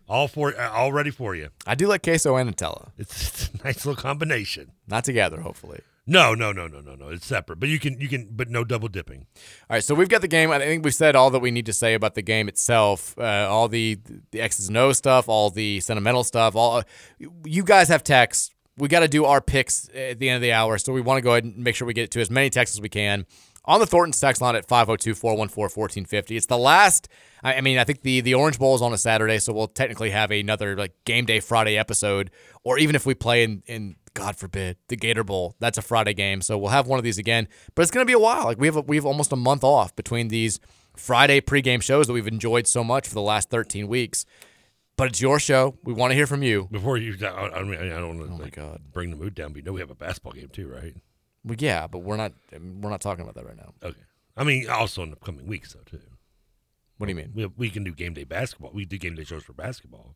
all 0.08 0.28
for 0.28 0.60
uh, 0.60 0.70
all 0.72 0.92
ready 0.92 1.12
for 1.12 1.36
you. 1.36 1.50
I 1.68 1.76
do 1.76 1.88
like 1.88 2.04
queso 2.04 2.36
and 2.36 2.54
Nutella. 2.56 2.92
It's, 2.98 3.28
it's 3.28 3.50
a 3.62 3.64
nice 3.64 3.86
little 3.86 4.02
combination. 4.02 4.72
Not 4.88 5.04
together, 5.04 5.42
hopefully. 5.42 5.82
No, 6.08 6.34
no, 6.34 6.52
no, 6.52 6.66
no, 6.68 6.82
no, 6.82 6.96
no. 6.96 7.10
It's 7.10 7.28
separate, 7.28 7.60
but 7.60 7.70
you 7.70 7.78
can 7.80 8.02
you 8.02 8.08
can, 8.10 8.28
but 8.32 8.50
no 8.50 8.64
double 8.64 8.88
dipping. 8.88 9.28
All 9.70 9.76
right, 9.76 9.84
so 9.84 9.94
we've 9.94 10.10
got 10.10 10.22
the 10.22 10.28
game. 10.28 10.50
I 10.50 10.58
think 10.58 10.84
we've 10.84 10.94
said 10.96 11.16
all 11.16 11.30
that 11.30 11.40
we 11.40 11.52
need 11.52 11.68
to 11.68 11.74
say 11.74 11.94
about 11.94 12.16
the 12.16 12.24
game 12.24 12.48
itself. 12.50 13.16
Uh, 13.20 13.48
all 13.48 13.68
the 13.68 14.00
the 14.32 14.42
X's 14.42 14.68
and 14.70 14.78
O's 14.78 14.98
stuff, 14.98 15.30
all 15.30 15.52
the 15.52 15.80
sentimental 15.82 16.24
stuff. 16.24 16.56
All 16.56 16.82
you 17.46 17.64
guys 17.64 17.90
have 17.90 18.04
texts. 18.04 18.50
We 18.80 18.88
got 18.88 19.02
to 19.02 19.08
do 19.08 19.26
our 19.26 19.42
picks 19.42 19.90
at 19.94 20.20
the 20.20 20.30
end 20.30 20.38
of 20.38 20.42
the 20.42 20.54
hour, 20.54 20.78
so 20.78 20.94
we 20.94 21.02
want 21.02 21.18
to 21.18 21.22
go 21.22 21.32
ahead 21.32 21.44
and 21.44 21.58
make 21.58 21.76
sure 21.76 21.86
we 21.86 21.94
get 21.94 22.12
to 22.12 22.22
as 22.22 22.32
many 22.32 22.50
texts 22.50 22.78
as 22.78 22.82
we 22.82 22.90
can 22.90 23.26
on 23.66 23.80
the 23.80 23.86
Thornton's 23.86 24.20
text 24.20 24.42
line 24.42 24.56
at 24.56 24.68
502-414-1450. 24.68 26.38
It's 26.38 26.46
the 26.48 26.58
last. 26.58 27.08
I 27.44 27.62
mean, 27.62 27.78
I 27.78 27.84
think 27.84 28.02
the 28.02 28.20
the 28.22 28.34
Orange 28.34 28.60
Bowl 28.60 28.76
is 28.76 28.82
on 28.82 28.92
a 28.92 28.98
Saturday, 28.98 29.40
so 29.40 29.54
we'll 29.54 29.68
technically 29.68 30.10
have 30.10 30.32
another 30.32 30.76
like 30.76 30.94
game 31.06 31.26
day 31.26 31.40
Friday 31.40 31.78
episode, 31.78 32.32
or 32.64 32.78
even 32.78 32.96
if 32.96 33.06
we 33.06 33.14
play 33.14 33.44
in 33.44 33.64
in 33.66 33.96
God 34.14 34.36
forbid 34.36 34.78
the 34.88 34.98
Gator 34.98 35.24
Bowl, 35.24 35.56
that's 35.60 35.78
a 35.78 35.82
Friday 35.82 36.14
game, 36.14 36.42
so 36.42 36.58
we'll 36.58 36.72
have 36.72 36.88
one 36.88 37.00
of 37.00 37.04
these 37.04 37.18
again. 37.18 37.48
But 37.76 37.84
it's 37.84 37.92
gonna 37.92 38.06
be 38.06 38.14
a 38.14 38.20
while. 38.20 38.46
Like 38.46 38.60
we 38.60 38.68
have 38.68 38.76
a, 38.76 38.82
we 38.82 38.98
have 38.98 39.06
almost 39.06 39.32
a 39.32 39.38
month 39.38 39.64
off 39.64 39.96
between 39.96 40.28
these 40.28 40.60
Friday 40.98 41.40
pregame 41.40 41.82
shows 41.82 42.08
that 42.08 42.14
we've 42.14 42.28
enjoyed 42.28 42.68
so 42.68 42.84
much 42.84 43.08
for 43.08 43.14
the 43.14 43.22
last 43.22 43.50
13 43.50 43.88
weeks. 43.88 44.26
But 45.00 45.08
it's 45.12 45.22
your 45.22 45.40
show. 45.40 45.78
We 45.84 45.94
want 45.94 46.12
to 46.12 46.16
hear 46.16 46.28
from 46.28 46.44
you. 46.44 46.68
Before 46.70 46.98
you, 46.98 47.16
I, 47.26 47.28
I 47.28 47.64
mean, 47.64 47.80
I 47.80 47.88
don't 47.88 48.18
want 48.20 48.30
to 48.30 48.36
Oh 48.36 48.38
my 48.38 48.44
like, 48.44 48.56
God. 48.58 48.82
bring 48.92 49.12
the 49.12 49.16
mood 49.16 49.34
down, 49.34 49.54
but 49.54 49.58
you 49.58 49.64
know 49.64 49.72
we 49.72 49.80
have 49.80 49.90
a 49.90 49.96
basketball 49.96 50.34
game 50.34 50.50
too, 50.50 50.68
right? 50.68 50.94
Well, 51.46 51.56
yeah, 51.58 51.88
but 51.88 52.00
we're 52.00 52.18
not 52.18 52.34
we're 52.52 52.90
not 52.90 53.00
talking 53.00 53.24
about 53.24 53.36
that 53.36 53.46
right 53.46 53.56
now. 53.56 53.74
Okay. 53.82 54.02
I 54.36 54.44
mean, 54.44 54.70
also 54.70 55.02
in 55.04 55.10
the 55.10 55.16
coming 55.16 55.48
weeks 55.48 55.74
though 55.74 55.80
too. 55.86 56.02
What 56.98 57.08
do 57.08 57.12
you 57.12 57.16
mean? 57.16 57.32
We 57.34 57.46
we 57.46 57.70
can 57.70 57.86
do 57.86 57.94
game 57.94 58.14
day 58.14 58.26
basketball. 58.26 58.72
We 58.74 58.84
do 58.84 58.98
game 58.98 59.16
day 59.16 59.24
shows 59.24 59.44
for 59.44 59.54
basketball. 59.54 60.16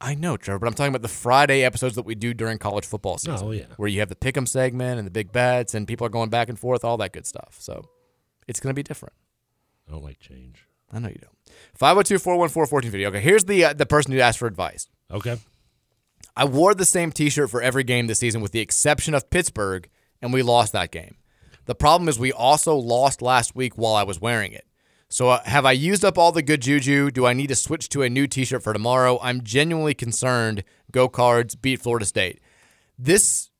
I 0.00 0.14
know, 0.14 0.36
Trevor, 0.38 0.58
but 0.60 0.66
I'm 0.66 0.74
talking 0.74 0.88
about 0.94 1.02
the 1.02 1.08
Friday 1.08 1.62
episodes 1.62 1.94
that 1.94 2.06
we 2.06 2.14
do 2.14 2.32
during 2.32 2.58
college 2.58 2.86
football 2.86 3.18
season. 3.18 3.46
Oh, 3.46 3.52
yeah. 3.52 3.66
Where 3.76 3.88
you 3.88 4.00
have 4.00 4.08
the 4.08 4.16
pick'em 4.16 4.48
segment 4.48 4.98
and 4.98 5.06
the 5.06 5.10
big 5.10 5.30
bets 5.30 5.74
and 5.74 5.86
people 5.86 6.06
are 6.06 6.10
going 6.10 6.30
back 6.30 6.48
and 6.48 6.58
forth, 6.58 6.84
all 6.84 6.96
that 6.98 7.12
good 7.12 7.26
stuff. 7.26 7.56
So 7.60 7.84
it's 8.48 8.60
going 8.60 8.70
to 8.70 8.74
be 8.74 8.82
different. 8.82 9.14
I 9.88 9.92
don't 9.92 10.02
like 10.02 10.18
change. 10.18 10.66
I 10.92 10.98
know 10.98 11.08
you 11.08 11.18
don't. 11.20 11.33
502-414-1450. 11.78 13.06
Okay, 13.06 13.20
here's 13.20 13.44
the 13.44 13.64
uh, 13.64 13.72
the 13.72 13.86
person 13.86 14.12
who 14.12 14.20
asked 14.20 14.38
for 14.38 14.46
advice. 14.46 14.88
Okay. 15.10 15.36
I 16.36 16.44
wore 16.44 16.74
the 16.74 16.84
same 16.84 17.12
T-shirt 17.12 17.50
for 17.50 17.62
every 17.62 17.84
game 17.84 18.08
this 18.08 18.18
season, 18.18 18.40
with 18.40 18.52
the 18.52 18.60
exception 18.60 19.14
of 19.14 19.30
Pittsburgh, 19.30 19.88
and 20.20 20.32
we 20.32 20.42
lost 20.42 20.72
that 20.72 20.90
game. 20.90 21.16
The 21.66 21.74
problem 21.74 22.08
is 22.08 22.18
we 22.18 22.32
also 22.32 22.74
lost 22.74 23.22
last 23.22 23.54
week 23.54 23.78
while 23.78 23.94
I 23.94 24.02
was 24.02 24.20
wearing 24.20 24.52
it. 24.52 24.66
So 25.08 25.28
uh, 25.28 25.42
have 25.44 25.64
I 25.64 25.72
used 25.72 26.04
up 26.04 26.18
all 26.18 26.32
the 26.32 26.42
good 26.42 26.60
juju? 26.60 27.10
Do 27.10 27.24
I 27.24 27.34
need 27.34 27.46
to 27.48 27.54
switch 27.54 27.88
to 27.90 28.02
a 28.02 28.10
new 28.10 28.26
T-shirt 28.26 28.62
for 28.62 28.72
tomorrow? 28.72 29.18
I'm 29.22 29.42
genuinely 29.42 29.94
concerned. 29.94 30.64
Go 30.90 31.08
Cards 31.08 31.54
beat 31.54 31.80
Florida 31.80 32.04
State. 32.04 32.40
This 32.98 33.50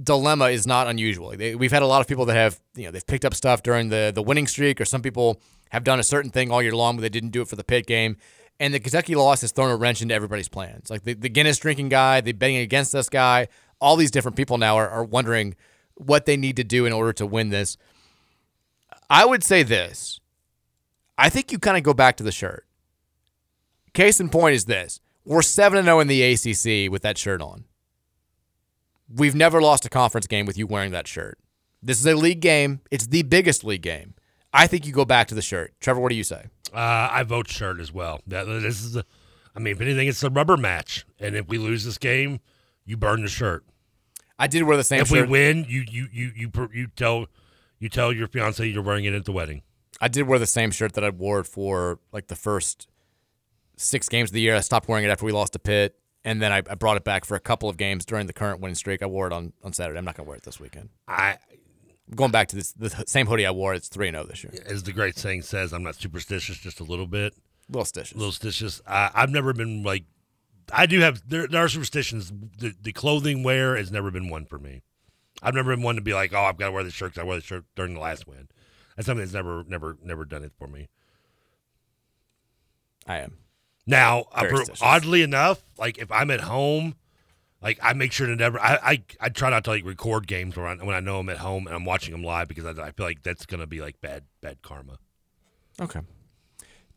dilemma 0.00 0.46
is 0.46 0.66
not 0.66 0.86
unusual. 0.86 1.30
They, 1.36 1.54
we've 1.54 1.72
had 1.72 1.82
a 1.82 1.86
lot 1.86 2.00
of 2.00 2.06
people 2.06 2.26
that 2.26 2.36
have 2.36 2.60
you 2.76 2.84
know 2.84 2.90
they've 2.90 3.06
picked 3.06 3.24
up 3.24 3.34
stuff 3.34 3.62
during 3.62 3.88
the 3.88 4.12
the 4.14 4.22
winning 4.22 4.46
streak, 4.46 4.80
or 4.80 4.84
some 4.84 5.02
people 5.02 5.40
have 5.74 5.82
done 5.82 5.98
a 5.98 6.04
certain 6.04 6.30
thing 6.30 6.52
all 6.52 6.62
year 6.62 6.74
long, 6.74 6.94
but 6.94 7.02
they 7.02 7.08
didn't 7.08 7.30
do 7.30 7.42
it 7.42 7.48
for 7.48 7.56
the 7.56 7.64
pit 7.64 7.84
game. 7.84 8.16
And 8.60 8.72
the 8.72 8.78
Kentucky 8.78 9.16
loss 9.16 9.40
has 9.40 9.50
thrown 9.50 9.72
a 9.72 9.76
wrench 9.76 10.00
into 10.02 10.14
everybody's 10.14 10.48
plans. 10.48 10.88
Like 10.88 11.02
the, 11.02 11.14
the 11.14 11.28
Guinness 11.28 11.58
drinking 11.58 11.88
guy, 11.88 12.20
the 12.20 12.30
betting 12.30 12.58
against 12.58 12.94
us 12.94 13.08
guy, 13.08 13.48
all 13.80 13.96
these 13.96 14.12
different 14.12 14.36
people 14.36 14.56
now 14.56 14.76
are, 14.76 14.88
are 14.88 15.02
wondering 15.02 15.56
what 15.94 16.26
they 16.26 16.36
need 16.36 16.54
to 16.56 16.64
do 16.64 16.86
in 16.86 16.92
order 16.92 17.12
to 17.14 17.26
win 17.26 17.50
this. 17.50 17.76
I 19.10 19.24
would 19.24 19.42
say 19.42 19.64
this. 19.64 20.20
I 21.18 21.28
think 21.28 21.50
you 21.50 21.58
kind 21.58 21.76
of 21.76 21.82
go 21.82 21.92
back 21.92 22.16
to 22.18 22.22
the 22.22 22.30
shirt. 22.30 22.64
Case 23.92 24.20
in 24.20 24.28
point 24.28 24.54
is 24.54 24.66
this. 24.66 25.00
We're 25.24 25.42
7 25.42 25.84
0 25.84 25.98
in 25.98 26.06
the 26.06 26.22
ACC 26.22 26.88
with 26.88 27.02
that 27.02 27.18
shirt 27.18 27.42
on. 27.42 27.64
We've 29.12 29.34
never 29.34 29.60
lost 29.60 29.84
a 29.84 29.90
conference 29.90 30.28
game 30.28 30.46
with 30.46 30.56
you 30.56 30.68
wearing 30.68 30.92
that 30.92 31.08
shirt. 31.08 31.36
This 31.82 31.98
is 31.98 32.06
a 32.06 32.14
league 32.14 32.40
game. 32.40 32.80
It's 32.92 33.08
the 33.08 33.22
biggest 33.22 33.64
league 33.64 33.82
game. 33.82 34.13
I 34.54 34.66
think 34.68 34.86
you 34.86 34.92
go 34.92 35.04
back 35.04 35.26
to 35.28 35.34
the 35.34 35.42
shirt. 35.42 35.74
Trevor, 35.80 36.00
what 36.00 36.10
do 36.10 36.14
you 36.14 36.24
say? 36.24 36.46
Uh, 36.72 37.08
I 37.10 37.24
vote 37.24 37.48
shirt 37.48 37.80
as 37.80 37.92
well. 37.92 38.20
That, 38.26 38.44
this 38.46 38.82
is, 38.82 38.96
a, 38.96 39.04
I 39.54 39.58
mean, 39.58 39.74
if 39.74 39.80
anything, 39.80 40.08
it's 40.08 40.22
a 40.22 40.30
rubber 40.30 40.56
match, 40.56 41.04
and 41.18 41.34
if 41.34 41.48
we 41.48 41.58
lose 41.58 41.84
this 41.84 41.98
game, 41.98 42.40
you 42.84 42.96
burn 42.96 43.22
the 43.22 43.28
shirt. 43.28 43.64
I 44.38 44.46
did 44.46 44.62
wear 44.62 44.76
the 44.76 44.84
same 44.84 45.00
shirt. 45.00 45.02
if 45.02 45.08
shirt. 45.08 45.28
we 45.28 45.32
win, 45.32 45.66
you 45.68 45.84
you 45.88 46.08
you 46.12 46.32
you 46.34 46.50
you 46.72 46.86
tell 46.96 47.26
you 47.78 47.88
tell 47.88 48.12
your 48.12 48.26
fiance 48.26 48.66
you're 48.66 48.82
wearing 48.82 49.04
it 49.04 49.14
at 49.14 49.24
the 49.24 49.32
wedding. 49.32 49.62
I 50.00 50.08
did 50.08 50.26
wear 50.26 50.38
the 50.38 50.46
same 50.46 50.70
shirt 50.70 50.94
that 50.94 51.04
I 51.04 51.10
wore 51.10 51.44
for 51.44 52.00
like 52.12 52.26
the 52.26 52.36
first 52.36 52.88
six 53.76 54.08
games 54.08 54.30
of 54.30 54.34
the 54.34 54.40
year. 54.40 54.56
I 54.56 54.60
stopped 54.60 54.88
wearing 54.88 55.04
it 55.04 55.08
after 55.08 55.24
we 55.24 55.32
lost 55.32 55.52
to 55.52 55.58
Pitt, 55.58 55.96
and 56.24 56.42
then 56.42 56.52
I, 56.52 56.58
I 56.58 56.74
brought 56.74 56.96
it 56.96 57.04
back 57.04 57.24
for 57.24 57.36
a 57.36 57.40
couple 57.40 57.68
of 57.68 57.76
games 57.76 58.04
during 58.04 58.26
the 58.26 58.32
current 58.32 58.60
winning 58.60 58.74
streak. 58.74 59.02
I 59.02 59.06
wore 59.06 59.26
it 59.26 59.32
on, 59.32 59.52
on 59.62 59.72
Saturday. 59.72 59.98
I'm 59.98 60.04
not 60.04 60.16
going 60.16 60.26
to 60.26 60.28
wear 60.28 60.36
it 60.36 60.42
this 60.42 60.58
weekend. 60.58 60.88
I 61.06 61.38
going 62.14 62.30
back 62.30 62.48
to 62.48 62.56
this 62.56 62.72
the 62.72 63.04
same 63.06 63.26
hoodie 63.26 63.46
I 63.46 63.50
wore. 63.50 63.74
It's 63.74 63.88
three 63.88 64.08
and 64.08 64.14
zero 64.16 64.26
this 64.26 64.42
year. 64.44 64.52
As 64.66 64.82
the 64.82 64.92
great 64.92 65.16
saying 65.16 65.42
says, 65.42 65.72
I'm 65.72 65.82
not 65.82 65.94
superstitious, 65.94 66.56
just 66.58 66.80
a 66.80 66.84
little 66.84 67.06
bit. 67.06 67.34
Little 67.68 67.84
stitches. 67.84 68.16
Little 68.16 68.32
stitches. 68.32 68.82
Uh, 68.86 69.10
I've 69.14 69.30
never 69.30 69.52
been 69.52 69.82
like. 69.82 70.04
I 70.72 70.86
do 70.86 71.00
have 71.00 71.22
there, 71.28 71.46
there 71.46 71.62
are 71.62 71.68
superstitions. 71.68 72.32
The, 72.58 72.74
the 72.80 72.92
clothing 72.92 73.42
wear 73.42 73.76
has 73.76 73.90
never 73.92 74.10
been 74.10 74.28
one 74.30 74.46
for 74.46 74.58
me. 74.58 74.82
I've 75.42 75.54
never 75.54 75.74
been 75.76 75.82
one 75.84 75.96
to 75.96 76.00
be 76.00 76.14
like, 76.14 76.32
oh, 76.32 76.40
I've 76.42 76.56
got 76.56 76.66
to 76.66 76.72
wear 76.72 76.84
the 76.84 76.90
shirt 76.90 77.14
'cause 77.14 77.20
I 77.20 77.24
wore 77.24 77.34
the 77.36 77.42
shirt 77.42 77.64
during 77.76 77.92
the 77.94 78.00
last 78.00 78.26
win. 78.26 78.48
That's 78.96 79.04
something 79.06 79.20
that's 79.24 79.34
never, 79.34 79.64
never, 79.66 79.98
never 80.02 80.24
done 80.24 80.42
it 80.44 80.52
for 80.58 80.66
me. 80.68 80.88
I 83.06 83.18
am. 83.18 83.38
Now, 83.86 84.24
I 84.32 84.42
Very 84.42 84.52
per- 84.52 84.64
stitious. 84.64 84.82
oddly 84.82 85.22
enough, 85.22 85.62
like 85.76 85.98
if 85.98 86.10
I'm 86.10 86.30
at 86.30 86.42
home, 86.42 86.94
like 87.64 87.80
I 87.82 87.92
make 87.94 88.12
sure 88.12 88.28
to 88.28 88.36
never. 88.36 88.60
I 88.60 88.78
I, 88.82 89.02
I 89.20 89.28
try 89.30 89.50
not 89.50 89.64
to 89.64 89.70
like 89.70 89.84
record 89.84 90.28
games 90.28 90.56
when 90.56 90.66
I, 90.66 90.76
when 90.84 90.94
I 90.94 91.00
know 91.00 91.18
I'm 91.18 91.28
at 91.30 91.38
home 91.38 91.66
and 91.66 91.74
I'm 91.74 91.84
watching 91.84 92.12
them 92.12 92.22
live 92.22 92.46
because 92.46 92.64
I, 92.66 92.80
I 92.80 92.90
feel 92.92 93.06
like 93.06 93.22
that's 93.24 93.46
gonna 93.46 93.66
be 93.66 93.80
like 93.80 94.00
bad 94.00 94.22
bad 94.40 94.62
karma. 94.62 94.98
Okay. 95.80 96.00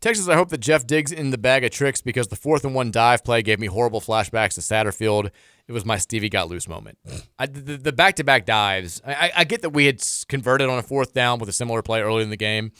Texas, 0.00 0.28
I 0.28 0.36
hope 0.36 0.50
that 0.50 0.58
Jeff 0.58 0.86
digs 0.86 1.10
in 1.10 1.30
the 1.30 1.38
bag 1.38 1.64
of 1.64 1.72
tricks 1.72 2.00
because 2.00 2.28
the 2.28 2.36
fourth 2.36 2.64
and 2.64 2.72
one 2.72 2.92
dive 2.92 3.24
play 3.24 3.42
gave 3.42 3.58
me 3.58 3.66
horrible 3.66 4.00
flashbacks 4.00 4.54
to 4.54 4.60
Satterfield. 4.60 5.30
It 5.66 5.72
was 5.72 5.84
my 5.84 5.98
Stevie 5.98 6.28
got 6.28 6.48
loose 6.48 6.68
moment. 6.68 6.98
I, 7.36 7.46
the 7.46 7.92
back 7.92 8.14
to 8.16 8.24
back 8.24 8.46
dives, 8.46 9.02
I, 9.04 9.32
I- 9.34 9.44
get 9.44 9.62
that 9.62 9.70
we 9.70 9.86
had 9.86 10.00
converted 10.28 10.68
on 10.68 10.78
a 10.78 10.84
fourth 10.84 11.14
down 11.14 11.40
with 11.40 11.48
a 11.48 11.52
similar 11.52 11.82
play 11.82 12.00
early 12.00 12.22
in 12.22 12.30
the 12.30 12.36
game, 12.36 12.70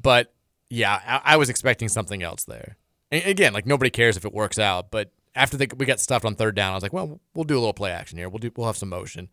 but 0.00 0.34
yeah, 0.68 1.00
I, 1.24 1.32
I 1.32 1.36
was 1.38 1.48
expecting 1.48 1.88
something 1.88 2.22
else 2.22 2.44
there. 2.44 2.76
And 3.10 3.24
again, 3.24 3.54
like 3.54 3.64
nobody 3.66 3.88
cares 3.90 4.18
if 4.18 4.26
it 4.26 4.34
works 4.34 4.58
out, 4.58 4.90
but 4.90 5.10
after 5.34 5.56
they, 5.56 5.68
we 5.76 5.86
got 5.86 6.00
stuffed 6.00 6.24
on 6.24 6.34
third 6.34 6.54
down, 6.54 6.72
I 6.72 6.74
was 6.74 6.82
like, 6.82 6.92
well, 6.92 7.20
we'll 7.34 7.44
do 7.44 7.56
a 7.56 7.60
little 7.60 7.72
play 7.72 7.90
action 7.90 8.18
here. 8.18 8.28
We'll 8.28 8.38
do, 8.38 8.50
we'll 8.56 8.66
have 8.66 8.76
some 8.76 8.88
motion, 8.88 9.28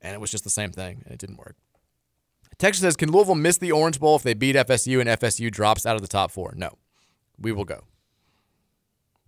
and 0.00 0.14
it 0.14 0.20
was 0.20 0.30
just 0.30 0.44
the 0.44 0.50
same 0.50 0.72
thing, 0.72 1.02
and 1.04 1.12
it 1.12 1.18
didn't 1.18 1.36
work. 1.36 1.56
Texas 2.58 2.82
says, 2.82 2.96
can 2.96 3.12
Louisville 3.12 3.34
miss 3.34 3.58
the 3.58 3.72
Orange 3.72 4.00
Bowl 4.00 4.16
if 4.16 4.22
they 4.22 4.34
beat 4.34 4.56
FSU 4.56 5.00
and 5.00 5.08
FSU 5.08 5.50
drops 5.50 5.84
out 5.84 5.96
of 5.96 6.02
the 6.02 6.08
top 6.08 6.30
four? 6.30 6.54
No. 6.56 6.78
We 7.38 7.52
will 7.52 7.66
go. 7.66 7.84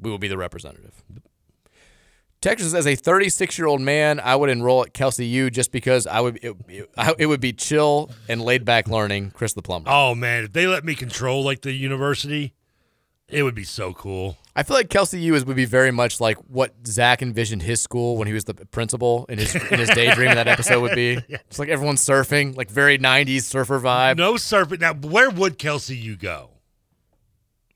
We 0.01 0.11
will 0.11 0.19
be 0.19 0.29
the 0.29 0.39
representative. 0.39 1.03
Texas, 2.41 2.69
says 2.71 2.75
as 2.75 2.87
a 2.87 2.95
36 2.95 3.59
year 3.59 3.67
old 3.67 3.81
man, 3.81 4.21
I 4.21 4.37
would 4.37 4.49
enroll 4.49 4.85
at 4.85 4.95
Kelsey 4.95 5.27
U 5.27 5.51
just 5.51 5.73
because 5.73 6.07
I 6.07 6.21
would 6.21 6.39
it, 6.43 6.57
it 7.19 7.27
would 7.27 7.41
be 7.41 7.53
chill 7.53 8.11
and 8.29 8.41
laid 8.41 8.65
back 8.65 8.87
learning. 8.89 9.33
Chris 9.33 9.55
the 9.55 9.63
plumber. 9.63 9.91
Oh 9.91 10.15
man, 10.15 10.45
if 10.45 10.53
they 10.53 10.69
let 10.69 10.85
me 10.85 10.95
control 10.95 11.43
like 11.43 11.63
the 11.63 11.73
university, 11.73 12.55
it 13.29 13.43
would 13.43 13.57
be 13.57 13.65
so 13.65 13.93
cool. 13.93 14.39
I 14.59 14.65
feel 14.65 14.77
like 14.77 14.91
Kelsey 14.91 15.21
U 15.21 15.37
is 15.37 15.45
would 15.45 15.55
be 15.55 15.67
very 15.67 15.93
much 15.93 16.21
like 16.21 16.37
what 16.49 16.75
Zach 16.85 17.23
envisioned 17.23 17.63
his 17.63 17.81
school 17.81 18.17
when 18.17 18.27
he 18.27 18.35
was 18.35 18.43
the 18.43 18.55
principal 18.55 19.25
in 19.29 19.39
his 19.39 19.55
in 19.55 19.79
his 19.79 19.89
daydream 19.91 20.31
in 20.31 20.35
that 20.35 20.49
episode 20.49 20.81
would 20.81 20.97
be. 20.97 21.17
It's 21.29 21.61
like 21.61 21.69
everyone's 21.69 22.05
surfing, 22.05 22.57
like 22.57 22.69
very 22.69 22.99
90s 22.99 23.43
surfer 23.43 23.79
vibe. 23.79 24.17
No 24.17 24.35
surfing. 24.35 24.81
Now, 24.81 24.95
where 24.95 25.31
would 25.31 25.59
Kelsey 25.59 25.97
you 25.97 26.17
go? 26.17 26.51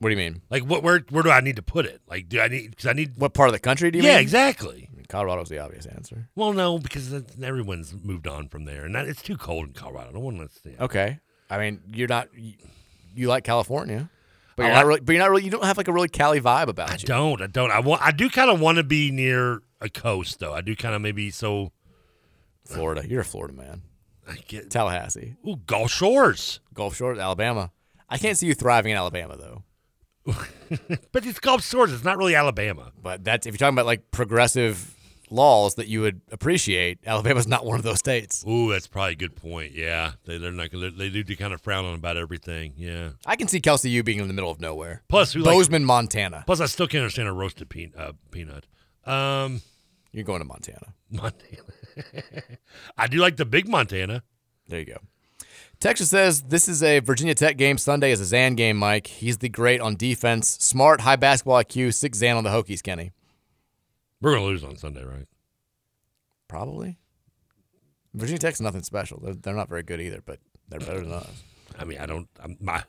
What 0.01 0.09
do 0.09 0.15
you 0.15 0.19
mean? 0.19 0.43
Like, 0.51 0.65
what? 0.65 0.83
Where? 0.83 1.05
Where 1.11 1.23
do 1.23 1.31
I 1.31 1.41
need 1.41 1.55
to 1.57 1.63
put 1.63 1.87
it? 1.87 2.01
Like, 2.09 2.29
do 2.29 2.41
I 2.41 2.49
need? 2.49 2.71
Because 2.71 2.87
I 2.87 2.93
need. 2.95 3.13
What 3.17 3.33
part 3.33 3.49
of 3.49 3.53
the 3.53 3.61
country 3.61 3.93
do 3.93 3.99
you 3.99 4.05
yeah, 4.05 4.15
mean? 4.15 4.23
exactly. 4.23 4.89
I 4.93 4.97
mean, 4.97 5.07
Colorado's 5.09 5.51
the 5.51 5.61
obvious 5.61 5.87
answer. 5.87 6.29
Well, 6.35 6.53
no, 6.53 6.81
because 6.81 7.15
everyone's 7.41 7.95
moved 8.03 8.27
on 8.27 8.49
from 8.49 8.65
there, 8.65 8.85
and 8.85 8.93
that, 8.97 9.07
it's 9.07 9.23
too 9.23 9.37
cold 9.37 9.69
in 9.69 9.73
Colorado. 9.75 10.11
No 10.11 10.19
one 10.19 10.39
wants 10.39 10.61
to. 10.63 10.83
Okay. 10.83 11.21
I 11.49 11.59
mean, 11.59 11.81
you're 11.87 12.09
not 12.09 12.29
you, 12.35 12.55
you 13.15 13.29
like 13.29 13.45
California, 13.45 14.11
but 14.57 14.65
you're 14.65 14.73
like- 14.73 14.81
not 14.83 14.87
really. 14.87 15.01
But 15.01 15.12
you're 15.12 15.23
not 15.23 15.31
really. 15.31 15.45
You 15.45 15.51
don't 15.51 15.65
have 15.65 15.77
like 15.77 15.89
a 15.89 15.93
really 15.93 16.09
Cali 16.09 16.41
vibe 16.41 16.69
about 16.69 16.91
it. 16.91 16.93
I 16.93 16.97
you. 16.99 17.07
don't. 17.07 17.43
I 17.43 17.47
don't. 17.47 17.70
I 17.70 17.81
want. 17.81 18.03
I 18.03 18.11
do 18.11 18.29
kind 18.31 18.51
of 18.51 18.61
want 18.61 18.77
to 18.77 18.85
be 18.85 19.11
near 19.11 19.62
a 19.81 19.89
coast, 19.89 20.39
though. 20.41 20.53
I 20.53 20.61
do 20.61 20.74
kind 20.77 20.95
of 20.95 21.01
maybe 21.03 21.31
so. 21.31 21.73
Florida. 22.65 23.07
You're 23.07 23.23
a 23.23 23.24
Florida 23.24 23.55
man. 23.55 23.83
I 24.29 24.37
get 24.47 24.70
Tallahassee. 24.70 25.35
Ooh, 25.47 25.57
Gulf 25.66 25.91
Shores. 25.91 26.61
Gulf 26.74 26.95
Shores, 26.97 27.19
Alabama. 27.19 27.73
I 28.09 28.19
can't 28.19 28.39
see 28.39 28.47
you 28.47 28.55
thriving 28.55 28.93
in 28.93 28.97
Alabama 28.99 29.37
though. 29.37 29.65
but 31.12 31.27
it's 31.27 31.41
Gulf 31.41 31.65
Shores. 31.65 31.93
It's 31.93 32.05
not 32.05 32.16
really 32.19 32.37
Alabama. 32.37 32.93
But 33.03 33.24
that's 33.24 33.47
if 33.47 33.53
you're 33.55 33.59
talking 33.59 33.74
about 33.74 33.87
like 33.87 34.11
progressive 34.12 34.95
laws 35.33 35.75
that 35.77 35.89
you 35.89 36.01
would 36.03 36.21
appreciate. 36.31 36.99
Alabama's 37.07 37.47
not 37.49 37.65
one 37.65 37.77
of 37.79 37.83
those 37.83 37.99
states. 37.99 38.45
Ooh, 38.49 38.71
that's 38.71 38.87
probably 38.87 39.13
a 39.13 39.17
good 39.17 39.35
point. 39.35 39.73
Yeah, 39.73 40.13
they, 40.25 40.39
they're 40.39 40.53
not. 40.53 40.71
gonna- 40.71 40.91
They 40.91 41.09
do 41.09 41.25
kind 41.37 41.53
of 41.53 41.61
frown 41.61 41.85
on 41.85 41.95
about 41.95 42.17
everything. 42.17 42.75
Yeah. 42.77 43.11
I 43.27 43.37
can 43.37 43.49
see 43.49 43.61
Kelsey 43.61 43.91
U 43.91 44.03
being 44.03 44.19
in 44.21 44.29
the 44.29 44.35
middle 44.35 44.51
of 44.51 44.61
nowhere. 44.61 45.03
Plus, 45.09 45.35
Bozeman, 45.35 45.85
Montana. 45.85 46.45
Plus, 46.47 46.61
I 46.61 46.67
still 46.67 46.87
can't 46.87 47.03
understand 47.03 47.29
a 47.29 47.33
roasted 47.33 47.69
pe- 47.69 47.91
uh, 47.97 48.13
peanut. 48.31 48.67
Um, 49.05 49.63
You're 50.13 50.25
going 50.25 50.41
to 50.41 50.45
Montana. 50.45 50.95
Montana. 51.11 51.63
I 52.97 53.07
do 53.07 53.19
like 53.19 53.37
the 53.37 53.45
big 53.45 53.69
Montana. 53.69 54.23
There 54.69 54.79
you 54.79 54.87
go. 54.87 54.99
Texas 55.81 56.11
says 56.11 56.43
this 56.43 56.69
is 56.69 56.83
a 56.83 57.01
Virginia 57.01 57.35
Tech 57.35 57.57
game. 57.57 57.77
Sunday 57.77 58.13
is 58.13 58.21
a 58.21 58.25
Zan 58.25 58.55
game, 58.55 58.77
Mike. 58.77 59.09
He's 59.09 59.39
the 59.39 59.49
great 59.49 59.81
on 59.81 59.97
defense. 59.97 60.49
Smart, 60.61 61.01
high 61.01 61.17
basketball 61.17 61.57
IQ, 61.63 61.93
six 61.95 62.19
Zan 62.19 62.37
on 62.37 62.45
the 62.45 62.51
Hokies, 62.51 62.83
Kenny. 62.83 63.11
We're 64.23 64.32
gonna 64.35 64.44
lose 64.47 64.65
on 64.65 64.77
Sunday, 64.77 65.05
right? 65.05 65.27
Probably. 66.49 66.99
Virginia 68.15 68.39
Tech's 68.39 68.61
nothing 68.61 68.82
special. 68.82 69.20
They're, 69.23 69.35
they're 69.35 69.55
not 69.55 69.69
very 69.69 69.82
good 69.82 70.01
either, 70.01 70.23
but 70.24 70.39
they're 70.69 70.81
better 70.81 71.01
than 71.01 71.12
us. 71.12 71.43
I 71.78 71.85
mean, 71.85 71.99
I 71.99 72.07
don't. 72.07 72.28
I'm, 72.43 72.57
my 72.61 72.85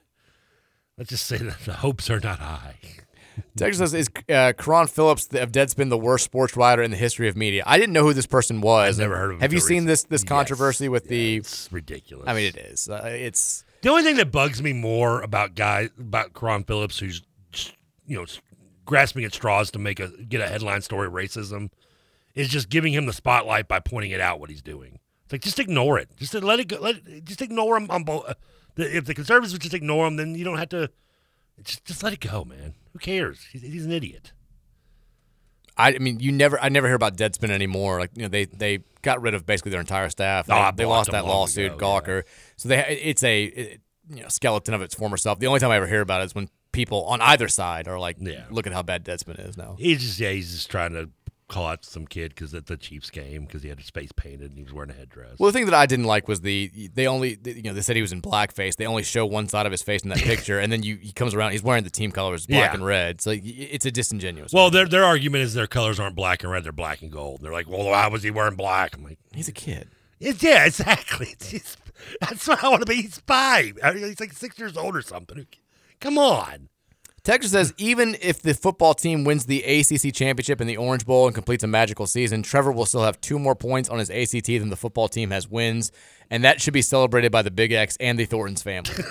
let's 0.97 1.10
just 1.10 1.26
say 1.26 1.38
that 1.38 1.60
the 1.65 1.73
hopes 1.73 2.10
are 2.10 2.19
not 2.19 2.39
high. 2.39 2.76
Texas 3.57 3.80
says, 3.80 3.93
is 3.95 4.10
uh, 4.30 4.53
Carron 4.55 4.85
Phillips 4.85 5.26
of 5.34 5.51
Deadspin 5.51 5.89
the 5.89 5.97
worst 5.97 6.23
sports 6.23 6.55
writer 6.55 6.84
in 6.84 6.91
the 6.91 6.97
history 6.97 7.27
of 7.27 7.35
media? 7.35 7.64
I 7.65 7.80
didn't 7.80 7.93
know 7.93 8.03
who 8.03 8.14
this 8.14 8.27
person 8.27 8.61
was. 8.61 8.99
I've 8.99 9.03
never 9.05 9.18
heard 9.18 9.31
of 9.31 9.35
him 9.38 9.41
Have 9.41 9.51
you 9.53 9.60
seen 9.60 9.85
this 9.85 10.03
this 10.03 10.19
recent- 10.22 10.30
controversy 10.30 10.88
with 10.88 11.07
the? 11.07 11.38
It's 11.38 11.68
ridiculous. 11.72 12.27
I 12.27 12.34
mean, 12.35 12.45
it 12.45 12.57
is. 12.57 12.89
Uh, 12.89 13.01
it's 13.05 13.65
The 13.81 13.89
only 13.89 14.03
thing 14.03 14.18
that 14.18 14.31
bugs 14.31 14.61
me 14.61 14.72
more 14.73 15.22
about 15.22 15.55
guy 15.55 15.89
about 15.99 16.34
Carron 16.35 16.64
Phillips, 16.64 16.99
who's 16.99 17.23
you 18.05 18.18
know 18.18 18.26
grasping 18.85 19.23
at 19.23 19.34
straws 19.34 19.72
to 19.72 19.80
make 19.80 19.99
a 19.99 20.10
get 20.10 20.41
a 20.41 20.47
headline 20.47 20.81
story 20.81 21.10
racism, 21.10 21.69
is 22.35 22.49
just 22.49 22.69
giving 22.69 22.93
him 22.93 23.05
the 23.05 23.14
spotlight 23.14 23.68
by 23.68 23.80
pointing 23.80 24.11
it 24.11 24.22
out 24.22 24.39
what 24.39 24.49
he's 24.49 24.61
doing. 24.61 24.99
It's 25.26 25.34
like 25.34 25.41
just 25.41 25.60
ignore 25.60 25.99
it. 25.99 26.10
Just 26.18 26.34
let 26.34 26.60
it 26.60 26.68
go. 26.68 26.77
Let 26.80 27.23
just 27.23 27.41
ignore 27.41 27.77
him 27.77 27.89
on 27.89 28.03
both. 28.03 28.27
Uh, 28.27 28.34
if 28.76 29.05
the 29.05 29.14
conservatives 29.14 29.53
would 29.53 29.61
just 29.61 29.76
ignore 29.76 30.07
him, 30.07 30.15
then 30.15 30.35
you 30.35 30.43
don't 30.43 30.57
have 30.57 30.69
to. 30.69 30.89
Just, 31.64 31.85
just 31.85 32.03
let 32.03 32.14
it 32.14 32.19
go, 32.19 32.43
man. 32.43 32.73
Who 32.93 32.99
cares? 32.99 33.45
He's, 33.51 33.61
he's 33.61 33.85
an 33.85 33.91
idiot. 33.91 34.34
I, 35.77 35.95
I 35.95 35.97
mean, 35.99 36.19
you 36.19 36.31
never. 36.31 36.60
I 36.60 36.69
never 36.69 36.88
hear 36.88 36.95
about 36.95 37.18
Deadspin 37.18 37.49
anymore. 37.49 37.99
Like 37.99 38.11
you 38.15 38.23
know, 38.23 38.27
they 38.27 38.45
they 38.45 38.80
got 39.01 39.22
rid 39.22 39.34
of 39.34 39.45
basically 39.45 39.72
their 39.72 39.80
entire 39.80 40.10
staff. 40.10 40.47
They, 40.47 40.53
I 40.53 40.72
they 40.72 40.85
lost 40.85 41.11
that 41.11 41.26
lawsuit, 41.26 41.73
ago, 41.73 41.85
Gawker. 41.85 42.23
So 42.57 42.69
they 42.69 42.80
it's 43.03 43.23
a 43.23 43.43
it, 43.43 43.81
you 44.10 44.22
know 44.22 44.27
skeleton 44.27 44.73
of 44.73 44.81
its 44.81 44.93
former 44.93 45.18
self. 45.18 45.39
The 45.39 45.47
only 45.47 45.60
time 45.60 45.72
I 45.72 45.77
ever 45.77 45.88
hear 45.88 46.01
about 46.01 46.22
it 46.22 46.26
is 46.26 46.35
when 46.35 46.49
people 46.74 47.06
on 47.06 47.22
either 47.22 47.48
side 47.48 47.88
are 47.88 47.98
like, 48.00 48.18
Yeah. 48.20 48.44
look 48.52 48.68
at 48.68 48.74
how 48.74 48.84
bad 48.84 49.06
Deadspin 49.06 49.48
is 49.48 49.56
now. 49.58 49.78
He's 49.80 50.02
just 50.02 50.20
yeah, 50.20 50.32
he's 50.32 50.52
just 50.52 50.70
trying 50.70 50.91
to 50.94 51.10
call 51.50 51.68
out 51.68 51.86
some 51.86 52.08
kid 52.08 52.30
because 52.34 52.52
at 52.56 52.66
the 52.66 52.76
Chiefs 52.76 53.12
game 53.12 53.45
because 53.45 53.62
he 53.62 53.70
had 53.70 53.78
his 53.78 53.90
face 53.91 54.12
painted 54.12 54.50
and 54.50 54.58
he 54.58 54.64
was 54.64 54.74
wearing 54.74 54.90
a 54.90 54.94
headdress. 54.94 55.38
Well, 55.38 55.52
the 55.52 55.54
thing 55.54 55.66
that 55.66 55.74
I 55.76 55.86
didn't 55.86 56.06
like 56.06 56.28
was 56.28 56.41
the 56.41 56.72
they 56.95 57.06
only 57.06 57.38
you 57.45 57.62
know 57.64 57.74
they 57.74 57.82
said 57.82 57.95
he 57.95 58.02
was 58.02 58.12
in 58.12 58.22
blackface. 58.22 58.76
They 58.76 58.86
only 58.88 59.04
show 59.04 59.26
one 59.26 59.48
side 59.48 59.66
of 59.68 59.72
his 59.72 59.84
face 59.84 60.02
in 60.04 60.10
that 60.10 60.18
picture, 60.32 60.60
and 60.60 60.72
then 60.72 60.82
you 60.84 60.95
he 60.98 61.12
comes 61.12 61.34
around. 61.36 61.52
He's 61.52 61.62
wearing 61.64 61.84
the 61.84 61.90
team 61.91 62.12
colors, 62.12 62.48
black 62.48 62.72
Yeah. 62.72 62.74
and 62.74 62.86
red. 62.86 63.22
So 63.22 63.36
it's 63.36 63.86
a 63.86 63.91
disingenuous. 63.91 64.52
Well, 64.52 64.70
their 64.72 64.88
their 64.88 65.04
argument 65.04 65.44
is 65.44 65.54
their 65.54 65.68
colors 65.68 66.00
aren't 66.00 66.16
black 66.16 66.41
and 66.44 66.52
red; 66.52 66.64
they're 66.64 66.72
black 66.72 67.02
and 67.04 67.12
gold. 67.12 67.41
They're 67.41 67.54
like, 67.54 67.70
well, 67.70 67.86
why 67.86 68.08
was 68.08 68.24
he 68.24 68.32
wearing 68.32 68.56
black? 68.56 68.95
I'm 68.98 69.04
like, 69.04 69.20
he's 69.34 69.48
a 69.48 69.54
kid. 69.54 69.90
It's, 70.20 70.41
yeah, 70.41 70.66
exactly. 70.66 71.28
It's 71.34 71.52
just, 71.52 71.78
that's 72.22 72.48
what 72.48 72.64
I 72.64 72.70
want 72.70 72.82
to 72.82 72.86
be. 72.88 73.02
He's 73.02 73.20
five. 73.20 73.78
I 73.84 73.94
mean, 73.94 74.06
he's 74.06 74.20
like 74.20 74.34
six 74.34 74.58
years 74.58 74.76
old 74.78 74.95
or 74.95 75.02
something. 75.02 75.45
Come 76.03 76.17
on. 76.17 76.67
Texas 77.23 77.53
says 77.53 77.73
even 77.77 78.17
if 78.21 78.41
the 78.41 78.53
football 78.53 78.93
team 78.93 79.23
wins 79.23 79.45
the 79.45 79.63
ACC 79.63 80.13
championship 80.13 80.59
in 80.59 80.67
the 80.67 80.75
Orange 80.75 81.05
Bowl 81.05 81.27
and 81.27 81.34
completes 81.34 81.63
a 81.63 81.67
magical 81.67 82.05
season, 82.05 82.43
Trevor 82.43 82.73
will 82.73 82.85
still 82.85 83.03
have 83.03 83.21
two 83.21 83.39
more 83.39 83.55
points 83.55 83.88
on 83.88 83.99
his 83.99 84.09
ACT 84.09 84.47
than 84.47 84.69
the 84.69 84.75
football 84.75 85.07
team 85.07 85.31
has 85.31 85.47
wins, 85.47 85.93
and 86.30 86.43
that 86.43 86.59
should 86.59 86.73
be 86.73 86.81
celebrated 86.81 87.31
by 87.31 87.41
the 87.41 87.51
Big 87.51 87.71
X 87.71 87.95
and 88.01 88.19
the 88.19 88.25
Thorntons 88.25 88.61
family. 88.61 88.91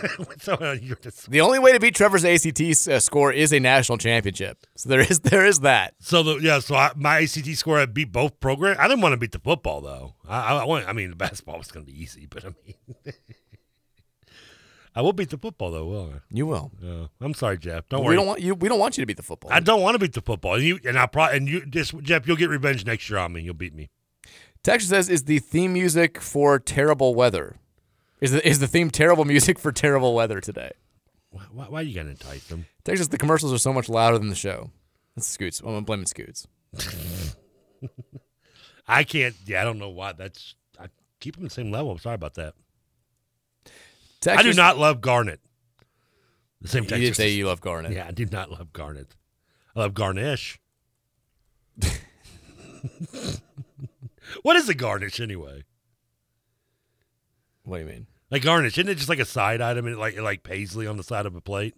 Uh, 0.46 0.76
the 1.28 1.40
only 1.40 1.58
way 1.58 1.72
to 1.72 1.80
beat 1.80 1.94
Trevor's 1.94 2.24
ACT 2.24 2.60
uh, 2.60 3.00
score 3.00 3.32
is 3.32 3.52
a 3.52 3.60
national 3.60 3.96
championship. 3.96 4.58
So 4.76 4.88
there 4.88 5.00
is 5.00 5.20
there 5.20 5.46
is 5.46 5.60
that. 5.60 5.94
So 6.00 6.22
the 6.22 6.38
yeah, 6.40 6.58
so 6.58 6.74
I, 6.74 6.90
my 6.96 7.22
ACT 7.22 7.46
score 7.56 7.78
I 7.78 7.86
beat 7.86 8.12
both 8.12 8.38
programs. 8.40 8.78
I 8.78 8.88
didn't 8.88 9.00
want 9.00 9.12
to 9.14 9.16
beat 9.16 9.32
the 9.32 9.38
football 9.38 9.80
though. 9.80 10.14
I, 10.28 10.40
I, 10.40 10.56
I 10.58 10.64
want. 10.64 10.86
I 10.88 10.92
mean, 10.92 11.10
the 11.10 11.16
basketball 11.24 11.58
was 11.58 11.70
going 11.70 11.86
to 11.86 11.90
be 11.90 11.98
easy, 11.98 12.26
but 12.26 12.44
I 12.44 12.48
mean, 12.48 13.14
I 14.94 15.00
will 15.00 15.12
beat 15.12 15.30
the 15.30 15.38
football 15.38 15.70
though. 15.70 15.86
Will 15.86 16.12
I? 16.14 16.20
You 16.30 16.46
will. 16.46 16.72
Uh, 16.82 17.06
I'm 17.20 17.34
sorry, 17.34 17.58
Jeff. 17.58 17.88
Don't 17.88 18.00
we 18.00 18.08
worry. 18.08 18.16
don't 18.16 18.26
want 18.26 18.40
you. 18.40 18.54
We 18.54 18.68
don't 18.68 18.78
want 18.78 18.98
you 18.98 19.02
to 19.02 19.06
beat 19.06 19.16
the 19.16 19.22
football. 19.22 19.50
I 19.52 19.60
don't 19.60 19.80
want 19.80 19.94
to 19.94 19.98
beat 19.98 20.12
the 20.12 20.20
football. 20.20 20.54
And 20.54 20.64
you 20.64 20.78
and 20.84 20.98
I 20.98 21.06
probably 21.06 21.38
and 21.38 21.48
you 21.48 21.64
just 21.64 21.98
Jeff, 22.00 22.26
you'll 22.26 22.36
get 22.36 22.50
revenge 22.50 22.84
next 22.84 23.08
year 23.08 23.18
on 23.18 23.32
me. 23.32 23.40
You'll 23.40 23.54
beat 23.54 23.74
me. 23.74 23.90
Texas 24.62 24.90
says 24.90 25.08
is 25.08 25.24
the 25.24 25.38
theme 25.38 25.72
music 25.72 26.20
for 26.20 26.58
terrible 26.58 27.14
weather. 27.14 27.56
Is 28.20 28.32
the 28.32 28.46
is 28.46 28.58
the 28.60 28.68
theme 28.68 28.90
terrible 28.90 29.24
music 29.24 29.58
for 29.58 29.72
terrible 29.72 30.14
weather 30.14 30.40
today? 30.40 30.72
Why, 31.30 31.42
why, 31.50 31.64
why 31.64 31.80
you 31.80 31.94
to 31.94 32.00
entice 32.10 32.46
them? 32.48 32.66
Texas, 32.84 33.08
the 33.08 33.16
commercials 33.16 33.52
are 33.52 33.58
so 33.58 33.72
much 33.72 33.88
louder 33.88 34.18
than 34.18 34.28
the 34.28 34.34
show. 34.34 34.70
That's 35.16 35.26
Scoots. 35.26 35.60
I'm 35.64 35.84
blaming 35.84 36.06
Scoots. 36.06 36.46
I 38.86 39.04
can't. 39.04 39.34
Yeah, 39.46 39.62
I 39.62 39.64
don't 39.64 39.78
know 39.78 39.88
why. 39.88 40.12
That's 40.12 40.54
I 40.78 40.86
keep 41.20 41.36
them 41.36 41.44
the 41.44 41.50
same 41.50 41.70
level. 41.70 41.90
I'm 41.90 41.98
sorry 41.98 42.14
about 42.16 42.34
that. 42.34 42.54
I 44.26 44.42
do 44.42 44.52
not 44.54 44.78
love 44.78 45.00
Garnet. 45.00 45.40
The 46.60 46.68
same 46.68 46.84
You 46.84 46.90
did 46.90 47.16
say 47.16 47.30
you 47.30 47.46
love 47.46 47.60
Garnet. 47.60 47.92
Yeah, 47.92 48.06
I 48.06 48.12
do 48.12 48.24
not 48.26 48.50
love 48.50 48.72
Garnet. 48.72 49.16
I 49.74 49.80
love 49.80 49.94
garnish. 49.94 50.60
what 54.42 54.56
is 54.56 54.68
a 54.68 54.74
garnish 54.74 55.20
anyway? 55.20 55.64
What 57.64 57.78
do 57.78 57.84
you 57.84 57.88
mean? 57.88 58.06
Like 58.30 58.42
garnish, 58.42 58.78
isn't 58.78 58.88
it 58.90 58.96
just 58.96 59.08
like 59.08 59.18
a 59.18 59.24
side 59.24 59.60
item 59.60 59.86
and 59.86 59.96
like 59.98 60.18
like 60.20 60.42
paisley 60.42 60.86
on 60.86 60.96
the 60.96 61.02
side 61.02 61.26
of 61.26 61.34
a 61.34 61.40
plate? 61.40 61.74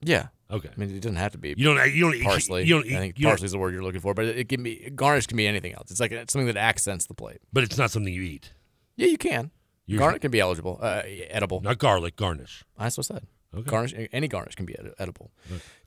Yeah. 0.00 0.28
Okay. 0.50 0.68
I 0.74 0.78
mean, 0.80 0.90
it 0.94 1.00
doesn't 1.00 1.16
have 1.16 1.32
to 1.32 1.38
be. 1.38 1.54
You 1.56 1.64
don't- 1.74 1.92
you 1.94 2.02
don't 2.02 2.14
eat- 2.14 2.22
parsley. 2.22 2.64
you 2.64 2.74
don't 2.74 2.86
eat- 2.86 2.94
I 2.96 3.00
think 3.00 3.20
parsley 3.20 3.46
is 3.46 3.52
the 3.52 3.58
word 3.58 3.74
you're 3.74 3.82
looking 3.82 4.00
for, 4.00 4.14
but 4.14 4.26
it, 4.26 4.38
it 4.38 4.48
can 4.48 4.62
be 4.62 4.90
garnish 4.94 5.26
can 5.26 5.36
be 5.36 5.46
anything 5.46 5.72
else. 5.74 5.90
It's 5.90 6.00
like 6.00 6.12
it's 6.12 6.32
something 6.32 6.46
that 6.46 6.56
accents 6.56 7.06
the 7.06 7.14
plate. 7.14 7.40
But 7.52 7.64
it's 7.64 7.76
not 7.78 7.90
something 7.90 8.12
you 8.12 8.22
eat. 8.22 8.52
Yeah, 8.96 9.08
you 9.08 9.18
can. 9.18 9.50
You- 9.86 9.98
garnet 9.98 10.20
can 10.20 10.30
be 10.30 10.40
eligible, 10.40 10.78
uh, 10.82 11.02
edible. 11.30 11.60
Not 11.60 11.78
garlic, 11.78 12.16
garnish. 12.16 12.64
That's 12.78 12.96
what 12.98 13.10
I 13.10 13.14
said. 13.14 13.26
Okay. 13.54 13.70
Garnish, 13.70 13.94
any 14.12 14.28
garnish 14.28 14.54
can 14.54 14.66
be 14.66 14.74
edi- 14.78 14.90
edible. 14.98 15.30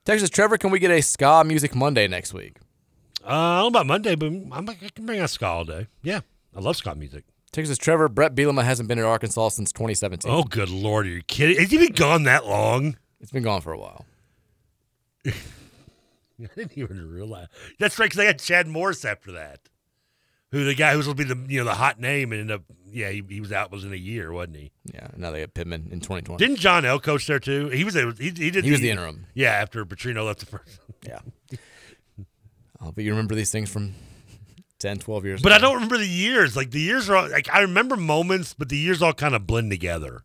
Texas 0.04 0.30
Trevor, 0.30 0.56
can 0.58 0.70
we 0.70 0.78
get 0.78 0.90
a 0.90 1.00
ska 1.02 1.44
music 1.44 1.74
Monday 1.74 2.08
next 2.08 2.32
week? 2.34 2.56
Uh, 3.22 3.28
I 3.28 3.60
don't 3.60 3.72
know 3.72 3.78
about 3.80 3.86
Monday, 3.86 4.14
but 4.14 4.26
I'm, 4.26 4.68
I 4.68 4.74
can 4.74 5.06
bring 5.06 5.20
out 5.20 5.30
ska 5.30 5.46
all 5.46 5.64
day. 5.64 5.86
Yeah, 6.02 6.20
I 6.56 6.60
love 6.60 6.76
ska 6.76 6.94
music. 6.94 7.24
Texas 7.52 7.76
Trevor, 7.78 8.08
Bret 8.08 8.34
Bielema 8.34 8.64
hasn't 8.64 8.88
been 8.88 8.98
in 8.98 9.04
Arkansas 9.04 9.50
since 9.50 9.72
2017. 9.72 10.30
Oh, 10.30 10.42
good 10.44 10.70
lord, 10.70 11.06
are 11.06 11.10
you 11.10 11.22
kidding? 11.22 11.58
Has 11.58 11.70
he 11.70 11.78
been 11.78 11.92
gone 11.92 12.22
that 12.24 12.46
long? 12.46 12.96
It's 13.20 13.30
been 13.32 13.42
gone 13.42 13.60
for 13.60 13.72
a 13.72 13.78
while. 13.78 14.04
I 15.26 15.32
didn't 16.56 16.78
even 16.78 17.10
realize. 17.10 17.48
That's 17.78 17.98
right, 17.98 18.06
because 18.06 18.16
they 18.16 18.26
had 18.26 18.38
Chad 18.38 18.66
Morris 18.66 19.04
after 19.04 19.32
that, 19.32 19.60
who 20.52 20.64
the 20.64 20.74
guy 20.74 20.94
who's 20.94 21.06
to 21.06 21.14
be 21.14 21.24
the 21.24 21.38
you 21.48 21.58
know 21.58 21.64
the 21.64 21.74
hot 21.74 22.00
name, 22.00 22.32
and 22.32 22.40
ended 22.40 22.56
up 22.56 22.62
yeah 22.90 23.10
he, 23.10 23.22
he 23.28 23.40
was 23.40 23.52
out 23.52 23.70
was 23.70 23.84
in 23.84 23.92
a 23.92 23.96
year, 23.96 24.32
wasn't 24.32 24.56
he? 24.56 24.70
Yeah, 24.92 25.08
now 25.16 25.30
they 25.30 25.40
have 25.40 25.54
Pittman 25.54 25.88
in 25.92 26.00
2020. 26.00 26.44
Didn't 26.44 26.58
John 26.60 26.84
L 26.84 26.98
coach 27.00 27.26
there 27.26 27.38
too? 27.38 27.68
He 27.68 27.84
was 27.84 27.94
a, 27.96 28.12
he, 28.12 28.30
he 28.30 28.50
did 28.50 28.64
He 28.64 28.70
was 28.70 28.80
the 28.80 28.90
interim. 28.90 29.26
Yeah, 29.34 29.52
after 29.52 29.84
Petrino 29.84 30.26
left 30.26 30.40
the 30.40 30.46
first. 30.46 30.80
Yeah. 31.06 31.20
Oh, 32.82 32.92
but 32.92 33.04
you 33.04 33.10
remember 33.10 33.34
these 33.34 33.50
things 33.50 33.70
from 33.70 33.94
10, 34.78 35.00
12 35.00 35.24
years 35.26 35.42
But 35.42 35.52
ago. 35.52 35.56
I 35.56 35.58
don't 35.60 35.74
remember 35.74 35.98
the 35.98 36.06
years. 36.08 36.56
Like 36.56 36.70
the 36.70 36.80
years 36.80 37.10
are 37.10 37.16
all, 37.16 37.28
like 37.30 37.46
I 37.52 37.60
remember 37.60 37.94
moments, 37.96 38.54
but 38.54 38.70
the 38.70 38.76
years 38.78 39.02
all 39.02 39.12
kind 39.12 39.34
of 39.34 39.46
blend 39.46 39.70
together. 39.70 40.22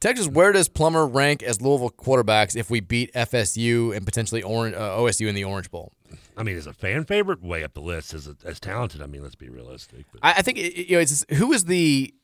Texas, 0.00 0.26
where 0.26 0.50
does 0.50 0.68
Plummer 0.68 1.06
rank 1.06 1.42
as 1.44 1.60
Louisville 1.60 1.90
quarterbacks 1.90 2.56
if 2.56 2.70
we 2.70 2.80
beat 2.80 3.12
FSU 3.14 3.94
and 3.94 4.04
potentially 4.04 4.42
Orange, 4.42 4.74
uh, 4.74 4.96
OSU 4.98 5.28
in 5.28 5.34
the 5.36 5.44
Orange 5.44 5.70
Bowl? 5.70 5.92
I 6.36 6.42
mean, 6.42 6.56
as 6.56 6.66
a 6.66 6.72
fan 6.72 7.04
favorite, 7.04 7.42
way 7.42 7.64
up 7.64 7.74
the 7.74 7.80
list. 7.80 8.14
As 8.14 8.28
as 8.44 8.60
talented, 8.60 9.02
I 9.02 9.06
mean, 9.06 9.22
let's 9.22 9.34
be 9.34 9.48
realistic. 9.48 10.06
I, 10.22 10.34
I 10.38 10.42
think 10.42 10.58
it, 10.58 10.88
you 10.88 10.96
know 10.96 11.00
it's 11.00 11.24
who 11.30 11.52
is 11.52 11.64
the 11.64 12.14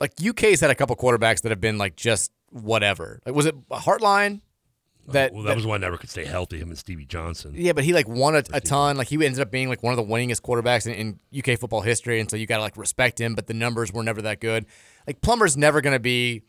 like 0.00 0.12
UK's 0.24 0.60
had 0.60 0.70
a 0.70 0.74
couple 0.74 0.96
quarterbacks 0.96 1.42
that 1.42 1.50
have 1.50 1.60
been 1.60 1.78
like 1.78 1.96
just 1.96 2.32
whatever. 2.50 3.20
Like 3.26 3.34
was 3.34 3.46
it 3.46 3.68
Hartline 3.68 4.40
oh, 5.08 5.12
that? 5.12 5.32
well, 5.32 5.42
that, 5.44 5.56
was 5.56 5.66
one 5.66 5.80
that 5.80 5.86
never 5.86 5.96
could 5.96 6.10
stay 6.10 6.24
healthy. 6.24 6.58
Him 6.58 6.68
and 6.68 6.78
Stevie 6.78 7.04
Johnson. 7.04 7.54
yeah, 7.56 7.72
but 7.72 7.84
he 7.84 7.92
like 7.92 8.08
won 8.08 8.34
a, 8.34 8.42
a 8.52 8.60
ton. 8.60 8.96
Like 8.96 9.08
he 9.08 9.14
ended 9.16 9.40
up 9.40 9.50
being 9.50 9.68
like 9.68 9.82
one 9.82 9.92
of 9.92 9.96
the 9.96 10.12
winningest 10.12 10.42
quarterbacks 10.42 10.86
in, 10.86 10.94
in 10.94 11.18
UK 11.36 11.58
football 11.58 11.82
history, 11.82 12.20
and 12.20 12.30
so 12.30 12.36
you 12.36 12.46
got 12.46 12.56
to 12.56 12.62
like 12.62 12.76
respect 12.76 13.20
him. 13.20 13.34
But 13.34 13.46
the 13.46 13.54
numbers 13.54 13.92
were 13.92 14.02
never 14.02 14.22
that 14.22 14.40
good. 14.40 14.66
Like 15.06 15.20
Plummer's 15.20 15.56
never 15.56 15.80
going 15.80 15.94
to 15.94 16.00
be 16.00 16.42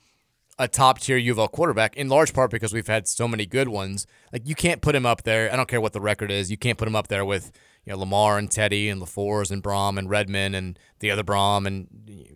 a 0.59 0.67
top 0.67 0.99
tier 0.99 1.17
U 1.17 1.31
of 1.31 1.39
L 1.39 1.47
quarterback 1.47 1.95
in 1.95 2.09
large 2.09 2.33
part 2.33 2.51
because 2.51 2.73
we've 2.73 2.87
had 2.87 3.07
so 3.07 3.27
many 3.27 3.45
good 3.45 3.69
ones. 3.69 4.05
Like 4.31 4.47
you 4.47 4.53
can't 4.53 4.81
put 4.81 4.93
him 4.93 5.05
up 5.05 5.23
there. 5.23 5.51
I 5.51 5.55
don't 5.55 5.69
care 5.69 5.81
what 5.81 5.93
the 5.93 6.01
record 6.01 6.29
is. 6.29 6.51
You 6.51 6.57
can't 6.57 6.77
put 6.77 6.87
him 6.87 6.95
up 6.95 7.07
there 7.07 7.23
with 7.23 7.51
you 7.85 7.93
know 7.93 7.99
Lamar 7.99 8.37
and 8.37 8.51
Teddy 8.51 8.89
and 8.89 9.01
LaFours 9.01 9.51
and 9.51 9.63
Brohm 9.63 9.97
and 9.97 10.09
Redman 10.09 10.53
and 10.53 10.77
the 10.99 11.09
other 11.11 11.23
Brohm 11.23 11.65
and 11.65 11.87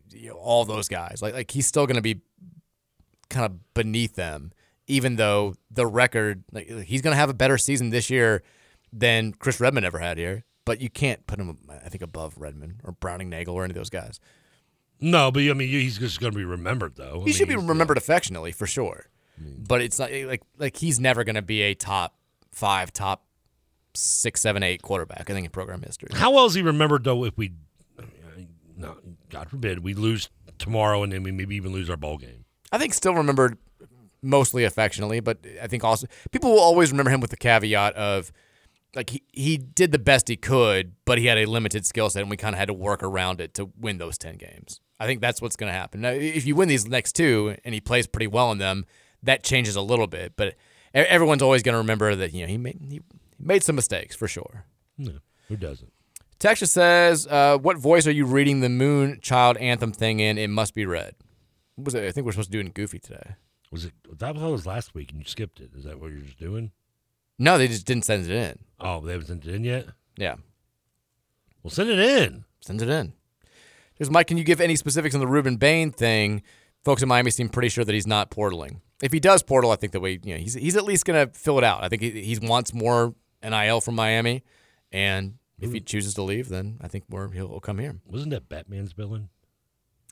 you 0.09 0.29
know, 0.29 0.35
all 0.35 0.63
those 0.63 0.87
guys. 0.87 1.21
Like 1.21 1.33
like 1.33 1.51
he's 1.51 1.67
still 1.67 1.85
going 1.85 1.97
to 1.97 2.01
be 2.01 2.21
kind 3.29 3.45
of 3.45 3.73
beneath 3.73 4.15
them, 4.15 4.53
even 4.87 5.17
though 5.17 5.55
the 5.69 5.85
record 5.85 6.45
like 6.53 6.67
he's 6.85 7.01
going 7.01 7.13
to 7.13 7.19
have 7.19 7.29
a 7.29 7.33
better 7.35 7.57
season 7.57 7.89
this 7.89 8.09
year 8.09 8.41
than 8.93 9.33
Chris 9.33 9.59
Redman 9.59 9.83
ever 9.83 9.99
had 9.99 10.17
here. 10.17 10.45
But 10.65 10.79
you 10.79 10.89
can't 10.89 11.27
put 11.27 11.39
him, 11.39 11.57
I 11.69 11.89
think, 11.89 12.01
above 12.01 12.37
Redman 12.37 12.79
or 12.85 12.93
Browning 12.93 13.29
Nagle 13.29 13.53
or 13.53 13.65
any 13.65 13.71
of 13.71 13.75
those 13.75 13.89
guys. 13.89 14.21
No, 15.01 15.31
but 15.31 15.41
I 15.43 15.53
mean, 15.53 15.67
he's 15.69 15.97
just 15.97 16.19
going 16.21 16.31
to 16.33 16.37
be 16.37 16.45
remembered 16.45 16.95
though. 16.95 17.15
I 17.15 17.19
He 17.19 17.25
mean, 17.25 17.33
should 17.33 17.47
be 17.47 17.53
he's- 17.55 17.63
uh, 17.65 17.67
remembered 17.67 17.97
affectionately 17.97 18.51
for 18.51 18.67
sure. 18.67 19.07
But 19.67 19.81
it's 19.81 19.99
not 19.99 20.11
like 20.11 20.41
like 20.57 20.77
he's 20.77 20.99
never 20.99 21.23
going 21.23 21.35
to 21.35 21.41
be 21.41 21.61
a 21.63 21.73
top 21.73 22.15
five, 22.51 22.93
top 22.93 23.25
six, 23.95 24.39
seven, 24.41 24.63
eight 24.63 24.81
quarterback. 24.81 25.29
I 25.29 25.33
think 25.33 25.43
in 25.45 25.51
program 25.51 25.81
history. 25.81 26.09
How 26.13 26.31
well 26.31 26.45
is 26.45 26.53
he 26.53 26.61
remembered 26.61 27.03
though? 27.03 27.25
If 27.25 27.35
we, 27.37 27.51
no, 28.77 28.95
God 29.29 29.49
forbid, 29.49 29.79
we 29.83 29.93
lose 29.93 30.29
tomorrow 30.59 31.03
and 31.03 31.11
then 31.11 31.23
we 31.23 31.31
maybe 31.31 31.55
even 31.55 31.73
lose 31.73 31.89
our 31.89 31.97
bowl 31.97 32.17
game. 32.17 32.45
I 32.71 32.77
think 32.77 32.93
still 32.93 33.15
remembered 33.15 33.57
mostly 34.21 34.63
affectionately, 34.63 35.19
but 35.19 35.39
I 35.61 35.67
think 35.67 35.83
also 35.83 36.07
people 36.31 36.51
will 36.51 36.59
always 36.59 36.91
remember 36.91 37.11
him 37.11 37.19
with 37.19 37.31
the 37.31 37.37
caveat 37.37 37.93
of 37.95 38.31
like 38.95 39.09
he, 39.09 39.23
he 39.31 39.57
did 39.57 39.91
the 39.91 39.99
best 39.99 40.27
he 40.27 40.35
could, 40.35 40.93
but 41.05 41.17
he 41.17 41.25
had 41.25 41.37
a 41.37 41.45
limited 41.45 41.85
skill 41.85 42.09
set 42.09 42.21
and 42.21 42.29
we 42.29 42.37
kind 42.37 42.53
of 42.55 42.59
had 42.59 42.67
to 42.67 42.73
work 42.73 43.01
around 43.03 43.41
it 43.41 43.53
to 43.55 43.71
win 43.79 43.97
those 43.97 44.17
10 44.17 44.37
games. 44.37 44.79
I 44.99 45.05
think 45.05 45.21
that's 45.21 45.41
what's 45.41 45.55
going 45.55 45.71
to 45.71 45.77
happen. 45.77 46.01
Now, 46.01 46.11
if 46.11 46.45
you 46.45 46.55
win 46.55 46.69
these 46.69 46.87
next 46.87 47.13
two 47.13 47.55
and 47.65 47.73
he 47.73 47.81
plays 47.81 48.07
pretty 48.07 48.27
well 48.27 48.51
in 48.51 48.57
them, 48.59 48.85
that 49.23 49.43
changes 49.43 49.75
a 49.75 49.81
little 49.81 50.07
bit, 50.07 50.33
but 50.35 50.55
everyone's 50.93 51.41
always 51.41 51.63
going 51.63 51.73
to 51.73 51.79
remember 51.79 52.15
that, 52.15 52.33
you 52.33 52.41
know, 52.41 52.47
he 52.47 52.57
made, 52.57 52.79
he 52.89 53.01
made 53.39 53.63
some 53.63 53.75
mistakes 53.75 54.15
for 54.15 54.27
sure. 54.27 54.65
No, 54.97 55.13
who 55.47 55.57
doesn't? 55.57 55.91
Texas 56.39 56.71
says, 56.71 57.25
uh, 57.27 57.57
"What 57.57 57.77
voice 57.77 58.05
are 58.05 58.11
you 58.11 58.25
reading 58.25 58.59
the 58.59 58.67
Moon 58.67 59.19
Child 59.21 59.55
anthem 59.57 59.93
thing 59.93 60.19
in? 60.19 60.37
It 60.37 60.49
must 60.49 60.73
be 60.75 60.85
red." 60.85 61.15
What 61.75 61.85
was 61.85 61.95
it? 61.95 62.03
I 62.03 62.11
think 62.11 62.25
we're 62.25 62.33
supposed 62.33 62.51
to 62.51 62.51
do 62.51 62.59
it 62.59 62.65
in 62.65 62.71
Goofy 62.73 62.99
today. 62.99 63.35
Was 63.71 63.85
it 63.85 63.93
that 64.19 64.35
that 64.35 64.49
was 64.49 64.65
last 64.65 64.93
week 64.93 65.11
and 65.11 65.19
you 65.19 65.25
skipped 65.25 65.61
it? 65.61 65.71
Is 65.73 65.85
that 65.85 66.01
what 66.01 66.11
you're 66.11 66.19
just 66.19 66.37
doing? 66.37 66.71
No, 67.39 67.57
they 67.57 67.67
just 67.67 67.85
didn't 67.85 68.05
send 68.05 68.25
it 68.25 68.31
in. 68.31 68.59
Oh, 68.83 68.99
they 69.01 69.13
haven't 69.13 69.27
sent 69.27 69.45
it 69.47 69.55
in 69.55 69.63
yet. 69.63 69.87
Yeah, 70.17 70.35
Well, 71.63 71.71
send 71.71 71.89
it 71.89 71.97
in. 71.97 72.45
send 72.61 72.81
it 72.81 72.89
in. 72.89 73.13
Here's 73.95 74.09
Mike. 74.11 74.27
Can 74.27 74.37
you 74.37 74.43
give 74.43 74.61
any 74.61 74.75
specifics 74.75 75.15
on 75.15 75.21
the 75.21 75.27
Rueben 75.27 75.57
Bain 75.57 75.91
thing? 75.91 76.43
Folks 76.83 77.01
in 77.01 77.07
Miami 77.07 77.31
seem 77.31 77.47
pretty 77.49 77.69
sure 77.69 77.85
that 77.85 77.93
he's 77.93 78.05
not 78.07 78.29
portaling. 78.29 78.81
If 79.01 79.11
he 79.13 79.19
does 79.19 79.41
portal, 79.41 79.71
I 79.71 79.75
think 79.77 79.93
that 79.93 80.01
we, 80.01 80.19
you 80.23 80.33
know, 80.33 80.39
he's 80.39 80.53
he's 80.53 80.75
at 80.75 80.83
least 80.83 81.05
going 81.05 81.27
to 81.27 81.33
fill 81.33 81.57
it 81.57 81.63
out. 81.63 81.83
I 81.83 81.89
think 81.89 82.01
he, 82.01 82.11
he 82.21 82.37
wants 82.39 82.73
more 82.73 83.15
nil 83.43 83.81
from 83.81 83.95
Miami, 83.95 84.43
and 84.91 85.35
if 85.59 85.71
he 85.71 85.79
chooses 85.79 86.13
to 86.15 86.21
leave, 86.23 86.49
then 86.49 86.77
I 86.81 86.87
think 86.89 87.05
we're, 87.09 87.31
he'll, 87.31 87.59
come 87.61 87.79
here. 87.79 87.95
Wasn't 88.05 88.31
that 88.31 88.49
Batman's 88.49 88.91
villain? 88.91 89.29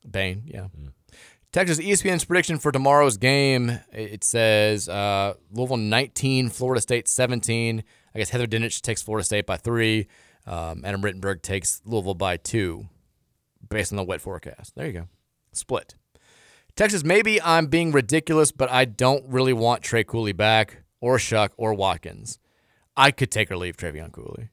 Bain, 0.10 0.44
yeah. 0.46 0.68
Texas 1.52 1.80
E 1.80 1.92
ESPN's 1.92 2.24
prediction 2.24 2.58
for 2.58 2.72
tomorrow's 2.72 3.18
game. 3.18 3.80
It 3.92 4.24
says 4.24 4.88
uh, 4.88 5.34
Louisville 5.52 5.78
19, 5.78 6.50
Florida 6.50 6.82
State 6.82 7.08
17. 7.10 7.84
I 8.14 8.20
guess 8.20 8.30
Heather 8.30 8.48
Dinich 8.48 8.82
takes 8.82 9.02
Florida 9.02 9.24
State 9.24 9.46
by 9.46 9.58
three. 9.58 10.08
Um, 10.46 10.84
Adam 10.84 11.02
Rittenberg 11.02 11.42
takes 11.42 11.82
Louisville 11.86 12.16
by 12.16 12.38
two, 12.38 12.88
based 13.70 13.92
on 13.92 13.98
the 13.98 14.04
wet 14.04 14.22
forecast. 14.22 14.76
There 14.76 14.88
you 14.88 14.94
go. 14.94 15.08
Split. 15.54 15.96
Texas, 16.76 17.04
maybe 17.04 17.42
I'm 17.42 17.68
being 17.68 17.92
ridiculous, 17.92 18.52
but 18.52 18.72
I 18.72 18.86
don't 18.86 19.24
really 19.28 19.54
want 19.54 19.84
Trey 19.84 20.04
Cooley 20.04 20.32
back, 20.32 20.84
or 21.00 21.18
Shough, 21.18 21.50
or 21.58 21.74
Watkins. 21.74 22.40
I 22.96 23.12
could 23.12 23.32
take 23.32 23.52
or 23.52 23.58
leave 23.58 23.78
Trevion 23.78 24.12
Cooley, 24.12 24.50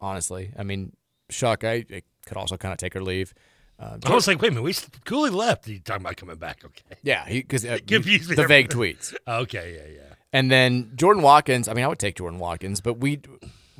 honestly. 0.00 0.52
I 0.58 0.62
mean, 0.62 0.92
Shough, 1.30 1.64
I, 1.64 1.84
I 1.94 2.02
could 2.26 2.36
also 2.36 2.56
kind 2.56 2.72
of 2.72 2.78
take 2.78 2.94
or 2.94 3.02
leave. 3.02 3.34
Uh, 3.78 3.98
I 4.04 4.14
was 4.14 4.28
like, 4.28 4.40
wait 4.40 4.48
a 4.48 4.50
minute, 4.52 4.62
we 4.62 4.74
Cooley 5.04 5.30
left. 5.30 5.66
You 5.66 5.80
talking 5.80 6.02
about 6.02 6.16
coming 6.16 6.36
back? 6.36 6.64
Okay. 6.64 6.96
Yeah, 7.02 7.24
because 7.28 7.64
uh, 7.64 7.78
the 7.86 8.46
vague 8.46 8.68
tweets. 8.68 9.14
Okay, 9.26 9.74
yeah, 9.76 9.94
yeah. 10.02 10.14
And 10.34 10.50
then 10.50 10.90
Jordan 10.96 11.22
Watkins. 11.22 11.68
I 11.68 11.74
mean, 11.74 11.84
I 11.84 11.88
would 11.88 12.00
take 12.00 12.16
Jordan 12.16 12.40
Watkins, 12.40 12.80
but 12.80 12.94
we 12.94 13.20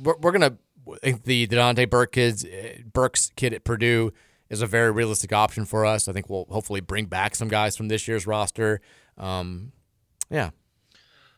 we're, 0.01 0.15
we're 0.15 0.31
gonna 0.31 0.57
the 1.23 1.47
Deontay 1.47 1.89
Burke 1.89 2.13
kids, 2.13 2.45
uh, 2.45 2.77
Burks 2.93 3.31
kid 3.35 3.53
at 3.53 3.65
Purdue 3.65 4.13
is 4.49 4.61
a 4.61 4.67
very 4.67 4.89
realistic 4.91 5.33
option 5.33 5.65
for 5.65 5.85
us. 5.85 6.07
I 6.07 6.13
think 6.13 6.29
we'll 6.29 6.45
hopefully 6.49 6.79
bring 6.79 7.05
back 7.07 7.35
some 7.35 7.49
guys 7.49 7.75
from 7.75 7.89
this 7.89 8.07
year's 8.07 8.25
roster. 8.25 8.79
Um, 9.17 9.73
yeah, 10.29 10.51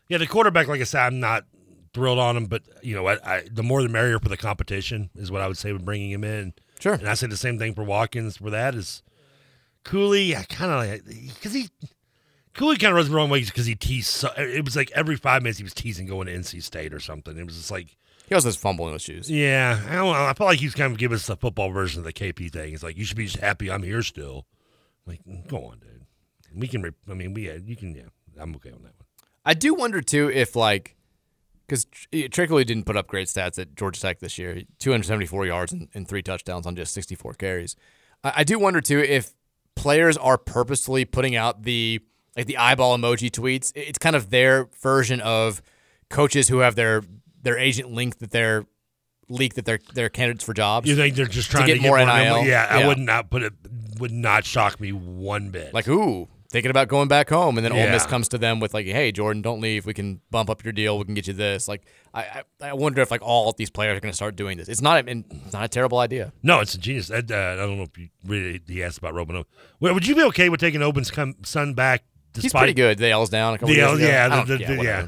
Yeah, 0.08 0.18
the 0.18 0.26
quarterback, 0.26 0.68
like 0.68 0.80
I 0.80 0.84
said, 0.84 1.00
I'm 1.00 1.18
not 1.18 1.44
thrilled 1.94 2.18
on 2.18 2.36
him, 2.36 2.46
but 2.46 2.62
you 2.82 2.94
know, 2.94 3.08
I, 3.08 3.18
I, 3.24 3.42
the 3.50 3.62
more 3.62 3.82
the 3.82 3.88
merrier 3.88 4.20
for 4.20 4.28
the 4.28 4.36
competition 4.36 5.10
is 5.16 5.32
what 5.32 5.42
I 5.42 5.48
would 5.48 5.58
say 5.58 5.72
with 5.72 5.84
bringing 5.84 6.10
him 6.10 6.22
in. 6.22 6.54
Sure. 6.78 6.94
And 6.94 7.08
I 7.08 7.14
say 7.14 7.26
the 7.26 7.36
same 7.36 7.58
thing 7.58 7.74
for 7.74 7.82
Watkins. 7.82 8.36
For 8.36 8.50
that 8.50 8.74
is 8.76 9.02
Cooley. 9.84 10.36
I 10.36 10.44
kind 10.44 10.70
of 10.70 10.78
like 10.78 11.34
because 11.34 11.54
he 11.54 11.70
Cooley 12.58 12.76
kind 12.76 12.90
of 12.90 12.96
runs 12.96 13.08
the 13.08 13.14
wrong 13.14 13.30
way 13.30 13.44
because 13.44 13.66
he 13.66 13.76
teased. 13.76 14.08
So, 14.08 14.32
it 14.36 14.64
was 14.64 14.74
like 14.74 14.90
every 14.92 15.14
five 15.14 15.42
minutes 15.42 15.58
he 15.58 15.64
was 15.64 15.72
teasing 15.72 16.06
going 16.06 16.26
to 16.26 16.34
NC 16.36 16.60
State 16.60 16.92
or 16.92 16.98
something. 16.98 17.38
It 17.38 17.46
was 17.46 17.56
just 17.56 17.70
like 17.70 17.96
he 18.28 18.34
also 18.34 18.48
has 18.48 18.56
fumbling 18.56 18.96
issues. 18.96 19.30
yeah, 19.30 19.80
I 19.88 19.94
don't 19.94 20.12
know. 20.12 20.24
I 20.24 20.34
felt 20.34 20.48
like 20.48 20.58
he 20.58 20.66
was 20.66 20.74
kind 20.74 20.92
of 20.92 20.98
giving 20.98 21.14
us 21.14 21.28
the 21.28 21.36
football 21.36 21.70
version 21.70 22.00
of 22.00 22.04
the 22.04 22.12
KP 22.12 22.50
thing. 22.50 22.70
He's 22.70 22.82
like 22.82 22.98
you 22.98 23.04
should 23.04 23.16
be 23.16 23.26
just 23.26 23.38
happy 23.38 23.70
I'm 23.70 23.84
here 23.84 24.02
still. 24.02 24.44
Like, 25.06 25.24
mm, 25.24 25.46
go 25.46 25.58
on, 25.66 25.78
dude. 25.78 26.04
We 26.52 26.66
can. 26.66 26.82
Re- 26.82 26.90
I 27.08 27.14
mean, 27.14 27.32
we. 27.32 27.48
You 27.64 27.76
can. 27.76 27.94
Yeah, 27.94 28.02
I'm 28.36 28.54
okay 28.56 28.70
on 28.70 28.82
that 28.82 28.94
one. 28.96 29.06
I 29.44 29.54
do 29.54 29.74
wonder 29.74 30.00
too 30.00 30.28
if 30.28 30.56
like 30.56 30.96
because 31.64 31.86
Trickley 32.12 32.66
didn't 32.66 32.86
put 32.86 32.96
up 32.96 33.06
great 33.06 33.28
stats 33.28 33.56
at 33.58 33.76
Georgia 33.76 34.00
Tech 34.00 34.18
this 34.18 34.36
year, 34.36 34.62
274 34.80 35.46
yards 35.46 35.72
and, 35.72 35.88
and 35.94 36.08
three 36.08 36.22
touchdowns 36.22 36.66
on 36.66 36.74
just 36.74 36.92
64 36.92 37.34
carries. 37.34 37.76
I, 38.24 38.32
I 38.38 38.44
do 38.44 38.58
wonder 38.58 38.80
too 38.80 38.98
if 38.98 39.30
players 39.76 40.16
are 40.16 40.38
purposely 40.38 41.04
putting 41.04 41.36
out 41.36 41.62
the 41.62 42.00
like 42.38 42.46
the 42.46 42.56
eyeball 42.56 42.96
emoji 42.96 43.30
tweets. 43.30 43.72
It's 43.74 43.98
kind 43.98 44.16
of 44.16 44.30
their 44.30 44.68
version 44.80 45.20
of 45.20 45.60
coaches 46.08 46.48
who 46.48 46.58
have 46.58 46.76
their 46.76 47.02
their 47.42 47.58
agent 47.58 47.90
link 47.92 48.18
that 48.18 48.30
they're 48.30 48.64
leak 49.28 49.54
that 49.54 49.64
they're 49.64 49.80
they're 49.92 50.08
candidates 50.08 50.44
for 50.44 50.54
jobs. 50.54 50.88
You 50.88 50.96
think 50.96 51.16
they're 51.16 51.26
just 51.26 51.50
trying 51.50 51.66
to 51.66 51.74
to, 51.74 51.78
get, 51.80 51.86
more 51.86 51.98
money? 51.98 52.24
nil? 52.24 52.44
Yeah, 52.44 52.66
I 52.70 52.86
would 52.86 52.98
not 52.98 53.30
put 53.30 53.42
it. 53.42 53.52
Would 53.98 54.12
not 54.12 54.44
shock 54.44 54.80
me 54.80 54.92
one 54.92 55.50
bit. 55.50 55.74
Like, 55.74 55.88
ooh, 55.88 56.28
thinking 56.50 56.70
about 56.70 56.86
going 56.86 57.08
back 57.08 57.28
home, 57.28 57.58
and 57.58 57.64
then 57.64 57.72
Ole 57.72 57.90
Miss 57.90 58.06
comes 58.06 58.28
to 58.28 58.38
them 58.38 58.60
with 58.60 58.72
like, 58.72 58.86
"Hey, 58.86 59.10
Jordan, 59.10 59.42
don't 59.42 59.60
leave. 59.60 59.86
We 59.86 59.92
can 59.94 60.20
bump 60.30 60.48
up 60.48 60.62
your 60.64 60.72
deal. 60.72 60.98
We 60.98 61.04
can 61.04 61.14
get 61.14 61.26
you 61.26 61.32
this." 61.32 61.66
Like, 61.66 61.82
I 62.14 62.42
I, 62.60 62.68
I 62.68 62.72
wonder 62.74 63.02
if 63.02 63.10
like 63.10 63.22
all 63.22 63.52
these 63.52 63.70
players 63.70 63.96
are 63.96 64.00
going 64.00 64.12
to 64.12 64.16
start 64.16 64.36
doing 64.36 64.56
this. 64.56 64.68
It's 64.68 64.80
not 64.80 65.04
a- 65.04 65.10
it's 65.10 65.52
not 65.52 65.64
a 65.64 65.68
terrible 65.68 65.98
idea. 65.98 66.32
No, 66.42 66.60
it's 66.60 66.74
a 66.74 66.78
genius. 66.78 67.10
I, 67.10 67.16
uh, 67.16 67.18
I 67.18 67.56
don't 67.56 67.76
know 67.76 67.82
if 67.92 67.98
you 67.98 68.08
really 68.24 68.60
he 68.68 68.82
asked 68.84 68.98
about 68.98 69.14
Robin. 69.14 69.44
Would 69.80 70.06
you 70.06 70.14
be 70.14 70.22
okay 70.24 70.48
with 70.48 70.60
taking 70.60 70.80
Oben's 70.82 71.10
come, 71.10 71.34
son 71.42 71.74
back? 71.74 72.04
He's 72.34 72.52
pretty 72.52 72.74
good. 72.74 72.98
The 72.98 73.10
L's 73.10 73.30
down 73.30 73.54
a 73.54 73.58
couple 73.58 73.74
The 73.74 73.80
ago. 73.80 73.94
yeah, 73.96 74.44
the, 74.44 74.56
the, 74.56 74.62
yeah, 74.62 74.82
yeah. 74.82 75.06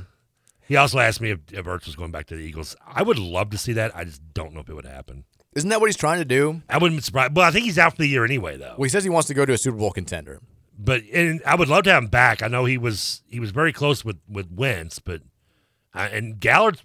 He 0.66 0.76
also 0.76 0.98
asked 0.98 1.20
me 1.20 1.30
if, 1.30 1.40
if 1.52 1.66
Ertz 1.66 1.86
was 1.86 1.97
going 1.97 2.12
back 2.12 2.26
to 2.26 2.36
the 2.36 2.42
Eagles. 2.42 2.76
I 2.86 3.02
would 3.02 3.18
love 3.18 3.51
to 3.51 3.59
see 3.59 3.72
that. 3.74 3.94
I 3.97 4.05
just 4.05 4.22
don't 4.34 4.55
know 4.55 4.60
if 4.60 4.68
it 4.68 4.74
would 4.74 4.86
happen. 4.86 5.24
Isn't 5.55 5.70
that 5.70 5.80
what 5.80 5.86
he's 5.86 5.97
trying 5.97 6.20
to 6.20 6.24
do? 6.24 6.62
I 6.68 6.78
wouldn't 6.78 6.98
be 6.98 7.02
surprised. 7.02 7.34
Well, 7.34 7.44
I 7.47 7.51
think 7.51 7.64
he's 7.64 7.78
out 7.78 7.92
for 7.97 8.02
the 8.02 8.06
year 8.06 8.24
anyway, 8.24 8.56
though. 8.56 8.74
Well, 8.78 8.84
he 8.84 8.88
says 8.88 9.02
he 9.02 9.10
wants 9.10 9.26
to 9.28 9.34
go 9.34 9.44
to 9.44 9.52
a 9.52 9.59
Super 9.59 9.78
Bowl 9.78 9.90
contender. 9.90 10.40
But 10.78 11.02
and 11.12 11.42
I 11.44 11.56
would 11.56 11.68
love 11.68 11.84
to 11.84 11.92
have 11.92 12.05
him 12.05 12.09
back. 12.09 12.42
I 12.42 12.47
know 12.48 12.64
he 12.64 12.78
was 12.78 13.22
he 13.28 13.40
was 13.40 13.51
very 13.51 13.72
close 13.72 14.05
with 14.05 14.18
with 14.28 14.51
Wentz, 14.51 14.98
but 14.98 15.22
uh, 15.92 16.09
and 16.12 16.40
Gallard's 16.40 16.82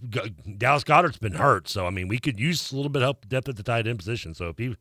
Dallas 0.57 0.83
Goedert's 0.83 1.17
been 1.17 1.35
hurt, 1.35 1.69
so 1.69 1.85
I 1.85 1.91
mean 1.91 2.07
we 2.07 2.17
could 2.19 2.39
use 2.39 2.71
a 2.71 2.75
little 2.75 2.89
bit 2.89 3.03
of 3.03 3.05
help 3.05 3.27
depth 3.29 3.47
at 3.47 3.55
the 3.55 3.63
tight 3.63 3.87
end 3.87 3.99
position. 3.99 4.33
So 4.33 4.49
if 4.49 4.57
he 4.57 4.75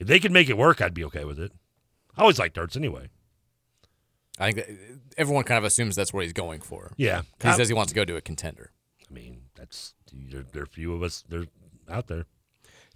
if 0.00 0.08
they 0.08 0.18
could 0.18 0.32
make 0.32 0.48
it 0.48 0.56
work, 0.56 0.80
I'd 0.80 0.94
be 0.94 1.04
okay 1.04 1.24
with 1.24 1.38
it. 1.38 1.52
I 2.16 2.22
always 2.22 2.38
liked 2.38 2.56
Hurts 2.56 2.76
anyway. 2.76 3.08
I 4.38 4.52
think 4.52 4.66
that 4.66 4.68
everyone 5.16 5.44
kind 5.44 5.58
of 5.58 5.64
assumes 5.64 5.96
that's 5.96 6.12
what 6.12 6.24
he's 6.24 6.32
going 6.32 6.60
for. 6.60 6.92
Yeah. 6.96 7.22
he 7.42 7.52
says 7.52 7.68
he 7.68 7.74
wants 7.74 7.92
to 7.92 7.96
go 7.96 8.04
to 8.04 8.16
a 8.16 8.20
contender. 8.20 8.72
I 9.08 9.12
mean 9.14 9.42
that's 9.56 9.94
there, 10.12 10.44
there 10.52 10.62
are 10.62 10.64
a 10.64 10.68
few 10.68 10.94
of 10.94 11.02
us 11.02 11.24
they're 11.28 11.46
out 11.88 12.06
there. 12.08 12.26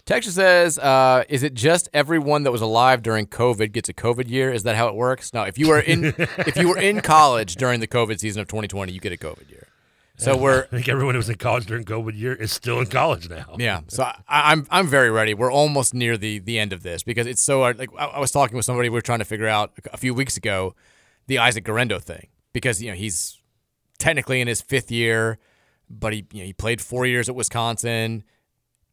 Texas 0.06 0.34
says, 0.34 0.78
uh, 0.78 1.24
"Is 1.28 1.42
it 1.42 1.54
just 1.54 1.88
everyone 1.92 2.42
that 2.44 2.50
was 2.50 2.62
alive 2.62 3.02
during 3.02 3.26
COVID 3.26 3.70
gets 3.72 3.88
a 3.88 3.94
COVID 3.94 4.28
year? 4.28 4.50
Is 4.52 4.62
that 4.64 4.74
how 4.74 4.88
it 4.88 4.94
works? 4.94 5.32
No. 5.32 5.42
If 5.42 5.58
you 5.58 5.68
were 5.68 5.78
in, 5.78 6.06
if 6.16 6.56
you 6.56 6.68
were 6.68 6.78
in 6.78 7.00
college 7.00 7.56
during 7.56 7.80
the 7.80 7.86
COVID 7.86 8.18
season 8.18 8.40
of 8.40 8.48
2020, 8.48 8.92
you 8.92 8.98
get 8.98 9.12
a 9.12 9.16
COVID 9.16 9.48
year. 9.50 9.68
So 10.16 10.36
we're 10.36 10.64
I 10.64 10.66
think 10.66 10.88
everyone 10.88 11.14
who 11.14 11.18
was 11.18 11.30
in 11.30 11.36
college 11.36 11.66
during 11.66 11.84
COVID 11.84 12.18
year 12.18 12.34
is 12.34 12.52
still 12.52 12.80
in 12.80 12.86
college 12.86 13.30
now. 13.30 13.56
Yeah, 13.58 13.80
so 13.88 14.02
I, 14.02 14.52
I'm 14.52 14.66
I'm 14.70 14.86
very 14.86 15.10
ready. 15.10 15.32
We're 15.32 15.52
almost 15.52 15.94
near 15.94 16.18
the 16.18 16.38
the 16.40 16.58
end 16.58 16.72
of 16.74 16.82
this 16.82 17.02
because 17.02 17.26
it's 17.26 17.40
so 17.40 17.60
like 17.60 17.90
I, 17.98 18.06
I 18.06 18.20
was 18.20 18.30
talking 18.30 18.56
with 18.56 18.66
somebody 18.66 18.88
we 18.90 18.94
were 18.94 19.00
trying 19.00 19.20
to 19.20 19.24
figure 19.24 19.48
out 19.48 19.72
a 19.92 19.96
few 19.96 20.12
weeks 20.12 20.36
ago 20.36 20.74
the 21.30 21.38
Isaac 21.38 21.62
Guerendo 21.62 22.00
thing 22.00 22.26
because 22.52 22.82
you 22.82 22.90
know 22.90 22.96
he's 22.96 23.38
technically 23.98 24.40
in 24.40 24.48
his 24.48 24.60
fifth 24.60 24.90
year, 24.90 25.38
but 25.88 26.12
he 26.12 26.26
you 26.32 26.40
know 26.40 26.46
he 26.46 26.52
played 26.52 26.80
four 26.80 27.06
years 27.06 27.28
at 27.28 27.36
Wisconsin, 27.36 28.24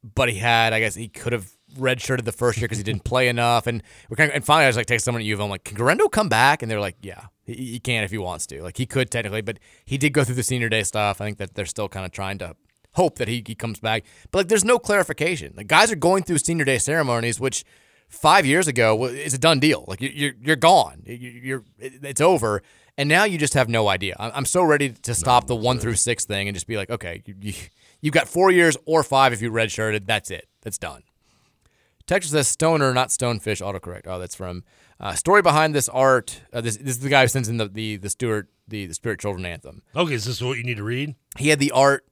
but 0.03 0.29
he 0.29 0.37
had 0.37 0.71
I 0.71 0.79
guess 0.79 0.93
he 0.93 1.07
could 1.07 1.33
have 1.33 1.49
redshirted 1.75 2.25
the 2.25 2.31
first 2.31 2.59
year 2.59 2.67
because 2.67 2.77
he 2.77 2.83
didn't 2.83 3.03
play 3.03 3.27
enough, 3.27 3.65
and 3.65 3.81
we 4.07 4.15
kind 4.15 4.29
of, 4.29 4.35
and 4.35 4.45
finally 4.45 4.65
I 4.65 4.67
was 4.67 4.77
like 4.77 4.85
text 4.85 5.03
someone 5.03 5.21
at 5.21 5.25
U 5.25 5.33
of 5.33 5.41
M, 5.41 5.49
like, 5.49 5.63
can 5.63 5.75
Guerendo 5.75 6.07
come 6.07 6.29
back? 6.29 6.61
And 6.61 6.69
they're 6.69 6.79
like, 6.79 6.97
yeah, 7.01 7.25
he, 7.43 7.53
he 7.53 7.79
can 7.79 8.03
if 8.03 8.11
he 8.11 8.19
wants 8.19 8.45
to. 8.47 8.61
Like 8.61 8.77
he 8.77 8.85
could 8.85 9.09
technically, 9.09 9.41
but 9.41 9.57
he 9.83 9.97
did 9.97 10.13
go 10.13 10.23
through 10.23 10.35
the 10.35 10.43
senior 10.43 10.69
day 10.69 10.83
stuff. 10.83 11.19
I 11.19 11.25
think 11.25 11.39
that 11.39 11.55
they're 11.55 11.65
still 11.65 11.89
kind 11.89 12.05
of 12.05 12.11
trying 12.11 12.37
to 12.37 12.55
hope 12.93 13.17
that 13.17 13.27
he, 13.27 13.43
he 13.47 13.55
comes 13.55 13.79
back. 13.79 14.03
But 14.29 14.37
like, 14.37 14.47
there's 14.47 14.63
no 14.63 14.77
clarification. 14.77 15.55
Like 15.57 15.65
guys 15.65 15.91
are 15.91 15.95
going 15.95 16.21
through 16.21 16.37
senior 16.37 16.65
day 16.65 16.77
ceremonies, 16.77 17.39
which 17.39 17.65
five 18.07 18.45
years 18.45 18.67
ago 18.67 19.05
it's 19.05 19.33
a 19.33 19.37
done 19.37 19.59
deal. 19.59 19.85
Like 19.87 20.01
you- 20.01 20.11
you're 20.13 20.33
you're 20.41 20.55
gone. 20.55 21.03
You- 21.05 21.15
You're 21.15 21.63
it's 21.79 22.21
over. 22.21 22.61
And 22.99 23.07
now 23.07 23.25
you 23.25 23.37
just 23.37 23.53
have 23.53 23.69
no 23.69 23.87
idea. 23.89 24.15
I'm 24.19 24.31
I'm 24.33 24.45
so 24.45 24.63
ready 24.63 24.89
to 24.89 25.13
stop 25.13 25.45
the 25.47 25.55
one 25.55 25.77
through 25.79 25.95
six 25.95 26.25
thing 26.25 26.47
and 26.47 26.55
just 26.55 26.65
be 26.67 26.77
like, 26.77 26.89
okay, 26.89 27.21
you, 27.25 27.35
you, 27.39 27.53
you've 28.01 28.13
got 28.13 28.27
four 28.27 28.49
years 28.51 28.75
or 28.85 29.03
five 29.03 29.33
if 29.33 29.41
you 29.41 29.51
redshirted. 29.51 30.07
That's 30.07 30.31
it. 30.31 30.47
That's 30.61 30.77
done. 30.79 31.03
Texas 32.07 32.31
says 32.31 32.47
stoner, 32.47 32.93
not 32.93 33.09
stonefish. 33.09 33.61
Autocorrect. 33.61 34.03
Oh, 34.07 34.17
that's 34.17 34.33
from 34.35 34.63
uh, 34.99 35.13
story 35.13 35.41
behind 35.41 35.75
this 35.75 35.89
art. 35.89 36.41
Uh, 36.53 36.61
this, 36.61 36.77
this 36.77 36.95
is 36.95 36.99
the 37.01 37.09
guy 37.09 37.21
who 37.23 37.27
sends 37.27 37.49
in 37.49 37.57
the 37.57 37.67
the 37.67 37.97
the 37.97 38.09
Stewart 38.09 38.47
the 38.67 38.85
the 38.87 38.93
Spirit 38.93 39.19
Children 39.19 39.45
anthem. 39.45 39.81
Okay, 39.95 40.13
is 40.13 40.25
this 40.25 40.41
what 40.41 40.57
you 40.57 40.63
need 40.63 40.77
to 40.77 40.83
read? 40.83 41.15
He 41.37 41.49
had 41.49 41.59
the 41.59 41.71
art 41.71 42.05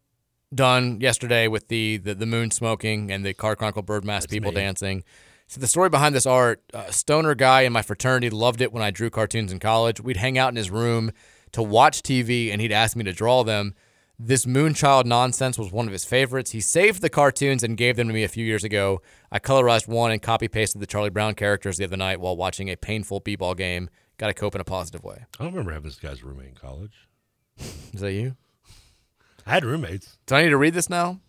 done 0.54 1.00
yesterday 1.02 1.48
with 1.48 1.70
the 1.70 1.98
the, 1.98 2.14
the 2.14 2.26
moon 2.26 2.52
smoking 2.52 3.10
and 3.12 3.26
the 3.26 3.34
Car 3.34 3.56
Chronicle 3.56 3.82
bird 3.82 4.04
mask 4.06 4.30
people 4.30 4.52
me. 4.52 4.56
dancing. 4.56 5.04
So 5.48 5.62
the 5.62 5.68
story 5.68 5.90
behind 5.90 6.16
this 6.16 6.26
art, 6.26 6.64
uh, 6.74 6.90
stoner 6.90 7.36
guy 7.36 7.62
in 7.62 7.74
my 7.74 7.82
fraternity 7.82 8.30
loved 8.30 8.62
it 8.62 8.74
when 8.74 8.82
I 8.82 8.92
drew 8.92 9.10
cartoons 9.10 9.52
in 9.52 9.60
college. 9.60 10.02
We'd 10.02 10.18
hang 10.18 10.38
out 10.38 10.50
in 10.50 10.56
his 10.56 10.72
room 10.72 11.12
to 11.52 11.62
watch 11.62 12.02
TV, 12.02 12.52
and 12.52 12.60
he'd 12.60 12.72
ask 12.72 12.98
me 12.98 13.04
to 13.04 13.14
draw 13.14 13.44
them. 13.44 13.76
This 14.18 14.46
Moonchild 14.46 15.06
nonsense 15.06 15.58
was 15.58 15.72
one 15.72 15.88
of 15.88 15.92
his 15.92 16.06
favorites. 16.06 16.52
He 16.52 16.62
saved 16.62 17.02
the 17.02 17.10
cartoons 17.10 17.64
and 17.64 17.78
gave 17.78 17.98
them 17.98 18.08
to 18.08 18.14
me 18.14 18.24
a 18.24 18.30
few 18.30 18.46
years 18.46 18.64
ago. 18.64 19.02
I 19.32 19.40
colorized 19.40 19.88
one 19.88 20.12
and 20.12 20.22
copy 20.22 20.48
pasted 20.48 20.82
the 20.82 20.88
Charlie 20.88 21.10
Brown 21.10 21.36
characters 21.36 21.78
the 21.78 21.84
other 21.84 21.98
night 21.98 22.22
while 22.22 22.38
watching 22.38 22.70
a 22.70 22.78
painful 22.78 23.20
b-ball 23.20 23.56
game. 23.56 23.90
Got 24.18 24.28
to 24.28 24.34
cope 24.34 24.56
in 24.56 24.62
a 24.62 24.66
positive 24.66 25.04
way. 25.04 25.26
I 25.38 25.44
don't 25.44 25.52
remember 25.54 25.74
having 25.74 25.90
this 25.90 26.00
guy's 26.00 26.24
roommate 26.24 26.48
in 26.48 26.56
college. 26.56 27.08
Is 27.94 28.00
that 28.02 28.14
you? 28.14 28.38
I 29.46 29.52
had 29.52 29.66
roommates. 29.66 30.18
Do 30.26 30.36
I 30.36 30.44
need 30.44 30.50
to 30.50 30.58
read 30.58 30.74
this 30.74 30.90
now? 30.90 31.20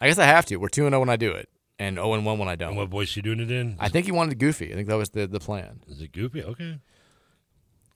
I 0.00 0.08
guess 0.08 0.18
I 0.18 0.24
have 0.24 0.46
to. 0.46 0.56
We're 0.56 0.68
2 0.68 0.88
0 0.88 1.00
when 1.00 1.10
I 1.10 1.16
do 1.16 1.30
it, 1.32 1.48
and 1.78 1.96
0 1.96 2.20
1 2.20 2.38
when 2.38 2.48
I 2.48 2.56
don't. 2.56 2.70
And 2.70 2.76
what 2.76 2.88
voice 2.88 3.16
you 3.16 3.22
doing 3.22 3.40
it 3.40 3.50
in? 3.50 3.76
I 3.78 3.88
think 3.88 4.06
he 4.06 4.12
wanted 4.12 4.38
Goofy. 4.38 4.72
I 4.72 4.76
think 4.76 4.88
that 4.88 4.96
was 4.96 5.10
the, 5.10 5.26
the 5.26 5.40
plan. 5.40 5.80
Is 5.88 6.00
it 6.00 6.12
Goofy? 6.12 6.42
Okay. 6.42 6.78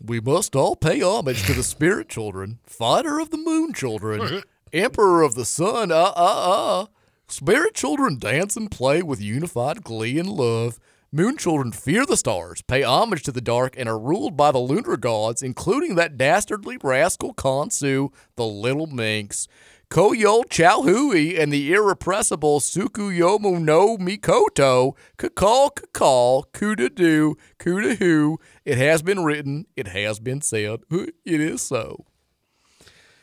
We 0.01 0.21
must 0.21 0.55
all 0.55 0.77
pay 0.77 1.03
homage 1.03 1.45
to 1.47 1.53
the 1.53 1.63
spirit 1.65 2.09
children, 2.09 2.59
fighter 2.65 3.19
of 3.19 3.31
the 3.31 3.37
moon 3.39 3.73
children, 3.73 4.43
emperor 4.73 5.23
of 5.23 5.35
the 5.35 5.45
sun, 5.45 5.91
uh 5.91 6.13
uh 6.17 6.83
uh. 6.83 6.87
Spirit 7.27 7.75
children 7.75 8.19
dance 8.19 8.57
and 8.57 8.71
play 8.71 9.03
with 9.03 9.21
unified 9.21 9.85
glee 9.85 10.19
and 10.19 10.29
love. 10.29 10.79
Moon 11.11 11.37
children 11.39 11.73
fear 11.73 12.05
the 12.05 12.19
stars, 12.19 12.61
pay 12.63 12.83
homage 12.83 13.23
to 13.23 13.33
the 13.33 13.41
dark, 13.41 13.75
and 13.79 13.89
are 13.89 13.99
ruled 13.99 14.37
by 14.37 14.53
the 14.53 14.59
lunar 14.59 14.97
gods, 14.97 15.43
including 15.43 15.95
that 15.95 16.19
dastardly 16.19 16.77
rascal 16.83 17.33
Khonsu, 17.33 18.13
the 18.37 18.45
little 18.45 18.87
minx. 18.87 19.49
Koyo 19.91 20.45
Chowhui 20.45 21.39
and 21.41 21.51
the 21.51 21.73
irrepressible 21.73 22.61
Tsukuyomi 22.61 23.63
no 23.63 23.97
Mikoto. 23.97 24.95
Kakal 25.17 25.71
kakal, 25.71 26.45
kuda 26.53 26.95
do, 26.95 27.37
kuda 27.59 27.97
who. 27.97 28.39
It 28.67 28.77
has 28.77 29.01
been 29.01 29.25
written, 29.25 29.67
it 29.77 29.89
has 29.89 30.21
been 30.21 30.43
said, 30.43 30.81
it 30.91 31.15
is 31.25 31.63
so. 31.63 32.05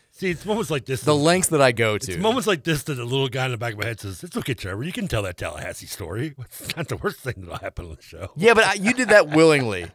See, 0.10 0.30
it's 0.30 0.46
moments 0.46 0.72
like 0.72 0.86
this. 0.86 1.02
The 1.02 1.14
lengths 1.14 1.50
that 1.50 1.62
I 1.62 1.74
go 1.74 1.98
to. 1.98 2.12
It's 2.14 2.22
moments 2.22 2.48
like 2.48 2.64
this 2.64 2.84
that 2.84 2.94
the 2.94 3.04
little 3.04 3.28
guy 3.28 3.46
in 3.46 3.52
the 3.52 3.58
back 3.58 3.74
of 3.74 3.80
my 3.80 3.86
head 3.86 4.00
says, 4.00 4.24
"It's 4.24 4.38
okay, 4.38 4.54
Trevor. 4.54 4.82
You 4.82 4.94
can 4.94 5.10
tell 5.10 5.22
that 5.24 5.38
Tallahassee 5.38 5.88
story. 5.88 6.36
It's 6.40 6.76
not 6.78 6.88
the 6.88 6.96
worst 6.96 7.20
thing 7.20 7.34
that'll 7.40 7.58
happen 7.58 7.86
on 7.88 7.96
the 7.96 8.02
show." 8.02 8.32
Yeah, 8.38 8.54
but 8.54 8.64
I, 8.64 8.74
you 8.76 8.94
did 8.94 9.10
that 9.10 9.28
willingly. 9.28 9.88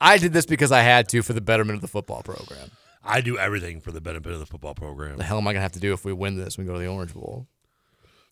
I 0.00 0.18
did 0.18 0.32
this 0.32 0.44
because 0.44 0.72
I 0.72 0.80
had 0.80 1.08
to 1.10 1.22
for 1.22 1.34
the 1.34 1.40
betterment 1.40 1.76
of 1.76 1.82
the 1.82 1.88
football 1.88 2.22
program. 2.24 2.72
I 3.04 3.20
do 3.20 3.38
everything 3.38 3.80
for 3.80 3.92
the 3.92 4.00
benefit 4.00 4.32
of 4.32 4.40
the 4.40 4.46
football 4.46 4.74
program. 4.74 5.18
The 5.18 5.24
hell 5.24 5.38
am 5.38 5.46
I 5.46 5.52
gonna 5.52 5.62
have 5.62 5.72
to 5.72 5.80
do 5.80 5.92
if 5.92 6.04
we 6.04 6.12
win 6.12 6.36
this? 6.36 6.56
We 6.56 6.64
go 6.64 6.72
to 6.72 6.78
the 6.78 6.86
Orange 6.86 7.14
Bowl. 7.14 7.46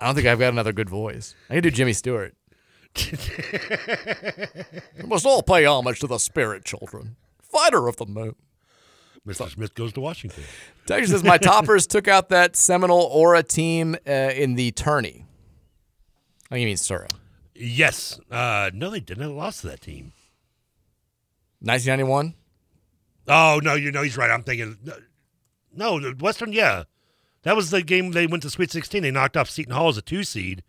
I 0.01 0.07
don't 0.07 0.15
think 0.15 0.27
I've 0.27 0.39
got 0.39 0.53
another 0.53 0.73
good 0.73 0.89
voice. 0.89 1.35
I 1.49 1.55
can 1.55 1.63
do 1.63 1.71
Jimmy 1.71 1.93
Stewart. 1.93 2.35
we 2.97 3.13
must 5.07 5.25
all 5.25 5.43
pay 5.43 5.65
homage 5.65 6.01
to 6.01 6.07
the 6.07 6.19
spirit 6.19 6.65
children, 6.65 7.17
fighter 7.41 7.89
of 7.89 7.97
the 7.97 8.07
moon. 8.07 8.35
Mr. 9.27 9.49
Smith 9.49 9.75
goes 9.75 9.93
to 9.93 10.01
Washington. 10.01 10.43
Texas 10.87 11.13
says 11.13 11.23
my 11.23 11.39
toppers 11.39 11.87
took 11.87 12.09
out 12.09 12.29
that 12.31 12.57
Seminole 12.57 13.09
Aura 13.13 13.43
team 13.43 13.97
uh, 14.07 14.11
in 14.11 14.57
the 14.57 14.73
tourney. 14.73 15.25
Oh, 16.51 16.57
you 16.57 16.67
mean 16.67 16.77
Sura? 16.77 17.07
Yes. 17.55 18.19
Uh, 18.31 18.71
no, 18.75 18.91
they 18.91 19.01
didn't. 19.01 19.23
They 19.23 19.33
lost 19.33 19.61
to 19.61 19.69
that 19.69 19.81
team. 19.81 20.13
1991. 21.61 22.35
Oh 23.29 23.61
no, 23.63 23.75
you 23.75 23.93
know 23.93 24.03
he's 24.03 24.17
right. 24.17 24.31
I'm 24.31 24.43
thinking. 24.43 24.79
No, 25.75 26.01
Western. 26.21 26.53
Yeah, 26.53 26.85
that 27.43 27.57
was 27.57 27.71
the 27.71 27.83
game 27.83 28.13
they 28.13 28.27
went 28.27 28.43
to 28.43 28.51
Sweet 28.51 28.71
16. 28.71 29.03
They 29.03 29.11
knocked 29.11 29.37
off 29.37 29.49
Seton 29.51 29.75
Hall 29.75 29.89
as 29.89 29.97
a 29.97 30.03
two 30.03 30.25
seed, 30.25 30.63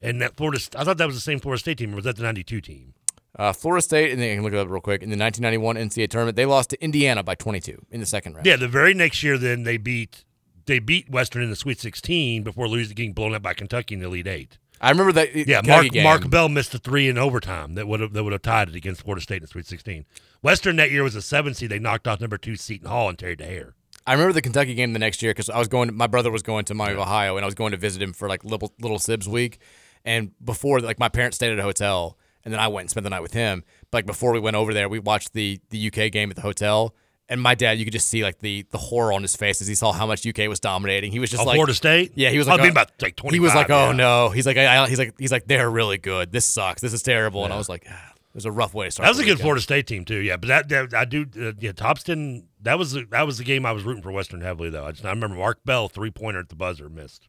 and 0.00 0.20
that 0.20 0.36
Florida. 0.36 0.60
I 0.76 0.84
thought 0.84 0.98
that 0.98 1.06
was 1.06 1.16
the 1.16 1.20
same 1.20 1.40
Florida 1.40 1.60
State 1.60 1.78
team. 1.78 1.92
Or 1.92 1.96
was 1.96 2.04
that 2.04 2.16
the 2.16 2.22
92 2.22 2.60
team? 2.60 2.94
Uh, 3.38 3.52
Florida 3.52 3.82
State, 3.82 4.12
and 4.12 4.20
they 4.20 4.34
can 4.34 4.42
look 4.42 4.54
it 4.54 4.58
up 4.58 4.68
real 4.68 4.80
quick. 4.80 5.02
In 5.02 5.10
the 5.10 5.16
1991 5.16 5.76
NCAA 5.76 6.08
tournament, 6.08 6.36
they 6.36 6.46
lost 6.46 6.70
to 6.70 6.82
Indiana 6.82 7.22
by 7.22 7.34
22 7.34 7.84
in 7.90 8.00
the 8.00 8.06
second 8.06 8.32
round. 8.34 8.46
Yeah, 8.46 8.56
the 8.56 8.68
very 8.68 8.94
next 8.94 9.22
year, 9.22 9.36
then 9.36 9.64
they 9.64 9.76
beat 9.76 10.24
they 10.64 10.78
beat 10.78 11.10
Western 11.10 11.42
in 11.42 11.50
the 11.50 11.56
Sweet 11.56 11.78
16 11.78 12.42
before 12.42 12.66
losing, 12.68 12.94
getting 12.94 13.12
blown 13.12 13.34
up 13.34 13.42
by 13.42 13.54
Kentucky 13.54 13.94
in 13.94 14.00
the 14.00 14.06
Elite 14.06 14.26
Eight. 14.26 14.58
I 14.80 14.90
remember 14.90 15.12
that. 15.12 15.34
Yeah, 15.34 15.60
Kentucky 15.60 15.68
Mark 15.68 15.90
game. 15.90 16.04
Mark 16.04 16.30
Bell 16.30 16.48
missed 16.48 16.74
a 16.74 16.78
three 16.78 17.08
in 17.08 17.18
overtime 17.18 17.74
that 17.74 17.86
would 17.86 18.00
have 18.00 18.12
that 18.14 18.24
would 18.24 18.32
have 18.32 18.42
tied 18.42 18.68
it 18.68 18.74
against 18.74 19.02
Florida 19.02 19.22
State 19.22 19.36
in 19.36 19.42
the 19.42 19.48
Sweet 19.48 19.66
16. 19.66 20.04
Western 20.46 20.76
that 20.76 20.92
year 20.92 21.02
was 21.02 21.16
a 21.16 21.22
seven 21.22 21.54
seed. 21.54 21.70
They 21.70 21.80
knocked 21.80 22.06
off 22.06 22.20
number 22.20 22.38
two 22.38 22.54
Seton 22.54 22.88
Hall 22.88 23.08
and 23.08 23.18
Terry 23.18 23.34
Dehere. 23.34 23.74
I 24.06 24.12
remember 24.12 24.32
the 24.32 24.40
Kentucky 24.42 24.74
game 24.74 24.92
the 24.92 25.00
next 25.00 25.20
year 25.20 25.32
because 25.32 25.50
I 25.50 25.58
was 25.58 25.66
going. 25.66 25.92
My 25.96 26.06
brother 26.06 26.30
was 26.30 26.42
going 26.44 26.64
to 26.66 26.74
Miami, 26.74 27.00
Ohio, 27.00 27.34
and 27.36 27.44
I 27.44 27.46
was 27.46 27.56
going 27.56 27.72
to 27.72 27.76
visit 27.76 28.00
him 28.00 28.12
for 28.12 28.28
like 28.28 28.44
little 28.44 28.72
little 28.80 28.98
Sibs 28.98 29.26
week. 29.26 29.58
And 30.04 30.30
before, 30.44 30.78
like 30.80 31.00
my 31.00 31.08
parents 31.08 31.36
stayed 31.36 31.50
at 31.50 31.58
a 31.58 31.62
hotel, 31.64 32.16
and 32.44 32.54
then 32.54 32.60
I 32.60 32.68
went 32.68 32.84
and 32.84 32.90
spent 32.90 33.02
the 33.02 33.10
night 33.10 33.22
with 33.22 33.32
him. 33.34 33.64
But 33.90 33.98
like 33.98 34.06
before 34.06 34.32
we 34.32 34.38
went 34.38 34.54
over 34.54 34.72
there, 34.72 34.88
we 34.88 35.00
watched 35.00 35.32
the 35.32 35.58
the 35.70 35.88
UK 35.88 36.12
game 36.12 36.30
at 36.30 36.36
the 36.36 36.42
hotel. 36.42 36.94
And 37.28 37.42
my 37.42 37.56
dad, 37.56 37.76
you 37.80 37.84
could 37.84 37.92
just 37.92 38.06
see 38.06 38.22
like 38.22 38.38
the 38.38 38.64
the 38.70 38.78
horror 38.78 39.12
on 39.12 39.22
his 39.22 39.34
face 39.34 39.60
as 39.60 39.66
he 39.66 39.74
saw 39.74 39.90
how 39.90 40.06
much 40.06 40.24
UK 40.24 40.46
was 40.48 40.60
dominating. 40.60 41.10
He 41.10 41.18
was 41.18 41.28
just 41.28 41.42
Oh, 41.42 41.46
like 41.46 41.56
Florida 41.56 41.74
State? 41.74 42.12
Yeah, 42.14 42.30
he 42.30 42.38
was 42.38 42.46
like, 42.46 42.60
I 42.60 42.62
like 42.62 42.68
mean, 42.68 42.78
oh- 42.78 42.82
about, 42.82 43.02
like, 43.02 43.16
twenty. 43.16 43.34
He 43.34 43.40
was 43.40 43.52
like, 43.52 43.68
oh 43.68 43.86
yeah. 43.90 43.96
no. 43.96 44.28
He's 44.28 44.46
like, 44.46 44.56
I, 44.56 44.84
I- 44.84 44.88
he's 44.88 45.00
like, 45.00 45.14
he's 45.18 45.32
like, 45.32 45.48
they're 45.48 45.68
really 45.68 45.98
good. 45.98 46.30
This 46.30 46.44
sucks. 46.46 46.80
This 46.80 46.92
is 46.92 47.02
terrible. 47.02 47.42
And 47.44 47.52
I 47.52 47.56
was 47.56 47.68
like, 47.68 47.84
ah, 47.90 48.12
was 48.36 48.44
a 48.44 48.52
rough 48.52 48.74
way 48.74 48.86
to 48.86 48.90
start. 48.90 49.04
That 49.06 49.10
was 49.10 49.18
a 49.18 49.22
good 49.22 49.30
weekend. 49.30 49.40
Florida 49.40 49.60
State 49.60 49.86
team 49.86 50.04
too. 50.04 50.18
Yeah, 50.18 50.36
but 50.36 50.48
that, 50.48 50.68
that 50.68 50.94
I 50.94 51.04
do. 51.04 51.26
Uh, 51.40 51.52
yeah, 51.58 51.72
Topston. 51.72 52.46
That 52.60 52.78
was 52.78 52.92
the, 52.92 53.06
that 53.10 53.26
was 53.26 53.38
the 53.38 53.44
game 53.44 53.66
I 53.66 53.72
was 53.72 53.82
rooting 53.82 54.02
for 54.02 54.12
Western 54.12 54.40
heavily 54.40 54.70
though. 54.70 54.84
I, 54.86 54.92
just, 54.92 55.04
I 55.04 55.10
remember 55.10 55.36
Mark 55.36 55.60
Bell 55.64 55.88
three 55.88 56.10
pointer 56.10 56.40
at 56.40 56.48
the 56.48 56.56
buzzer 56.56 56.88
missed. 56.88 57.28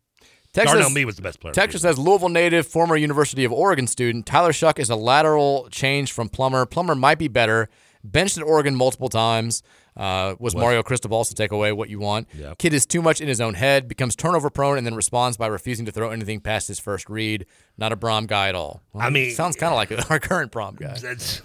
Texas, 0.53 0.73
Darnell 0.73 0.89
Mee 0.89 1.05
was 1.05 1.15
the 1.15 1.21
best 1.21 1.39
player. 1.39 1.53
Texas 1.53 1.81
says 1.81 1.99
Louisville 1.99 2.29
native, 2.29 2.65
former 2.65 2.95
University 2.95 3.43
of 3.43 3.51
Oregon 3.51 3.85
student. 3.85 4.25
Tyler 4.25 4.51
Shough 4.51 4.79
is 4.79 4.89
a 4.89 4.95
lateral 4.95 5.67
change 5.69 6.11
from 6.11 6.29
Plummer. 6.29 6.65
Plummer 6.65 6.95
might 6.95 7.19
be 7.19 7.27
better. 7.27 7.69
Benched 8.03 8.37
at 8.37 8.43
Oregon 8.43 8.75
multiple 8.75 9.09
times. 9.09 9.61
Uh, 9.97 10.35
was 10.39 10.53
Was- 10.53 10.61
Mario 10.61 10.83
Cristobal 10.83 11.25
to 11.25 11.33
take 11.33 11.51
away 11.51 11.71
what 11.71 11.89
you 11.89 11.99
want. 11.99 12.27
Yep. 12.37 12.59
Kid 12.59 12.73
is 12.73 12.85
too 12.85 13.01
much 13.01 13.19
in 13.19 13.27
his 13.27 13.41
own 13.41 13.55
head, 13.55 13.87
becomes 13.87 14.15
turnover 14.15 14.51
prone, 14.51 14.77
and 14.77 14.85
then 14.85 14.93
responds 14.93 15.37
by 15.37 15.47
refusing 15.47 15.87
to 15.87 15.91
throw 15.91 16.11
anything 16.11 16.39
past 16.39 16.67
his 16.67 16.77
first 16.79 17.09
read. 17.09 17.47
Not 17.79 17.91
a 17.91 17.97
Brohm 17.97 18.27
guy 18.27 18.47
at 18.49 18.53
all. 18.55 18.83
Well, 18.93 19.05
I 19.05 19.09
mean- 19.09 19.33
sounds 19.33 19.55
kind 19.55 19.71
of 19.73 19.75
like 19.77 20.09
our 20.11 20.19
current 20.19 20.51
Brohm 20.51 20.75
guy. 20.79 20.95
That's 21.01 21.41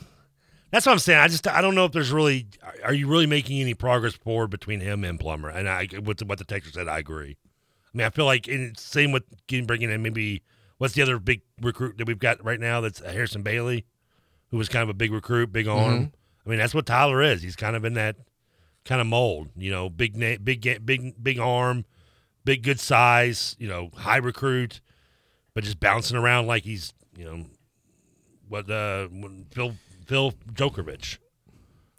that's 0.70 0.84
what 0.86 0.92
I'm 0.92 0.98
saying. 0.98 1.18
I 1.18 1.28
just 1.28 1.46
I 1.48 1.60
don't 1.62 1.74
know 1.74 1.84
if 1.86 1.92
there's 1.92 2.12
really 2.12 2.46
are 2.84 2.92
you 2.94 3.06
really 3.06 3.26
making 3.26 3.60
any 3.60 3.74
progress 3.74 4.14
forward 4.14 4.48
between 4.48 4.80
him 4.80 5.02
and 5.04 5.18
Plummer? 5.18 5.48
And 5.48 5.68
I 5.68 5.88
with 6.04 6.22
what 6.22 6.38
the 6.38 6.44
Texas 6.44 6.74
said, 6.74 6.88
I 6.88 6.98
agree. 6.98 7.36
I 7.94 7.96
mean, 7.98 8.06
I 8.06 8.10
feel 8.10 8.24
like 8.26 8.48
in, 8.48 8.74
same 8.76 9.12
with 9.12 9.24
getting 9.46 9.66
bringing 9.66 9.90
in 9.90 10.02
maybe 10.02 10.42
what's 10.78 10.94
the 10.94 11.02
other 11.02 11.18
big 11.18 11.42
recruit 11.60 11.98
that 11.98 12.06
we've 12.06 12.18
got 12.18 12.42
right 12.44 12.58
now? 12.60 12.80
That's 12.80 13.00
Harrison 13.00 13.42
Bailey, 13.42 13.84
who 14.50 14.56
was 14.58 14.68
kind 14.70 14.82
of 14.82 14.88
a 14.88 14.94
big 14.94 15.12
recruit, 15.12 15.52
big 15.52 15.68
arm. 15.68 16.06
Mhm. 16.06 16.12
I 16.46 16.48
mean, 16.50 16.58
that's 16.58 16.74
what 16.74 16.86
Tyler 16.86 17.22
is. 17.22 17.42
He's 17.42 17.54
kind 17.56 17.76
of 17.76 17.84
in 17.84 17.94
that 17.94 18.16
kind 18.84 19.00
of 19.00 19.06
mold. 19.06 19.48
You 19.56 19.70
know, 19.70 19.88
big 19.88 20.16
na- 20.16 20.38
big 20.42 20.62
big 20.84 21.22
big 21.22 21.38
arm, 21.38 21.84
big 22.44 22.62
good 22.62 22.80
size. 22.80 23.56
You 23.58 23.68
know, 23.68 23.90
high 23.96 24.16
recruit, 24.18 24.80
but 25.54 25.64
just 25.64 25.80
bouncing 25.80 26.16
around 26.16 26.46
like 26.46 26.64
he's 26.64 26.92
you 27.16 27.24
know 27.24 27.44
what 28.48 28.70
uh 28.70 29.08
Phil 29.52 29.74
Phil 30.06 30.32
Djokovic. 30.52 31.18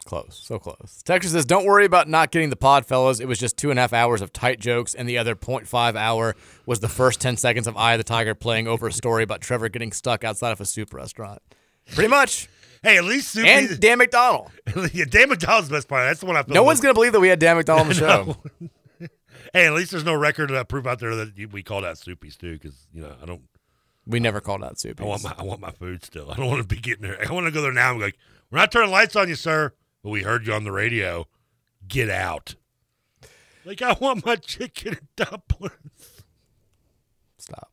Close, 0.04 0.38
so 0.44 0.58
close. 0.58 1.02
Texas 1.02 1.32
says, 1.32 1.46
"Don't 1.46 1.64
worry 1.64 1.86
about 1.86 2.10
not 2.10 2.30
getting 2.30 2.50
the 2.50 2.56
pod, 2.56 2.84
fellas. 2.84 3.20
It 3.20 3.26
was 3.26 3.38
just 3.38 3.56
two 3.56 3.70
and 3.70 3.78
a 3.78 3.82
half 3.82 3.94
hours 3.94 4.20
of 4.20 4.34
tight 4.34 4.60
jokes, 4.60 4.94
and 4.94 5.08
the 5.08 5.16
other 5.16 5.34
0.5 5.34 5.96
hour 5.96 6.36
was 6.66 6.80
the 6.80 6.90
first 6.90 7.22
10 7.22 7.38
seconds 7.38 7.66
of 7.66 7.74
Eye 7.78 7.94
of 7.94 7.98
the 7.98 8.04
Tiger 8.04 8.34
playing 8.34 8.68
over 8.68 8.86
a 8.86 8.92
story 8.92 9.22
about 9.22 9.40
Trevor 9.40 9.70
getting 9.70 9.92
stuck 9.92 10.22
outside 10.22 10.52
of 10.52 10.60
a 10.60 10.66
soup 10.66 10.92
restaurant. 10.92 11.40
Pretty 11.94 12.08
much. 12.08 12.50
Hey, 12.84 12.98
at 12.98 13.04
least 13.04 13.32
Soupy, 13.32 13.48
and 13.48 13.80
Dan 13.80 13.96
McDonald. 13.96 14.50
yeah, 14.92 15.06
Dan 15.06 15.30
McDonald's 15.30 15.68
the 15.68 15.74
best 15.74 15.88
part. 15.88 16.06
That's 16.06 16.20
the 16.20 16.26
one 16.26 16.36
I 16.36 16.42
feel. 16.42 16.54
No 16.54 16.62
one's 16.62 16.80
gonna 16.80 16.92
believe 16.92 17.12
that 17.12 17.20
we 17.20 17.28
had 17.28 17.38
Dan 17.38 17.56
McDonald 17.56 17.86
on 17.86 17.88
the 17.88 17.94
show. 19.00 19.08
Hey, 19.54 19.66
at 19.66 19.72
least 19.72 19.92
there's 19.92 20.04
no 20.04 20.14
record 20.14 20.50
of 20.50 20.68
proof 20.68 20.86
out 20.86 20.98
there 20.98 21.14
that 21.16 21.50
we 21.50 21.62
called 21.62 21.84
out 21.84 21.96
Soupies 21.96 22.36
too, 22.36 22.52
because 22.52 22.86
you 22.92 23.00
know 23.00 23.14
I 23.22 23.24
don't. 23.24 23.40
We 24.06 24.20
never 24.20 24.42
called 24.42 24.62
out 24.62 24.78
soup. 24.78 25.00
I 25.00 25.04
want 25.04 25.24
my 25.24 25.34
I 25.38 25.44
want 25.44 25.60
my 25.62 25.70
food 25.70 26.04
still. 26.04 26.30
I 26.30 26.36
don't 26.36 26.46
want 26.46 26.60
to 26.60 26.68
be 26.68 26.78
getting 26.78 27.02
there. 27.02 27.16
I 27.26 27.32
want 27.32 27.46
to 27.46 27.50
go 27.50 27.62
there 27.62 27.72
now 27.72 27.90
I'm 27.90 27.98
like, 28.00 28.18
we're 28.50 28.58
not 28.58 28.70
turning 28.70 28.90
lights 28.90 29.16
on 29.16 29.28
you, 29.28 29.34
sir. 29.34 29.72
But 30.02 30.10
we 30.10 30.22
heard 30.22 30.46
you 30.46 30.52
on 30.52 30.64
the 30.64 30.72
radio. 30.72 31.26
Get 31.88 32.10
out. 32.10 32.54
Like 33.64 33.80
I 33.80 33.96
want 33.98 34.26
my 34.26 34.36
chicken 34.36 34.98
and 34.98 35.08
dumplings. 35.16 36.22
Stop. 37.38 37.72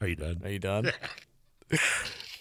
Are 0.00 0.08
you 0.08 0.16
done? 0.16 0.40
Are 0.42 0.50
you 0.50 0.58
done? 0.58 0.90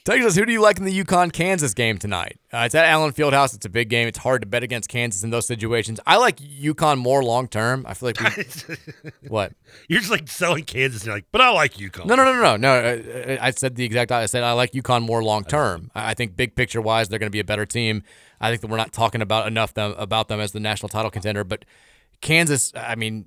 Texas, 0.06 0.36
who 0.36 0.46
do 0.46 0.52
you 0.52 0.62
like 0.62 0.78
in 0.78 0.86
the 0.86 1.04
UConn 1.04 1.34
Kansas 1.34 1.74
game 1.74 1.98
tonight? 1.98 2.40
Uh, 2.54 2.60
it's 2.60 2.76
at 2.76 2.86
Allen 2.86 3.12
Fieldhouse. 3.12 3.56
It's 3.56 3.66
a 3.66 3.70
big 3.70 3.90
game. 3.90 4.08
It's 4.08 4.20
hard 4.20 4.44
to 4.44 4.48
bet 4.48 4.62
against 4.62 4.88
Kansas 4.88 5.24
in 5.24 5.32
those 5.32 5.48
situations. 5.48 6.00
I 6.06 6.18
like 6.18 6.38
UConn 6.38 7.00
more 7.00 7.24
long 7.24 7.48
term. 7.48 7.84
I 7.88 7.96
feel 7.96 8.10
like 8.10 8.22
we. 8.22 8.76
what? 9.28 9.54
You're 9.90 10.02
just 10.02 10.12
like 10.12 10.28
selling 10.28 10.64
Kansas. 10.64 11.02
And 11.02 11.08
you're 11.08 11.16
like, 11.16 11.26
but 11.32 11.42
I 11.42 11.50
like 11.50 11.74
UConn. 11.74 12.06
No, 12.06 12.16
no, 12.16 12.24
no, 12.24 12.34
no, 12.34 12.56
no. 12.56 12.58
no. 12.58 13.34
uh, 13.34 13.38
I 13.42 13.50
said 13.50 13.78
the 13.78 13.84
exact. 13.84 14.12
I 14.12 14.28
said 14.28 14.44
I 14.44 14.52
like 14.52 14.74
UConn 14.74 15.02
more 15.02 15.24
long 15.24 15.44
term. 15.44 15.90
I 15.96 16.12
I 16.12 16.14
think 16.14 16.36
big 16.36 16.56
picture 16.56 16.82
wise, 16.82 17.10
they're 17.10 17.18
going 17.18 17.32
to 17.32 17.36
be 17.36 17.40
a 17.40 17.44
better 17.44 17.66
team. 17.66 18.04
I 18.40 18.52
think 18.52 18.62
that 18.62 18.68
we're 18.68 18.78
not 18.78 18.94
talking 18.94 19.24
about 19.24 19.48
enough 19.48 19.74
them 19.74 19.96
about 19.98 20.28
them 20.28 20.40
as 20.40 20.52
the 20.52 20.60
national 20.60 20.90
title 20.90 21.10
contender. 21.10 21.44
But 21.44 21.66
Kansas, 22.22 22.72
I 22.76 22.94
mean, 22.94 23.26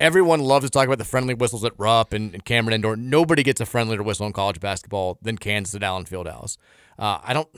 everyone 0.00 0.40
loves 0.40 0.64
to 0.64 0.70
talk 0.70 0.86
about 0.86 0.98
the 0.98 1.04
friendly 1.04 1.34
whistles 1.34 1.64
at 1.64 1.72
Rupp 1.78 2.12
and, 2.12 2.34
and 2.34 2.44
Cameron 2.44 2.74
Indoor. 2.74 2.96
Nobody 2.96 3.42
gets 3.42 3.60
a 3.60 3.66
friendlier 3.66 4.02
whistle 4.02 4.26
in 4.26 4.32
college 4.32 4.58
basketball 4.58 5.18
than 5.22 5.38
Kansas 5.38 5.74
at 5.74 5.82
Allen 5.82 6.04
Fieldhouse. 6.04 6.56
Uh, 6.98 7.18
I 7.22 7.32
don't. 7.34 7.48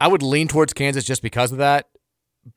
I 0.00 0.08
would 0.08 0.22
lean 0.22 0.48
towards 0.48 0.72
Kansas 0.72 1.04
just 1.04 1.22
because 1.22 1.50
of 1.52 1.58
that, 1.58 1.88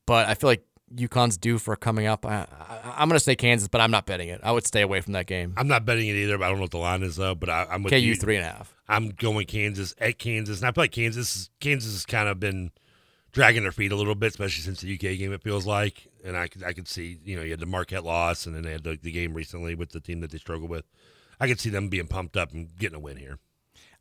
but 0.05 0.27
I 0.27 0.33
feel 0.33 0.49
like 0.49 0.63
UConn's 0.93 1.37
due 1.37 1.57
for 1.57 1.75
coming 1.75 2.05
up. 2.05 2.25
I, 2.25 2.47
I, 2.59 2.93
I'm 2.97 3.09
going 3.09 3.17
to 3.17 3.23
say 3.23 3.35
Kansas, 3.35 3.67
but 3.67 3.79
I'm 3.79 3.91
not 3.91 4.05
betting 4.05 4.29
it. 4.29 4.41
I 4.43 4.51
would 4.51 4.65
stay 4.65 4.81
away 4.81 5.01
from 5.01 5.13
that 5.13 5.27
game. 5.27 5.53
I'm 5.57 5.67
not 5.67 5.85
betting 5.85 6.07
it 6.07 6.15
either, 6.15 6.37
but 6.37 6.45
I 6.45 6.49
don't 6.49 6.57
know 6.57 6.63
what 6.63 6.71
the 6.71 6.77
line 6.77 7.03
is 7.03 7.15
though. 7.15 7.35
But 7.35 7.49
I, 7.49 7.67
I'm 7.69 7.83
with 7.83 7.91
KU 7.91 7.99
you. 7.99 8.15
three 8.15 8.35
and 8.35 8.45
a 8.45 8.49
half. 8.49 8.73
I'm 8.87 9.09
going 9.09 9.45
Kansas 9.45 9.93
at 9.99 10.17
Kansas, 10.17 10.59
and 10.59 10.67
I 10.67 10.71
feel 10.71 10.83
like 10.83 10.91
Kansas 10.91 11.49
Kansas 11.59 11.93
has 11.93 12.05
kind 12.05 12.29
of 12.29 12.39
been 12.39 12.71
dragging 13.37 13.61
their 13.61 13.71
feet 13.71 13.91
a 13.91 13.95
little 13.95 14.15
bit, 14.15 14.29
especially 14.29 14.63
since 14.63 14.81
the 14.81 14.91
UK 14.95 15.17
game. 15.19 15.31
It 15.31 15.43
feels 15.43 15.67
like, 15.67 16.07
and 16.25 16.35
I 16.35 16.47
could 16.47 16.63
I 16.63 16.73
could 16.73 16.87
see 16.87 17.19
you 17.23 17.35
know 17.37 17.43
you 17.43 17.51
had 17.51 17.59
the 17.59 17.67
Marquette 17.67 18.03
loss, 18.03 18.45
and 18.47 18.55
then 18.55 18.63
they 18.63 18.71
had 18.71 18.83
the, 18.83 18.97
the 19.01 19.11
game 19.11 19.33
recently 19.35 19.75
with 19.75 19.91
the 19.91 19.99
team 19.99 20.21
that 20.21 20.31
they 20.31 20.39
struggle 20.39 20.67
with. 20.67 20.85
I 21.39 21.47
could 21.47 21.59
see 21.59 21.69
them 21.69 21.87
being 21.87 22.07
pumped 22.07 22.35
up 22.35 22.51
and 22.51 22.75
getting 22.79 22.95
a 22.95 22.99
win 22.99 23.17
here. 23.17 23.37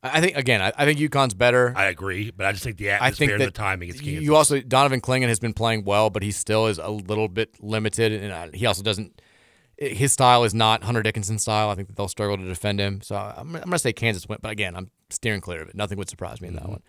I 0.02 0.16
I 0.18 0.20
think 0.22 0.36
again, 0.38 0.62
I, 0.62 0.72
I 0.76 0.84
think 0.86 0.98
UConn's 0.98 1.34
better. 1.34 1.74
I 1.76 1.84
agree, 1.84 2.30
but 2.30 2.46
I 2.46 2.52
just 2.52 2.64
think 2.64 2.78
the 2.78 2.90
I 2.90 2.94
atmosphere 2.94 3.28
think 3.28 3.40
and 3.40 3.46
the 3.48 3.50
timing 3.50 3.90
is 3.90 4.00
Kansas. 4.00 4.22
You 4.22 4.34
also 4.36 4.60
Donovan 4.62 5.02
Clingan 5.02 5.28
has 5.28 5.38
been 5.38 5.52
playing 5.52 5.84
well, 5.84 6.08
but 6.08 6.22
he 6.22 6.30
still 6.32 6.66
is 6.66 6.78
a 6.78 6.88
little 6.88 7.28
bit 7.28 7.62
limited, 7.62 8.12
and 8.12 8.32
uh, 8.32 8.48
he 8.54 8.64
also 8.64 8.82
doesn't. 8.82 9.20
His 9.78 10.10
style 10.10 10.44
is 10.44 10.54
not 10.54 10.84
Hunter 10.84 11.02
Dickinson 11.02 11.38
style. 11.38 11.68
I 11.68 11.74
think 11.74 11.88
that 11.88 11.96
they'll 11.98 12.08
struggle 12.08 12.38
to 12.38 12.44
defend 12.48 12.80
him. 12.80 13.02
So 13.02 13.14
I'm, 13.14 13.48
I'm 13.56 13.60
going 13.60 13.72
to 13.72 13.78
say 13.78 13.92
Kansas 13.92 14.26
went, 14.26 14.40
but 14.40 14.50
again, 14.50 14.74
I'm 14.74 14.90
steering 15.10 15.42
clear 15.42 15.60
of 15.60 15.68
it. 15.68 15.74
Nothing 15.74 15.98
would 15.98 16.08
surprise 16.08 16.40
me 16.40 16.48
in 16.48 16.54
Mm-hmm. 16.54 16.64
that 16.64 16.70
one. 16.70 16.82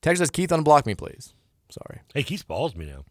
Texas 0.00 0.20
says, 0.20 0.30
Keith, 0.30 0.50
unblock 0.50 0.86
me, 0.86 0.94
please. 0.94 1.34
Sorry. 1.70 2.00
hey, 2.14 2.22
Keith 2.22 2.46
balls 2.46 2.74
me 2.76 2.86
now. 2.86 3.04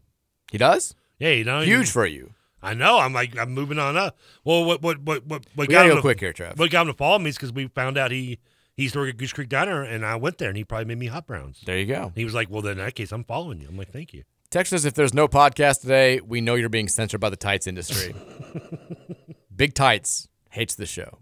He 0.52 0.58
does. 0.58 0.96
Yeah, 1.20 1.30
you 1.32 1.44
know, 1.44 1.62
Huge 1.62 1.90
for 1.92 2.06
you. 2.06 2.34
I 2.62 2.74
know. 2.74 3.00
I'm 3.00 3.14
like 3.14 3.38
I'm 3.38 3.52
moving 3.52 3.80
on 3.80 3.96
up. 3.98 4.18
Well, 4.44 4.66
what 4.66 4.82
what 4.82 5.00
what 5.00 5.26
what, 5.26 5.46
what 5.56 5.68
We 5.68 5.74
got 5.74 5.86
him 5.86 5.92
go 5.92 5.96
to- 5.98 6.02
quick 6.02 6.20
here, 6.20 6.34
Trev. 6.34 6.58
What 6.60 6.70
got 6.72 6.82
him 6.82 6.88
to 6.88 6.98
follow 6.98 7.20
me 7.20 7.30
is 7.30 7.36
because 7.36 7.54
we 7.54 7.68
found 7.68 7.98
out 7.98 8.12
he 8.12 8.40
he 8.76 8.84
used 8.84 8.94
to 8.94 9.00
work 9.00 9.10
at 9.10 9.18
Goose 9.18 9.34
Creek 9.34 9.50
Diner, 9.50 9.82
and 9.84 10.06
I 10.06 10.16
went 10.16 10.38
there, 10.38 10.50
and 10.50 10.58
he 10.58 10.64
probably 10.64 10.86
made 10.86 10.98
me 11.00 11.08
hot 11.08 11.28
browns. 11.28 11.62
There 11.66 11.78
you 11.78 11.86
go. 11.86 12.12
He 12.16 12.24
was 12.26 12.34
like, 12.34 12.50
"Well, 12.50 12.62
then 12.62 12.74
in 12.74 12.78
that 12.80 12.96
case, 12.96 13.12
I'm 13.12 13.24
following 13.26 13.60
you." 13.62 13.68
I'm 13.70 13.78
like, 13.78 13.92
"Thank 13.92 14.14
you." 14.14 14.24
Texas, 14.50 14.84
if 14.86 14.94
there's 14.94 15.14
no 15.14 15.28
podcast 15.28 15.82
today, 15.82 16.20
we 16.22 16.42
know 16.42 16.56
you're 16.56 16.70
being 16.70 16.88
censored 16.88 17.22
by 17.22 17.30
the 17.30 17.36
tights 17.38 17.68
industry. 17.68 18.16
Big 19.56 19.74
Tights 19.74 20.28
hates 20.52 20.76
the 20.76 20.86
show. 20.86 21.20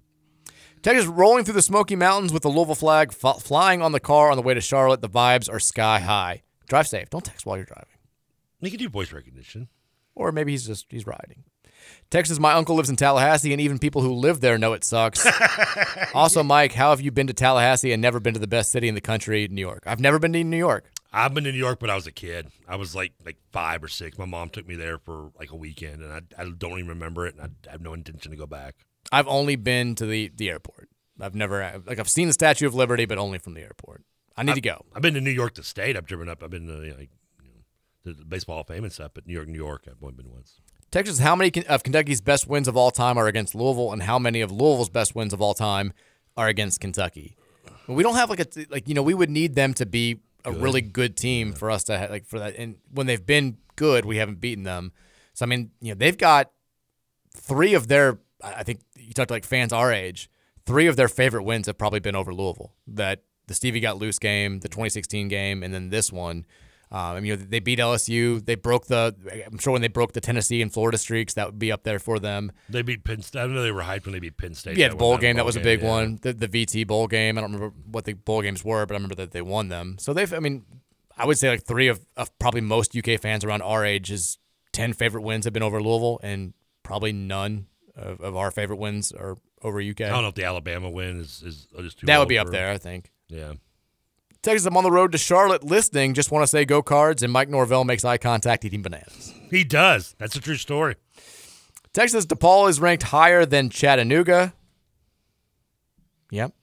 Texas 0.81 1.05
rolling 1.07 1.43
through 1.43 1.55
the 1.55 1.61
Smoky 1.61 1.95
Mountains 1.95 2.31
with 2.31 2.43
the 2.43 2.49
Louisville 2.49 2.75
flag 2.75 3.13
f- 3.21 3.41
flying 3.41 3.81
on 3.81 3.91
the 3.91 3.99
car 3.99 4.29
on 4.29 4.37
the 4.37 4.43
way 4.43 4.53
to 4.53 4.61
Charlotte. 4.61 5.01
The 5.01 5.09
vibes 5.09 5.51
are 5.51 5.59
sky 5.59 5.99
high. 5.99 6.43
Drive 6.67 6.87
safe. 6.87 7.09
Don't 7.09 7.23
text 7.23 7.45
while 7.45 7.57
you're 7.57 7.65
driving. 7.65 7.87
You 8.61 8.69
can 8.69 8.79
do 8.79 8.89
voice 8.89 9.11
recognition. 9.11 9.69
Or 10.15 10.31
maybe 10.31 10.51
he's 10.51 10.65
just 10.65 10.87
he's 10.89 11.05
riding. 11.05 11.43
Texas, 12.09 12.39
my 12.39 12.53
uncle 12.53 12.75
lives 12.75 12.89
in 12.89 12.95
Tallahassee, 12.95 13.51
and 13.51 13.61
even 13.61 13.77
people 13.77 14.01
who 14.01 14.13
live 14.13 14.41
there 14.41 14.57
know 14.57 14.73
it 14.73 14.83
sucks. 14.83 15.25
also, 16.13 16.41
Mike, 16.41 16.73
how 16.73 16.89
have 16.89 17.01
you 17.01 17.11
been 17.11 17.27
to 17.27 17.33
Tallahassee 17.33 17.91
and 17.91 18.01
never 18.01 18.19
been 18.19 18.33
to 18.33 18.39
the 18.39 18.47
best 18.47 18.71
city 18.71 18.87
in 18.87 18.95
the 18.95 19.01
country, 19.01 19.47
New 19.47 19.61
York? 19.61 19.83
I've 19.85 19.99
never 19.99 20.17
been 20.17 20.33
to 20.33 20.43
New 20.43 20.57
York. 20.57 20.91
I've 21.13 21.33
been 21.33 21.43
to 21.45 21.51
New 21.51 21.57
York, 21.57 21.79
but 21.79 21.89
I 21.89 21.95
was 21.95 22.07
a 22.07 22.11
kid. 22.11 22.47
I 22.67 22.75
was 22.75 22.95
like 22.95 23.13
like 23.25 23.37
five 23.51 23.83
or 23.83 23.87
six. 23.87 24.17
My 24.17 24.25
mom 24.25 24.49
took 24.49 24.67
me 24.67 24.75
there 24.75 24.97
for 24.97 25.31
like 25.39 25.51
a 25.51 25.55
weekend, 25.55 26.01
and 26.01 26.11
I, 26.11 26.21
I 26.41 26.49
don't 26.57 26.79
even 26.79 26.89
remember 26.89 27.27
it, 27.27 27.35
and 27.35 27.55
I 27.67 27.71
have 27.71 27.81
no 27.81 27.93
intention 27.93 28.31
to 28.31 28.37
go 28.37 28.47
back. 28.47 28.75
I've 29.11 29.27
only 29.27 29.55
been 29.55 29.95
to 29.95 30.05
the 30.05 30.31
the 30.35 30.49
airport. 30.49 30.89
I've 31.19 31.35
never 31.35 31.81
like 31.85 31.99
I've 31.99 32.09
seen 32.09 32.27
the 32.27 32.33
Statue 32.33 32.67
of 32.67 32.75
Liberty, 32.75 33.05
but 33.05 33.17
only 33.17 33.39
from 33.39 33.53
the 33.53 33.61
airport. 33.61 34.03
I 34.37 34.43
need 34.43 34.51
I've, 34.51 34.55
to 34.55 34.61
go. 34.61 34.85
I've 34.95 35.01
been 35.01 35.15
to 35.15 35.21
New 35.21 35.31
York, 35.31 35.55
the 35.55 35.63
state. 35.63 35.97
I've 35.97 36.05
driven 36.05 36.29
up. 36.29 36.43
I've 36.43 36.51
been 36.51 36.67
to 36.67 36.85
you 36.85 36.91
know, 36.91 36.97
like 36.97 37.09
you 37.43 37.49
know, 38.05 38.13
the 38.13 38.25
baseball 38.25 38.55
Hall 38.55 38.61
of 38.61 38.67
fame 38.67 38.83
and 38.83 38.93
stuff, 38.93 39.11
but 39.13 39.25
New 39.25 39.33
York, 39.33 39.47
New 39.47 39.57
York, 39.57 39.85
I've 39.87 40.01
only 40.01 40.15
been 40.15 40.31
once. 40.31 40.61
Texas, 40.91 41.19
how 41.19 41.35
many 41.35 41.51
of 41.67 41.83
Kentucky's 41.83 42.21
best 42.21 42.47
wins 42.47 42.67
of 42.67 42.77
all 42.77 42.91
time 42.91 43.17
are 43.17 43.27
against 43.27 43.55
Louisville, 43.55 43.91
and 43.91 44.03
how 44.03 44.17
many 44.17 44.39
of 44.41 44.51
Louisville's 44.51 44.89
best 44.89 45.15
wins 45.15 45.33
of 45.33 45.41
all 45.41 45.53
time 45.53 45.91
are 46.37 46.47
against 46.47 46.79
Kentucky? 46.79 47.35
We 47.87 48.03
don't 48.03 48.15
have 48.15 48.29
like 48.29 48.39
a 48.39 48.47
like 48.69 48.87
you 48.87 48.93
know 48.93 49.03
we 49.03 49.13
would 49.13 49.29
need 49.29 49.55
them 49.55 49.73
to 49.75 49.85
be 49.85 50.19
a 50.45 50.51
good. 50.51 50.61
really 50.61 50.81
good 50.81 51.17
team 51.17 51.49
yeah. 51.49 51.55
for 51.55 51.71
us 51.71 51.83
to 51.85 51.97
have, 51.97 52.09
like 52.09 52.25
for 52.25 52.39
that. 52.39 52.55
And 52.57 52.75
when 52.91 53.07
they've 53.07 53.25
been 53.25 53.57
good, 53.75 54.05
we 54.05 54.17
haven't 54.17 54.39
beaten 54.39 54.63
them. 54.63 54.91
So 55.33 55.45
I 55.45 55.47
mean, 55.47 55.71
you 55.81 55.89
know, 55.89 55.95
they've 55.97 56.17
got 56.17 56.51
three 57.35 57.73
of 57.73 57.87
their. 57.87 58.19
I 58.43 58.63
think 58.63 58.81
you 58.95 59.13
talked 59.13 59.29
to 59.29 59.33
like 59.33 59.45
fans 59.45 59.73
our 59.73 59.91
age. 59.91 60.29
Three 60.65 60.87
of 60.87 60.95
their 60.95 61.07
favorite 61.07 61.43
wins 61.43 61.67
have 61.67 61.77
probably 61.77 61.99
been 61.99 62.15
over 62.15 62.33
Louisville. 62.33 62.73
That 62.87 63.23
the 63.47 63.53
Stevie 63.53 63.79
got 63.79 63.97
loose 63.97 64.19
game, 64.19 64.59
the 64.59 64.69
2016 64.69 65.27
game, 65.27 65.63
and 65.63 65.73
then 65.73 65.89
this 65.89 66.11
one. 66.11 66.45
Um, 66.89 66.99
I 66.99 67.15
mean, 67.15 67.25
you 67.25 67.35
know, 67.35 67.43
they 67.43 67.59
beat 67.59 67.79
LSU. 67.79 68.43
They 68.45 68.55
broke 68.55 68.87
the. 68.87 69.13
I'm 69.45 69.57
sure 69.57 69.73
when 69.73 69.81
they 69.81 69.89
broke 69.89 70.13
the 70.13 70.21
Tennessee 70.21 70.61
and 70.61 70.71
Florida 70.71 70.97
streaks, 70.97 71.33
that 71.33 71.47
would 71.47 71.59
be 71.59 71.69
up 71.71 71.83
there 71.83 71.99
for 71.99 72.17
them. 72.17 72.51
They 72.69 72.81
beat 72.81 73.03
Penn 73.03 73.21
State. 73.21 73.41
I 73.41 73.47
know 73.47 73.61
they 73.61 73.71
were 73.71 73.83
hyped 73.83 74.05
when 74.05 74.13
they 74.13 74.19
beat 74.19 74.37
Penn 74.37 74.53
State. 74.53 74.77
Yeah, 74.77 74.89
the 74.89 74.95
bowl 74.95 75.17
game 75.17 75.35
that 75.35 75.45
was 75.45 75.57
a 75.57 75.61
big 75.61 75.83
one. 75.83 76.19
The, 76.21 76.31
the 76.31 76.47
VT 76.47 76.87
bowl 76.87 77.07
game. 77.07 77.37
I 77.37 77.41
don't 77.41 77.51
remember 77.51 77.75
what 77.91 78.05
the 78.05 78.13
bowl 78.13 78.41
games 78.41 78.63
were, 78.63 78.85
but 78.85 78.93
I 78.93 78.97
remember 78.97 79.15
that 79.15 79.31
they 79.31 79.41
won 79.41 79.67
them. 79.67 79.97
So 79.99 80.13
they've. 80.13 80.33
I 80.33 80.39
mean, 80.39 80.63
I 81.17 81.25
would 81.25 81.37
say 81.37 81.49
like 81.49 81.63
three 81.63 81.89
of, 81.89 81.99
of 82.15 82.37
probably 82.39 82.61
most 82.61 82.95
UK 82.95 83.19
fans 83.19 83.43
around 83.43 83.63
our 83.63 83.83
age 83.83 84.09
is 84.09 84.37
ten 84.71 84.93
favorite 84.93 85.23
wins 85.23 85.43
have 85.43 85.53
been 85.53 85.63
over 85.63 85.81
Louisville, 85.81 86.21
and 86.23 86.53
probably 86.83 87.11
none 87.11 87.67
of, 87.97 88.21
of 88.21 88.37
our 88.37 88.49
favorite 88.49 88.77
wins 88.77 89.11
are 89.11 89.35
over 89.61 89.81
UK. 89.81 90.01
I 90.01 90.09
don't 90.09 90.21
know 90.21 90.29
if 90.29 90.35
the 90.35 90.45
Alabama 90.45 90.89
win 90.89 91.19
is 91.19 91.43
is 91.43 91.67
just 91.81 91.99
too. 91.99 92.05
That 92.05 92.19
would 92.19 92.29
be 92.29 92.37
up 92.37 92.49
there, 92.49 92.71
I 92.71 92.77
think. 92.77 93.11
Yeah. 93.29 93.53
Texas, 94.41 94.65
I'm 94.65 94.77
on 94.77 94.83
the 94.83 94.91
road 94.91 95.11
to 95.11 95.17
Charlotte 95.17 95.63
listening. 95.63 96.13
Just 96.13 96.31
want 96.31 96.43
to 96.43 96.47
say 96.47 96.63
go 96.63 96.81
cards, 96.81 97.23
and 97.23 97.33
Mike 97.33 97.49
Norvell 97.49 97.83
makes 97.83 98.05
eye 98.05 98.17
contact 98.17 98.63
eating 98.63 98.81
bananas. 98.81 99.33
He 99.49 99.63
does. 99.63 100.15
That's 100.19 100.35
a 100.35 100.39
true 100.41 100.55
story. 100.55 100.95
Texas 101.93 102.25
DePaul 102.25 102.69
is 102.69 102.79
ranked 102.79 103.03
higher 103.03 103.45
than 103.45 103.69
Chattanooga. 103.69 104.53
Yep. 106.31 106.53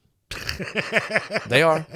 they 1.49 1.63
are. 1.63 1.87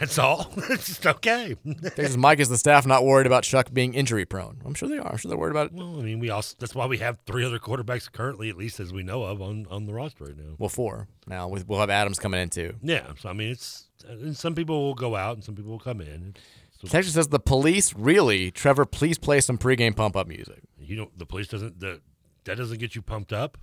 That's 0.00 0.18
all. 0.18 0.50
it's 0.56 0.86
just 0.86 1.06
okay. 1.06 1.56
Texas 1.82 2.16
Mike 2.16 2.38
is 2.38 2.48
the 2.48 2.58
staff 2.58 2.86
not 2.86 3.04
worried 3.04 3.26
about 3.26 3.44
Shough 3.44 3.72
being 3.72 3.94
injury 3.94 4.24
prone. 4.24 4.60
I'm 4.64 4.74
sure 4.74 4.88
they 4.88 4.98
are. 4.98 5.10
I'm 5.10 5.16
sure 5.16 5.28
they're 5.28 5.38
worried 5.38 5.50
about 5.52 5.66
it. 5.66 5.72
Well, 5.72 5.98
I 5.98 6.02
mean, 6.02 6.18
we 6.18 6.30
also 6.30 6.56
that's 6.58 6.74
why 6.74 6.86
we 6.86 6.98
have 6.98 7.18
three 7.26 7.44
other 7.44 7.58
quarterbacks 7.58 8.10
currently, 8.10 8.48
at 8.48 8.56
least 8.56 8.80
as 8.80 8.92
we 8.92 9.02
know 9.02 9.24
of, 9.24 9.42
on, 9.42 9.66
on 9.70 9.86
the 9.86 9.92
roster 9.92 10.24
right 10.24 10.36
now. 10.36 10.54
Well, 10.58 10.68
four 10.68 11.08
now. 11.26 11.48
We'll 11.48 11.80
have 11.80 11.90
Adams 11.90 12.18
coming 12.18 12.40
in 12.40 12.50
too. 12.50 12.74
Yeah. 12.82 13.12
So 13.18 13.28
I 13.28 13.32
mean, 13.32 13.50
it's 13.50 13.88
and 14.08 14.36
some 14.36 14.54
people 14.54 14.82
will 14.82 14.94
go 14.94 15.16
out 15.16 15.34
and 15.34 15.44
some 15.44 15.54
people 15.54 15.72
will 15.72 15.78
come 15.78 16.00
in. 16.00 16.34
So, 16.80 16.86
Texas 16.86 17.14
says 17.14 17.28
the 17.28 17.40
police 17.40 17.94
really. 17.94 18.50
Trevor, 18.50 18.86
please 18.86 19.18
play 19.18 19.40
some 19.40 19.58
pregame 19.58 19.96
pump 19.96 20.16
up 20.16 20.28
music. 20.28 20.60
You 20.78 20.96
know, 20.96 21.10
the 21.16 21.26
police 21.26 21.48
doesn't 21.48 21.80
the 21.80 22.00
that 22.44 22.56
doesn't 22.56 22.78
get 22.78 22.94
you 22.94 23.02
pumped 23.02 23.32
up. 23.32 23.58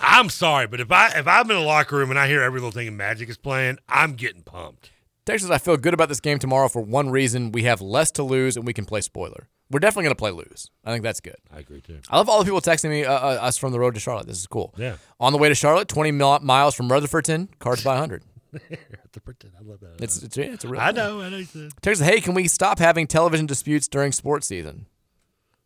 I'm 0.00 0.28
sorry, 0.30 0.66
but 0.66 0.80
if 0.80 0.90
I 0.90 1.08
if 1.18 1.26
I'm 1.26 1.50
in 1.50 1.56
a 1.56 1.62
locker 1.62 1.96
room 1.96 2.10
and 2.10 2.18
I 2.18 2.26
hear 2.28 2.42
every 2.42 2.60
little 2.60 2.72
thing 2.72 2.96
Magic 2.96 3.28
is 3.28 3.36
playing, 3.36 3.78
I'm 3.88 4.14
getting 4.14 4.42
pumped. 4.42 4.90
Texas, 5.24 5.50
I 5.50 5.58
feel 5.58 5.76
good 5.76 5.94
about 5.94 6.08
this 6.08 6.20
game 6.20 6.38
tomorrow 6.38 6.68
for 6.68 6.80
one 6.80 7.10
reason: 7.10 7.52
we 7.52 7.64
have 7.64 7.80
less 7.80 8.10
to 8.12 8.22
lose 8.22 8.56
and 8.56 8.66
we 8.66 8.72
can 8.72 8.84
play 8.84 9.00
spoiler. 9.00 9.48
We're 9.70 9.80
definitely 9.80 10.04
going 10.04 10.14
to 10.14 10.18
play 10.18 10.30
lose. 10.30 10.70
I 10.84 10.92
think 10.92 11.02
that's 11.02 11.20
good. 11.20 11.36
I 11.54 11.58
agree 11.58 11.82
too. 11.82 12.00
I 12.08 12.16
love 12.16 12.28
all 12.28 12.38
the 12.38 12.44
people 12.46 12.62
texting 12.62 12.88
me 12.88 13.04
uh, 13.04 13.12
uh, 13.12 13.38
us 13.42 13.58
from 13.58 13.72
the 13.72 13.78
road 13.78 13.94
to 13.94 14.00
Charlotte. 14.00 14.26
This 14.26 14.38
is 14.38 14.46
cool. 14.46 14.74
Yeah. 14.78 14.96
On 15.20 15.32
the 15.32 15.38
way 15.38 15.50
to 15.50 15.54
Charlotte, 15.54 15.88
20 15.88 16.12
miles 16.12 16.74
from 16.74 16.88
Rutherfordton, 16.88 17.48
cards 17.58 17.84
by 17.84 17.92
100. 17.92 18.24
Rutherfordton, 18.54 19.50
I 19.58 19.62
love 19.62 19.80
that. 19.80 20.00
It's 20.00 20.22
it's, 20.22 20.38
it's 20.38 20.64
a 20.64 20.68
real. 20.68 20.80
I 20.80 20.90
know. 20.92 21.20
I 21.20 21.28
know. 21.28 21.36
You 21.36 21.68
Texas, 21.82 22.06
hey, 22.06 22.22
can 22.22 22.32
we 22.32 22.48
stop 22.48 22.78
having 22.78 23.06
television 23.06 23.44
disputes 23.44 23.88
during 23.88 24.12
sports 24.12 24.46
season? 24.48 24.86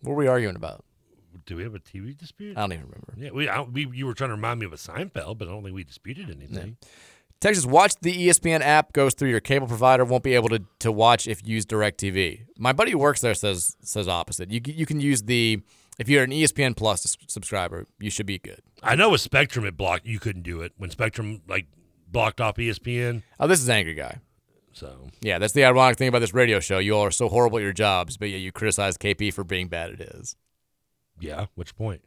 What 0.01 0.15
are 0.15 0.17
we 0.17 0.27
arguing 0.27 0.57
about? 0.57 0.85
Do 1.47 1.57
we 1.57 1.63
have 1.63 1.75
a 1.75 1.81
TV 1.81 2.17
dispute? 2.17 2.57
I 2.57 2.61
don't 2.61 2.73
even 2.73 2.87
remember. 2.87 3.15
Yeah, 3.17 3.31
we, 3.31 3.49
I, 3.49 3.61
we 3.63 3.89
you 3.93 4.07
were 4.07 4.15
trying 4.15 4.31
to 4.31 4.35
remind 4.35 4.61
me 4.61 4.67
of 4.67 4.73
a 4.73 4.77
Seinfeld, 4.77 5.39
but 5.39 5.49
I 5.49 5.51
don't 5.51 5.63
think 5.63 5.75
we 5.75 5.85
disputed 5.85 6.31
anything. 6.31 6.77
Yeah. 6.81 6.89
Texas, 7.41 7.67
watch 7.67 7.95
the 8.01 8.29
ESPN 8.29 8.61
app 8.61 8.93
goes 8.93 9.15
through 9.15 9.31
your 9.31 9.41
cable 9.41 9.67
provider. 9.67 10.05
Won't 10.05 10.23
be 10.23 10.35
able 10.35 10.49
to, 10.51 10.63
to 10.79 10.93
watch 10.93 11.27
if 11.27 11.45
you 11.45 11.55
use 11.57 11.67
DirecTV. 11.67 12.43
My 12.57 12.73
buddy 12.73 12.93
who 12.93 12.99
works 12.99 13.21
there 13.21 13.35
says 13.35 13.77
says 13.83 14.07
opposite. 14.07 14.53
You 14.53 14.61
you 14.65 14.87
can 14.87 15.01
use 15.01 15.23
the 15.25 15.61
if 15.99 16.09
you're 16.09 16.23
an 16.23 16.31
ESPN 16.31 16.77
Plus 16.77 17.17
subscriber, 17.27 17.87
you 17.99 18.11
should 18.11 18.27
be 18.27 18.39
good. 18.39 18.61
I 18.83 18.95
know 18.95 19.11
with 19.11 19.21
Spectrum 19.21 19.65
it 19.65 19.77
blocked. 19.77 20.07
You 20.07 20.21
couldn't 20.21 20.43
do 20.43 20.61
it 20.61 20.73
when 20.77 20.91
Spectrum 20.91 21.43
like 21.49 21.67
blocked 22.07 22.41
off 22.41 22.57
ESPN. 22.57 23.23
Oh, 23.41 23.49
this 23.49 23.61
is 23.61 23.69
angry 23.69 23.95
guy. 23.95 24.19
So 24.73 25.09
yeah, 25.21 25.39
that's 25.39 25.53
the 25.53 25.65
ironic 25.65 25.99
thing 25.99 26.09
about 26.09 26.21
this 26.21 26.33
radio 26.33 26.61
show. 26.61 26.79
You 26.79 26.97
all 26.97 27.05
are 27.05 27.11
so 27.11 27.29
horrible 27.29 27.59
at 27.59 27.63
your 27.63 27.73
jobs, 27.73 28.17
but 28.17 28.31
yet 28.31 28.39
you 28.39 28.53
criticize 28.53 28.97
KP 28.97 29.33
for 29.33 29.43
being 29.45 29.69
bad 29.69 29.91
at 29.91 29.99
his. 29.99 30.37
Yeah, 31.23 31.47
which 31.55 31.77
point? 31.77 32.03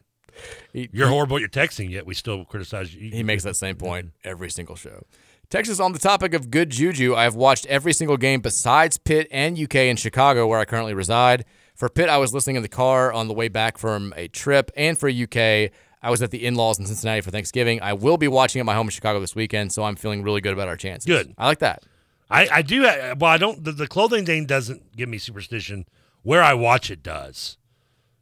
He, 0.73 0.89
You're 0.91 1.07
horrible 1.07 1.37
at 1.37 1.39
your 1.39 1.49
texting, 1.49 1.89
yet 1.89 2.05
we 2.05 2.13
still 2.13 2.43
criticize 2.43 2.93
you. 2.93 3.09
He 3.11 3.23
makes 3.23 3.43
that 3.43 3.55
same 3.55 3.77
point 3.77 4.11
every 4.23 4.49
single 4.49 4.75
show. 4.75 5.03
Texas, 5.49 5.79
on 5.79 5.93
the 5.93 5.99
topic 5.99 6.33
of 6.33 6.51
good 6.51 6.69
juju, 6.69 7.15
I 7.15 7.23
have 7.23 7.35
watched 7.35 7.65
every 7.67 7.93
single 7.93 8.17
game 8.17 8.41
besides 8.41 8.97
Pitt 8.97 9.27
and 9.31 9.57
UK 9.57 9.75
in 9.75 9.95
Chicago, 9.95 10.47
where 10.47 10.59
I 10.59 10.65
currently 10.65 10.93
reside. 10.93 11.45
For 11.75 11.87
Pitt, 11.87 12.09
I 12.09 12.17
was 12.17 12.33
listening 12.33 12.57
in 12.57 12.61
the 12.61 12.67
car 12.67 13.13
on 13.13 13.27
the 13.27 13.33
way 13.33 13.47
back 13.47 13.77
from 13.77 14.13
a 14.17 14.27
trip, 14.27 14.71
and 14.75 14.97
for 14.97 15.07
UK, 15.07 15.71
I 16.01 16.09
was 16.09 16.21
at 16.21 16.31
the 16.31 16.45
in-laws 16.45 16.79
in 16.79 16.85
Cincinnati 16.85 17.21
for 17.21 17.31
Thanksgiving. 17.31 17.81
I 17.81 17.93
will 17.93 18.17
be 18.17 18.27
watching 18.27 18.59
at 18.59 18.65
my 18.65 18.73
home 18.73 18.87
in 18.87 18.91
Chicago 18.91 19.19
this 19.19 19.35
weekend, 19.35 19.71
so 19.71 19.83
I'm 19.83 19.95
feeling 19.95 20.23
really 20.23 20.41
good 20.41 20.53
about 20.53 20.67
our 20.67 20.77
chances. 20.77 21.05
Good. 21.05 21.33
I 21.37 21.45
like 21.45 21.59
that. 21.59 21.83
I, 22.29 22.47
I 22.51 22.61
do. 22.63 22.81
Well, 22.81 23.25
I 23.25 23.37
don't. 23.37 23.63
The, 23.63 23.71
the 23.71 23.87
clothing 23.87 24.25
thing 24.25 24.45
doesn't 24.45 24.95
give 24.95 25.07
me 25.07 25.19
superstition. 25.19 25.85
Where 26.23 26.41
I 26.41 26.55
watch 26.55 26.89
it 26.89 27.03
does, 27.03 27.57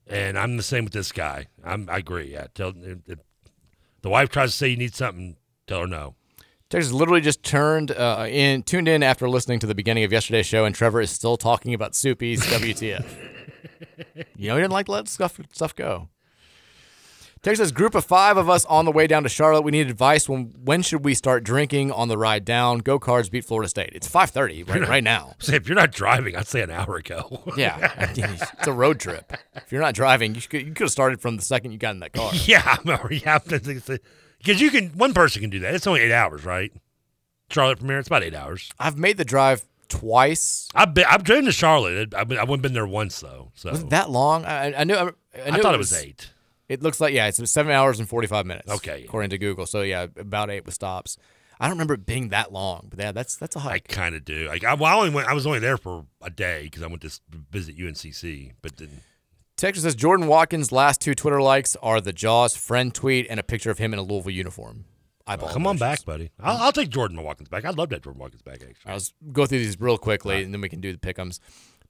and 0.08 0.38
I'm 0.38 0.58
the 0.58 0.64
same 0.64 0.84
with 0.84 0.94
this 0.94 1.12
guy. 1.12 1.48
I'm. 1.64 1.90
I 1.90 1.98
agree. 1.98 2.32
Yeah. 2.32 2.48
Tell 2.54 2.74
if, 2.76 3.20
the 4.02 4.10
wife 4.10 4.30
tries 4.30 4.52
to 4.52 4.58
say 4.58 4.68
you 4.68 4.78
need 4.78 4.96
something, 4.96 5.38
tell 5.68 5.82
her 5.82 5.88
no. 5.88 6.16
Texas 6.70 6.92
literally 6.92 7.22
just 7.22 7.44
turned 7.44 7.92
uh, 7.92 8.26
in, 8.28 8.64
tuned 8.64 8.88
in 8.88 9.04
after 9.04 9.30
listening 9.30 9.60
to 9.60 9.68
the 9.68 9.76
beginning 9.76 10.04
of 10.04 10.12
yesterday's 10.12 10.48
show, 10.48 10.66
and 10.66 10.74
Trevor 10.74 11.02
is 11.02 11.12
still 11.12 11.38
talking 11.38 11.74
about 11.74 11.94
Soupy's 11.94 12.42
WTF. 12.48 13.06
you 14.36 14.48
know, 14.48 14.56
he 14.56 14.62
didn't 14.62 14.72
like 14.72 14.88
to 14.88 14.92
let 14.92 15.08
stuff 15.08 15.40
stuff 15.52 15.76
go. 15.76 16.10
Texas 17.44 17.72
group 17.72 17.94
of 17.94 18.06
five 18.06 18.38
of 18.38 18.50
us 18.50 18.64
on 18.66 18.86
the 18.86 18.92
way 18.92 19.06
down 19.06 19.24
to 19.24 19.30
Charlotte. 19.30 19.64
We 19.64 19.72
need 19.72 19.90
advice. 19.90 20.30
When 20.30 20.54
when 20.64 20.82
should 20.82 21.04
we 21.04 21.14
start 21.14 21.44
drinking 21.44 21.92
on 21.92 22.08
the 22.08 22.18
ride 22.18 22.46
down? 22.46 22.80
Go 22.80 23.00
Cards 23.00 23.28
beat 23.28 23.44
Florida 23.44 23.68
State. 23.68 23.90
It's 23.94 24.08
five 24.08 24.30
thirty 24.30 24.64
right, 24.64 24.88
right 24.88 25.04
now. 25.04 25.36
If 25.54 25.68
you're 25.68 25.76
not 25.76 25.92
driving, 25.92 26.38
I'd 26.38 26.48
say 26.48 26.62
an 26.62 26.72
hour 26.72 26.96
ago. 26.96 27.44
yeah, 27.58 27.94
it's 28.16 28.68
a 28.68 28.72
road 28.72 29.00
trip. 29.00 29.34
If 29.56 29.74
you're 29.74 29.82
not 29.82 29.94
driving, 29.94 30.36
you 30.36 30.42
could 30.42 30.66
you 30.66 30.74
could 30.74 30.86
have 30.86 30.92
started 30.92 31.20
from 31.20 31.36
the 31.36 31.42
second 31.42 31.74
you 31.74 31.78
got 31.78 31.92
in 31.92 32.00
that 32.00 32.14
car. 32.14 32.32
Yeah, 32.34 32.78
yeah, 33.12 33.40
because 33.40 34.62
you 34.62 34.72
can. 34.72 34.90
One 34.92 35.14
person 35.14 35.42
can 35.42 35.50
do 35.50 35.60
that. 35.60 35.76
It's 35.76 35.86
only 35.86 36.00
eight 36.00 36.14
hours, 36.14 36.46
right? 36.46 36.72
Charlotte 37.50 37.80
from 37.80 37.90
here, 37.90 38.00
it's 38.00 38.08
about 38.08 38.24
eight 38.24 38.34
hours. 38.34 38.72
I've 38.80 38.98
made 38.98 39.18
the 39.18 39.26
drive 39.26 39.66
twice. 39.90 40.70
I've 40.74 40.94
been, 40.94 41.06
I've 41.10 41.24
driven 41.24 41.46
to 41.46 41.52
Charlotte. 41.52 42.14
I've, 42.16 42.30
been, 42.30 42.38
I 42.38 42.42
haven't 42.42 42.62
been 42.62 42.74
there 42.74 42.88
once 42.88 43.20
though. 43.20 43.52
So 43.54 43.70
was 43.70 43.82
it 43.82 43.90
that 43.90 44.10
long? 44.10 44.46
I, 44.46 44.74
I 44.74 44.84
knew. 44.86 44.96
I, 44.96 45.02
I, 45.02 45.06
knew 45.06 45.12
I 45.36 45.62
thought 45.62 45.76
it 45.76 45.78
was, 45.78 45.92
it 45.92 45.98
was 45.98 46.04
eight. 46.06 46.30
It 46.70 46.82
looks 46.82 47.02
like 47.02 47.14
yeah, 47.14 47.28
it's 47.28 47.52
seven 47.52 47.72
hours 47.72 48.00
and 48.00 48.08
forty 48.08 48.28
five 48.28 48.46
minutes. 48.46 48.72
Okay, 48.72 49.04
according 49.04 49.30
to 49.32 49.38
Google. 49.38 49.66
So 49.66 49.82
yeah, 49.82 50.08
about 50.18 50.50
eight 50.50 50.66
with 50.66 50.74
stops. 50.74 51.18
I 51.60 51.68
don't 51.68 51.76
remember 51.76 51.94
it 51.94 52.06
being 52.06 52.30
that 52.30 52.52
long, 52.52 52.88
but 52.90 53.00
yeah, 53.00 53.12
that's 53.12 53.36
that's 53.36 53.56
a 53.56 53.60
hike. 53.60 53.86
I 53.90 53.94
kind 53.94 54.16
of 54.16 54.26
do. 54.26 54.48
Like 54.48 54.64
I, 54.64 54.74
well, 54.74 54.92
I 54.92 54.96
only 54.96 55.12
went. 55.12 55.28
I 55.28 55.34
was 55.34 55.46
only 55.46 55.60
there 55.60 55.78
for 55.78 56.06
a 56.22 56.30
day 56.30 56.64
because 56.64 56.84
I 56.84 56.88
went 56.88 57.02
to 57.02 57.20
visit 57.52 57.78
UNCC, 57.78 58.54
but 58.62 58.78
then. 58.78 59.02
Texas 59.56 59.84
says 59.84 59.94
Jordan 59.94 60.28
Watkins' 60.28 60.72
last 60.72 61.00
two 61.00 61.14
Twitter 61.14 61.40
likes 61.42 61.76
are 61.84 62.02
the 62.02 62.12
Jaws 62.12 62.56
friend 62.56 62.94
tweet 62.94 63.28
and 63.30 63.40
a 63.40 63.44
picture 63.44 63.70
of 63.70 63.78
him 63.78 63.94
in 63.94 64.00
a 64.00 64.02
Louisville 64.02 64.32
uniform. 64.32 64.86
Eyeball 65.26 65.50
come 65.50 65.68
on 65.68 65.78
back, 65.78 66.04
buddy. 66.04 66.32
I'll, 66.40 66.58
I'll, 66.58 66.72
take 66.72 66.90
Jordan 66.90 67.22
Watkins 67.22 67.48
back. 67.48 67.64
I'd 67.64 67.78
love 67.78 67.90
to 67.90 67.96
have 67.96 68.02
Jordan 68.02 68.20
Watkins 68.20 68.42
back. 68.42 68.56
Actually, 68.56 68.92
I'll 68.92 69.00
go 69.32 69.46
through 69.46 69.60
these 69.60 69.80
real 69.80 69.98
quickly, 69.98 70.36
right. 70.36 70.44
and 70.44 70.54
then 70.54 70.60
we 70.60 70.68
can 70.68 70.82
do 70.82 70.92
the 70.92 70.98
pickums. 70.98 71.40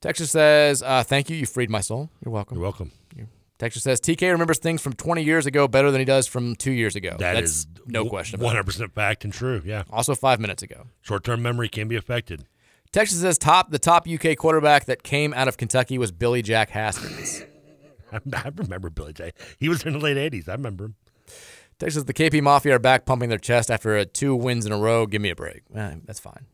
Texas 0.01 0.29
says, 0.29 0.83
uh, 0.83 1.03
"Thank 1.03 1.29
you. 1.29 1.37
You 1.37 1.45
freed 1.45 1.69
my 1.69 1.81
soul. 1.81 2.11
You're 2.23 2.33
welcome. 2.33 2.57
You're 2.57 2.63
welcome." 2.63 2.91
Texas 3.59 3.83
says 3.83 4.01
TK 4.01 4.31
remembers 4.31 4.57
things 4.59 4.81
from 4.81 4.93
20 4.93 5.23
years 5.23 5.45
ago 5.45 5.67
better 5.67 5.91
than 5.91 5.99
he 5.99 6.05
does 6.05 6.27
from 6.27 6.55
two 6.55 6.71
years 6.71 6.95
ago. 6.95 7.15
That 7.19 7.33
That's 7.33 7.51
is 7.51 7.67
no 7.85 8.05
question. 8.09 8.39
One 8.39 8.51
hundred 8.55 8.65
percent 8.65 8.93
fact 8.93 9.23
and 9.23 9.33
true. 9.33 9.61
Yeah. 9.63 9.83
Also, 9.91 10.15
five 10.15 10.39
minutes 10.39 10.63
ago. 10.63 10.87
Short-term 11.01 11.41
memory 11.41 11.69
can 11.69 11.87
be 11.87 11.95
affected. 11.95 12.45
Texas 12.91 13.21
says 13.21 13.37
top 13.37 13.71
the 13.71 13.79
top 13.79 14.07
UK 14.07 14.37
quarterback 14.37 14.85
that 14.85 15.03
came 15.03 15.33
out 15.33 15.47
of 15.47 15.57
Kentucky 15.57 15.97
was 15.97 16.11
Billy 16.11 16.41
Jack 16.41 16.69
Haskins. 16.71 17.43
I, 18.11 18.19
I 18.33 18.51
remember 18.55 18.89
Billy 18.89 19.13
Jack. 19.13 19.35
He 19.59 19.69
was 19.69 19.83
in 19.83 19.93
the 19.93 19.99
late 19.99 20.17
'80s. 20.17 20.49
I 20.49 20.53
remember 20.53 20.85
him. 20.85 20.95
Texas, 21.79 22.03
the 22.03 22.13
KP 22.13 22.41
Mafia 22.41 22.75
are 22.75 22.79
back 22.79 23.05
pumping 23.05 23.29
their 23.29 23.39
chest 23.39 23.71
after 23.71 23.97
a 23.97 24.05
two 24.05 24.35
wins 24.35 24.65
in 24.65 24.71
a 24.71 24.77
row. 24.77 25.05
Give 25.05 25.21
me 25.21 25.29
a 25.29 25.35
break. 25.35 25.63
Eh, 25.73 25.95
that's 26.05 26.19
fine. 26.19 26.45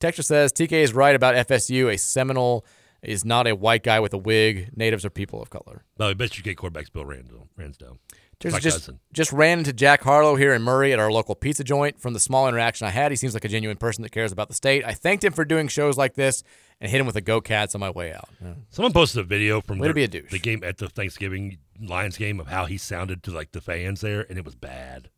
Texture 0.00 0.22
says 0.22 0.52
TK 0.52 0.72
is 0.72 0.92
right 0.92 1.14
about 1.14 1.34
FSU. 1.48 1.92
A 1.92 1.98
Seminole 1.98 2.64
is 3.02 3.24
not 3.24 3.46
a 3.46 3.54
white 3.54 3.82
guy 3.82 4.00
with 4.00 4.12
a 4.12 4.18
wig. 4.18 4.70
Natives 4.76 5.04
are 5.04 5.10
people 5.10 5.40
of 5.42 5.50
color. 5.50 5.84
No, 5.98 6.08
I 6.08 6.14
bet 6.14 6.36
you 6.36 6.44
get 6.44 6.56
quarterbacks 6.56 6.92
Bill 6.92 7.04
Ransdell. 7.04 7.48
Ransdell. 7.58 7.98
Just, 8.40 8.62
just, 8.62 8.90
just 9.12 9.32
ran 9.34 9.58
into 9.58 9.72
Jack 9.74 10.02
Harlow 10.02 10.34
here 10.34 10.54
in 10.54 10.62
Murray 10.62 10.94
at 10.94 10.98
our 10.98 11.12
local 11.12 11.34
pizza 11.34 11.62
joint. 11.62 12.00
From 12.00 12.14
the 12.14 12.20
small 12.20 12.48
interaction 12.48 12.86
I 12.86 12.90
had, 12.90 13.12
he 13.12 13.16
seems 13.16 13.34
like 13.34 13.44
a 13.44 13.48
genuine 13.48 13.76
person 13.76 14.00
that 14.02 14.12
cares 14.12 14.32
about 14.32 14.48
the 14.48 14.54
state. 14.54 14.82
I 14.82 14.94
thanked 14.94 15.24
him 15.24 15.34
for 15.34 15.44
doing 15.44 15.68
shows 15.68 15.98
like 15.98 16.14
this 16.14 16.42
and 16.80 16.90
hit 16.90 16.98
him 17.00 17.06
with 17.06 17.16
a 17.16 17.20
Go 17.20 17.42
Cats 17.42 17.74
on 17.74 17.82
my 17.82 17.90
way 17.90 18.14
out. 18.14 18.30
Yeah. 18.42 18.54
Someone 18.70 18.94
posted 18.94 19.20
a 19.20 19.24
video 19.24 19.60
from 19.60 19.78
to 19.82 19.88
the, 19.88 19.92
be 19.92 20.04
a 20.04 20.08
the 20.08 20.38
game 20.38 20.64
at 20.64 20.78
the 20.78 20.88
Thanksgiving 20.88 21.58
Lions 21.78 22.16
game 22.16 22.40
of 22.40 22.46
how 22.46 22.64
he 22.64 22.78
sounded 22.78 23.22
to 23.24 23.30
like 23.30 23.52
the 23.52 23.60
fans 23.60 24.00
there, 24.00 24.24
and 24.26 24.38
it 24.38 24.44
was 24.46 24.54
bad. 24.54 25.10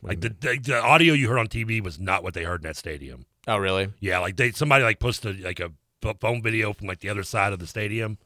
Like 0.00 0.20
the, 0.20 0.28
the 0.28 0.58
the 0.62 0.80
audio 0.80 1.14
you 1.14 1.28
heard 1.28 1.38
on 1.38 1.48
TV 1.48 1.82
was 1.82 1.98
not 1.98 2.22
what 2.22 2.34
they 2.34 2.44
heard 2.44 2.60
in 2.60 2.68
that 2.68 2.76
stadium. 2.76 3.26
Oh, 3.48 3.56
really? 3.56 3.88
Yeah, 3.98 4.18
like 4.20 4.36
they 4.36 4.52
somebody 4.52 4.84
like 4.84 5.00
posted 5.00 5.40
like 5.40 5.58
a 5.58 5.72
phone 6.12 6.42
video 6.42 6.74
from 6.74 6.88
like 6.88 7.00
the 7.00 7.08
other 7.08 7.22
side 7.22 7.54
of 7.54 7.58
the 7.58 7.66
stadium. 7.66 8.18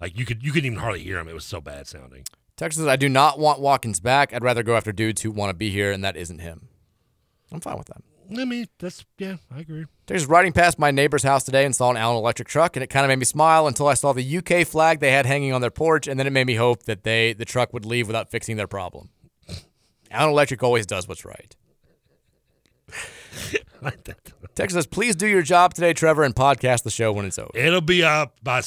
Like 0.00 0.18
you 0.18 0.26
could 0.26 0.42
you 0.42 0.52
couldn't 0.52 0.66
even 0.66 0.78
hardly 0.78 1.02
hear 1.02 1.18
him. 1.18 1.28
It 1.28 1.34
was 1.34 1.46
so 1.46 1.60
bad 1.60 1.86
sounding. 1.86 2.24
Texas 2.56 2.82
says, 2.82 2.88
I 2.88 2.96
do 2.96 3.08
not 3.08 3.38
want 3.38 3.60
Watkins 3.60 4.00
back. 4.00 4.34
I'd 4.34 4.44
rather 4.44 4.62
go 4.62 4.76
after 4.76 4.92
dudes 4.92 5.22
who 5.22 5.30
want 5.30 5.50
to 5.50 5.54
be 5.54 5.70
here, 5.70 5.90
and 5.90 6.04
that 6.04 6.16
isn't 6.16 6.40
him. 6.40 6.68
I'm 7.50 7.60
fine 7.60 7.78
with 7.78 7.86
that. 7.86 8.02
I 8.38 8.44
mean, 8.44 8.66
that's 8.78 9.04
yeah, 9.18 9.36
I 9.54 9.60
agree. 9.60 9.86
Texas 10.06 10.28
riding 10.28 10.52
past 10.52 10.78
my 10.78 10.90
neighbor's 10.90 11.22
house 11.22 11.44
today 11.44 11.64
and 11.64 11.74
saw 11.74 11.90
an 11.90 11.96
Allen 11.96 12.16
electric 12.16 12.48
truck, 12.48 12.76
and 12.76 12.82
it 12.82 12.88
kind 12.88 13.04
of 13.04 13.08
made 13.08 13.18
me 13.18 13.24
smile 13.24 13.66
until 13.66 13.88
I 13.88 13.94
saw 13.94 14.12
the 14.12 14.38
UK 14.38 14.66
flag 14.66 15.00
they 15.00 15.12
had 15.12 15.26
hanging 15.26 15.52
on 15.52 15.60
their 15.60 15.70
porch, 15.70 16.06
and 16.06 16.18
then 16.18 16.26
it 16.26 16.32
made 16.32 16.46
me 16.46 16.54
hope 16.54 16.84
that 16.84 17.04
they 17.04 17.32
the 17.32 17.44
truck 17.44 17.72
would 17.72 17.84
leave 17.84 18.06
without 18.06 18.30
fixing 18.30 18.56
their 18.56 18.66
problem. 18.66 19.10
Allen 20.10 20.30
Electric 20.30 20.62
always 20.62 20.86
does 20.86 21.08
what's 21.08 21.24
right. 21.24 21.56
Texas 24.54 24.76
says, 24.76 24.86
please 24.86 25.16
do 25.16 25.26
your 25.26 25.42
job 25.42 25.74
today, 25.74 25.92
Trevor, 25.92 26.22
and 26.22 26.34
podcast 26.34 26.82
the 26.82 26.90
show 26.90 27.12
when 27.12 27.24
it's 27.24 27.38
over. 27.38 27.50
It'll 27.54 27.80
be 27.80 28.02
up 28.02 28.36
by 28.42 28.62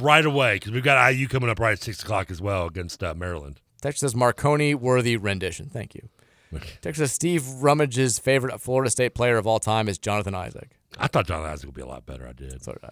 right 0.00 0.24
away 0.24 0.56
because 0.56 0.72
we've 0.72 0.82
got 0.82 1.12
IU 1.12 1.28
coming 1.28 1.50
up 1.50 1.60
right 1.60 1.72
at 1.72 1.82
six 1.82 2.02
o'clock 2.02 2.30
as 2.30 2.40
well 2.40 2.66
against 2.66 3.02
uh, 3.02 3.14
Maryland. 3.14 3.60
Texas 3.80 4.00
says, 4.00 4.16
Marconi 4.16 4.74
worthy 4.74 5.16
rendition. 5.16 5.68
Thank 5.68 5.94
you. 5.94 6.08
Texas 6.80 7.10
says, 7.10 7.12
Steve 7.12 7.46
Rummage's 7.46 8.18
favorite 8.18 8.58
Florida 8.60 8.90
State 8.90 9.14
player 9.14 9.36
of 9.36 9.46
all 9.46 9.60
time 9.60 9.88
is 9.88 9.98
Jonathan 9.98 10.34
Isaac. 10.34 10.70
I 10.98 11.06
thought 11.06 11.26
John 11.26 11.44
Isaac 11.44 11.66
would 11.66 11.74
be 11.74 11.82
a 11.82 11.86
lot 11.86 12.06
better. 12.06 12.26
I 12.26 12.32
did. 12.32 12.62
So 12.62 12.72
did 12.72 12.84
I. 12.84 12.90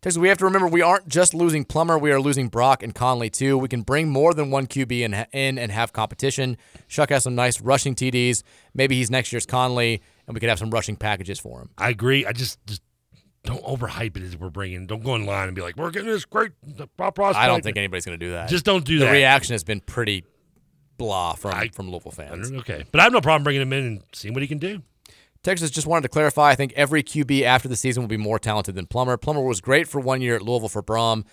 Texas, 0.00 0.18
we 0.18 0.28
have 0.28 0.38
to 0.38 0.44
remember 0.44 0.68
we 0.68 0.80
aren't 0.80 1.08
just 1.08 1.34
losing 1.34 1.64
Plummer, 1.64 1.98
we 1.98 2.12
are 2.12 2.20
losing 2.20 2.46
Brock 2.46 2.84
and 2.84 2.94
Conley 2.94 3.30
too. 3.30 3.58
We 3.58 3.66
can 3.66 3.82
bring 3.82 4.08
more 4.08 4.32
than 4.32 4.48
one 4.52 4.68
QB 4.68 5.00
in, 5.00 5.14
in 5.32 5.58
and 5.58 5.72
have 5.72 5.92
competition. 5.92 6.56
Shough 6.88 7.10
has 7.10 7.24
some 7.24 7.34
nice 7.34 7.60
rushing 7.60 7.96
TDs. 7.96 8.44
Maybe 8.74 8.94
he's 8.94 9.10
next 9.10 9.32
year's 9.32 9.44
Conley, 9.44 10.00
and 10.28 10.34
we 10.34 10.40
could 10.40 10.50
have 10.50 10.58
some 10.58 10.70
rushing 10.70 10.94
packages 10.94 11.40
for 11.40 11.60
him. 11.60 11.70
I 11.78 11.88
agree. 11.88 12.24
I 12.26 12.32
just 12.32 12.64
just 12.66 12.82
don't 13.44 13.64
overhype 13.64 14.16
it 14.16 14.22
as 14.22 14.36
we're 14.36 14.50
bringing. 14.50 14.86
Don't 14.86 15.02
go 15.02 15.14
in 15.14 15.24
line 15.24 15.48
and 15.48 15.56
be 15.56 15.62
like, 15.62 15.76
we're 15.76 15.90
getting 15.90 16.10
this 16.10 16.26
great 16.26 16.52
prospect. 16.96 17.36
I 17.36 17.46
don't 17.46 17.64
think 17.64 17.78
anybody's 17.78 18.04
going 18.04 18.18
to 18.18 18.24
do 18.24 18.32
that. 18.32 18.50
Just 18.50 18.64
don't 18.64 18.84
do 18.84 18.98
the 18.98 19.06
that. 19.06 19.10
The 19.10 19.16
reaction 19.16 19.54
has 19.54 19.64
been 19.64 19.80
pretty 19.80 20.24
blah 20.98 21.32
from, 21.32 21.68
from 21.70 21.90
Louisville 21.90 22.12
fans. 22.12 22.52
Okay, 22.52 22.84
but 22.92 23.00
I 23.00 23.04
have 23.04 23.12
no 23.12 23.22
problem 23.22 23.42
bringing 23.42 23.62
him 23.62 23.72
in 23.72 23.84
and 23.84 24.02
seeing 24.12 24.34
what 24.34 24.42
he 24.42 24.48
can 24.48 24.58
do. 24.58 24.82
Texas 25.42 25.70
just 25.70 25.86
wanted 25.86 26.02
to 26.02 26.08
clarify. 26.08 26.50
I 26.50 26.56
think 26.56 26.72
every 26.74 27.02
QB 27.02 27.42
after 27.42 27.68
the 27.68 27.76
season 27.76 28.02
will 28.02 28.08
be 28.08 28.16
more 28.16 28.38
talented 28.38 28.74
than 28.74 28.86
Plummer. 28.86 29.16
Plummer 29.16 29.40
was 29.40 29.60
great 29.62 29.88
for 29.88 30.00
one 30.00 30.20
year 30.20 30.34
at 30.36 30.42
Louisville 30.42 30.68
for 30.68 30.82
Brohm. 30.82 31.24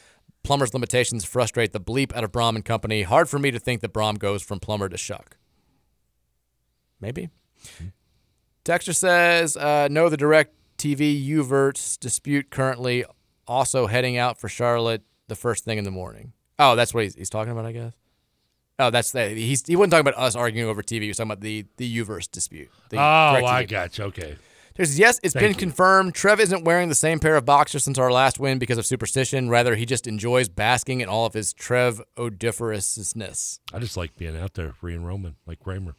Plummer's 0.43 0.73
limitations 0.73 1.25
frustrate 1.25 1.73
the 1.73 1.81
bleep 1.81 2.15
out 2.15 2.23
of 2.23 2.31
Brohm 2.31 2.55
and 2.55 2.63
company. 2.63 3.01
Hard 3.01 3.27
for 3.27 3.39
me 3.39 3.51
to 3.51 3.59
think 3.59 3.81
that 3.81 3.91
Brohm 3.91 4.19
goes 4.19 4.41
from 4.43 4.59
Plummer 4.59 4.87
to 4.87 4.95
Shough. 4.95 5.25
Maybe. 7.01 7.29
Texture 8.65 8.93
says, 8.93 9.55
uh, 9.55 9.87
no, 9.89 10.09
the 10.09 10.17
direct 10.17 10.55
TV 10.77 11.23
Uverse 11.29 11.99
dispute 11.99 12.49
currently 12.49 13.05
also 13.47 13.85
heading 13.85 14.17
out 14.17 14.39
for 14.39 14.49
Charlotte 14.49 15.03
the 15.27 15.35
first 15.35 15.63
thing 15.63 15.77
in 15.77 15.83
the 15.83 15.91
morning. 15.91 16.33
Oh, 16.57 16.75
that's 16.75 16.91
what 16.93 17.03
he's, 17.03 17.15
he's 17.15 17.29
talking 17.29 17.51
about, 17.51 17.65
I 17.65 17.71
guess. 17.71 17.93
Oh, 18.79 18.89
that's 18.89 19.11
the, 19.11 19.29
he's 19.29 19.65
he 19.65 19.75
wasn't 19.75 19.91
talking 19.91 20.07
about 20.07 20.19
us 20.19 20.35
arguing 20.35 20.67
over 20.67 20.81
TV. 20.81 21.03
He 21.03 21.07
was 21.07 21.17
talking 21.17 21.31
about 21.31 21.41
the 21.41 21.65
the 21.77 21.97
Uverse 21.99 22.29
dispute. 22.29 22.69
The 22.89 22.97
oh, 22.97 23.01
I 23.01 23.63
got 23.63 23.97
you. 23.97 24.05
Okay. 24.05 24.35
There's 24.73 24.99
yes, 24.99 25.17
it's 25.23 25.33
Thank 25.33 25.43
been 25.43 25.51
you. 25.51 25.57
confirmed. 25.57 26.13
Trev 26.13 26.41
isn't 26.41 26.65
wearing 26.65 26.89
the 26.89 26.95
same 26.95 27.19
pair 27.19 27.37
of 27.37 27.45
boxers 27.45 27.85
since 27.85 27.97
our 27.97 28.11
last 28.11 28.37
win 28.37 28.59
because 28.59 28.77
of 28.77 28.85
superstition. 28.85 29.47
Rather, 29.47 29.75
he 29.75 29.85
just 29.85 30.07
enjoys 30.07 30.49
basking 30.49 30.99
in 30.99 31.07
all 31.07 31.25
of 31.25 31.33
his 31.33 31.53
Trev 31.53 32.01
odiferousness. 32.17 33.59
I 33.73 33.79
just 33.79 33.95
like 33.95 34.17
being 34.17 34.35
out 34.35 34.55
there 34.55 34.73
free 34.73 34.93
and 34.93 35.07
roaming 35.07 35.35
like 35.45 35.59
Kramer. 35.59 35.95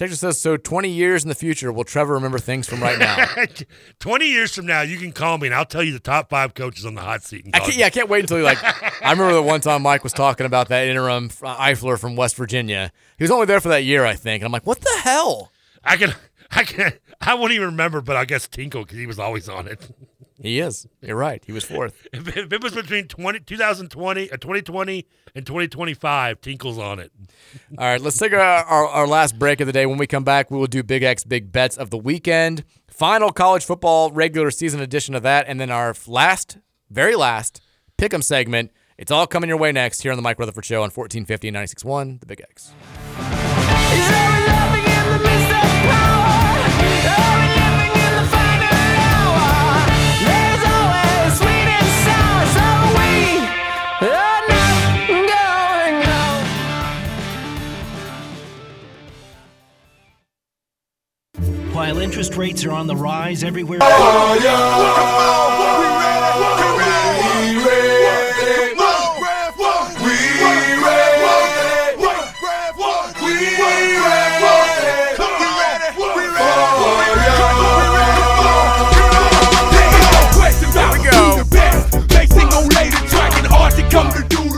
Texas 0.00 0.20
says 0.20 0.40
so. 0.40 0.56
Twenty 0.56 0.88
years 0.88 1.24
in 1.24 1.28
the 1.28 1.34
future, 1.34 1.70
will 1.70 1.84
Trevor 1.84 2.14
remember 2.14 2.38
things 2.38 2.66
from 2.66 2.80
right 2.80 2.98
now? 2.98 3.26
20 3.98 4.24
years 4.24 4.54
from 4.54 4.64
now, 4.64 4.80
you 4.80 4.96
can 4.96 5.12
call 5.12 5.36
me 5.36 5.48
and 5.48 5.54
I'll 5.54 5.66
tell 5.66 5.82
you 5.82 5.92
the 5.92 6.00
top 6.00 6.30
five 6.30 6.54
coaches 6.54 6.86
on 6.86 6.94
the 6.94 7.02
hot 7.02 7.22
seat. 7.22 7.46
I 7.52 7.58
can't, 7.58 7.76
yeah, 7.76 7.84
I 7.84 7.90
can't 7.90 8.08
wait 8.08 8.20
until 8.20 8.38
he 8.38 8.42
like. 8.42 8.56
I 8.64 9.10
remember 9.10 9.34
the 9.34 9.42
one 9.42 9.60
time 9.60 9.82
Mike 9.82 10.02
was 10.02 10.14
talking 10.14 10.46
about 10.46 10.68
that 10.68 10.88
interim 10.88 11.26
uh, 11.42 11.54
Eifler 11.54 12.00
from 12.00 12.16
West 12.16 12.34
Virginia. 12.36 12.90
He 13.18 13.24
was 13.24 13.30
only 13.30 13.44
there 13.44 13.60
for 13.60 13.68
that 13.68 13.84
year, 13.84 14.06
I 14.06 14.14
think. 14.14 14.40
And 14.40 14.46
I'm 14.46 14.52
like, 14.52 14.66
what 14.66 14.80
the 14.80 15.00
hell? 15.02 15.52
I 15.84 15.98
can, 15.98 16.14
I 16.50 16.64
can, 16.64 16.94
I 17.20 17.34
won't 17.34 17.52
even 17.52 17.66
remember, 17.66 18.00
but 18.00 18.16
I 18.16 18.24
guess 18.24 18.48
Tinkle 18.48 18.84
because 18.84 18.96
he 18.96 19.06
was 19.06 19.18
always 19.18 19.50
on 19.50 19.68
it. 19.68 19.86
He 20.40 20.58
is. 20.58 20.86
You're 21.02 21.16
right. 21.16 21.42
He 21.44 21.52
was 21.52 21.64
fourth. 21.64 22.06
If, 22.12 22.36
if 22.36 22.52
it 22.52 22.62
was 22.62 22.74
between 22.74 23.06
20, 23.06 23.40
2020, 23.40 24.30
uh, 24.30 24.36
2020 24.36 25.06
and 25.34 25.46
2025, 25.46 26.40
Tinkle's 26.40 26.78
on 26.78 26.98
it. 26.98 27.12
All 27.78 27.86
right, 27.86 28.00
let's 28.00 28.16
take 28.18 28.32
our, 28.32 28.40
our, 28.40 28.88
our 28.88 29.06
last 29.06 29.38
break 29.38 29.60
of 29.60 29.66
the 29.66 29.72
day. 29.72 29.86
When 29.86 29.98
we 29.98 30.06
come 30.06 30.24
back, 30.24 30.50
we 30.50 30.58
will 30.58 30.66
do 30.66 30.82
Big 30.82 31.02
X 31.02 31.24
Big 31.24 31.52
Bets 31.52 31.76
of 31.76 31.90
the 31.90 31.98
weekend. 31.98 32.64
Final 32.88 33.30
college 33.30 33.64
football 33.64 34.10
regular 34.10 34.50
season 34.50 34.80
edition 34.80 35.14
of 35.14 35.22
that, 35.22 35.46
and 35.46 35.60
then 35.60 35.70
our 35.70 35.94
last, 36.06 36.58
very 36.90 37.16
last, 37.16 37.60
pick'em 37.98 38.22
segment. 38.22 38.72
It's 38.98 39.10
all 39.10 39.26
coming 39.26 39.48
your 39.48 39.58
way 39.58 39.72
next 39.72 40.02
here 40.02 40.12
on 40.12 40.18
the 40.18 40.22
Mike 40.22 40.38
Rutherford 40.38 40.64
Show 40.64 40.82
on 40.82 40.90
1450 40.90 41.48
and 41.48 41.56
96.1, 41.56 42.20
The 42.20 42.26
Big 42.26 42.40
X. 42.42 42.72
While 61.80 62.00
interest 62.00 62.36
rates 62.36 62.62
are 62.66 62.72
on 62.72 62.86
the 62.86 62.94
rise 62.94 63.42
everywhere. 63.42 63.78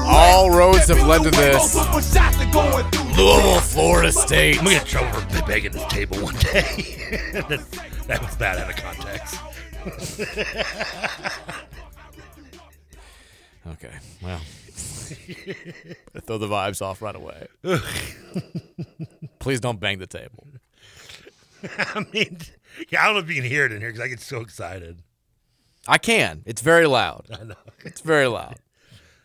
All 0.05 0.51
roads 0.51 0.89
have 0.89 1.07
led 1.07 1.23
to 1.23 1.31
this. 1.31 2.42
Louisville, 2.53 3.61
Florida 3.61 4.13
State. 4.13 4.59
I'm 4.59 4.65
gonna 4.65 4.77
get 4.77 4.83
in 4.83 4.89
trouble 4.89 5.21
for 5.21 5.47
begging 5.47 5.73
this 5.73 5.85
table 5.87 6.19
one 6.19 6.35
day. 6.37 7.33
that, 7.49 8.05
that 8.07 8.23
was 8.23 8.37
bad 8.37 8.59
out 8.59 8.71
of 8.71 8.77
context. 8.77 9.39
Okay, 13.65 13.93
well. 14.23 14.41
Better 16.13 16.21
throw 16.27 16.39
the 16.39 16.49
vibes 16.49 16.83
off 16.83 17.01
right 17.01 17.15
away. 17.15 17.47
Please 19.39 19.61
don't 19.61 19.79
bang 19.79 19.99
the 19.99 20.07
table. 20.07 20.47
I 21.79 22.05
mean, 22.13 22.39
yeah, 22.91 23.03
I 23.03 23.07
don't 23.07 23.15
know 23.15 23.21
if 23.21 23.29
you 23.29 23.37
can 23.37 23.49
hear 23.49 23.65
it 23.67 23.73
in 23.73 23.81
here 23.81 23.91
because 23.91 24.05
I 24.05 24.09
get 24.09 24.21
so 24.21 24.41
excited. 24.41 25.03
I 25.87 25.99
can. 25.99 26.43
It's 26.45 26.61
very 26.61 26.87
loud. 26.87 27.27
I 27.33 27.45
know. 27.45 27.55
It's 27.85 28.01
very 28.01 28.27
loud. 28.27 28.57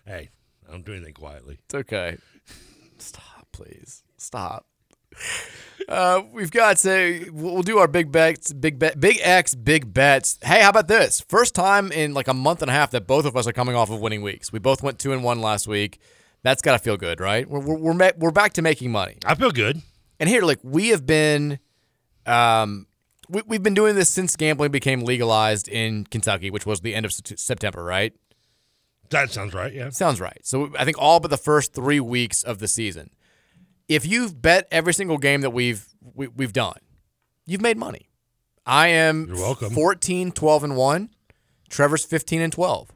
Hey, 0.05 0.29
I 0.67 0.71
don't 0.71 0.85
do 0.85 0.93
anything 0.93 1.13
quietly. 1.13 1.57
It's 1.65 1.75
okay. 1.75 2.17
Stop, 3.01 3.47
please. 3.51 4.03
Stop. 4.17 4.65
Uh, 5.87 6.23
we've 6.33 6.51
got 6.51 6.77
say 6.77 7.29
we'll 7.31 7.63
do 7.63 7.77
our 7.77 7.87
big 7.87 8.11
bets, 8.11 8.51
big 8.51 8.77
bet, 8.77 8.99
big 8.99 9.19
X, 9.21 9.55
big 9.55 9.93
bets. 9.93 10.37
Hey, 10.43 10.61
how 10.61 10.69
about 10.69 10.87
this? 10.87 11.21
First 11.21 11.55
time 11.55 11.91
in 11.91 12.13
like 12.13 12.27
a 12.27 12.33
month 12.33 12.61
and 12.61 12.69
a 12.69 12.73
half 12.73 12.91
that 12.91 13.07
both 13.07 13.25
of 13.25 13.37
us 13.37 13.47
are 13.47 13.53
coming 13.53 13.75
off 13.75 13.89
of 13.89 14.01
winning 14.01 14.21
weeks. 14.21 14.51
We 14.51 14.59
both 14.59 14.83
went 14.83 14.99
two 14.99 15.13
and 15.13 15.23
one 15.23 15.39
last 15.41 15.67
week. 15.67 15.99
That's 16.43 16.61
got 16.61 16.73
to 16.73 16.79
feel 16.79 16.97
good, 16.97 17.19
right? 17.19 17.49
We're 17.49 17.59
we're 17.59 17.77
we're, 17.77 18.11
we're 18.17 18.31
back 18.31 18.53
to 18.53 18.61
making 18.61 18.91
money. 18.91 19.17
I 19.25 19.35
feel 19.35 19.51
good. 19.51 19.81
And 20.19 20.29
here, 20.29 20.41
like 20.41 20.59
we 20.61 20.89
have 20.89 21.05
been, 21.05 21.59
um, 22.25 22.87
we, 23.29 23.41
we've 23.47 23.63
been 23.63 23.73
doing 23.73 23.95
this 23.95 24.09
since 24.09 24.35
gambling 24.35 24.71
became 24.71 25.01
legalized 25.01 25.67
in 25.67 26.05
Kentucky, 26.05 26.49
which 26.49 26.65
was 26.65 26.81
the 26.81 26.95
end 26.95 27.05
of 27.05 27.11
Sept- 27.11 27.39
September, 27.39 27.83
right? 27.83 28.13
That 29.09 29.31
sounds 29.31 29.53
right. 29.53 29.73
Yeah. 29.73 29.89
Sounds 29.89 30.19
right. 30.19 30.39
So 30.43 30.73
I 30.77 30.85
think 30.85 30.97
all 30.99 31.19
but 31.19 31.29
the 31.29 31.37
first 31.37 31.73
three 31.73 31.99
weeks 31.99 32.43
of 32.43 32.59
the 32.59 32.67
season. 32.67 33.09
If 33.87 34.05
you've 34.05 34.41
bet 34.41 34.67
every 34.69 34.93
single 34.93 35.17
game 35.17 35.41
that 35.41 35.51
we've 35.51 35.87
we, 36.13 36.27
we've 36.27 36.53
done, 36.53 36.79
you've 37.45 37.61
made 37.61 37.77
money. 37.77 38.09
I 38.65 38.87
am 38.89 39.27
You're 39.27 39.37
welcome. 39.37 39.69
14, 39.69 40.33
12, 40.33 40.63
and 40.65 40.75
1. 40.75 41.09
Trevor's 41.69 42.03
15 42.03 42.41
and 42.41 42.51
12. 42.51 42.91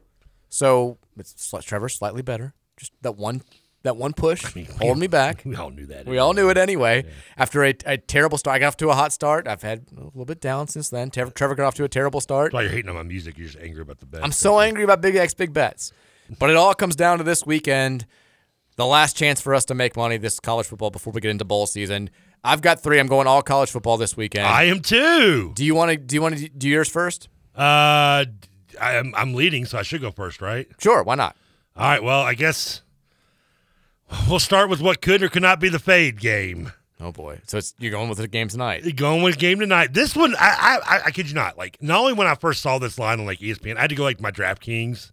So 0.50 0.98
it's 1.16 1.54
Trevor's 1.62 1.94
slightly 1.94 2.20
better. 2.22 2.52
Just 2.76 2.92
that 3.00 3.16
one 3.16 3.42
that 3.82 3.96
one 3.96 4.12
push 4.12 4.42
holding 4.78 5.00
me 5.00 5.06
back. 5.06 5.42
We 5.52 5.56
all 5.56 5.70
knew 5.70 5.86
that. 5.86 6.06
We 6.06 6.18
all 6.18 6.32
knew 6.34 6.48
it 6.50 6.56
anyway. 6.56 7.04
After 7.36 7.64
a, 7.64 7.74
a 7.84 7.98
terrible 7.98 8.38
start, 8.38 8.56
I 8.56 8.58
got 8.60 8.68
off 8.68 8.76
to 8.78 8.88
a 8.90 8.94
hot 8.94 9.12
start. 9.12 9.46
I've 9.48 9.62
had 9.62 9.86
a 9.96 10.04
little 10.04 10.24
bit 10.24 10.40
down 10.40 10.68
since 10.68 10.88
then. 10.88 11.10
Trevor, 11.10 11.30
Trevor 11.32 11.54
got 11.54 11.66
off 11.66 11.74
to 11.76 11.84
a 11.84 11.88
terrible 11.88 12.20
start. 12.20 12.46
That's 12.46 12.54
why 12.54 12.62
you're 12.62 12.70
hating 12.70 12.88
on 12.88 12.94
my 12.96 13.02
music. 13.02 13.36
You're 13.38 13.48
just 13.48 13.62
angry 13.62 13.82
about 13.82 13.98
the 13.98 14.06
bet. 14.06 14.22
I'm 14.24 14.32
so 14.32 14.60
angry 14.60 14.84
about 14.84 15.00
Big 15.00 15.16
X 15.16 15.34
Big 15.34 15.52
Bets. 15.52 15.92
But 16.38 16.50
it 16.50 16.56
all 16.56 16.74
comes 16.74 16.96
down 16.96 17.18
to 17.18 17.24
this 17.24 17.44
weekend, 17.44 18.06
the 18.76 18.86
last 18.86 19.16
chance 19.16 19.40
for 19.40 19.54
us 19.54 19.64
to 19.66 19.74
make 19.74 19.96
money 19.96 20.16
this 20.16 20.40
college 20.40 20.66
football 20.66 20.90
before 20.90 21.12
we 21.12 21.20
get 21.20 21.30
into 21.30 21.44
bowl 21.44 21.66
season. 21.66 22.08
I've 22.44 22.62
got 22.62 22.82
three. 22.82 22.98
I'm 22.98 23.06
going 23.06 23.26
all 23.26 23.42
college 23.42 23.70
football 23.70 23.96
this 23.98 24.16
weekend. 24.16 24.46
I 24.46 24.64
am 24.64 24.80
too. 24.80 25.52
Do 25.54 25.64
you 25.64 25.74
want 25.74 25.90
to? 25.90 25.96
Do 25.96 26.14
you 26.14 26.22
want 26.22 26.38
to 26.38 26.48
do 26.48 26.68
yours 26.68 26.88
first? 26.88 27.28
Uh, 27.54 28.24
I 28.80 28.94
am, 28.94 29.14
I'm 29.14 29.34
leading, 29.34 29.66
so 29.66 29.78
I 29.78 29.82
should 29.82 30.00
go 30.00 30.10
first, 30.10 30.40
right? 30.40 30.66
Sure. 30.78 31.02
Why 31.02 31.14
not? 31.16 31.36
All 31.76 31.88
right. 31.88 32.02
Well, 32.02 32.22
I 32.22 32.34
guess 32.34 32.82
we'll 34.28 34.38
start 34.38 34.68
with 34.68 34.80
what 34.80 35.00
could 35.00 35.22
or 35.22 35.28
could 35.28 35.42
not 35.42 35.60
be 35.60 35.68
the 35.68 35.78
fade 35.78 36.20
game. 36.20 36.72
Oh 37.00 37.10
boy. 37.12 37.40
So 37.46 37.58
it's 37.58 37.74
you're 37.78 37.90
going 37.90 38.08
with 38.08 38.18
the 38.18 38.28
game 38.28 38.48
tonight. 38.48 38.84
You're 38.84 38.92
going 38.92 39.22
with 39.22 39.38
game 39.38 39.58
tonight. 39.58 39.92
This 39.92 40.14
one, 40.14 40.34
I, 40.38 40.78
I, 40.86 40.96
I, 40.96 41.02
I 41.06 41.10
kid 41.10 41.28
you 41.28 41.34
not. 41.34 41.58
Like, 41.58 41.82
not 41.82 42.00
only 42.00 42.12
when 42.12 42.26
I 42.28 42.36
first 42.36 42.62
saw 42.62 42.78
this 42.78 42.98
line 42.98 43.18
on 43.18 43.26
like 43.26 43.40
ESPN, 43.40 43.76
I 43.76 43.82
had 43.82 43.90
to 43.90 43.96
go 43.96 44.04
like 44.04 44.20
my 44.20 44.30
DraftKings, 44.30 45.10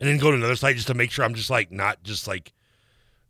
and 0.00 0.08
then 0.08 0.18
go 0.18 0.30
to 0.30 0.36
another 0.36 0.56
site 0.56 0.76
just 0.76 0.86
to 0.88 0.94
make 0.94 1.10
sure 1.10 1.24
I'm 1.24 1.34
just 1.34 1.50
like 1.50 1.72
not 1.72 2.02
just 2.04 2.28
like 2.28 2.52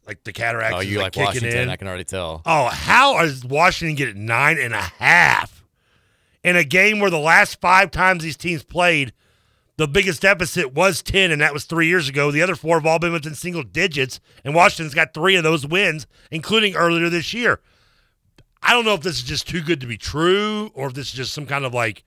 like 0.07 0.23
the 0.25 0.33
cataracts. 0.33 0.77
Oh, 0.77 0.81
you 0.81 0.99
like 0.99 1.13
kicking 1.13 1.27
Washington? 1.27 1.61
in. 1.61 1.69
I 1.71 1.77
can 1.77 1.89
already 1.89 2.05
tell. 2.05 2.43
Oh, 2.45 2.67
how 2.67 3.23
is 3.25 3.45
Washington 3.45 3.97
getting 3.97 4.27
nine 4.27 4.59
and 4.59 4.75
a 4.75 4.83
half 4.83 5.65
in 6.43 6.57
a 6.57 6.65
game 6.65 7.01
where 7.01 7.11
the 7.11 7.19
last 7.19 7.61
five 7.61 7.91
times 7.91 8.23
these 8.23 8.37
teams 8.37 8.63
played, 8.63 9.13
the 9.77 9.89
biggest 9.89 10.23
deficit 10.23 10.73
was 10.73 11.03
10, 11.03 11.31
and 11.31 11.41
that 11.41 11.53
was 11.53 11.65
three 11.65 11.89
years 11.89 12.09
ago. 12.09 12.31
The 12.31 12.43
other 12.43 12.55
four 12.55 12.77
have 12.77 12.87
all 12.87 12.99
been 12.99 13.13
within 13.13 13.35
single 13.35 13.63
digits, 13.63 14.21
and 14.45 14.55
Washington's 14.55 14.95
got 14.95 15.15
three 15.15 15.35
of 15.37 15.43
those 15.43 15.67
wins, 15.67 16.07
including 16.31 16.77
earlier 16.77 17.09
this 17.09 17.35
year. 17.35 17.61
I 18.63 18.73
don't 18.73 18.85
know 18.85 18.95
if 18.95 19.03
this 19.03 19.17
is 19.17 19.23
just 19.23 19.49
too 19.49 19.61
good 19.61 19.81
to 19.81 19.87
be 19.87 19.97
true, 19.97 20.71
or 20.75 20.87
if 20.87 20.95
this 20.95 21.09
is 21.09 21.13
just 21.13 21.33
some 21.33 21.47
kind 21.47 21.65
of 21.65 21.75
like, 21.75 22.05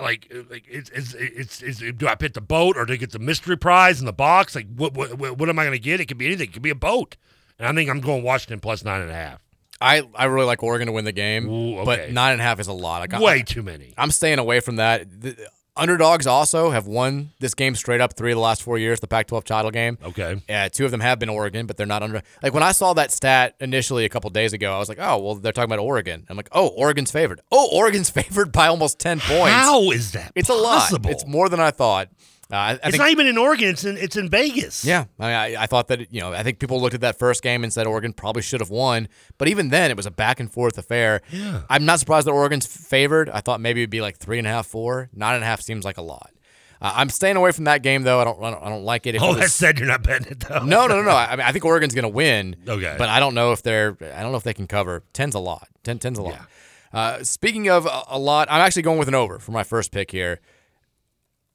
like, 0.00 0.30
like 0.50 0.64
it's, 0.68 0.90
it's, 0.90 1.14
it's, 1.14 1.62
it's, 1.62 1.96
do 1.96 2.08
I 2.08 2.16
pick 2.16 2.34
the 2.34 2.40
boat, 2.40 2.76
or 2.76 2.84
do 2.84 2.92
I 2.94 2.96
get 2.96 3.12
the 3.12 3.20
mystery 3.20 3.56
prize 3.56 4.00
in 4.00 4.06
the 4.06 4.12
box? 4.12 4.54
Like, 4.54 4.66
what, 4.74 4.92
what, 4.94 5.14
what, 5.14 5.38
what 5.38 5.48
am 5.48 5.58
I 5.58 5.64
going 5.64 5.72
to 5.72 5.82
get? 5.82 6.00
It 6.00 6.06
could 6.06 6.18
be 6.18 6.26
anything. 6.26 6.48
It 6.48 6.52
could 6.52 6.62
be 6.62 6.70
a 6.70 6.74
boat, 6.74 7.16
and 7.58 7.68
I 7.68 7.72
think 7.72 7.88
I'm 7.88 8.00
going 8.00 8.24
Washington 8.24 8.58
plus 8.60 8.84
nine 8.84 9.02
and 9.02 9.10
a 9.10 9.14
half. 9.14 9.40
I, 9.80 10.02
I 10.14 10.24
really 10.26 10.46
like 10.46 10.62
Oregon 10.62 10.86
to 10.86 10.92
win 10.92 11.06
the 11.06 11.12
game, 11.12 11.48
Ooh, 11.48 11.78
okay. 11.78 11.84
but 11.84 12.12
nine 12.12 12.32
and 12.32 12.40
a 12.40 12.44
half 12.44 12.60
is 12.60 12.66
a 12.66 12.72
lot. 12.72 13.00
I 13.00 13.06
got, 13.06 13.22
Way 13.22 13.42
too 13.42 13.62
many. 13.62 13.94
I'm 13.96 14.10
staying 14.10 14.38
away 14.38 14.60
from 14.60 14.76
that. 14.76 15.08
The 15.22 15.48
underdogs 15.80 16.26
also 16.26 16.70
have 16.70 16.86
won 16.86 17.30
this 17.40 17.54
game 17.54 17.74
straight 17.74 18.00
up 18.00 18.14
three 18.14 18.32
of 18.32 18.36
the 18.36 18.42
last 18.42 18.62
four 18.62 18.78
years, 18.78 19.00
the 19.00 19.06
Pac-12 19.08 19.44
title 19.44 19.70
game. 19.70 19.98
Okay. 20.04 20.40
Yeah, 20.48 20.68
two 20.68 20.84
of 20.84 20.90
them 20.90 21.00
have 21.00 21.18
been 21.18 21.28
Oregon, 21.28 21.66
but 21.66 21.76
they're 21.76 21.86
not 21.86 22.02
under. 22.02 22.22
Like 22.42 22.54
when 22.54 22.62
I 22.62 22.72
saw 22.72 22.92
that 22.94 23.10
stat 23.10 23.54
initially 23.60 24.04
a 24.04 24.08
couple 24.08 24.30
days 24.30 24.52
ago, 24.52 24.74
I 24.74 24.78
was 24.78 24.88
like, 24.88 24.98
oh, 25.00 25.18
well, 25.18 25.34
they're 25.36 25.52
talking 25.52 25.72
about 25.72 25.82
Oregon. 25.82 26.26
I'm 26.28 26.36
like, 26.36 26.48
oh, 26.52 26.68
Oregon's 26.68 27.10
favored. 27.10 27.40
Oh, 27.50 27.68
Oregon's 27.72 28.10
favored 28.20 28.52
by 28.52 28.66
almost 28.66 28.98
ten 28.98 29.20
points. 29.20 29.50
How 29.52 29.90
is 29.90 30.12
that? 30.12 30.32
It's 30.34 30.48
possible? 30.48 31.08
a 31.08 31.08
lot. 31.08 31.12
It's 31.12 31.26
more 31.26 31.48
than 31.48 31.60
I 31.60 31.70
thought. 31.70 32.08
Uh, 32.52 32.56
I, 32.56 32.68
I 32.70 32.72
it's 32.72 32.82
think, 32.90 32.98
not 32.98 33.10
even 33.10 33.26
in 33.26 33.38
Oregon. 33.38 33.68
It's 33.68 33.84
in 33.84 33.96
it's 33.96 34.16
in 34.16 34.28
Vegas. 34.28 34.84
yeah, 34.84 35.04
I, 35.18 35.26
mean, 35.26 35.34
I, 35.56 35.62
I 35.62 35.66
thought 35.66 35.88
that 35.88 36.12
you 36.12 36.20
know 36.20 36.32
I 36.32 36.42
think 36.42 36.58
people 36.58 36.80
looked 36.80 36.94
at 36.94 37.00
that 37.02 37.18
first 37.18 37.42
game 37.42 37.62
and 37.62 37.72
said 37.72 37.86
Oregon 37.86 38.12
probably 38.12 38.42
should 38.42 38.60
have 38.60 38.70
won, 38.70 39.08
but 39.38 39.46
even 39.48 39.68
then 39.68 39.90
it 39.90 39.96
was 39.96 40.06
a 40.06 40.10
back 40.10 40.40
and 40.40 40.50
forth 40.52 40.76
affair. 40.78 41.20
Yeah. 41.30 41.62
I'm 41.70 41.84
not 41.84 42.00
surprised 42.00 42.26
that 42.26 42.32
Oregon's 42.32 42.66
favored. 42.66 43.30
I 43.30 43.40
thought 43.40 43.60
maybe 43.60 43.82
it'd 43.82 43.90
be 43.90 44.00
like 44.00 44.16
three 44.18 44.38
and 44.38 44.46
a 44.46 44.50
half, 44.50 44.66
four. 44.66 45.10
Nine 45.14 45.34
and 45.36 45.44
a 45.44 45.46
half 45.46 45.60
seems 45.60 45.84
like 45.84 45.96
a 45.98 46.02
lot. 46.02 46.30
Uh, 46.82 46.92
I'm 46.96 47.10
staying 47.10 47.36
away 47.36 47.52
from 47.52 47.64
that 47.64 47.82
game 47.82 48.02
though. 48.04 48.20
I 48.20 48.24
don't 48.24 48.42
I 48.42 48.50
don't, 48.50 48.62
I 48.64 48.68
don't 48.68 48.84
like 48.84 49.06
it. 49.06 49.14
If 49.14 49.22
Oh, 49.22 49.32
it 49.34 49.40
that 49.40 49.50
said, 49.50 49.78
you're 49.78 49.86
not 49.86 50.02
betting 50.02 50.28
it 50.32 50.40
though. 50.40 50.64
no, 50.64 50.86
no, 50.86 50.96
no, 50.96 51.02
no. 51.02 51.10
I 51.14 51.36
mean, 51.36 51.46
I 51.46 51.52
think 51.52 51.64
Oregon's 51.64 51.94
going 51.94 52.02
to 52.04 52.08
win. 52.08 52.56
Okay. 52.66 52.94
But 52.98 53.08
I 53.10 53.20
don't 53.20 53.34
know 53.34 53.52
if 53.52 53.62
they're. 53.62 53.96
I 54.00 54.22
don't 54.22 54.32
know 54.32 54.38
if 54.38 54.44
they 54.44 54.54
can 54.54 54.66
cover. 54.66 55.04
Ten's 55.12 55.34
a 55.34 55.38
lot. 55.40 55.68
Ten, 55.84 55.98
ten's 55.98 56.18
a 56.18 56.22
lot. 56.22 56.40
Uh, 56.92 57.22
speaking 57.22 57.68
of 57.68 57.86
a, 57.86 58.02
a 58.08 58.18
lot, 58.18 58.48
I'm 58.50 58.60
actually 58.60 58.82
going 58.82 58.98
with 58.98 59.06
an 59.08 59.14
over 59.14 59.38
for 59.38 59.52
my 59.52 59.62
first 59.62 59.92
pick 59.92 60.10
here. 60.10 60.40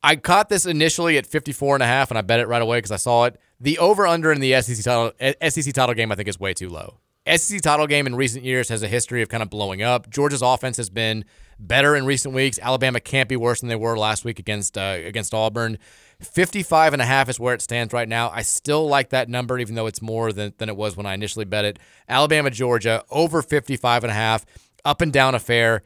I 0.05 0.17
caught 0.17 0.49
this 0.49 0.67
initially 0.67 1.17
at 1.17 1.25
54 1.25 1.77
and 1.77 1.81
a 1.81 1.87
half, 1.87 2.11
and 2.11 2.17
I 2.19 2.21
bet 2.21 2.39
it 2.39 2.47
right 2.47 2.61
away 2.61 2.77
because 2.77 2.91
I 2.91 2.97
saw 2.97 3.23
it. 3.23 3.39
The 3.59 3.79
over 3.79 4.05
under 4.05 4.31
in 4.31 4.39
the 4.39 4.61
SEC 4.61 4.83
title 4.83 5.11
SEC 5.49 5.73
title 5.73 5.95
game, 5.95 6.11
I 6.11 6.15
think, 6.15 6.29
is 6.29 6.39
way 6.39 6.53
too 6.53 6.69
low. 6.69 6.99
SEC 7.27 7.59
title 7.59 7.87
game 7.87 8.05
in 8.05 8.13
recent 8.13 8.45
years 8.45 8.69
has 8.69 8.83
a 8.83 8.87
history 8.87 9.23
of 9.23 9.29
kind 9.29 9.41
of 9.41 9.49
blowing 9.49 9.81
up. 9.81 10.07
Georgia's 10.11 10.43
offense 10.43 10.77
has 10.77 10.91
been 10.91 11.25
better 11.57 11.95
in 11.95 12.05
recent 12.05 12.35
weeks. 12.35 12.59
Alabama 12.61 12.99
can't 12.99 13.27
be 13.27 13.35
worse 13.35 13.61
than 13.61 13.69
they 13.69 13.75
were 13.75 13.97
last 13.97 14.23
week 14.23 14.37
against 14.37 14.77
uh, 14.77 14.99
against 15.03 15.33
Auburn. 15.33 15.79
55 16.21 16.93
and 16.93 17.01
a 17.01 17.05
half 17.05 17.27
is 17.27 17.39
where 17.39 17.55
it 17.55 17.63
stands 17.63 17.91
right 17.91 18.07
now. 18.07 18.29
I 18.29 18.43
still 18.43 18.87
like 18.87 19.09
that 19.09 19.27
number 19.27 19.57
even 19.57 19.73
though 19.73 19.87
it's 19.87 20.03
more 20.03 20.31
than, 20.31 20.53
than 20.59 20.69
it 20.69 20.77
was 20.77 20.95
when 20.95 21.07
I 21.07 21.15
initially 21.15 21.45
bet 21.45 21.65
it. 21.65 21.79
Alabama 22.07 22.51
Georgia 22.51 23.03
over 23.09 23.41
55 23.41 24.03
and 24.03 24.11
a 24.11 24.13
half. 24.13 24.45
Up 24.85 25.01
and 25.01 25.11
down 25.11 25.33
affair. 25.33 25.81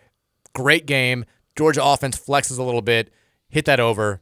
Great 0.53 0.85
game. 0.85 1.23
Georgia 1.55 1.81
offense 1.81 2.19
flexes 2.19 2.59
a 2.59 2.63
little 2.63 2.81
bit. 2.81 3.13
Hit 3.49 3.65
that 3.65 3.79
over. 3.79 4.21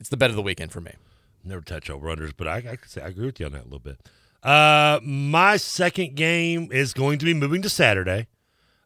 It's 0.00 0.08
the 0.08 0.16
bet 0.16 0.30
of 0.30 0.36
the 0.36 0.42
weekend 0.42 0.72
for 0.72 0.80
me. 0.80 0.92
Never 1.44 1.62
touch 1.62 1.88
over 1.88 2.08
unders, 2.08 2.32
but 2.36 2.48
I, 2.48 2.56
I 2.56 2.78
say 2.86 3.00
I 3.00 3.08
agree 3.08 3.26
with 3.26 3.40
you 3.40 3.46
on 3.46 3.52
that 3.52 3.62
a 3.62 3.64
little 3.64 3.78
bit. 3.78 4.00
Uh, 4.42 5.00
my 5.02 5.56
second 5.56 6.16
game 6.16 6.68
is 6.70 6.92
going 6.92 7.18
to 7.18 7.24
be 7.24 7.34
moving 7.34 7.62
to 7.62 7.68
Saturday. 7.68 8.26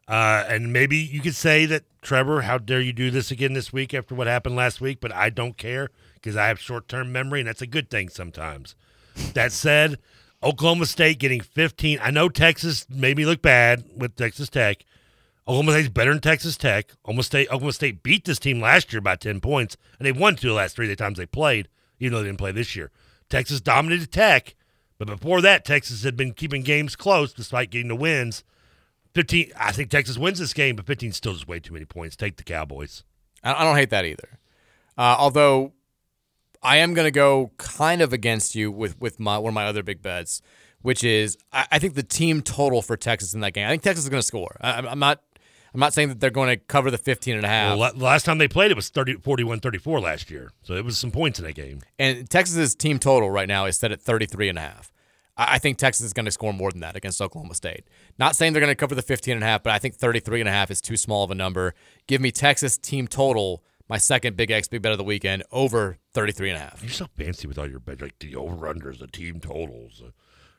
Uh, 0.07 0.43
and 0.47 0.73
maybe 0.73 0.97
you 0.97 1.21
could 1.21 1.35
say 1.35 1.65
that 1.65 1.83
Trevor, 2.01 2.41
how 2.41 2.57
dare 2.57 2.81
you 2.81 2.93
do 2.93 3.11
this 3.11 3.31
again 3.31 3.53
this 3.53 3.71
week 3.71 3.93
after 3.93 4.13
what 4.13 4.27
happened 4.27 4.55
last 4.55 4.81
week? 4.81 4.99
But 4.99 5.13
I 5.13 5.29
don't 5.29 5.57
care 5.57 5.89
because 6.15 6.35
I 6.35 6.47
have 6.47 6.59
short 6.59 6.87
term 6.87 7.11
memory, 7.11 7.39
and 7.39 7.47
that's 7.47 7.61
a 7.61 7.67
good 7.67 7.89
thing 7.89 8.09
sometimes. 8.09 8.75
that 9.33 9.51
said, 9.51 9.97
Oklahoma 10.43 10.85
State 10.85 11.19
getting 11.19 11.41
15. 11.41 11.99
I 12.01 12.11
know 12.11 12.27
Texas 12.27 12.89
made 12.89 13.17
me 13.17 13.25
look 13.25 13.41
bad 13.41 13.85
with 13.95 14.15
Texas 14.15 14.49
Tech. 14.49 14.83
Oklahoma 15.47 15.73
State's 15.73 15.89
better 15.89 16.11
than 16.11 16.21
Texas 16.21 16.55
Tech. 16.57 16.91
Oklahoma 17.03 17.23
State, 17.23 17.47
Oklahoma 17.47 17.73
State 17.73 18.03
beat 18.03 18.25
this 18.25 18.39
team 18.39 18.61
last 18.61 18.93
year 18.93 19.01
by 19.01 19.15
10 19.15 19.41
points, 19.41 19.75
and 19.97 20.05
they 20.05 20.11
won 20.11 20.35
two 20.35 20.49
of 20.49 20.51
the 20.51 20.57
last 20.57 20.75
three 20.75 20.93
times 20.95 21.17
they 21.17 21.25
played, 21.25 21.67
even 21.99 22.13
though 22.13 22.19
they 22.21 22.29
didn't 22.29 22.39
play 22.39 22.51
this 22.51 22.75
year. 22.75 22.91
Texas 23.29 23.61
dominated 23.61 24.11
Tech, 24.11 24.55
but 24.97 25.07
before 25.07 25.41
that, 25.41 25.65
Texas 25.65 26.03
had 26.03 26.15
been 26.15 26.33
keeping 26.33 26.61
games 26.61 26.95
close 26.95 27.33
despite 27.33 27.71
getting 27.71 27.87
the 27.87 27.95
wins. 27.95 28.43
15, 29.13 29.51
I 29.59 29.71
think 29.71 29.89
Texas 29.89 30.17
wins 30.17 30.39
this 30.39 30.53
game, 30.53 30.75
but 30.75 30.85
15 30.85 31.11
still 31.11 31.33
just 31.33 31.47
way 31.47 31.59
too 31.59 31.73
many 31.73 31.85
points. 31.85 32.15
Take 32.15 32.37
the 32.37 32.43
Cowboys. 32.43 33.03
I 33.43 33.63
don't 33.63 33.75
hate 33.75 33.89
that 33.89 34.05
either. 34.05 34.39
Uh, 34.97 35.15
although 35.17 35.73
I 36.61 36.77
am 36.77 36.93
going 36.93 37.07
to 37.07 37.11
go 37.11 37.51
kind 37.57 38.01
of 38.01 38.13
against 38.13 38.55
you 38.55 38.71
with 38.71 38.99
with 39.01 39.19
my 39.19 39.37
one 39.37 39.49
of 39.49 39.55
my 39.55 39.65
other 39.65 39.83
big 39.83 40.01
bets, 40.01 40.41
which 40.81 41.03
is 41.03 41.37
I, 41.51 41.65
I 41.71 41.79
think 41.79 41.95
the 41.95 42.03
team 42.03 42.41
total 42.41 42.81
for 42.81 42.95
Texas 42.95 43.33
in 43.33 43.39
that 43.39 43.53
game. 43.53 43.65
I 43.65 43.71
think 43.71 43.81
Texas 43.81 44.05
is 44.05 44.09
going 44.09 44.21
to 44.21 44.27
score. 44.27 44.57
I, 44.61 44.73
I'm 44.73 44.99
not 44.99 45.21
I'm 45.73 45.79
not 45.79 45.93
saying 45.93 46.09
that 46.09 46.19
they're 46.19 46.29
going 46.29 46.49
to 46.49 46.57
cover 46.57 46.91
the 46.91 46.97
15 46.97 47.35
and 47.35 47.45
a 47.45 47.47
half. 47.47 47.77
Well, 47.77 47.91
last 47.95 48.23
time 48.25 48.37
they 48.37 48.47
played, 48.47 48.71
it 48.71 48.75
was 48.75 48.89
30, 48.89 49.15
41-34 49.15 50.01
last 50.01 50.29
year, 50.29 50.51
so 50.63 50.73
it 50.73 50.83
was 50.83 50.97
some 50.97 51.11
points 51.11 51.39
in 51.39 51.45
that 51.45 51.53
game. 51.53 51.81
And 51.97 52.29
Texas's 52.29 52.75
team 52.75 52.99
total 52.99 53.31
right 53.31 53.47
now 53.47 53.65
is 53.65 53.77
set 53.77 53.91
at 53.91 54.01
33 54.01 54.49
and 54.49 54.57
a 54.57 54.61
half. 54.61 54.91
I 55.37 55.55
I 55.55 55.59
think 55.59 55.77
Texas 55.77 56.05
is 56.05 56.13
going 56.13 56.25
to 56.25 56.31
score 56.31 56.53
more 56.53 56.71
than 56.71 56.81
that 56.81 56.95
against 56.95 57.21
Oklahoma 57.21 57.55
State. 57.55 57.85
Not 58.19 58.35
saying 58.35 58.53
they're 58.53 58.59
going 58.59 58.71
to 58.71 58.75
cover 58.75 58.95
the 58.95 59.01
15 59.01 59.35
and 59.35 59.43
a 59.43 59.47
half, 59.47 59.63
but 59.63 59.71
I 59.73 59.79
think 59.79 59.95
33 59.95 60.41
and 60.41 60.49
a 60.49 60.51
half 60.51 60.69
is 60.69 60.81
too 60.81 60.97
small 60.97 61.23
of 61.23 61.31
a 61.31 61.35
number. 61.35 61.73
Give 62.07 62.19
me 62.21 62.31
Texas 62.31 62.77
team 62.77 63.07
total, 63.07 63.63
my 63.87 63.97
second 63.97 64.35
big 64.35 64.51
X 64.51 64.67
big 64.67 64.81
bet 64.81 64.91
of 64.91 64.97
the 64.97 65.03
weekend, 65.03 65.43
over 65.51 65.97
33 66.13 66.49
and 66.49 66.57
a 66.57 66.61
half. 66.61 66.81
You're 66.83 66.91
so 66.91 67.07
fancy 67.17 67.47
with 67.47 67.57
all 67.57 67.69
your 67.69 67.79
bets, 67.79 68.01
like 68.01 68.19
the 68.19 68.35
over-unders, 68.35 68.99
the 68.99 69.07
team 69.07 69.39
totals. 69.39 70.03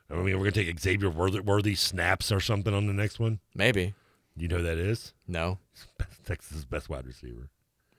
I 0.09 0.15
mean, 0.15 0.25
we're 0.37 0.51
going 0.51 0.53
to 0.53 0.65
take 0.65 0.79
Xavier 0.79 1.09
Worthy, 1.09 1.39
Worthy 1.39 1.75
snaps 1.75 2.31
or 2.31 2.39
something 2.39 2.73
on 2.73 2.87
the 2.87 2.93
next 2.93 3.19
one? 3.19 3.39
Maybe. 3.55 3.93
You 4.35 4.47
know 4.47 4.57
who 4.57 4.63
that 4.63 4.77
is? 4.77 5.13
No. 5.27 5.59
Texas' 6.25 6.65
best 6.65 6.89
wide 6.89 7.05
receiver. 7.05 7.49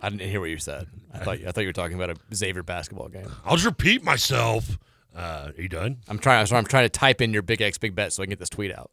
I 0.01 0.09
didn't 0.09 0.29
hear 0.29 0.41
what 0.41 0.51
you 0.51 0.59
said. 0.59 0.89
I 1.13 1.19
thought 1.19 1.39
I 1.47 1.53
thought 1.53 1.61
you 1.61 1.69
were 1.69 1.73
talking 1.73 1.95
about 1.97 2.11
a 2.11 2.35
Xavier 2.35 2.63
basketball 2.63 3.09
game. 3.09 3.31
I'll 3.45 3.55
just 3.55 3.67
repeat 3.67 4.03
myself. 4.03 4.79
Uh, 5.15 5.53
are 5.57 5.63
you 5.63 5.69
done? 5.69 5.99
I'm 6.09 6.19
trying. 6.19 6.45
So 6.47 6.57
I'm 6.57 6.65
trying 6.65 6.85
to 6.85 6.89
type 6.89 7.21
in 7.21 7.33
your 7.33 7.43
big 7.43 7.63
X 7.63 7.79
big 7.79 7.95
bet 7.95 8.13
so 8.13 8.23
I 8.23 8.27
can 8.27 8.31
get 8.31 8.41
this 8.41 8.49
tweet 8.49 8.75
out. 8.75 8.91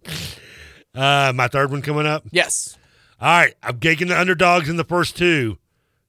Uh, 0.94 1.32
my 1.34 1.48
third 1.48 1.72
one 1.72 1.82
coming 1.82 2.06
up. 2.06 2.24
Yes. 2.32 2.78
All 3.20 3.28
right, 3.28 3.54
I'm 3.62 3.80
taking 3.80 4.08
the 4.08 4.20
underdogs 4.20 4.68
in 4.70 4.78
the 4.78 4.84
first 4.84 5.16
two. 5.16 5.58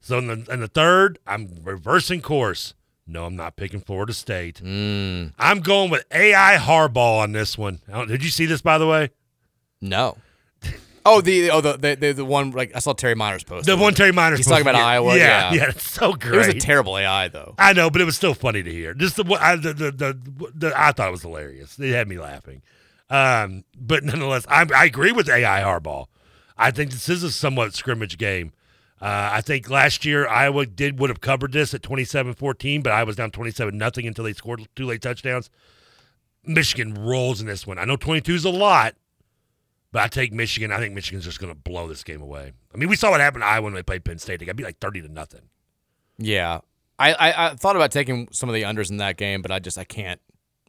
So 0.01 0.17
in 0.17 0.27
the 0.27 0.45
in 0.51 0.59
the 0.59 0.67
third, 0.67 1.19
I'm 1.25 1.49
reversing 1.63 2.21
course. 2.21 2.73
No, 3.05 3.25
I'm 3.25 3.35
not 3.35 3.55
picking 3.55 3.81
Florida 3.81 4.13
State. 4.13 4.61
I'm 4.63 5.59
going 5.61 5.89
with 5.89 6.05
AI 6.11 6.57
Harbaugh 6.57 7.19
on 7.19 7.33
this 7.33 7.57
one. 7.57 7.81
Did 8.07 8.23
you 8.23 8.29
see 8.29 8.45
this, 8.45 8.61
by 8.61 8.77
the 8.77 8.87
way? 8.87 9.09
No. 9.81 10.17
Oh, 11.05 11.21
the 11.21 11.51
oh 11.51 11.61
the 11.61 11.73
the, 11.77 11.95
the, 11.95 12.13
the 12.13 12.25
one 12.25 12.51
like 12.51 12.71
I 12.75 12.79
saw 12.79 12.93
Terry 12.93 13.15
Meiners 13.15 13.45
post. 13.45 13.65
The 13.65 13.75
one 13.75 13.93
Terry 13.93 14.11
Meiners 14.11 14.31
post. 14.31 14.37
He's 14.37 14.47
talking 14.47 14.61
about 14.61 14.75
yeah, 14.75 14.85
Iowa. 14.85 15.17
yeah, 15.17 15.23
Yeah, 15.23 15.53
yeah, 15.53 15.69
it's 15.69 15.89
so 15.89 16.13
great. 16.13 16.33
It 16.33 16.37
was 16.37 16.47
a 16.47 16.59
terrible 16.59 16.97
AI 16.97 17.27
though. 17.27 17.55
I 17.57 17.73
know, 17.73 17.89
but 17.89 18.01
it 18.01 18.05
was 18.05 18.15
still 18.15 18.33
funny 18.33 18.63
to 18.63 18.71
hear. 18.71 18.93
Just 18.93 19.17
the, 19.17 19.25
I, 19.39 19.55
the, 19.55 19.73
the, 19.73 19.91
the, 19.91 20.51
the 20.55 20.73
I 20.75 20.91
thought 20.91 21.09
it 21.09 21.11
was 21.11 21.21
hilarious. 21.21 21.77
It 21.77 21.91
had 21.93 22.07
me 22.07 22.17
laughing. 22.17 22.61
Um, 23.09 23.63
but 23.77 24.03
nonetheless, 24.03 24.45
I, 24.49 24.65
I 24.73 24.85
agree 24.85 25.11
with 25.11 25.29
AI 25.29 25.61
Harbaugh. 25.61 26.07
I 26.57 26.71
think 26.71 26.91
this 26.91 27.09
is 27.09 27.23
a 27.23 27.31
somewhat 27.31 27.73
scrimmage 27.73 28.17
game. 28.17 28.53
Uh, 29.01 29.31
I 29.33 29.41
think 29.41 29.69
last 29.69 30.05
year 30.05 30.25
Iowa 30.27 30.65
did 30.65 30.97
would 30.99 31.09
have 31.09 31.19
covered 31.19 31.51
this 31.51 31.73
at 31.73 31.81
27-14, 31.81 32.81
but 32.81 32.93
I 32.93 33.03
was 33.03 33.17
down 33.17 33.31
27 33.31 33.77
nothing 33.77 34.07
until 34.07 34.23
they 34.23 34.31
scored 34.33 34.65
two 34.75 34.85
late 34.85 35.01
touchdowns. 35.01 35.49
Michigan 36.45 36.93
rolls 36.93 37.41
in 37.41 37.47
this 37.47 37.67
one. 37.67 37.77
I 37.77 37.85
know 37.85 37.97
22 37.97 38.33
is 38.33 38.45
a 38.45 38.49
lot, 38.49 38.95
but 39.93 40.01
I 40.01 40.07
take 40.07 40.33
Michigan. 40.33 40.73
I 40.73 40.79
think 40.79 40.93
Michigan's 40.93 41.23
just 41.23 41.39
going 41.39 41.53
to 41.53 41.57
blow 41.57 41.87
this 41.87 42.03
game 42.03 42.21
away. 42.21 42.51
I 42.73 42.77
mean, 42.77 42.89
we 42.89 42.97
saw 42.97 43.11
what 43.11 43.21
happened 43.21 43.43
to 43.43 43.47
Iowa 43.47 43.63
when 43.63 43.73
they 43.73 43.83
played 43.83 44.03
Penn 44.03 44.17
State. 44.17 44.39
They 44.39 44.45
got 44.45 44.57
beat 44.57 44.65
like 44.65 44.79
30 44.79 45.03
to 45.03 45.07
nothing. 45.07 45.43
Yeah, 46.17 46.59
I, 46.99 47.13
I, 47.13 47.45
I 47.45 47.55
thought 47.55 47.75
about 47.75 47.91
taking 47.91 48.27
some 48.31 48.49
of 48.49 48.55
the 48.55 48.63
unders 48.63 48.89
in 48.89 48.97
that 48.97 49.17
game, 49.17 49.41
but 49.41 49.51
I 49.51 49.59
just 49.59 49.77
I 49.77 49.83
can't 49.83 50.19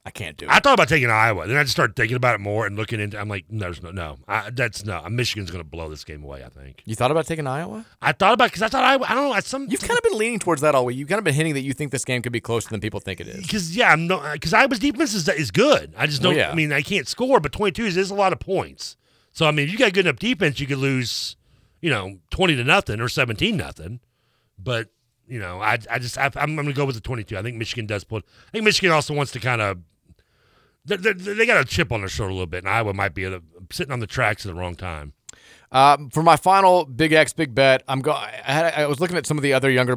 I 0.06 0.10
can't 0.10 0.36
do 0.36 0.44
it. 0.44 0.52
I 0.52 0.60
thought 0.60 0.74
about 0.74 0.88
taking 0.88 1.08
Iowa. 1.08 1.46
Then 1.46 1.56
I 1.56 1.62
just 1.62 1.72
started 1.72 1.96
thinking 1.96 2.16
about 2.16 2.34
it 2.34 2.38
more 2.38 2.66
and 2.66 2.76
looking 2.76 3.00
into. 3.00 3.18
I'm 3.18 3.28
like, 3.28 3.46
there's 3.48 3.82
no, 3.82 3.90
no. 3.90 4.18
I, 4.28 4.50
that's 4.50 4.84
no. 4.84 5.02
Michigan's 5.08 5.50
going 5.50 5.64
to 5.64 5.68
blow 5.68 5.88
this 5.88 6.04
game 6.04 6.22
away. 6.22 6.44
I 6.44 6.50
think. 6.50 6.82
You 6.84 6.94
thought 6.94 7.10
about 7.10 7.26
taking 7.26 7.46
Iowa? 7.46 7.86
I 8.02 8.12
thought 8.12 8.34
about 8.34 8.50
because 8.50 8.60
I 8.60 8.68
thought 8.68 8.84
Iowa. 8.84 9.06
I 9.08 9.14
don't 9.14 9.32
know. 9.32 9.40
Some 9.40 9.66
you've 9.70 9.80
kind 9.80 9.96
of 9.96 10.02
been 10.02 10.18
leaning 10.18 10.38
towards 10.38 10.60
that 10.60 10.74
all 10.74 10.84
week. 10.84 10.98
You've 10.98 11.08
kind 11.08 11.18
of 11.18 11.24
been 11.24 11.32
hinting 11.32 11.54
that 11.54 11.62
you 11.62 11.72
think 11.72 11.90
this 11.90 12.04
game 12.04 12.20
could 12.20 12.32
be 12.32 12.40
closer 12.40 12.68
than 12.68 12.80
people 12.80 13.00
think 13.00 13.18
it 13.18 13.28
is. 13.28 13.42
Because 13.42 13.74
yeah, 13.74 13.92
I'm 13.92 14.06
no. 14.06 14.22
Because 14.32 14.52
Iowa's 14.52 14.78
defense 14.78 15.14
is 15.14 15.26
is 15.26 15.50
good. 15.50 15.94
I 15.96 16.06
just 16.06 16.20
don't. 16.20 16.32
Well, 16.32 16.38
yeah. 16.38 16.50
I 16.50 16.54
mean, 16.54 16.70
I 16.70 16.82
can't 16.82 17.08
score, 17.08 17.40
but 17.40 17.52
22 17.52 17.86
is, 17.86 17.96
is 17.96 18.10
a 18.10 18.14
lot 18.14 18.34
of 18.34 18.40
points. 18.40 18.96
So 19.34 19.46
I 19.46 19.50
mean, 19.50 19.66
if 19.66 19.72
you 19.72 19.78
got 19.78 19.92
good 19.92 20.06
enough 20.06 20.18
defense, 20.18 20.60
you 20.60 20.66
could 20.66 20.78
lose, 20.78 21.36
you 21.82 21.90
know, 21.90 22.18
20 22.30 22.56
to 22.56 22.64
nothing 22.64 23.00
or 23.00 23.08
17 23.08 23.56
nothing. 23.56 24.00
But 24.58 24.88
you 25.28 25.40
know, 25.40 25.60
I 25.60 25.78
I 25.90 25.98
just 25.98 26.16
I, 26.16 26.30
I'm 26.36 26.54
going 26.54 26.68
to 26.68 26.72
go 26.72 26.86
with 26.86 26.94
the 26.94 27.00
22. 27.00 27.36
I 27.36 27.42
think 27.42 27.56
Michigan 27.56 27.84
does 27.84 28.04
put. 28.04 28.24
I 28.48 28.50
think 28.52 28.64
Michigan 28.64 28.92
also 28.92 29.12
wants 29.12 29.32
to 29.32 29.40
kind 29.40 29.60
of 29.60 29.78
they 30.86 30.96
they 30.96 31.46
got 31.46 31.60
a 31.60 31.64
chip 31.64 31.90
on 31.92 32.00
their 32.00 32.08
shoulder 32.08 32.30
a 32.30 32.34
little 32.34 32.46
bit, 32.46 32.58
and 32.58 32.68
Iowa 32.68 32.94
might 32.94 33.14
be 33.14 33.24
a, 33.24 33.40
sitting 33.72 33.92
on 33.92 34.00
the 34.00 34.06
tracks 34.06 34.46
at 34.46 34.52
the 34.52 34.58
wrong 34.58 34.76
time. 34.76 35.14
Uh, 35.72 35.96
for 36.12 36.22
my 36.22 36.36
final 36.36 36.84
big 36.84 37.12
X 37.12 37.32
big 37.32 37.54
bet, 37.54 37.82
I'm 37.88 38.00
go. 38.02 38.12
I, 38.12 38.30
had, 38.44 38.74
I 38.74 38.86
was 38.86 39.00
looking 39.00 39.16
at 39.16 39.26
some 39.26 39.36
of 39.36 39.42
the 39.42 39.54
other 39.54 39.68
younger, 39.68 39.96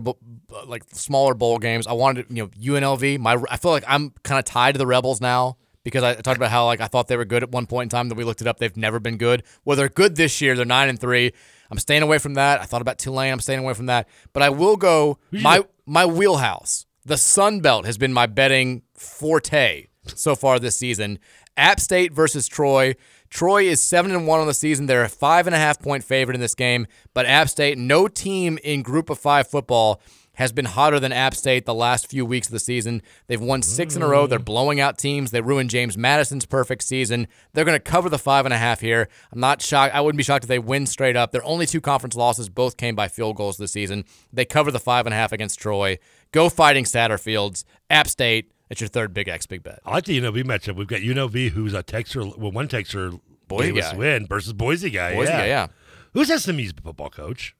like 0.65 0.83
smaller 0.93 1.35
bowl 1.35 1.59
games. 1.59 1.85
I 1.85 1.93
wanted, 1.93 2.25
you 2.29 2.43
know, 2.43 2.47
UNLV. 2.47 3.19
My 3.19 3.37
I 3.51 3.57
feel 3.57 3.69
like 3.69 3.83
I'm 3.87 4.13
kind 4.23 4.39
of 4.39 4.45
tied 4.45 4.71
to 4.71 4.77
the 4.79 4.87
Rebels 4.87 5.21
now 5.21 5.57
because 5.87 6.03
I 6.03 6.15
talked 6.15 6.35
about 6.35 6.51
how 6.51 6.65
like 6.65 6.81
I 6.81 6.87
thought 6.87 7.07
they 7.07 7.15
were 7.15 7.23
good 7.23 7.43
at 7.43 7.49
one 7.49 7.65
point 7.65 7.85
in 7.85 7.89
time. 7.97 8.09
That 8.09 8.15
we 8.15 8.25
looked 8.25 8.41
it 8.41 8.47
up, 8.47 8.57
they've 8.59 8.75
never 8.75 8.99
been 8.99 9.15
good. 9.15 9.43
Well, 9.63 9.77
they're 9.77 9.87
good 9.87 10.17
this 10.17 10.41
year. 10.41 10.53
They're 10.53 10.65
nine 10.65 10.89
and 10.89 10.99
three. 10.99 11.31
I'm 11.71 11.79
staying 11.79 12.03
away 12.03 12.17
from 12.17 12.33
that. 12.33 12.59
I 12.59 12.65
thought 12.65 12.81
about 12.81 12.99
Tulane. 12.99 13.31
I'm 13.31 13.39
staying 13.39 13.59
away 13.59 13.73
from 13.73 13.85
that. 13.85 14.09
But 14.33 14.43
I 14.43 14.49
will 14.49 14.75
go. 14.75 15.17
My 15.31 15.63
my 15.85 16.05
wheelhouse. 16.05 16.85
The 17.05 17.15
Sun 17.15 17.61
Belt 17.61 17.85
has 17.85 17.97
been 17.97 18.11
my 18.11 18.25
betting 18.25 18.81
forte 18.95 19.87
so 20.07 20.35
far 20.35 20.59
this 20.59 20.75
season. 20.75 21.19
App 21.55 21.79
State 21.79 22.11
versus 22.11 22.49
Troy. 22.49 22.95
Troy 23.29 23.63
is 23.63 23.81
seven 23.81 24.11
and 24.11 24.27
one 24.27 24.41
on 24.41 24.47
the 24.47 24.53
season. 24.53 24.87
They're 24.87 25.03
a 25.03 25.09
five 25.09 25.47
and 25.47 25.55
a 25.55 25.59
half 25.59 25.81
point 25.81 26.03
favorite 26.03 26.35
in 26.35 26.41
this 26.41 26.55
game, 26.55 26.85
but 27.13 27.25
App 27.25 27.47
State, 27.47 27.77
no 27.77 28.09
team 28.09 28.59
in 28.61 28.81
Group 28.81 29.09
of 29.09 29.19
Five 29.19 29.47
football 29.47 30.01
has 30.37 30.51
been 30.51 30.65
hotter 30.65 30.99
than 30.99 31.11
App 31.11 31.33
State 31.33 31.65
the 31.65 31.73
last 31.73 32.07
few 32.07 32.23
weeks 32.25 32.47
of 32.47 32.53
the 32.53 32.59
season. 32.59 33.01
They've 33.25 33.41
won 33.41 33.63
six 33.63 33.95
in 33.95 34.03
a 34.03 34.07
row. 34.07 34.27
They're 34.27 34.37
mm. 34.37 34.45
blowing 34.45 34.79
out 34.79 34.97
teams. 34.97 35.31
They 35.31 35.41
ruined 35.41 35.71
James 35.71 35.97
Madison's 35.97 36.45
perfect 36.45 36.83
season. 36.83 37.27
They're 37.53 37.65
going 37.65 37.75
to 37.75 37.83
cover 37.83 38.07
the 38.07 38.19
five 38.19 38.45
and 38.45 38.53
a 38.53 38.57
half 38.57 38.79
here. 38.79 39.09
I'm 39.31 39.39
not 39.39 39.63
shocked. 39.63 39.95
I 39.95 40.01
wouldn't 40.01 40.17
be 40.17 40.23
shocked 40.23 40.43
if 40.43 40.47
they 40.47 40.59
win 40.59 40.85
straight 40.85 41.15
up. 41.15 41.31
Their 41.31 41.43
only 41.43 41.65
two 41.65 41.81
conference 41.81 42.15
losses 42.15 42.49
both 42.49 42.77
came 42.77 42.95
by 42.95 43.07
field 43.07 43.35
goals 43.35 43.57
this 43.57 43.71
season. 43.71 44.05
They 44.31 44.45
cover 44.45 44.69
the 44.69 44.79
five 44.79 45.07
and 45.07 45.13
a 45.13 45.17
half 45.17 45.31
against 45.31 45.59
Troy. 45.59 45.97
Go 46.31 46.49
fighting 46.49 46.83
Satterfields. 46.83 47.63
App 47.89 48.07
State. 48.07 48.51
It's 48.69 48.79
your 48.79 48.89
third 48.89 49.13
big 49.13 49.27
X 49.27 49.47
big 49.47 49.63
bet. 49.63 49.79
I 49.85 49.91
like 49.91 50.05
the 50.05 50.19
UNLV 50.19 50.43
matchup. 50.43 50.75
We've 50.75 50.87
got 50.87 50.99
UNLV, 50.99 51.49
who's 51.51 51.73
a 51.73 51.81
Texer, 51.81 52.37
well, 52.37 52.51
one 52.51 52.67
Texer 52.67 53.19
Boise 53.47 53.79
guy. 53.79 53.95
win 53.95 54.27
versus 54.27 54.53
Boise 54.53 54.89
guy. 54.89 55.15
Boise 55.15 55.31
yeah. 55.31 55.39
guy, 55.39 55.47
yeah. 55.47 55.67
Who's 56.13 56.43
SMU's 56.43 56.73
football 56.73 57.09
coach? 57.09 57.55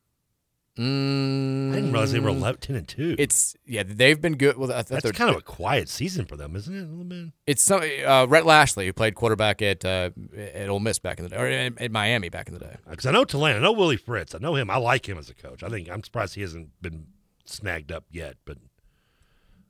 Mm, 0.77 1.71
I 1.71 1.75
didn't 1.75 1.91
realize 1.91 2.11
they 2.11 2.19
were 2.19 2.29
11, 2.29 2.61
10 2.61 2.75
and 2.75 2.87
two. 2.87 3.15
It's 3.17 3.55
yeah, 3.65 3.83
they've 3.85 4.19
been 4.19 4.37
good. 4.37 4.57
Well, 4.57 4.71
I 4.71 4.83
thought 4.83 5.01
That's 5.01 5.17
kind 5.17 5.31
of 5.31 5.37
a 5.37 5.41
quiet 5.41 5.89
season 5.89 6.25
for 6.25 6.35
them, 6.35 6.55
isn't 6.55 6.73
it? 6.73 6.83
A 6.83 6.85
little 6.85 7.03
bit. 7.03 7.33
It's 7.47 7.63
some 7.63 7.81
uh, 7.81 8.27
Rhett 8.29 8.45
Lashlee 8.45 8.85
who 8.85 8.93
played 8.93 9.15
quarterback 9.15 9.61
at 9.63 9.83
uh, 9.83 10.11
at 10.37 10.69
Ole 10.69 10.79
Miss 10.79 10.99
back 10.99 11.17
in 11.17 11.23
the 11.23 11.29
day, 11.29 11.35
or 11.37 11.47
at, 11.47 11.81
at 11.81 11.91
Miami 11.91 12.29
back 12.29 12.47
in 12.47 12.53
the 12.53 12.59
day. 12.59 12.75
Because 12.87 13.07
I 13.07 13.11
know 13.11 13.25
Tulane, 13.25 13.55
I 13.55 13.59
know 13.59 13.71
Willie 13.71 13.97
Fritz, 13.97 14.35
I 14.35 14.37
know 14.37 14.55
him. 14.55 14.69
I 14.69 14.77
like 14.77 15.09
him 15.09 15.17
as 15.17 15.29
a 15.29 15.33
coach. 15.33 15.63
I 15.63 15.69
think 15.69 15.89
I'm 15.89 16.03
surprised 16.03 16.35
he 16.35 16.41
hasn't 16.41 16.69
been 16.81 17.07
snagged 17.45 17.91
up 17.91 18.05
yet, 18.11 18.35
but 18.45 18.57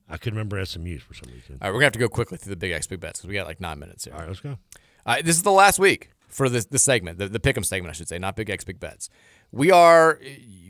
I 0.10 0.18
could 0.18 0.34
remember 0.34 0.64
SMU's 0.66 1.04
for 1.04 1.14
some 1.14 1.32
reason. 1.32 1.58
All 1.62 1.68
right, 1.68 1.74
we're 1.74 1.80
gonna 1.80 1.86
have 1.86 1.94
to 1.94 2.00
go 2.00 2.10
quickly 2.10 2.38
through 2.38 2.50
the 2.50 2.58
big 2.58 2.74
X 2.74 2.86
big 2.86 3.00
bets 3.00 3.20
because 3.20 3.30
we 3.30 3.34
got 3.34 3.48
like 3.48 3.62
nine 3.62 3.80
minutes 3.80 4.04
here. 4.04 4.14
All 4.14 4.20
right, 4.20 4.28
let's 4.28 4.42
go. 4.42 4.58
Uh, 5.06 5.22
this 5.24 5.38
is 5.38 5.44
the 5.44 5.52
last 5.52 5.80
week 5.80 6.12
for 6.28 6.50
this 6.50 6.66
the 6.66 6.80
segment, 6.80 7.18
the, 7.18 7.30
the 7.30 7.40
pick'em 7.40 7.66
segment, 7.66 7.92
I 7.92 7.94
should 7.98 8.10
say, 8.10 8.20
not 8.20 8.36
big 8.36 8.50
X 8.50 8.66
big 8.66 8.80
bets. 8.80 9.10
We 9.52 9.72
are. 9.72 10.20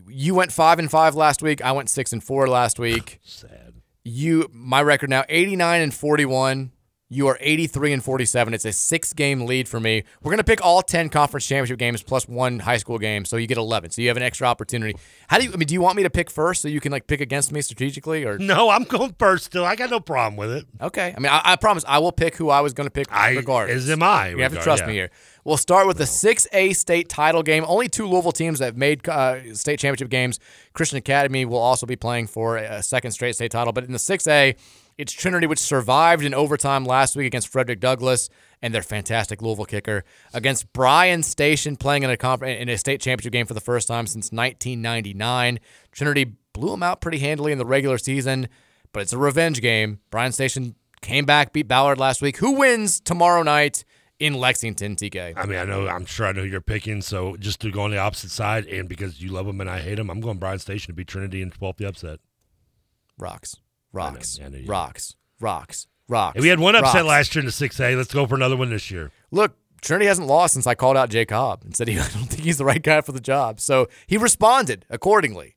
You 0.10 0.36
went 0.36 0.52
five 0.52 0.80
and 0.80 0.90
five 0.90 1.16
last 1.16 1.42
week. 1.42 1.62
I 1.64 1.72
went 1.72 1.90
six 1.90 2.14
and 2.14 2.24
four 2.24 2.48
last 2.48 2.80
week. 2.80 3.20
Sad. 3.24 3.74
You, 4.04 4.50
my 4.54 4.82
record 4.82 5.10
now, 5.10 5.26
eighty 5.30 5.56
nine 5.56 5.82
and 5.82 5.94
forty 5.94 6.26
one. 6.26 6.72
You 7.10 7.28
are 7.28 7.38
83 7.40 7.94
and 7.94 8.04
47. 8.04 8.54
It's 8.54 8.66
a 8.66 8.74
six 8.74 9.14
game 9.14 9.46
lead 9.46 9.70
for 9.70 9.80
me. 9.80 10.04
We're 10.22 10.32
going 10.32 10.40
to 10.40 10.44
pick 10.44 10.62
all 10.64 10.82
10 10.82 11.08
conference 11.08 11.46
championship 11.48 11.80
games 11.80 12.04
plus 12.04 12.28
one 12.28 12.60
high 12.60 12.76
school 12.76 12.98
game. 12.98 13.24
So 13.24 13.38
you 13.38 13.48
get 13.48 13.58
11. 13.58 13.92
So 13.92 14.02
you 14.02 14.10
have 14.10 14.18
an 14.18 14.24
extra 14.24 14.46
opportunity. 14.46 14.94
How 15.30 15.38
do 15.38 15.46
you, 15.46 15.54
I 15.54 15.56
mean, 15.56 15.68
do 15.68 15.74
you 15.74 15.80
want 15.80 15.96
me 15.96 16.04
to 16.04 16.10
pick 16.10 16.30
first 16.30 16.62
so 16.62 16.68
you 16.68 16.82
can 16.82 16.92
like 16.92 17.08
pick 17.08 17.22
against 17.22 17.54
me 17.54 17.62
strategically 17.62 18.26
or? 18.26 18.38
No, 18.38 18.70
I'm 18.70 18.84
going 18.84 19.16
first 19.18 19.46
still. 19.46 19.64
I 19.64 19.78
got 19.78 19.90
no 19.90 20.02
problem 20.02 20.36
with 20.36 20.52
it. 20.52 20.66
Okay. 20.82 21.14
I 21.16 21.20
mean, 21.22 21.32
I, 21.32 21.42
I 21.46 21.56
promise 21.56 21.86
I 21.88 22.00
will 22.00 22.12
pick 22.12 22.36
who 22.36 22.50
I 22.50 22.60
was 22.60 22.74
going 22.74 22.88
to 22.88 22.92
pick 22.92 23.08
I- 23.10 23.36
regardless. 23.36 23.84
as 23.86 23.90
am 23.90 24.04
I, 24.04 24.30
You 24.30 24.40
have 24.40 24.54
to 24.54 24.60
trust 24.62 24.82
yeah. 24.84 24.88
me 24.88 24.94
here. 24.96 25.10
We'll 25.46 25.56
start 25.56 25.88
with 25.88 25.98
the 25.98 26.04
6A 26.04 26.76
state 26.76 27.08
title 27.08 27.42
game. 27.42 27.64
Only 27.66 27.88
two 27.88 28.06
Louisville 28.06 28.34
teams 28.34 28.60
that 28.60 28.66
have 28.66 28.78
made 28.78 29.08
uh, 29.08 29.54
state 29.56 29.80
championship 29.80 30.10
games. 30.10 30.42
Christian 30.74 30.98
Academy 30.98 31.46
will 31.46 31.58
also 31.58 31.86
be 31.86 31.96
playing 31.96 32.28
for 32.28 32.58
a 32.58 32.84
second 32.84 33.12
straight 33.12 33.36
state 33.36 33.52
title. 33.52 33.72
But 33.72 33.86
in 33.86 33.94
the 33.94 33.98
6A, 33.98 34.58
it's 34.98 35.14
Trinity, 35.14 35.46
which 35.48 35.60
survived 35.60 36.24
in 36.24 36.34
overtime 36.34 36.86
last 36.86 37.16
week 37.16 37.28
against 37.28 37.48
Frederick 37.48 37.80
Douglass 37.80 38.30
and 38.62 38.74
their 38.74 38.82
fantastic 38.82 39.42
Louisville 39.42 39.66
kicker 39.66 40.04
against 40.34 40.72
Bryan 40.74 41.22
Station 41.24 41.76
playing 41.76 42.04
in 42.04 42.10
a 42.10 42.18
conf- 42.18 42.42
in 42.44 42.70
a 42.70 42.78
state 42.78 43.02
championship 43.02 43.32
game 43.32 43.46
for 43.46 43.54
the 43.54 43.62
first 43.62 43.88
time 43.88 44.08
since 44.08 44.32
1999. 44.32 45.60
Trinity 45.92 46.34
blew 46.54 46.72
them 46.72 46.84
out 46.84 47.02
pretty 47.02 47.20
handily 47.20 47.52
in 47.52 47.60
the 47.60 47.66
regular 47.66 47.98
season, 47.98 48.48
but 48.92 49.02
it's 49.02 49.14
a 49.14 49.18
revenge 49.18 49.62
game. 49.62 50.00
Bryan 50.10 50.32
Station 50.32 50.76
came 51.02 51.26
back, 51.26 51.54
beat 51.54 51.68
Ballard 51.68 52.00
last 52.00 52.22
week. 52.22 52.38
Who 52.38 52.54
wins 52.54 53.00
tomorrow 53.00 53.44
night 53.44 53.86
in 54.20 54.34
Lexington, 54.34 54.96
TK? 54.96 55.34
I 55.38 55.46
mean, 55.46 55.60
I 55.60 55.66
know, 55.66 55.88
I'm 55.88 56.06
sure 56.08 56.26
I 56.26 56.32
know 56.32 56.42
who 56.42 56.48
you're 56.48 56.62
picking. 56.62 57.04
So 57.04 57.36
just 57.38 57.62
to 57.62 57.70
go 57.70 57.82
on 57.82 57.92
the 57.92 58.00
opposite 58.00 58.32
side, 58.32 58.66
and 58.66 58.90
because 58.90 59.22
you 59.22 59.30
love 59.30 59.46
them 59.46 59.62
and 59.62 59.70
I 59.70 59.80
hate 59.80 59.96
them, 59.96 60.10
I'm 60.10 60.22
going 60.22 60.40
Bryan 60.40 60.58
Station 60.58 60.88
to 60.88 60.94
beat 60.94 61.08
Trinity 61.08 61.44
and 61.44 61.54
12th 61.54 61.78
the 61.78 61.88
upset. 61.88 62.20
Rocks, 63.20 63.58
rocks, 63.92 64.40
I 64.44 64.50
know 64.50 64.60
rocks, 64.66 65.16
rocks, 65.40 65.88
rocks. 66.08 66.36
And 66.36 66.42
we 66.42 66.50
had 66.50 66.60
one 66.60 66.76
upset 66.76 66.96
rocks. 66.96 67.08
last 67.08 67.36
year 67.36 67.42
in 67.42 67.46
the 67.46 67.52
6A. 67.52 67.98
Let's 67.98 68.14
go 68.14 68.26
for 68.26 68.36
another 68.36 68.58
one 68.58 68.70
this 68.70 68.92
year. 68.92 69.12
Look, 69.32 69.56
Trinity 69.82 70.08
hasn't 70.08 70.28
lost 70.28 70.54
since 70.54 70.68
I 70.68 70.76
called 70.76 70.98
out 70.98 71.10
Jay 71.10 71.26
Cobb 71.26 71.64
and 71.64 71.76
said 71.76 71.88
he, 71.88 71.94
I 72.00 72.08
don't 72.10 72.26
think 72.26 72.44
he's 72.44 72.58
the 72.58 72.66
right 72.66 72.82
guy 72.82 73.02
for 73.02 73.12
the 73.12 73.20
job. 73.20 73.60
So 73.60 73.88
he 74.08 74.18
responded 74.18 74.86
accordingly. 74.90 75.56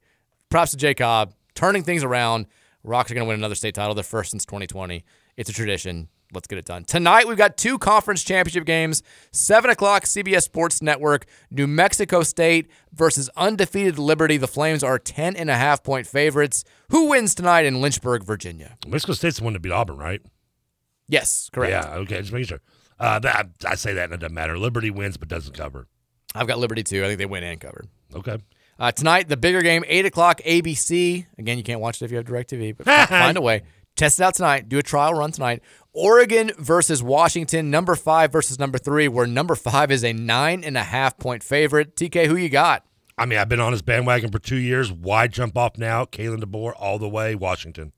Props 0.48 0.72
to 0.72 0.76
Jay 0.76 0.94
Cobb, 0.94 1.34
turning 1.54 1.82
things 1.82 2.02
around. 2.02 2.46
Rocks 2.82 3.10
are 3.10 3.14
going 3.14 3.24
to 3.24 3.28
win 3.28 3.38
another 3.38 3.54
state 3.54 3.74
title, 3.74 3.94
their 3.94 4.02
first 4.04 4.30
since 4.30 4.44
2020. 4.44 5.04
It's 5.36 5.50
a 5.50 5.52
tradition. 5.52 6.08
Let's 6.32 6.46
get 6.46 6.58
it 6.58 6.64
done. 6.64 6.84
Tonight, 6.84 7.26
we've 7.26 7.36
got 7.36 7.56
two 7.56 7.78
conference 7.78 8.22
championship 8.22 8.64
games. 8.64 9.02
7 9.32 9.70
o'clock, 9.70 10.04
CBS 10.04 10.42
Sports 10.42 10.80
Network. 10.80 11.26
New 11.50 11.66
Mexico 11.66 12.22
State 12.22 12.68
versus 12.92 13.28
undefeated 13.36 13.98
Liberty. 13.98 14.36
The 14.36 14.48
Flames 14.48 14.84
are 14.84 14.98
10 14.98 15.36
and 15.36 15.50
a 15.50 15.56
half 15.56 15.82
point 15.82 16.06
favorites. 16.06 16.64
Who 16.90 17.08
wins 17.10 17.34
tonight 17.34 17.66
in 17.66 17.80
Lynchburg, 17.80 18.24
Virginia? 18.24 18.76
New 18.84 18.92
Mexico 18.92 19.12
State's 19.12 19.38
the 19.38 19.44
one 19.44 19.54
to 19.54 19.60
beat 19.60 19.72
Auburn, 19.72 19.96
right? 19.98 20.22
Yes, 21.08 21.50
correct. 21.52 21.70
Yeah, 21.72 21.94
okay, 21.96 22.20
just 22.20 22.32
making 22.32 22.46
sure. 22.46 22.60
Uh, 22.98 23.18
that, 23.18 23.48
I 23.66 23.74
say 23.74 23.94
that 23.94 24.04
and 24.04 24.14
it 24.14 24.20
doesn't 24.20 24.34
matter. 24.34 24.56
Liberty 24.58 24.90
wins 24.90 25.16
but 25.16 25.28
doesn't 25.28 25.56
cover. 25.56 25.88
I've 26.34 26.46
got 26.46 26.58
Liberty 26.58 26.84
too. 26.84 27.02
I 27.02 27.08
think 27.08 27.18
they 27.18 27.26
win 27.26 27.42
and 27.42 27.60
cover. 27.60 27.84
Okay. 28.14 28.38
Uh, 28.78 28.92
tonight, 28.92 29.28
the 29.28 29.36
bigger 29.36 29.60
game, 29.60 29.84
8 29.86 30.06
o'clock, 30.06 30.40
ABC. 30.42 31.26
Again, 31.38 31.58
you 31.58 31.64
can't 31.64 31.80
watch 31.80 32.00
it 32.00 32.04
if 32.04 32.10
you 32.10 32.16
have 32.16 32.26
DirecTV, 32.26 32.76
but 32.76 32.86
find 33.08 33.36
a 33.36 33.40
way. 33.40 33.62
Test 33.96 34.20
it 34.20 34.22
out 34.22 34.34
tonight. 34.34 34.68
Do 34.68 34.78
a 34.78 34.82
trial 34.82 35.12
run 35.12 35.32
tonight. 35.32 35.62
Oregon 35.92 36.52
versus 36.56 37.02
Washington, 37.02 37.68
number 37.68 37.96
five 37.96 38.30
versus 38.30 38.60
number 38.60 38.78
three, 38.78 39.08
where 39.08 39.26
number 39.26 39.56
five 39.56 39.90
is 39.90 40.04
a 40.04 40.12
nine 40.12 40.62
and 40.62 40.76
a 40.76 40.84
half 40.84 41.18
point 41.18 41.42
favorite. 41.42 41.96
TK, 41.96 42.26
who 42.26 42.36
you 42.36 42.48
got? 42.48 42.84
I 43.18 43.26
mean, 43.26 43.40
I've 43.40 43.48
been 43.48 43.60
on 43.60 43.72
his 43.72 43.82
bandwagon 43.82 44.30
for 44.30 44.38
two 44.38 44.56
years. 44.56 44.92
Why 44.92 45.26
jump 45.26 45.58
off 45.58 45.76
now? 45.76 46.04
Kalen 46.04 46.42
DeBoer 46.42 46.74
all 46.78 46.98
the 46.98 47.08
way, 47.08 47.34
Washington. 47.34 47.92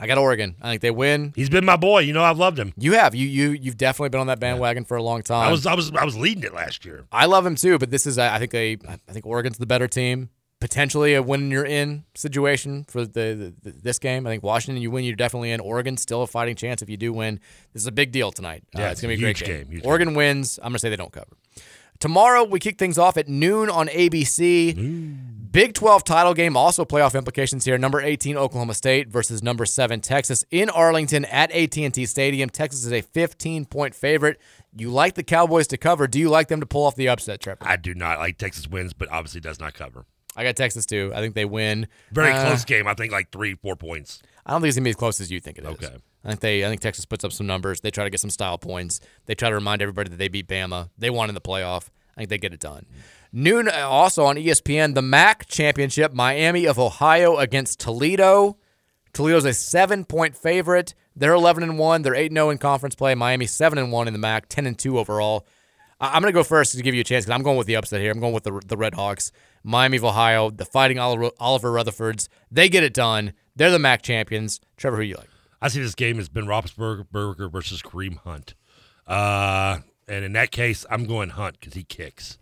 I 0.00 0.06
got 0.08 0.18
Oregon. 0.18 0.56
I 0.60 0.70
think 0.70 0.82
they 0.82 0.90
win. 0.90 1.32
He's 1.36 1.48
been 1.48 1.64
my 1.64 1.76
boy. 1.76 2.00
You 2.00 2.12
know, 2.12 2.22
I've 2.22 2.36
loved 2.36 2.58
him. 2.58 2.74
You 2.76 2.94
have. 2.94 3.14
You 3.14 3.26
you 3.26 3.50
you've 3.52 3.78
definitely 3.78 4.10
been 4.10 4.20
on 4.20 4.26
that 4.26 4.40
bandwagon 4.40 4.84
for 4.84 4.96
a 4.96 5.02
long 5.02 5.22
time. 5.22 5.48
I 5.48 5.50
was 5.52 5.66
I 5.66 5.74
was 5.74 5.92
I 5.92 6.04
was 6.04 6.16
leading 6.16 6.42
it 6.42 6.52
last 6.52 6.84
year. 6.84 7.06
I 7.12 7.26
love 7.26 7.46
him 7.46 7.54
too, 7.54 7.78
but 7.78 7.90
this 7.90 8.06
is 8.06 8.18
I 8.18 8.38
think 8.38 8.50
they 8.50 8.76
I 8.88 9.12
think 9.12 9.24
Oregon's 9.24 9.56
the 9.56 9.66
better 9.66 9.88
team. 9.88 10.30
Potentially 10.58 11.14
a 11.14 11.22
win 11.22 11.50
you're 11.50 11.66
in 11.66 12.04
situation 12.14 12.84
for 12.88 13.04
the, 13.04 13.54
the 13.62 13.70
this 13.70 13.98
game. 13.98 14.26
I 14.26 14.30
think 14.30 14.42
Washington 14.42 14.80
you 14.80 14.90
win 14.90 15.04
you're 15.04 15.14
definitely 15.14 15.50
in. 15.50 15.60
Oregon 15.60 15.96
still 15.98 16.22
a 16.22 16.26
fighting 16.26 16.56
chance 16.56 16.80
if 16.80 16.88
you 16.88 16.96
do 16.96 17.12
win. 17.12 17.40
This 17.74 17.82
is 17.82 17.86
a 17.86 17.92
big 17.92 18.10
deal 18.10 18.32
tonight. 18.32 18.64
Uh, 18.74 18.80
Yeah, 18.80 18.84
it's 18.86 18.92
it's 18.92 19.00
gonna 19.02 19.10
be 19.12 19.14
a 19.16 19.18
great 19.26 19.38
huge 19.38 19.48
game. 19.48 19.68
game, 19.68 19.82
Oregon 19.84 20.14
wins. 20.14 20.58
I'm 20.62 20.70
gonna 20.70 20.78
say 20.78 20.88
they 20.88 20.96
don't 20.96 21.12
cover. 21.12 21.36
Tomorrow, 21.98 22.44
we 22.44 22.58
kick 22.58 22.78
things 22.78 22.98
off 22.98 23.16
at 23.16 23.28
noon 23.28 23.70
on 23.70 23.88
ABC. 23.88 24.74
Big 25.50 25.72
12 25.72 26.04
title 26.04 26.34
game, 26.34 26.54
also 26.56 26.84
playoff 26.84 27.14
implications 27.16 27.64
here. 27.64 27.78
Number 27.78 28.00
18 28.02 28.36
Oklahoma 28.36 28.74
State 28.74 29.08
versus 29.08 29.42
number 29.42 29.64
7 29.64 30.02
Texas 30.02 30.44
in 30.50 30.68
Arlington 30.68 31.24
at 31.26 31.50
AT&T 31.52 32.04
Stadium. 32.04 32.50
Texas 32.50 32.84
is 32.84 32.92
a 32.92 33.00
15-point 33.00 33.94
favorite. 33.94 34.38
You 34.76 34.90
like 34.90 35.14
the 35.14 35.22
Cowboys 35.22 35.66
to 35.68 35.78
cover. 35.78 36.06
Do 36.06 36.18
you 36.18 36.28
like 36.28 36.48
them 36.48 36.60
to 36.60 36.66
pull 36.66 36.84
off 36.84 36.94
the 36.94 37.08
upset, 37.08 37.40
Trevor? 37.40 37.60
I 37.62 37.76
do 37.76 37.94
not 37.94 38.18
like 38.18 38.36
Texas 38.36 38.68
wins, 38.68 38.92
but 38.92 39.08
obviously 39.10 39.40
does 39.40 39.58
not 39.58 39.72
cover. 39.72 40.04
I 40.36 40.44
got 40.44 40.54
Texas 40.56 40.86
too. 40.86 41.12
I 41.14 41.20
think 41.20 41.34
they 41.34 41.44
win. 41.46 41.88
Very 42.12 42.30
Uh, 42.32 42.44
close 42.46 42.64
game. 42.64 42.86
I 42.86 42.94
think 42.94 43.10
like 43.12 43.30
three, 43.32 43.54
four 43.54 43.74
points. 43.76 44.22
I 44.44 44.52
don't 44.52 44.60
think 44.60 44.68
it's 44.68 44.76
gonna 44.76 44.84
be 44.84 44.90
as 44.90 44.96
close 44.96 45.20
as 45.20 45.30
you 45.30 45.40
think 45.40 45.58
it 45.58 45.64
is. 45.64 45.70
Okay. 45.70 45.96
I 46.24 46.28
think 46.28 46.40
they. 46.40 46.64
I 46.64 46.68
think 46.68 46.80
Texas 46.80 47.04
puts 47.06 47.24
up 47.24 47.32
some 47.32 47.46
numbers. 47.46 47.80
They 47.80 47.90
try 47.90 48.04
to 48.04 48.10
get 48.10 48.20
some 48.20 48.30
style 48.30 48.58
points. 48.58 49.00
They 49.26 49.34
try 49.34 49.48
to 49.48 49.54
remind 49.54 49.80
everybody 49.82 50.10
that 50.10 50.16
they 50.16 50.28
beat 50.28 50.46
Bama. 50.48 50.90
They 50.98 51.08
won 51.10 51.28
in 51.28 51.34
the 51.34 51.40
playoff. 51.40 51.88
I 52.16 52.20
think 52.20 52.30
they 52.30 52.38
get 52.38 52.52
it 52.52 52.60
done. 52.60 52.86
Noon 53.32 53.68
uh, 53.68 53.86
also 53.88 54.24
on 54.24 54.36
ESPN, 54.36 54.94
the 54.94 55.02
MAC 55.02 55.46
championship, 55.46 56.12
Miami 56.12 56.64
of 56.66 56.78
Ohio 56.78 57.36
against 57.36 57.78
Toledo. 57.80 58.56
Toledo's 59.12 59.44
a 59.44 59.52
seven 59.54 60.04
point 60.04 60.36
favorite. 60.36 60.94
They're 61.14 61.32
11 61.32 61.62
and 61.62 61.78
one. 61.78 62.02
They're 62.02 62.14
8 62.14 62.32
0 62.32 62.50
in 62.50 62.58
conference 62.58 62.94
play. 62.94 63.14
Miami 63.14 63.46
7 63.46 63.78
and 63.78 63.90
one 63.90 64.06
in 64.06 64.12
the 64.12 64.18
MAC, 64.18 64.48
10 64.48 64.66
and 64.66 64.78
two 64.78 64.98
overall. 64.98 65.46
I- 66.00 66.08
I'm 66.14 66.20
going 66.22 66.32
to 66.32 66.38
go 66.38 66.44
first 66.44 66.72
to 66.76 66.82
give 66.82 66.94
you 66.94 67.00
a 67.00 67.04
chance 67.04 67.24
because 67.24 67.34
I'm 67.34 67.42
going 67.42 67.56
with 67.56 67.66
the 67.66 67.76
upset 67.76 68.00
here. 68.00 68.10
I'm 68.10 68.20
going 68.20 68.34
with 68.34 68.44
the 68.44 68.60
the 68.66 68.76
Red 68.76 68.94
Hawks. 68.94 69.32
Miami 69.66 69.96
of 69.96 70.04
Ohio, 70.04 70.48
the 70.50 70.64
Fighting 70.64 70.98
Oliver, 70.98 71.32
Rutherfords. 71.38 72.28
They 72.52 72.68
get 72.68 72.84
it 72.84 72.94
done. 72.94 73.32
They're 73.56 73.72
the 73.72 73.80
MAC 73.80 74.02
champions. 74.02 74.60
Trevor, 74.76 74.98
who 74.98 75.02
you 75.02 75.16
like? 75.16 75.28
I 75.60 75.66
see 75.68 75.82
this 75.82 75.96
game 75.96 76.20
as 76.20 76.28
Ben 76.28 76.44
Roethlisberger 76.44 77.50
versus 77.50 77.82
Kareem 77.82 78.18
Hunt. 78.18 78.54
Uh, 79.08 79.78
and 80.06 80.24
in 80.24 80.32
that 80.34 80.52
case, 80.52 80.86
I'm 80.88 81.04
going 81.06 81.30
Hunt 81.30 81.58
because 81.58 81.74
he 81.74 81.82
kicks. 81.82 82.38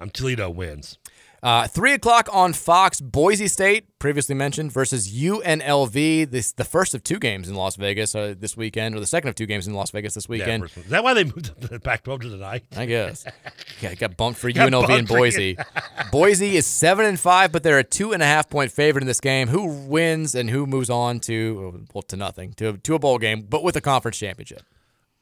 I'm 0.00 0.08
Toledo 0.08 0.48
wins. 0.48 0.96
Uh, 1.42 1.66
three 1.66 1.92
o'clock 1.92 2.28
on 2.32 2.52
Fox. 2.52 3.00
Boise 3.00 3.48
State, 3.48 3.98
previously 3.98 4.34
mentioned, 4.34 4.70
versus 4.70 5.12
UNLV. 5.12 6.30
This 6.30 6.52
the 6.52 6.64
first 6.64 6.94
of 6.94 7.02
two 7.02 7.18
games 7.18 7.48
in 7.48 7.56
Las 7.56 7.74
Vegas 7.74 8.14
uh, 8.14 8.34
this 8.38 8.56
weekend, 8.56 8.94
or 8.94 9.00
the 9.00 9.06
second 9.06 9.28
of 9.28 9.34
two 9.34 9.46
games 9.46 9.66
in 9.66 9.74
Las 9.74 9.90
Vegas 9.90 10.14
this 10.14 10.28
weekend. 10.28 10.62
one. 10.62 10.70
Is 10.76 10.90
that 10.90 11.02
why 11.02 11.14
they 11.14 11.24
moved 11.24 11.60
the 11.60 11.80
Pac-12 11.80 12.20
to 12.22 12.28
the 12.28 12.36
night? 12.36 12.62
I 12.76 12.86
guess. 12.86 13.24
Yeah, 13.80 13.90
it 13.90 13.98
got 13.98 14.16
bumped 14.16 14.38
for 14.38 14.50
Got 14.52 14.70
UNLV 14.70 14.82
and 14.82 14.88
bumped 14.88 15.08
for 15.08 15.16
Boise. 15.16 15.56
Boise 16.12 16.56
is 16.56 16.66
seven 16.66 17.04
and 17.04 17.18
five, 17.18 17.50
but 17.50 17.64
they're 17.64 17.80
a 17.80 17.84
two 17.84 18.12
and 18.12 18.22
a 18.22 18.26
half 18.26 18.48
point 18.48 18.70
favorite 18.70 19.02
in 19.02 19.08
this 19.08 19.18
game. 19.18 19.48
Who 19.48 19.66
wins 19.66 20.36
and 20.36 20.48
who 20.48 20.66
moves 20.68 20.88
on 20.88 21.18
to 21.20 21.84
well 21.92 22.02
to 22.02 22.16
nothing 22.16 22.52
to 22.54 22.76
to 22.76 22.94
a 22.94 23.00
bowl 23.00 23.18
game, 23.18 23.42
but 23.42 23.64
with 23.64 23.74
a 23.76 23.80
conference 23.80 24.18
championship? 24.18 24.62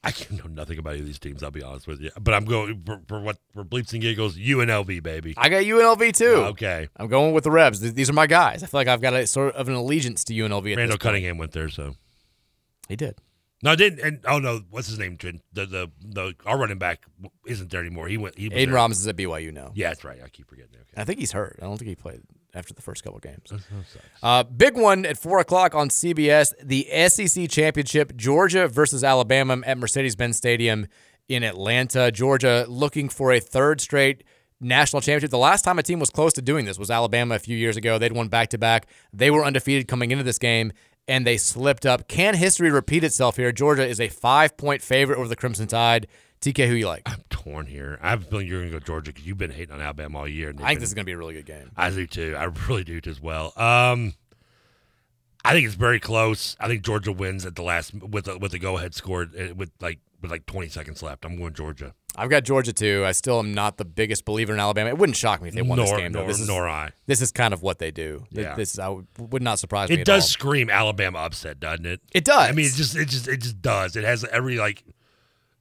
I 0.04 0.12
can 0.12 0.36
know 0.36 0.46
nothing 0.46 0.78
about 0.78 0.92
any 0.92 1.00
of 1.00 1.06
these 1.06 1.18
teams. 1.18 1.42
I'll 1.42 1.50
be 1.50 1.62
honest 1.62 1.86
with 1.86 2.00
you, 2.00 2.10
but 2.18 2.32
I'm 2.32 2.46
going 2.46 2.82
for, 2.86 3.02
for 3.06 3.20
what 3.20 3.36
for 3.52 3.64
bleeps 3.64 3.92
and 3.92 4.00
giggles. 4.00 4.36
UNLV 4.36 5.02
baby. 5.02 5.34
I 5.36 5.50
got 5.50 5.62
UNLV 5.62 6.16
too. 6.16 6.36
Okay. 6.36 6.88
I'm 6.96 7.08
going 7.08 7.34
with 7.34 7.44
the 7.44 7.50
Rebs. 7.50 7.80
These 7.80 8.08
are 8.08 8.14
my 8.14 8.26
guys. 8.26 8.62
I 8.62 8.66
feel 8.66 8.80
like 8.80 8.88
I've 8.88 9.02
got 9.02 9.12
a 9.12 9.26
sort 9.26 9.54
of 9.54 9.68
an 9.68 9.74
allegiance 9.74 10.24
to 10.24 10.32
UNLV. 10.32 10.72
At 10.72 10.78
Randall 10.78 10.86
this 10.86 10.90
point. 10.92 11.00
Cunningham 11.02 11.36
went 11.36 11.52
there, 11.52 11.68
so 11.68 11.96
he 12.88 12.96
did. 12.96 13.16
No, 13.62 13.72
I 13.72 13.76
didn't. 13.76 14.00
And 14.00 14.20
oh 14.26 14.38
no, 14.38 14.62
what's 14.70 14.88
his 14.88 14.98
name? 14.98 15.18
The 15.18 15.66
the 15.66 15.90
the 16.00 16.34
our 16.46 16.56
running 16.58 16.78
back 16.78 17.04
isn't 17.46 17.70
there 17.70 17.80
anymore. 17.80 18.08
He 18.08 18.16
went. 18.16 18.38
He 18.38 18.48
was 18.48 18.56
Aiden 18.56 18.66
there. 18.66 18.74
Robinson's 18.74 19.06
at 19.06 19.16
BYU 19.16 19.52
now. 19.52 19.72
Yeah, 19.74 19.88
that's 19.88 20.02
right. 20.02 20.20
I 20.24 20.28
keep 20.28 20.48
forgetting. 20.48 20.70
Okay. 20.74 21.00
I 21.00 21.04
think 21.04 21.18
he's 21.18 21.32
hurt. 21.32 21.58
I 21.60 21.66
don't 21.66 21.76
think 21.76 21.90
he 21.90 21.94
played 21.94 22.22
after 22.54 22.74
the 22.74 22.82
first 22.82 23.04
couple 23.04 23.18
games. 23.20 23.52
Uh, 24.22 24.42
big 24.42 24.76
one 24.76 25.06
at 25.06 25.18
four 25.18 25.38
o'clock 25.38 25.74
on 25.74 25.88
CBS: 25.88 26.52
the 26.62 26.86
SEC 27.08 27.48
championship, 27.48 28.16
Georgia 28.16 28.68
versus 28.68 29.04
Alabama 29.04 29.58
at 29.64 29.78
Mercedes-Benz 29.78 30.36
Stadium 30.36 30.86
in 31.28 31.42
Atlanta. 31.42 32.10
Georgia 32.10 32.66
looking 32.68 33.08
for 33.08 33.32
a 33.32 33.40
third 33.40 33.80
straight 33.80 34.24
national 34.60 35.00
championship. 35.00 35.30
The 35.30 35.38
last 35.38 35.62
time 35.62 35.78
a 35.78 35.82
team 35.82 35.98
was 35.98 36.10
close 36.10 36.32
to 36.34 36.42
doing 36.42 36.66
this 36.66 36.78
was 36.78 36.90
Alabama 36.90 37.36
a 37.36 37.38
few 37.38 37.56
years 37.56 37.76
ago. 37.76 37.98
They'd 37.98 38.12
won 38.12 38.28
back 38.28 38.50
to 38.50 38.58
back. 38.58 38.86
They 39.12 39.30
were 39.30 39.44
undefeated 39.44 39.88
coming 39.88 40.10
into 40.10 40.24
this 40.24 40.38
game. 40.38 40.72
And 41.08 41.26
they 41.26 41.38
slipped 41.38 41.86
up. 41.86 42.06
Can 42.06 42.34
history 42.34 42.70
repeat 42.70 43.02
itself 43.02 43.36
here? 43.36 43.50
Georgia 43.50 43.84
is 43.84 44.00
a 44.00 44.08
five 44.08 44.56
point 44.56 44.80
favorite 44.80 45.18
over 45.18 45.26
the 45.26 45.34
Crimson 45.34 45.66
Tide. 45.66 46.06
TK, 46.40 46.66
who 46.68 46.74
you 46.74 46.86
like? 46.86 47.02
I'm 47.06 47.22
torn 47.30 47.66
here. 47.66 47.98
I 48.00 48.10
have 48.10 48.22
a 48.22 48.24
feeling 48.26 48.46
you're 48.46 48.60
going 48.60 48.72
to 48.72 48.78
go 48.78 48.84
Georgia 48.84 49.12
because 49.12 49.26
you've 49.26 49.36
been 49.38 49.50
hating 49.50 49.74
on 49.74 49.80
Alabama 49.80 50.20
all 50.20 50.28
year. 50.28 50.48
and 50.50 50.58
I 50.60 50.68
think 50.68 50.76
been- 50.76 50.80
this 50.80 50.90
is 50.90 50.94
going 50.94 51.04
to 51.04 51.06
be 51.06 51.12
a 51.12 51.18
really 51.18 51.34
good 51.34 51.46
game. 51.46 51.70
I 51.76 51.90
do 51.90 52.06
too. 52.06 52.34
I 52.38 52.44
really 52.68 52.84
do 52.84 53.00
as 53.06 53.20
well. 53.20 53.52
Um, 53.56 54.14
I 55.44 55.52
think 55.52 55.66
it's 55.66 55.74
very 55.74 56.00
close. 56.00 56.56
I 56.60 56.68
think 56.68 56.82
Georgia 56.82 57.12
wins 57.12 57.46
at 57.46 57.56
the 57.56 57.62
last 57.62 57.94
with 57.94 58.28
a, 58.28 58.36
with 58.38 58.52
a 58.52 58.58
go 58.58 58.76
ahead 58.76 58.94
score 58.94 59.22
uh, 59.22 59.54
with 59.54 59.70
like 59.80 59.98
with 60.20 60.30
like 60.30 60.44
20 60.44 60.68
seconds 60.68 61.02
left. 61.02 61.24
I'm 61.24 61.38
going 61.38 61.54
Georgia. 61.54 61.94
I've 62.14 62.28
got 62.28 62.44
Georgia 62.44 62.74
too. 62.74 63.04
I 63.06 63.12
still 63.12 63.38
am 63.38 63.54
not 63.54 63.78
the 63.78 63.84
biggest 63.86 64.26
believer 64.26 64.52
in 64.52 64.60
Alabama. 64.60 64.90
It 64.90 64.98
wouldn't 64.98 65.16
shock 65.16 65.40
me 65.40 65.48
if 65.48 65.54
they 65.54 65.62
won 65.62 65.78
this 65.78 65.88
Nor- 65.88 65.98
game. 65.98 66.12
Though. 66.12 66.18
nor- 66.20 66.28
this 66.28 66.40
is, 66.40 66.48
nor 66.48 66.68
I. 66.68 66.90
This 67.06 67.22
is 67.22 67.32
kind 67.32 67.54
of 67.54 67.62
what 67.62 67.78
they 67.78 67.90
do. 67.90 68.26
Yeah. 68.30 68.54
This 68.54 68.78
I 68.78 68.88
would, 68.88 69.06
would 69.18 69.42
not 69.42 69.58
surprise 69.58 69.88
me. 69.88 69.94
It 69.96 70.00
at 70.00 70.06
does 70.06 70.24
all. 70.24 70.28
scream 70.28 70.68
Alabama 70.68 71.18
upset, 71.20 71.58
doesn't 71.58 71.86
it? 71.86 72.00
It 72.12 72.24
does. 72.24 72.48
I 72.50 72.52
mean, 72.52 72.66
it 72.66 72.74
just 72.74 72.94
it 72.96 73.08
just 73.08 73.26
it 73.28 73.38
just 73.40 73.62
does. 73.62 73.96
It 73.96 74.04
has 74.04 74.24
every 74.24 74.56
like 74.58 74.84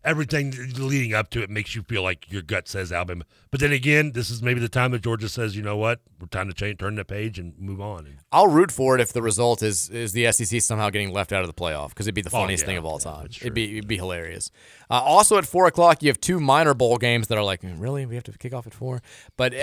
everything 0.03 0.53
leading 0.77 1.13
up 1.13 1.29
to 1.31 1.41
it 1.41 1.49
makes 1.49 1.75
you 1.75 1.83
feel 1.83 2.03
like 2.03 2.31
your 2.31 2.41
gut 2.41 2.67
says 2.67 2.91
Alabama. 2.91 3.25
But 3.51 3.59
then 3.59 3.71
again, 3.71 4.11
this 4.13 4.29
is 4.29 4.41
maybe 4.41 4.59
the 4.59 4.69
time 4.69 4.91
that 4.91 5.01
Georgia 5.01 5.29
says, 5.29 5.55
you 5.55 5.61
know 5.61 5.77
what, 5.77 6.01
we're 6.19 6.27
time 6.27 6.47
to 6.47 6.53
change, 6.53 6.79
turn 6.79 6.95
the 6.95 7.05
page 7.05 7.39
and 7.39 7.57
move 7.59 7.81
on. 7.81 8.17
I'll 8.32 8.48
root 8.48 8.72
for 8.72 8.93
it 8.93 9.01
if 9.01 9.11
the 9.11 9.22
result 9.24 9.64
is 9.64 9.90
is 9.90 10.11
the 10.14 10.32
SEC 10.32 10.61
somehow 10.61 10.90
getting 10.91 11.11
left 11.11 11.33
out 11.33 11.41
of 11.41 11.48
the 11.48 11.53
playoff 11.53 11.90
because 11.90 12.06
it'd 12.06 12.14
be 12.16 12.22
the 12.22 12.30
Oh, 12.30 12.41
funniest 12.41 12.61
yeah. 12.64 12.67
thing 12.67 12.77
of 12.77 12.85
all 12.85 12.99
time. 12.99 13.25
it'd 13.25 13.53
be 13.56 13.77
it'd 13.77 13.88
be 13.88 13.98
hilarious. 13.98 14.51
Uh, 14.91 15.01
also 15.03 15.38
at 15.38 15.45
four 15.45 15.67
o'clock, 15.67 16.01
you 16.03 16.09
have 16.09 16.19
two 16.19 16.40
minor 16.40 16.74
bowl 16.74 16.98
games 16.98 17.27
that 17.27 17.38
are 17.38 17.43
like 17.43 17.61
really 17.64 18.06
we 18.06 18.16
have 18.16 18.24
to 18.25 18.32
kick 18.38 18.53
off 18.53 18.67
at 18.67 18.74
four. 18.74 19.01
But 19.38 19.53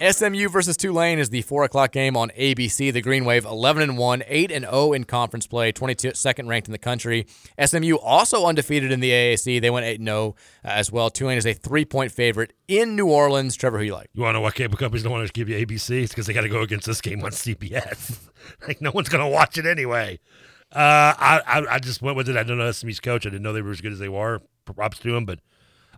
SMU 0.00 0.48
versus 0.50 0.76
Tulane 0.76 1.18
is 1.18 1.30
the 1.30 1.42
four 1.42 1.64
o'clock 1.64 1.92
game 1.92 2.16
on 2.16 2.30
ABC. 2.30 2.92
The 2.92 3.02
Green 3.02 3.24
Wave 3.26 3.44
eleven 3.44 3.82
and 3.82 3.98
one, 3.98 4.22
eight 4.26 4.50
and 4.50 4.64
zero 4.64 4.92
in 4.94 5.04
conference 5.04 5.46
play, 5.46 5.70
twenty 5.72 5.94
second 6.14 6.48
ranked 6.48 6.68
in 6.68 6.72
the 6.72 6.78
country. 6.78 7.26
SMU 7.62 7.96
also 7.96 8.46
undefeated 8.46 8.90
in 8.90 9.00
the 9.00 9.10
AAC. 9.10 9.60
They 9.60 9.70
went 9.70 9.84
eight 9.86 9.98
and 10.00 10.08
zero 10.08 10.34
as 10.62 10.90
well. 10.90 11.10
Tulane 11.10 11.36
is 11.38 11.46
a 11.46 11.52
three 11.52 11.84
point 11.84 12.10
favorite 12.12 12.52
in 12.68 12.96
New 12.96 13.06
Orleans. 13.06 13.54
Trevor, 13.54 13.78
who 13.78 13.84
you 13.84 13.92
like? 13.94 14.08
You 14.14 14.22
want 14.22 14.34
to 14.34 14.38
know 14.38 14.42
why 14.42 14.50
cable 14.50 14.78
companies 14.78 15.02
don't 15.02 15.12
want 15.12 15.26
to 15.26 15.32
give 15.32 15.48
you 15.50 15.56
ABC? 15.66 16.02
It's 16.04 16.12
because 16.12 16.26
they 16.26 16.32
got 16.32 16.42
to 16.42 16.48
go 16.48 16.62
against 16.62 16.86
this 16.86 17.00
game 17.02 17.22
on 17.22 17.30
CBS. 17.30 18.13
like 18.68 18.80
no 18.80 18.90
one's 18.92 19.08
going 19.08 19.24
to 19.24 19.28
watch 19.30 19.58
it 19.58 19.66
anyway. 19.66 20.18
Uh, 20.72 21.14
I, 21.16 21.40
I 21.46 21.74
I 21.74 21.78
just 21.78 22.02
went 22.02 22.16
with 22.16 22.28
it. 22.28 22.36
I 22.36 22.42
don't 22.42 22.58
know 22.58 22.70
SMU's 22.70 23.00
coach. 23.00 23.26
I 23.26 23.30
didn't 23.30 23.42
know 23.42 23.52
they 23.52 23.62
were 23.62 23.70
as 23.70 23.80
good 23.80 23.92
as 23.92 23.98
they 23.98 24.08
were. 24.08 24.42
Props 24.64 24.98
to 25.00 25.14
him, 25.14 25.24
but 25.24 25.38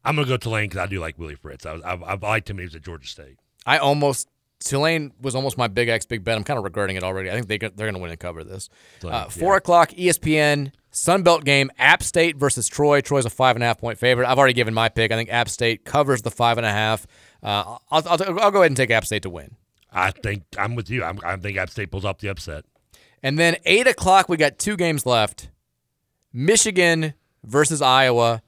I'm 0.04 0.16
going 0.16 0.26
to 0.26 0.32
go 0.32 0.36
Tulane 0.36 0.68
because 0.68 0.78
I 0.80 0.86
do 0.86 1.00
like 1.00 1.18
Willie 1.18 1.34
Fritz. 1.36 1.64
I, 1.64 1.72
was- 1.72 1.82
I've, 1.82 2.02
I've 2.02 2.22
liked 2.22 2.50
him 2.50 2.56
when 2.56 2.62
he 2.62 2.66
was 2.66 2.74
at 2.74 2.82
Georgia 2.82 3.06
State. 3.08 3.38
I 3.64 3.78
almost 3.78 4.28
Tulane 4.64 5.12
was 5.20 5.34
almost 5.34 5.56
my 5.56 5.68
big 5.68 5.88
X 5.88 6.04
big 6.06 6.24
bet. 6.24 6.36
I'm 6.36 6.44
kind 6.44 6.58
of 6.58 6.64
regretting 6.64 6.96
it 6.96 7.02
already. 7.02 7.30
I 7.30 7.34
think 7.34 7.46
they 7.48 7.58
they're 7.58 7.70
going 7.70 7.94
to 7.94 8.00
win 8.00 8.10
and 8.10 8.20
cover 8.20 8.44
this. 8.44 8.68
Tulane, 9.00 9.14
Uh, 9.16 9.28
Four 9.28 9.56
o'clock 9.56 9.90
ESPN 9.90 10.72
Sun 10.90 11.22
Belt 11.22 11.44
game. 11.44 11.70
App 11.78 12.02
State 12.02 12.36
versus 12.36 12.68
Troy. 12.68 13.00
Troy's 13.00 13.24
a 13.24 13.30
five 13.30 13.56
and 13.56 13.62
a 13.62 13.66
half 13.66 13.78
point 13.78 13.98
favorite. 13.98 14.28
I've 14.28 14.38
already 14.38 14.54
given 14.54 14.74
my 14.74 14.88
pick. 14.88 15.10
I 15.12 15.16
think 15.16 15.30
App 15.30 15.48
State 15.48 15.84
covers 15.84 16.22
the 16.22 16.30
five 16.30 16.58
and 16.58 16.66
a 16.66 16.72
half. 16.72 17.06
Uh, 17.42 17.76
I'll, 17.90 18.02
I'll, 18.06 18.40
I'll 18.40 18.50
go 18.50 18.58
ahead 18.60 18.70
and 18.70 18.76
take 18.76 18.90
App 18.90 19.04
State 19.06 19.22
to 19.22 19.30
win. 19.30 19.56
I 19.96 20.10
think 20.10 20.42
I'm 20.58 20.74
with 20.74 20.90
you. 20.90 21.02
I'm, 21.02 21.18
I 21.24 21.36
think 21.36 21.56
App 21.56 21.70
State 21.70 21.90
pulls 21.90 22.04
off 22.04 22.18
the 22.18 22.28
upset. 22.28 22.64
And 23.22 23.38
then 23.38 23.56
eight 23.64 23.86
o'clock, 23.86 24.28
we 24.28 24.36
got 24.36 24.58
two 24.58 24.76
games 24.76 25.06
left. 25.06 25.48
Michigan 26.32 27.14
versus 27.42 27.80
Iowa. 27.80 28.42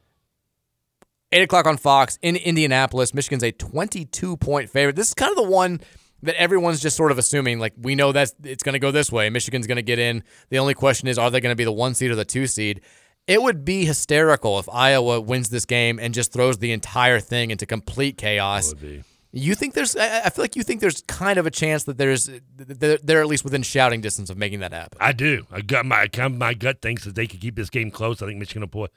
Eight 1.32 1.42
o'clock 1.42 1.66
on 1.66 1.78
Fox 1.78 2.18
in 2.20 2.36
Indianapolis. 2.36 3.14
Michigan's 3.14 3.42
a 3.42 3.50
22 3.50 4.36
point 4.36 4.68
favorite. 4.68 4.94
This 4.94 5.08
is 5.08 5.14
kind 5.14 5.30
of 5.30 5.36
the 5.36 5.50
one 5.50 5.80
that 6.22 6.34
everyone's 6.36 6.80
just 6.80 6.96
sort 6.96 7.12
of 7.12 7.18
assuming, 7.18 7.58
like, 7.58 7.72
we 7.80 7.94
know 7.94 8.12
that 8.12 8.32
it's 8.44 8.62
going 8.62 8.74
to 8.74 8.78
go 8.78 8.90
this 8.90 9.10
way. 9.10 9.30
Michigan's 9.30 9.66
going 9.66 9.76
to 9.76 9.82
get 9.82 9.98
in. 9.98 10.24
The 10.50 10.58
only 10.58 10.74
question 10.74 11.08
is, 11.08 11.16
are 11.18 11.30
they 11.30 11.40
going 11.40 11.52
to 11.52 11.56
be 11.56 11.64
the 11.64 11.72
one 11.72 11.94
seed 11.94 12.10
or 12.10 12.14
the 12.14 12.24
two 12.24 12.46
seed? 12.46 12.80
It 13.26 13.40
would 13.40 13.64
be 13.64 13.84
hysterical 13.84 14.58
if 14.58 14.68
Iowa 14.70 15.20
wins 15.20 15.50
this 15.50 15.64
game 15.64 15.98
and 15.98 16.12
just 16.12 16.32
throws 16.32 16.58
the 16.58 16.72
entire 16.72 17.20
thing 17.20 17.50
into 17.50 17.66
complete 17.66 18.16
chaos. 18.18 18.68
Would 18.68 18.80
be. 18.80 19.04
You 19.30 19.54
think 19.54 19.74
there's? 19.74 19.94
I 19.94 20.30
feel 20.30 20.42
like 20.42 20.56
you 20.56 20.62
think 20.62 20.80
there's 20.80 21.02
kind 21.02 21.38
of 21.38 21.46
a 21.46 21.50
chance 21.50 21.84
that 21.84 21.98
there's 21.98 22.30
they're, 22.56 22.98
they're 23.02 23.20
at 23.20 23.26
least 23.26 23.44
within 23.44 23.62
shouting 23.62 24.00
distance 24.00 24.30
of 24.30 24.38
making 24.38 24.60
that 24.60 24.72
happen. 24.72 24.96
I 25.00 25.12
do. 25.12 25.46
I 25.50 25.60
got 25.60 25.84
my 25.84 26.08
my 26.30 26.54
gut 26.54 26.80
thinks 26.80 27.04
that 27.04 27.14
they 27.14 27.26
could 27.26 27.40
keep 27.40 27.54
this 27.54 27.68
game 27.68 27.90
close. 27.90 28.22
I 28.22 28.26
think 28.26 28.38
Michigan 28.38 28.62
will 28.62 28.68
pull 28.68 28.84
it. 28.86 28.92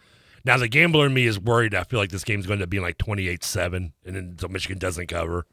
Now 0.45 0.57
the 0.57 0.69
gambler 0.69 1.05
in 1.05 1.13
me 1.13 1.25
is 1.25 1.37
worried. 1.37 1.75
I 1.75 1.83
feel 1.83 1.99
like 1.99 2.11
this 2.11 2.23
game's 2.23 2.47
going 2.47 2.59
to 2.59 2.67
be 2.67 2.79
like 2.79 2.97
28-7, 2.97 3.75
and 3.75 3.91
then 4.03 4.37
so 4.39 4.47
Michigan 4.47 4.79
doesn't 4.79 5.07
cover. 5.07 5.45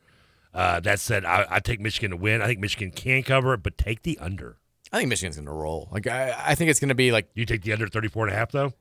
Uh, 0.55 0.81
that 0.81 0.99
said, 0.99 1.25
I, 1.25 1.45
I 1.51 1.61
take 1.61 1.79
Michigan 1.81 2.11
to 2.13 2.17
win. 2.17 2.41
I 2.41 2.47
think 2.47 2.61
Michigan 2.61 2.91
can 2.91 3.23
cover 3.23 3.53
it, 3.55 3.63
but 3.63 3.77
take 3.77 4.03
the 4.03 4.19
under. 4.19 4.57
I 4.91 4.99
think 4.99 5.11
Michigan's 5.11 5.37
going 5.37 5.47
to 5.47 5.53
roll. 5.53 5.89
Like 5.93 6.07
I, 6.07 6.35
I 6.39 6.55
think 6.55 6.71
it's 6.71 6.81
going 6.81 6.89
to 6.89 6.95
be 6.95 7.13
like 7.13 7.29
You 7.35 7.45
take 7.45 7.63
the 7.63 7.73
under 7.73 7.89
34 7.89 8.27
and 8.29 8.35
a 8.35 8.39
half 8.39 8.53
though? 8.53 8.73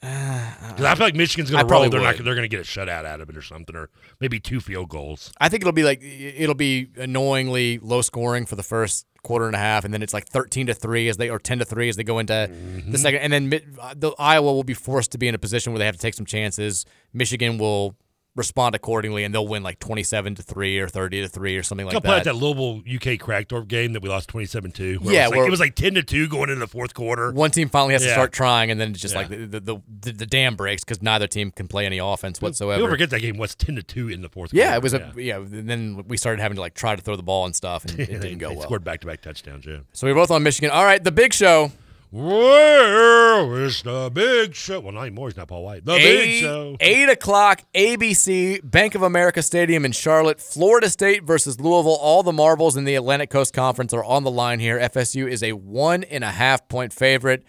Because 0.00 0.84
I 0.84 0.94
feel 0.94 1.06
like 1.06 1.14
Michigan's 1.14 1.50
going 1.50 1.60
to 1.60 1.64
roll. 1.64 1.68
probably 1.82 1.88
They're 1.88 2.00
not. 2.00 2.16
They're 2.16 2.34
going 2.34 2.48
to 2.48 2.54
get 2.56 2.60
a 2.60 2.64
shutout 2.64 3.04
out 3.04 3.20
of 3.20 3.30
it 3.30 3.36
or 3.36 3.42
something, 3.42 3.74
or 3.74 3.88
maybe 4.20 4.38
two 4.40 4.60
field 4.60 4.88
goals. 4.88 5.32
I 5.40 5.48
think 5.48 5.62
it'll 5.62 5.72
be 5.72 5.82
like 5.84 6.00
it'll 6.02 6.54
be 6.54 6.88
annoyingly 6.96 7.78
low 7.78 8.02
scoring 8.02 8.44
for 8.46 8.56
the 8.56 8.62
first 8.62 9.06
quarter 9.22 9.46
and 9.46 9.54
a 9.54 9.58
half, 9.58 9.84
and 9.86 9.94
then 9.94 10.02
it's 10.02 10.12
like 10.12 10.26
thirteen 10.28 10.66
to 10.66 10.74
three 10.74 11.08
as 11.08 11.16
they 11.16 11.30
or 11.30 11.38
ten 11.38 11.58
to 11.58 11.64
three 11.64 11.88
as 11.88 11.96
they 11.96 12.04
go 12.04 12.18
into 12.18 12.34
Mm-hmm. 12.34 12.92
the 12.92 12.98
second, 12.98 13.20
and 13.20 13.32
then 13.32 13.62
uh, 13.80 13.94
the 13.96 14.12
Iowa 14.18 14.52
will 14.52 14.64
be 14.64 14.74
forced 14.74 15.12
to 15.12 15.18
be 15.18 15.28
in 15.28 15.34
a 15.34 15.38
position 15.38 15.72
where 15.72 15.78
they 15.78 15.86
have 15.86 15.96
to 15.96 16.00
take 16.00 16.14
some 16.14 16.26
chances. 16.26 16.84
Michigan 17.14 17.56
will 17.56 17.94
respond 18.36 18.74
accordingly, 18.74 19.24
and 19.24 19.32
they'll 19.34 19.46
win 19.46 19.62
like 19.62 19.78
twenty-seven 19.78 20.34
to 20.34 20.42
three 20.42 20.78
or 20.78 20.88
thirty 20.88 21.20
to 21.22 21.28
three 21.28 21.56
or 21.56 21.62
something 21.62 21.86
like 21.86 22.02
that. 22.02 22.24
that 22.24 22.34
Louisville 22.36 22.78
UK 22.80 23.18
Crackdorp 23.18 23.68
game 23.68 23.92
that 23.92 24.02
we 24.02 24.08
lost 24.08 24.28
27-2. 24.30 25.00
Yeah, 25.04 25.26
it 25.26 25.30
was, 25.30 25.36
like, 25.38 25.46
it 25.46 25.50
was 25.50 25.60
like 25.60 25.74
10 25.76 25.94
to 25.94 26.02
2 26.02 26.28
going 26.28 26.50
into 26.50 26.60
the 26.60 26.66
fourth 26.66 26.94
quarter. 26.94 27.32
One 27.32 27.50
team 27.50 27.68
finally 27.68 27.92
has 27.94 28.02
to 28.02 28.10
start 28.10 28.32
trying, 28.32 28.70
and 28.70 28.80
then 28.80 28.90
it's 28.90 29.00
just 29.00 29.14
Yeah. 29.14 29.20
like 29.20 29.28
the 29.28 29.36
the, 29.46 29.60
the, 29.60 29.76
the, 30.00 30.12
the 30.12 30.26
dam 30.26 30.56
breaks 30.56 30.82
because 30.84 31.00
neither 31.02 31.26
team 31.26 31.50
can 31.50 31.68
play 31.68 31.86
any 31.86 31.98
offense 31.98 32.40
whatsoever. 32.42 32.78
People 32.80 32.90
forget 32.90 33.10
that 33.10 33.20
game 33.20 33.36
was 33.38 33.54
10 33.54 33.76
to 33.76 33.82
2 33.82 34.08
in 34.08 34.22
the 34.22 34.28
fourth 34.28 34.52
yeah, 34.52 34.64
quarter. 34.64 34.76
it 34.76 34.82
was 34.82 34.94
a 34.94 35.12
yeah. 35.22 35.36
And 35.36 35.68
then 35.68 36.04
we 36.08 36.16
started 36.16 36.40
having 36.40 36.56
to 36.56 36.60
like 36.60 36.74
try 36.74 36.96
to 36.96 37.02
throw 37.02 37.16
the 37.16 37.22
ball 37.22 37.46
and 37.46 37.54
stuff, 37.54 37.84
and 37.84 37.98
it 38.00 38.06
didn't 38.20 38.38
go 38.38 38.52
well. 38.52 38.62
scored 38.62 38.82
back-to-back 38.84 39.20
touchdowns, 39.20 39.64
yeah. 39.66 39.78
So 39.92 40.06
we 40.06 40.12
were 40.12 40.20
both 40.20 40.30
on 40.30 40.42
Michigan. 40.42 40.70
All 40.70 40.84
right, 40.84 41.02
the 41.02 41.12
big 41.12 41.32
show. 41.32 41.70
Where 42.14 43.64
is 43.64 43.82
the 43.82 44.08
big 44.08 44.54
show? 44.54 44.78
Well, 44.78 44.92
not 44.92 45.00
anymore. 45.00 45.26
He's 45.26 45.36
not 45.36 45.48
Paul 45.48 45.64
Wight. 45.64 45.84
The 45.84 45.96
big 45.96 46.40
show. 46.42 46.76
Eight 46.78 47.08
o'clock, 47.08 47.62
ABC, 47.74 48.60
Bank 48.62 48.94
of 48.94 49.02
America 49.02 49.42
Stadium 49.42 49.84
in 49.84 49.90
Charlotte, 49.90 50.40
Florida 50.40 50.88
State 50.88 51.24
versus 51.24 51.58
Louisville. 51.58 51.98
All 52.00 52.22
the 52.22 52.32
marbles 52.32 52.76
in 52.76 52.84
the 52.84 52.94
Atlantic 52.94 53.30
Coast 53.30 53.52
Conference 53.52 53.92
are 53.92 54.04
on 54.04 54.22
the 54.22 54.30
line 54.30 54.60
here. 54.60 54.78
FSU 54.78 55.28
is 55.28 55.42
a 55.42 55.54
one 55.54 56.04
and 56.04 56.22
a 56.22 56.30
half 56.30 56.68
point 56.68 56.92
favorite. 56.92 57.42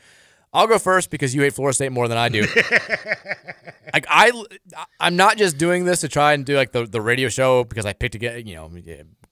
I'll 0.52 0.66
go 0.66 0.80
first 0.80 1.12
because 1.12 1.36
you 1.36 1.44
hate 1.44 1.54
Florida 1.54 1.76
State 1.76 1.92
more 1.92 2.08
than 2.08 2.18
I 2.18 2.30
do. 2.30 2.42
like 3.94 4.08
I, 4.10 4.32
I'm 5.00 5.16
not 5.16 5.38
just 5.38 5.60
doing 5.60 5.86
this 5.86 6.02
to 6.02 6.08
try 6.08 6.34
and 6.34 6.44
do 6.44 6.56
like 6.56 6.72
the, 6.72 6.88
the 6.88 7.02
radio 7.02 7.30
show 7.30 7.66
because 7.66 7.86
I 7.86 7.94
picked 7.94 8.14
to 8.14 8.20
get 8.20 8.48
you 8.48 8.56
know 8.56 8.72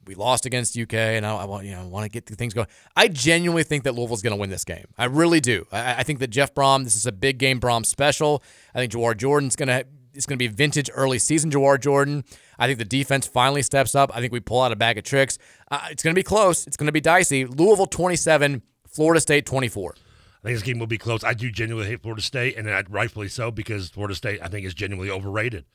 we 0.06 0.16
lost 0.16 0.46
against 0.46 0.78
UK 0.78 0.94
and 0.94 1.26
I, 1.26 1.36
I 1.36 1.46
want 1.46 1.66
you 1.66 1.72
know 1.72 1.88
want 1.88 2.06
to 2.06 2.10
get 2.10 2.26
things 2.26 2.54
going. 2.54 2.68
I 2.96 3.08
genuinely 3.08 3.64
think 3.64 3.84
that 3.84 3.94
Louisville's 3.94 4.22
going 4.22 4.36
to 4.36 4.40
win 4.40 4.50
this 4.50 4.66
game. 4.66 4.86
I 4.98 5.06
really 5.06 5.40
do. 5.40 5.66
I, 5.72 5.96
I 5.96 6.04
think 6.04 6.20
that 6.20 6.28
Jeff 6.28 6.54
Brohm. 6.54 6.84
This 6.84 6.96
is 6.96 7.06
a 7.06 7.12
big 7.12 7.38
game 7.38 7.60
Brohm 7.60 7.86
special. 7.86 8.44
I 8.74 8.80
think 8.80 8.92
Jawhar 8.94 9.18
Jordan's 9.18 9.56
going 9.56 9.70
to. 9.70 9.86
It's 10.16 10.28
going 10.28 10.38
to 10.38 10.44
be 10.44 10.48
vintage 10.48 10.92
early 10.94 11.18
season 11.18 11.50
Jawhar 11.50 11.82
Jordan. 11.82 12.24
I 12.60 12.68
think 12.68 12.78
the 12.78 12.86
defense 12.86 13.26
finally 13.26 13.64
steps 13.64 13.96
up. 13.96 14.16
I 14.16 14.22
think 14.22 14.32
we 14.32 14.40
pull 14.40 14.62
out 14.62 14.72
a 14.72 14.76
bag 14.76 15.00
of 15.00 15.04
tricks. 15.04 15.40
Uh, 15.72 15.88
it's 15.90 16.04
going 16.04 16.14
to 16.14 16.20
be 16.20 16.24
close. 16.24 16.68
It's 16.68 16.78
going 16.78 16.86
to 16.86 16.92
be 16.92 17.02
dicey. 17.02 17.46
Louisville 17.46 17.88
27, 17.88 18.62
Florida 18.88 19.20
State 19.20 19.48
24. 19.48 19.96
I 20.44 20.48
think 20.48 20.56
this 20.56 20.64
game 20.64 20.78
will 20.78 20.88
be 20.88 20.98
close. 20.98 21.24
I 21.24 21.34
do 21.34 21.50
genuinely 21.50 21.90
hate 21.90 22.02
Florida 22.04 22.22
State, 22.22 22.58
and 22.58 22.70
I, 22.70 22.84
rightfully 22.90 23.30
so 23.30 23.50
because 23.50 23.90
Florida 23.90 24.14
State, 24.14 24.40
I 24.44 24.50
think, 24.50 24.68
is 24.68 24.74
genuinely 24.74 25.10
overrated. 25.10 25.66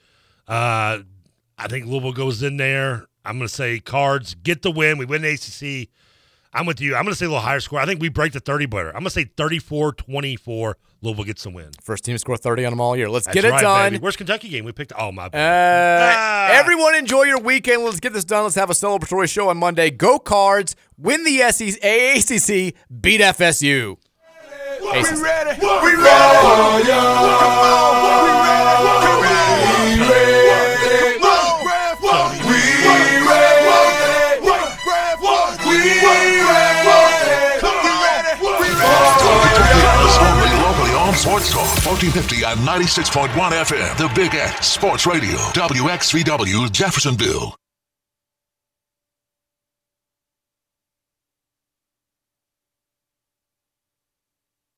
Uh, 0.47 0.99
I 1.57 1.69
think 1.69 1.87
Louisville 1.87 2.13
goes 2.13 2.43
in 2.43 2.59
there. 2.59 3.07
I'm 3.29 3.37
going 3.39 3.49
to 3.49 3.55
say 3.55 3.79
Cards 3.79 4.35
get 4.35 4.63
the 4.63 4.71
win. 4.71 4.99
We 4.99 5.05
win 5.05 5.23
the 5.23 5.29
ACC. 5.31 5.89
I'm 6.53 6.65
with 6.65 6.81
you. 6.81 6.97
I'm 6.97 7.03
going 7.03 7.13
to 7.13 7.19
say 7.19 7.27
a 7.27 7.29
little 7.29 7.43
higher 7.43 7.61
score. 7.61 7.79
I 7.79 7.85
think 7.85 8.01
we 8.01 8.09
break 8.09 8.33
the 8.33 8.41
30 8.41 8.65
better. 8.67 8.89
I'm 8.89 8.95
going 8.95 9.05
to 9.05 9.11
say 9.11 9.25
34 9.37 9.93
24. 9.93 10.79
Louisville 11.03 11.25
gets 11.25 11.45
the 11.45 11.51
win. 11.51 11.71
First 11.83 12.05
team 12.05 12.15
to 12.15 12.19
score 12.19 12.37
30 12.39 12.65
on 12.65 12.73
them 12.73 12.81
all 12.81 12.97
year. 12.97 13.09
Let's 13.09 13.27
That's 13.27 13.35
get 13.35 13.45
it 13.45 13.51
right, 13.51 13.61
done. 13.61 13.93
baby. 13.93 14.03
Where's 14.03 14.17
Kentucky 14.17 14.49
game? 14.49 14.65
We 14.65 14.73
picked. 14.73 14.93
Oh, 14.99 15.13
my 15.13 15.27
Uh, 15.27 15.31
bad. 15.31 16.59
Everyone 16.59 16.95
enjoy 16.97 17.25
your 17.25 17.39
weekend. 17.39 17.85
Let's 17.85 18.01
get 18.01 18.15
this 18.15 18.25
done. 18.25 18.45
Let's 18.45 18.57
have 18.57 18.71
a 18.71 18.73
celebratory 18.73 19.29
show 19.31 19.51
on 19.51 19.59
Monday. 19.59 19.91
Go 19.91 20.19
Cards. 20.19 20.75
Win 20.97 21.23
the 21.25 21.39
SEC, 21.53 21.81
AACC. 21.83 22.75
Beat 23.01 23.21
FSU. 23.21 23.97
ACC. 24.81 24.83
We 24.83 25.23
ready. 25.23 25.61
We 25.61 25.95
ready. 26.03 26.89
Only 27.69 28.98
1450 41.89 42.45
and 42.45 42.61
96.1 42.69 43.33
FM. 43.33 43.97
The 43.97 44.13
Big 44.15 44.35
X 44.35 44.67
Sports 44.67 45.07
Radio. 45.07 45.39
WXVW 45.57 46.71
Jeffersonville. 46.71 47.57